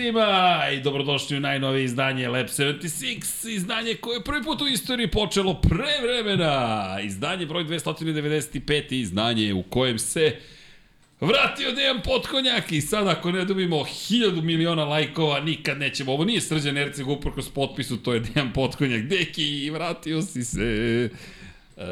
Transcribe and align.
Svima 0.00 0.62
i 0.72 0.80
dobrodošli 0.80 1.36
u 1.36 1.40
najnovije 1.40 1.84
izdanje 1.84 2.28
Lab 2.28 2.46
76, 2.46 3.48
izdanje 3.48 3.94
koje 3.94 4.16
je 4.16 4.24
prvi 4.24 4.42
put 4.42 4.60
u 4.62 4.66
istoriji 4.66 5.10
počelo 5.10 5.60
pre 5.60 6.00
vremena. 6.02 6.98
Izdanje 7.02 7.46
broj 7.46 7.64
295. 7.64 8.92
izdanje 8.92 9.54
u 9.54 9.62
kojem 9.62 9.98
se 9.98 10.36
vratio 11.20 11.72
Dejan 11.72 12.00
Potkonjak 12.04 12.72
i 12.72 12.80
sad 12.80 13.08
ako 13.08 13.32
ne 13.32 13.44
dobimo 13.44 13.84
hiljadu 13.84 14.42
miliona 14.42 14.84
lajkova, 14.84 15.40
nikad 15.40 15.78
nećemo. 15.78 16.12
Ovo 16.12 16.24
nije 16.24 16.40
Srđan 16.40 16.78
Erceg 16.78 17.08
uprkos 17.08 17.48
potpisu, 17.48 17.96
to 17.96 18.14
je 18.14 18.20
Dejan 18.20 18.52
Potkonjak. 18.52 19.02
Deki, 19.02 19.70
vratio 19.70 20.22
si 20.22 20.44
se. 20.44 21.08
Uh, 21.76 21.84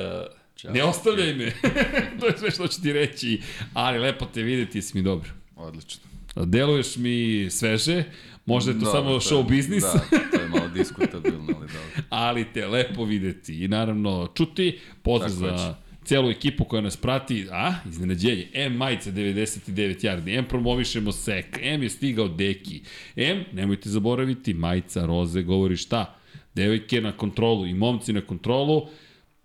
Ćao. 0.56 0.72
Ne 0.72 0.82
ostavljaj 0.82 1.34
me. 1.34 1.52
to 2.20 2.26
je 2.26 2.38
sve 2.38 2.50
što 2.50 2.68
ću 2.68 2.82
ti 2.82 2.92
reći. 2.92 3.40
Ali 3.74 3.98
lepo 3.98 4.26
te 4.26 4.42
videti, 4.42 4.78
jesi 4.78 4.96
mi 4.96 5.02
dobro. 5.02 5.30
Odlično. 5.56 6.17
Deluješ 6.36 6.96
mi 6.96 7.48
sveže, 7.50 8.04
možda 8.46 8.70
je 8.70 8.78
to 8.78 8.84
da, 8.84 8.90
samo 8.90 9.10
to 9.10 9.20
show 9.20 9.48
biznis. 9.48 9.82
Da, 9.82 10.18
to 10.30 10.40
je 10.42 10.48
malo 10.48 10.68
diskutabilno, 10.68 11.46
ali 11.46 11.66
dobro. 11.66 12.02
ali 12.08 12.44
te 12.52 12.66
lepo 12.66 13.04
videti 13.04 13.64
i 13.64 13.68
naravno 13.68 14.28
čuti. 14.34 14.78
Pozdrav 15.02 15.30
za 15.30 15.46
već. 15.46 15.76
celu 16.04 16.30
ekipu 16.30 16.64
koja 16.64 16.82
nas 16.82 16.96
prati. 16.96 17.46
A, 17.50 17.74
iznenađenje. 17.88 18.48
M 18.52 18.72
majice 18.72 19.12
99 19.12 20.04
yardi. 20.04 20.38
M 20.38 20.44
promovišemo 20.44 21.12
sek. 21.12 21.58
M 21.62 21.82
je 21.82 21.90
stigao 21.90 22.28
deki. 22.28 22.80
M, 23.16 23.44
nemojte 23.52 23.90
zaboraviti, 23.90 24.54
majica 24.54 25.06
roze 25.06 25.42
govori 25.42 25.76
šta? 25.76 26.14
Devojke 26.54 27.00
na 27.00 27.12
kontrolu 27.12 27.66
i 27.66 27.74
momci 27.74 28.12
na 28.12 28.20
kontrolu 28.20 28.88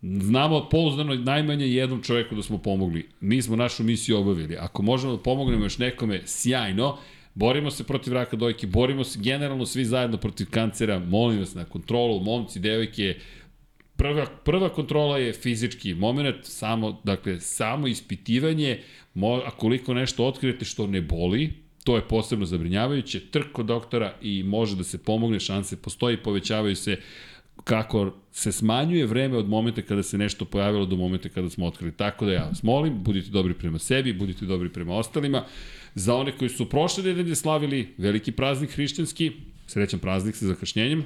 znamo 0.03 0.69
pouzdano 0.69 1.15
najmanje 1.15 1.67
jednom 1.67 2.03
čoveku 2.03 2.35
da 2.35 2.43
smo 2.43 2.57
pomogli. 2.57 3.09
Mi 3.21 3.41
smo 3.41 3.55
našu 3.55 3.83
misiju 3.83 4.17
obavili. 4.17 4.57
Ako 4.57 4.81
možemo 4.81 5.15
da 5.15 5.23
pomognemo 5.23 5.63
još 5.65 5.77
nekome, 5.77 6.21
sjajno. 6.25 6.97
Borimo 7.35 7.71
se 7.71 7.83
protiv 7.83 8.13
raka 8.13 8.35
dojke, 8.35 8.67
borimo 8.67 9.03
se 9.03 9.19
generalno 9.21 9.65
svi 9.65 9.85
zajedno 9.85 10.17
protiv 10.17 10.47
kancera. 10.49 10.99
Molim 10.99 11.39
vas 11.39 11.55
na 11.55 11.65
kontrolu, 11.65 12.19
momci, 12.19 12.59
devojke, 12.59 13.15
prva, 13.95 14.25
prva 14.25 14.69
kontrola 14.69 15.17
je 15.17 15.33
fizički 15.33 15.93
moment, 15.93 16.35
samo, 16.43 17.01
dakle, 17.03 17.39
samo 17.39 17.87
ispitivanje, 17.87 18.79
mo, 19.13 19.41
a 19.45 19.51
koliko 19.51 19.93
nešto 19.93 20.25
otkrijete 20.25 20.65
što 20.65 20.87
ne 20.87 21.01
boli, 21.01 21.53
to 21.83 21.95
je 21.95 22.07
posebno 22.07 22.45
zabrinjavajuće, 22.45 23.19
trk 23.19 23.51
kod 23.51 23.65
doktora 23.65 24.13
i 24.21 24.43
može 24.43 24.75
da 24.75 24.83
se 24.83 25.03
pomogne, 25.03 25.39
šanse 25.39 25.81
postoji, 25.81 26.17
povećavaju 26.17 26.75
se 26.75 26.97
kako 27.63 28.13
se 28.31 28.51
smanjuje 28.51 29.05
vreme 29.05 29.37
od 29.37 29.49
momenta 29.49 29.81
kada 29.81 30.03
se 30.03 30.17
nešto 30.17 30.45
pojavilo 30.45 30.85
do 30.85 30.95
momenta 30.95 31.29
kada 31.29 31.49
smo 31.49 31.65
otkrili. 31.65 31.91
Tako 31.91 32.25
da 32.25 32.31
ja 32.31 32.43
vas 32.43 32.63
molim, 32.63 33.03
budite 33.03 33.29
dobri 33.29 33.53
prema 33.53 33.79
sebi, 33.79 34.13
budite 34.13 34.45
dobri 34.45 34.69
prema 34.69 34.95
ostalima. 34.95 35.45
Za 35.95 36.15
one 36.15 36.31
koji 36.37 36.49
su 36.49 36.69
prošle 36.69 37.03
nedelje 37.03 37.35
slavili 37.35 37.93
veliki 37.97 38.31
praznik 38.31 38.71
hrišćanski, 38.71 39.31
srećan 39.67 39.99
praznik 39.99 40.35
sa 40.35 40.45
zakašnjenjem, 40.45 41.05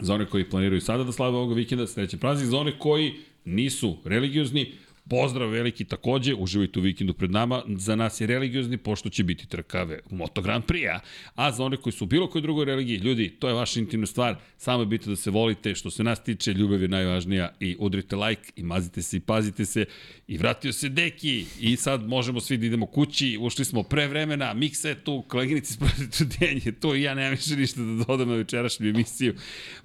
za 0.00 0.14
one 0.14 0.26
koji 0.26 0.50
planiraju 0.50 0.80
sada 0.80 1.04
da 1.04 1.12
slave 1.12 1.36
ovoga 1.36 1.54
vikenda, 1.54 1.86
srećan 1.86 2.20
praznik, 2.20 2.48
za 2.48 2.58
one 2.58 2.78
koji 2.78 3.14
nisu 3.44 3.96
religiozni, 4.04 4.72
Pozdrav 5.08 5.48
veliki 5.48 5.84
takođe, 5.84 6.34
uživajte 6.34 6.78
u 6.78 6.82
vikendu 6.82 7.14
pred 7.14 7.30
nama. 7.30 7.62
Za 7.76 7.96
nas 7.96 8.20
je 8.20 8.26
religiozni, 8.26 8.76
pošto 8.76 9.08
će 9.08 9.24
biti 9.24 9.46
trkave 9.48 10.00
u 10.10 10.16
Moto 10.16 10.42
Grand 10.42 10.64
Prix-a. 10.64 11.00
A 11.34 11.52
za 11.52 11.64
one 11.64 11.76
koji 11.76 11.92
su 11.92 12.04
u 12.04 12.06
bilo 12.06 12.26
kojoj 12.26 12.42
drugoj 12.42 12.64
religiji, 12.64 12.96
ljudi, 12.96 13.28
to 13.28 13.48
je 13.48 13.54
vaša 13.54 13.80
intimna 13.80 14.06
stvar. 14.06 14.36
Samo 14.56 14.82
je 14.82 14.86
bitno 14.86 15.12
da 15.12 15.16
se 15.16 15.30
volite. 15.30 15.74
Što 15.74 15.90
se 15.90 16.04
nas 16.04 16.24
tiče, 16.24 16.52
ljubav 16.52 16.82
je 16.82 16.88
najvažnija. 16.88 17.54
I 17.60 17.76
udrite 17.78 18.16
like, 18.16 18.52
i 18.56 18.62
mazite 18.62 19.02
se, 19.02 19.16
i 19.16 19.20
pazite 19.20 19.64
se. 19.64 19.84
I 20.26 20.38
vratio 20.38 20.72
se 20.72 20.88
Deki. 20.88 21.46
I 21.60 21.76
sad 21.76 22.08
možemo 22.08 22.40
svi 22.40 22.56
da 22.56 22.66
idemo 22.66 22.86
kući. 22.86 23.38
Ušli 23.40 23.64
smo 23.64 23.82
pre 23.82 24.08
vremena. 24.08 24.54
Miksa 24.54 24.88
je 24.88 25.04
tu, 25.04 25.24
koleginici 25.28 25.72
sprotite 25.72 26.24
denje. 26.24 26.72
To 26.80 26.94
i 26.94 27.02
ja 27.02 27.14
nemam 27.14 27.30
više 27.30 27.56
ništa 27.56 27.80
da 27.80 28.04
dodam 28.04 28.28
na 28.28 28.34
večerašnju 28.34 28.88
emisiju. 28.88 29.34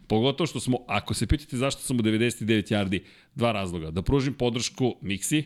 Pogotovo 0.08 0.48
što 0.48 0.60
smo, 0.60 0.78
ako 0.88 1.14
se 1.14 1.28
pitate 1.28 1.58
zašto 1.58 1.82
sam 1.82 2.00
u 2.00 2.04
99 2.04 2.74
yardi, 2.74 3.00
dva 3.36 3.52
razloga. 3.52 3.92
Da 3.92 4.02
pružim 4.02 4.34
podršku 4.34 4.96
Mixi, 5.02 5.44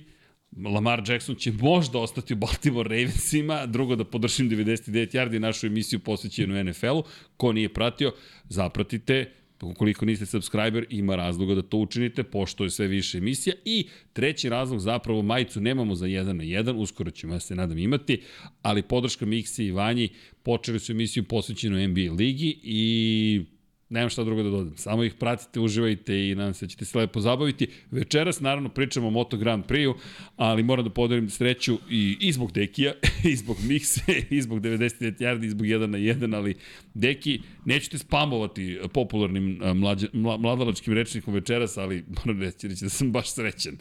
Lamar 0.57 1.03
Jackson 1.07 1.35
će 1.35 1.51
možda 1.51 1.99
ostati 1.99 2.33
u 2.33 2.38
Baltimore 2.38 2.89
Ravensima, 2.89 3.66
drugo 3.66 3.95
da 3.95 4.03
podržim 4.03 4.50
99 4.50 5.16
yardi 5.16 5.39
našu 5.39 5.67
emisiju 5.67 6.00
posvećenu 6.00 6.63
NFL-u. 6.63 7.03
Ko 7.38 7.53
nije 7.53 7.73
pratio, 7.73 8.13
zapratite, 8.50 9.31
ukoliko 9.61 10.05
niste 10.05 10.25
subscriber, 10.25 10.85
ima 10.89 11.16
razloga 11.16 11.55
da 11.55 11.61
to 11.61 11.77
učinite, 11.77 12.23
pošto 12.23 12.63
je 12.63 12.69
sve 12.69 12.88
više 12.88 13.17
emisija. 13.17 13.55
I 13.66 13.88
treći 14.13 14.50
razlog, 14.50 14.79
zapravo 14.79 15.21
majicu 15.21 15.61
nemamo 15.61 15.95
za 15.95 16.05
1 16.05 16.23
na 16.23 16.44
1, 16.44 16.75
uskoro 16.75 17.11
ćemo, 17.11 17.33
ja 17.33 17.39
se 17.39 17.55
nadam, 17.55 17.77
imati, 17.77 18.21
ali 18.61 18.81
podrška 18.81 19.25
Mixi 19.25 19.63
i 19.63 19.71
Vanji 19.71 20.09
počeli 20.44 20.79
su 20.79 20.91
emisiju 20.91 21.23
posvećenu 21.23 21.88
NBA 21.88 22.13
ligi 22.13 22.59
i 22.63 23.45
Nemam 23.91 24.09
šta 24.09 24.24
drugo 24.24 24.44
da 24.44 24.50
dodam. 24.50 24.78
Samo 24.78 25.03
ih 25.03 25.13
pratite, 25.13 25.59
uživajte 25.59 26.29
i 26.29 26.35
nadam 26.35 26.53
se 26.53 26.66
da 26.66 26.69
ćete 26.69 26.85
se 26.85 26.97
lepo 26.97 27.22
zabaviti. 27.22 27.68
Večeras 27.91 28.40
naravno 28.40 28.69
pričamo 28.69 29.07
o 29.07 29.09
Moto 29.09 29.38
Grand 29.38 29.66
Prix-u, 29.66 29.96
ali 30.35 30.63
moram 30.63 30.85
da 30.85 30.91
podelim 30.91 31.29
sreću 31.29 31.79
i, 31.90 32.18
i 32.19 32.31
zbog 32.31 32.51
Dekija, 32.51 32.94
i 33.31 33.35
zbog 33.35 33.57
Mikse, 33.63 34.01
i 34.30 34.41
zbog 34.41 34.62
99 34.62 35.18
yardi, 35.19 35.46
i 35.46 35.50
zbog 35.50 35.68
1 35.68 35.85
na 35.85 35.97
1, 35.97 36.35
ali 36.35 36.56
Deki, 36.94 37.41
nećete 37.66 37.97
spamovati 37.97 38.80
popularnim 38.94 39.59
mlađe, 39.75 40.07
mladalačkim 40.13 40.94
rečnikom 40.94 41.34
večeras, 41.34 41.78
ali 41.78 42.03
moram 42.25 42.41
reći, 42.41 42.68
reći 42.68 42.84
da 42.84 42.90
sam 42.90 43.12
baš 43.12 43.34
srećen. 43.34 43.78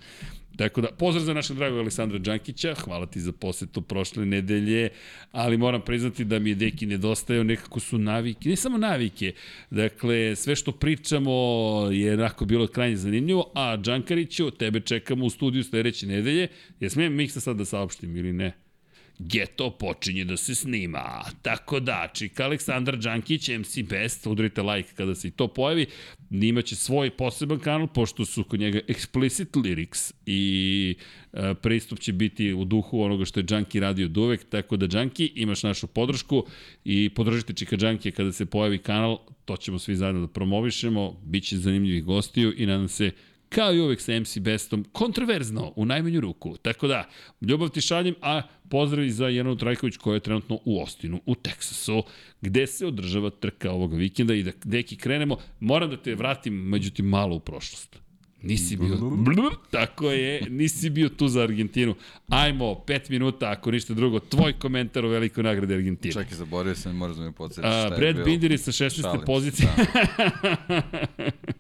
Tako 0.61 0.81
da, 0.81 0.89
pozdrav 0.99 1.25
za 1.25 1.35
našeg 1.35 1.57
dragog 1.57 1.79
Aleksandra 1.79 2.19
Đankića, 2.19 2.75
hvala 2.75 3.07
ti 3.07 3.21
za 3.21 3.33
posetu 3.33 3.83
prošle 3.83 4.27
nedelje, 4.27 4.89
ali 5.33 5.57
moram 5.57 5.81
priznati 5.81 6.25
da 6.25 6.39
mi 6.39 6.51
je 6.51 6.55
Deki 6.55 6.87
nedostajao, 6.87 7.45
nekako 7.45 7.81
su 7.81 7.99
navike, 7.99 8.49
ne 8.49 8.57
samo 8.57 8.79
navike, 8.79 9.33
dakle, 9.71 10.37
sve 10.37 10.57
što 10.57 10.73
pričamo 10.73 11.33
je 11.93 12.15
onako 12.15 12.45
bilo 12.45 12.67
krajnje 12.67 12.97
zanimljivo, 12.97 13.53
a 13.55 13.77
Đankariću, 13.77 14.51
tebe 14.51 14.81
čekamo 14.81 15.25
u 15.25 15.31
studiju 15.31 15.65
sledeće 15.65 16.07
nedelje, 16.07 16.49
ja 16.81 16.91
smijem 16.91 17.15
Miksa 17.15 17.41
sad 17.41 17.57
da 17.57 17.65
saopštim 17.65 18.17
ili 18.17 18.33
ne? 18.33 18.53
Geto 19.23 19.71
počinje 19.71 20.25
da 20.25 20.37
se 20.37 20.55
snima. 20.55 21.25
Tako 21.43 21.81
da, 21.81 22.09
čika 22.15 22.45
Aleksandar 22.45 22.97
Đankić, 22.97 23.49
MC 23.49 23.83
Best, 23.89 24.27
udrite 24.27 24.63
like 24.63 24.93
kada 24.95 25.15
se 25.15 25.29
i 25.29 25.31
to 25.31 25.49
pojavi, 25.49 25.87
imaće 26.31 26.77
svoj 26.77 27.11
poseban 27.11 27.59
kanal, 27.59 27.87
pošto 27.87 28.25
su 28.25 28.45
kod 28.45 28.61
njega 28.61 28.81
explicit 28.89 29.47
lyrics 29.63 30.13
i 30.27 30.95
e, 31.33 31.55
pristup 31.55 31.99
će 31.99 32.13
biti 32.13 32.53
u 32.53 32.65
duhu 32.65 33.03
onoga 33.03 33.25
što 33.25 33.41
je 33.41 33.45
Đanki 33.45 33.81
radio 33.81 34.07
od 34.07 34.17
uvek, 34.17 34.49
tako 34.49 34.77
da 34.77 34.87
Đanki, 34.87 35.33
imaš 35.35 35.63
našu 35.63 35.87
podršku 35.87 36.47
i 36.85 37.11
podržite 37.15 37.53
Čika 37.53 37.77
Đanki 37.77 38.11
kada 38.11 38.33
se 38.33 38.47
pojavi 38.47 38.79
kanal, 38.79 39.19
to 39.45 39.57
ćemo 39.57 39.79
svi 39.79 39.97
zajedno 39.97 40.21
da 40.21 40.29
promovišemo, 40.29 41.21
bit 41.25 41.45
će 41.45 41.57
zanimljivih 41.57 42.05
gostiju 42.05 42.55
i 42.57 42.67
nadam 42.67 42.89
se 42.89 43.11
kao 43.51 43.75
i 43.75 43.81
uvek 43.81 44.01
sa 44.01 44.21
MC 44.21 44.39
Bestom, 44.39 44.85
kontroverzno, 44.93 45.73
u 45.77 45.85
najmanju 45.85 46.21
ruku. 46.21 46.57
Tako 46.57 46.89
da, 46.89 47.09
ljubav 47.41 47.69
ti 47.69 47.81
šaljem, 47.81 48.15
a 48.23 48.43
pozdrav 48.71 49.09
za 49.09 49.29
Jelenu 49.29 49.57
Trajković 49.57 49.97
koja 49.97 50.15
je 50.15 50.21
trenutno 50.21 50.59
u 50.65 50.83
Ostinu, 50.83 51.21
u 51.27 51.35
Teksasu, 51.35 52.03
gde 52.41 52.67
se 52.67 52.87
održava 52.87 53.31
trka 53.31 53.71
ovog 53.71 53.95
vikenda 53.95 54.35
i 54.35 54.43
da 54.43 54.51
deki 54.65 54.97
krenemo, 54.97 55.37
moram 55.61 55.91
da 55.91 55.97
te 55.97 56.15
vratim 56.15 56.55
međutim 56.55 57.07
malo 57.07 57.37
u 57.37 57.41
prošlost. 57.41 58.01
Nisi 58.43 58.77
bio, 58.77 58.97
tako 59.71 60.11
je, 60.11 60.47
nisi 60.51 60.91
bio 60.91 61.09
tu 61.09 61.29
za 61.29 61.43
Argentinu. 61.43 61.95
Ajmo, 62.29 62.75
pet 62.75 63.09
minuta, 63.09 63.51
ako 63.51 63.71
ništa 63.71 63.95
drugo, 63.95 64.21
tvoj 64.21 64.53
komentar 64.53 65.05
o 65.05 65.09
velikoj 65.09 65.45
nagradi 65.45 65.75
Argentine. 65.75 66.13
Čekaj, 66.13 66.37
zaboravio 66.37 66.75
sam, 66.75 66.97
moraš 66.97 67.17
da 67.17 67.25
mi 67.25 67.33
podsjetiš 67.33 67.71
šta 67.71 67.95
je 67.95 68.13
Brad 68.13 68.25
Bindiri 68.25 68.59
sa 68.59 68.73
16. 68.73 69.27
pozicije. 69.27 69.69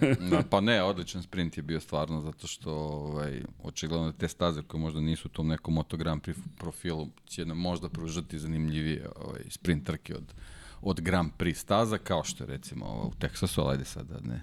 Da. 0.00 0.28
da, 0.30 0.42
pa 0.50 0.60
ne, 0.60 0.82
odličan 0.82 1.22
sprint 1.22 1.56
je 1.56 1.62
bio 1.62 1.80
stvarno, 1.80 2.20
zato 2.20 2.46
što 2.46 2.72
ovaj, 2.72 3.42
očigledno 3.62 4.06
da 4.06 4.12
te 4.12 4.28
staze 4.28 4.62
koje 4.62 4.80
možda 4.80 5.00
nisu 5.00 5.28
u 5.28 5.30
tom 5.30 5.46
nekom 5.46 5.74
Moto 5.74 5.96
Grand 5.96 6.22
Prix 6.22 6.36
profilu 6.58 7.08
će 7.24 7.44
nam 7.44 7.58
možda 7.58 7.88
pružati 7.88 8.38
zanimljivije 8.38 9.08
ovaj, 9.16 9.40
sprint 9.48 9.86
trke 9.86 10.16
od, 10.16 10.34
od 10.80 11.00
Grand 11.00 11.30
Prix 11.38 11.54
staza, 11.54 11.98
kao 11.98 12.24
što 12.24 12.44
je 12.44 12.48
recimo 12.48 12.84
ovo, 12.84 13.06
u 13.06 13.14
Teksasu, 13.18 13.60
ali 13.60 13.72
ajde 13.72 13.84
sad 13.84 14.06
da 14.06 14.20
ne, 14.20 14.42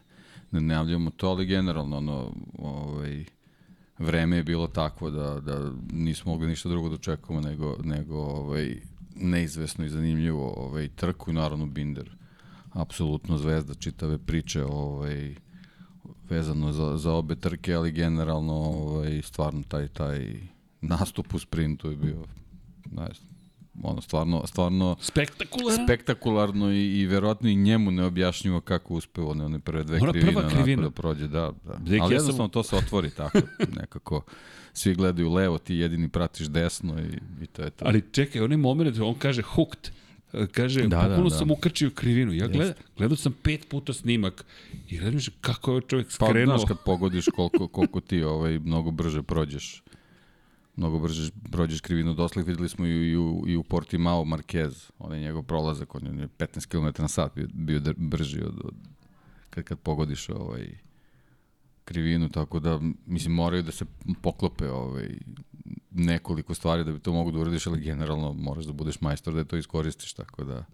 ne 0.51 0.61
najavljamo 0.61 1.09
to, 1.09 1.29
ali 1.29 1.45
generalno 1.45 1.97
ono, 1.97 2.31
ovaj, 2.59 3.25
vreme 3.97 4.37
je 4.37 4.43
bilo 4.43 4.67
takvo 4.67 5.09
da, 5.09 5.39
da 5.39 5.71
nismo 5.91 6.31
mogli 6.31 6.47
ništa 6.47 6.69
drugo 6.69 6.89
da 6.89 6.95
očekujemo 6.95 7.41
nego, 7.49 7.77
nego 7.83 8.17
ovaj, 8.17 8.81
neizvesno 9.15 9.85
i 9.85 9.89
zanimljivo 9.89 10.53
ovaj, 10.57 10.87
trku 10.87 11.31
i 11.31 11.33
naravno 11.33 11.65
Binder 11.65 12.15
apsolutno 12.73 13.37
zvezda 13.37 13.73
čitave 13.73 14.17
priče 14.17 14.65
ovaj, 14.65 15.35
vezano 16.29 16.71
za, 16.71 16.97
za 16.97 17.11
obe 17.11 17.35
trke, 17.35 17.73
ali 17.73 17.91
generalno 17.91 18.53
ovaj, 18.53 19.21
stvarno 19.21 19.63
taj, 19.67 19.87
taj 19.87 20.33
nastup 20.81 21.33
u 21.33 21.39
sprintu 21.39 21.89
je 21.89 21.95
bio 21.95 22.25
ne 22.91 23.07
znam, 23.13 23.33
ono 23.83 24.01
stvarno 24.01 24.47
stvarno 24.47 24.95
spektakularno 24.99 25.85
spektakularno 25.85 26.71
i, 26.71 26.99
i 26.99 27.05
verovatno 27.05 27.49
i 27.49 27.55
njemu 27.55 27.91
neobjašnjivo 27.91 28.61
kako 28.61 28.93
uspeo 28.93 29.27
one 29.27 29.45
one 29.45 29.59
prve 29.59 29.83
dve 29.83 29.99
krivine 29.99 30.49
krivina. 30.49 30.81
da 30.81 30.91
prođe 30.91 31.27
da, 31.27 31.51
da. 31.65 31.73
Dek, 31.73 32.01
ali 32.01 32.13
jednostavno 32.13 32.47
sam... 32.47 32.49
to 32.49 32.63
se 32.63 32.75
otvori 32.75 33.09
tako 33.09 33.37
nekako 33.79 34.21
svi 34.73 34.95
gledaju 34.95 35.33
levo 35.33 35.57
ti 35.57 35.75
jedini 35.75 36.09
pratiš 36.09 36.47
desno 36.47 36.99
i, 36.99 37.43
i 37.43 37.47
to 37.47 37.61
je 37.61 37.69
to 37.69 37.85
ali 37.87 38.03
čekaj 38.11 38.41
onaj 38.41 38.57
moment 38.57 38.99
on 38.99 39.15
kaže 39.15 39.41
hooked 39.41 39.89
Kaže, 40.51 40.87
da, 40.87 40.97
potpuno 40.97 41.23
da, 41.23 41.29
da. 41.29 41.37
sam 41.37 41.51
ukrčio 41.51 41.89
krivinu. 41.89 42.33
Ja 42.33 42.47
gleda, 42.47 42.73
gledao 42.97 43.17
sam 43.17 43.33
pet 43.43 43.69
puta 43.69 43.93
snimak 43.93 44.45
i 44.89 44.99
što 45.19 45.31
kako 45.41 45.71
je 45.71 45.73
ovaj 45.73 45.87
čovjek 45.87 46.11
skrenuo. 46.11 46.33
Pa 46.33 46.57
znaš 46.57 46.67
kad 46.67 46.77
pogodiš 46.85 47.25
koliko, 47.35 47.67
koliko 47.67 47.99
ti 47.99 48.23
ovaj, 48.23 48.59
mnogo 48.59 48.91
brže 48.91 49.23
prođeš 49.23 49.83
mnogo 50.75 50.99
brže 50.99 51.31
prođeš 51.51 51.81
krivinu 51.81 52.13
doslih, 52.13 52.45
videli 52.45 52.69
smo 52.69 52.85
i, 52.85 52.89
i, 52.89 53.17
u, 53.17 53.43
i 53.47 53.55
u 53.57 53.63
Portimao 53.63 54.23
Marquez, 54.23 54.91
onaj 54.99 55.19
njegov 55.19 55.43
prolazak, 55.43 55.95
on 55.95 56.19
je 56.19 56.27
15 56.27 56.67
km 56.67 57.01
na 57.01 57.07
sat 57.07 57.35
bio, 57.35 57.47
bio 57.53 57.81
brži 57.97 58.41
od, 58.41 58.61
od 58.63 58.75
kad, 59.49 59.63
kad 59.63 59.79
pogodiš 59.79 60.29
ovaj, 60.29 60.77
krivinu, 61.85 62.29
tako 62.29 62.59
da, 62.59 62.79
mislim, 63.05 63.33
moraju 63.33 63.63
da 63.63 63.71
se 63.71 63.85
poklope 64.21 64.69
ovaj, 64.69 65.17
nekoliko 65.93 66.53
stvari 66.53 66.83
da 66.83 66.91
bi 66.91 66.99
to 66.99 67.13
mogu 67.13 67.31
da 67.31 67.39
uradiš, 67.39 67.67
ali 67.67 67.81
generalno 67.81 68.33
moraš 68.33 68.65
da 68.65 68.73
budeš 68.73 69.01
majstor 69.01 69.33
da 69.33 69.43
to 69.43 69.57
iskoristiš, 69.57 70.13
tako 70.13 70.43
da 70.43 70.65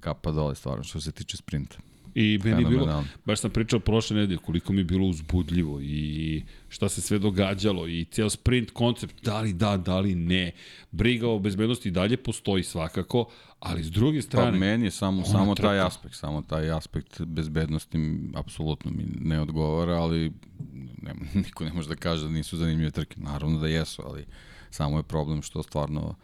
kapa 0.00 0.32
dole 0.32 0.54
stvarno 0.54 0.84
što 0.84 1.00
se 1.00 1.12
tiče 1.12 1.36
sprinta. 1.36 1.76
I 2.18 2.40
meni 2.44 2.62
je 2.62 2.68
bilo, 2.68 3.04
baš 3.24 3.40
sam 3.40 3.50
pričao 3.50 3.80
prošle 3.80 4.16
nedelje 4.16 4.38
koliko 4.38 4.72
mi 4.72 4.80
je 4.80 4.84
bilo 4.84 5.06
uzbudljivo 5.06 5.80
i 5.80 6.42
šta 6.68 6.88
se 6.88 7.00
sve 7.00 7.18
događalo 7.18 7.88
i 7.88 8.04
ceo 8.04 8.30
sprint 8.30 8.70
koncept, 8.70 9.24
da 9.24 9.40
li 9.40 9.52
da, 9.52 9.76
da 9.76 10.00
li 10.00 10.14
ne. 10.14 10.52
Briga 10.90 11.28
o 11.28 11.38
bezbednosti 11.38 11.90
dalje 11.90 12.16
postoji 12.16 12.62
svakako, 12.62 13.28
ali 13.60 13.84
s 13.84 13.90
druge 13.90 14.22
strane... 14.22 14.50
Pa 14.50 14.56
meni 14.56 14.84
je 14.84 14.90
samo, 14.90 15.24
samo 15.24 15.54
trka. 15.54 15.68
taj 15.68 15.80
aspekt, 15.80 16.14
samo 16.14 16.42
taj 16.42 16.70
aspekt 16.70 17.20
bezbednosti 17.20 17.98
apsolutno 18.34 18.90
mi 18.90 19.04
ne 19.20 19.40
odgovara, 19.40 19.94
ali 19.94 20.32
ne, 21.02 21.14
niko 21.34 21.64
ne 21.64 21.72
može 21.72 21.88
da 21.88 21.96
kaže 21.96 22.22
da 22.22 22.30
nisu 22.30 22.56
zanimljive 22.56 22.90
trke. 22.90 23.20
Naravno 23.20 23.58
da 23.58 23.68
jesu, 23.68 24.02
ali 24.06 24.24
samo 24.70 24.96
je 24.96 25.02
problem 25.02 25.42
što 25.42 25.62
stvarno 25.62 26.14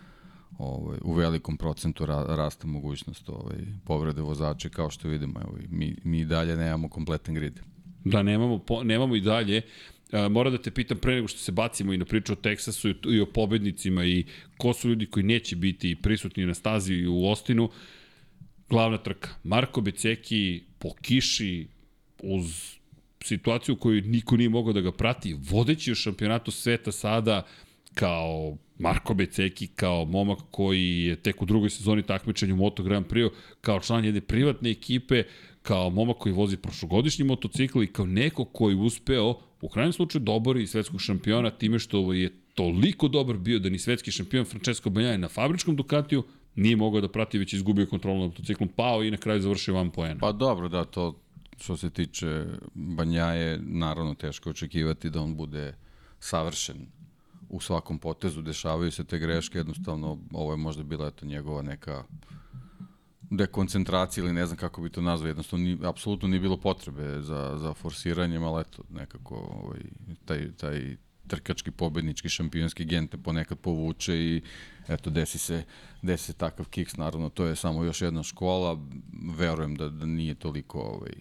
ovaj, 0.59 0.99
u 1.03 1.13
velikom 1.15 1.57
procentu 1.57 2.07
ra, 2.07 2.25
raste 2.29 2.67
mogućnost 2.67 3.29
ovaj, 3.29 3.59
povrede 3.85 4.23
vozača 4.23 4.69
kao 4.69 4.91
što 4.91 5.09
vidimo. 5.09 5.41
Evo, 5.41 5.59
mi, 5.69 5.97
mi 6.05 6.21
i 6.21 6.25
dalje 6.25 6.57
nemamo 6.57 6.89
kompletan 6.89 7.35
grid. 7.35 7.61
Da, 8.05 8.23
nemamo, 8.23 8.59
po, 8.59 8.85
nemamo 8.85 9.17
i 9.17 9.21
dalje. 9.21 9.63
A, 10.13 10.29
mora 10.29 10.51
da 10.51 10.59
te 10.59 10.71
pitam 10.71 10.99
pre 10.99 11.15
nego 11.15 11.29
što 11.29 11.39
se 11.39 11.53
bacimo 11.53 11.93
i 11.93 11.99
na 11.99 12.05
priču 12.05 12.33
o 12.33 12.37
Teksasu 12.37 12.89
i, 12.89 12.95
i 13.05 13.21
o 13.21 13.27
pobednicima 13.27 14.05
i 14.05 14.25
ko 14.57 14.73
su 14.73 14.89
ljudi 14.89 15.07
koji 15.07 15.25
neće 15.25 15.57
biti 15.57 15.97
prisutni 16.03 16.47
na 16.47 16.55
stazi 16.55 17.07
u 17.07 17.27
Ostinu. 17.27 17.71
Glavna 18.69 18.99
trka. 18.99 19.29
Marko 19.45 19.81
Beceki 19.81 20.63
po 20.79 20.95
kiši 21.03 21.67
uz 22.23 22.73
situaciju 23.25 23.75
u 23.75 23.79
kojoj 23.79 24.01
niko 24.01 24.37
nije 24.37 24.49
mogao 24.49 24.73
da 24.73 24.81
ga 24.81 24.93
prati, 24.93 25.37
vodeći 25.51 25.93
u 25.93 25.95
šampionatu 25.95 26.51
sveta 26.51 26.93
sada 26.93 27.47
kao 27.95 28.57
Marko 28.83 29.15
Beceki 29.15 29.67
kao 29.67 30.05
momak 30.05 30.39
koji 30.51 31.03
je 31.03 31.17
tek 31.17 31.43
u 31.43 31.47
drugoj 31.47 31.71
sezoni 31.71 32.03
takmičenja 32.03 32.55
u 32.55 32.57
Moto 32.57 32.83
Grand 32.83 33.07
Prix, 33.07 33.31
kao 33.61 33.81
član 33.81 34.05
jedne 34.05 34.21
privatne 34.21 34.71
ekipe, 34.71 35.23
kao 35.63 35.91
momak 35.91 36.17
koji 36.17 36.33
vozi 36.33 36.57
prošlogodišnji 36.57 37.25
motocikl 37.25 37.83
i 37.83 37.87
kao 37.87 38.07
neko 38.07 38.45
koji 38.45 38.77
uspeo 38.77 39.35
u 39.61 39.69
krajnjem 39.69 39.93
slučaju 39.93 40.25
dobori 40.25 40.67
svetskog 40.67 41.01
šampiona 41.01 41.51
time 41.51 41.79
što 41.79 42.13
je 42.13 42.33
toliko 42.55 43.09
dobar 43.09 43.37
bio 43.37 43.59
da 43.59 43.69
ni 43.69 43.79
svetski 43.79 44.11
šampion 44.11 44.45
Francesco 44.45 44.91
Banjaje 44.91 45.19
na 45.19 45.29
fabričkom 45.29 45.77
Ducatiju 45.77 46.25
nije 46.55 46.77
mogao 46.77 47.01
da 47.01 47.09
prati, 47.09 47.39
već 47.39 47.53
izgubio 47.53 47.87
kontrolu 47.87 48.19
nad 48.19 48.29
motociklom, 48.29 48.69
pao 48.69 49.05
i 49.05 49.11
na 49.11 49.17
kraju 49.17 49.41
završio 49.41 49.75
van 49.75 49.91
poena. 49.91 50.21
Pa 50.21 50.33
dobro, 50.33 50.69
da, 50.69 50.85
to 50.85 51.21
što 51.59 51.77
se 51.77 51.91
tiče 51.91 52.45
Banjaje, 52.75 53.61
naravno 53.63 54.15
teško 54.15 54.51
očekivati 54.51 55.11
da 55.11 55.21
on 55.21 55.37
bude 55.37 55.75
savršen 56.21 56.77
u 57.53 57.61
svakom 57.61 57.99
potezu 57.99 58.43
dešavaju 58.43 58.91
se 58.91 59.05
te 59.05 59.19
greške, 59.19 59.59
jednostavno 59.59 60.19
ovo 60.33 60.53
je 60.53 60.57
možda 60.57 60.83
bila 60.83 61.07
eto 61.07 61.27
njegova 61.27 61.63
neka 61.63 62.05
dekoncentracija 63.31 64.25
ili 64.25 64.33
ne 64.33 64.47
znam 64.47 64.57
kako 64.57 64.83
bi 64.83 64.91
to 64.91 65.01
nazvao, 65.01 65.29
jednostavno 65.29 65.65
ni, 65.65 65.79
apsolutno 65.83 66.29
nije 66.29 66.41
bilo 66.41 66.57
potrebe 66.57 67.21
za, 67.21 67.57
za 67.59 67.75
forsiranjem, 67.75 68.43
ali 68.45 68.61
eto, 68.61 68.83
nekako 68.91 69.35
ovaj, 69.35 69.81
taj, 70.25 70.53
taj 70.53 70.97
trkački 71.27 71.71
pobednički 71.71 72.29
šampionski 72.29 72.85
gen 72.85 73.07
te 73.07 73.17
ponekad 73.17 73.59
povuče 73.59 74.17
i 74.17 74.43
eto 74.89 75.11
desi 75.11 75.39
se, 75.39 75.65
desi 76.03 76.25
se 76.25 76.33
takav 76.33 76.67
kiks, 76.69 76.97
naravno 76.97 77.29
to 77.29 77.45
je 77.45 77.57
samo 77.57 77.85
još 77.85 78.03
jedna 78.03 78.23
škola, 78.23 78.79
verujem 79.39 79.75
da, 79.75 79.89
da 79.89 80.07
nije 80.07 80.35
toliko 80.35 80.81
ovaj, 80.81 81.13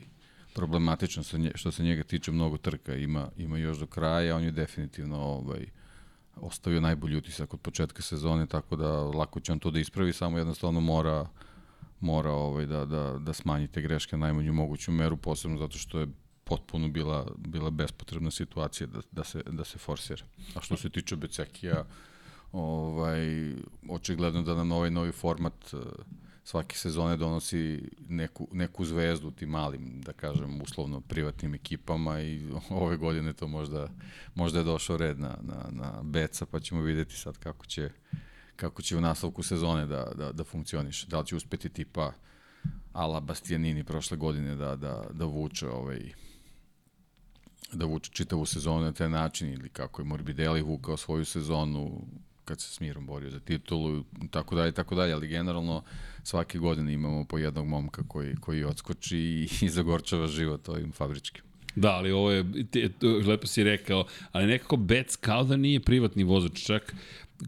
problematično 0.53 1.23
što 1.55 1.71
se 1.71 1.83
njega 1.83 2.03
tiče. 2.03 2.31
Mnogo 2.31 2.57
trka, 2.57 2.95
ima, 2.95 3.29
ima 3.37 3.57
još 3.57 3.77
do 3.77 3.85
kraja, 3.85 4.35
on 4.35 4.43
je 4.43 4.51
definitivno 4.51 5.17
ovaj, 5.17 5.65
ostavio 6.35 6.81
najbolji 6.81 7.17
utisak 7.17 7.53
od 7.53 7.59
početka 7.59 8.01
sezone, 8.01 8.47
tako 8.47 8.75
da 8.75 9.01
lako 9.01 9.39
će 9.39 9.51
on 9.51 9.59
to 9.59 9.71
da 9.71 9.79
ispravi, 9.79 10.13
samo 10.13 10.37
jednostavno 10.37 10.79
mora 10.79 11.27
mora 12.01 12.31
ovaj, 12.31 12.65
da, 12.65 12.85
da, 12.85 13.17
da 13.19 13.33
smanji 13.33 13.67
te 13.67 13.81
greške 13.81 14.17
na 14.17 14.25
najmanju 14.25 14.53
moguću 14.53 14.91
meru, 14.91 15.17
posebno 15.17 15.57
zato 15.57 15.77
što 15.77 15.99
je 15.99 16.07
potpuno 16.43 16.87
bila, 16.89 17.27
bila 17.37 17.69
bespotrebna 17.69 18.31
situacija 18.31 18.87
da, 18.87 19.01
da, 19.11 19.23
se, 19.23 19.43
da 19.47 19.63
se 19.63 19.77
forsira. 19.77 20.25
A 20.55 20.61
što 20.61 20.77
se 20.77 20.89
tiče 20.89 21.15
Becekija, 21.15 21.85
ovaj, 22.51 23.53
očigledno 23.89 24.41
da 24.41 24.63
na 24.63 24.75
ovaj 24.75 24.91
novi 24.91 25.11
format 25.11 25.73
uh, 25.73 25.81
svake 26.43 26.77
sezone 26.77 27.17
donosi 27.17 27.89
neku, 28.09 28.47
neku 28.51 28.85
zvezdu 28.85 29.31
tim 29.31 29.49
malim, 29.49 30.01
da 30.01 30.13
kažem, 30.13 30.61
uslovno 30.61 31.01
privatnim 31.01 31.55
ekipama 31.55 32.21
i 32.21 32.41
ove 32.69 32.97
godine 32.97 33.33
to 33.33 33.47
možda, 33.47 33.89
možda 34.35 34.59
je 34.59 34.65
došao 34.65 34.97
red 34.97 35.19
na, 35.19 35.37
na, 35.41 35.65
na 35.71 36.01
Beca, 36.03 36.45
pa 36.45 36.59
ćemo 36.59 36.81
videti 36.81 37.15
sad 37.15 37.37
kako 37.37 37.65
će, 37.65 37.89
kako 38.55 38.81
će 38.81 38.97
u 38.97 39.01
nastavku 39.01 39.43
sezone 39.43 39.85
da, 39.85 40.11
da, 40.15 40.31
da 40.31 40.43
funkcioniše. 40.43 41.07
Da 41.07 41.19
li 41.19 41.25
će 41.25 41.35
uspeti 41.35 41.69
tipa 41.69 42.13
ala 42.93 43.19
Bastianini 43.19 43.83
prošle 43.83 44.17
godine 44.17 44.55
da, 44.55 44.75
da, 44.75 45.03
da 45.13 45.25
vuče 45.25 45.67
ovaj, 45.67 46.11
da 47.73 47.85
vuče 47.85 48.11
čitavu 48.11 48.45
sezonu 48.45 48.81
na 48.81 48.91
taj 48.91 49.09
način 49.09 49.53
ili 49.53 49.69
kako 49.69 50.01
je 50.01 50.05
Morbidelli 50.05 50.61
vukao 50.61 50.97
svoju 50.97 51.25
sezonu 51.25 52.07
kad 52.45 52.61
se 52.61 52.69
s 52.69 52.79
Mirom 52.79 53.05
borio 53.05 53.29
za 53.29 53.39
titulu, 53.39 54.03
tako 54.31 54.55
dalje, 54.55 54.71
tako 54.71 54.95
dalje, 54.95 55.13
ali 55.13 55.27
generalno 55.27 55.83
svake 56.23 56.57
godine 56.57 56.93
imamo 56.93 57.25
po 57.25 57.37
jednog 57.37 57.67
momka 57.67 58.03
koji, 58.07 58.35
koji 58.35 58.63
odskoči 58.63 59.17
i, 59.17 59.49
i 59.61 59.69
zagorčava 59.77 60.27
život 60.27 60.69
ovim 60.69 60.91
fabričkim. 60.91 61.43
Da, 61.75 61.91
ali 61.91 62.11
ovo 62.11 62.31
je, 62.31 62.45
te, 62.71 62.89
lepo 63.25 63.47
si 63.47 63.63
rekao, 63.63 64.05
ali 64.31 64.47
nekako 64.47 64.77
Bec 64.77 65.15
kao 65.15 65.43
da 65.43 65.57
nije 65.57 65.79
privatni 65.79 66.23
vozač, 66.23 66.65
čak 66.65 66.95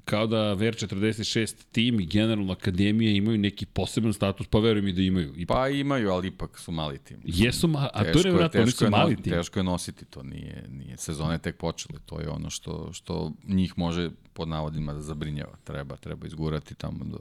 kao 0.06 0.28
da 0.28 0.38
VR46 0.38 1.56
tim 1.72 2.00
i 2.00 2.06
generalno 2.06 2.54
akademije 2.54 3.16
imaju 3.18 3.38
neki 3.38 3.66
poseban 3.66 4.14
status, 4.14 4.48
pa 4.48 4.60
verujem 4.60 4.88
i 4.88 4.94
da 4.94 5.02
imaju. 5.02 5.34
Ipak. 5.38 5.58
Pa 5.58 5.70
imaju, 5.70 6.12
ali 6.12 6.28
ipak 6.28 6.60
su 6.60 6.72
mali 6.72 6.98
tim. 6.98 7.18
Jesu, 7.26 7.68
ma, 7.68 7.90
a 7.94 8.04
to 8.04 8.20
je 8.20 8.26
nevratno, 8.26 8.62
oni 8.62 8.72
su 8.72 8.90
mali 8.90 9.16
tim. 9.16 9.34
Teško 9.34 9.60
je 9.60 9.64
nositi 9.64 10.06
to, 10.06 10.24
nije, 10.24 10.66
nije 10.70 10.98
sezone 10.98 11.38
tek 11.38 11.58
počele, 11.58 12.00
to 12.06 12.20
je 12.20 12.30
ono 12.30 12.50
što, 12.50 12.90
što 12.94 13.32
njih 13.48 13.74
može 13.78 14.10
pod 14.34 14.48
navodima 14.48 14.94
da 14.94 15.02
zabrinjava. 15.02 15.58
Treba, 15.64 15.96
treba 15.96 16.28
izgurati 16.28 16.76
tamo 16.76 17.06
do, 17.06 17.18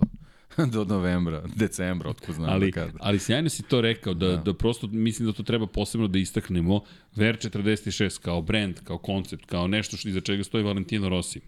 do 0.72 0.84
novembra, 0.84 1.42
decembra, 1.56 2.10
otko 2.10 2.32
znam 2.32 2.50
ali, 2.50 2.70
da 2.70 2.72
kada. 2.72 2.98
Ali 3.00 3.18
sjajno 3.18 3.48
si 3.48 3.62
to 3.62 3.80
rekao, 3.80 4.14
da, 4.14 4.28
da. 4.28 4.36
da 4.36 4.54
prosto 4.54 4.86
mislim 4.86 5.26
da 5.26 5.32
to 5.32 5.42
treba 5.42 5.66
posebno 5.66 6.08
da 6.08 6.18
istaknemo. 6.18 6.80
VR46 7.16 8.20
kao 8.20 8.42
brand, 8.42 8.80
kao 8.84 8.98
koncept, 8.98 9.44
kao 9.46 9.66
nešto 9.66 9.96
što 9.96 10.08
iza 10.08 10.20
čega 10.20 10.44
stoji 10.44 10.64
Valentino 10.64 11.08
Rossi 11.08 11.40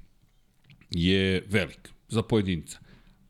je 0.91 1.45
velik 1.49 1.91
za 2.09 2.23
pojedinca. 2.23 2.79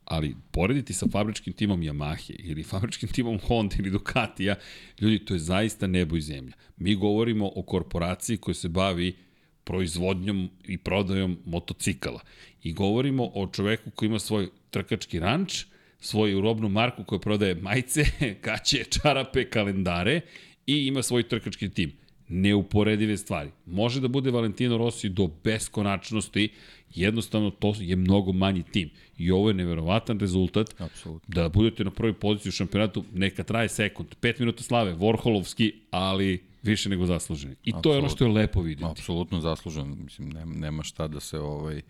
Ali 0.04 0.36
porediti 0.50 0.92
sa 0.92 1.06
fabričkim 1.12 1.52
timom 1.52 1.80
Yamahe 1.80 2.34
ili 2.38 2.62
fabričkim 2.62 3.08
timom 3.08 3.38
Honda 3.38 3.76
ili 3.78 3.90
Ducatija, 3.90 4.54
ljudi, 5.00 5.18
to 5.18 5.34
je 5.34 5.40
zaista 5.40 5.86
nebo 5.86 6.16
i 6.16 6.20
zemlja. 6.20 6.52
Mi 6.76 6.94
govorimo 6.94 7.52
o 7.56 7.62
korporaciji 7.62 8.36
koja 8.36 8.54
se 8.54 8.68
bavi 8.68 9.16
proizvodnjom 9.64 10.50
i 10.64 10.78
prodajom 10.78 11.38
motocikala. 11.44 12.20
I 12.62 12.72
govorimo 12.72 13.30
o 13.34 13.46
čoveku 13.46 13.90
koji 13.90 14.06
ima 14.06 14.18
svoj 14.18 14.48
trkački 14.74 15.20
ranč, 15.20 15.64
svoju 16.00 16.40
robnu 16.40 16.68
marku 16.68 17.04
koja 17.04 17.18
prodaje 17.18 17.54
majice, 17.54 18.04
kaće, 18.44 18.84
čarape, 18.84 19.44
kalendare 19.50 20.20
i 20.66 20.86
ima 20.86 21.02
svoj 21.02 21.28
trkački 21.28 21.68
tim. 21.70 21.92
Neuporedive 22.28 23.16
stvari. 23.16 23.50
Može 23.66 24.00
da 24.00 24.08
bude 24.08 24.30
Valentino 24.30 24.78
Rossi 24.78 25.08
do 25.08 25.28
beskonačnosti, 25.44 26.48
jednostavno 26.94 27.50
to 27.50 27.74
je 27.78 27.96
mnogo 27.96 28.32
manji 28.32 28.62
tim. 28.62 28.90
I 29.18 29.30
ovo 29.30 29.50
je 29.50 29.54
neverovatan 29.54 30.20
rezultat. 30.20 30.74
Apsolutno. 30.78 31.34
Da 31.34 31.48
budete 31.48 31.84
na 31.84 31.90
prvoj 31.90 32.12
poziciji 32.12 32.50
u 32.50 32.52
šampionatu, 32.52 33.04
neka 33.14 33.44
traje 33.44 33.68
sekund. 33.68 34.08
5 34.22 34.40
minuta 34.40 34.62
slave, 34.62 34.94
Vorholovski, 34.94 35.72
ali 35.90 36.42
više 36.62 36.88
nego 36.88 37.06
zasluženi. 37.06 37.54
I 37.64 37.70
Absolut, 37.70 37.82
to 37.82 37.92
je 37.92 37.98
ono 37.98 38.08
što 38.08 38.24
je 38.24 38.30
lepo 38.30 38.62
videti. 38.62 38.90
Apsolutno 38.90 39.40
zaslužen. 39.40 39.96
Mislim, 40.04 40.28
nema, 40.28 40.54
nema 40.54 40.82
šta 40.82 41.08
da 41.08 41.20
se 41.20 41.38
ovaj 41.38 41.82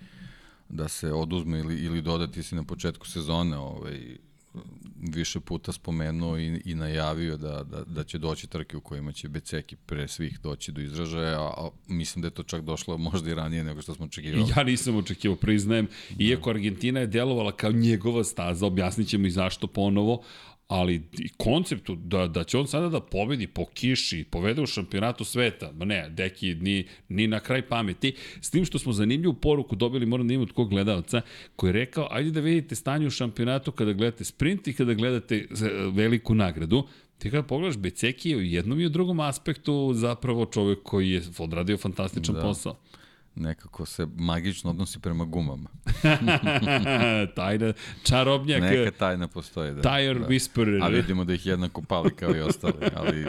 da 0.74 0.88
se 0.88 1.12
oduzme 1.12 1.58
ili, 1.58 1.76
ili 1.76 2.02
dodati 2.02 2.42
si 2.42 2.54
na 2.54 2.64
početku 2.64 3.06
sezone 3.06 3.56
ovaj, 3.56 4.16
više 4.98 5.40
puta 5.40 5.72
spomenuo 5.72 6.38
i, 6.38 6.62
i 6.64 6.74
najavio 6.74 7.36
da, 7.36 7.62
da, 7.62 7.84
da 7.84 8.04
će 8.04 8.18
doći 8.18 8.46
trke 8.46 8.76
u 8.76 8.80
kojima 8.80 9.12
će 9.12 9.28
Beceki 9.28 9.76
pre 9.76 10.08
svih 10.08 10.40
doći 10.40 10.72
do 10.72 10.80
izražaja, 10.80 11.40
a, 11.40 11.54
a 11.56 11.68
mislim 11.88 12.22
da 12.22 12.26
je 12.26 12.30
to 12.30 12.42
čak 12.42 12.62
došlo 12.62 12.98
možda 12.98 13.30
i 13.30 13.34
ranije 13.34 13.64
nego 13.64 13.82
što 13.82 13.94
smo 13.94 14.04
očekivali. 14.04 14.52
Ja 14.56 14.62
nisam 14.62 14.96
očekivao, 14.96 15.36
priznajem, 15.36 15.86
iako 16.18 16.50
Argentina 16.50 17.00
je 17.00 17.06
delovala 17.06 17.52
kao 17.52 17.72
njegova 17.72 18.24
staza, 18.24 18.66
objasnit 18.66 19.08
ćemo 19.08 19.26
i 19.26 19.30
zašto 19.30 19.66
ponovo, 19.66 20.22
ali 20.74 21.02
konceptu 21.36 21.94
da, 21.94 22.26
da 22.26 22.44
će 22.44 22.58
on 22.58 22.66
sada 22.66 22.88
da 22.88 23.00
pobedi 23.00 23.46
po 23.46 23.64
kiši, 23.74 24.24
povede 24.30 24.62
u 24.62 24.66
šampionatu 24.66 25.24
sveta, 25.24 25.72
ma 25.72 25.84
ne, 25.84 26.08
deki, 26.10 26.54
ni, 26.54 26.86
ni 27.08 27.26
na 27.26 27.40
kraj 27.40 27.62
pameti, 27.68 28.14
s 28.40 28.50
tim 28.50 28.64
što 28.64 28.78
smo 28.78 28.92
zanimljivu 28.92 29.34
poruku 29.34 29.76
dobili, 29.76 30.06
moram 30.06 30.28
da 30.28 30.34
imam 30.34 30.42
od 30.42 30.52
kog 30.52 30.70
gledalca, 30.70 31.20
koji 31.56 31.68
je 31.68 31.72
rekao, 31.72 32.08
ajde 32.10 32.30
da 32.30 32.40
vidite 32.40 32.74
stanje 32.74 33.06
u 33.06 33.10
šampionatu 33.10 33.72
kada 33.72 33.92
gledate 33.92 34.24
sprint 34.24 34.68
i 34.68 34.72
kada 34.72 34.94
gledate 34.94 35.36
e, 35.36 35.46
veliku 35.92 36.34
nagradu, 36.34 36.86
Ti 37.18 37.30
kada 37.30 37.42
pogledaš, 37.42 37.76
Beceki 37.78 38.30
je 38.30 38.36
u 38.36 38.42
jednom 38.42 38.80
i 38.80 38.86
u 38.86 38.88
drugom 38.88 39.20
aspektu 39.20 39.92
zapravo 39.94 40.46
čovek 40.46 40.82
koji 40.82 41.10
je 41.10 41.22
odradio 41.38 41.76
fantastičan 41.76 42.34
da. 42.34 42.40
posao 42.40 42.76
nekako 43.36 43.86
se 43.86 44.06
magično 44.16 44.70
odnosi 44.70 45.00
prema 45.00 45.24
gumama. 45.24 45.70
tajna, 47.36 47.72
čarobnjak. 48.02 48.62
Neka 48.62 48.90
tajna 48.90 49.28
postoji. 49.28 49.74
Da, 49.74 49.82
tire 49.82 50.14
da. 50.14 50.26
whisperer. 50.26 50.84
A 50.84 50.88
vidimo 50.88 51.24
da 51.24 51.34
ih 51.34 51.46
jednako 51.46 51.82
pali 51.82 52.10
kao 52.16 52.36
i 52.36 52.40
ostali, 52.40 52.74
ali 52.94 53.26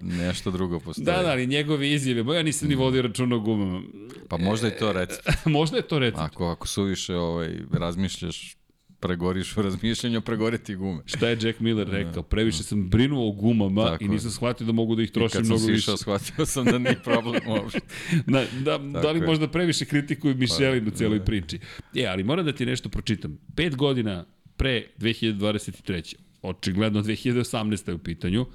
nešto 0.00 0.50
drugo 0.50 0.80
postoji. 0.80 1.04
Da, 1.04 1.22
da, 1.22 1.30
ali 1.30 1.46
njegove 1.46 1.90
izjave, 1.90 2.22
bo 2.22 2.34
ja 2.34 2.42
nisam 2.42 2.68
ni 2.68 2.74
vodio 2.74 3.02
računa 3.02 3.36
o 3.36 3.40
gumama. 3.40 3.82
Pa 4.28 4.36
možda 4.36 4.66
je 4.66 4.76
to 4.76 4.92
recept. 4.92 5.28
možda 5.46 5.76
je 5.76 5.82
to 5.82 5.98
recept. 5.98 6.20
Ako, 6.20 6.46
ako 6.46 6.66
suviše 6.66 7.16
ovaj, 7.16 7.58
razmišljaš 7.72 8.56
pregoriš 9.02 9.56
u 9.56 9.62
razmišljanju, 9.62 10.20
pregoreti 10.20 10.74
gume. 10.76 11.02
Šta 11.06 11.28
je 11.28 11.38
Jack 11.42 11.60
Miller 11.60 11.86
da. 11.86 11.92
rekao? 11.92 12.22
Previše 12.22 12.62
sam 12.62 12.88
brinuo 12.88 13.28
o 13.28 13.32
gumama 13.32 13.84
Tako 13.84 14.04
i 14.04 14.08
nisam 14.08 14.30
shvatio 14.30 14.66
da 14.66 14.72
mogu 14.72 14.94
da 14.94 15.02
ih 15.02 15.10
trošim 15.10 15.40
mnogo 15.44 15.66
više. 15.66 15.72
I 15.72 15.74
kad 15.74 15.84
sam 15.84 15.96
sišao, 15.96 15.96
shvatio 15.96 16.46
sam 16.46 16.64
da 16.64 16.78
nije 16.78 17.02
problem 17.04 17.42
uopšte. 17.48 17.80
da, 18.32 18.44
da, 18.64 18.78
da 18.78 19.10
li 19.10 19.20
je. 19.20 19.26
možda 19.26 19.48
previše 19.48 19.84
kritikuju 19.84 20.34
Mišelin 20.34 20.88
u 20.88 20.90
pa, 20.90 20.96
cijeloj 20.96 21.18
da. 21.18 21.24
priči. 21.24 21.58
E, 21.94 22.06
ali 22.06 22.24
moram 22.24 22.44
da 22.44 22.52
ti 22.52 22.66
nešto 22.66 22.88
pročitam. 22.88 23.38
Pet 23.56 23.76
godina 23.76 24.24
pre 24.56 24.86
2023. 24.98 26.14
Očigledno 26.42 27.02
2018. 27.02 27.88
je 27.88 27.94
u 27.94 27.98
pitanju 27.98 28.46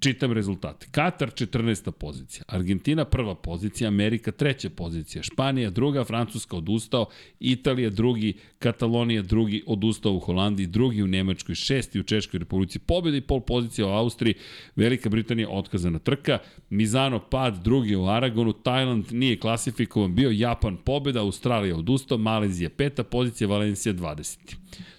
čitam 0.00 0.32
rezultate. 0.32 0.86
Katar 0.90 1.30
14. 1.30 1.90
pozicija, 1.90 2.44
Argentina 2.46 3.04
prva 3.04 3.34
pozicija, 3.34 3.88
Amerika 3.88 4.32
treća 4.32 4.70
pozicija, 4.70 5.22
Španija 5.22 5.70
druga, 5.70 6.04
Francuska 6.04 6.56
odustao, 6.56 7.06
Italija 7.40 7.90
drugi, 7.90 8.34
Katalonija 8.58 9.22
drugi, 9.22 9.62
odustao 9.66 10.12
u 10.12 10.18
Holandiji, 10.18 10.66
drugi 10.66 11.02
u 11.02 11.06
Nemačkoj, 11.06 11.54
šesti 11.54 12.00
u 12.00 12.02
Češkoj 12.02 12.38
republici, 12.38 12.78
pobjeda 12.78 13.16
i 13.16 13.20
pol 13.20 13.40
pozicija 13.40 13.86
u 13.86 13.90
Austriji, 13.90 14.34
Velika 14.76 15.08
Britanija 15.08 15.48
otkazana 15.50 15.98
trka, 15.98 16.38
Mizano 16.70 17.18
pad 17.18 17.62
drugi 17.64 17.96
u 17.96 18.06
Aragonu, 18.06 18.52
Tajland 18.52 19.12
nije 19.12 19.40
klasifikovan, 19.40 20.14
bio 20.14 20.30
Japan. 20.30 20.76
Pobjeda, 20.84 21.20
Australija 21.20 21.76
odustao, 21.76 22.18
Malezija 22.18 22.70
peta 22.70 23.04
pozicija, 23.04 23.48
Valencija 23.48 23.94
20. 23.94 24.56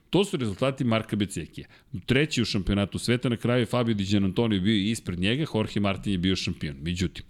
To 0.10 0.25
su 0.25 0.38
rezultati 0.38 0.84
Marka 0.84 1.16
Becekija. 1.16 1.68
Treći 2.06 2.42
u 2.42 2.46
šampionatu 2.46 3.00
sveta, 3.00 3.30
na 3.30 3.38
kraju 3.38 3.62
je 3.62 3.66
Fabio 3.66 3.96
Di 3.96 4.18
Antonio 4.18 4.62
bio 4.62 4.75
ispred 4.75 5.20
njega, 5.20 5.46
Jorge 5.56 5.80
Martin 5.80 6.12
je 6.12 6.18
bio 6.18 6.36
šampion. 6.36 6.75
Međutim, 6.82 7.25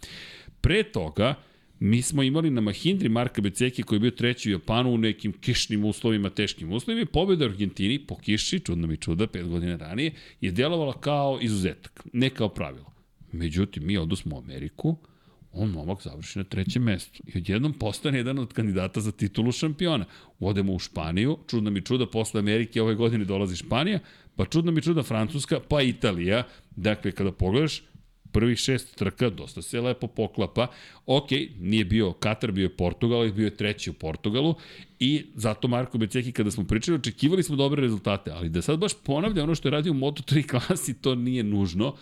pre 0.61 0.83
toga, 0.83 1.35
mi 1.79 2.01
smo 2.01 2.23
imali 2.23 2.49
na 2.49 2.61
Mahindri 2.61 3.09
Marka 3.09 3.41
Beceki 3.41 3.83
koji 3.83 3.97
je 3.97 3.99
bio 3.99 4.11
treći 4.11 4.49
u 4.49 4.51
Japanu 4.51 4.93
u 4.93 4.97
nekim 4.97 5.33
kišnim 5.33 5.85
uslovima, 5.85 6.29
teškim 6.29 6.71
uslovima 6.71 7.01
i 7.01 7.05
pobjeda 7.05 7.45
Argentini 7.45 7.99
po 7.99 8.17
kiši, 8.17 8.59
čudno 8.59 8.87
mi 8.87 8.97
čuda, 8.97 9.27
pet 9.27 9.47
godina 9.47 9.75
ranije, 9.75 10.13
je 10.41 10.51
djelovala 10.51 10.99
kao 10.99 11.39
izuzetak, 11.41 12.03
ne 12.13 12.29
kao 12.29 12.49
pravilo. 12.49 12.93
Međutim, 13.31 13.85
mi 13.85 13.97
odusmo 13.97 14.35
u 14.35 14.39
Ameriku, 14.39 14.97
on 15.53 15.69
momak 15.69 16.01
završi 16.01 16.39
na 16.39 16.43
trećem 16.43 16.83
mestu 16.83 17.23
i 17.25 17.37
odjednom 17.37 17.73
postane 17.73 18.17
jedan 18.17 18.39
od 18.39 18.53
kandidata 18.53 19.01
za 19.01 19.11
titulu 19.11 19.51
šampiona. 19.51 20.05
Odemo 20.39 20.73
u 20.73 20.79
Španiju, 20.79 21.37
čudno 21.47 21.71
mi 21.71 21.81
čuda, 21.81 22.05
posle 22.05 22.39
Amerike 22.39 22.81
ove 22.81 22.95
godine 22.95 23.25
dolazi 23.25 23.55
Španija, 23.55 23.99
pa 24.35 24.45
čudno 24.45 24.71
mi 24.71 24.81
čuda 24.81 25.03
Francuska, 25.03 25.59
pa 25.69 25.81
Italija. 25.81 26.43
Dakle, 26.75 27.11
kada 27.11 27.31
pogledaš, 27.31 27.83
prvih 28.31 28.57
šest 28.57 28.95
trka, 28.95 29.29
dosta 29.29 29.61
se 29.61 29.81
lepo 29.81 30.07
poklapa. 30.07 30.67
Ok, 31.05 31.29
nije 31.59 31.85
bio 31.85 32.11
Katar, 32.13 32.51
bio 32.51 32.63
je 32.63 32.77
Portugal, 32.77 33.31
bio 33.31 33.45
je 33.45 33.57
treći 33.57 33.89
u 33.89 33.93
Portugalu 33.93 34.55
i 34.99 35.25
zato 35.35 35.67
Marko 35.67 35.97
Beceki 35.97 36.31
kada 36.31 36.51
smo 36.51 36.63
pričali, 36.63 36.97
očekivali 36.97 37.43
smo 37.43 37.55
dobre 37.55 37.81
rezultate, 37.81 38.31
ali 38.31 38.49
da 38.49 38.61
sad 38.61 38.79
baš 38.79 38.91
ponavlja 39.03 39.43
ono 39.43 39.55
što 39.55 39.67
je 39.67 39.71
radio 39.71 39.91
u 39.91 39.95
Moto3 39.95 40.47
klasi, 40.49 41.01
to 41.01 41.15
nije 41.15 41.43
nužno 41.43 41.95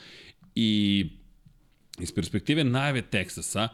i 0.56 1.06
iz 2.00 2.12
perspektive 2.12 2.64
najave 2.64 3.02
Teksasa, 3.02 3.68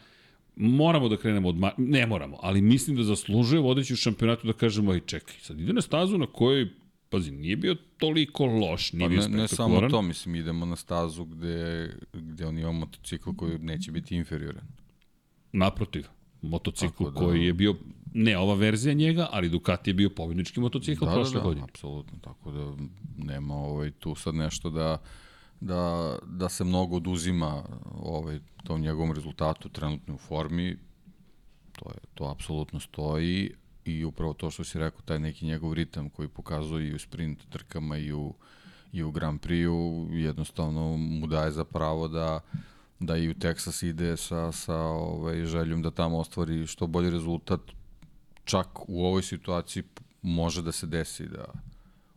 moramo 0.56 1.10
da 1.10 1.18
krenemo 1.18 1.50
od... 1.50 1.56
Ne 1.78 2.08
moramo, 2.08 2.38
ali 2.42 2.62
mislim 2.62 2.96
da 2.96 3.04
zaslužuje 3.04 3.62
vodeći 3.62 3.94
u 3.94 3.98
šampionatu 3.98 4.48
da 4.48 4.54
kažemo, 4.54 4.92
aj 4.92 5.00
čekaj, 5.00 5.36
sad 5.42 5.60
ide 5.60 5.74
na 5.74 5.82
stazu 5.82 6.18
na 6.18 6.28
kojoj 6.28 6.70
pazi, 7.10 7.32
nije 7.32 7.56
bio 7.56 7.76
toliko 7.98 8.46
loš, 8.46 8.94
nije 8.94 9.06
pa 9.06 9.10
bio 9.10 9.28
ne, 9.28 9.38
ne 9.38 9.48
samo 9.48 9.90
to, 9.90 10.02
mislim, 10.02 10.36
idemo 10.36 10.66
na 10.66 10.76
stazu 10.76 11.26
gde, 11.26 11.90
gde 12.14 12.46
on 12.46 12.58
ima 12.58 12.72
motocikl 12.72 13.30
koji 13.38 13.60
neće 13.60 13.92
biti 13.92 14.16
inferioran. 14.16 14.68
Naprotiv, 15.52 16.06
motocikl 16.42 17.04
da, 17.04 17.12
koji 17.12 17.46
je 17.46 17.54
bio, 17.54 17.76
ne 18.14 18.38
ova 18.38 18.56
verzija 18.56 18.94
njega, 18.94 19.28
ali 19.32 19.50
Ducati 19.50 19.90
je 19.90 19.94
bio 19.94 20.10
pobjednički 20.10 20.60
motocikl 20.60 21.06
da, 21.06 21.12
da 21.12 21.16
prošle 21.16 21.34
da, 21.34 21.40
da, 21.40 21.44
godine. 21.44 21.64
apsolutno, 21.64 22.20
tako 22.22 22.52
da 22.52 22.74
nema 23.18 23.56
ovaj, 23.56 23.92
tu 23.92 24.16
sad 24.16 24.36
nešto 24.36 24.70
da 24.70 25.02
da, 25.64 26.16
da 26.26 26.50
se 26.50 26.64
mnogo 26.64 26.96
oduzima 26.96 27.64
ovaj, 28.02 28.40
tom 28.64 28.82
njegovom 28.82 29.12
rezultatu 29.12 29.70
trenutno 29.70 30.16
u 30.16 30.18
formi, 30.18 30.78
to, 31.72 31.90
je, 31.90 31.98
to 32.14 32.30
apsolutno 32.30 32.80
stoji 32.80 33.52
i 33.86 34.06
upravo 34.06 34.34
to 34.34 34.52
što 34.52 34.64
si 34.64 34.80
rekao, 34.80 35.02
taj 35.02 35.20
neki 35.20 35.46
njegov 35.46 35.74
ritam 35.74 36.10
koji 36.10 36.28
pokazuje 36.28 36.88
i 36.88 36.96
u 36.96 37.00
sprint 37.00 37.50
trkama 37.50 37.98
i 37.98 38.14
u, 38.14 38.34
i 38.92 39.04
u 39.04 39.12
Grand 39.12 39.40
Prix-u, 39.42 40.08
jednostavno 40.12 40.98
mu 40.98 41.28
daje 41.28 41.52
za 41.52 41.66
pravo 41.66 42.08
da, 42.08 42.40
da 43.00 43.18
i 43.18 43.30
u 43.30 43.34
Texas 43.34 43.86
ide 43.86 44.18
sa, 44.18 44.52
sa 44.52 44.78
ovaj, 44.80 45.46
željom 45.46 45.82
da 45.82 45.92
tamo 45.92 46.18
ostvari 46.18 46.68
što 46.68 46.88
bolji 46.88 47.10
rezultat. 47.10 47.60
Čak 48.44 48.68
u 48.88 49.06
ovoj 49.06 49.24
situaciji 49.24 49.84
može 50.22 50.62
da 50.62 50.72
se 50.72 50.88
desi 50.88 51.28
da, 51.28 51.46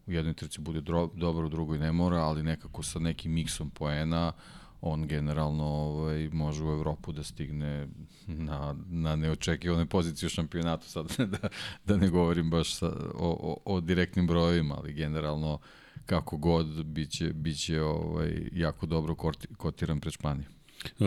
u 0.06 0.12
jednoj 0.12 0.34
trci 0.34 0.60
bude 0.60 0.80
dro, 0.80 1.10
dobro, 1.14 1.46
u 1.46 1.48
drugoj 1.48 1.78
ne 1.78 1.92
mora, 1.92 2.16
ali 2.16 2.42
nekako 2.42 2.82
sa 2.82 2.98
nekim 2.98 3.32
miksom 3.32 3.70
poena 3.70 4.32
on 4.80 5.06
generalno 5.06 5.64
ovaj, 5.64 6.28
može 6.32 6.64
u 6.64 6.72
Evropu 6.72 7.12
da 7.12 7.22
stigne 7.22 7.88
na, 8.26 8.74
na 8.88 9.16
neočekivane 9.16 9.86
pozicije 9.86 10.26
u 10.26 10.30
šampionatu, 10.30 10.88
sad 10.88 11.06
da, 11.40 11.48
da 11.84 11.96
ne 11.96 12.08
govorim 12.08 12.50
baš 12.50 12.74
sa, 12.74 12.86
o, 13.14 13.58
o, 13.64 13.74
o 13.74 13.80
direktnim 13.80 14.26
brojevima, 14.26 14.74
ali 14.78 14.92
generalno 14.92 15.58
kako 16.06 16.36
god 16.36 16.84
biće, 16.84 17.32
biće 17.32 17.82
ovaj, 17.82 18.48
jako 18.52 18.86
dobro 18.86 19.14
kotiran 19.56 20.00
pred 20.00 20.12
Španijom. 20.12 20.52
Uh, 20.98 21.06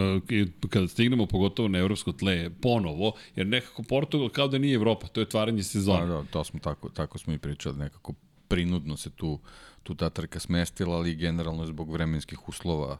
kada 0.69 0.87
stignemo 0.87 1.25
pogotovo 1.25 1.67
na 1.67 1.77
evropsko 1.77 2.11
tle 2.11 2.49
ponovo, 2.61 3.13
jer 3.35 3.47
nekako 3.47 3.83
Portugal 3.83 4.29
kao 4.29 4.47
da 4.47 4.57
nije 4.57 4.75
Evropa, 4.75 5.07
to 5.07 5.19
je 5.19 5.27
otvaranje 5.27 5.63
sezona. 5.63 6.05
Da, 6.05 6.13
da, 6.13 6.23
to 6.23 6.43
smo 6.43 6.59
tako, 6.59 6.89
tako 6.89 7.17
smo 7.17 7.33
i 7.33 7.37
pričali, 7.37 7.77
nekako 7.77 8.13
prinudno 8.49 8.97
se 8.97 9.09
tu, 9.09 9.39
tu 9.83 9.95
ta 9.95 10.09
trka 10.09 10.39
smestila, 10.39 10.95
ali 10.95 11.15
generalno 11.15 11.65
zbog 11.65 11.91
vremenskih 11.91 12.49
uslova 12.49 12.97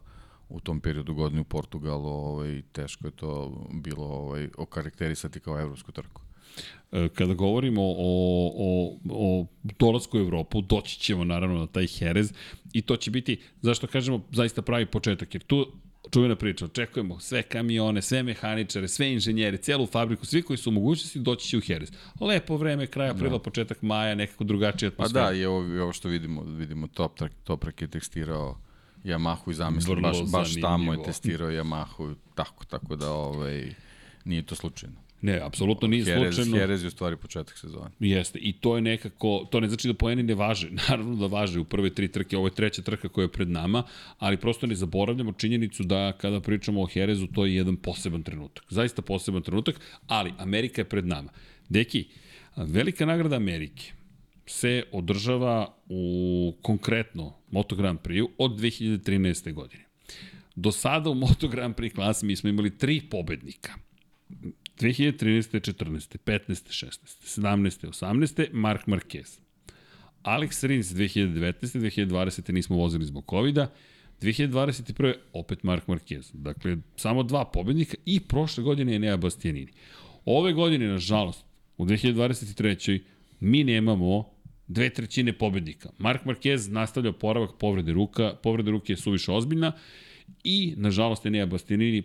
u 0.48 0.60
tom 0.60 0.80
periodu 0.80 1.14
godine 1.14 1.40
u 1.40 1.44
Portugalu 1.44 2.08
ovaj, 2.08 2.62
teško 2.72 3.06
je 3.06 3.10
to 3.10 3.52
bilo 3.72 4.06
ovaj, 4.06 4.48
okarakterisati 4.58 5.40
kao 5.40 5.60
evropsku 5.60 5.92
trku. 5.92 6.22
E, 6.92 7.08
kada 7.14 7.34
govorimo 7.34 7.82
o, 7.82 8.52
o, 8.56 8.98
o 9.10 9.46
dolasku 9.78 10.18
u 10.18 10.20
Evropu, 10.20 10.60
doći 10.60 10.98
ćemo 10.98 11.24
naravno 11.24 11.58
na 11.58 11.66
taj 11.66 11.86
Jerez 12.00 12.32
i 12.72 12.82
to 12.82 12.96
će 12.96 13.10
biti, 13.10 13.40
zašto 13.62 13.86
kažemo, 13.86 14.24
zaista 14.32 14.62
pravi 14.62 14.86
početak, 14.86 15.34
jer 15.34 15.42
tu 15.42 15.72
čuvena 16.10 16.36
priča, 16.36 16.64
očekujemo 16.64 17.20
sve 17.20 17.42
kamione, 17.42 18.02
sve 18.02 18.22
mehaničare, 18.22 18.88
sve 18.88 19.12
inženjere, 19.12 19.56
celu 19.56 19.86
fabriku, 19.86 20.26
svi 20.26 20.42
koji 20.42 20.56
su 20.56 20.70
u 20.70 20.72
mogućnosti 20.72 21.18
doći 21.18 21.48
će 21.48 21.58
u 21.58 21.60
Jerez. 21.66 21.92
Lepo 22.20 22.56
vreme, 22.56 22.86
kraj 22.86 23.08
aprila, 23.08 23.38
da. 23.38 23.38
početak 23.38 23.82
maja, 23.82 24.14
nekako 24.14 24.44
drugačija 24.44 24.88
atmosfera. 24.88 25.24
Pa 25.24 25.30
da, 25.30 25.36
i 25.36 25.44
ovo, 25.44 25.82
ovo 25.82 25.92
što 25.92 26.08
vidimo, 26.08 26.42
vidimo 26.42 26.86
Top, 26.86 27.20
Toprak 27.44 27.82
je 27.82 27.88
tekstirao 27.88 28.58
Yamahu 29.04 29.50
i 29.50 29.54
zamisli, 29.54 30.00
baš, 30.00 30.16
baš 30.32 30.60
tamo 30.60 30.92
je 30.92 31.02
testirao 31.02 31.50
Yamahu, 31.50 32.14
tako, 32.34 32.64
tako 32.64 32.96
da 32.96 33.10
ovaj, 33.10 33.74
nije 34.24 34.42
to 34.42 34.54
slučajno. 34.54 34.96
Ne, 35.22 35.40
apsolutno 35.42 35.88
nije 35.88 36.04
Jerez, 36.06 36.34
slučajno. 36.34 36.56
Jerez 36.56 36.82
je 36.82 36.86
u 36.86 36.90
stvari 36.90 37.16
početak 37.16 37.58
sezone. 37.58 37.90
Jeste, 38.00 38.38
i 38.38 38.52
to 38.52 38.76
je 38.76 38.82
nekako, 38.82 39.48
to 39.50 39.60
ne 39.60 39.68
znači 39.68 39.88
da 39.88 39.94
poeni 39.94 40.22
ne 40.22 40.34
važe. 40.34 40.70
Naravno 40.88 41.16
da 41.16 41.26
važe 41.26 41.60
u 41.60 41.64
prve 41.64 41.90
tri 41.90 42.08
trke, 42.08 42.36
ovo 42.36 42.46
je 42.46 42.54
treća 42.54 42.82
trka 42.82 43.08
koja 43.08 43.24
je 43.24 43.32
pred 43.32 43.48
nama, 43.48 43.82
ali 44.18 44.36
prosto 44.36 44.66
ne 44.66 44.74
zaboravljamo 44.74 45.32
činjenicu 45.32 45.82
da 45.82 46.12
kada 46.12 46.40
pričamo 46.40 46.82
o 46.82 46.88
Jerezu, 46.94 47.26
to 47.26 47.46
je 47.46 47.54
jedan 47.54 47.76
poseban 47.76 48.22
trenutak. 48.22 48.64
Zaista 48.68 49.02
poseban 49.02 49.42
trenutak, 49.42 49.80
ali 50.06 50.32
Amerika 50.38 50.80
je 50.80 50.88
pred 50.88 51.06
nama. 51.06 51.30
Deki, 51.68 52.04
velika 52.56 53.06
nagrada 53.06 53.36
Amerike, 53.36 53.92
se 54.46 54.82
održava 54.92 55.74
u 55.88 56.54
konkretno 56.62 57.34
Moto 57.50 57.76
Grand 57.76 57.98
Prix 57.98 58.28
od 58.38 58.60
2013. 58.60 59.52
godine. 59.52 59.84
Do 60.56 60.72
sada 60.72 61.10
u 61.10 61.14
Moto 61.14 61.48
Grand 61.48 61.74
Prix 61.74 61.94
klasi 61.94 62.26
mi 62.26 62.36
smo 62.36 62.50
imali 62.50 62.78
tri 62.78 63.00
pobednika. 63.10 63.72
2013. 64.80 65.60
14. 65.60 66.18
15. 66.18 66.70
16. 66.70 66.90
17. 67.24 67.86
18. 67.86 68.48
Mark 68.52 68.86
Marquez. 68.86 69.38
Alex 70.22 70.64
Rins 70.64 70.86
2019. 70.86 71.78
2020. 71.78 72.52
nismo 72.52 72.76
vozili 72.76 73.04
zbog 73.04 73.24
COVID-a. 73.30 73.68
2021. 74.20 75.14
opet 75.32 75.62
Mark 75.62 75.86
Marquez. 75.86 76.30
Dakle, 76.32 76.76
samo 76.96 77.22
dva 77.22 77.44
pobednika 77.44 77.96
i 78.06 78.20
prošle 78.20 78.64
godine 78.64 78.92
je 78.92 78.98
Nea 78.98 79.16
Bastianini. 79.16 79.72
Ove 80.24 80.52
godine, 80.52 80.88
nažalost, 80.88 81.44
u 81.78 81.84
2023. 81.84 83.00
mi 83.40 83.64
nemamo 83.64 84.24
dve 84.68 84.90
trećine 84.90 85.32
pobednika. 85.32 85.90
Mark 85.98 86.24
Marquez 86.24 86.70
nastavlja 86.72 87.12
poravak 87.12 87.50
povrede 87.58 87.92
ruka, 87.92 88.34
povrede 88.42 88.70
ruke 88.70 88.92
je 88.92 88.96
suviše 88.96 89.32
ozbiljna 89.32 89.72
i, 90.44 90.74
nažalost, 90.76 91.26
Enea 91.26 91.46
Bastianini 91.46 92.02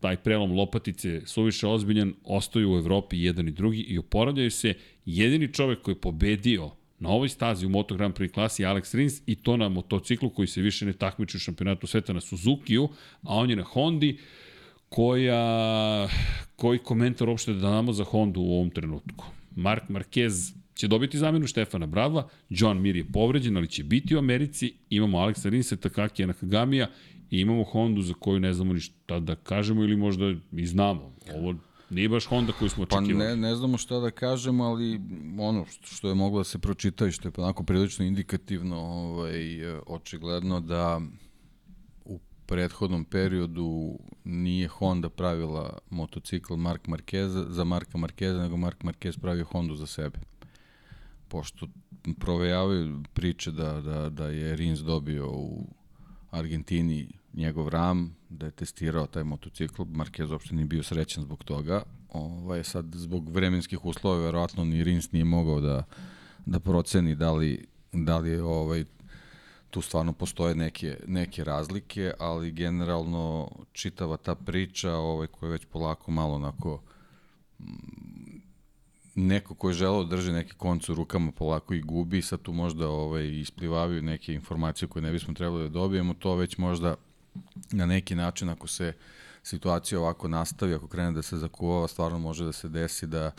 taj 0.00 0.16
prelom 0.16 0.52
lopatice 0.52 1.22
suviše 1.26 1.66
ozbiljan, 1.66 2.14
ostaju 2.24 2.72
u 2.72 2.78
Evropi 2.78 3.22
jedan 3.22 3.48
i 3.48 3.50
drugi 3.50 3.80
i 3.80 3.98
oporavljaju 3.98 4.50
se. 4.50 4.74
Jedini 5.04 5.52
čovek 5.52 5.82
koji 5.82 5.94
je 5.94 6.00
pobedio 6.00 6.70
na 6.98 7.08
ovoj 7.08 7.28
stazi 7.28 7.66
u 7.66 7.68
Moto 7.68 7.94
Grand 7.94 8.14
Prix 8.14 8.32
klasi 8.32 8.62
Alex 8.62 8.96
Rins 8.96 9.22
i 9.26 9.34
to 9.34 9.56
na 9.56 9.68
motociklu 9.68 10.30
koji 10.30 10.48
se 10.48 10.60
više 10.60 10.86
ne 10.86 10.92
takmiči 10.92 11.36
u 11.36 11.40
šampionatu 11.40 11.86
sveta 11.86 12.12
na 12.12 12.20
Suzuki-u, 12.20 12.88
a 13.22 13.36
on 13.36 13.50
je 13.50 13.56
na 13.56 13.62
Hondi 13.62 14.18
koja, 14.88 16.08
koji 16.56 16.78
komentar 16.78 17.28
uopšte 17.28 17.52
da 17.52 17.60
damo 17.60 17.92
za 17.92 18.04
Hondu 18.04 18.40
u 18.40 18.54
ovom 18.54 18.70
trenutku. 18.70 19.24
Mark 19.56 19.88
Marquez 19.88 20.54
će 20.74 20.88
dobiti 20.88 21.18
zamenu 21.18 21.46
Štefana 21.46 21.86
Bradva, 21.86 22.28
John 22.48 22.80
Mir 22.80 22.96
je 22.96 23.04
povređen, 23.12 23.56
ali 23.56 23.68
će 23.68 23.84
biti 23.84 24.14
u 24.14 24.18
Americi, 24.18 24.72
imamo 24.90 25.18
Aleksa 25.18 25.48
Rinse, 25.48 25.76
Takakija 25.76 26.26
Nakagamija 26.26 26.86
i 27.30 27.40
imamo 27.40 27.64
Hondu 27.64 28.02
za 28.02 28.14
koju 28.14 28.40
ne 28.40 28.52
znamo 28.54 28.72
ništa 28.72 29.20
da 29.20 29.34
kažemo 29.34 29.82
ili 29.82 29.96
možda 29.96 30.34
i 30.52 30.66
znamo. 30.66 31.12
Ovo 31.34 31.54
Nije 31.90 32.08
baš 32.08 32.26
Honda 32.26 32.52
koju 32.52 32.68
smo 32.70 32.82
očekivali. 32.82 33.12
Pa 33.12 33.18
ne, 33.18 33.36
ne 33.36 33.54
znamo 33.54 33.78
šta 33.78 33.98
da 33.98 34.10
kažemo, 34.10 34.64
ali 34.64 35.00
ono 35.38 35.64
što 35.82 36.08
je 36.08 36.14
moglo 36.14 36.40
da 36.40 36.44
se 36.44 36.58
pročita 36.58 37.06
i 37.06 37.12
što 37.12 37.28
je 37.28 37.32
onako 37.36 37.62
prilično 37.62 38.04
indikativno, 38.04 38.76
ovaj, 38.76 39.64
očigledno 39.86 40.60
da 40.60 41.00
u 42.04 42.18
prethodnom 42.46 43.04
periodu 43.04 43.98
nije 44.24 44.68
Honda 44.68 45.08
pravila 45.08 45.78
motocikl 45.90 46.54
Mark 46.54 46.86
Marquez 46.86 47.46
za 47.48 47.64
Marka 47.64 47.98
Marqueza, 47.98 48.42
nego 48.42 48.56
Mark 48.56 48.82
Marquez 48.82 49.20
pravio 49.20 49.44
Hondu 49.44 49.74
za 49.74 49.86
sebe. 49.86 50.18
Pošto 51.28 51.66
provejavaju 52.18 53.02
priče 53.14 53.50
da, 53.50 53.80
da, 53.80 54.08
da 54.08 54.26
je 54.26 54.56
Rins 54.56 54.80
dobio 54.80 55.30
u 55.30 55.79
Argentini 56.30 57.08
njegov 57.32 57.68
ram, 57.68 58.16
da 58.28 58.46
je 58.46 58.52
testirao 58.52 59.06
taj 59.06 59.24
motocikl, 59.24 59.82
Marquez 59.82 60.32
uopšte 60.32 60.54
nije 60.54 60.66
bio 60.66 60.82
srećan 60.82 61.22
zbog 61.22 61.44
toga. 61.44 61.82
Ovaj, 62.08 62.64
sad, 62.64 62.86
zbog 62.94 63.28
vremenskih 63.28 63.84
uslova, 63.84 64.24
verovatno 64.24 64.64
ni 64.64 64.84
Rins 64.84 65.12
nije 65.12 65.24
mogao 65.24 65.60
da, 65.60 65.84
da 66.46 66.60
proceni 66.60 67.14
da 67.14 67.32
li, 67.32 67.66
da 67.92 68.18
li 68.18 68.30
je 68.30 68.42
ovaj, 68.42 68.84
tu 69.70 69.80
stvarno 69.80 70.12
postoje 70.12 70.54
neke, 70.54 70.96
neke 71.06 71.44
razlike, 71.44 72.12
ali 72.18 72.52
generalno 72.52 73.50
čitava 73.72 74.16
ta 74.16 74.34
priča 74.34 74.94
ovaj, 74.94 75.26
koja 75.26 75.48
je 75.48 75.52
već 75.52 75.64
polako 75.64 76.10
malo 76.10 76.34
onako 76.34 76.82
neko 79.14 79.54
ko 79.54 79.68
je 79.68 79.74
želeo 79.74 80.04
da 80.04 80.16
drži 80.16 80.32
neki 80.32 80.52
konc 80.52 80.88
u 80.88 80.94
rukama 80.94 81.32
polako 81.32 81.74
i 81.74 81.80
gubi, 81.80 82.22
sad 82.22 82.42
tu 82.42 82.52
možda 82.52 82.88
ovaj, 82.88 83.28
isplivavaju 83.28 84.02
neke 84.02 84.34
informacije 84.34 84.88
koje 84.88 85.02
ne 85.02 85.12
bismo 85.12 85.34
trebali 85.34 85.62
da 85.62 85.68
dobijemo, 85.68 86.14
to 86.14 86.34
već 86.34 86.58
možda 86.58 86.94
na 87.72 87.86
neki 87.86 88.14
način 88.14 88.48
ako 88.48 88.66
se 88.66 88.92
situacija 89.42 90.00
ovako 90.00 90.28
nastavi, 90.28 90.74
ako 90.74 90.88
krene 90.88 91.12
da 91.12 91.22
se 91.22 91.36
zakuvava, 91.36 91.88
stvarno 91.88 92.18
može 92.18 92.44
da 92.44 92.52
se 92.52 92.68
desi 92.68 93.06
da, 93.06 93.32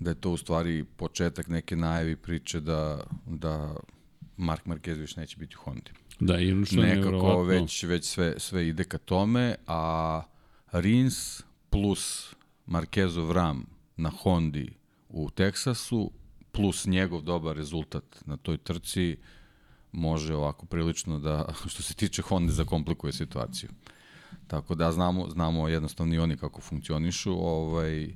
da 0.00 0.10
je 0.10 0.20
to 0.20 0.30
u 0.30 0.36
stvari 0.36 0.84
početak 0.84 1.48
neke 1.48 1.76
najavi 1.76 2.16
priče 2.16 2.60
da, 2.60 3.00
da 3.26 3.74
Mark 4.36 4.64
Marquez 4.64 4.98
više 4.98 5.20
neće 5.20 5.36
biti 5.36 5.56
u 5.56 5.62
Hondi. 5.64 5.90
Da, 6.20 6.40
i 6.40 6.64
što 6.64 6.80
Nekako 6.80 7.42
već, 7.42 7.82
već 7.82 8.04
sve, 8.04 8.34
sve 8.38 8.68
ide 8.68 8.84
ka 8.84 8.98
tome, 8.98 9.54
a 9.66 10.22
Rins 10.72 11.42
plus 11.70 12.34
Marquezov 12.66 13.32
Ram 13.32 13.66
na 13.96 14.10
Hondi 14.22 14.79
u 15.10 15.30
Teksasu, 15.30 16.10
plus 16.52 16.86
njegov 16.86 17.22
dobar 17.22 17.56
rezultat 17.56 18.04
na 18.26 18.36
toj 18.36 18.58
trci, 18.58 19.16
može 19.92 20.34
ovako 20.34 20.66
prilično 20.66 21.18
da, 21.18 21.52
što 21.70 21.82
se 21.82 21.94
tiče 21.94 22.22
Honda, 22.22 22.52
zakomplikuje 22.52 23.12
situaciju. 23.12 23.70
Tako 24.46 24.74
da 24.74 24.92
znamo, 24.92 25.30
znamo 25.30 25.68
jednostavno 25.68 26.14
i 26.14 26.18
oni 26.18 26.36
kako 26.36 26.60
funkcionišu, 26.60 27.32
ovaj, 27.32 28.14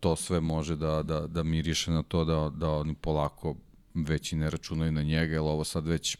to 0.00 0.16
sve 0.16 0.40
može 0.40 0.76
da, 0.76 1.02
da, 1.02 1.26
da 1.26 1.42
miriše 1.42 1.90
na 1.90 2.02
to 2.02 2.24
da, 2.24 2.50
da 2.56 2.70
oni 2.70 2.94
polako 2.94 3.54
već 3.94 4.32
i 4.32 4.36
ne 4.36 4.50
računaju 4.50 4.92
na 4.92 5.02
njega, 5.02 5.32
jer 5.32 5.40
ovo 5.40 5.64
sad 5.64 5.86
već 5.86 6.16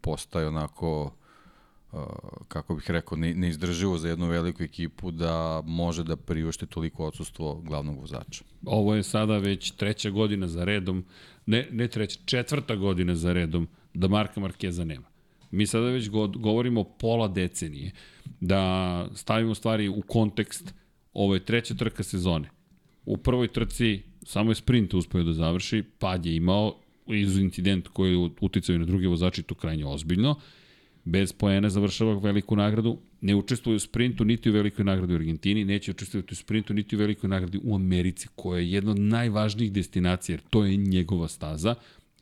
postaje 0.00 0.48
onako 0.48 1.12
kako 2.48 2.74
bih 2.74 2.90
rekao, 2.90 3.18
ne, 3.18 3.34
neizdrživo 3.34 3.98
za 3.98 4.08
jednu 4.08 4.26
veliku 4.26 4.62
ekipu 4.62 5.10
da 5.10 5.62
može 5.66 6.04
da 6.04 6.16
priušte 6.16 6.66
toliko 6.66 7.06
odsustvo 7.06 7.54
glavnog 7.54 8.00
vozača. 8.00 8.44
Ovo 8.66 8.94
je 8.94 9.02
sada 9.02 9.38
već 9.38 9.70
treća 9.70 10.10
godina 10.10 10.48
za 10.48 10.64
redom, 10.64 11.04
ne, 11.46 11.68
ne 11.70 11.88
treća, 11.88 12.20
četvrta 12.24 12.76
godina 12.76 13.14
za 13.14 13.32
redom 13.32 13.68
da 13.94 14.08
Marka 14.08 14.40
Markeza 14.40 14.84
nema. 14.84 15.06
Mi 15.50 15.66
sada 15.66 15.86
već 15.86 16.08
govorimo 16.36 16.84
pola 16.84 17.28
decenije, 17.28 17.92
da 18.40 19.08
stavimo 19.14 19.54
stvari 19.54 19.88
u 19.88 20.02
kontekst, 20.02 20.74
ovo 21.12 21.34
je 21.34 21.44
treća 21.44 21.74
trka 21.74 22.02
sezone. 22.02 22.50
U 23.04 23.16
prvoj 23.16 23.48
trci 23.48 24.02
samo 24.22 24.50
je 24.50 24.54
sprint 24.54 24.94
uspeo 24.94 25.22
da 25.22 25.32
završi, 25.32 25.82
pad 25.98 26.26
je 26.26 26.36
imao, 26.36 26.76
iz 27.06 27.38
incident 27.38 27.88
koji 27.88 28.12
je 28.12 28.30
uticao 28.40 28.78
na 28.78 28.84
druge 28.84 29.08
vozače, 29.08 29.42
to 29.42 29.54
krajnje 29.54 29.86
ozbiljno, 29.86 30.36
bez 31.10 31.32
poena 31.32 31.68
završava 31.70 32.18
veliku 32.18 32.56
nagradu, 32.56 32.98
ne 33.20 33.34
učestvuje 33.34 33.76
u 33.76 33.78
sprintu 33.78 34.24
niti 34.24 34.50
u 34.50 34.52
velikoj 34.52 34.84
nagradi 34.84 35.12
u 35.12 35.16
Argentini, 35.16 35.64
neće 35.64 35.90
učestvovati 35.90 36.32
u 36.32 36.36
sprintu 36.36 36.74
niti 36.74 36.96
u 36.96 36.98
velikoj 36.98 37.30
nagradi 37.30 37.60
u 37.64 37.74
Americi, 37.74 38.28
koja 38.34 38.60
je 38.60 38.72
jedna 38.72 38.90
od 38.90 38.98
najvažnijih 38.98 39.72
destinacija, 39.72 40.34
jer 40.34 40.40
to 40.50 40.64
je 40.64 40.76
njegova 40.76 41.28
staza. 41.28 41.74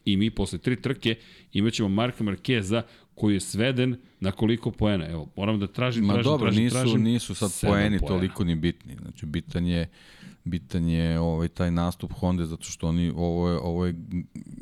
I 0.05 0.17
mi 0.17 0.31
posle 0.31 0.59
tri 0.59 0.77
trke 0.83 1.15
imaćemo 1.53 1.89
Marka 1.89 2.25
Markeza 2.25 2.83
koji 3.15 3.35
je 3.35 3.41
sveden 3.41 3.97
na 4.21 4.33
koliko 4.33 4.71
poena. 4.71 5.09
Evo, 5.09 5.29
moram 5.37 5.61
da 5.61 5.67
tražim, 5.67 6.05
Ma 6.05 6.13
tražim, 6.13 6.31
dobro, 6.31 6.47
tražim, 6.47 6.65
nisu, 6.65 6.77
tražim. 6.77 7.03
nisu 7.03 7.35
sad 7.35 7.51
poeni 7.71 7.99
poena. 7.99 8.15
toliko 8.15 8.45
ni 8.45 8.55
bitni. 8.55 8.97
Znači, 9.03 9.27
bitan 9.27 9.67
je 9.67 9.89
bitan 10.49 10.89
je 10.89 11.21
ovaj 11.21 11.49
taj 11.49 11.71
nastup 11.71 12.13
Honda 12.13 12.47
zato 12.47 12.65
što 12.65 12.89
oni 12.89 13.13
ovo 13.17 13.49
je, 13.49 13.59
ovo 13.59 13.87
je 13.87 13.95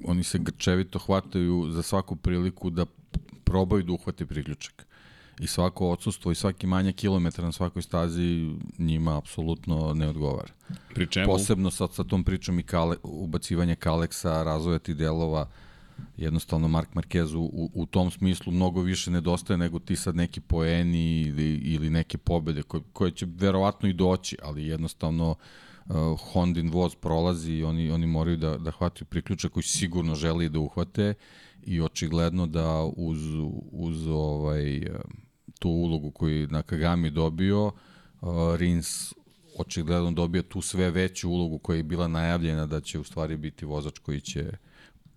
oni 0.05 0.25
se 0.25 0.39
grčevito 0.39 0.99
hvataju 0.99 1.71
za 1.71 1.83
svaku 1.83 2.17
priliku 2.17 2.71
da 2.71 2.87
probaju 3.45 3.83
da 3.83 3.93
uhvate 3.93 4.27
priključak. 4.27 4.87
I 5.41 5.47
svako 5.47 5.91
odsustvo 5.91 6.33
i 6.33 6.35
svaki 6.35 6.67
manja 6.67 6.93
kilometra 6.93 7.45
na 7.45 7.53
svakoj 7.53 7.83
stazi 7.83 8.57
njima 8.79 9.19
apsolutno 9.19 9.95
ne 9.95 10.09
odgovara. 10.09 10.53
Pri 10.95 11.07
čemu? 11.07 11.27
Posebno 11.27 11.71
sad 11.71 11.93
sa 11.93 12.05
tom 12.05 12.25
pričom 12.25 12.59
i 12.59 12.63
kale, 12.63 12.97
ubacivanje 13.03 13.75
Kaleksa, 13.75 14.43
razvoja 14.43 14.79
ti 14.79 14.95
delova, 14.95 15.49
jednostavno 16.17 16.69
Mark 16.69 16.89
Marquez 16.95 17.35
u, 17.35 17.71
u 17.75 17.87
tom 17.87 18.11
smislu 18.11 18.53
mnogo 18.53 18.81
više 18.81 19.11
nedostaje 19.11 19.59
nego 19.59 19.79
ti 19.79 19.97
sad 19.97 20.17
neki 20.17 20.41
poeni 20.41 21.21
ili, 21.21 21.55
ili 21.55 21.91
neke 21.91 22.19
pobede 22.19 22.63
koje, 22.63 22.83
koje 22.93 23.11
će 23.11 23.27
verovatno 23.29 23.89
i 23.89 23.93
doći, 23.93 24.37
ali 24.43 24.67
jednostavno 24.67 25.31
uh, 25.31 25.37
Hondin 26.33 26.71
voz 26.71 26.95
prolazi 26.95 27.53
i 27.53 27.65
oni, 27.65 27.91
oni 27.91 28.07
moraju 28.07 28.37
da, 28.37 28.57
da 28.59 28.71
hvataju 28.71 29.07
priključak 29.07 29.53
koji 29.53 29.63
sigurno 29.63 30.15
želi 30.15 30.49
da 30.49 30.59
uhvate 30.59 31.15
i 31.63 31.81
očigledno 31.81 32.47
da 32.47 32.83
uz, 32.97 33.19
uz 33.73 34.07
ovaj, 34.07 34.91
tu 35.59 35.69
ulogu 35.69 36.11
koju 36.11 36.49
Nakagami 36.49 37.11
dobio, 37.11 37.67
uh, 37.67 38.31
Rins 38.57 39.13
očigledno 39.59 40.11
dobija 40.11 40.43
tu 40.43 40.61
sve 40.61 40.91
veću 40.91 41.31
ulogu 41.31 41.59
koja 41.59 41.77
je 41.77 41.83
bila 41.83 42.09
najavljena 42.09 42.67
da 42.67 42.81
će 42.81 42.99
u 42.99 43.05
stvari 43.05 43.37
biti 43.37 43.65
vozač 43.65 43.99
koji 43.99 44.21
će 44.21 44.53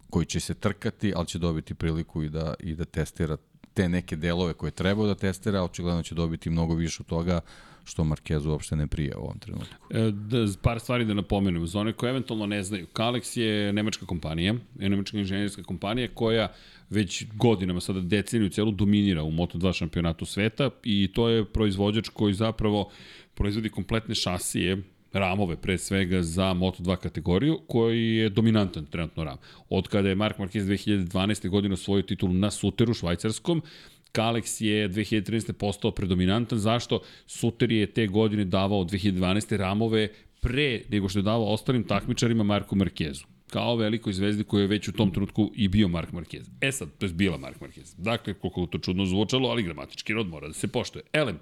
koji 0.09 0.25
će 0.25 0.39
se 0.39 0.53
trkati, 0.53 1.13
ali 1.15 1.27
će 1.27 1.39
dobiti 1.39 1.73
priliku 1.73 2.23
i 2.23 2.29
da, 2.29 2.53
i 2.59 2.75
da 2.75 2.85
testira 2.85 3.37
te 3.73 3.89
neke 3.89 4.15
delove 4.15 4.53
koje 4.53 4.71
treba 4.71 5.05
da 5.05 5.15
testira, 5.15 5.63
očigledno 5.63 6.03
će 6.03 6.15
dobiti 6.15 6.49
mnogo 6.49 6.73
više 6.73 7.03
od 7.03 7.07
toga 7.07 7.41
što 7.89 8.03
Markezu 8.03 8.49
uopšte 8.49 8.75
ne 8.75 8.87
prije 8.87 9.15
u 9.15 9.19
ovom 9.19 9.39
trenutku. 9.39 9.75
E, 9.89 10.11
da, 10.11 10.45
par 10.61 10.79
stvari 10.79 11.05
da 11.05 11.13
napomenem. 11.13 11.67
Za 11.67 11.79
one 11.79 11.93
koje 11.93 12.09
eventualno 12.09 12.45
ne 12.45 12.63
znaju, 12.63 12.87
Kalex 12.93 13.39
je 13.39 13.73
nemačka 13.73 14.05
kompanija, 14.05 14.53
je 14.79 14.89
nemačka 14.89 15.17
inženjerska 15.17 15.63
kompanija 15.63 16.07
koja 16.13 16.47
već 16.89 17.25
godinama, 17.33 17.81
sada 17.81 18.01
deceniju 18.01 18.49
celu, 18.49 18.71
dominira 18.71 19.23
u 19.23 19.31
Moto2 19.31 19.73
šampionatu 19.73 20.25
sveta 20.25 20.69
i 20.83 21.09
to 21.13 21.29
je 21.29 21.45
proizvođač 21.45 22.09
koji 22.09 22.33
zapravo 22.33 22.89
proizvodi 23.33 23.69
kompletne 23.69 24.15
šasije 24.15 24.77
ramove 25.13 25.55
pre 25.57 25.77
svega 25.77 26.21
za 26.21 26.53
Moto2 26.53 26.95
kategoriju 26.95 27.59
koji 27.67 28.15
je 28.15 28.29
dominantan 28.29 28.85
trenutno 28.85 29.23
ram. 29.23 29.37
Od 29.69 29.87
kada 29.87 30.09
je 30.09 30.15
Mark 30.15 30.37
Marquez 30.37 30.63
2012. 30.63 31.49
godine 31.49 31.73
osvojio 31.73 32.03
titulu 32.03 32.33
na 32.33 32.51
Suteru 32.51 32.93
švajcarskom, 32.93 33.61
Kalex 34.11 34.63
je 34.63 34.89
2013. 34.89 35.51
postao 35.51 35.91
predominantan. 35.91 36.59
Zašto? 36.59 37.01
Suter 37.27 37.71
je 37.71 37.87
te 37.87 38.07
godine 38.07 38.45
davao 38.45 38.83
2012. 38.83 39.57
ramove 39.57 40.07
pre 40.41 40.81
nego 40.89 41.09
što 41.09 41.19
je 41.19 41.23
davao 41.23 41.53
ostalim 41.53 41.83
takmičarima 41.83 42.43
Marku 42.43 42.75
Markezu 42.75 43.25
kao 43.49 43.75
velikoj 43.75 44.13
zvezdi 44.13 44.43
koji 44.43 44.61
je 44.61 44.67
već 44.67 44.87
u 44.87 44.91
tom 44.91 45.11
trenutku 45.11 45.51
i 45.55 45.67
bio 45.67 45.87
Mark 45.87 46.11
Marquez. 46.11 46.49
E 46.61 46.71
sad, 46.71 46.89
to 46.97 47.05
je 47.05 47.13
bila 47.13 47.37
Mark 47.37 47.59
Marquez. 47.59 47.95
Dakle, 47.97 48.33
koliko 48.33 48.65
to 48.65 48.77
čudno 48.77 49.05
zvučalo, 49.05 49.49
ali 49.49 49.63
gramatički 49.63 50.13
rod 50.13 50.27
mora 50.27 50.47
da 50.47 50.53
se 50.53 50.67
poštuje. 50.67 51.03
Elem, 51.13 51.39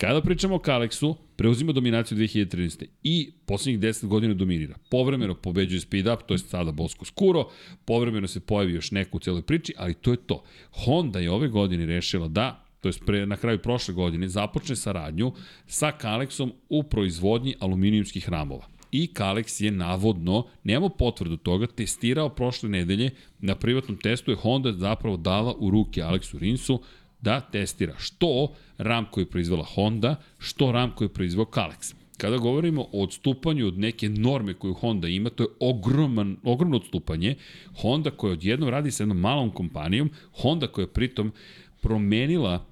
Kada 0.00 0.20
pričamo 0.20 0.54
o 0.54 0.58
Kalexu, 0.58 1.14
preuzima 1.36 1.72
dominaciju 1.72 2.18
2013. 2.18 2.84
i 3.02 3.32
poslednjih 3.46 3.80
10 3.80 4.06
godina 4.06 4.34
dominira. 4.34 4.74
Povremeno 4.90 5.34
pobeđuje 5.34 5.80
Speed 5.80 6.06
Up, 6.06 6.20
to 6.26 6.34
je 6.34 6.38
sada 6.38 6.72
Bosko 6.72 7.04
Skuro, 7.04 7.48
povremeno 7.84 8.26
se 8.26 8.40
pojavi 8.40 8.72
još 8.72 8.90
neko 8.90 9.16
u 9.16 9.20
celoj 9.20 9.42
priči, 9.42 9.74
ali 9.76 9.94
to 9.94 10.10
je 10.10 10.16
to. 10.16 10.44
Honda 10.70 11.18
je 11.18 11.30
ove 11.30 11.48
godine 11.48 11.86
rešila 11.86 12.28
da 12.28 12.64
to 12.80 12.88
je 12.88 12.92
pre, 13.06 13.26
na 13.26 13.36
kraju 13.36 13.58
prošle 13.58 13.94
godine, 13.94 14.28
započne 14.28 14.76
saradnju 14.76 15.32
sa 15.66 15.92
Kalexom 16.00 16.50
u 16.68 16.82
proizvodnji 16.82 17.54
aluminijumskih 17.60 18.28
ramova. 18.28 18.66
I 18.92 19.10
Kalex 19.14 19.64
je 19.64 19.70
navodno, 19.70 20.46
nemamo 20.64 20.88
potvrdu 20.88 21.36
toga, 21.36 21.66
testirao 21.66 22.28
prošle 22.28 22.68
nedelje, 22.68 23.10
na 23.38 23.54
privatnom 23.54 23.98
testu 23.98 24.30
je 24.30 24.36
Honda 24.36 24.72
zapravo 24.72 25.16
dala 25.16 25.54
u 25.58 25.70
ruke 25.70 26.02
Aleksu 26.02 26.38
Rinsu 26.38 26.82
da 27.20 27.40
testira 27.40 27.94
što 27.98 28.54
RAM 28.78 29.06
koji 29.10 29.24
je 29.24 29.30
proizvela 29.30 29.64
Honda, 29.64 30.16
što 30.38 30.72
RAM 30.72 30.94
koji 30.94 31.06
je 31.08 31.12
proizveo 31.12 31.44
Kalex. 31.44 31.94
Kada 32.16 32.36
govorimo 32.36 32.82
o 32.82 33.02
odstupanju 33.02 33.66
od 33.66 33.78
neke 33.78 34.08
norme 34.08 34.54
koju 34.54 34.74
Honda 34.74 35.08
ima, 35.08 35.30
to 35.30 35.42
je 35.42 35.48
ogroman, 35.60 36.36
ogromno 36.42 36.76
odstupanje. 36.76 37.34
Honda 37.80 38.10
koja 38.10 38.32
odjednom 38.32 38.68
radi 38.68 38.90
sa 38.90 39.02
jednom 39.02 39.18
malom 39.18 39.50
kompanijom, 39.50 40.10
Honda 40.32 40.66
koja 40.66 40.82
je 40.82 40.92
pritom 40.92 41.32
promenila 41.80 42.66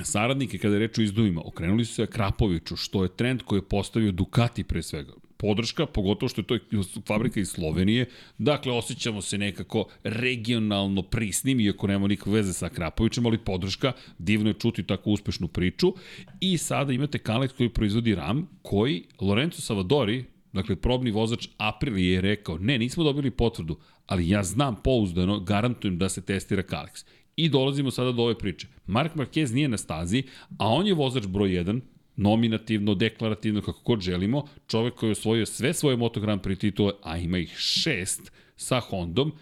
saradnike 0.00 0.58
kada 0.58 0.74
je 0.74 0.78
reč 0.78 0.98
o 0.98 1.02
izduvima, 1.02 1.42
okrenuli 1.44 1.84
su 1.84 1.94
se 1.94 2.06
Krapoviću, 2.06 2.76
što 2.76 3.02
je 3.02 3.16
trend 3.16 3.42
koji 3.42 3.58
je 3.58 3.68
postavio 3.68 4.12
Ducati 4.12 4.64
pre 4.64 4.82
svega 4.82 5.12
podrška, 5.42 5.86
pogotovo 5.86 6.28
što 6.28 6.40
je 6.40 6.46
to 6.46 6.82
fabrika 7.06 7.40
iz 7.40 7.48
Slovenije. 7.48 8.06
Dakle, 8.38 8.72
osjećamo 8.72 9.22
se 9.22 9.38
nekako 9.38 9.84
regionalno 10.04 11.02
prisnim, 11.02 11.60
iako 11.60 11.86
nema 11.86 12.08
nikakve 12.08 12.32
veze 12.32 12.52
sa 12.52 12.68
Krapovićem, 12.68 13.26
ali 13.26 13.38
podrška, 13.38 13.92
divno 14.18 14.50
je 14.50 14.54
čuti 14.54 14.82
tako 14.82 15.10
uspešnu 15.10 15.48
priču. 15.48 15.94
I 16.40 16.58
sada 16.58 16.92
imate 16.92 17.18
Kalex 17.18 17.56
koji 17.56 17.68
proizvodi 17.68 18.14
RAM, 18.14 18.48
koji 18.62 19.02
Lorenzo 19.20 19.60
Savadori, 19.60 20.24
dakle 20.52 20.76
probni 20.76 21.10
vozač 21.10 21.48
Aprili 21.58 22.06
je 22.06 22.20
rekao, 22.20 22.58
ne, 22.58 22.78
nismo 22.78 23.04
dobili 23.04 23.30
potvrdu, 23.30 23.76
ali 24.06 24.28
ja 24.28 24.42
znam 24.42 24.76
pouzdano, 24.84 25.40
garantujem 25.40 25.98
da 25.98 26.08
se 26.08 26.22
testira 26.22 26.62
Kalex. 26.62 27.04
I 27.36 27.48
dolazimo 27.48 27.90
sada 27.90 28.12
do 28.12 28.22
ove 28.22 28.38
priče. 28.38 28.66
Mark 28.86 29.14
Marquez 29.16 29.54
nije 29.54 29.68
na 29.68 29.78
stazi, 29.78 30.22
a 30.58 30.68
on 30.68 30.86
je 30.86 30.94
vozač 30.94 31.26
broj 31.26 31.48
1, 31.48 31.80
nominativno, 32.16 32.94
deklarativno, 32.94 33.60
kako 33.60 33.80
god 33.84 34.00
želimo, 34.00 34.44
čovek 34.66 34.94
koji 34.94 35.08
je 35.08 35.12
osvojio 35.12 35.46
sve 35.46 35.74
svoje 35.74 35.96
Moto 35.96 36.20
Grand 36.20 36.40
Prix 36.40 36.58
titule, 36.58 36.92
a 37.02 37.16
ima 37.16 37.38
ih 37.38 37.54
šest 37.56 38.32
sa 38.56 38.80
Hondom, 38.80 39.32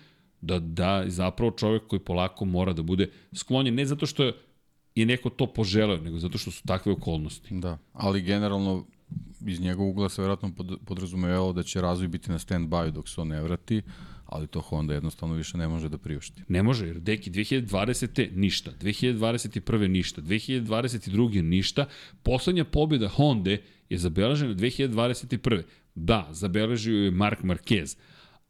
da, 0.41 0.59
da 0.59 1.05
zapravo 1.07 1.51
čovek 1.51 1.87
koji 1.87 2.01
polako 2.01 2.45
mora 2.45 2.73
da 2.73 2.83
bude 2.83 3.11
sklonjen, 3.33 3.75
ne 3.75 3.87
zato 3.87 4.07
što 4.07 4.33
je 4.95 5.07
neko 5.07 5.31
to 5.31 5.47
poželeo, 5.47 5.97
nego 5.97 6.19
zato 6.19 6.39
što 6.39 6.51
su 6.51 6.63
takve 6.67 6.93
okolnosti. 6.93 7.49
Da, 7.51 7.79
ali 7.93 8.23
generalno 8.23 8.87
iz 9.47 9.61
njegovog 9.61 9.91
ugla 9.91 10.09
se 10.09 10.23
vjerojatno 10.23 10.53
podrazumevalo 10.85 11.53
da 11.53 11.63
će 11.63 11.81
razvoj 11.81 12.09
biti 12.09 12.31
na 12.31 12.39
stand-by 12.39 12.91
dok 12.91 13.09
se 13.09 13.21
on 13.21 13.29
ne 13.29 13.43
vrati, 13.43 13.83
ali 14.31 14.47
to 14.47 14.61
Honda 14.61 14.95
jednostavno 14.95 15.35
više 15.35 15.59
ne 15.59 15.69
može 15.69 15.89
da 15.89 15.99
priušti. 15.99 16.43
Ne 16.49 16.63
može, 16.63 16.87
jer 16.87 17.01
deki 17.01 17.31
2020. 17.31 18.37
ništa, 18.37 18.71
2021. 18.81 19.89
ništa, 19.89 20.23
2022. 20.23 21.43
ništa. 21.43 21.87
Poslednja 22.23 22.65
pobjeda 22.65 23.09
Honda 23.09 23.51
je 23.89 23.99
zabeležena 23.99 24.55
2021. 24.55 25.63
Da, 25.95 26.29
zabeležio 26.31 27.05
je 27.05 27.11
Mark 27.11 27.43
Marquez, 27.43 27.97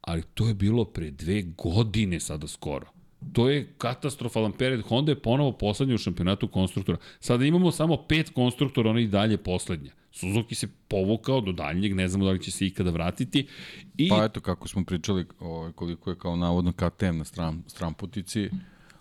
ali 0.01 0.23
to 0.23 0.49
je 0.49 0.55
bilo 0.55 0.85
pre 0.85 1.11
dve 1.11 1.43
godine 1.43 2.21
sada 2.21 2.49
skoro. 2.49 2.87
To 3.33 3.51
je 3.51 3.73
katastrofalan 3.79 4.53
period. 4.53 4.83
Honda 4.83 5.13
je 5.13 5.23
ponovo 5.23 5.53
poslednja 5.53 5.95
u 5.95 5.99
šampionatu 5.99 6.49
konstruktora. 6.49 6.99
Sada 7.21 7.45
imamo 7.45 7.71
samo 7.71 7.97
pet 8.09 8.31
konstruktora, 8.35 8.91
ona 8.91 9.01
i 9.01 9.09
dalje 9.09 9.37
poslednja. 9.37 9.93
Suzuki 10.13 10.55
se 10.55 10.69
povukao 10.89 11.41
do 11.41 11.53
daljnjeg, 11.53 11.95
ne 11.95 12.09
znamo 12.09 12.25
da 12.25 12.31
li 12.31 12.43
će 12.43 12.51
se 12.51 12.67
ikada 12.67 12.91
vratiti. 12.91 13.47
I... 13.97 14.09
Pa 14.09 14.25
eto, 14.25 14.41
kako 14.41 14.69
smo 14.69 14.85
pričali, 14.85 15.27
ovaj, 15.41 15.73
koliko 15.73 16.11
je 16.11 16.19
kao 16.19 16.37
navodno 16.37 16.73
KTM 16.73 17.17
na 17.17 17.25
stran, 17.25 17.63
stran 17.67 17.95
putici, 17.95 18.51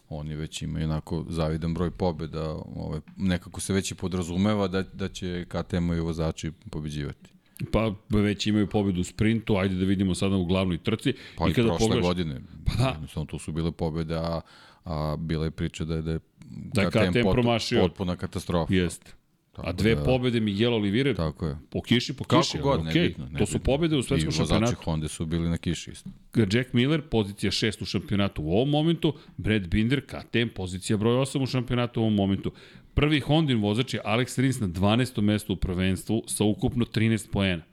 oni 0.09 0.35
već 0.35 0.61
imaju 0.61 0.85
onako 0.85 1.25
zavidan 1.29 1.73
broj 1.73 1.91
pobjeda, 1.91 2.49
ovaj, 2.75 2.99
nekako 3.17 3.61
se 3.61 3.73
već 3.73 3.91
i 3.91 3.95
podrazumeva 3.95 4.67
da, 4.67 4.83
da 4.83 5.09
će 5.09 5.45
KTM-ovi 5.49 5.99
vozači 6.01 6.51
pobeđivati. 6.71 7.29
Pa 7.71 7.93
već 8.09 8.47
imaju 8.47 8.67
pobedu 8.67 9.01
u 9.01 9.03
sprintu, 9.03 9.57
ajde 9.57 9.75
da 9.75 9.85
vidimo 9.85 10.15
sada 10.15 10.35
u 10.35 10.45
glavnoj 10.45 10.77
trci. 10.77 11.13
Pa 11.37 11.49
i, 11.49 11.53
kada 11.53 11.67
prošle 11.67 11.87
pogledaš... 11.87 12.03
godine. 12.03 12.41
Pa 12.65 12.83
da. 12.83 12.89
Jednostavno, 12.89 13.25
tu 13.25 13.39
su 13.39 13.51
bile 13.51 13.71
pobede, 13.71 14.15
a, 14.15 14.41
a 14.85 15.15
bila 15.19 15.45
je 15.45 15.51
priča 15.51 15.85
da 15.85 15.95
je, 15.95 16.01
da 16.01 16.11
je 16.11 16.19
da 16.49 16.89
KTM, 16.89 17.11
KTM 17.11 17.23
pot, 17.23 17.33
promašio. 17.33 17.81
potpuna 17.81 18.15
katastrofa. 18.15 18.73
Jeste. 18.73 19.18
Tako 19.51 19.69
a 19.69 19.71
dve 19.71 19.95
da, 19.95 20.03
pobede 20.03 20.39
Miguel 20.39 20.73
Oliveira 20.73 21.13
tako 21.13 21.45
je. 21.45 21.57
po 21.69 21.81
kiši, 21.81 22.13
po 22.13 22.23
kiši. 22.23 22.57
Kako 22.57 22.63
god, 22.63 22.79
okay. 22.79 22.95
ne 22.95 23.07
bitno. 23.07 23.27
Ne 23.31 23.39
to 23.39 23.45
su 23.45 23.59
pobede 23.59 23.97
u 23.97 24.03
svetskom 24.03 24.31
šampionatu. 24.31 24.63
I 24.63 24.65
vozači 24.65 24.85
Honda 24.85 25.07
su 25.07 25.25
bili 25.25 25.49
na 25.49 25.57
kiši 25.57 25.91
isto. 25.91 26.09
Jack 26.51 26.73
Miller, 26.73 27.01
pozicija 27.01 27.51
6 27.51 27.81
u 27.81 27.85
šampionatu 27.85 28.43
u 28.43 28.51
ovom 28.51 28.69
momentu. 28.69 29.13
Brad 29.37 29.67
Binder, 29.67 30.01
KTM, 30.05 30.47
pozicija 30.55 30.97
broj 30.97 31.15
8 31.15 31.43
u 31.43 31.45
šampionatu 31.45 31.99
u 31.99 32.03
ovom 32.03 32.15
momentu. 32.15 32.51
Prvi 32.93 33.19
Hondin 33.19 33.61
vozač 33.61 33.93
je 33.93 34.01
Alex 34.05 34.41
Rins 34.41 34.59
na 34.59 34.67
12. 34.67 35.21
mestu 35.21 35.53
u 35.53 35.55
prvenstvu 35.55 36.23
sa 36.27 36.43
ukupno 36.43 36.85
13 36.85 37.31
poena. 37.31 37.63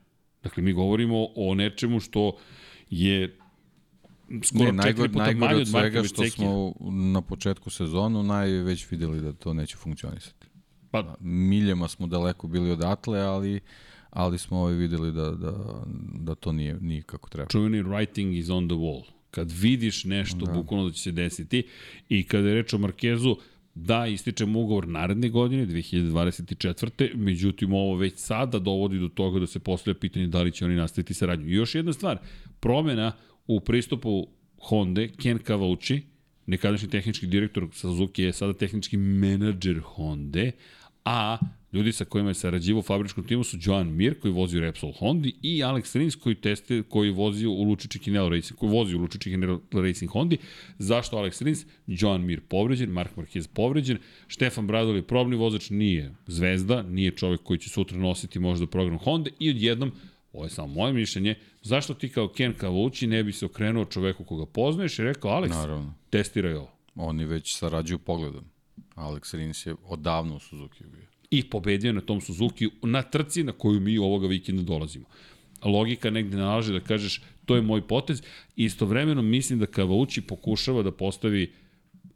Dakle, 0.43 0.63
mi 0.63 0.73
govorimo 0.73 1.27
o 1.37 1.55
nečemu 1.55 2.01
što 2.01 2.37
je 2.91 3.37
skoro 4.43 4.65
ne, 4.65 4.73
najgore, 4.73 5.09
najgore 5.09 5.57
od 5.57 5.69
svega 5.69 6.05
što 6.05 6.31
smo 6.31 6.73
na 6.91 7.21
početku 7.21 7.71
sezonu 7.71 8.23
najveć 8.23 8.91
videli 8.91 9.21
da 9.21 9.33
to 9.33 9.55
neće 9.55 9.77
funkcionisati. 9.77 10.36
Pa, 10.97 11.03
da, 11.03 11.17
miljama 11.21 11.89
smo 11.89 12.07
daleko 12.07 12.47
bili 12.47 12.71
odatle, 12.71 13.21
ali 13.21 13.61
ali 14.11 14.39
smo 14.39 14.59
ovaj 14.59 14.75
videli 14.75 15.13
da, 15.13 15.31
da, 15.31 15.53
da 16.15 16.35
to 16.35 16.53
nije, 16.53 16.77
nije 16.81 17.03
kako 17.03 17.29
treba. 17.29 17.49
Čuveni 17.49 17.83
writing 17.83 18.39
is 18.39 18.51
on 18.51 18.69
the 18.69 18.75
wall. 18.75 19.03
Kad 19.31 19.53
vidiš 19.53 20.05
nešto, 20.05 20.47
da. 20.47 20.53
bukvalno 20.53 20.89
da 20.89 20.93
će 20.93 21.03
se 21.03 21.13
desiti 21.13 21.67
i 22.09 22.25
kada 22.25 22.49
je 22.49 22.55
reč 22.55 22.73
o 22.73 22.79
Markezu, 22.79 23.37
da 23.75 24.07
ističemo 24.07 24.61
ugovor 24.61 24.89
naredne 24.89 25.29
godine, 25.29 25.67
2024. 25.67 27.15
Međutim, 27.15 27.73
ovo 27.73 27.97
već 27.97 28.15
sada 28.17 28.59
dovodi 28.59 28.99
do 28.99 29.09
toga 29.09 29.41
da 29.41 29.47
se 29.47 29.59
postavlja 29.59 29.99
pitanje 29.99 30.27
da 30.27 30.43
li 30.43 30.53
će 30.53 30.65
oni 30.65 30.77
nastaviti 30.77 31.15
saradnju. 31.15 31.49
I 31.49 31.55
još 31.55 31.75
jedna 31.75 31.93
stvar, 31.93 32.19
promena 32.61 33.13
u 33.47 33.61
pristupu 33.61 34.27
Honda, 34.59 35.09
Ken 35.23 35.39
Kavauči, 35.39 36.03
nekadašnji 36.47 36.89
tehnički 36.89 37.27
direktor 37.27 37.69
Suzuki 37.73 38.23
je 38.23 38.33
sada 38.33 38.53
tehnički 38.53 38.97
menadžer 38.97 39.81
Honda, 39.85 40.51
a 41.07 41.39
ljudi 41.73 41.93
sa 41.93 42.05
kojima 42.05 42.31
je 42.31 42.35
sarađivo 42.35 42.79
u 42.79 42.83
fabričkom 42.83 43.25
timu 43.25 43.45
su 43.45 43.57
Joan 43.61 43.89
Mir 43.89 44.21
koji 44.21 44.35
vozi 44.35 44.59
u 44.59 44.61
Repsol 44.61 44.93
Hondi 44.93 45.35
i 45.43 45.63
Alex 45.63 45.99
Rins 45.99 46.17
koji 46.17 46.35
teste 46.35 46.83
koji 46.83 47.11
vozi 47.11 47.47
u 47.47 47.63
Lučići 47.63 47.99
Kinelo 47.99 48.29
Racing, 48.29 48.59
koji 48.59 48.73
vozi 48.73 48.95
u 48.95 48.99
Lučići 48.99 49.31
Kinelo 49.31 49.61
Racing 49.73 50.11
Hondi. 50.11 50.39
Zašto 50.79 51.17
Alex 51.17 51.45
Rins? 51.45 51.65
Joan 51.87 52.23
Mir 52.25 52.41
povređen, 52.41 52.91
Mark 52.91 53.17
Marquez 53.17 53.49
povređen, 53.55 53.99
Stefan 54.29 54.67
Bradoli 54.67 55.03
probni 55.03 55.37
vozač 55.37 55.71
nije 55.71 56.15
zvezda, 56.27 56.83
nije 56.83 57.11
čovek 57.11 57.43
koji 57.43 57.59
će 57.59 57.71
sutra 57.71 57.99
nositi 57.99 58.39
možda 58.39 58.67
program 58.67 58.99
Honda 58.99 59.31
i 59.39 59.51
odjednom 59.51 59.93
ovo 60.33 60.45
je 60.45 60.51
samo 60.51 60.75
moje 60.75 60.93
mišljenje, 60.93 61.35
zašto 61.63 61.95
ti 61.95 62.09
kao 62.09 62.29
Ken 62.29 62.55
Kavući 62.55 63.07
ne 63.07 63.25
bi 63.25 63.33
se 63.33 63.47
okrenuo 63.47 63.85
čoveku 63.85 64.25
koga 64.25 64.47
poznaješ 64.47 64.99
i 64.99 65.03
rekao, 65.03 65.31
Alex, 65.31 65.49
Naravno. 65.49 65.95
testiraj 66.11 66.55
ovo. 66.55 66.71
Oni 66.95 67.25
već 67.25 67.57
sarađuju 67.57 67.99
pogledom. 67.99 68.45
Alex 68.97 69.35
Rins 69.35 69.67
je 69.67 69.75
odavno 69.85 70.37
u 70.37 70.39
Suzuki 70.39 70.85
bio. 70.85 71.07
I 71.31 71.51
pobedio 71.51 71.93
na 71.93 72.01
tom 72.01 72.21
Suzuki 72.21 72.69
na 72.83 73.03
trci 73.03 73.45
na 73.45 73.53
koju 73.53 73.81
mi 73.81 73.99
ovoga 73.99 74.27
vikenda 74.27 74.63
dolazimo. 74.63 75.07
Logika 75.65 76.11
negde 76.11 76.37
nalaže 76.37 76.73
da 76.73 76.81
kažeš 76.81 77.23
to 77.45 77.57
je 77.57 77.63
moj 77.63 77.89
potez 77.89 78.23
istovremeno 78.57 79.23
mislim 79.23 79.59
da 79.59 79.67
Kavauči 79.67 80.21
pokušava 80.21 80.83
da 80.83 80.93
postavi 80.93 81.53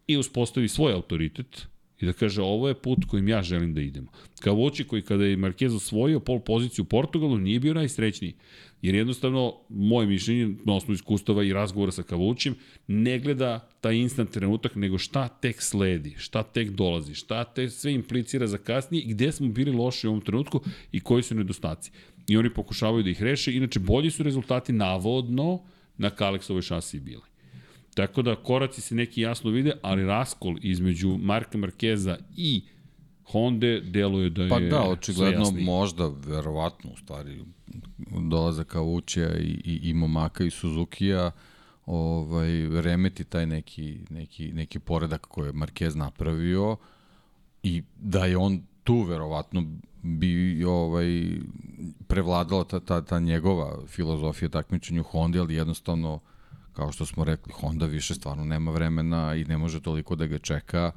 i 0.07 0.17
uspostavi 0.17 0.69
svoj 0.69 0.93
autoritet 0.93 1.67
i 2.01 2.07
da 2.07 2.13
kaže 2.13 2.43
ovo 2.43 2.69
je 2.69 2.75
put 2.75 3.05
kojim 3.09 3.29
ja 3.29 3.43
želim 3.43 3.75
da 3.75 3.81
idemo. 3.81 4.11
Kavauči 4.41 4.85
koji 4.85 5.03
kada 5.03 5.25
je 5.25 5.37
Marquez 5.37 5.77
osvojio 5.77 6.21
pol 6.21 6.41
poziciju 6.41 6.83
u 6.83 6.89
Portugalu 6.89 7.39
nije 7.39 7.61
bio 7.61 7.75
najsrećniji. 7.75 8.35
Jer 8.83 8.95
jednostavno, 8.95 9.55
moje 9.69 10.07
mišljenje, 10.07 10.55
na 10.65 10.75
osnovu 10.75 10.95
iskustava 10.95 11.45
i 11.45 11.53
razgovora 11.53 11.93
sa 11.93 12.03
Kavućim, 12.03 12.55
ne 12.87 13.19
gleda 13.19 13.70
taj 13.81 13.97
instant 13.97 14.31
trenutak, 14.31 14.75
nego 14.75 14.99
šta 14.99 15.29
tek 15.29 15.63
sledi, 15.63 16.15
šta 16.19 16.43
tek 16.43 16.71
dolazi, 16.71 17.15
šta 17.15 17.45
te 17.45 17.71
sve 17.71 17.95
implicira 17.95 18.47
za 18.47 18.59
kasnije 18.59 19.03
i 19.03 19.15
gde 19.15 19.33
smo 19.33 19.49
bili 19.49 19.73
loši 19.73 20.07
u 20.07 20.11
ovom 20.11 20.21
trenutku 20.21 20.61
i 20.93 21.01
koji 21.01 21.23
su 21.23 21.35
nedostaci. 21.35 21.91
i 22.29 22.37
oni 22.37 22.55
pokušavaju 22.55 23.03
da 23.03 23.11
ih 23.11 23.23
reše. 23.23 23.55
Inače, 23.55 23.79
bolji 23.81 24.11
su 24.11 24.23
rezultati 24.23 24.73
navodno 24.73 25.61
na 25.99 26.11
Kalexovoj 26.11 26.63
šasiji 26.63 27.01
bili. 27.01 27.23
Tako 27.95 28.23
da 28.23 28.37
koraci 28.37 28.81
se 28.81 28.95
neki 28.95 29.21
jasno 29.21 29.51
vide, 29.51 29.73
ali 29.83 30.05
raskol 30.05 30.57
između 30.63 31.17
Marka 31.19 31.59
Markeza 31.59 32.19
i 32.37 32.63
Honda 33.25 33.81
deluje 33.81 34.31
da 34.31 34.43
je 34.43 34.49
Pa 34.49 34.61
da, 34.61 34.83
očigledno 34.83 35.51
možda, 35.51 36.13
verovatno 36.27 36.91
u 36.91 36.97
stvari, 36.97 37.45
dolaze 38.31 38.65
kao 38.65 38.85
Učija 38.85 39.39
i, 39.39 39.61
i, 39.65 39.81
i 39.83 39.95
Momaka 39.95 40.45
i 40.45 40.51
Suzukija, 40.51 41.31
ovaj, 41.87 42.81
remeti 42.83 43.25
taj 43.25 43.47
neki, 43.47 43.99
neki, 44.11 44.53
neki 44.53 44.79
poredak 44.79 45.21
koji 45.21 45.49
je 45.49 45.53
Marquez 45.53 45.97
napravio 45.97 46.77
i 47.63 47.83
da 47.97 48.25
je 48.25 48.37
on 48.37 48.63
tu 48.85 49.03
verovatno 49.03 49.65
bi 50.03 50.65
ovaj 50.65 51.31
prevladala 52.07 52.65
ta, 52.65 52.81
ta, 52.81 53.05
ta 53.05 53.19
njegova 53.19 53.87
filozofija 53.87 54.49
takmičenja 54.49 55.01
u 55.01 55.05
Honda, 55.05 55.41
ali 55.41 55.55
jednostavno 55.55 56.21
kao 56.73 56.93
što 56.93 57.07
smo 57.07 57.25
rekli, 57.25 57.53
Honda 57.53 57.87
više 57.87 58.15
stvarno 58.15 58.45
nema 58.45 58.71
vremena 58.71 59.35
i 59.35 59.45
ne 59.45 59.59
može 59.59 59.81
toliko 59.81 60.17
da 60.17 60.27
ga 60.27 60.39
čeka, 60.39 60.93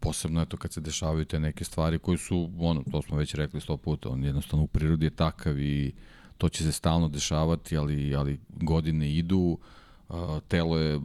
posebno 0.00 0.40
je 0.40 0.46
to 0.46 0.56
kad 0.56 0.72
se 0.72 0.80
dešavaju 0.80 1.24
te 1.24 1.40
neke 1.40 1.64
stvari 1.64 1.98
koji 1.98 2.18
su, 2.18 2.50
ono, 2.58 2.82
to 2.90 3.02
smo 3.02 3.16
već 3.16 3.34
rekli 3.34 3.60
sto 3.60 3.76
puta, 3.76 4.08
on 4.08 4.24
jednostavno 4.24 4.64
u 4.64 4.66
prirodi 4.66 5.06
je 5.06 5.10
takav 5.10 5.58
i 5.58 5.92
to 6.38 6.48
će 6.48 6.64
se 6.64 6.72
stalno 6.72 7.08
dešavati, 7.08 7.76
ali, 7.76 8.14
ali 8.16 8.40
godine 8.48 9.14
idu, 9.14 9.58
telo 10.48 10.78
je 10.78 11.00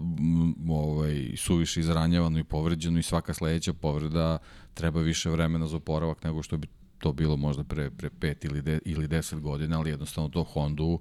ovaj, 0.70 1.32
suviše 1.38 1.80
izranjavano 1.80 2.40
i 2.40 2.44
povređeno 2.44 3.00
i 3.00 3.04
svaka 3.04 3.34
sledeća 3.34 3.74
povreda 3.74 4.38
treba 4.74 5.02
više 5.02 5.30
vremena 5.30 5.68
za 5.68 5.78
oporavak 5.78 6.24
nego 6.24 6.44
što 6.44 6.58
bi 6.58 6.68
to 6.98 7.14
bilo 7.14 7.38
možda 7.38 7.64
pre, 7.64 7.90
pre 7.90 8.10
pet 8.10 8.46
ili, 8.46 8.62
de, 8.62 8.80
ili 8.86 9.08
deset 9.08 9.40
godina, 9.40 9.80
ali 9.80 9.90
jednostavno 9.90 10.30
to 10.30 10.44
Hondu 10.44 11.00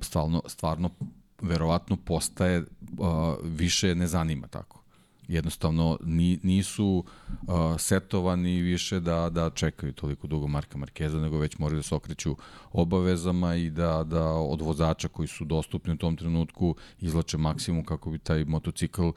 stvarno, 0.00 0.42
stvarno 0.46 0.90
verovatno 1.42 1.96
postaje, 1.96 2.58
uh, 2.58 2.66
više 3.44 3.94
ne 3.94 4.06
zanima 4.06 4.46
tako. 4.46 4.79
Jednostavno 5.30 5.98
ni, 6.04 6.38
nisu 6.42 7.04
uh, 7.28 7.54
setovani 7.78 8.60
više 8.60 9.00
da, 9.00 9.30
da 9.30 9.50
čekaju 9.50 9.92
toliko 9.92 10.26
dugo 10.26 10.46
Marka 10.46 10.78
Markeza, 10.78 11.20
nego 11.20 11.38
već 11.38 11.58
moraju 11.58 11.78
da 11.78 11.82
se 11.82 11.94
okreću 11.94 12.36
obavezama 12.72 13.54
i 13.54 13.70
da, 13.70 14.04
da 14.04 14.24
od 14.32 14.60
vozača 14.60 15.08
koji 15.08 15.28
su 15.28 15.44
dostupni 15.44 15.92
u 15.92 15.96
tom 15.96 16.16
trenutku 16.16 16.74
izlače 17.00 17.38
maksimum 17.38 17.84
kako 17.84 18.10
bi 18.10 18.18
taj 18.18 18.44
motocikl 18.44 19.10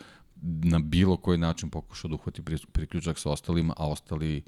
na 0.43 0.79
bilo 0.79 1.17
koji 1.17 1.37
način 1.37 1.69
pokušao 1.69 2.09
da 2.09 2.15
uhvati 2.15 2.41
priključak 2.71 3.19
sa 3.19 3.31
ostalima, 3.31 3.73
a 3.77 3.89
ostali 3.89 4.43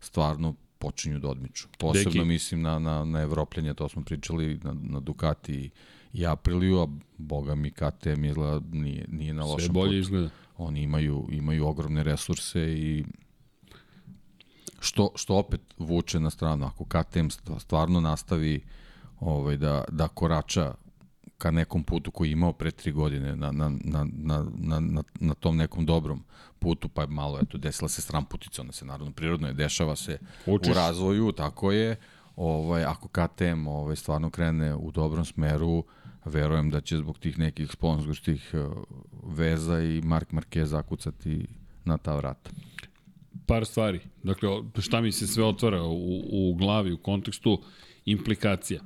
stvarno 0.00 0.54
počinju 0.78 1.18
da 1.18 1.28
odmiču. 1.28 1.68
Posebno 1.78 2.10
Deki. 2.10 2.24
mislim 2.24 2.62
na, 2.62 2.78
na, 2.78 3.04
na 3.04 3.20
Evropljenje, 3.20 3.74
to 3.74 3.88
smo 3.88 4.02
pričali, 4.02 4.60
na, 4.62 4.76
na 4.82 5.00
Ducati 5.00 5.70
i 6.12 6.26
Apriliju, 6.26 6.80
a 6.80 6.86
boga 7.18 7.54
mi 7.54 7.70
KTM 7.70 8.24
izgleda 8.24 8.60
nije, 8.72 9.04
nije 9.08 9.34
na 9.34 9.44
lošom 9.44 9.60
Sve 9.60 9.72
bolje 9.72 9.88
putu. 9.88 9.98
izgleda. 9.98 10.30
Oni 10.58 10.82
imaju, 10.82 11.28
imaju 11.30 11.66
ogromne 11.66 12.02
resurse 12.02 12.60
i 12.60 13.04
što, 14.80 15.10
što 15.14 15.36
opet 15.36 15.60
vuče 15.78 16.20
na 16.20 16.30
stranu. 16.30 16.66
Ako 16.66 16.84
KTM 16.84 17.28
stvarno 17.58 18.00
nastavi 18.00 18.60
ovaj, 19.20 19.56
da, 19.56 19.84
da 19.88 20.08
korača 20.08 20.74
ka 21.38 21.50
nekom 21.50 21.84
putu 21.84 22.10
koji 22.10 22.28
je 22.28 22.32
imao 22.32 22.52
pre 22.52 22.70
tri 22.70 22.92
godine 22.92 23.36
na, 23.36 23.52
na, 23.52 23.68
na, 23.84 24.06
na, 24.12 24.44
na, 24.56 24.80
na, 24.80 25.02
na 25.20 25.34
tom 25.34 25.56
nekom 25.56 25.86
dobrom 25.86 26.24
putu, 26.58 26.88
pa 26.88 27.02
je 27.02 27.08
malo, 27.08 27.38
eto, 27.42 27.58
desila 27.58 27.88
se 27.88 28.02
stramputica, 28.02 28.62
ona 28.62 28.72
se 28.72 28.84
naravno 28.84 29.12
prirodno 29.12 29.48
je, 29.48 29.54
dešava 29.54 29.96
se 29.96 30.18
Učiš. 30.46 30.70
u 30.70 30.74
razvoju, 30.74 31.32
tako 31.32 31.72
je, 31.72 31.96
ovaj, 32.36 32.84
ako 32.84 33.08
KTM 33.08 33.66
ovaj, 33.66 33.96
stvarno 33.96 34.30
krene 34.30 34.74
u 34.74 34.90
dobrom 34.90 35.24
smeru, 35.24 35.84
verujem 36.24 36.70
da 36.70 36.80
će 36.80 36.96
zbog 36.96 37.18
tih 37.18 37.38
nekih 37.38 37.70
sponsorskih 37.70 38.54
veza 39.28 39.80
i 39.82 40.00
Mark 40.04 40.32
Marquez 40.32 40.64
zakucati 40.64 41.46
na 41.84 41.98
ta 41.98 42.16
vrata. 42.16 42.50
Par 43.46 43.66
stvari. 43.66 44.00
Dakle, 44.22 44.48
šta 44.78 45.00
mi 45.00 45.12
se 45.12 45.26
sve 45.26 45.44
otvara 45.44 45.82
u, 45.82 46.22
u 46.32 46.54
glavi, 46.54 46.92
u 46.92 46.98
kontekstu 46.98 47.62
implikacija. 48.04 48.80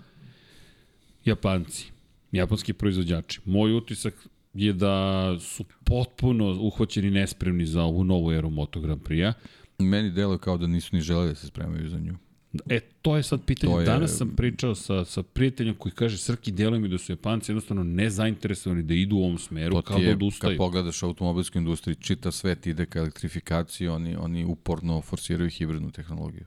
Japanci 1.24 1.90
japanski 2.32 2.72
proizvođači. 2.72 3.40
Moj 3.44 3.72
utisak 3.72 4.14
je 4.54 4.72
da 4.72 5.36
su 5.40 5.64
potpuno 5.84 6.60
uhvaćeni 6.60 7.10
nespremni 7.10 7.66
za 7.66 7.82
ovu 7.82 8.04
novu 8.04 8.32
eru 8.32 8.50
Moto 8.50 8.80
Grand 8.80 9.02
Prix-a. 9.02 9.32
Meni 9.78 10.10
deluje 10.10 10.38
kao 10.38 10.58
da 10.58 10.66
nisu 10.66 10.96
ni 10.96 11.02
želeli 11.02 11.28
da 11.28 11.34
se 11.34 11.46
spremaju 11.46 11.88
za 11.88 11.98
nju. 11.98 12.16
E, 12.68 12.80
to 13.02 13.16
je 13.16 13.22
sad 13.22 13.44
pitanje. 13.44 13.74
Je... 13.74 13.84
Danas 13.84 14.16
sam 14.16 14.36
pričao 14.36 14.74
sa, 14.74 15.04
sa 15.04 15.22
prijateljom 15.22 15.74
koji 15.74 15.92
kaže 15.92 16.18
Srki, 16.18 16.50
deluje 16.50 16.80
mi 16.80 16.88
da 16.88 16.98
su 16.98 17.12
Japanci 17.12 17.50
jednostavno 17.50 17.84
nezainteresovani 17.84 18.82
da 18.82 18.94
idu 18.94 19.16
u 19.16 19.24
ovom 19.24 19.38
smeru, 19.38 19.74
to 19.74 19.82
kao 19.82 19.98
da 19.98 20.02
je, 20.02 20.08
da 20.08 20.12
odustaju. 20.14 20.50
Kad 20.50 20.58
pogledaš 20.58 21.02
automobilsku 21.02 21.58
industriju, 21.58 21.94
čita 21.94 22.30
svet 22.30 22.66
ide 22.66 22.86
ka 22.86 22.98
elektrifikaciji, 22.98 23.88
oni, 23.88 24.16
oni 24.16 24.44
uporno 24.44 25.00
forsiraju 25.00 25.50
hibridnu 25.50 25.90
tehnologiju. 25.90 26.44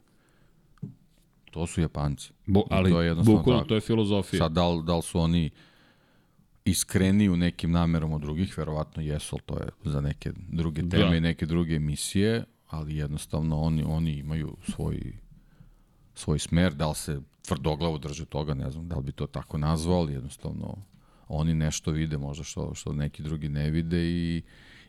To 1.52 1.68
su 1.68 1.82
Japanci. 1.82 2.32
Bo, 2.46 2.64
ali, 2.70 2.92
to 2.92 3.02
je 3.02 3.16
bukvalno, 3.16 3.64
to 3.64 3.76
je 3.76 3.82
filozofija. 3.82 4.38
Sad, 4.38 4.52
da 4.52 4.70
li, 4.70 4.84
da 4.84 4.96
li 4.96 5.02
su 5.02 5.20
oni 5.20 5.50
iskreni 6.66 7.30
u 7.30 7.36
nekim 7.36 7.72
namerom 7.72 8.14
od 8.14 8.22
drugih, 8.22 8.58
verovatno 8.58 9.04
jesu, 9.04 9.36
ali 9.36 9.42
to 9.46 9.64
je 9.64 9.92
za 9.92 10.02
neke 10.02 10.32
druge 10.36 10.82
da. 10.82 10.98
teme 10.98 11.10
da. 11.10 11.16
i 11.16 11.22
neke 11.22 11.46
druge 11.46 11.76
emisije, 11.76 12.44
ali 12.70 12.96
jednostavno 12.96 13.62
oni, 13.62 13.84
oni 13.84 14.12
imaju 14.14 14.58
svoj, 14.72 15.14
svoj 16.14 16.40
smer, 16.40 16.74
da 16.74 16.90
li 16.90 16.96
se 16.96 17.22
tvrdoglavo 17.48 17.98
drže 17.98 18.26
toga, 18.26 18.54
ne 18.54 18.72
znam 18.72 18.88
da 18.88 18.96
li 18.96 19.04
bi 19.04 19.12
to 19.12 19.28
tako 19.28 19.58
nazvao, 19.58 19.98
ali 19.98 20.14
jednostavno 20.14 20.78
oni 21.28 21.54
nešto 21.54 21.92
vide 21.92 22.18
možda 22.18 22.44
što, 22.44 22.76
što 22.76 22.94
neki 22.94 23.24
drugi 23.24 23.50
ne 23.50 23.70
vide 23.70 24.06
i, 24.06 24.44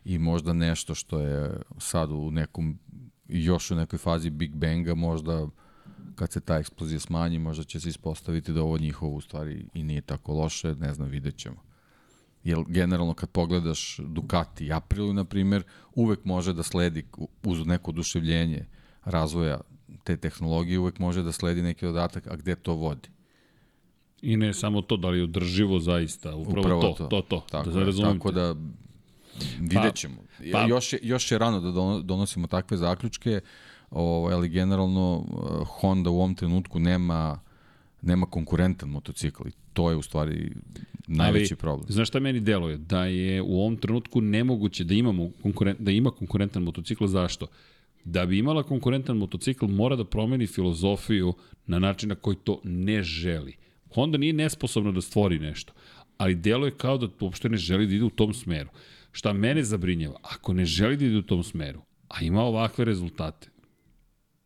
i 0.05 0.19
možda 0.19 0.53
nešto 0.53 0.95
što 0.95 1.19
je 1.19 1.61
sad 1.77 2.11
u 2.11 2.31
nekom, 2.31 2.79
još 3.27 3.71
u 3.71 3.75
nekoj 3.75 3.99
fazi 3.99 4.29
Big 4.29 4.55
Banga 4.55 4.95
možda 4.95 5.47
kad 6.15 6.31
se 6.31 6.39
ta 6.39 6.57
eksplozija 6.57 6.99
smanji, 6.99 7.39
možda 7.39 7.63
će 7.63 7.79
se 7.79 7.89
ispostaviti 7.89 8.53
da 8.53 8.61
ovo 8.61 8.77
njihovo 8.77 9.15
u 9.15 9.21
stvari 9.21 9.65
i 9.73 9.83
nije 9.83 10.01
tako 10.01 10.33
loše, 10.33 10.75
ne 10.75 10.93
znam, 10.93 11.09
videt 11.09 11.37
ćemo. 11.37 11.63
Jer 12.43 12.57
generalno 12.67 13.13
kad 13.13 13.29
pogledaš 13.29 13.97
Ducati 13.97 14.65
i 14.65 14.73
Aprilu, 14.73 15.13
na 15.13 15.25
primjer, 15.25 15.63
uvek 15.95 16.25
može 16.25 16.53
da 16.53 16.63
sledi 16.63 17.05
uz 17.43 17.65
neko 17.65 17.91
oduševljenje 17.91 18.65
razvoja 19.05 19.61
te 20.03 20.17
tehnologije, 20.17 20.79
uvek 20.79 20.99
može 20.99 21.23
da 21.23 21.31
sledi 21.31 21.61
neki 21.61 21.85
dodatak, 21.85 22.27
a 22.27 22.35
gde 22.35 22.55
to 22.55 22.73
vodi. 22.73 23.09
I 24.21 24.37
ne 24.37 24.53
samo 24.53 24.81
to, 24.81 24.97
da 24.97 25.09
li 25.09 25.17
je 25.17 25.23
održivo 25.23 25.79
zaista, 25.79 26.35
upravo, 26.35 26.59
upravo 26.59 26.81
to, 26.81 26.93
to, 26.93 27.07
to, 27.07 27.21
to, 27.21 27.43
tako 27.49 27.69
da 27.69 27.91
se 27.91 28.01
Tako 28.01 28.31
da 28.31 28.55
vidjet 29.59 29.95
ćemo. 29.95 30.15
Pa, 30.51 30.59
pa, 30.59 30.67
još, 30.67 30.93
je, 30.93 30.99
još 31.03 31.31
je 31.31 31.37
rano 31.37 31.59
da 31.59 32.01
donosimo 32.01 32.47
takve 32.47 32.77
zaključke, 32.77 33.41
ovaj, 33.91 34.33
ali 34.33 34.49
generalno 34.49 35.25
eh, 35.27 35.65
Honda 35.65 36.09
u 36.09 36.15
ovom 36.15 36.35
trenutku 36.35 36.79
nema 36.79 37.39
nema 38.05 38.25
konkurentan 38.25 38.89
motocikl 38.89 39.47
i 39.47 39.51
to 39.73 39.89
je 39.89 39.95
u 39.95 40.01
stvari 40.01 40.51
najveći 41.07 41.53
Ali, 41.53 41.59
problem. 41.59 41.87
Znaš 41.89 42.07
šta 42.07 42.19
meni 42.19 42.39
deluje? 42.39 42.77
Da 42.77 43.05
je 43.05 43.41
u 43.41 43.59
ovom 43.59 43.77
trenutku 43.77 44.21
nemoguće 44.21 44.83
da 44.83 44.93
imamo 44.93 45.31
konkurent, 45.41 45.79
da 45.79 45.91
ima 45.91 46.11
konkurentan 46.11 46.63
motocikl, 46.63 47.05
zašto? 47.05 47.47
Da 48.05 48.25
bi 48.25 48.37
imala 48.37 48.63
konkurentan 48.63 49.17
motocikl 49.17 49.65
mora 49.65 49.95
da 49.95 50.05
promeni 50.05 50.47
filozofiju 50.47 51.33
na 51.67 51.79
način 51.79 52.09
na 52.09 52.15
koji 52.15 52.37
to 52.43 52.61
ne 52.63 53.03
želi. 53.03 53.55
Honda 53.93 54.17
nije 54.17 54.33
nesposobna 54.33 54.91
da 54.91 55.01
stvori 55.01 55.39
nešto, 55.39 55.73
ali 56.17 56.35
deluje 56.35 56.71
kao 56.71 56.97
da 56.97 57.07
uopšte 57.19 57.49
ne 57.49 57.57
želi 57.57 57.87
da 57.87 57.95
ide 57.95 58.03
u 58.03 58.09
tom 58.09 58.33
smeru. 58.33 58.69
Šta 59.11 59.33
mene 59.33 59.63
zabrinjava, 59.63 60.19
ako 60.21 60.53
ne 60.53 60.65
želi 60.65 60.97
da 60.97 61.05
ide 61.05 61.17
u 61.17 61.21
tom 61.21 61.43
smeru, 61.43 61.81
a 62.07 62.21
ima 62.21 62.43
ovakve 62.43 62.85
rezultate, 62.85 63.49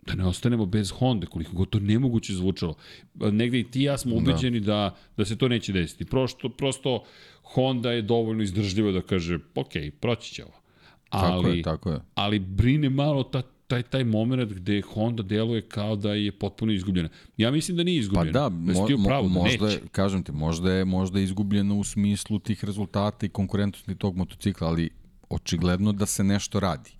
da 0.07 0.15
ne 0.15 0.25
ostanemo 0.25 0.65
bez 0.65 0.91
Honda, 0.91 1.27
koliko 1.27 1.51
god 1.53 1.69
to 1.69 1.79
nemoguće 1.79 2.33
zvučalo. 2.33 2.75
Negde 3.13 3.59
i 3.59 3.71
ti 3.71 3.81
ja 3.81 3.97
smo 3.97 4.11
da. 4.11 4.17
ubeđeni 4.17 4.59
da. 4.59 4.65
da, 4.65 4.97
da 5.17 5.25
se 5.25 5.37
to 5.37 5.47
neće 5.47 5.73
desiti. 5.73 6.05
Prosto, 6.05 6.49
prosto 6.49 7.03
Honda 7.43 7.91
je 7.91 8.01
dovoljno 8.01 8.43
izdržljiva 8.43 8.91
da 8.91 9.01
kaže, 9.01 9.39
ok, 9.55 9.71
proći 9.99 10.33
će 10.33 10.45
ovo. 10.45 10.58
Ali, 11.09 11.43
tako 11.43 11.47
je, 11.47 11.63
tako 11.63 11.89
je. 11.89 11.99
Ali 12.15 12.39
brine 12.39 12.89
malo 12.89 13.23
ta, 13.23 13.41
taj, 13.67 13.83
taj 13.83 14.03
moment 14.03 14.53
gde 14.53 14.81
Honda 14.81 15.23
deluje 15.23 15.61
kao 15.61 15.95
da 15.95 16.13
je 16.13 16.31
potpuno 16.31 16.71
izgubljena. 16.71 17.09
Ja 17.37 17.51
mislim 17.51 17.77
da 17.77 17.83
nije 17.83 17.99
izgubljena. 17.99 18.33
Pa 18.33 18.39
da, 18.39 18.49
mo, 18.49 18.87
mo, 18.97 19.05
pravo, 19.05 19.23
da 19.23 19.29
možda, 19.29 19.65
neće. 19.65 19.81
kažem 19.91 20.23
ti, 20.23 20.31
možda 20.31 20.73
je, 20.73 20.85
možda 20.85 21.19
je 21.19 21.23
izgubljena 21.23 21.73
u 21.73 21.83
smislu 21.83 22.39
tih 22.39 22.65
rezultata 22.65 23.25
i 23.25 23.29
konkurentnosti 23.29 23.95
tog 23.95 24.15
motocikla, 24.15 24.67
ali 24.67 24.89
očigledno 25.29 25.91
da 25.91 26.05
se 26.05 26.23
nešto 26.23 26.59
radi. 26.59 26.91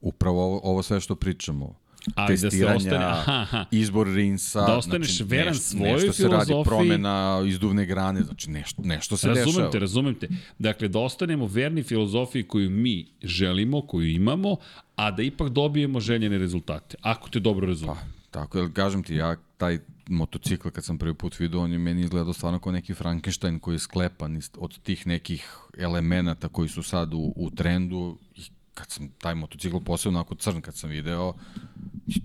Upravo 0.00 0.44
ovo, 0.44 0.60
ovo 0.62 0.82
sve 0.82 1.00
što 1.00 1.14
pričamo 1.14 1.74
Ali 2.14 2.36
testiranja, 2.40 2.72
da 2.72 2.76
ostane, 2.76 3.04
aha, 3.04 3.32
aha. 3.32 3.64
izbor 3.70 4.08
rinsa. 4.14 4.60
Da 4.60 4.76
ostaneš 4.76 5.16
znači, 5.16 5.30
veran 5.30 5.46
nešto, 5.46 5.64
svojoj 5.64 5.92
nešto 5.92 6.12
se 6.12 6.28
radi, 6.28 6.52
promena 6.64 7.42
izduvne 7.46 7.86
grane, 7.86 8.22
znači 8.22 8.50
nešto, 8.50 8.82
nešto 8.82 9.16
se 9.16 9.28
razumem 9.28 9.46
dešava. 9.46 9.70
Te, 9.70 9.78
razumem 9.78 10.14
te. 10.14 10.28
Dakle, 10.58 10.88
da 10.88 10.98
ostanemo 10.98 11.46
verni 11.46 11.82
filozofiji 11.82 12.42
koju 12.42 12.70
mi 12.70 13.06
želimo, 13.22 13.86
koju 13.86 14.10
imamo, 14.10 14.56
a 14.96 15.10
da 15.10 15.22
ipak 15.22 15.48
dobijemo 15.48 16.00
željene 16.00 16.38
rezultate, 16.38 16.96
ako 17.00 17.28
te 17.28 17.40
dobro 17.40 17.66
razumem. 17.66 17.94
Pa, 17.94 18.02
tako 18.30 18.58
je, 18.58 18.72
kažem 18.72 19.02
ti, 19.02 19.14
ja 19.14 19.36
taj 19.56 19.78
motocikla 20.08 20.70
kad 20.70 20.84
sam 20.84 20.98
prvi 20.98 21.14
put 21.14 21.38
vidio, 21.38 21.60
on 21.60 21.72
je 21.72 21.78
meni 21.78 22.02
izgledao 22.02 22.32
stvarno 22.32 22.58
kao 22.58 22.72
neki 22.72 22.94
Frankenstein 22.94 23.58
koji 23.58 23.74
je 23.74 23.78
sklepan 23.78 24.40
od 24.58 24.78
tih 24.78 25.06
nekih 25.06 25.56
elemenata 25.78 26.48
koji 26.48 26.68
su 26.68 26.82
sad 26.82 27.14
u, 27.14 27.32
u 27.36 27.50
trendu 27.50 28.18
i 28.34 28.40
kad 28.78 28.90
sam 28.90 29.08
taj 29.08 29.34
motocikl 29.34 29.78
posebno 29.78 30.18
onako 30.18 30.34
crn 30.34 30.60
kad 30.60 30.74
sam 30.74 30.90
video, 30.90 31.32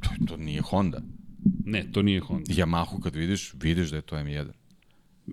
to, 0.02 0.10
to 0.28 0.38
nije 0.38 0.62
Honda. 0.62 1.02
Ne, 1.66 1.86
to 1.92 2.02
nije 2.02 2.20
Honda. 2.20 2.54
Yamahu 2.54 3.02
kad 3.04 3.16
vidiš, 3.16 3.54
vidiš 3.54 3.90
da 3.90 3.96
je 3.96 4.02
to 4.02 4.16
M1. 4.16 4.48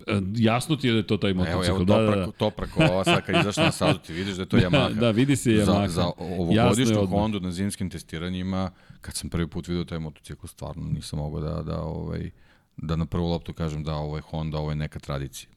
E, 0.07 0.21
jasno 0.35 0.75
ti 0.75 0.87
je 0.87 0.91
da 0.91 0.97
je 0.97 1.07
to 1.07 1.17
taj 1.17 1.33
motocikl. 1.33 1.65
Evo, 1.65 1.75
evo 1.75 1.83
da, 1.83 2.01
da, 2.01 2.15
da. 2.15 2.31
Toprako, 2.31 2.83
ova 2.83 3.03
sad 3.03 3.25
kad 3.25 3.35
izašla 3.35 3.63
na 3.63 3.71
sazu 3.71 3.99
ti 3.99 4.13
vidiš 4.13 4.35
da 4.35 4.41
je 4.41 4.49
to 4.49 4.57
Yamaha. 4.65 4.93
da, 4.93 5.11
vidi 5.11 5.35
se 5.35 5.49
Yamaha. 5.49 5.87
Za, 5.87 5.93
za 5.93 6.11
ovogodišnju 6.17 7.05
Hondu 7.05 7.39
na 7.39 7.51
zimskim 7.51 7.89
testiranjima, 7.89 8.71
kad 9.01 9.15
sam 9.15 9.29
prvi 9.29 9.47
put 9.47 9.67
vidio 9.67 9.83
taj 9.83 9.99
motocikl, 9.99 10.47
stvarno 10.47 10.83
nisam 10.83 11.19
mogao 11.19 11.41
da, 11.41 11.61
da, 11.63 11.81
ovaj, 11.81 12.29
da 12.77 12.95
na 12.95 13.05
prvu 13.05 13.27
loptu 13.27 13.53
kažem 13.53 13.83
da 13.83 13.95
ovo 13.95 14.15
je 14.15 14.21
Honda, 14.21 14.57
ovo 14.57 14.69
je 14.69 14.75
neka 14.75 14.99
tradicija. 14.99 15.49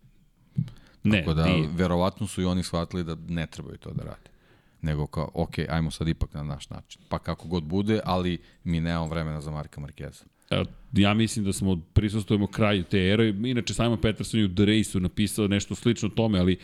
Ne, 1.04 1.18
Tako 1.18 1.34
da, 1.34 1.46
nije. 1.46 1.68
verovatno 1.72 2.26
su 2.26 2.42
i 2.42 2.44
oni 2.44 2.62
shvatili 2.62 3.04
da 3.04 3.16
ne 3.28 3.46
trebaju 3.46 3.78
to 3.78 3.90
da 3.90 4.02
rade 4.02 4.33
nego 4.84 5.06
kao, 5.06 5.30
ok, 5.34 5.58
ajmo 5.68 5.90
sad 5.90 6.08
ipak 6.08 6.34
na 6.34 6.42
naš 6.42 6.70
način. 6.70 7.02
Pa 7.08 7.18
kako 7.18 7.48
god 7.48 7.64
bude, 7.64 8.00
ali 8.04 8.38
mi 8.64 8.80
nemamo 8.80 9.06
vremena 9.06 9.40
za 9.40 9.50
Marka 9.50 9.80
Markeza. 9.80 10.24
Ja 10.92 11.14
mislim 11.14 11.44
da 11.44 11.52
smo 11.52 11.80
prisustujemo 11.92 12.46
kraju 12.46 12.84
te 12.84 12.98
ere. 12.98 13.28
Inače, 13.28 13.74
Simon 13.74 14.00
Peterson 14.00 14.40
je 14.40 14.46
u 14.46 14.54
The 14.54 14.64
Race-u 14.64 15.00
napisao 15.00 15.48
nešto 15.48 15.74
slično 15.74 16.08
tome, 16.08 16.38
ali 16.38 16.58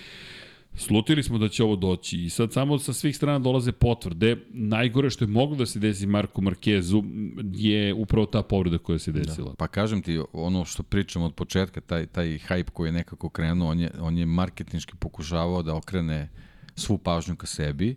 slutili 0.75 1.23
smo 1.23 1.39
da 1.39 1.49
će 1.49 1.65
ovo 1.65 1.77
doći 1.77 2.25
i 2.25 2.31
sad 2.31 2.53
samo 2.53 2.79
sa 2.79 2.93
svih 2.93 3.17
strana 3.17 3.39
dolaze 3.39 3.73
potvrde. 3.73 4.37
Najgore 4.51 5.11
što 5.11 5.25
je 5.25 5.29
moglo 5.29 5.57
da 5.57 5.67
se 5.67 5.79
desi 5.79 6.07
Marku 6.07 6.43
Markezu 6.43 7.03
je 7.53 7.95
upravo 7.95 8.27
ta 8.27 8.43
povreda 8.43 8.79
koja 8.79 8.99
se 8.99 9.13
da. 9.13 9.21
desila. 9.21 9.51
Da. 9.51 9.57
Pa 9.57 9.69
kažem 9.69 10.03
ti, 10.03 10.21
ono 10.33 10.65
što 10.65 10.83
pričam 10.83 11.23
od 11.23 11.35
početka, 11.35 11.81
taj, 11.81 12.07
taj 12.07 12.27
hype 12.27 12.71
koji 12.71 12.89
je 12.89 12.93
nekako 12.93 13.29
krenuo, 13.29 13.71
on 13.71 13.81
je, 13.81 13.91
on 14.01 14.19
je 14.19 14.27
marketinški 14.27 14.93
pokušavao 14.97 15.63
da 15.63 15.75
okrene 15.75 16.29
svu 16.75 16.99
pažnju 16.99 17.37
ka 17.37 17.47
sebi, 17.47 17.97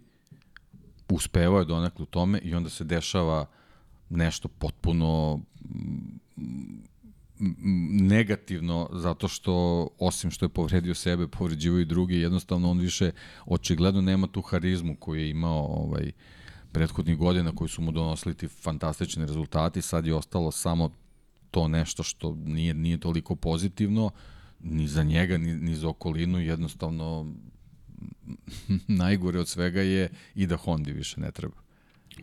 uspevao 1.09 1.59
je 1.59 1.65
donekle 1.65 2.03
u 2.03 2.05
tome 2.05 2.39
i 2.39 2.55
onda 2.55 2.69
se 2.69 2.83
dešava 2.83 3.45
nešto 4.09 4.47
potpuno 4.47 5.39
negativno 7.89 8.89
zato 8.93 9.27
što 9.27 9.87
osim 9.99 10.31
što 10.31 10.45
je 10.45 10.49
povredio 10.49 10.95
sebe, 10.95 11.27
povređivo 11.27 11.79
i 11.79 11.85
drugi, 11.85 12.15
jednostavno 12.15 12.71
on 12.71 12.79
više 12.79 13.11
očigledno 13.45 14.01
nema 14.01 14.27
tu 14.27 14.41
harizmu 14.41 14.95
koju 14.95 15.21
je 15.21 15.29
imao 15.29 15.65
ovaj 15.65 16.11
prethodnih 16.71 17.17
godina 17.17 17.55
koji 17.55 17.69
su 17.69 17.81
mu 17.81 17.91
donosili 17.91 18.35
ti 18.35 18.47
fantastični 18.47 19.25
rezultati, 19.25 19.81
sad 19.81 20.05
je 20.05 20.15
ostalo 20.15 20.51
samo 20.51 20.89
to 21.51 21.67
nešto 21.67 22.03
što 22.03 22.35
nije 22.35 22.73
nije 22.73 22.99
toliko 22.99 23.35
pozitivno 23.35 24.11
ni 24.59 24.87
za 24.87 25.03
njega 25.03 25.37
ni, 25.37 25.55
ni 25.55 25.75
za 25.75 25.89
okolinu, 25.89 26.39
jednostavno 26.39 27.33
najgore 28.87 29.39
od 29.39 29.47
svega 29.47 29.81
je 29.81 30.09
i 30.35 30.47
da 30.47 30.57
Hondi 30.57 30.91
više 30.91 31.21
ne 31.21 31.31
treba. 31.31 31.55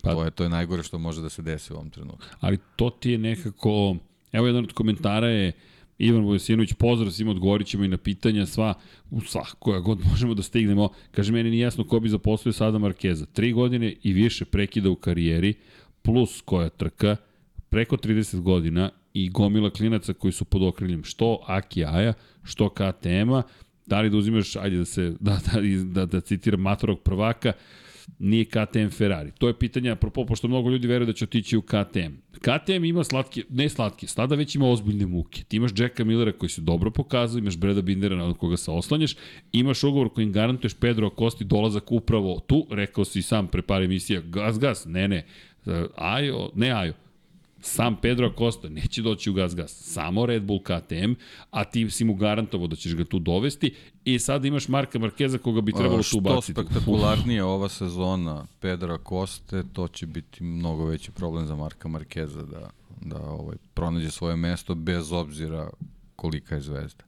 Pa, 0.03 0.13
to, 0.13 0.25
je, 0.25 0.31
to 0.31 0.43
je 0.43 0.49
najgore 0.49 0.83
što 0.83 0.99
može 0.99 1.23
da 1.23 1.29
se 1.29 1.43
desi 1.43 1.73
u 1.73 1.77
ovom 1.77 1.91
trenutku. 1.91 2.27
Ali 2.41 2.59
to 2.77 2.91
ti 2.91 3.11
je 3.11 3.19
nekako... 3.19 3.97
Evo 4.33 4.47
jedan 4.47 4.65
od 4.65 4.73
komentara 4.73 5.29
je 5.29 5.53
Ivan 5.99 6.25
Vojsinović, 6.25 6.73
pozdrav 6.73 7.11
svima, 7.11 7.31
odgovorit 7.31 7.67
ćemo 7.67 7.85
i 7.85 7.89
na 7.89 7.97
pitanja 7.97 8.47
sva, 8.47 8.75
u 9.11 9.21
sva, 9.21 9.45
koja 9.59 9.81
god 9.81 10.01
možemo 10.11 10.35
da 10.35 10.43
stignemo. 10.43 10.89
Kaže, 11.11 11.33
meni 11.33 11.51
nije 11.51 11.63
jasno 11.63 11.85
ko 11.85 12.01
bi 12.01 12.09
zaposlio 12.09 12.53
sada 12.53 12.79
Markeza. 12.79 13.27
Tri 13.27 13.53
godine 13.53 13.95
i 14.03 14.13
više 14.13 14.45
prekida 14.45 14.91
u 14.91 14.97
karijeri, 14.97 15.55
plus 16.03 16.41
koja 16.41 16.69
trka, 16.69 17.17
preko 17.69 17.97
30 17.97 18.41
godina 18.41 18.91
i 19.15 19.29
gomila 19.29 19.71
klinaca 19.71 20.13
koji 20.13 20.33
su 20.33 20.45
pod 20.45 20.63
okriljem 20.63 21.05
što 21.05 21.41
Aki 21.47 21.85
Aja, 21.85 22.13
što 22.43 22.69
KTM-a, 22.69 23.43
Da 23.91 24.01
li 24.01 24.11
da 24.11 24.17
uzimaš, 24.17 24.57
ajde 24.57 24.77
da 24.77 24.85
se, 24.85 25.13
da, 25.21 25.41
da, 25.53 25.61
da, 25.85 26.07
da 26.07 26.21
citiram 26.21 26.61
matorog 26.61 27.01
prvaka, 27.03 27.53
nije 28.19 28.45
KTM 28.45 28.89
Ferrari. 28.91 29.31
To 29.39 29.49
je 29.49 29.59
pitanje, 29.59 29.91
apropo, 29.91 30.25
pošto 30.27 30.49
mnogo 30.49 30.71
ljudi 30.71 30.89
veruje 30.89 31.07
da 31.07 31.13
će 31.13 31.25
otići 31.25 31.57
u 31.57 31.63
KTM. 31.63 32.15
KTM 32.39 32.85
ima 32.85 33.05
slatke, 33.05 33.43
ne 33.49 33.69
slatke, 33.69 34.07
sada 34.07 34.35
već 34.35 34.55
ima 34.55 34.69
ozbiljne 34.69 35.07
muke. 35.07 35.43
Ti 35.49 35.57
imaš 35.57 35.71
Jacka 35.77 36.05
Millera 36.05 36.33
koji 36.33 36.51
se 36.51 36.61
dobro 36.61 36.91
pokazao, 36.91 37.39
imaš 37.39 37.57
Breda 37.57 37.83
Bindera 37.83 38.17
na 38.17 38.35
koga 38.35 38.57
se 38.57 38.71
oslanjaš, 38.71 39.17
imaš 39.53 39.85
ugovor 39.85 40.09
kojim 40.09 40.33
garantuješ 40.33 40.75
Pedro 40.75 41.07
Acosti 41.07 41.45
dolazak 41.45 41.93
upravo 41.93 42.41
tu, 42.47 42.67
rekao 42.71 43.05
si 43.05 43.23
sam 43.23 43.49
pre 43.49 43.63
par 43.63 43.83
emisija, 43.83 44.21
gas, 44.21 44.59
gas, 44.59 44.85
ne, 44.85 45.09
ne, 45.09 45.27
Ajo, 45.97 46.51
ne 46.55 46.71
Ajo, 46.71 46.95
Sam 47.61 47.97
Pedro 47.97 48.27
Acosta 48.27 48.69
neće 48.69 49.03
doći 49.03 49.31
u 49.31 49.33
Gas 49.33 49.55
Gas, 49.55 49.73
samo 49.73 50.27
Red 50.27 50.43
Bull 50.43 50.63
KTM, 50.63 51.13
a 51.51 51.65
ti 51.65 51.91
si 51.91 52.05
mu 52.05 52.15
garantovao 52.15 52.67
da 52.67 52.77
ćeš 52.77 52.95
ga 52.95 53.05
tu 53.05 53.19
dovesti 53.19 53.75
i 54.05 54.19
sad 54.19 54.45
imaš 54.45 54.69
Marka 54.69 54.99
Markeza 54.99 55.39
koga 55.39 55.61
bi 55.61 55.73
trebalo 55.73 56.03
tu 56.03 56.19
ubaciti. 56.19 56.53
Što 56.53 56.63
spektakularnije 56.63 57.45
ova 57.45 57.69
sezona 57.69 58.47
Pedro 58.61 58.95
Acosta, 58.95 59.63
to 59.73 59.89
će 59.89 60.07
biti 60.07 60.43
mnogo 60.45 60.85
veći 60.85 61.11
problem 61.11 61.47
za 61.47 61.57
Marka 61.57 61.89
Markeza 61.89 62.43
da, 62.43 62.71
da 63.01 63.21
ovaj, 63.21 63.57
pronađe 63.75 64.11
svoje 64.11 64.37
mesto 64.37 64.75
bez 64.75 65.13
obzira 65.13 65.71
kolika 66.17 66.55
je 66.55 66.61
zvezda. 66.61 67.05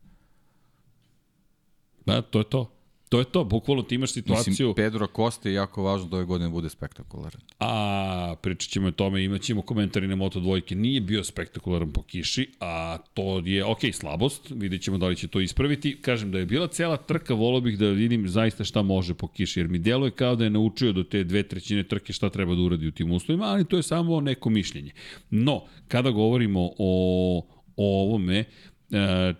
Da, 2.07 2.23
to 2.23 2.39
je 2.39 2.45
to. 2.45 2.82
To 3.13 3.19
je 3.19 3.25
to, 3.25 3.45
bukvalno 3.45 3.83
ti 3.83 3.95
imaš 3.95 4.13
situaciju... 4.13 4.51
Mislim, 4.51 4.75
Pedro 4.75 5.07
Costa 5.17 5.49
je 5.49 5.55
jako 5.55 5.83
važno 5.83 6.09
da 6.09 6.17
ove 6.17 6.25
godine 6.25 6.51
bude 6.51 6.69
spektakularan. 6.69 7.41
A, 7.61 8.35
pričat 8.43 8.71
ćemo 8.71 8.89
o 8.89 8.91
tome, 8.91 9.25
imat 9.25 9.41
ćemo 9.41 9.63
komentari 9.63 10.09
na 10.09 10.17
Moto 10.17 10.41
dvojke. 10.41 10.75
Nije 10.75 11.01
bio 11.01 11.25
spektakularan 11.25 11.93
po 11.93 12.03
kiši, 12.03 12.51
a 12.61 12.99
to 13.15 13.43
je, 13.45 13.65
ok, 13.65 13.79
slabost, 13.93 14.51
vidjet 14.51 14.83
ćemo 14.83 14.99
da 14.99 15.07
li 15.07 15.17
će 15.17 15.29
to 15.29 15.41
ispraviti. 15.41 15.99
Kažem 16.01 16.31
da 16.31 16.39
je 16.39 16.47
bila 16.47 16.69
cela 16.69 16.97
trka, 16.97 17.35
volio 17.35 17.61
bih 17.61 17.79
da 17.79 17.89
vidim 17.89 18.29
zaista 18.29 18.65
šta 18.65 18.83
može 18.83 19.15
po 19.15 19.29
kiši, 19.29 19.61
jer 19.61 19.69
mi 19.69 19.79
deluje 19.79 20.11
kao 20.11 20.37
da 20.37 20.45
je 20.45 20.51
naučio 20.51 20.93
do 20.93 21.03
te 21.03 21.25
dve 21.25 21.43
trećine 21.43 21.83
trke 21.83 22.13
šta 22.13 22.31
treba 22.31 22.55
da 22.55 22.63
uradi 22.63 22.87
u 22.87 22.93
tim 22.93 23.13
uslovima, 23.13 23.45
ali 23.45 23.65
to 23.65 23.77
je 23.77 23.83
samo 23.83 24.21
neko 24.21 24.51
mišljenje. 24.51 24.93
No, 25.31 25.65
kada 25.89 26.11
govorimo 26.11 26.71
o, 26.79 27.47
o 27.77 28.03
ovome, 28.03 28.39
e, 28.39 28.45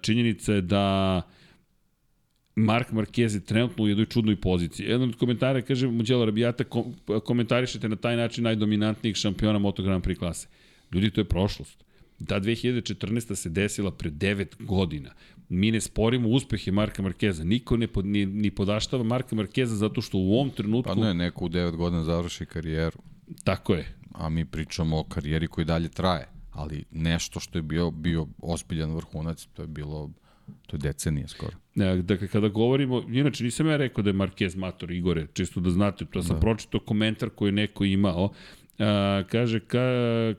činjenica 0.01 0.53
je 0.53 0.61
da 0.61 1.23
Mark 2.55 2.93
Marquez 2.93 3.35
je 3.35 3.41
trenutno 3.41 3.85
u 3.85 3.89
jednoj 3.89 4.07
čudnoj 4.07 4.37
poziciji. 4.37 4.87
Jedan 4.87 5.09
od 5.09 5.17
komentara 5.17 5.63
kaže, 5.63 5.89
Muđelo 5.89 6.25
Rabijata, 6.25 6.65
kom, 6.65 6.95
komentarišete 7.25 7.89
na 7.89 7.97
taj 7.97 8.17
način 8.17 8.45
najdominantnijih 8.45 9.17
šampiona 9.17 9.59
Moto 9.59 9.83
Grand 9.83 10.05
Prix 10.05 10.19
klase. 10.19 10.49
Ljudi, 10.93 11.11
to 11.11 11.21
je 11.21 11.25
prošlost. 11.25 11.85
Ta 12.27 12.41
2014. 12.41 13.35
se 13.35 13.49
desila 13.49 13.91
pre 13.91 14.11
9 14.11 14.65
godina. 14.65 15.11
Mi 15.49 15.71
ne 15.71 15.81
sporimo 15.81 16.29
uspehe 16.29 16.73
Marka 16.73 17.03
Markeza. 17.03 17.45
Niko 17.45 17.77
ne 17.77 17.87
pod, 17.87 18.07
ni, 18.07 18.27
ni 18.27 18.51
podaštava 18.51 19.05
Marka 19.05 19.37
Markeza 19.37 19.77
zato 19.77 20.01
što 20.01 20.19
u 20.19 20.35
ovom 20.35 20.51
trenutku... 20.51 20.95
Pa 20.95 21.01
ne, 21.01 21.15
neko 21.15 21.45
u 21.45 21.49
9 21.49 21.77
godina 21.77 22.05
završi 22.05 22.47
karijeru. 22.47 22.99
Tako 23.45 23.75
je. 23.75 23.95
A 24.13 24.29
mi 24.29 24.45
pričamo 24.45 24.99
o 24.99 25.05
karijeri 25.05 25.47
koji 25.47 25.65
dalje 25.65 25.89
traje. 25.89 26.29
Ali 26.51 26.85
nešto 26.91 27.41
što 27.41 27.59
je 27.59 27.63
bio, 27.63 27.91
bio 27.91 28.27
ospiljan 28.39 28.95
vrhunac, 28.95 29.47
to 29.53 29.63
je 29.63 29.69
bilo 29.69 30.11
To 30.67 30.77
je 30.77 30.79
decenija 30.79 31.29
skoro. 31.29 31.53
Dakle, 32.03 32.29
kada 32.29 32.49
govorimo, 32.49 33.03
inače 33.09 33.45
nisam 33.45 33.67
ja 33.67 33.77
rekao 33.77 34.03
da 34.03 34.11
je 34.11 34.15
Marquez 34.15 34.57
Mator 34.57 34.91
Igore, 34.91 35.27
čisto 35.33 35.61
da 35.61 35.71
znate, 35.71 36.05
to 36.05 36.23
sam 36.23 36.37
da. 36.37 36.41
pročito 36.41 36.81
komentar 36.81 37.31
koji 37.31 37.49
je 37.49 37.53
neko 37.53 37.85
imao, 37.85 38.33
A, 38.79 39.23
kaže, 39.31 39.61
ka, 39.61 39.85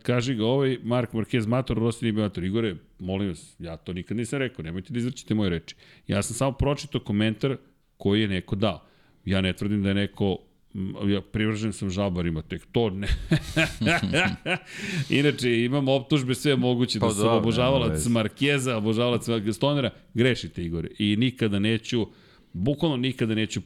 kaže 0.04 0.36
ga 0.36 0.46
ovaj 0.46 0.78
Mark 0.84 1.14
Marquez 1.14 1.48
Mator, 1.48 1.78
Rossi 1.78 2.12
Mator. 2.12 2.44
Igore, 2.44 2.76
molim 3.00 3.28
vas, 3.28 3.56
ja 3.60 3.78
to 3.78 3.94
nikad 3.94 4.18
nisam 4.18 4.40
rekao, 4.40 4.64
nemojte 4.64 4.94
da 4.94 5.00
izvrćite 5.00 5.34
moje 5.34 5.50
reči. 5.50 5.76
Ja 6.08 6.22
sam 6.22 6.36
samo 6.36 6.52
pročito 6.52 7.00
komentar 7.00 7.58
koji 7.98 8.22
je 8.22 8.28
neko 8.28 8.56
dao. 8.56 8.82
Ja 9.26 9.42
ne 9.42 9.54
tvrdim 9.54 9.84
da 9.84 9.90
je 9.90 9.96
neko 9.96 10.38
ja 11.08 11.22
privržen 11.22 11.74
sam 11.74 11.90
žabarima, 11.90 12.42
tek 12.42 12.66
to 12.72 12.90
ne. 12.90 13.08
Inače, 15.20 15.64
imam 15.64 15.88
optužbe 15.88 16.36
sve 16.36 16.56
moguće 16.56 17.00
da 17.00 17.06
pa, 17.06 17.14
sam 17.14 17.28
obožavalac 17.28 18.06
Markeza, 18.06 18.78
obožavalac 18.78 19.30
Gastonera, 19.30 19.90
grešite 20.14 20.64
Igore. 20.64 20.90
I 21.00 21.16
nikada 21.16 21.60
neću, 21.60 22.08
bukvalno 22.54 22.98
nikada 22.98 23.36
neću 23.36 23.62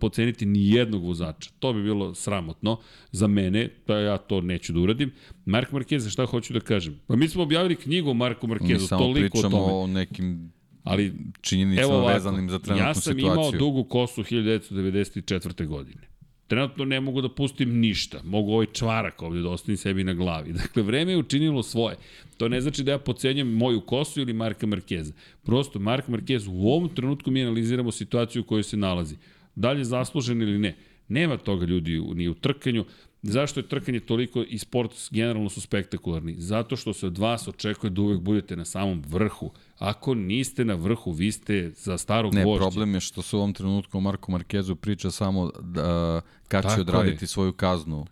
poceniti 0.00 0.46
ni 0.46 0.70
jednog 0.70 1.04
vozača. 1.04 1.50
To 1.58 1.72
bi 1.72 1.82
bilo 1.82 2.14
sramotno 2.14 2.78
za 3.12 3.26
mene, 3.26 3.68
da 3.86 3.98
ja 3.98 4.18
to 4.18 4.40
neću 4.40 4.72
da 4.72 4.80
uradim. 4.80 5.12
Mark 5.44 5.72
Markeza, 5.72 6.10
šta 6.10 6.26
hoću 6.26 6.52
da 6.52 6.60
kažem? 6.60 7.00
Pa 7.06 7.16
mi 7.16 7.28
smo 7.28 7.42
objavili 7.42 7.76
knjigu 7.76 8.10
o 8.10 8.14
Marku 8.14 8.46
Markezu, 8.46 8.88
toliko 8.88 9.38
o 9.38 9.42
tome. 9.42 9.48
Mi 9.48 9.52
samo 9.52 9.66
pričamo 9.66 9.80
o 9.80 9.86
nekim 9.86 10.52
ali 10.82 11.14
činjenicama 11.40 12.06
vezanim 12.06 12.50
za 12.50 12.58
trenutnu 12.58 12.94
situaciju. 12.94 13.26
Ja 13.26 13.34
sam 13.34 13.38
imao 13.38 13.50
dugu 13.50 13.84
kosu 13.84 14.22
1994. 14.22 15.66
godine 15.66 16.15
trenutno 16.46 16.84
ne 16.84 17.00
mogu 17.00 17.20
da 17.20 17.28
pustim 17.28 17.78
ništa. 17.78 18.20
Mogu 18.24 18.52
ovaj 18.52 18.66
čvarak 18.72 19.22
ovde 19.22 19.40
da 19.40 19.50
ostavim 19.50 19.76
sebi 19.76 20.04
na 20.04 20.14
glavi. 20.14 20.52
Dakle, 20.62 20.82
vreme 20.82 21.12
je 21.12 21.18
učinilo 21.18 21.62
svoje. 21.62 21.96
To 22.36 22.48
ne 22.48 22.60
znači 22.60 22.82
da 22.82 22.92
ja 22.92 22.98
pocenjam 22.98 23.48
moju 23.48 23.80
kosu 23.80 24.20
ili 24.20 24.32
Marka 24.32 24.66
Markeza. 24.66 25.12
Prosto, 25.42 25.78
Mark 25.78 26.08
Markez 26.08 26.46
u 26.46 26.68
ovom 26.68 26.88
trenutku 26.88 27.30
mi 27.30 27.42
analiziramo 27.42 27.92
situaciju 27.92 28.42
u 28.42 28.44
kojoj 28.44 28.62
se 28.62 28.76
nalazi. 28.76 29.16
Da 29.54 29.72
li 29.72 29.80
je 29.80 29.84
zaslužen 29.84 30.42
ili 30.42 30.58
ne? 30.58 30.76
Nema 31.08 31.36
toga 31.36 31.66
ljudi 31.66 32.00
ni 32.14 32.28
u 32.28 32.34
trkanju. 32.34 32.84
Zašto 33.22 33.60
je 33.60 33.68
trkanje 33.68 34.00
toliko 34.00 34.42
i 34.42 34.58
sport 34.58 34.92
generalno 35.10 35.48
su 35.48 35.60
spektakularni? 35.60 36.34
Zato 36.38 36.76
što 36.76 36.92
se 36.92 37.06
od 37.06 37.18
vas 37.18 37.48
očekuje 37.48 37.90
da 37.90 38.00
uvek 38.00 38.20
budete 38.20 38.56
na 38.56 38.64
samom 38.64 39.02
vrhu. 39.08 39.50
Ako 39.78 40.14
niste 40.14 40.64
na 40.64 40.74
vrhu, 40.74 41.12
vi 41.12 41.32
ste 41.32 41.70
za 41.76 41.98
starog 41.98 42.34
ne, 42.34 42.44
vožđa. 42.44 42.64
Ne, 42.64 42.70
problem 42.70 42.94
je 42.94 43.00
što 43.00 43.22
se 43.22 43.36
u 43.36 43.38
ovom 43.38 43.52
trenutku 43.52 44.00
Marko 44.00 44.32
Markezu 44.32 44.76
priča 44.76 45.10
samo 45.10 45.50
da, 45.60 46.20
kad 46.48 46.74
će 46.74 46.80
odraditi 46.80 47.24
je. 47.24 47.28
svoju 47.28 47.52
kaznu 47.52 48.06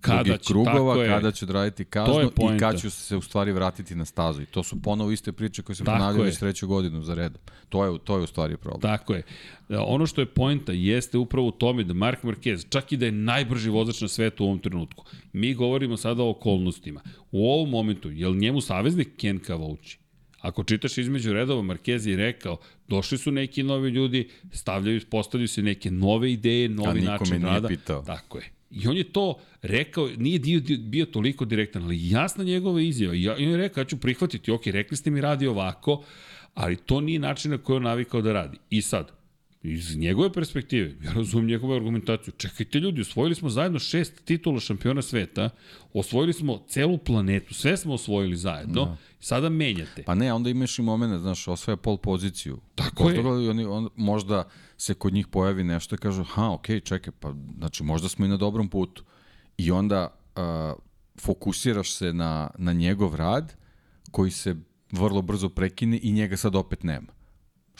kada 0.00 0.36
će, 0.36 0.52
krugova, 0.52 0.94
tako 0.94 1.08
kada 1.08 1.30
će 1.32 1.44
odraditi 1.44 1.84
kaznu 1.84 2.30
i 2.54 2.58
kada 2.58 2.78
će 2.78 2.90
se 2.90 3.16
u 3.16 3.22
stvari 3.22 3.52
vratiti 3.52 3.94
na 3.94 4.04
stazu. 4.04 4.42
I 4.42 4.46
to 4.46 4.62
su 4.62 4.82
ponovo 4.82 5.10
iste 5.10 5.32
priče 5.32 5.62
koje 5.62 5.76
se 5.76 5.84
ponavljaju 5.84 6.24
već 6.24 6.38
treću 6.38 6.68
godinu 6.68 7.02
za 7.02 7.14
redom. 7.14 7.40
To 7.68 7.84
je, 7.84 7.98
to 8.04 8.16
je 8.16 8.22
u 8.22 8.26
stvari 8.26 8.56
problem. 8.56 8.80
Tako 8.80 9.14
je. 9.14 9.22
Ono 9.68 10.06
što 10.06 10.20
je 10.20 10.26
poenta 10.26 10.72
jeste 10.72 11.18
upravo 11.18 11.48
u 11.48 11.50
tome 11.50 11.84
da 11.84 11.94
Mark 11.94 12.22
Marquez, 12.22 12.66
čak 12.68 12.92
i 12.92 12.96
da 12.96 13.06
je 13.06 13.12
najbrži 13.12 13.70
vozač 13.70 14.00
na 14.00 14.08
svetu 14.08 14.44
u 14.44 14.46
ovom 14.46 14.58
trenutku, 14.58 15.04
mi 15.32 15.54
govorimo 15.54 15.96
sada 15.96 16.22
o 16.22 16.30
okolnostima. 16.30 17.00
U 17.30 17.50
ovom 17.50 17.70
momentu, 17.70 18.10
je 18.10 18.28
li 18.28 18.38
njemu 18.38 18.60
saveznik 18.60 19.08
Ken 19.16 19.38
Kavauči? 19.38 19.98
Ako 20.40 20.64
čitaš 20.64 20.98
između 20.98 21.32
redova, 21.32 21.62
Marquez 21.62 22.08
je 22.08 22.16
rekao, 22.16 22.58
došli 22.88 23.18
su 23.18 23.30
neki 23.30 23.62
novi 23.62 23.90
ljudi, 23.90 24.28
stavljaju, 24.52 25.00
postavljaju 25.10 25.48
se 25.48 25.62
neke 25.62 25.90
nove 25.90 26.32
ideje, 26.32 26.68
novi 26.68 27.00
način 27.00 27.42
rada. 27.42 27.68
Pitao. 27.68 28.02
Tako 28.02 28.38
je. 28.38 28.59
I 28.70 28.88
on 28.88 28.96
je 28.96 29.12
to 29.12 29.38
rekao, 29.62 30.08
nije 30.16 30.38
dio, 30.38 30.60
bio 30.78 31.06
toliko 31.06 31.44
direktan, 31.44 31.82
ali 31.82 32.10
jasna 32.10 32.44
njegova 32.44 32.80
izjava. 32.80 33.14
I, 33.14 33.22
ja, 33.22 33.36
I 33.36 33.44
on 33.46 33.50
je 33.50 33.56
rekao, 33.56 33.80
ja 33.80 33.84
ću 33.84 33.96
prihvatiti, 33.96 34.50
ok, 34.50 34.66
rekli 34.66 34.96
ste 34.96 35.10
mi 35.10 35.20
radi 35.20 35.46
ovako, 35.46 36.04
ali 36.54 36.76
to 36.76 37.00
nije 37.00 37.18
način 37.18 37.50
na 37.50 37.58
koji 37.58 37.76
on 37.76 37.82
navikao 37.82 38.22
da 38.22 38.32
radi. 38.32 38.58
I 38.70 38.82
sad, 38.82 39.12
iz 39.62 39.96
njegove 39.96 40.32
perspektive, 40.32 40.94
ja 41.04 41.12
razumim 41.12 41.46
njegovu 41.46 41.72
argumentaciju, 41.72 42.34
čekajte 42.36 42.80
ljudi, 42.80 43.00
osvojili 43.00 43.34
smo 43.34 43.48
zajedno 43.48 43.78
šest 43.78 44.24
titula 44.24 44.60
šampiona 44.60 45.02
sveta, 45.02 45.50
osvojili 45.92 46.32
smo 46.32 46.64
celu 46.68 46.98
planetu, 46.98 47.54
sve 47.54 47.76
smo 47.76 47.94
osvojili 47.94 48.36
zajedno, 48.36 48.84
da. 48.84 48.96
sada 49.20 49.48
menjate. 49.48 50.02
Pa 50.02 50.14
ne, 50.14 50.32
onda 50.32 50.50
imaš 50.50 50.78
i 50.78 50.82
momene, 50.82 51.18
znaš, 51.18 51.48
osvaja 51.48 51.76
pol 51.76 51.96
poziciju. 51.96 52.60
Tako 52.74 53.10
je. 53.10 53.20
Oni, 53.50 53.64
on, 53.64 53.88
možda 53.96 54.48
se 54.76 54.94
kod 54.94 55.12
njih 55.12 55.26
pojavi 55.26 55.64
nešto 55.64 55.94
i 55.94 55.98
kažu, 55.98 56.24
ha, 56.24 56.50
okej, 56.50 56.80
okay, 56.80 56.84
čekaj, 56.84 57.12
pa 57.20 57.34
znači 57.58 57.82
možda 57.82 58.08
smo 58.08 58.26
i 58.26 58.28
na 58.28 58.36
dobrom 58.36 58.68
putu. 58.68 59.04
I 59.58 59.70
onda 59.70 60.14
uh, 60.36 60.42
fokusiraš 61.20 61.92
se 61.92 62.12
na, 62.12 62.50
na 62.58 62.72
njegov 62.72 63.14
rad 63.14 63.56
koji 64.10 64.30
se 64.30 64.56
vrlo 64.92 65.22
brzo 65.22 65.48
prekine 65.48 65.98
i 66.02 66.12
njega 66.12 66.36
sad 66.36 66.56
opet 66.56 66.82
nema. 66.82 67.19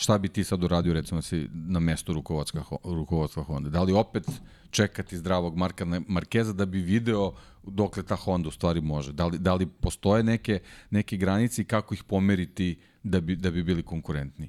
Šta 0.00 0.18
bi 0.18 0.28
ti 0.28 0.44
sad 0.44 0.64
uradio 0.64 0.92
recimo 0.92 1.22
si 1.22 1.48
na 1.52 1.80
mestu 1.80 2.12
rukovodstva, 2.12 2.62
rukovodstva 2.84 3.42
Honda? 3.42 3.70
Da 3.70 3.82
li 3.82 3.92
opet 3.92 4.24
čekati 4.70 5.16
zdravog 5.16 5.56
Marka 5.56 5.84
Markeza 6.08 6.52
da 6.52 6.66
bi 6.66 6.78
video 6.78 7.32
dokle 7.62 8.02
ta 8.02 8.16
Honda 8.16 8.48
u 8.48 8.52
stvari 8.52 8.80
može? 8.80 9.12
Da 9.12 9.26
li, 9.26 9.38
da 9.38 9.54
li 9.54 9.66
postoje 9.66 10.22
neke, 10.22 10.60
neke 10.90 11.16
granice 11.16 11.62
i 11.62 11.64
kako 11.64 11.94
ih 11.94 12.04
pomeriti 12.04 12.78
da 13.02 13.20
bi, 13.20 13.36
da 13.36 13.50
bi 13.50 13.62
bili 13.62 13.82
konkurentni? 13.82 14.48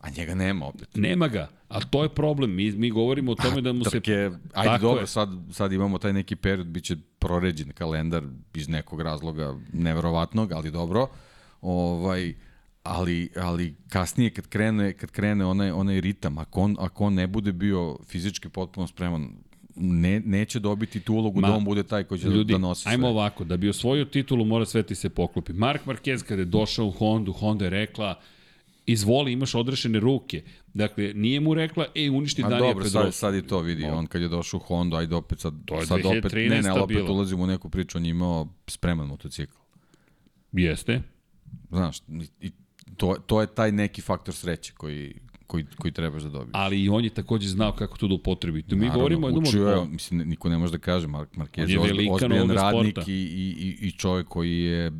A 0.00 0.10
njega 0.10 0.34
nema 0.34 0.66
opet. 0.66 0.88
Nema 0.94 1.28
ga, 1.28 1.48
a 1.68 1.80
to 1.80 2.02
je 2.02 2.08
problem. 2.08 2.54
Mi, 2.54 2.72
mi 2.72 2.90
govorimo 2.90 3.32
o 3.32 3.34
tome 3.34 3.60
da 3.60 3.72
mu 3.72 3.84
se... 3.84 3.90
Trke, 3.90 4.14
ajde 4.14 4.40
Tako 4.52 4.82
dobro, 4.82 5.00
je. 5.00 5.06
sad, 5.06 5.28
sad 5.52 5.72
imamo 5.72 5.98
taj 5.98 6.12
neki 6.12 6.36
period, 6.36 6.66
bit 6.66 6.84
će 6.84 6.96
proređen 7.18 7.72
kalendar 7.72 8.22
iz 8.54 8.68
nekog 8.68 9.00
razloga 9.00 9.54
neverovatnog, 9.72 10.52
ali 10.52 10.70
dobro. 10.70 11.08
Ovaj, 11.60 12.34
ali, 12.88 13.28
ali 13.36 13.74
kasnije 13.88 14.30
kad 14.30 14.46
krene, 14.46 14.92
kad 14.92 15.10
krene 15.10 15.44
onaj, 15.44 15.70
onaj 15.70 16.00
ritam, 16.00 16.38
ako 16.38 16.60
on, 16.60 16.76
ako 16.78 17.04
on 17.04 17.14
ne 17.14 17.26
bude 17.26 17.52
bio 17.52 17.96
fizički 18.06 18.48
potpuno 18.48 18.86
spreman, 18.86 19.28
ne, 19.76 20.20
neće 20.20 20.60
dobiti 20.60 21.00
tu 21.00 21.14
ulogu 21.14 21.40
Ma, 21.40 21.48
da 21.48 21.54
on 21.54 21.64
bude 21.64 21.82
taj 21.82 22.04
koji 22.04 22.20
će 22.20 22.28
ljudi, 22.28 22.52
da 22.52 22.58
nosi 22.58 22.82
sve. 22.82 22.92
Ajmo 22.92 23.08
ovako, 23.08 23.44
da 23.44 23.56
bi 23.56 23.68
osvojio 23.68 24.04
titulu 24.04 24.44
mora 24.44 24.66
sve 24.66 24.82
ti 24.82 24.94
se 24.94 25.08
poklopi. 25.08 25.52
Mark 25.52 25.84
Marquez 25.86 26.24
kada 26.24 26.42
je 26.42 26.46
došao 26.46 26.86
u 26.86 26.90
Hondu, 26.90 27.32
Honda 27.32 27.64
je 27.64 27.70
rekla 27.70 28.20
izvoli, 28.86 29.32
imaš 29.32 29.54
odrešene 29.54 30.00
ruke. 30.00 30.42
Dakle, 30.74 31.12
nije 31.14 31.40
mu 31.40 31.54
rekla, 31.54 31.86
ej, 31.94 32.10
uništi 32.10 32.42
Danija 32.42 32.72
Pedrosa. 32.74 32.98
Dobro, 32.98 33.12
sad, 33.12 33.14
sad 33.14 33.34
je 33.34 33.46
to 33.46 33.60
vidi. 33.60 33.84
On 33.84 34.06
kad 34.06 34.22
je 34.22 34.28
došao 34.28 34.58
u 34.58 34.62
Honda, 34.62 34.96
ajde 34.96 35.14
opet 35.14 35.40
sad, 35.40 35.54
to 35.64 35.74
je 35.74 35.86
sad 35.86 36.00
opet, 36.04 36.32
ne, 36.32 36.62
ne, 36.62 36.72
opet 36.72 36.96
bilo. 36.96 37.12
ulazimo 37.12 37.42
u 37.42 37.46
neku 37.46 37.68
priču, 37.68 37.98
on 37.98 38.04
je 38.04 38.10
imao 38.10 38.48
spreman 38.66 39.06
motocikl. 39.06 39.52
Jeste. 40.52 41.02
Znaš, 41.70 41.98
i 42.40 42.52
to, 42.96 43.16
to 43.26 43.40
je 43.40 43.46
taj 43.46 43.72
neki 43.72 44.02
faktor 44.02 44.34
sreće 44.34 44.72
koji, 44.76 45.14
koji, 45.46 45.66
koji 45.78 45.92
trebaš 45.92 46.22
da 46.22 46.28
dobiješ. 46.28 46.50
Ali 46.52 46.82
i 46.82 46.88
on 46.88 47.04
je 47.04 47.10
takođe 47.10 47.48
znao 47.48 47.72
kako 47.72 47.96
to 47.96 48.08
da 48.08 48.14
upotrebi. 48.14 48.64
Mi 48.68 48.76
Naravno, 48.76 48.94
govorimo 48.94 49.26
jednom 49.28 49.44
učio 49.44 49.68
je, 49.68 49.84
mislim, 49.88 50.28
niko 50.28 50.48
ne 50.48 50.58
može 50.58 50.72
da 50.72 50.78
kaže, 50.78 51.06
Mark 51.06 51.34
Marquez 51.36 51.70
je, 51.70 52.10
ozbiljan 52.10 52.50
radnik 52.50 52.98
i, 53.08 53.12
i, 53.12 53.86
i 53.86 53.90
čovek 53.90 54.28
koji 54.28 54.58
je 54.58 54.92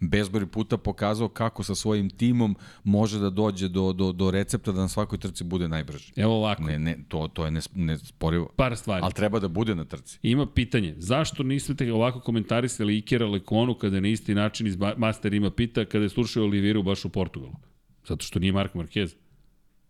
bezbori 0.00 0.46
puta 0.46 0.76
pokazao 0.76 1.28
kako 1.28 1.62
sa 1.62 1.74
svojim 1.74 2.10
timom 2.10 2.56
može 2.84 3.18
da 3.18 3.30
dođe 3.30 3.68
do, 3.68 3.92
do, 3.92 4.12
do 4.12 4.30
recepta 4.30 4.72
da 4.72 4.80
na 4.80 4.88
svakoj 4.88 5.18
trci 5.18 5.44
bude 5.44 5.68
najbrži. 5.68 6.12
Evo 6.16 6.36
ovako. 6.36 6.62
Ne, 6.62 6.78
ne, 6.78 6.98
to, 7.08 7.28
to 7.32 7.44
je 7.44 7.52
nesporivo. 7.74 8.48
Par 8.56 8.76
stvari. 8.76 9.02
Ali 9.04 9.12
treba 9.12 9.38
da 9.38 9.48
bude 9.48 9.74
na 9.74 9.84
trci. 9.84 10.18
Ima 10.22 10.46
pitanje, 10.46 10.94
zašto 10.98 11.42
niste 11.42 11.92
ovako 11.92 12.20
komentarisali 12.20 12.98
Ikera 12.98 13.26
Lekonu 13.26 13.74
kada 13.74 14.00
na 14.00 14.08
isti 14.08 14.34
način 14.34 14.66
iz 14.66 14.76
Master 14.96 15.34
ima 15.34 15.50
pita 15.50 15.84
kada 15.84 16.04
je 16.04 16.08
slušao 16.08 16.44
Oliviru 16.44 16.82
baš 16.82 17.04
u 17.04 17.08
Portugalu? 17.08 17.52
Zato 18.08 18.24
što 18.24 18.38
nije 18.38 18.52
Mark 18.52 18.74
Marquez. 18.74 19.14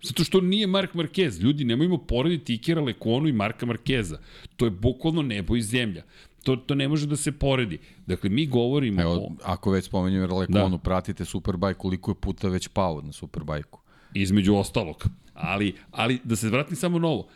Zato 0.03 0.24
što 0.24 0.40
nije 0.40 0.66
Mark 0.66 0.94
Marquez. 0.94 1.42
Ljudi, 1.42 1.64
nemojmo 1.64 1.98
porediti 1.98 2.55
Ikera 2.55 2.80
Lekonu 2.80 3.28
i 3.28 3.32
Marka 3.32 3.66
Markeza. 3.66 4.18
To 4.57 4.64
je 4.64 4.70
bukvalno 4.70 5.22
nebo 5.22 5.57
i 5.57 5.62
zemlja. 5.62 6.03
To, 6.42 6.57
to 6.57 6.74
ne 6.74 6.88
može 6.88 7.07
da 7.07 7.16
se 7.16 7.32
poredi. 7.32 7.78
Dakle, 8.07 8.30
mi 8.30 8.46
govorimo 8.46 9.03
Evo, 9.03 9.14
o... 9.14 9.32
Ako 9.44 9.70
već 9.70 9.84
spomenjem 9.84 10.32
Lekonu, 10.32 10.76
da. 10.76 10.78
pratite 10.78 11.24
Superbike, 11.24 11.74
koliko 11.74 12.11
je 12.11 12.14
puta 12.14 12.48
već 12.48 12.68
pao 12.68 13.00
na 13.03 13.12
Superbajku. 13.12 13.80
Između 14.14 14.55
ostalog. 14.55 15.05
Ali, 15.34 15.74
ali 15.90 16.18
da 16.24 16.36
se 16.36 16.48
vratim 16.48 16.76
samo 16.76 16.98
na 16.98 17.09
ovo 17.09 17.28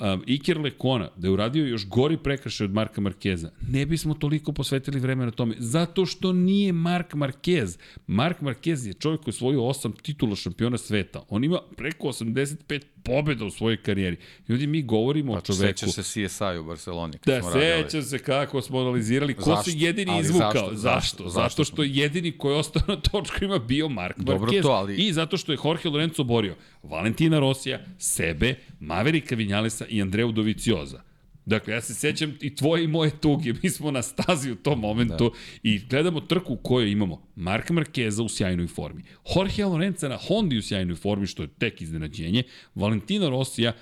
um, 0.00 0.22
Iker 0.26 0.58
Lekona, 0.58 1.10
da 1.16 1.28
je 1.28 1.32
uradio 1.32 1.66
još 1.66 1.88
gori 1.88 2.16
prekršaj 2.16 2.64
od 2.64 2.72
Marka 2.72 3.00
Markeza, 3.00 3.50
ne 3.68 3.86
bismo 3.86 4.14
toliko 4.14 4.52
posvetili 4.52 5.00
vremena 5.00 5.30
tome, 5.30 5.54
zato 5.58 6.06
što 6.06 6.32
nije 6.32 6.72
Mark 6.72 7.14
Marquez. 7.14 7.78
Mark 8.06 8.40
Marquez 8.40 8.86
je 8.86 8.92
čovjek 8.92 9.20
koji 9.20 9.32
je 9.32 9.36
osvojio 9.36 9.64
osam 9.64 9.92
titula 9.92 10.36
šampiona 10.36 10.78
sveta. 10.78 11.24
On 11.28 11.44
ima 11.44 11.58
preko 11.76 12.08
85 12.08 12.82
pobjeda 13.02 13.44
u 13.44 13.50
svojoj 13.50 13.76
karijeri. 13.82 14.16
Ljudi, 14.48 14.66
mi 14.66 14.82
govorimo 14.82 15.32
pa, 15.32 15.38
o 15.38 15.40
čoveku... 15.40 15.78
Seća 15.78 15.86
se 15.86 16.02
CSI 16.02 16.58
u 16.60 16.64
Barceloni. 16.64 17.18
Da, 17.26 17.40
seća 17.42 18.02
se 18.02 18.18
kako 18.18 18.62
smo 18.62 18.80
analizirali. 18.80 19.34
Ko 19.34 19.42
zašto? 19.42 19.70
se 19.70 19.78
jedini 19.78 20.12
ali 20.12 20.20
izvukao? 20.20 20.52
Zašto? 20.52 20.76
Zašto? 20.76 21.24
zašto? 21.24 21.28
Zato 21.28 21.64
što 21.64 21.82
je 21.82 21.90
jedini 21.94 22.32
koji 22.32 22.52
je 22.52 22.58
ostao 22.58 22.82
na 22.88 23.00
točkovima 23.00 23.58
bio 23.58 23.88
Mark 23.88 24.18
Dobro 24.18 24.50
Marquez. 24.50 24.62
To, 24.62 24.70
ali... 24.70 24.96
I 24.96 25.12
zato 25.12 25.36
što 25.36 25.52
je 25.52 25.58
Jorge 25.64 25.88
Lorenzo 25.88 26.24
borio 26.24 26.54
Valentina 26.82 27.38
Rosija, 27.38 27.80
sebe, 27.98 28.54
Maverika 28.80 29.34
Vinjalesa 29.34 29.86
i 29.88 30.02
Andreu 30.02 30.32
Dovicioza. 30.32 31.09
Dakle, 31.46 31.74
ja 31.74 31.80
se 31.80 31.94
sećam 31.94 32.34
i 32.40 32.54
tvoje 32.54 32.84
i 32.84 32.88
moje 32.88 33.10
tuge, 33.20 33.52
mi 33.62 33.70
smo 33.70 33.90
na 33.90 34.02
stazi 34.02 34.50
u 34.50 34.56
tom 34.56 34.80
momentu 34.80 35.30
da. 35.30 35.38
i 35.62 35.78
gledamo 35.78 36.20
trku 36.20 36.52
u 36.52 36.56
kojoj 36.56 36.90
imamo 36.90 37.22
Marka 37.36 37.72
Markeza 37.72 38.22
u 38.22 38.28
sjajnoj 38.28 38.66
formi, 38.66 39.02
Jorge 39.36 39.64
Lorenza 39.64 40.08
na 40.08 40.16
Hondi 40.16 40.58
u 40.58 40.62
sjajnoj 40.62 40.96
formi, 40.96 41.26
što 41.26 41.42
je 41.42 41.48
tek 41.48 41.80
iznenađenje, 41.80 42.42
Valentina 42.74 43.28
Rosija 43.28 43.72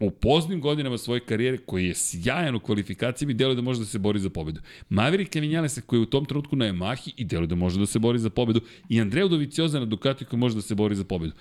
u 0.00 0.10
poznim 0.10 0.60
godinama 0.60 0.98
svoje 0.98 1.20
karijere, 1.20 1.58
koji 1.58 1.86
je 1.86 1.94
sjajan 1.94 2.54
u 2.54 2.60
kvalifikacijama 2.60 3.30
i 3.30 3.34
deluje 3.34 3.54
da 3.54 3.62
može 3.62 3.80
da 3.80 3.86
se 3.86 3.98
bori 3.98 4.18
za 4.18 4.30
pobedu. 4.30 4.60
Maverick 4.88 5.34
Vinjalesa 5.34 5.80
koji 5.80 5.98
je 5.98 6.02
u 6.02 6.06
tom 6.06 6.24
trenutku 6.24 6.56
na 6.56 6.64
Yamahi 6.64 7.12
i 7.16 7.24
deluje 7.24 7.46
da 7.46 7.54
može 7.54 7.78
da 7.78 7.86
se 7.86 7.98
bori 7.98 8.18
za 8.18 8.30
pobedu. 8.30 8.60
I 8.88 9.00
Andreu 9.00 9.28
Dovicioza 9.28 9.80
na 9.80 9.86
Ducati 9.86 10.24
koji 10.24 10.40
može 10.40 10.54
da 10.54 10.62
se 10.62 10.74
bori 10.74 10.94
za 10.94 11.04
pobedu. 11.04 11.32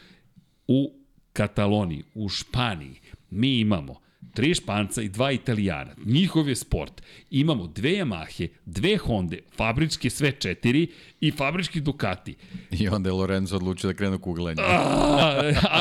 U 0.68 0.94
Kataloniji, 1.34 2.04
u 2.14 2.30
Španiji, 2.30 3.00
mi 3.30 3.60
imamo 3.60 4.05
tri 4.34 4.54
Španca 4.54 5.02
i 5.02 5.10
dva 5.10 5.32
Italijana. 5.32 5.92
Njihov 6.06 6.50
je 6.50 6.56
sport. 6.56 7.02
Imamo 7.32 7.68
dve 7.68 7.90
Yamahe, 7.90 8.48
dve 8.66 8.98
Honda, 8.98 9.36
fabričke 9.58 10.10
sve 10.10 10.32
četiri 10.32 10.88
i 11.22 11.32
fabrički 11.32 11.82
Ducati. 11.82 12.36
I 12.72 12.88
onda 12.88 13.10
je 13.10 13.14
Lorenzo 13.14 13.56
odlučio 13.56 13.88
da 13.88 13.94
krenu 13.94 14.20
kuglanje. 14.20 14.62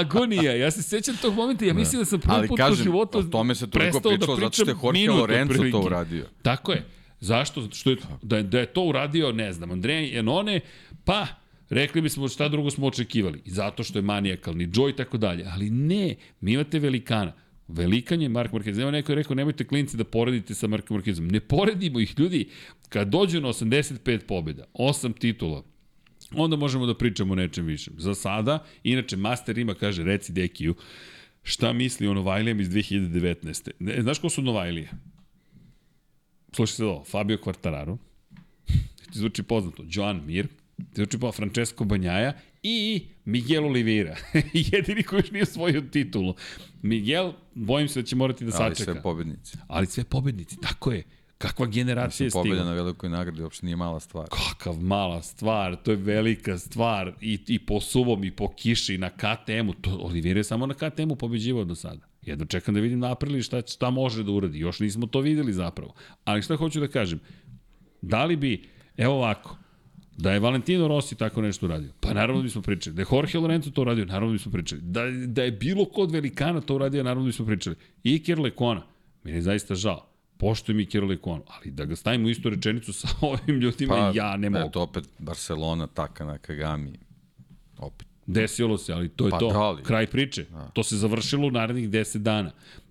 agonija. 0.01 0.57
Ja 0.57 0.71
se 0.71 0.83
sećam 0.83 1.17
tog 1.17 1.35
momenta. 1.35 1.65
Ja 1.65 1.73
da. 1.73 1.79
mislim 1.79 2.01
da 2.01 2.05
sam 2.05 2.21
prvi 2.21 2.49
put 2.49 2.61
u 2.73 2.75
životu 2.75 3.19
o 3.19 3.23
tome 3.23 3.55
se 3.55 3.71
toliko 3.71 4.01
da 4.01 4.09
pričalo, 4.09 4.37
da 4.37 4.41
zato 4.43 4.53
što 4.53 4.71
je 4.71 5.05
Jorge 5.05 5.21
Lorenzo 5.21 5.53
prilike. 5.53 5.71
to 5.71 5.81
uradio. 5.81 6.27
Tako 6.43 6.73
je. 6.73 6.85
Zašto? 7.21 7.63
Zato 7.63 7.75
što 7.75 7.91
je, 7.91 7.97
da, 8.23 8.43
da 8.43 8.59
je 8.59 8.67
to 8.67 8.83
uradio, 8.83 9.33
ne 9.33 9.53
znam, 9.53 9.71
Andrej 9.71 10.15
Janone, 10.15 10.61
pa 11.05 11.27
Rekli 11.71 12.01
bismo 12.01 12.29
šta 12.29 12.49
drugo 12.49 12.71
smo 12.71 12.87
očekivali. 12.87 13.43
Zato 13.47 13.83
što 13.83 13.99
je 13.99 14.03
manijakalni, 14.03 14.69
Joy 14.69 14.91
i 14.91 14.97
tako 14.97 15.19
dalje. 15.19 15.45
Ali 15.53 15.71
ne, 15.71 16.15
mi 16.41 16.53
imate 16.53 16.79
velikana. 16.79 17.33
Velikan 17.69 18.23
je 18.23 18.29
Mark 18.29 18.53
Marquez. 18.53 18.81
Evo 18.81 18.91
neko 18.91 19.13
je 19.13 19.17
rekao, 19.17 19.35
nemojte 19.35 19.67
klinci 19.67 19.97
da 19.97 20.05
poredite 20.05 20.55
sa 20.55 20.67
Mark 20.67 20.91
Marquezom. 20.91 21.33
Ne 21.33 21.41
poredimo 21.41 22.01
ih, 22.01 22.15
ljudi. 22.19 22.49
Kad 22.89 23.09
dođu 23.09 23.41
na 23.41 23.49
85 23.49 24.27
pobjeda, 24.27 24.65
8 24.75 25.19
titula, 25.19 25.63
onda 26.33 26.57
možemo 26.57 26.87
da 26.87 26.95
pričamo 26.95 27.33
o 27.33 27.37
nečem 27.37 27.67
višem. 27.67 27.95
Za 27.99 28.15
sada, 28.15 28.65
inače, 28.83 29.17
Master 29.17 29.59
ima, 29.59 29.75
kaže, 29.75 30.05
reci 30.05 30.33
Dekiju, 30.33 30.75
šta 31.43 31.73
misli 31.73 32.07
o 32.09 32.15
Novajlijama 32.15 32.63
iz 32.63 32.69
2019. 32.69 33.71
Ne, 33.79 34.03
znaš 34.03 34.19
ko 34.19 34.31
su 34.31 34.43
Novajlije? 34.43 34.91
Slušaj 36.53 36.77
se 36.77 36.85
ovo, 36.85 37.05
Fabio 37.05 37.39
Quartararo, 37.39 37.97
ti 39.13 39.19
zvuči 39.19 39.43
poznato, 39.43 39.85
Joan 39.91 40.23
Mir, 40.27 40.47
ti 40.77 40.95
zvuči 40.95 41.19
pa 41.19 41.33
Francesco 41.33 41.85
Banjaja 41.85 42.33
i 42.65 43.07
Miguel 43.25 43.65
Oliveira, 43.65 44.17
jedini 44.73 45.03
koji 45.03 45.21
još 45.21 45.31
nije 45.31 45.43
osvojio 45.43 45.81
titulu. 45.81 46.35
Miguel, 46.83 47.33
bojim 47.55 47.89
se 47.89 48.03
da 48.03 48.07
će 48.07 48.17
morati 48.17 48.45
da 48.45 48.51
sačeka. 48.51 48.67
Ali 48.67 48.75
sve 48.75 49.03
pobednici. 49.03 49.59
Ali 49.67 49.87
sve 49.87 50.05
pobednici, 50.05 50.57
tako 50.61 50.93
je. 50.93 51.03
Kakva 51.39 51.67
generacija 51.67 52.25
je 52.25 52.31
stigla. 52.31 52.43
Pobeda 52.43 52.65
na 52.65 52.73
velikoj 52.73 53.09
nagradi 53.09 53.43
uopšte 53.43 53.67
nije 53.67 53.77
mala 53.77 54.01
stvar. 54.01 54.29
Kakav 54.29 54.81
mala 54.81 55.23
stvar, 55.23 55.77
to 55.83 55.91
je 55.91 55.97
velika 55.97 56.59
stvar. 56.59 57.15
I, 57.21 57.39
i 57.47 57.59
po 57.59 57.81
suvom, 57.81 58.25
i 58.25 58.31
po 58.31 58.49
kiši, 58.49 58.99
na 58.99 59.11
KTM-u. 59.11 59.73
To, 59.73 59.99
Oliveira 60.01 60.41
je 60.41 60.45
samo 60.45 60.67
na 60.67 60.75
KTM-u 60.75 61.17
pobeđivao 61.17 61.65
do 61.65 61.75
sada. 61.75 62.07
Jedno 62.23 62.45
čekam 62.45 62.75
da 62.75 62.81
vidim 62.81 62.99
na 62.99 63.13
aprili 63.13 63.43
šta, 63.43 63.63
šta 63.67 63.91
može 63.91 64.23
da 64.23 64.33
uradi. 64.33 64.59
Još 64.59 64.81
nismo 64.81 65.07
to 65.07 65.21
videli 65.21 65.53
zapravo. 65.53 65.95
Ali 66.25 66.43
šta 66.43 66.57
hoću 66.57 66.81
da 66.81 66.89
kažem? 66.89 67.21
Da 68.03 68.25
li 68.25 68.37
bi, 68.37 68.69
evo 68.97 69.15
ovako, 69.15 69.57
Da 70.17 70.33
je 70.33 70.41
Valentino 70.41 70.89
Rossi 70.89 71.15
tako 71.15 71.43
nešto 71.43 71.67
uradio, 71.67 71.91
pa 72.01 72.13
naravno 72.13 72.37
da 72.37 72.43
bismo 72.43 72.63
pričali. 72.63 72.97
Da 72.97 73.03
je 73.03 73.07
Jorge 73.13 73.39
Lorenzo 73.39 73.71
to 73.71 73.81
uradio, 73.83 74.05
naravno 74.05 74.29
da 74.29 74.33
bismo 74.33 74.53
pričali. 74.53 74.81
Da, 74.81 75.03
da 75.27 75.43
je 75.43 75.51
bilo 75.51 75.85
kod 75.85 76.11
velikana 76.11 76.61
to 76.61 76.75
uradio, 76.75 77.03
naravno 77.03 77.23
da 77.23 77.27
bismo 77.27 77.47
pričali. 77.47 77.77
Iker 78.05 78.39
Lekona, 78.39 78.83
meni 79.25 79.37
je 79.37 79.43
zaista 79.43 79.75
žao. 79.75 80.07
Poštujem 80.37 80.81
Iker 80.81 81.05
Lekona, 81.05 81.43
ali 81.47 81.71
da 81.71 81.85
ga 81.85 81.97
stavimo 81.97 82.27
u 82.27 82.31
istu 82.31 82.51
rečenicu 82.51 82.93
sa 82.93 83.09
ovim 83.21 83.61
ljudima, 83.61 83.95
pa, 83.95 84.13
ja 84.15 84.37
ne 84.37 84.51
mogu. 84.51 84.69
Eto 84.69 84.83
opet 84.83 85.05
Barcelona, 85.19 85.87
Taka 85.87 86.25
na 86.25 86.39
Kagami, 86.39 86.99
opet. 87.79 88.07
Desilo 88.27 88.79
se, 88.79 88.93
ali 88.93 89.09
to 89.09 89.27
je 89.27 89.31
pa, 89.31 89.39
to. 89.39 89.49
Dali. 89.49 89.83
Kraj 89.83 90.07
priče. 90.07 90.45
Da. 90.53 90.69
To 90.69 90.83
se 90.83 90.97
završilo 90.97 91.47
u 91.47 91.51
narednih 91.51 91.91
10 91.91 92.19
dana. 92.19 92.51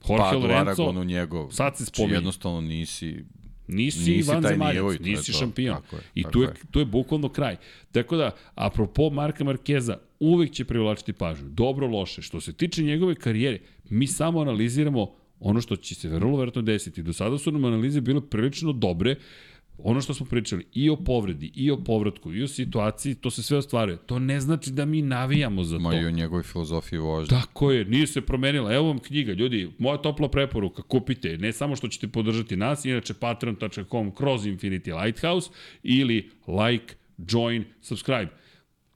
Jorge 0.10 0.24
pa, 0.24 0.36
Lorenzo, 0.36 1.04
njegov. 1.04 1.52
Sad 1.52 1.78
se 1.78 1.86
spominje. 1.86 2.14
Jednostavno 2.14 2.62
nisi 2.62 3.26
Nisi, 3.68 4.12
nisi 4.12 4.32
van 4.32 4.44
zemaljac, 4.44 5.00
nisi 5.00 5.32
to. 5.32 5.38
šampion. 5.38 5.76
Tako 5.76 5.96
je, 5.96 6.02
I 6.16 6.24
tako 6.24 6.32
tu 6.32 6.42
je, 6.42 6.50
tu 6.72 6.80
je 6.80 6.86
bukvalno 6.86 7.30
kraj. 7.30 7.58
Tako 7.92 8.16
da, 8.16 8.32
apropo 8.56 9.10
Marka 9.10 9.44
Markeza, 9.44 9.98
uvek 10.20 10.52
će 10.52 10.66
privlačiti 10.66 11.14
pažnju. 11.14 11.50
Dobro, 11.50 11.88
loše. 11.88 12.22
Što 12.22 12.42
se 12.42 12.54
tiče 12.54 12.84
njegove 12.84 13.16
karijere, 13.16 13.60
mi 13.90 14.08
samo 14.08 14.42
analiziramo 14.42 15.16
ono 15.40 15.62
što 15.62 15.76
će 15.76 15.96
se 15.96 16.10
vrlo 16.10 16.38
verovatno 16.38 16.62
desiti. 16.62 17.04
Do 17.04 17.14
sada 17.14 17.38
su 17.38 17.52
nam 17.52 17.66
analize 17.66 18.02
bile 18.02 18.22
prilično 18.30 18.74
dobre, 18.74 19.16
ono 19.78 20.02
što 20.02 20.14
smo 20.14 20.26
pričali 20.26 20.66
i 20.74 20.90
o 20.90 20.96
povredi, 20.96 21.52
i 21.56 21.72
o 21.72 21.78
povratku, 21.78 22.34
i 22.34 22.44
o 22.44 22.48
situaciji, 22.48 23.16
to 23.16 23.32
se 23.32 23.44
sve 23.44 23.58
ostvaruje. 23.58 23.98
To 23.98 24.20
ne 24.20 24.40
znači 24.40 24.72
da 24.72 24.86
mi 24.86 25.02
navijamo 25.02 25.64
za 25.64 25.78
to. 25.78 25.84
Ma 25.84 25.96
i 25.96 26.06
o 26.06 26.12
njegovoj 26.12 26.44
filozofiji 26.44 27.00
vožnje. 27.00 27.30
Tako 27.30 27.72
je, 27.72 27.86
nije 27.86 28.08
se 28.08 28.22
promenila. 28.22 28.74
Evo 28.74 28.88
vam 28.88 29.00
knjiga, 29.00 29.34
ljudi, 29.34 29.72
moja 29.78 29.98
topla 29.98 30.30
preporuka, 30.30 30.82
kupite. 30.82 31.38
Ne 31.38 31.54
samo 31.54 31.76
što 31.76 31.88
ćete 31.88 32.08
podržati 32.08 32.56
nas, 32.56 32.86
inače 32.86 33.14
patreon.com 33.14 34.12
kroz 34.12 34.46
Infinity 34.46 35.04
Lighthouse 35.04 35.50
ili 35.84 36.30
like, 36.48 36.96
join, 37.18 37.64
subscribe. 37.82 38.30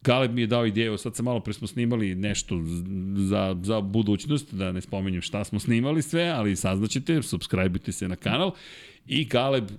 Galeb 0.01 0.33
mi 0.33 0.41
je 0.41 0.47
dao 0.47 0.65
ideju, 0.65 0.97
sad 0.97 1.15
se 1.15 1.23
malo 1.23 1.39
pre 1.39 1.53
smo 1.53 1.67
snimali 1.67 2.15
nešto 2.15 2.61
za, 3.15 3.55
za 3.61 3.81
budućnost, 3.81 4.53
da 4.53 4.71
ne 4.71 4.81
spomenjem 4.81 5.21
šta 5.21 5.43
smo 5.43 5.59
snimali 5.59 6.01
sve, 6.01 6.29
ali 6.29 6.55
saznaćete, 6.55 7.21
subscribe 7.21 7.91
se 7.91 8.07
na 8.07 8.15
kanal 8.15 8.51
I 9.07 9.25
Galeb 9.25 9.71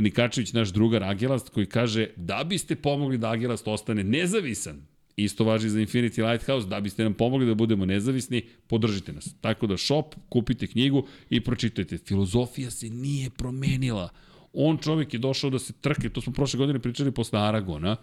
Nikačević, 0.00 0.52
naš 0.52 0.72
drugar 0.72 1.04
Agelast, 1.04 1.48
koji 1.48 1.66
kaže 1.66 2.08
da 2.16 2.44
biste 2.44 2.76
pomogli 2.76 3.18
da 3.18 3.30
Agelast 3.30 3.68
ostane 3.68 4.04
nezavisan, 4.04 4.86
isto 5.16 5.44
važi 5.44 5.68
za 5.68 5.80
Infinity 5.80 6.30
Lighthouse, 6.30 6.68
da 6.68 6.80
biste 6.80 7.02
nam 7.02 7.14
pomogli 7.14 7.46
da 7.46 7.54
budemo 7.54 7.86
nezavisni, 7.86 8.42
podržite 8.66 9.12
nas. 9.12 9.34
Tako 9.40 9.66
da 9.66 9.76
shop, 9.76 10.14
kupite 10.28 10.66
knjigu 10.66 11.06
i 11.30 11.40
pročitajte. 11.40 11.98
Filozofija 11.98 12.70
se 12.70 12.90
nije 12.90 13.30
promenila. 13.30 14.08
On 14.52 14.78
čovjek 14.78 15.14
je 15.14 15.18
došao 15.18 15.50
da 15.50 15.58
se 15.58 15.72
trke, 15.72 16.08
to 16.08 16.20
smo 16.20 16.32
prošle 16.32 16.58
godine 16.58 16.78
pričali 16.78 17.12
posle 17.12 17.40
Aragona. 17.40 17.96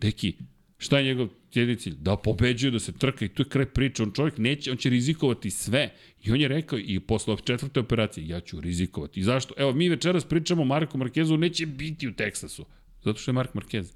Deki, 0.00 0.34
Šta 0.80 0.98
je 0.98 1.04
njegov 1.04 1.28
jedini 1.54 1.78
cilj? 1.78 1.96
Da 2.00 2.16
pobeđuje, 2.16 2.70
da 2.70 2.78
se 2.80 2.92
trka 2.92 3.24
i 3.24 3.28
tu 3.28 3.42
je 3.42 3.48
kraj 3.48 3.66
priče. 3.66 4.02
On 4.02 4.12
čovjek 4.12 4.38
neće, 4.38 4.70
on 4.70 4.76
će 4.76 4.90
rizikovati 4.90 5.50
sve. 5.50 5.90
I 6.22 6.32
on 6.32 6.40
je 6.40 6.48
rekao 6.48 6.78
i 6.78 7.00
posle 7.00 7.36
četvrte 7.44 7.80
operacije, 7.80 8.28
ja 8.28 8.40
ću 8.40 8.60
rizikovati. 8.60 9.20
I 9.20 9.22
zašto? 9.22 9.54
Evo, 9.56 9.72
mi 9.72 9.88
večeras 9.88 10.24
pričamo 10.24 10.62
o 10.62 10.64
Marku 10.64 10.98
Markezu, 10.98 11.36
neće 11.36 11.66
biti 11.66 12.08
u 12.08 12.12
Teksasu. 12.12 12.64
Zato 13.04 13.18
što 13.18 13.30
je 13.30 13.32
Mark 13.32 13.54
Marquez. 13.54 13.92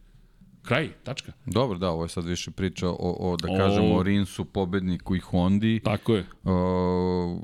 Kraj, 0.62 0.88
tačka. 1.04 1.32
Dobro, 1.46 1.78
da, 1.78 1.90
ovo 1.90 2.04
je 2.04 2.08
sad 2.08 2.24
više 2.24 2.50
priča 2.50 2.88
o, 2.88 2.96
o 2.98 3.36
da 3.36 3.52
o... 3.52 3.56
kažemo, 3.56 3.94
o 3.94 4.02
Rinsu, 4.02 4.44
pobedniku 4.44 5.16
i 5.16 5.20
Hondi. 5.20 5.80
Tako 5.84 6.14
je. 6.14 6.26
O, 6.44 7.40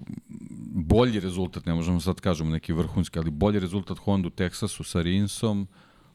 bolji 0.74 1.20
rezultat, 1.20 1.66
ne 1.66 1.74
možemo 1.74 2.00
sad 2.00 2.20
kažemo 2.20 2.50
neki 2.50 2.72
vrhunski, 2.72 3.18
ali 3.18 3.30
bolji 3.30 3.60
rezultat 3.60 3.98
Honda 3.98 4.28
u 4.28 4.30
Teksasu 4.30 4.84
sa 4.84 5.02
Rinsom 5.02 5.68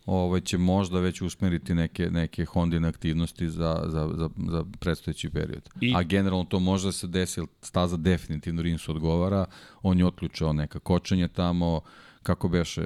ovaj, 0.06 0.42
će 0.42 0.58
možda 0.58 1.00
već 1.00 1.22
usmeriti 1.22 1.74
neke, 1.74 2.10
neke 2.10 2.46
Hondine 2.46 2.88
aktivnosti 2.88 3.50
za, 3.50 3.84
za, 3.86 4.10
za, 4.18 4.30
za 4.52 4.66
predstojeći 4.80 5.30
period. 5.30 5.70
I... 5.82 5.94
A 5.96 6.04
generalno 6.04 6.44
to 6.44 6.60
može 6.60 6.88
da 6.88 6.92
se 6.92 7.08
desi, 7.08 7.42
staza 7.62 7.98
definitivno 7.98 8.62
Rinsu 8.62 8.92
odgovara, 8.92 9.46
on 9.82 10.00
je 10.00 10.06
otključao 10.06 10.54
neka 10.54 10.80
kočenja 10.80 11.28
tamo, 11.28 11.82
kako 12.24 12.50
beše 12.50 12.82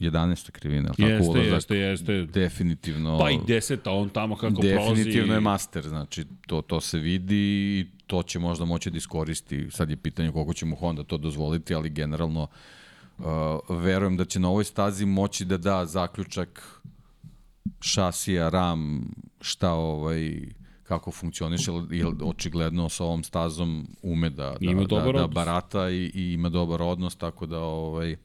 11. 0.00 0.50
krivina, 0.50 0.88
tako 0.88 1.02
jeste, 1.02 1.30
ulazak, 1.30 1.52
jeste, 1.52 1.76
jeste. 1.76 2.40
definitivno 2.40 3.18
pa 3.18 3.30
i 3.30 3.38
10. 3.38 3.78
on 3.90 4.08
tamo 4.08 4.36
kako 4.36 4.46
definitivno 4.46 4.80
prolazi 4.80 5.04
definitivno 5.04 5.34
je 5.34 5.40
master, 5.40 5.88
znači 5.88 6.24
to 6.46 6.62
to 6.62 6.80
se 6.80 6.98
vidi 6.98 7.80
i 7.80 7.86
to 8.06 8.22
će 8.22 8.38
možda 8.38 8.64
moći 8.64 8.90
da 8.90 8.96
iskoristi. 8.96 9.66
Sad 9.70 9.90
je 9.90 9.96
pitanje 9.96 10.32
koliko 10.32 10.52
će 10.52 10.66
mu 10.66 10.76
Honda 10.76 11.04
to 11.04 11.16
dozvoliti, 11.16 11.74
ali 11.74 11.90
generalno 11.90 12.42
Uh, 12.42 12.48
verujem 13.68 14.16
da 14.16 14.24
će 14.24 14.40
na 14.40 14.48
ovoj 14.48 14.64
stazi 14.64 15.06
moći 15.06 15.44
da 15.44 15.56
da 15.56 15.86
zaključak 15.86 16.80
šasija, 17.80 18.48
ram, 18.48 19.10
šta 19.40 19.72
ovaj, 19.72 20.40
kako 20.82 21.10
funkcioniše, 21.10 21.70
jer 21.90 22.06
očigledno 22.22 22.88
sa 22.88 23.04
ovom 23.04 23.24
stazom 23.24 23.86
ume 24.02 24.30
da, 24.30 24.56
da, 24.60 24.70
ima 24.70 24.84
da, 24.84 25.12
da 25.12 25.26
barata 25.26 25.90
i, 25.90 26.10
i 26.14 26.32
ima 26.32 26.48
dobar 26.48 26.82
odnos, 26.82 27.16
tako 27.16 27.46
da 27.46 27.58
ovaj, 27.58 28.16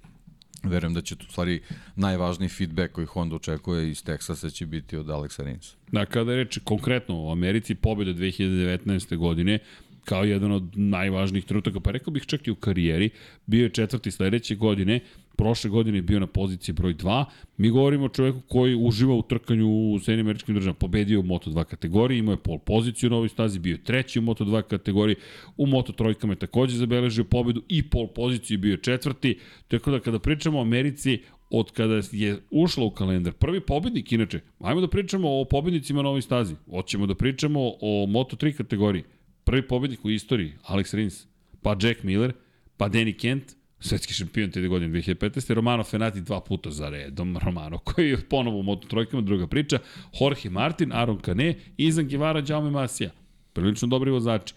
verujem 0.63 0.93
da 0.93 1.01
će 1.01 1.15
tu 1.15 1.25
stvari 1.25 1.61
najvažniji 1.95 2.49
feedback 2.49 2.93
koji 2.93 3.07
Honda 3.07 3.35
očekuje 3.35 3.89
iz 3.89 4.03
Teksasa 4.03 4.49
će 4.49 4.65
biti 4.65 4.97
od 4.97 5.07
Alexa 5.07 5.43
Rinsa. 5.43 5.75
Da, 5.91 6.05
kada 6.05 6.31
je 6.31 6.37
reči 6.43 6.59
konkretno 6.59 7.23
u 7.23 7.31
Americi, 7.31 7.75
pobjeda 7.75 8.11
2019. 8.11 9.17
godine, 9.17 9.59
kao 10.07 10.23
jedan 10.23 10.51
od 10.51 10.63
najvažnijih 10.75 11.45
trenutaka, 11.45 11.79
pa 11.79 11.91
rekao 11.91 12.11
bih 12.13 12.25
čak 12.25 12.47
i 12.47 12.51
u 12.51 12.55
karijeri, 12.55 13.09
bio 13.45 13.63
je 13.63 13.69
četvrti 13.69 14.11
sledeće 14.11 14.55
godine, 14.55 14.99
prošle 15.35 15.69
godine 15.69 15.97
je 15.97 16.01
bio 16.01 16.19
na 16.19 16.27
poziciji 16.27 16.73
broj 16.75 16.93
2. 16.93 17.25
Mi 17.57 17.69
govorimo 17.69 18.05
o 18.05 18.09
čoveku 18.09 18.41
koji 18.47 18.75
uživa 18.75 19.15
u 19.15 19.21
trkanju 19.21 19.67
u 19.67 19.99
Sjedinim 19.99 20.25
američkim 20.25 20.55
državama. 20.55 20.79
Pobedio 20.79 21.19
u 21.19 21.23
Moto2 21.23 21.63
kategoriji, 21.63 22.19
imao 22.19 22.33
je 22.33 22.43
pol 22.43 22.59
poziciju 22.59 23.09
na 23.09 23.15
ovoj 23.15 23.29
stazi, 23.29 23.59
bio 23.59 23.71
je 23.71 23.83
treći 23.83 24.19
u 24.19 24.21
Moto2 24.21 24.61
kategoriji, 24.61 25.15
u 25.57 25.65
Moto3 25.65 26.29
je 26.29 26.35
takođe 26.35 26.77
zabeležio 26.77 27.23
pobedu 27.23 27.63
i 27.67 27.83
pol 27.89 28.07
poziciju 28.07 28.59
bio 28.59 28.71
je 28.71 28.81
četvrti. 28.81 29.37
Tako 29.67 29.91
da 29.91 29.99
kada 29.99 30.19
pričamo 30.19 30.59
o 30.59 30.61
Americi, 30.61 31.19
od 31.49 31.71
kada 31.71 32.01
je 32.11 32.37
ušla 32.51 32.85
u 32.85 32.91
kalendar. 32.91 33.33
Prvi 33.33 33.59
pobednik, 33.59 34.11
inače, 34.11 34.39
ajmo 34.59 34.81
da 34.81 34.87
pričamo 34.87 35.39
o 35.41 35.45
pobednicima 35.45 36.01
na 36.01 36.09
ovoj 36.09 36.21
stazi. 36.21 36.55
Hoćemo 36.69 37.07
da 37.07 37.15
pričamo 37.15 37.59
o 37.81 38.05
Moto3 38.05 38.53
kategoriji. 38.57 39.03
Prvi 39.47 39.61
pobednik 39.61 40.05
u 40.05 40.09
istoriji, 40.09 40.53
Alex 40.63 40.93
Rins, 40.93 41.25
pa 41.61 41.75
Jack 41.81 42.03
Miller, 42.03 42.33
pa 42.77 42.89
Danny 42.89 43.17
Kent, 43.17 43.43
svetski 43.79 44.13
šampion 44.13 44.51
te 44.51 44.67
godine 44.67 44.99
2015. 44.99 45.53
Romano 45.53 45.83
Fenati 45.83 46.21
dva 46.21 46.41
puta 46.41 46.71
za 46.71 46.89
redom, 46.89 47.37
Romano 47.37 47.77
koji 47.77 48.09
je 48.09 48.17
ponovo 48.29 48.59
u 48.59 48.63
Moto 48.63 48.87
trojkama, 48.87 49.21
druga 49.21 49.47
priča, 49.47 49.79
Jorge 50.19 50.49
Martin, 50.49 50.91
Aaron 50.93 51.19
Kane, 51.19 51.55
Izan 51.77 52.07
Givara, 52.07 52.43
Jaume 52.47 52.71
Masija. 52.71 53.11
Prilično 53.53 53.87
dobri 53.87 54.11
vozači. 54.11 54.53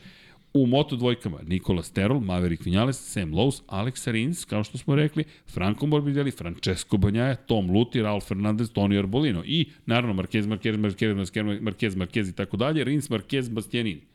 U 0.55 0.67
Moto 0.67 0.97
dvojkama 0.97 1.39
Nikola 1.47 1.83
Sterol, 1.83 2.21
Maverick 2.21 2.65
Vinales, 2.65 3.13
Sam 3.13 3.33
Lowe's, 3.33 3.63
Alex 3.67 4.11
Rins, 4.11 4.45
kao 4.45 4.65
što 4.65 4.79
smo 4.79 4.97
rekli, 4.97 5.25
Franco 5.47 5.87
Morbidelli, 5.87 6.31
Francesco 6.31 6.97
Banjaja, 6.97 7.35
Tom 7.35 7.71
Luti, 7.71 8.03
Raul 8.03 8.21
Fernandez, 8.21 8.73
Toni 8.73 8.99
Arbolino 8.99 9.43
i 9.47 9.69
naravno 9.87 10.23
Marquez, 10.23 10.47
Marquez, 10.47 10.77
Marquez, 10.77 11.15
Marquez, 11.15 11.61
Marquez, 11.61 11.97
Marquez 11.97 12.31
i 12.31 12.33
tako 12.33 12.57
dalje, 12.57 12.85
Rins, 12.85 13.11
Marquez, 13.11 13.51
Bastianini. 13.51 14.10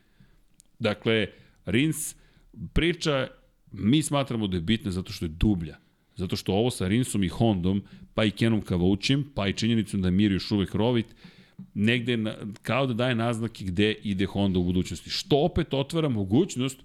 Dakle, 0.79 1.27
Rins 1.65 2.15
priča, 2.73 3.27
mi 3.71 4.03
smatramo 4.03 4.47
da 4.47 4.57
je 4.57 4.61
bitna 4.61 4.91
zato 4.91 5.11
što 5.11 5.25
je 5.25 5.29
dublja. 5.29 5.77
Zato 6.15 6.35
što 6.35 6.53
ovo 6.53 6.71
sa 6.71 6.87
Rinsom 6.87 7.23
i 7.23 7.27
Hondom, 7.27 7.83
pa 8.13 8.25
i 8.25 8.31
Kenom 8.31 8.61
Kavaučim, 8.61 9.31
pa 9.35 9.47
i 9.47 9.53
činjenicom 9.53 10.01
da 10.01 10.07
je 10.07 10.11
Mir 10.11 10.31
još 10.31 10.51
uvek 10.51 10.75
rovit, 10.75 11.05
negde 11.73 12.17
na, 12.17 12.35
kao 12.61 12.87
da 12.87 12.93
daje 12.93 13.15
naznake 13.15 13.65
gde 13.65 13.93
ide 13.93 14.25
Honda 14.25 14.59
u 14.59 14.63
budućnosti. 14.63 15.09
Što 15.09 15.37
opet 15.37 15.73
otvara 15.73 16.09
mogućnost 16.09 16.77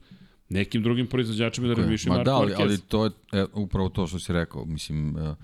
nekim 0.49 0.83
drugim 0.83 1.07
proizvođačima 1.07 1.69
da 1.69 1.75
razmišljaju 1.75 2.17
Marko 2.17 2.31
da, 2.31 2.37
ali, 2.37 2.55
ali 2.59 2.79
to 2.79 3.05
je 3.05 3.11
e, 3.33 3.45
upravo 3.55 3.89
to 3.89 4.07
što 4.07 4.19
si 4.19 4.33
rekao. 4.33 4.65
Mislim, 4.65 5.17
uh, 5.17 5.37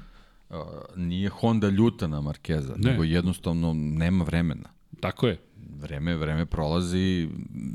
uh, 0.51 0.57
nije 0.97 1.29
Honda 1.29 1.69
ljuta 1.69 2.07
na 2.07 2.21
Markeza, 2.21 2.75
ne. 2.77 2.91
nego 2.91 3.05
jednostavno 3.05 3.73
nema 3.75 4.25
vremena. 4.25 4.69
Tako 5.01 5.27
je 5.27 5.39
vreme, 5.81 6.17
vreme 6.17 6.47
prolazi, 6.47 7.29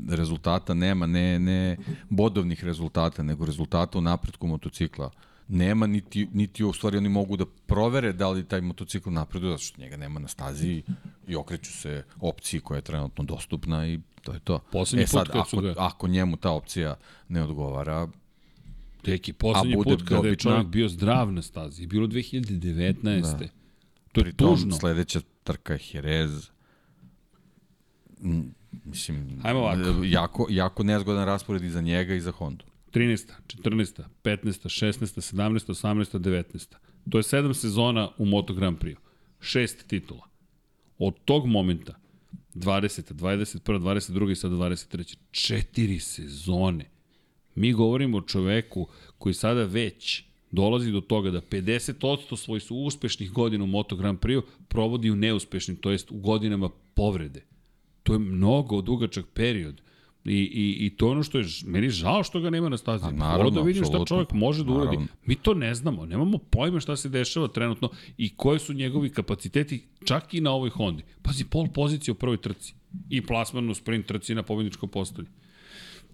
rezultata 0.08 0.74
nema, 0.74 1.06
ne, 1.06 1.38
ne 1.38 1.76
bodovnih 2.08 2.64
rezultata, 2.64 3.22
nego 3.22 3.46
rezultata 3.46 3.98
u 3.98 4.00
napretku 4.00 4.46
motocikla 4.46 5.10
nema, 5.48 5.86
niti, 5.86 6.28
niti 6.32 6.64
u 6.64 6.72
stvari 6.72 6.96
oni 6.96 7.08
mogu 7.08 7.36
da 7.36 7.44
provere 7.66 8.12
da 8.12 8.28
li 8.28 8.44
taj 8.44 8.60
motocikl 8.60 9.10
napreduje, 9.10 9.50
zato 9.50 9.62
što 9.62 9.80
njega 9.80 9.96
nema 9.96 10.20
na 10.20 10.28
stazi 10.28 10.82
i 11.28 11.36
okreću 11.36 11.72
se 11.72 12.04
opciji 12.20 12.60
koja 12.60 12.78
je 12.78 12.82
trenutno 12.82 13.24
dostupna 13.24 13.86
i 13.86 14.00
to 14.22 14.32
je 14.32 14.40
to. 14.40 14.58
Poslednji 14.72 15.04
e 15.04 15.06
sad, 15.06 15.26
put 15.26 15.36
ako, 15.36 15.60
ga... 15.60 15.74
ako 15.76 16.08
njemu 16.08 16.36
ta 16.36 16.50
opcija 16.50 16.96
ne 17.28 17.42
odgovara, 17.42 18.08
Teki, 19.02 19.32
poslednji 19.32 19.74
put 19.74 19.84
kada 19.84 20.16
dobitna, 20.16 20.30
je 20.30 20.36
čovjek 20.36 20.66
bio 20.66 20.88
zdrav 20.88 21.32
na 21.32 21.42
stazi, 21.42 21.86
bilo 21.86 22.06
2019. 22.06 23.20
Da. 23.20 23.38
To 24.12 24.20
je 24.20 24.24
Pritom, 24.24 24.48
tužno. 24.48 24.76
sledeća 24.76 25.20
trka 25.44 25.72
je 25.72 25.80
Jerez. 25.92 26.50
Mislim, 28.84 29.40
Hajmo 29.42 29.60
ovako. 29.60 30.04
jako, 30.04 30.46
jako 30.50 30.82
nezgodan 30.82 31.26
raspored 31.26 31.64
i 31.64 31.70
za 31.70 31.80
njega 31.80 32.14
i 32.14 32.20
za 32.20 32.30
Hondu. 32.30 32.64
13. 32.92 33.32
14. 33.46 34.02
15. 34.22 34.68
16. 34.68 35.20
17. 35.34 35.70
18. 35.70 36.18
19. 36.18 36.74
To 37.10 37.18
je 37.18 37.22
sedam 37.22 37.54
sezona 37.54 38.08
u 38.18 38.24
Moto 38.24 38.54
Grand 38.54 38.78
Prix. 38.78 38.96
Šest 39.40 39.86
titula. 39.86 40.28
Od 40.98 41.14
tog 41.24 41.46
momenta 41.46 41.94
20. 42.54 43.12
21. 43.14 43.78
22. 43.78 44.30
i 44.30 44.36
sada 44.36 44.56
23. 44.56 45.16
Četiri 45.30 46.00
sezone. 46.00 46.90
Mi 47.54 47.72
govorimo 47.72 48.18
o 48.18 48.22
čoveku 48.22 48.88
koji 49.18 49.34
sada 49.34 49.64
već 49.64 50.24
dolazi 50.50 50.92
do 50.92 51.00
toga 51.00 51.30
da 51.30 51.40
50% 51.40 52.36
svojih 52.36 52.64
uspešnih 52.70 53.32
godina 53.32 53.64
u 53.64 53.66
Moto 53.66 53.96
Grand 53.96 54.18
Prix 54.18 54.42
provodi 54.68 55.10
u 55.10 55.16
neuspešnim, 55.16 55.76
to 55.76 55.90
jest 55.90 56.10
u 56.10 56.16
godinama 56.16 56.70
povrede. 56.94 57.44
To 58.02 58.12
je 58.12 58.18
mnogo 58.18 58.80
dugačak 58.80 59.26
period. 59.34 59.80
I, 60.24 60.34
i, 60.34 60.86
I 60.86 60.90
to 60.96 61.08
ono 61.08 61.22
što 61.22 61.38
je, 61.38 61.44
meni 61.66 61.90
žao 61.90 62.22
što 62.22 62.40
ga 62.40 62.50
nema 62.50 62.68
na 62.68 62.76
stazi. 62.76 63.04
Naravno, 63.12 63.50
da 63.50 63.60
vidim 63.60 63.84
šta 63.84 64.04
čovjek 64.04 64.32
može 64.32 64.64
da 64.64 64.72
uradi. 64.72 64.98
Mi 65.26 65.34
to 65.34 65.54
ne 65.54 65.74
znamo, 65.74 66.06
nemamo 66.06 66.38
pojma 66.38 66.80
šta 66.80 66.96
se 66.96 67.08
dešava 67.08 67.48
trenutno 67.48 67.90
i 68.18 68.36
koje 68.36 68.58
su 68.58 68.72
njegovi 68.72 69.10
kapaciteti 69.10 69.84
čak 70.04 70.34
i 70.34 70.40
na 70.40 70.50
ovoj 70.50 70.70
Hondi. 70.70 71.02
Pazi, 71.22 71.44
pol 71.44 71.66
pozicije 71.74 72.12
u 72.12 72.14
prvoj 72.14 72.36
trci 72.36 72.74
i 73.10 73.20
plasman 73.26 73.70
u 73.70 73.74
sprint 73.74 74.06
trci 74.06 74.34
na 74.34 74.42
pobedničkom 74.42 74.88
postolju. 74.88 75.28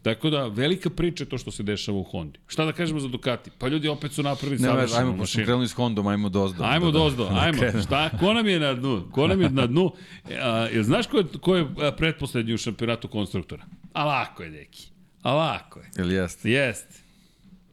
Tako 0.03 0.30
da, 0.30 0.46
velika 0.46 0.90
priča 0.90 1.24
je 1.24 1.28
to 1.28 1.38
što 1.38 1.51
se 1.51 1.62
dešava 1.62 1.99
u 1.99 2.03
Hondi. 2.03 2.38
Šta 2.46 2.64
da 2.64 2.72
kažemo 2.72 3.01
za 3.01 3.09
Ducati? 3.09 3.51
Pa 3.59 3.68
ljudi 3.68 3.88
opet 3.88 4.12
su 4.12 4.22
napravili 4.22 4.59
savršenu 4.59 4.82
mašinu. 4.82 4.99
Ajmo, 4.99 5.18
pošto 5.18 5.38
krenuli 5.38 5.68
s 5.68 5.72
Hondom, 5.72 6.07
ajmo 6.07 6.28
dozdo. 6.28 6.64
Ajmo 6.64 6.90
da, 6.90 6.99
dozdo, 6.99 7.24
da, 7.34 7.40
ajmo. 7.40 7.82
Šta, 7.82 8.11
ko 8.20 8.32
nam 8.34 8.49
je 8.49 8.61
na 8.61 8.74
dnu? 8.74 9.09
Ko 9.12 9.26
nam 9.26 9.40
je 9.40 9.51
na 9.51 9.66
dnu? 9.66 9.92
A, 10.40 10.68
jel 10.72 10.82
znaš 10.82 11.07
ko 11.07 11.18
je, 11.18 11.24
ko 11.40 11.57
je 11.57 11.66
pretposlednji 11.96 12.55
u 12.55 12.59
šampionatu 12.59 13.09
konstruktora? 13.09 13.64
A 13.92 14.05
lako 14.05 14.42
je, 14.42 14.51
deki. 14.51 14.88
A 15.22 15.34
lako 15.34 15.80
je. 15.80 15.90
Ili 15.99 16.14
jeste? 16.14 16.51
Jeste. 16.51 16.94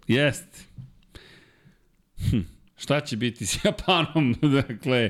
Jeste. 0.08 0.60
Hm. 2.30 2.40
Šta 2.78 3.00
će 3.00 3.18
biti 3.18 3.46
s 3.46 3.60
Japanom? 3.66 4.36
dakle, 4.42 5.10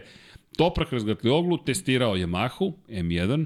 Toprak 0.58 0.88
oglu, 1.32 1.58
testirao 1.58 2.16
Yamahu 2.16 2.74
M1, 2.90 3.46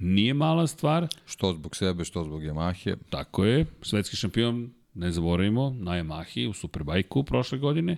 nije 0.00 0.34
mala 0.34 0.66
stvar. 0.66 1.06
Što 1.26 1.52
zbog 1.52 1.76
sebe, 1.76 2.04
što 2.04 2.24
zbog 2.24 2.42
Yamahe. 2.42 2.96
Tako 3.10 3.44
je, 3.44 3.66
svetski 3.82 4.16
šampion, 4.16 4.70
ne 4.94 5.10
zaboravimo, 5.10 5.76
na 5.78 5.92
Yamahi 5.92 6.48
u 6.48 6.52
Superbajku 6.52 7.22
prošle 7.22 7.58
godine 7.58 7.96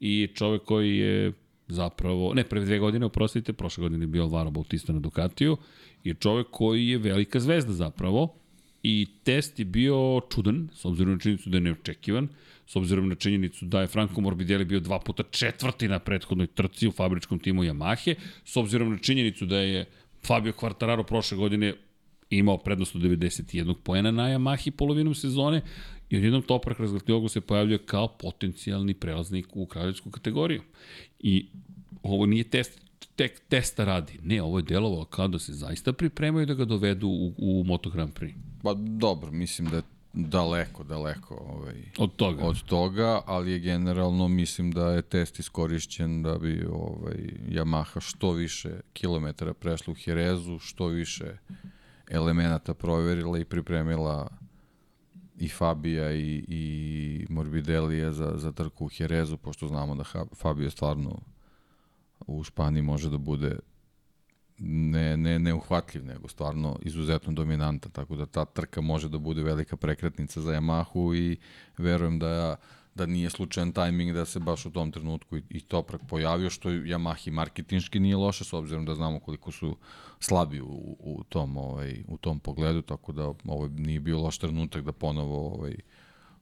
i 0.00 0.28
čovek 0.34 0.62
koji 0.62 0.96
je 0.96 1.32
zapravo, 1.68 2.34
ne, 2.34 2.44
pre 2.44 2.60
dve 2.60 2.78
godine, 2.78 3.06
oprostite, 3.06 3.52
prošle 3.52 3.82
godine 3.82 4.02
je 4.02 4.08
bio 4.08 4.22
Alvaro 4.22 4.50
Bautista 4.50 4.92
na 4.92 5.00
Ducatiju 5.00 5.56
je 6.04 6.14
čovek 6.14 6.46
koji 6.50 6.88
je 6.88 6.98
velika 6.98 7.40
zvezda 7.40 7.72
zapravo 7.72 8.34
i 8.82 9.06
test 9.24 9.58
je 9.58 9.64
bio 9.64 10.20
čudan, 10.30 10.68
s 10.74 10.84
obzirom 10.84 11.12
na 11.12 11.18
činjenicu 11.18 11.50
da 11.50 11.56
je 11.56 11.60
neočekivan, 11.60 12.28
s 12.66 12.76
obzirom 12.76 13.08
na 13.08 13.14
činjenicu 13.14 13.64
da 13.64 13.80
je 13.80 13.86
Franco 13.86 14.20
Morbidelli 14.20 14.64
bio 14.64 14.80
dva 14.80 14.98
puta 14.98 15.22
četvrti 15.30 15.88
na 15.88 15.98
prethodnoj 15.98 16.46
trci 16.46 16.88
u 16.88 16.92
fabričkom 16.92 17.38
timu 17.38 17.64
Yamahe, 17.64 18.14
s 18.44 18.56
obzirom 18.56 18.90
na 18.90 18.98
činjenicu 18.98 19.46
da 19.46 19.58
je 19.58 19.86
Fabio 20.26 20.52
Quartararo 20.52 21.02
prošle 21.02 21.36
godine 21.36 21.74
imao 22.30 22.58
prednost 22.58 22.96
od 22.96 23.02
91 23.02 23.74
poena 23.84 24.10
na 24.10 24.22
Yamahi 24.22 24.70
polovinom 24.70 25.14
sezone 25.14 25.62
i 26.10 26.16
odjednom 26.16 26.42
Toprak 26.42 26.80
Razglatiogu 26.80 27.28
se 27.28 27.40
pojavljuje 27.40 27.78
kao 27.78 28.08
potencijalni 28.08 28.94
prelaznik 28.94 29.46
u 29.52 29.66
kraljevsku 29.66 30.10
kategoriju. 30.10 30.62
I 31.18 31.46
ovo 32.02 32.26
nije 32.26 32.44
test 32.44 32.80
tek 33.16 33.40
testa 33.48 33.84
radi. 33.84 34.18
Ne, 34.22 34.42
ovo 34.42 34.58
je 34.58 34.62
delovalo 34.62 35.04
kao 35.04 35.28
da 35.28 35.38
se 35.38 35.52
zaista 35.52 35.92
pripremaju 35.92 36.46
da 36.46 36.54
ga 36.54 36.64
dovedu 36.64 37.08
u, 37.08 37.34
u 37.38 37.64
Moto 37.64 37.90
Grand 37.90 38.12
Prix. 38.12 38.34
Pa 38.62 38.74
dobro, 38.74 39.30
mislim 39.30 39.68
da 39.68 39.76
je 39.76 39.82
daleko, 40.12 40.84
daleko 40.84 41.34
ovaj, 41.34 41.74
od 41.98 42.16
toga. 42.16 42.44
Od 42.44 42.62
toga, 42.62 43.20
ali 43.26 43.52
je 43.52 43.58
generalno 43.58 44.28
mislim 44.28 44.70
da 44.72 44.90
je 44.90 45.02
test 45.02 45.38
iskorišćen 45.38 46.22
da 46.22 46.38
bi 46.38 46.66
ovaj 46.72 47.16
Yamaha 47.48 48.00
što 48.00 48.32
više 48.32 48.80
kilometara 48.92 49.54
prešla 49.54 49.92
u 49.92 49.96
Jerezu, 50.06 50.58
što 50.58 50.86
više 50.86 51.36
elemenata 52.10 52.74
proverila 52.74 53.38
i 53.38 53.44
pripremila 53.44 54.28
i 55.38 55.48
Fabija 55.48 56.12
i, 56.12 56.44
i 56.48 57.26
Morbidelija 57.28 58.12
za, 58.12 58.32
za 58.36 58.52
trku 58.52 58.86
u 58.86 58.90
Jerezu, 58.98 59.36
pošto 59.36 59.68
znamo 59.68 59.94
da 59.94 60.04
Fabio 60.36 60.70
stvarno 60.70 61.20
u 62.26 62.44
Španiji 62.44 62.82
može 62.82 63.10
da 63.10 63.18
bude 63.18 63.58
ne, 64.64 65.16
ne, 65.16 65.38
neuhvatljiv, 65.38 66.04
nego 66.04 66.28
stvarno 66.28 66.78
izuzetno 66.82 67.32
dominanta, 67.32 67.88
tako 67.88 68.16
da 68.16 68.26
ta 68.26 68.44
trka 68.44 68.80
može 68.80 69.08
da 69.08 69.18
bude 69.18 69.42
velika 69.42 69.76
prekretnica 69.76 70.40
za 70.40 70.52
Yamahu 70.52 71.16
i 71.16 71.36
verujem 71.78 72.18
da 72.18 72.56
da 72.94 73.06
nije 73.06 73.30
slučajan 73.30 73.72
tajming 73.72 74.12
da 74.12 74.24
se 74.24 74.40
baš 74.40 74.66
u 74.66 74.70
tom 74.70 74.92
trenutku 74.92 75.36
i, 75.36 75.42
i 75.50 75.60
Toprak 75.60 76.00
pojavio, 76.08 76.50
što 76.50 76.70
Yamahi 76.70 77.30
marketinški 77.30 78.00
nije 78.00 78.16
loše, 78.16 78.44
s 78.44 78.52
obzirom 78.52 78.84
da 78.84 78.94
znamo 78.94 79.20
koliko 79.20 79.52
su 79.52 79.76
slabi 80.20 80.60
u, 80.60 80.96
u, 81.00 81.24
tom, 81.28 81.56
ovaj, 81.56 82.04
u 82.08 82.16
tom 82.16 82.40
pogledu, 82.40 82.82
tako 82.82 83.12
da 83.12 83.32
ovo 83.44 83.68
nije 83.68 84.00
bio 84.00 84.20
loš 84.20 84.38
trenutak 84.38 84.84
da 84.84 84.92
ponovo 84.92 85.54
ovaj, 85.54 85.76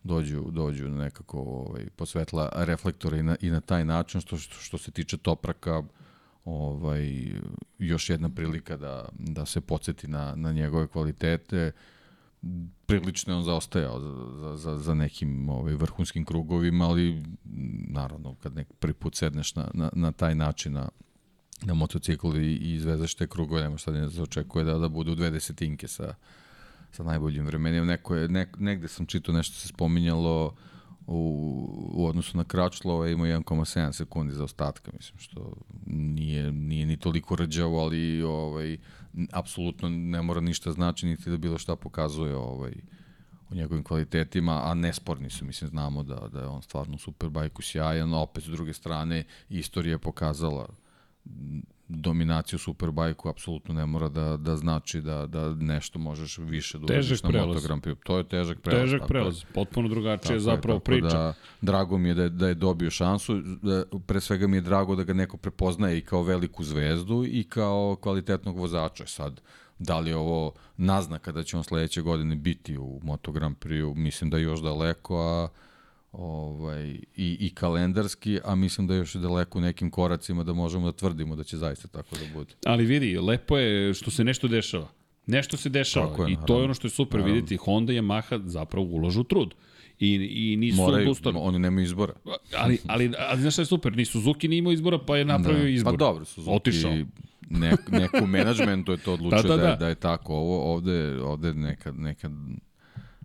dođu, 0.03 0.51
dođu 0.51 0.89
nekako 0.89 1.39
ovaj, 1.41 1.87
posvetla 1.97 2.49
reflektora 2.55 3.17
i 3.17 3.23
na, 3.23 3.37
i 3.41 3.51
na 3.51 3.61
taj 3.61 3.85
način. 3.85 4.21
Što, 4.21 4.37
što 4.37 4.79
se 4.79 4.91
tiče 4.91 5.17
Topraka, 5.17 5.83
ovaj, 6.51 7.33
još 7.79 8.11
jedna 8.11 8.29
prilika 8.29 8.77
da, 8.77 9.09
da 9.19 9.47
se 9.47 9.61
podsjeti 9.61 10.09
na, 10.09 10.35
na 10.35 10.53
njegove 10.53 10.87
kvalitete. 10.87 11.73
Prilično 12.87 13.33
je 13.33 13.37
on 13.37 13.45
zaostajao 13.45 14.01
za, 14.01 14.57
za, 14.57 14.79
za 14.79 14.95
nekim 14.95 15.49
ovaj, 15.49 15.75
vrhunskim 15.75 16.25
krugovima, 16.25 16.89
ali 16.89 17.23
naravno 17.89 18.35
kad 18.35 18.55
nek 18.55 18.73
prvi 18.79 18.95
put 18.95 19.15
sedneš 19.15 19.55
na, 19.55 19.71
na, 19.75 19.91
na 19.93 20.13
taj 20.13 20.35
način 20.35 20.73
na, 20.73 20.89
na 21.63 21.75
motocikl 21.75 22.37
i, 22.37 22.57
i 22.57 22.75
izvezeš 22.75 23.15
te 23.15 23.27
krugove, 23.27 23.63
nema 23.63 23.79
šta 23.79 23.91
da 23.91 24.01
ne 24.01 24.11
se 24.11 24.23
očekuje 24.23 24.65
da, 24.65 24.79
da 24.79 24.89
bude 24.89 25.11
u 25.11 25.15
dve 25.15 25.31
desetinke 25.31 25.89
sa, 25.89 26.15
sa 26.93 27.03
najboljim 27.03 27.47
vremenima. 27.47 27.87
Neko 27.87 28.15
je, 28.15 28.29
nek, 28.29 28.57
negde 28.59 28.89
sam 28.89 29.07
čitao 29.07 29.35
nešto 29.35 29.57
se 29.57 29.69
spominjalo 29.69 30.55
u, 31.11 31.91
u 31.93 32.07
odnosu 32.07 32.37
na 32.37 32.45
Kračlova 32.45 33.09
ima 33.09 33.25
1,7 33.25 33.93
sekundi 33.93 34.35
za 34.35 34.45
ostatka, 34.45 34.91
mislim, 34.97 35.19
što 35.19 35.53
nije, 35.87 36.53
nije 36.53 36.87
ni 36.87 36.97
toliko 36.97 37.37
rđavo, 37.37 37.81
ali 37.81 38.23
ovaj, 38.23 38.79
apsolutno 39.33 39.89
ne 39.89 40.23
mora 40.23 40.41
ništa 40.41 40.73
znači, 40.73 41.07
niti 41.07 41.31
da 41.31 41.37
bilo 41.37 41.59
šta 41.59 41.77
pokazuje 41.77 42.37
ovaj, 42.37 42.73
u 43.51 43.55
njegovim 43.55 43.85
kvalitetima, 43.85 44.71
a 44.71 44.75
nesporni 44.75 45.31
su, 45.31 45.45
mislim, 45.45 45.71
znamo 45.71 46.03
da, 46.03 46.29
da 46.33 46.41
je 46.41 46.47
on 46.47 46.63
stvarno 46.63 46.99
super 46.99 47.29
bajku 47.29 47.63
sjajan, 47.63 48.15
opet 48.15 48.45
s 48.45 48.47
druge 48.47 48.73
strane, 48.73 49.25
istorija 49.49 49.93
je 49.93 49.99
pokazala 49.99 50.69
dominaciju 51.91 52.59
Superbajku 52.59 53.29
apsolutno 53.29 53.75
ne 53.75 53.87
mora 53.87 54.09
da, 54.09 54.37
da 54.37 54.57
znači 54.57 55.01
da, 55.01 55.27
da 55.27 55.55
nešto 55.55 55.99
možeš 55.99 56.39
više 56.39 56.79
da 56.79 56.85
uradiš 56.85 57.23
na 57.23 57.47
Moto 57.47 57.61
Grand 57.61 57.83
Prix. 57.83 57.97
To 58.05 58.19
je 58.19 58.25
težak 58.25 58.61
prelaz. 58.61 58.83
Težak 58.83 59.09
prelaz, 59.09 59.45
potpuno 59.55 59.89
drugačije 59.89 60.37
je 60.37 60.41
zapravo 60.41 60.77
je, 60.77 60.81
priča. 60.81 61.09
Da, 61.09 61.35
drago 61.61 61.99
mi 61.99 62.09
je 62.09 62.15
da, 62.15 62.29
da 62.29 62.49
je 62.49 62.55
dobio 62.55 62.91
šansu, 62.91 63.41
da, 63.63 63.85
pre 64.07 64.21
svega 64.21 64.47
mi 64.47 64.57
je 64.57 64.61
drago 64.61 64.97
da 64.97 65.05
ga 65.05 65.13
neko 65.13 65.37
prepoznaje 65.37 65.99
i 65.99 66.05
kao 66.05 66.23
veliku 66.23 66.65
zvezdu 66.65 67.25
i 67.27 67.45
kao 67.45 67.97
kvalitetnog 68.01 68.59
vozača. 68.59 69.07
Sad, 69.07 69.41
da 69.79 69.99
li 69.99 70.11
je 70.11 70.17
ovo 70.17 70.53
naznaka 70.77 71.33
da 71.33 71.43
će 71.43 71.57
on 71.57 71.65
sledeće 71.65 72.03
godine 72.03 72.37
biti 72.37 72.79
u 72.79 73.01
Moto 73.03 73.33
Grand 73.33 73.57
Prix, 73.57 73.95
mislim 73.95 74.31
da 74.31 74.37
je 74.37 74.43
još 74.43 74.61
daleko, 74.61 75.21
a 75.21 75.49
ovaj, 76.13 76.89
i, 77.17 77.37
i 77.41 77.51
kalendarski, 77.55 78.39
a 78.45 78.55
mislim 78.55 78.87
da 78.87 78.95
je 78.95 78.99
još 78.99 79.15
daleko 79.15 79.59
u 79.59 79.61
nekim 79.61 79.91
koracima 79.91 80.45
da 80.45 80.53
možemo 80.53 80.87
da 80.87 80.93
tvrdimo 80.93 81.37
da 81.37 81.45
će 81.45 81.57
zaista 81.57 81.89
tako 81.89 82.17
da 82.17 82.35
bude. 82.35 82.55
Ali 82.67 82.85
vidi, 82.85 83.19
lepo 83.19 83.59
je 83.59 83.95
što 83.95 84.11
se 84.11 84.25
nešto 84.25 84.49
dešava. 84.49 84.89
Nešto 85.27 85.57
se 85.57 85.69
dešava 85.69 86.27
je, 86.29 86.33
i 86.33 86.37
to 86.47 86.59
je 86.59 86.65
ono 86.65 86.75
što 86.75 86.87
je 86.87 86.91
super 86.91 87.21
naravno. 87.21 87.35
vidjeti. 87.35 87.57
Honda 87.57 87.93
i 87.93 87.97
Yamaha 87.97 88.47
zapravo 88.47 88.87
ulažu 88.87 89.25
trud. 89.25 89.55
I, 89.99 90.15
i 90.31 90.57
nisu 90.57 90.77
Moraju, 90.77 91.07
odustali. 91.07 91.37
Oni 91.41 91.59
nemaju 91.59 91.85
izbora. 91.85 92.13
Ali, 92.57 92.79
ali, 92.87 93.13
ali 93.19 93.41
znaš 93.41 93.53
šta 93.53 93.63
je 93.63 93.67
super? 93.67 93.97
Ni 93.97 94.05
Suzuki 94.05 94.49
ni 94.49 94.57
imao 94.57 94.73
izbora, 94.73 94.99
pa 94.99 95.17
je 95.17 95.25
napravio 95.25 95.63
da. 95.63 95.69
izbor. 95.69 95.93
Pa 95.93 95.97
dobro, 95.97 96.25
Suzuki... 96.25 96.57
Otišao. 96.57 96.93
ne, 97.51 97.77
neko 97.91 98.27
menadžmentu 98.27 98.93
je 98.93 98.99
to 98.99 99.13
odlučio 99.19 99.43
da, 99.43 99.49
da, 99.49 99.57
da. 99.57 99.63
da, 99.63 99.71
je, 99.71 99.77
da 99.77 99.89
je 99.89 99.95
tako. 99.95 100.35
Ovo, 100.35 100.75
ovde, 100.75 101.23
ovde 101.23 101.55
neka, 101.55 101.93
neka 101.93 102.31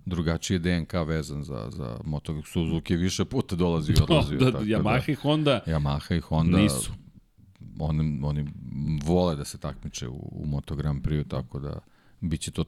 drugačiji 0.05 0.59
DNK 0.59 0.93
vezan 0.93 1.43
za, 1.43 1.69
za 1.71 1.97
Moto 2.05 2.41
Suzuki 2.45 2.93
je 2.93 2.97
više 2.97 3.25
puta 3.25 3.55
dolazi 3.55 3.91
i 3.91 4.01
odlazi. 4.01 4.37
Da, 4.37 4.51
da, 4.51 4.59
Yamaha 4.59 5.05
da, 5.05 5.11
i 5.11 5.15
Honda 5.15 5.61
Yamaha 5.67 6.17
i 6.17 6.19
Honda 6.19 6.57
nisu. 6.57 6.91
Oni, 7.79 8.19
oni 8.23 8.47
vole 9.03 9.35
da 9.35 9.45
se 9.45 9.57
takmiče 9.57 10.07
u, 10.07 10.29
u 10.31 10.45
Moto 10.45 10.75
Grand 10.75 11.05
Prix, 11.05 11.27
tako 11.27 11.59
da 11.59 11.79
biće 12.21 12.51
to 12.51 12.63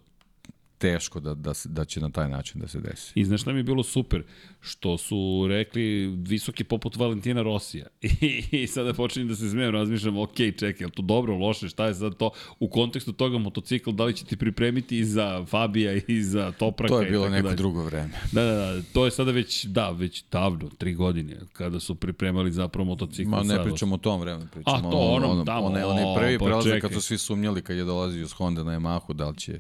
teško 0.77 1.19
da, 1.19 1.33
da, 1.33 1.53
da 1.65 1.85
će 1.85 2.01
na 2.01 2.09
taj 2.09 2.29
način 2.29 2.61
da 2.61 2.67
se 2.67 2.79
desi. 2.79 3.11
I 3.15 3.25
znaš 3.25 3.41
šta 3.41 3.53
mi 3.53 3.59
je 3.59 3.63
bilo 3.63 3.83
super? 3.83 4.23
Što 4.59 4.97
su 4.97 5.45
rekli 5.49 6.07
visoki 6.07 6.63
poput 6.63 6.95
Valentina 6.95 7.41
Rosija. 7.41 7.85
I, 8.21 8.43
i 8.51 8.67
sada 8.67 8.93
počinjem 8.93 9.27
da 9.27 9.35
se 9.35 9.49
zmejem, 9.49 9.71
razmišljam, 9.71 10.17
ok, 10.17 10.35
čekaj, 10.35 10.87
je 10.87 10.89
to 10.89 11.01
dobro, 11.01 11.35
loše, 11.35 11.69
šta 11.69 11.85
je 11.85 11.93
sad 11.93 12.15
to? 12.15 12.29
U 12.59 12.69
kontekstu 12.69 13.13
toga 13.13 13.37
motocikl, 13.37 13.91
da 13.91 14.03
li 14.03 14.13
će 14.13 14.25
ti 14.25 14.37
pripremiti 14.37 14.99
i 14.99 15.05
za 15.05 15.45
Fabija 15.45 15.93
i 16.07 16.23
za 16.23 16.51
Topraka? 16.51 16.93
To 16.93 17.01
je 17.01 17.09
bilo 17.09 17.29
neko 17.29 17.47
dalje. 17.47 17.55
drugo 17.55 17.83
vreme. 17.83 18.13
Da, 18.31 18.43
da, 18.43 18.53
da, 18.53 18.81
to 18.93 19.05
je 19.05 19.11
sada 19.11 19.31
već, 19.31 19.65
da, 19.65 19.89
već 19.89 20.23
davno, 20.31 20.69
tri 20.77 20.93
godine, 20.93 21.35
kada 21.53 21.79
su 21.79 21.95
pripremali 21.95 22.51
zapravo 22.51 22.85
motocikl. 22.85 23.29
Ma 23.29 23.43
ne 23.43 23.63
pričamo 23.63 23.95
o 23.95 23.97
tom 23.97 24.21
vremenu, 24.21 24.47
pričamo 24.53 24.87
A, 24.87 24.91
to 24.91 24.97
onom, 24.97 25.31
ono, 25.31 25.45
tamo, 25.45 25.65
one, 25.65 25.85
one 25.85 26.15
prvi 26.17 26.39
pa 26.39 26.45
prelazak 26.45 26.81
kad 26.81 26.93
su 26.93 27.01
svi 27.01 27.17
sumnjali 27.17 27.61
kad 27.61 27.77
je 27.77 27.83
dolazio 27.83 28.21
iz 28.21 28.31
Honda 28.31 28.63
na 28.63 28.71
Yamahu, 28.71 29.13
da 29.13 29.29
li 29.29 29.37
će 29.37 29.59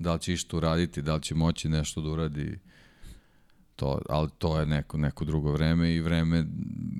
da 0.00 0.12
li 0.12 0.20
će 0.20 0.32
išto 0.32 0.56
uraditi, 0.56 1.02
da 1.02 1.14
li 1.14 1.22
će 1.22 1.34
moći 1.34 1.68
nešto 1.68 2.00
da 2.00 2.10
uradi, 2.10 2.58
to, 3.76 4.00
ali 4.08 4.28
to 4.38 4.60
je 4.60 4.66
neko, 4.66 4.98
neko 4.98 5.24
drugo 5.24 5.52
vreme 5.52 5.94
i 5.94 6.00
vreme 6.00 6.44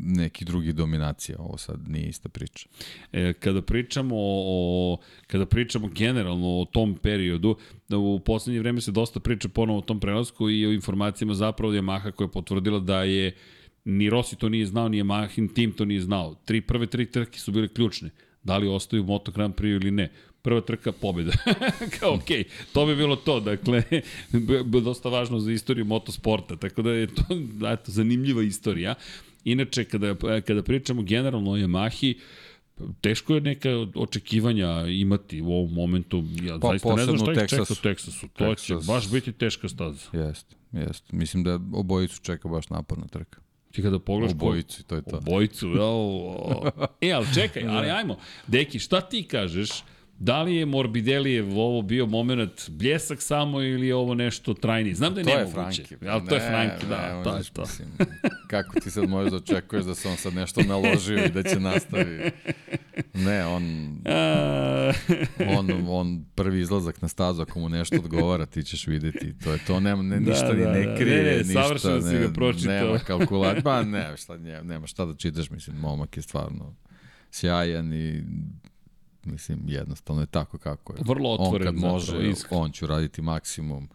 neki 0.03 0.45
drugi 0.45 0.73
dominacija, 0.73 1.39
ovo 1.39 1.59
sad 1.59 1.89
nije 1.89 2.09
ista 2.09 2.29
priča. 2.29 2.69
E, 3.13 3.33
kada 3.33 3.63
pričamo 3.63 4.15
o, 4.19 4.99
kada 5.27 5.47
pričamo 5.47 5.89
generalno 5.89 6.49
o 6.49 6.65
tom 6.65 6.95
periodu, 6.95 7.57
da 7.89 7.99
u 7.99 8.21
poslednje 8.21 8.61
vreme 8.61 8.81
se 8.81 8.93
dosta 8.93 9.21
priča 9.21 9.49
ponovo 9.49 9.79
o 9.79 9.83
tom 9.83 10.01
prelasku 10.01 10.51
i 10.51 10.67
o 10.67 10.73
informacijama 10.73 11.35
zapravo 11.35 11.73
Yamaha 11.73 12.13
koja 12.13 12.27
je 12.27 12.33
potvrdila 12.33 12.79
da 12.81 13.03
je 13.03 13.37
ni 13.85 14.11
Rossi 14.11 14.37
to 14.37 14.49
nije 14.49 14.67
znao, 14.67 14.89
ni 14.89 15.03
Yamahin 15.03 15.55
tim 15.55 15.73
to 15.73 15.85
nije 15.85 16.01
znao. 16.01 16.35
Tri 16.45 16.61
prve 16.61 16.87
tri 16.87 17.11
trke 17.11 17.39
su 17.39 17.53
bile 17.53 17.69
ključne. 17.69 18.11
Da 18.43 18.57
li 18.57 18.69
ostaju 18.69 19.03
u 19.03 19.07
Moto 19.07 19.33
Grand 19.33 19.55
Prix 19.55 19.77
ili 19.77 19.91
ne 19.91 20.11
prva 20.43 20.61
trka 20.61 20.93
pobjeda. 20.93 21.33
Kao, 22.01 22.15
okej, 22.15 22.45
okay, 22.45 22.73
to 22.73 22.87
bi 22.87 22.97
bilo 22.97 23.17
to, 23.17 23.41
dakle, 23.41 23.83
dosta 24.85 25.09
važno 25.09 25.39
za 25.41 25.53
istoriju 25.53 25.85
motosporta, 25.85 26.57
tako 26.57 26.83
da 26.83 26.93
je 26.93 27.07
to, 27.07 27.25
eto, 27.73 27.93
zanimljiva 27.93 28.43
istorija. 28.43 28.95
Inače, 29.45 29.85
kada, 29.85 30.15
kada 30.47 30.63
pričamo 30.63 31.03
generalno 31.03 31.51
o 31.51 31.57
Yamahi, 31.57 32.15
teško 33.01 33.35
je 33.35 33.41
neka 33.41 33.71
očekivanja 33.95 34.87
imati 34.87 35.41
u 35.41 35.53
ovom 35.53 35.75
momentu. 35.75 36.25
Ja 36.43 36.59
pa, 36.59 36.69
zaista 36.69 36.95
ne 36.95 37.05
znam 37.05 37.19
šta 37.19 37.33
ih 37.33 37.49
čeka 37.49 37.63
u 37.63 37.75
Teksasu. 37.83 38.29
To 38.29 38.45
Texas, 38.45 38.67
će 38.67 38.87
baš 38.87 39.11
biti 39.11 39.33
teška 39.33 39.69
staza. 39.69 40.09
Jeste, 40.13 40.57
jeste. 40.73 41.17
Mislim 41.17 41.45
da 41.45 41.61
obojicu 41.73 42.21
čeka 42.23 42.49
baš 42.49 42.69
naporna 42.69 43.07
trka. 43.07 43.41
Ti 43.73 43.83
kada 43.83 43.99
pogledaš... 43.99 44.35
Obojicu, 44.35 44.85
to 44.85 44.97
je 44.97 45.03
to. 45.03 45.17
Obojicu, 45.17 45.69
ja, 45.69 46.89
E, 47.01 47.13
ali 47.13 47.27
čekaj, 47.35 47.69
ali 47.69 47.91
ajmo. 47.91 48.17
Deki, 48.47 48.79
šta 48.79 49.01
ti 49.01 49.23
kažeš? 49.23 49.71
Da 50.21 50.43
li 50.43 50.57
je 50.57 50.67
Morbidellijev 50.67 51.59
ovo 51.59 51.83
bio 51.83 52.07
moment 52.07 52.71
bljesak 52.71 53.23
samo 53.23 53.63
ili 53.63 53.87
je 53.87 53.95
ovo 53.95 54.15
nešto 54.15 54.55
trajnije? 54.55 54.95
Znam 54.95 55.15
da 55.15 55.21
je 55.21 55.25
to 55.25 55.37
nemoguće. 55.37 55.83
Je 56.01 56.09
ali 56.09 56.27
to 56.29 56.35
je 56.35 56.41
Franki, 56.41 56.87
da, 56.87 57.17
ne, 57.19 57.25
to 57.25 57.37
je 57.37 57.43
to. 57.53 57.61
Mislim, 57.61 57.89
kako 58.51 58.81
ti 58.81 58.91
sad 58.91 59.09
možeš 59.09 59.31
da 59.31 59.37
očekuješ 59.37 59.85
da 59.85 59.95
se 59.95 60.09
on 60.09 60.17
sad 60.17 60.35
nešto 60.35 60.63
naložio 60.63 61.25
i 61.25 61.29
da 61.29 61.43
će 61.43 61.61
nastavi? 61.61 62.31
Ne, 63.15 63.47
on, 63.47 63.63
on, 65.59 65.71
on 65.89 66.25
prvi 66.35 66.61
izlazak 66.61 67.03
na 67.03 67.09
stazu, 67.09 67.43
ako 67.43 67.61
mu 67.61 67.69
nešto 67.69 67.97
odgovara, 67.97 68.47
ti 68.47 68.63
ćeš 68.63 68.87
videti. 68.87 69.39
To 69.45 69.53
je 69.53 69.59
to, 69.67 69.81
nema, 69.81 70.03
ne, 70.03 70.21
da, 70.21 70.31
ništa 70.31 70.53
da, 70.53 70.53
ni 70.53 70.79
ne 70.79 70.87
da. 70.87 70.97
krije, 70.97 71.23
ne, 71.23 71.33
ne, 71.33 71.39
ništa, 71.39 71.95
ne, 71.95 72.03
si 72.03 72.19
ga 72.19 72.33
pročitao. 72.35 72.75
nema 72.75 72.99
kalkulacija, 72.99 73.63
ba 73.63 73.83
ne, 73.83 74.17
šta, 74.17 74.37
nema 74.63 74.87
šta 74.87 75.05
da 75.05 75.15
čitaš, 75.15 75.51
mislim, 75.51 75.77
momak 75.77 76.17
je 76.17 76.23
stvarno 76.23 76.77
sjajan 77.31 77.93
i 77.93 78.23
Mislim, 79.25 79.63
jednostavno 79.67 80.23
je 80.23 80.27
tako 80.27 80.59
kako 80.59 80.93
je. 80.93 80.99
Vrlo 81.07 81.31
otvoren. 81.31 81.69
On 81.69 81.75
kad 81.75 81.83
može, 81.91 82.29
iskren. 82.29 82.61
on 82.61 82.71
će 82.71 82.85
uraditi 82.85 83.23
maksimum. 83.23 83.89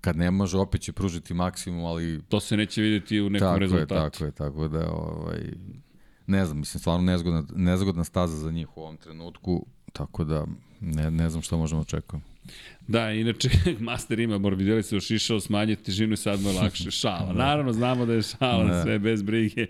Kad 0.00 0.16
ne 0.16 0.30
može, 0.30 0.58
opet 0.58 0.80
će 0.80 0.92
pružiti 0.92 1.34
maksimum, 1.34 1.84
ali... 1.84 2.22
To 2.28 2.40
se 2.40 2.56
neće 2.56 2.82
videti 2.82 3.20
u 3.20 3.30
nekom 3.30 3.48
tako 3.48 3.58
rezultatu. 3.58 3.94
Je, 3.94 4.10
tako 4.10 4.24
je, 4.24 4.30
tako 4.32 4.68
da, 4.68 4.90
ovaj, 4.92 5.40
ne 6.26 6.46
znam, 6.46 6.58
mislim, 6.58 6.80
stvarno 6.80 7.06
nezgodna, 7.06 7.44
nezgodna 7.54 8.04
staza 8.04 8.36
za 8.36 8.50
njih 8.50 8.76
u 8.76 8.80
ovom 8.80 8.96
trenutku, 8.96 9.66
tako 9.92 10.24
da 10.24 10.46
ne, 10.80 11.10
ne 11.10 11.30
znam 11.30 11.42
šta 11.42 11.56
možemo 11.56 11.80
očekujemo. 11.80 12.31
Da, 12.88 13.10
inače, 13.10 13.48
master 13.80 14.18
ima 14.18 14.38
Morbidelli 14.38 14.82
se 14.82 14.96
ošišao, 14.96 15.40
smanjio 15.40 15.76
težinu 15.76 16.12
i 16.12 16.16
sad 16.16 16.40
mu 16.40 16.48
je 16.48 16.54
lakše. 16.54 16.90
Šala. 17.00 17.26
Da. 17.26 17.32
Naravno, 17.32 17.72
znamo 17.72 18.06
da 18.06 18.14
je 18.14 18.22
šala, 18.22 18.64
ne. 18.64 18.82
sve 18.82 18.98
bez 18.98 19.22
brige, 19.22 19.66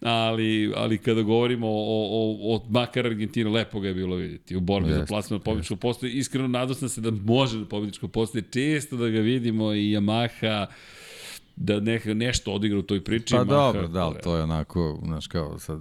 ali, 0.00 0.72
ali 0.76 0.98
kada 0.98 1.22
govorimo 1.22 1.66
o, 1.68 1.70
o, 1.70 2.54
o 2.54 2.66
makar 2.70 3.06
Argentina, 3.06 3.50
lepo 3.50 3.80
ga 3.80 3.88
je 3.88 3.94
bilo 3.94 4.16
vidjeti 4.16 4.56
u 4.56 4.60
borbi 4.60 4.90
yes, 4.90 4.98
za 4.98 5.06
plasman 5.06 5.40
pobjedičkog 5.40 5.78
postoje. 5.78 6.12
Iskreno 6.12 6.48
nadosna 6.48 6.88
se 6.88 7.00
da 7.00 7.10
može 7.10 7.58
da 7.58 7.64
pobjedičko 7.64 8.08
postoje, 8.08 8.44
često 8.50 8.96
da 8.96 9.08
ga 9.08 9.20
vidimo 9.20 9.72
i 9.72 9.96
Yamaha, 9.96 10.66
da 11.56 11.80
neka, 11.80 12.14
nešto 12.14 12.52
odigra 12.52 12.78
u 12.78 12.82
toj 12.82 13.04
priči. 13.04 13.34
Pa 13.34 13.44
dobro, 13.44 13.88
da, 13.88 14.14
to 14.14 14.36
je 14.36 14.42
onako, 14.42 15.00
znaš 15.04 15.26
kao 15.26 15.58
sad 15.58 15.80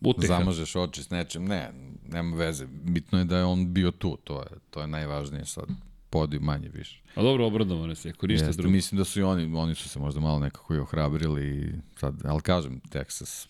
Uteha. 0.00 0.38
zamažeš 0.38 0.76
oči 0.76 1.02
s 1.02 1.10
nečim, 1.10 1.44
ne, 1.44 1.72
nema 2.08 2.36
veze. 2.36 2.66
Bitno 2.66 3.18
je 3.18 3.24
da 3.24 3.38
je 3.38 3.44
on 3.44 3.72
bio 3.72 3.90
tu, 3.90 4.18
to 4.24 4.40
je, 4.40 4.48
to 4.70 4.80
je 4.80 4.86
najvažnije 4.86 5.44
sad 5.44 5.66
podiju 6.10 6.40
manje 6.40 6.68
više. 6.68 7.02
A 7.14 7.22
dobro, 7.22 7.46
obradovano 7.46 7.94
se, 7.94 8.08
ako 8.08 8.26
ništa 8.26 8.52
drugo. 8.52 8.70
Mislim 8.70 8.98
da 8.98 9.04
su 9.04 9.20
i 9.20 9.22
oni, 9.22 9.56
oni 9.56 9.74
su 9.74 9.88
se 9.88 9.98
možda 9.98 10.20
malo 10.20 10.38
nekako 10.38 10.74
i 10.74 10.78
ohrabrili, 10.78 11.72
sad, 11.96 12.14
ali 12.24 12.40
kažem, 12.40 12.80
Texas, 12.80 13.48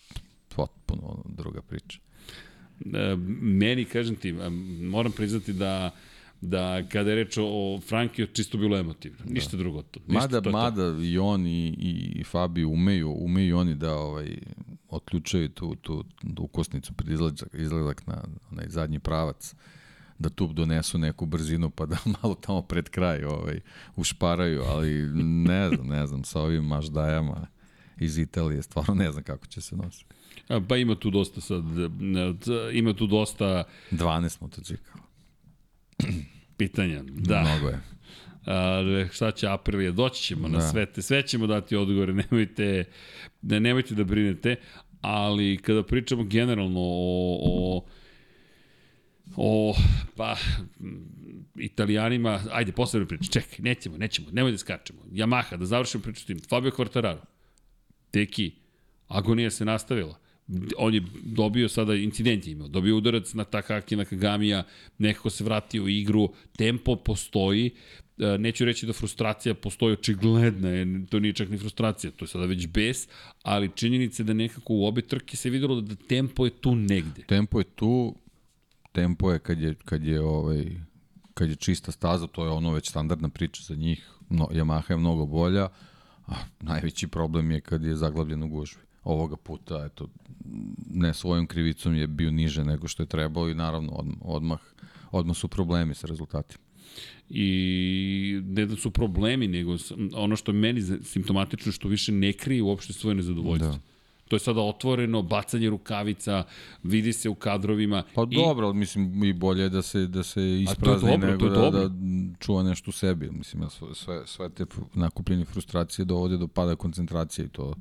potpuno 0.55 1.23
druga 1.25 1.61
priča. 1.61 1.99
E, 2.93 3.15
meni, 3.41 3.85
kažem 3.85 4.15
ti, 4.15 4.35
moram 4.81 5.11
priznati 5.11 5.53
da 5.53 5.91
da 6.41 6.83
kada 6.89 7.09
je 7.09 7.15
reč 7.15 7.37
o 7.41 7.79
Frankiju, 7.87 8.27
čisto 8.27 8.57
bilo 8.57 8.77
emotivno. 8.77 9.17
Da. 9.25 9.33
Ništa 9.33 9.57
drugo. 9.57 9.81
To, 9.81 9.99
ništa 10.07 10.21
mada, 10.21 10.41
to 10.41 10.51
mada 10.51 10.93
to. 10.93 11.01
i 11.01 11.17
on 11.17 11.47
i, 11.47 11.75
i 12.15 12.23
Fabi 12.23 12.65
umeju, 12.65 13.11
umeju 13.11 13.57
oni 13.57 13.75
da 13.75 13.95
ovaj, 13.95 14.37
otključaju 14.89 15.49
tu, 15.49 15.75
tu, 15.75 16.03
tu 16.35 16.43
ukosnicu 16.43 16.93
pred 16.93 17.11
izlazak, 17.11 17.49
izlazak 17.53 18.07
na 18.07 18.23
onaj 18.51 18.65
zadnji 18.69 18.99
pravac 18.99 19.55
da 20.19 20.29
tu 20.29 20.47
donesu 20.47 20.97
neku 20.97 21.25
brzinu 21.25 21.69
pa 21.69 21.85
da 21.85 21.97
malo 22.21 22.35
tamo 22.35 22.61
pred 22.61 22.89
kraj 22.89 23.23
ovaj, 23.23 23.59
ušparaju, 23.95 24.63
ali 24.63 24.93
ne 25.23 25.69
znam, 25.69 25.87
ne 25.87 26.07
znam, 26.07 26.23
sa 26.23 26.41
ovim 26.41 26.63
maždajama 26.65 27.47
iz 27.97 28.17
Italije, 28.17 28.63
stvarno 28.63 28.93
ne 28.93 29.11
znam 29.11 29.23
kako 29.23 29.47
će 29.47 29.61
se 29.61 29.75
nositi. 29.75 30.15
Pa 30.67 30.77
ima 30.77 30.95
tu 30.95 31.09
dosta 31.09 31.41
sad, 31.41 31.63
ima 32.73 32.93
tu 32.93 33.07
dosta... 33.07 33.63
12 33.91 34.41
motocikala. 34.41 35.03
Pitanja, 36.57 37.03
da. 37.03 37.41
Mnogo 37.41 37.67
je. 37.67 37.81
A, 38.45 39.05
šta 39.11 39.31
će 39.31 39.47
Aprilija, 39.47 39.91
doći 39.91 40.23
ćemo 40.23 40.49
da. 40.49 40.57
na 40.57 40.61
sve 40.61 40.85
te, 40.85 41.01
sve 41.01 41.27
ćemo 41.27 41.47
dati 41.47 41.75
odgovore, 41.75 42.13
nemojte, 42.31 42.83
ne, 43.41 43.59
nemojte 43.59 43.95
da 43.95 44.03
brinete, 44.03 44.55
ali 45.01 45.57
kada 45.57 45.83
pričamo 45.83 46.23
generalno 46.23 46.79
o, 46.79 47.39
o 47.41 47.85
o, 49.37 49.75
pa, 50.15 50.35
italijanima, 51.59 52.41
ajde, 52.51 52.71
posebno 52.71 53.07
priča, 53.07 53.31
čekaj, 53.31 53.59
nećemo, 53.59 53.97
nećemo, 53.97 54.27
nemoj 54.31 54.51
da 54.51 54.57
skačemo. 54.57 55.01
Yamaha, 55.11 55.57
da 55.57 55.65
završimo 55.65 56.03
priču 56.03 56.25
tim, 56.25 56.39
Fabio 56.49 56.71
Quartararo, 56.71 57.21
teki, 58.11 58.51
agonija 59.07 59.51
se 59.51 59.65
nastavila. 59.65 60.19
On 60.77 60.93
je 60.93 61.01
dobio 61.23 61.69
sada, 61.69 61.95
incident 61.95 62.47
je 62.47 62.51
imao, 62.51 62.67
dobio 62.67 62.97
udarac 62.97 63.33
na 63.33 63.43
Takaki, 63.43 63.95
na 63.95 64.05
Kagamija, 64.05 64.63
nekako 64.97 65.29
se 65.29 65.43
vratio 65.43 65.83
u 65.83 65.89
igru, 65.89 66.33
tempo 66.57 66.95
postoji, 66.95 67.71
neću 68.39 68.65
reći 68.65 68.85
da 68.85 68.93
frustracija 68.93 69.55
postoji 69.55 69.93
očigledna, 69.93 70.69
jer 70.69 71.05
to 71.09 71.19
nije 71.19 71.33
čak 71.33 71.49
ni 71.49 71.57
frustracija, 71.57 72.11
to 72.11 72.25
je 72.25 72.29
sada 72.29 72.45
već 72.45 72.67
bes, 72.67 73.07
ali 73.43 73.71
činjenica 73.75 74.23
je 74.23 74.25
da 74.25 74.33
nekako 74.33 74.73
u 74.73 74.85
obe 74.85 75.01
trke 75.01 75.37
se 75.37 75.49
videlo 75.49 75.81
da 75.81 75.95
tempo 75.95 76.45
je 76.45 76.51
tu 76.51 76.75
negde. 76.75 77.23
Tempo 77.27 77.59
je 77.59 77.63
tu, 77.63 78.15
tempo 78.91 79.31
je 79.31 79.39
kad 79.39 79.61
je, 79.61 79.75
kad 79.85 80.03
je, 80.03 80.21
ovaj, 80.21 80.65
kad 81.33 81.49
je 81.49 81.55
čista 81.55 81.91
staza, 81.91 82.27
to 82.27 82.45
je 82.45 82.51
ono 82.51 82.71
već 82.71 82.89
standardna 82.89 83.29
priča 83.29 83.63
za 83.63 83.75
njih. 83.75 84.09
No, 84.29 84.47
Yamaha 84.51 84.91
je 84.91 84.97
mnogo 84.97 85.25
bolja, 85.25 85.67
a 86.27 86.35
najveći 86.59 87.07
problem 87.07 87.51
je 87.51 87.61
kad 87.61 87.83
je 87.83 87.95
zaglavljen 87.95 88.43
u 88.43 88.47
gužvi. 88.47 88.81
Ovoga 89.03 89.35
puta, 89.35 89.85
eto, 89.85 90.09
ne 90.89 91.13
svojom 91.13 91.47
krivicom 91.47 91.95
je 91.95 92.07
bio 92.07 92.31
niže 92.31 92.63
nego 92.63 92.87
što 92.87 93.03
je 93.03 93.07
trebao 93.07 93.49
i 93.49 93.55
naravno 93.55 94.05
odmah, 94.21 94.59
odmah 95.11 95.37
su 95.37 95.47
problemi 95.47 95.95
sa 95.95 96.07
rezultatima. 96.07 96.68
I 97.29 98.41
ne 98.45 98.65
da 98.65 98.75
su 98.75 98.91
problemi, 98.91 99.47
nego 99.47 99.77
ono 100.13 100.35
što 100.35 100.51
je 100.51 100.55
meni 100.55 100.81
simptomatično 101.03 101.71
što 101.71 101.87
više 101.87 102.11
ne 102.11 102.33
krije 102.33 102.63
uopšte 102.63 102.93
svoje 102.93 103.15
nezadovoljstvo. 103.15 103.71
Da 103.71 103.79
To 104.29 104.35
je 104.35 104.39
sada 104.39 104.61
otvoreno, 104.61 105.21
bacanje 105.21 105.69
rukavica, 105.69 106.43
vidi 106.83 107.13
se 107.13 107.29
u 107.29 107.35
kadrovima. 107.35 108.03
Pa 108.15 108.25
I... 108.29 108.35
dobro, 108.35 108.73
mislim 108.73 109.23
i 109.23 109.33
bolje 109.33 109.63
je 109.63 109.69
da 109.69 109.81
se, 109.81 110.07
da 110.07 110.23
se 110.23 110.61
isprazni 110.61 111.11
dobro, 111.11 111.31
nego 111.31 111.49
da, 111.49 111.69
da 111.71 111.89
čuva 112.39 112.63
nešto 112.63 112.89
u 112.89 112.91
sebi. 112.91 113.29
Mislim, 113.31 113.63
sve, 113.93 114.27
sve 114.27 114.49
te 114.49 114.65
nakupljene 114.93 115.45
frustracije 115.45 116.05
dovode 116.05 116.37
do 116.37 116.47
pada 116.47 116.75
koncentracije 116.75 117.45
i 117.45 117.49
to, 117.49 117.75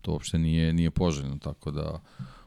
to 0.00 0.12
uopšte 0.12 0.38
nije, 0.38 0.72
nije 0.72 0.90
poželjno, 0.90 1.38
tako 1.38 1.70
da 1.70 2.00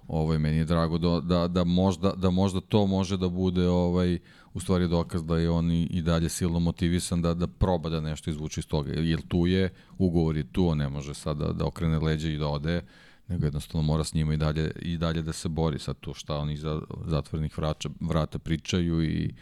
ovaj, 0.07 0.39
meni 0.39 0.57
je 0.57 0.65
drago 0.65 0.97
da, 0.97 1.21
da, 1.21 1.47
da, 1.47 1.63
možda, 1.63 2.11
da 2.11 2.29
možda 2.29 2.61
to 2.61 2.85
može 2.85 3.17
da 3.17 3.29
bude 3.29 3.67
ovaj, 3.67 4.19
u 4.57 4.59
stvari 4.59 4.87
dokaz 4.87 5.23
da 5.23 5.37
je 5.37 5.49
on 5.49 5.71
i, 5.71 5.83
i 5.83 6.01
dalje 6.01 6.29
silno 6.29 6.59
motivisan 6.59 7.21
da, 7.21 7.33
da 7.33 7.47
proba 7.47 7.89
da 7.89 7.99
nešto 8.01 8.29
izvuče 8.29 8.59
iz 8.59 8.67
toga. 8.67 8.91
Jer 8.91 9.21
tu 9.27 9.47
je, 9.47 9.69
ugovor 9.97 10.37
je 10.37 10.47
tu, 10.51 10.67
on 10.67 10.77
ne 10.77 10.89
može 10.89 11.13
sad 11.13 11.37
da, 11.37 11.51
da 11.53 11.65
okrene 11.65 11.99
leđe 11.99 12.33
i 12.33 12.37
da 12.37 12.47
ode, 12.47 12.81
nego 13.27 13.45
jednostavno 13.45 13.85
mora 13.87 14.03
s 14.03 14.13
njima 14.13 14.33
i 14.33 14.37
dalje, 14.37 14.71
i 14.81 14.97
dalje 14.97 15.21
da 15.21 15.33
se 15.33 15.49
bori 15.49 15.79
sa 15.79 15.93
to 15.93 16.13
šta 16.13 16.37
oni 16.37 16.57
za 16.57 16.81
zatvorenih 17.05 17.57
vraća, 17.57 17.89
vrata 17.99 18.39
pričaju 18.39 19.03
i, 19.03 19.33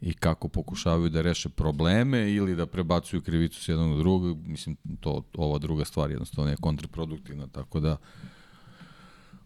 i 0.00 0.14
kako 0.14 0.48
pokušavaju 0.48 1.08
da 1.08 1.22
reše 1.22 1.48
probleme 1.48 2.32
ili 2.32 2.56
da 2.56 2.66
prebacuju 2.66 3.22
krivicu 3.22 3.62
s 3.62 3.68
jednog 3.68 3.98
drugog. 3.98 4.46
Mislim, 4.46 4.76
to, 5.00 5.22
ova 5.36 5.58
druga 5.58 5.84
stvar 5.84 6.10
jednostavno 6.10 6.50
je 6.50 6.56
kontraproduktivna, 6.56 7.46
tako 7.46 7.80
da 7.80 7.96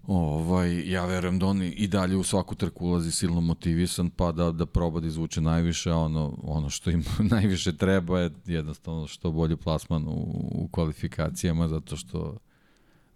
Ovaj, 0.07 0.91
ja 0.91 1.07
verujem 1.07 1.39
da 1.39 1.47
on 1.47 1.63
i 1.63 1.87
dalje 1.87 2.17
u 2.17 2.23
svaku 2.23 2.55
trku 2.55 2.87
ulazi 2.87 3.11
silno 3.13 3.41
motivisan, 3.41 4.11
pa 4.11 4.33
da, 4.33 4.53
da 4.53 4.67
proba 4.67 5.01
da 5.01 5.07
izvuče 5.07 5.41
najviše, 5.41 5.91
a 5.91 5.97
ono, 5.97 6.39
ono 6.43 6.71
što 6.71 6.91
im 6.91 7.05
najviše 7.35 7.77
treba 7.77 8.21
je 8.21 8.31
jednostavno 8.47 9.07
što 9.07 9.31
bolje 9.31 9.57
plasman 9.57 10.09
u, 10.09 10.13
u 10.55 10.69
kvalifikacijama, 10.73 11.69
zato 11.69 11.97
što 11.97 12.39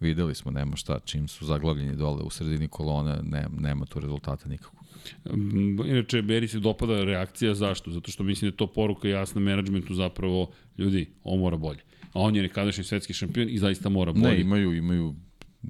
videli 0.00 0.34
smo, 0.34 0.50
nema 0.50 0.76
šta, 0.76 0.98
čim 1.04 1.28
su 1.28 1.44
zaglavljeni 1.46 1.96
dole 1.96 2.22
u 2.22 2.30
sredini 2.30 2.68
kolone, 2.68 3.18
ne, 3.22 3.46
nema 3.58 3.86
tu 3.86 4.00
rezultata 4.00 4.48
nikako. 4.48 4.76
Inače, 5.86 6.22
Beri 6.22 6.48
se 6.48 6.58
dopada 6.58 7.04
reakcija, 7.04 7.54
zašto? 7.54 7.90
Zato 7.90 8.10
što 8.10 8.24
mislim 8.24 8.50
da 8.50 8.52
je 8.52 8.56
to 8.56 8.66
poruka 8.66 9.08
jasna 9.08 9.40
menadžmentu 9.40 9.94
zapravo, 9.94 10.50
ljudi, 10.78 11.10
ovo 11.24 11.36
mora 11.36 11.56
bolje. 11.56 11.80
A 12.12 12.20
on 12.20 12.36
je 12.36 12.42
nekadašnji 12.42 12.84
svetski 12.84 13.12
šampion 13.12 13.48
i 13.50 13.58
zaista 13.58 13.88
mora 13.88 14.12
bolje. 14.12 14.34
Ne, 14.34 14.40
imaju, 14.40 14.74
imaju 14.74 15.14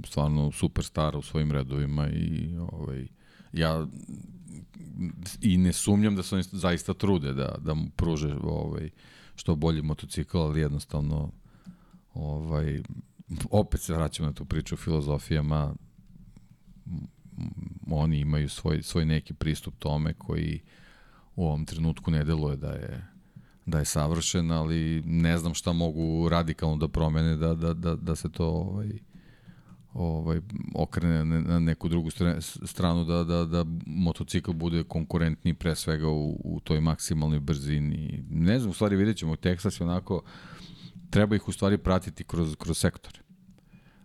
stvarno 0.05 0.53
superstara 0.53 1.18
u 1.18 1.22
svojim 1.22 1.53
redovima 1.53 2.09
i 2.09 2.57
ovaj, 2.70 3.07
ja 3.53 3.86
i 5.40 5.57
ne 5.57 5.72
sumnjam 5.72 6.16
da 6.16 6.22
se 6.22 6.34
oni 6.34 6.44
zaista 6.53 6.94
trude 6.94 7.32
da, 7.32 7.55
da 7.59 7.74
mu 7.74 7.90
pruže 7.97 8.36
ovaj, 8.42 8.90
što 9.34 9.57
bolji 9.57 9.82
motocikl, 9.82 10.38
ali 10.38 10.61
jednostavno 10.61 11.32
ovaj, 12.14 12.82
opet 13.51 13.80
se 13.80 13.94
vraćamo 13.94 14.28
na 14.28 14.34
tu 14.34 14.44
priču 14.44 14.74
o 14.74 14.78
filozofijama. 14.78 15.74
Oni 17.90 18.18
imaju 18.18 18.49
svoj, 18.49 18.82
svoj 18.82 19.05
neki 19.05 19.34
pristup 19.34 19.74
tome 19.78 20.14
koji 20.14 20.61
u 21.36 21.47
ovom 21.47 21.64
trenutku 21.64 22.11
ne 22.11 22.24
deluje 22.24 22.57
da 22.57 22.72
je 22.72 23.16
da 23.66 23.78
je 23.78 23.84
savršen, 23.84 24.51
ali 24.51 25.03
ne 25.07 25.38
znam 25.38 25.55
šta 25.55 25.72
mogu 25.72 26.28
radikalno 26.28 26.76
da 26.76 26.88
promene 26.88 27.36
da, 27.36 27.55
da, 27.55 27.74
da, 27.74 27.97
da 27.97 28.16
se 28.16 28.32
to 28.32 28.47
ovaj, 28.47 28.99
ovaj, 29.97 30.40
okrene 30.74 31.24
na 31.24 31.59
neku 31.59 31.88
drugu 31.88 32.11
stranu 32.64 33.05
da, 33.05 33.24
da, 33.24 33.44
da 33.44 33.64
motocikl 33.86 34.53
bude 34.53 34.84
konkurentni 34.84 35.55
pre 35.55 35.74
svega 35.74 36.09
u, 36.09 36.40
u 36.44 36.61
toj 36.61 36.80
maksimalnoj 36.80 37.40
brzini. 37.40 38.24
Ne 38.30 38.59
znam, 38.59 38.70
u 38.70 38.74
stvari 38.74 38.97
vidjet 38.97 39.16
ćemo, 39.16 39.36
Texas 39.36 39.80
je 39.80 39.86
onako, 39.86 40.22
treba 41.11 41.36
ih 41.36 41.49
u 41.49 41.53
stvari 41.53 41.78
pratiti 41.78 42.24
kroz, 42.24 42.57
kroz 42.57 42.78
sektore. 42.78 43.20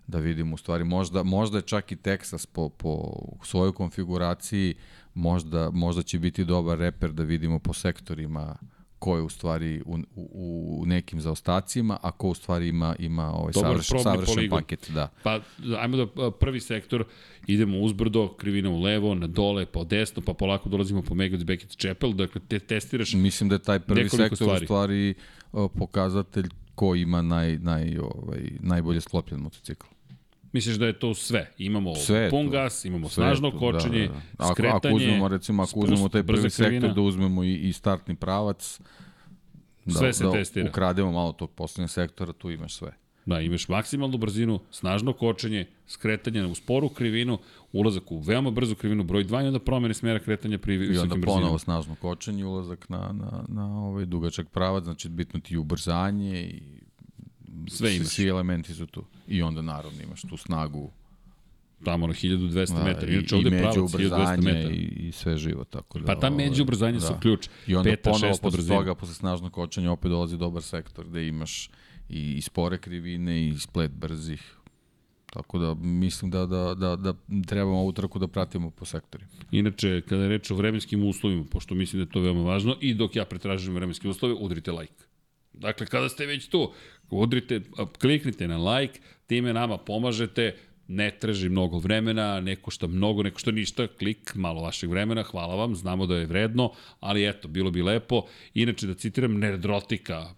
Da 0.07 0.19
vidimo 0.19 0.53
u 0.53 0.57
stvari, 0.57 0.83
možda, 0.83 1.23
možda 1.23 1.57
je 1.57 1.61
čak 1.61 1.91
i 1.91 1.95
Texas 1.95 2.47
po, 2.53 2.69
po 2.69 3.13
svojoj 3.43 3.73
konfiguraciji, 3.73 4.75
možda, 5.13 5.69
možda 5.71 6.03
će 6.03 6.19
biti 6.19 6.45
dobar 6.45 6.77
reper 6.77 7.11
da 7.11 7.23
vidimo 7.23 7.59
po 7.59 7.73
sektorima 7.73 8.55
ko 9.01 9.15
je 9.15 9.21
u 9.21 9.29
stvari 9.29 9.81
u, 9.85 9.97
u, 10.15 10.81
u 10.81 10.85
nekim 10.85 11.21
zaostacima, 11.21 11.97
a 12.01 12.11
ko 12.11 12.29
u 12.29 12.33
stvari 12.33 12.67
ima, 12.67 12.95
ima 12.99 13.33
ovaj 13.33 13.53
savršen, 13.53 13.99
savršen 13.99 14.35
poligon. 14.35 14.59
paket. 14.59 14.91
Da. 14.93 15.09
Pa, 15.23 15.39
ajmo 15.79 15.97
da 15.97 16.31
prvi 16.31 16.59
sektor, 16.59 17.03
idemo 17.47 17.79
uzbrdo, 17.79 18.27
krivina 18.37 18.69
u 18.69 18.81
levo, 18.81 19.15
na 19.15 19.27
dole, 19.27 19.65
pa 19.65 19.83
desno, 19.83 20.21
pa 20.25 20.33
polako 20.33 20.69
dolazimo 20.69 21.01
po 21.01 21.15
Megod 21.15 21.45
Beckett 21.45 21.77
Chapel, 21.77 22.13
dakle 22.13 22.41
te 22.47 22.59
testiraš 22.59 23.13
Mislim 23.13 23.49
da 23.49 23.55
je 23.55 23.59
taj 23.59 23.79
prvi 23.79 24.09
sektor 24.09 24.35
stvari. 24.35 24.63
u 24.63 24.65
stvari 24.65 25.13
pokazatelj 25.77 26.49
ko 26.75 26.95
ima 26.95 27.21
naj, 27.21 27.57
naj, 27.57 27.97
ovaj, 27.97 28.41
najbolje 28.59 29.01
sklopljen 29.01 29.41
motocikl. 29.41 29.87
Misliš 30.53 30.75
da 30.75 30.85
je 30.85 30.99
to 30.99 31.13
sve? 31.13 31.51
Imamo 31.57 31.95
sve 31.95 32.29
pun 32.29 32.49
gas, 32.49 32.85
imamo 32.85 33.09
sve 33.09 33.23
snažno 33.23 33.51
to, 33.51 33.59
kočenje, 33.59 34.07
da, 34.07 34.13
da. 34.13 34.21
Ako, 34.37 34.53
skretanje, 34.53 34.77
ako 34.77 34.95
uzmemo, 34.95 35.27
recimo, 35.27 35.63
ako 35.63 35.79
uzmemo 35.79 36.09
taj 36.09 36.23
prvi 36.23 36.49
sektor, 36.49 36.93
da 36.93 37.01
uzmemo 37.01 37.43
i, 37.43 37.55
i 37.55 37.73
startni 37.73 38.15
pravac, 38.15 38.81
da, 39.85 39.93
sve 39.93 40.13
se 40.13 40.23
da 40.23 40.31
testira. 40.31 40.69
ukrademo 40.69 41.11
malo 41.11 41.31
tog 41.31 41.51
poslednjeg 41.51 41.89
sektora, 41.89 42.33
tu 42.33 42.51
imaš 42.51 42.75
sve. 42.75 42.91
Da, 43.25 43.39
imaš 43.39 43.67
maksimalnu 43.67 44.17
brzinu, 44.17 44.59
snažno 44.71 45.13
kočenje, 45.13 45.65
skretanje 45.87 46.45
u 46.45 46.55
sporu 46.55 46.89
krivinu, 46.89 47.37
ulazak 47.71 48.11
u 48.11 48.19
veoma 48.19 48.51
brzu 48.51 48.75
krivinu, 48.75 49.03
broj 49.03 49.23
2 49.23 49.43
i 49.43 49.47
onda 49.47 49.59
promene 49.59 49.93
smera 49.93 50.19
kretanja 50.19 50.57
pri 50.57 50.77
visokim 50.77 51.09
brzinama. 51.09 51.15
I 51.15 51.19
onda 51.19 51.27
ponovo 51.27 51.59
snažno 51.59 51.95
kočenje, 51.95 52.45
ulazak 52.45 52.89
na, 52.89 53.11
na, 53.13 53.45
na 53.47 53.85
ovaj 53.85 54.05
dugačak 54.05 54.49
pravac, 54.49 54.83
znači 54.83 55.09
bitno 55.09 55.39
ti 55.39 55.57
ubrzanje 55.57 56.41
i 56.41 56.80
sve 57.67 57.95
imaš. 57.95 58.07
Svi 58.07 58.27
elementi 58.27 58.73
su 58.73 58.85
tu. 58.85 59.05
I 59.27 59.41
onda 59.41 59.61
naravno 59.61 60.01
imaš 60.01 60.21
tu 60.21 60.37
snagu 60.37 60.91
tamo 61.83 62.07
na 62.07 62.13
1200 62.13 62.73
da, 62.73 62.83
metara. 62.83 63.11
Inače 63.11 63.35
ovde 63.35 63.49
pravac 63.49 63.75
1200 63.75 64.43
metara. 64.43 64.73
I, 64.73 65.07
i 65.07 65.11
sve 65.11 65.37
živo, 65.37 65.63
tako 65.63 65.99
da. 65.99 66.05
Pa 66.05 66.19
ta 66.19 66.29
među 66.29 66.51
ovaj, 66.51 66.61
ubrzanje 66.61 66.99
da. 66.99 67.05
su 67.07 67.13
ključ. 67.21 67.49
I 67.67 67.75
onda 67.75 67.89
Peta, 67.89 68.11
ponovo 68.11 68.37
posle 68.41 68.57
brzina. 68.57 68.77
toga, 68.77 68.95
posle 68.95 69.15
snažnog 69.15 69.51
kočanja, 69.51 69.91
opet 69.91 70.11
dolazi 70.11 70.37
dobar 70.37 70.63
sektor 70.63 71.07
gde 71.07 71.27
imaš 71.27 71.69
i, 72.09 72.33
i 72.33 72.41
spore 72.41 72.77
krivine 72.77 73.47
i 73.47 73.57
splet 73.57 73.91
brzih. 73.91 74.57
Tako 75.33 75.59
da 75.59 75.73
mislim 75.73 76.31
da, 76.31 76.45
da, 76.45 76.75
da, 76.75 76.95
da 76.95 77.13
trebamo 77.47 77.79
ovu 77.79 77.91
trku 77.91 78.19
da 78.19 78.27
pratimo 78.27 78.69
po 78.69 78.85
sektori. 78.85 79.25
Inače, 79.51 80.01
kada 80.01 80.23
je 80.23 80.29
reč 80.29 80.51
o 80.51 80.55
vremenskim 80.55 81.07
uslovima, 81.07 81.43
pošto 81.51 81.75
mislim 81.75 81.99
da 81.99 82.03
je 82.03 82.11
to 82.11 82.21
veoma 82.21 82.41
važno, 82.41 82.75
i 82.81 82.93
dok 82.93 83.15
ja 83.15 83.25
pretražujem 83.25 83.75
vremenske 83.75 84.09
uslove, 84.09 84.33
udrite 84.33 84.71
like. 84.71 85.03
Dakle, 85.53 85.85
kada 85.85 86.09
ste 86.09 86.25
već 86.25 86.47
tu, 86.47 86.71
udrite, 87.11 87.61
kliknite 88.01 88.47
na 88.47 88.57
like, 88.57 88.99
time 89.27 89.53
nama 89.53 89.77
pomažete, 89.77 90.55
ne 90.87 91.11
traži 91.11 91.49
mnogo 91.49 91.79
vremena, 91.79 92.41
neko 92.41 92.71
što 92.71 92.87
mnogo, 92.87 93.23
neko 93.23 93.39
što 93.39 93.51
ništa, 93.51 93.87
klik, 93.87 94.35
malo 94.35 94.61
vašeg 94.61 94.89
vremena, 94.89 95.23
hvala 95.23 95.55
vam, 95.55 95.75
znamo 95.75 96.05
da 96.05 96.15
je 96.15 96.25
vredno, 96.25 96.71
ali 96.99 97.27
eto, 97.29 97.47
bilo 97.47 97.71
bi 97.71 97.81
lepo. 97.81 98.25
Inače, 98.53 98.87
da 98.87 98.93
citiram 98.93 99.39
Nerdrotika, 99.39 100.33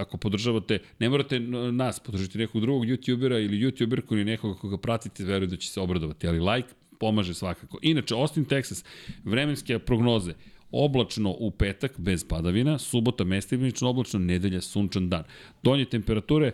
ako 0.00 0.16
podržavate, 0.16 0.78
ne 0.98 1.08
morate 1.08 1.40
nas, 1.72 2.00
podržati 2.00 2.38
nekog 2.38 2.60
drugog 2.60 2.84
youtubera 2.84 3.44
ili 3.44 3.60
youtuberku 3.60 4.12
ili 4.12 4.24
nekoga 4.24 4.58
koga 4.58 4.76
pratite, 4.78 5.24
veruju 5.24 5.48
da 5.48 5.56
će 5.56 5.68
se 5.68 5.80
obradovati, 5.80 6.28
ali 6.28 6.40
like 6.40 6.68
pomaže 7.00 7.34
svakako. 7.34 7.78
Inače, 7.82 8.14
Austin, 8.14 8.44
Texas, 8.44 8.84
vremenske 9.24 9.78
prognoze, 9.78 10.34
oblačno 10.74 11.30
u 11.38 11.50
petak 11.50 12.00
bez 12.00 12.24
padavina, 12.24 12.78
subota 12.78 13.24
mestimično 13.24 13.88
oblačno, 13.88 14.20
nedelja 14.20 14.60
sunčan 14.60 15.08
dan. 15.08 15.24
Donje 15.62 15.84
temperature 15.84 16.52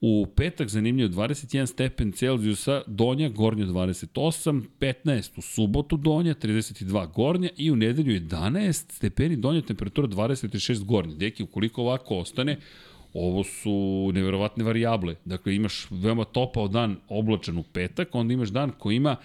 U 0.00 0.26
petak 0.36 0.68
zanimljivo 0.68 1.08
21 1.08 1.66
stepen 1.66 2.12
Celzijusa, 2.12 2.82
donja, 2.86 3.28
gornja 3.28 3.66
28, 3.66 4.62
15 4.80 5.38
u 5.38 5.42
subotu 5.42 5.96
donja, 5.96 6.34
32 6.34 7.12
gornja 7.12 7.48
i 7.56 7.70
u 7.70 7.76
nedelju 7.76 8.20
11 8.20 8.92
stepeni 8.92 9.36
donja, 9.36 9.62
temperatura 9.62 10.08
26 10.08 10.84
gornja. 10.84 11.14
Deki, 11.14 11.42
ukoliko 11.42 11.82
ovako 11.82 12.16
ostane, 12.16 12.58
ovo 13.14 13.44
su 13.44 14.10
neverovatne 14.14 14.64
varijable. 14.64 15.14
Dakle, 15.24 15.54
imaš 15.54 15.86
veoma 15.90 16.24
topao 16.24 16.68
dan 16.68 16.96
oblačan 17.08 17.58
u 17.58 17.62
petak, 17.62 18.14
onda 18.14 18.34
imaš 18.34 18.48
dan 18.48 18.72
koji 18.78 18.96
ima 18.96 19.16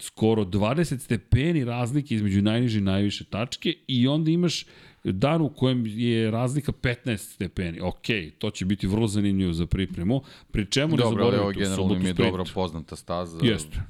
skoro 0.00 0.44
20 0.44 0.98
stepeni 0.98 1.64
razlike 1.64 2.14
između 2.14 2.42
najniže 2.42 2.78
i 2.78 2.82
najviše 2.82 3.24
tačke 3.24 3.74
i 3.86 4.08
onda 4.08 4.30
imaš 4.30 4.66
dan 5.04 5.42
u 5.42 5.48
kojem 5.48 5.86
je 5.86 6.30
razlika 6.30 6.72
15 6.72 7.16
stepeni. 7.16 7.80
Ok, 7.80 8.06
to 8.38 8.50
će 8.50 8.64
biti 8.64 8.86
vrlo 8.86 9.06
zanimljivo 9.06 9.52
za 9.52 9.66
pripremu. 9.66 10.22
Pri 10.50 10.66
čemu 10.66 10.96
ne 10.96 11.02
zaboravite 11.04 11.60
u 11.62 11.74
sprint. 11.74 12.16
Dobro, 12.16 12.30
dobro 12.30 12.44
poznata 12.54 12.96
staza. 12.96 13.38
Jeste. 13.42 13.80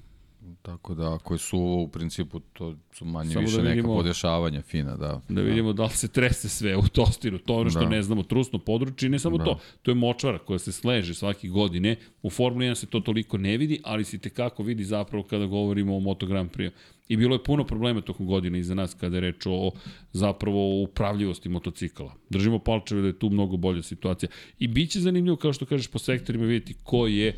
Tako 0.62 0.94
da, 0.94 1.18
koje 1.18 1.38
su 1.38 1.58
u 1.58 1.88
principu, 1.88 2.40
to 2.40 2.74
su 2.92 3.04
manje 3.04 3.32
Samo 3.32 3.40
više 3.40 3.56
da 3.56 3.62
vidimo, 3.62 3.88
neka 3.88 3.98
podešavanja 3.98 4.62
fina, 4.62 4.96
da. 4.96 5.20
Da 5.28 5.40
vidimo 5.40 5.72
da. 5.72 5.82
li 5.82 5.90
se 5.90 6.08
trese 6.08 6.48
sve 6.48 6.76
u 6.76 6.82
Tostiru, 6.82 7.38
to 7.38 7.54
ono 7.54 7.70
što 7.70 7.80
da. 7.80 7.88
ne 7.88 8.02
znamo, 8.02 8.22
trusno 8.22 8.58
područje, 8.58 9.08
ne 9.08 9.18
samo 9.18 9.38
da. 9.38 9.44
to, 9.44 9.58
to 9.82 9.90
je 9.90 9.94
močvara 9.94 10.38
koja 10.38 10.58
se 10.58 10.72
sleže 10.72 11.14
svake 11.14 11.48
godine, 11.48 11.96
u 12.22 12.30
Formuli 12.30 12.66
1 12.66 12.74
se 12.74 12.86
to 12.86 13.00
toliko 13.00 13.38
ne 13.38 13.56
vidi, 13.56 13.80
ali 13.84 14.04
se 14.04 14.18
tekako 14.18 14.62
vidi 14.62 14.84
zapravo 14.84 15.24
kada 15.24 15.46
govorimo 15.46 15.96
o 15.96 16.00
Moto 16.00 16.26
Grand 16.26 16.50
Prix. 16.50 16.70
I 17.08 17.16
bilo 17.16 17.34
je 17.34 17.44
puno 17.44 17.64
problema 17.64 18.00
tokom 18.00 18.26
godine 18.26 18.58
iza 18.58 18.74
nas 18.74 18.94
kada 18.94 19.16
je 19.16 19.20
reč 19.20 19.46
o 19.46 19.70
zapravo 20.12 20.82
upravljivosti 20.82 21.48
motocikala. 21.48 22.14
Držimo 22.28 22.58
palčeve 22.58 23.00
da 23.00 23.06
je 23.06 23.18
tu 23.18 23.30
mnogo 23.30 23.56
bolja 23.56 23.82
situacija. 23.82 24.30
I 24.58 24.68
bit 24.68 24.90
će 24.90 25.00
zanimljivo, 25.00 25.36
kao 25.36 25.52
što 25.52 25.66
kažeš, 25.66 25.88
po 25.88 25.98
sektorima 25.98 26.44
vidjeti 26.44 26.74
ko 26.84 27.06
je 27.06 27.36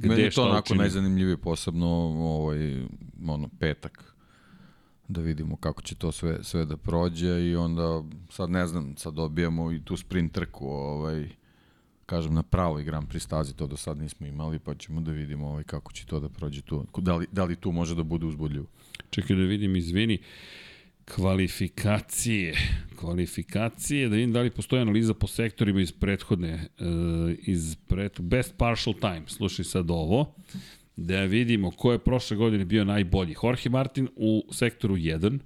Gde 0.00 0.08
Meni 0.08 0.22
je 0.22 0.30
to 0.30 0.42
onako 0.42 0.74
najzanimljivije, 0.74 1.36
posebno 1.36 1.86
ovaj, 2.18 2.86
ono, 3.26 3.48
petak 3.58 4.14
da 5.08 5.20
vidimo 5.20 5.56
kako 5.56 5.82
će 5.82 5.94
to 5.94 6.12
sve, 6.12 6.44
sve 6.44 6.64
da 6.64 6.76
prođe 6.76 7.50
i 7.50 7.56
onda 7.56 8.02
sad 8.30 8.50
ne 8.50 8.66
znam, 8.66 8.94
sad 8.96 9.14
dobijamo 9.14 9.72
i 9.72 9.84
tu 9.84 9.96
sprint 9.96 10.32
trku 10.32 10.66
ovaj, 10.68 11.28
kažem 12.06 12.34
na 12.34 12.42
pravoj 12.42 12.84
Grand 12.84 13.08
Prix 13.08 13.18
stazi, 13.18 13.56
to 13.56 13.66
do 13.66 13.76
sad 13.76 13.98
nismo 13.98 14.26
imali, 14.26 14.58
pa 14.58 14.74
ćemo 14.74 15.00
da 15.00 15.12
vidimo 15.12 15.48
ovaj, 15.48 15.64
kako 15.64 15.92
će 15.92 16.06
to 16.06 16.20
da 16.20 16.28
prođe 16.28 16.62
tu. 16.62 16.86
Da 16.96 17.16
li, 17.16 17.26
da 17.32 17.44
li 17.44 17.56
tu 17.56 17.72
može 17.72 17.94
da 17.94 18.02
bude 18.02 18.26
uzbudljivo? 18.26 18.66
Čekaj 19.10 19.36
da 19.36 19.42
vidim, 19.42 19.76
izvini, 19.76 20.18
kvalifikacije, 21.04 22.54
kvalifikacije, 22.96 24.08
da 24.08 24.16
vidim 24.16 24.32
da 24.32 24.40
li 24.40 24.50
postoji 24.50 24.82
analiza 24.82 25.14
po 25.14 25.26
sektorima 25.26 25.80
iz 25.80 25.92
prethodne, 25.92 26.54
uh, 26.54 26.86
iz 27.38 27.76
pret, 27.88 28.20
best 28.20 28.54
partial 28.56 28.94
time, 28.94 29.22
slušaj 29.26 29.64
sad 29.64 29.90
ovo, 29.90 30.34
da 30.96 31.24
vidimo 31.24 31.70
ko 31.70 31.92
je 31.92 31.98
prošle 31.98 32.36
godine 32.36 32.64
bio 32.64 32.84
najbolji. 32.84 33.36
Jorge 33.42 33.70
Martin 33.70 34.08
u 34.16 34.44
sektoru 34.52 34.96
1, 34.96 35.38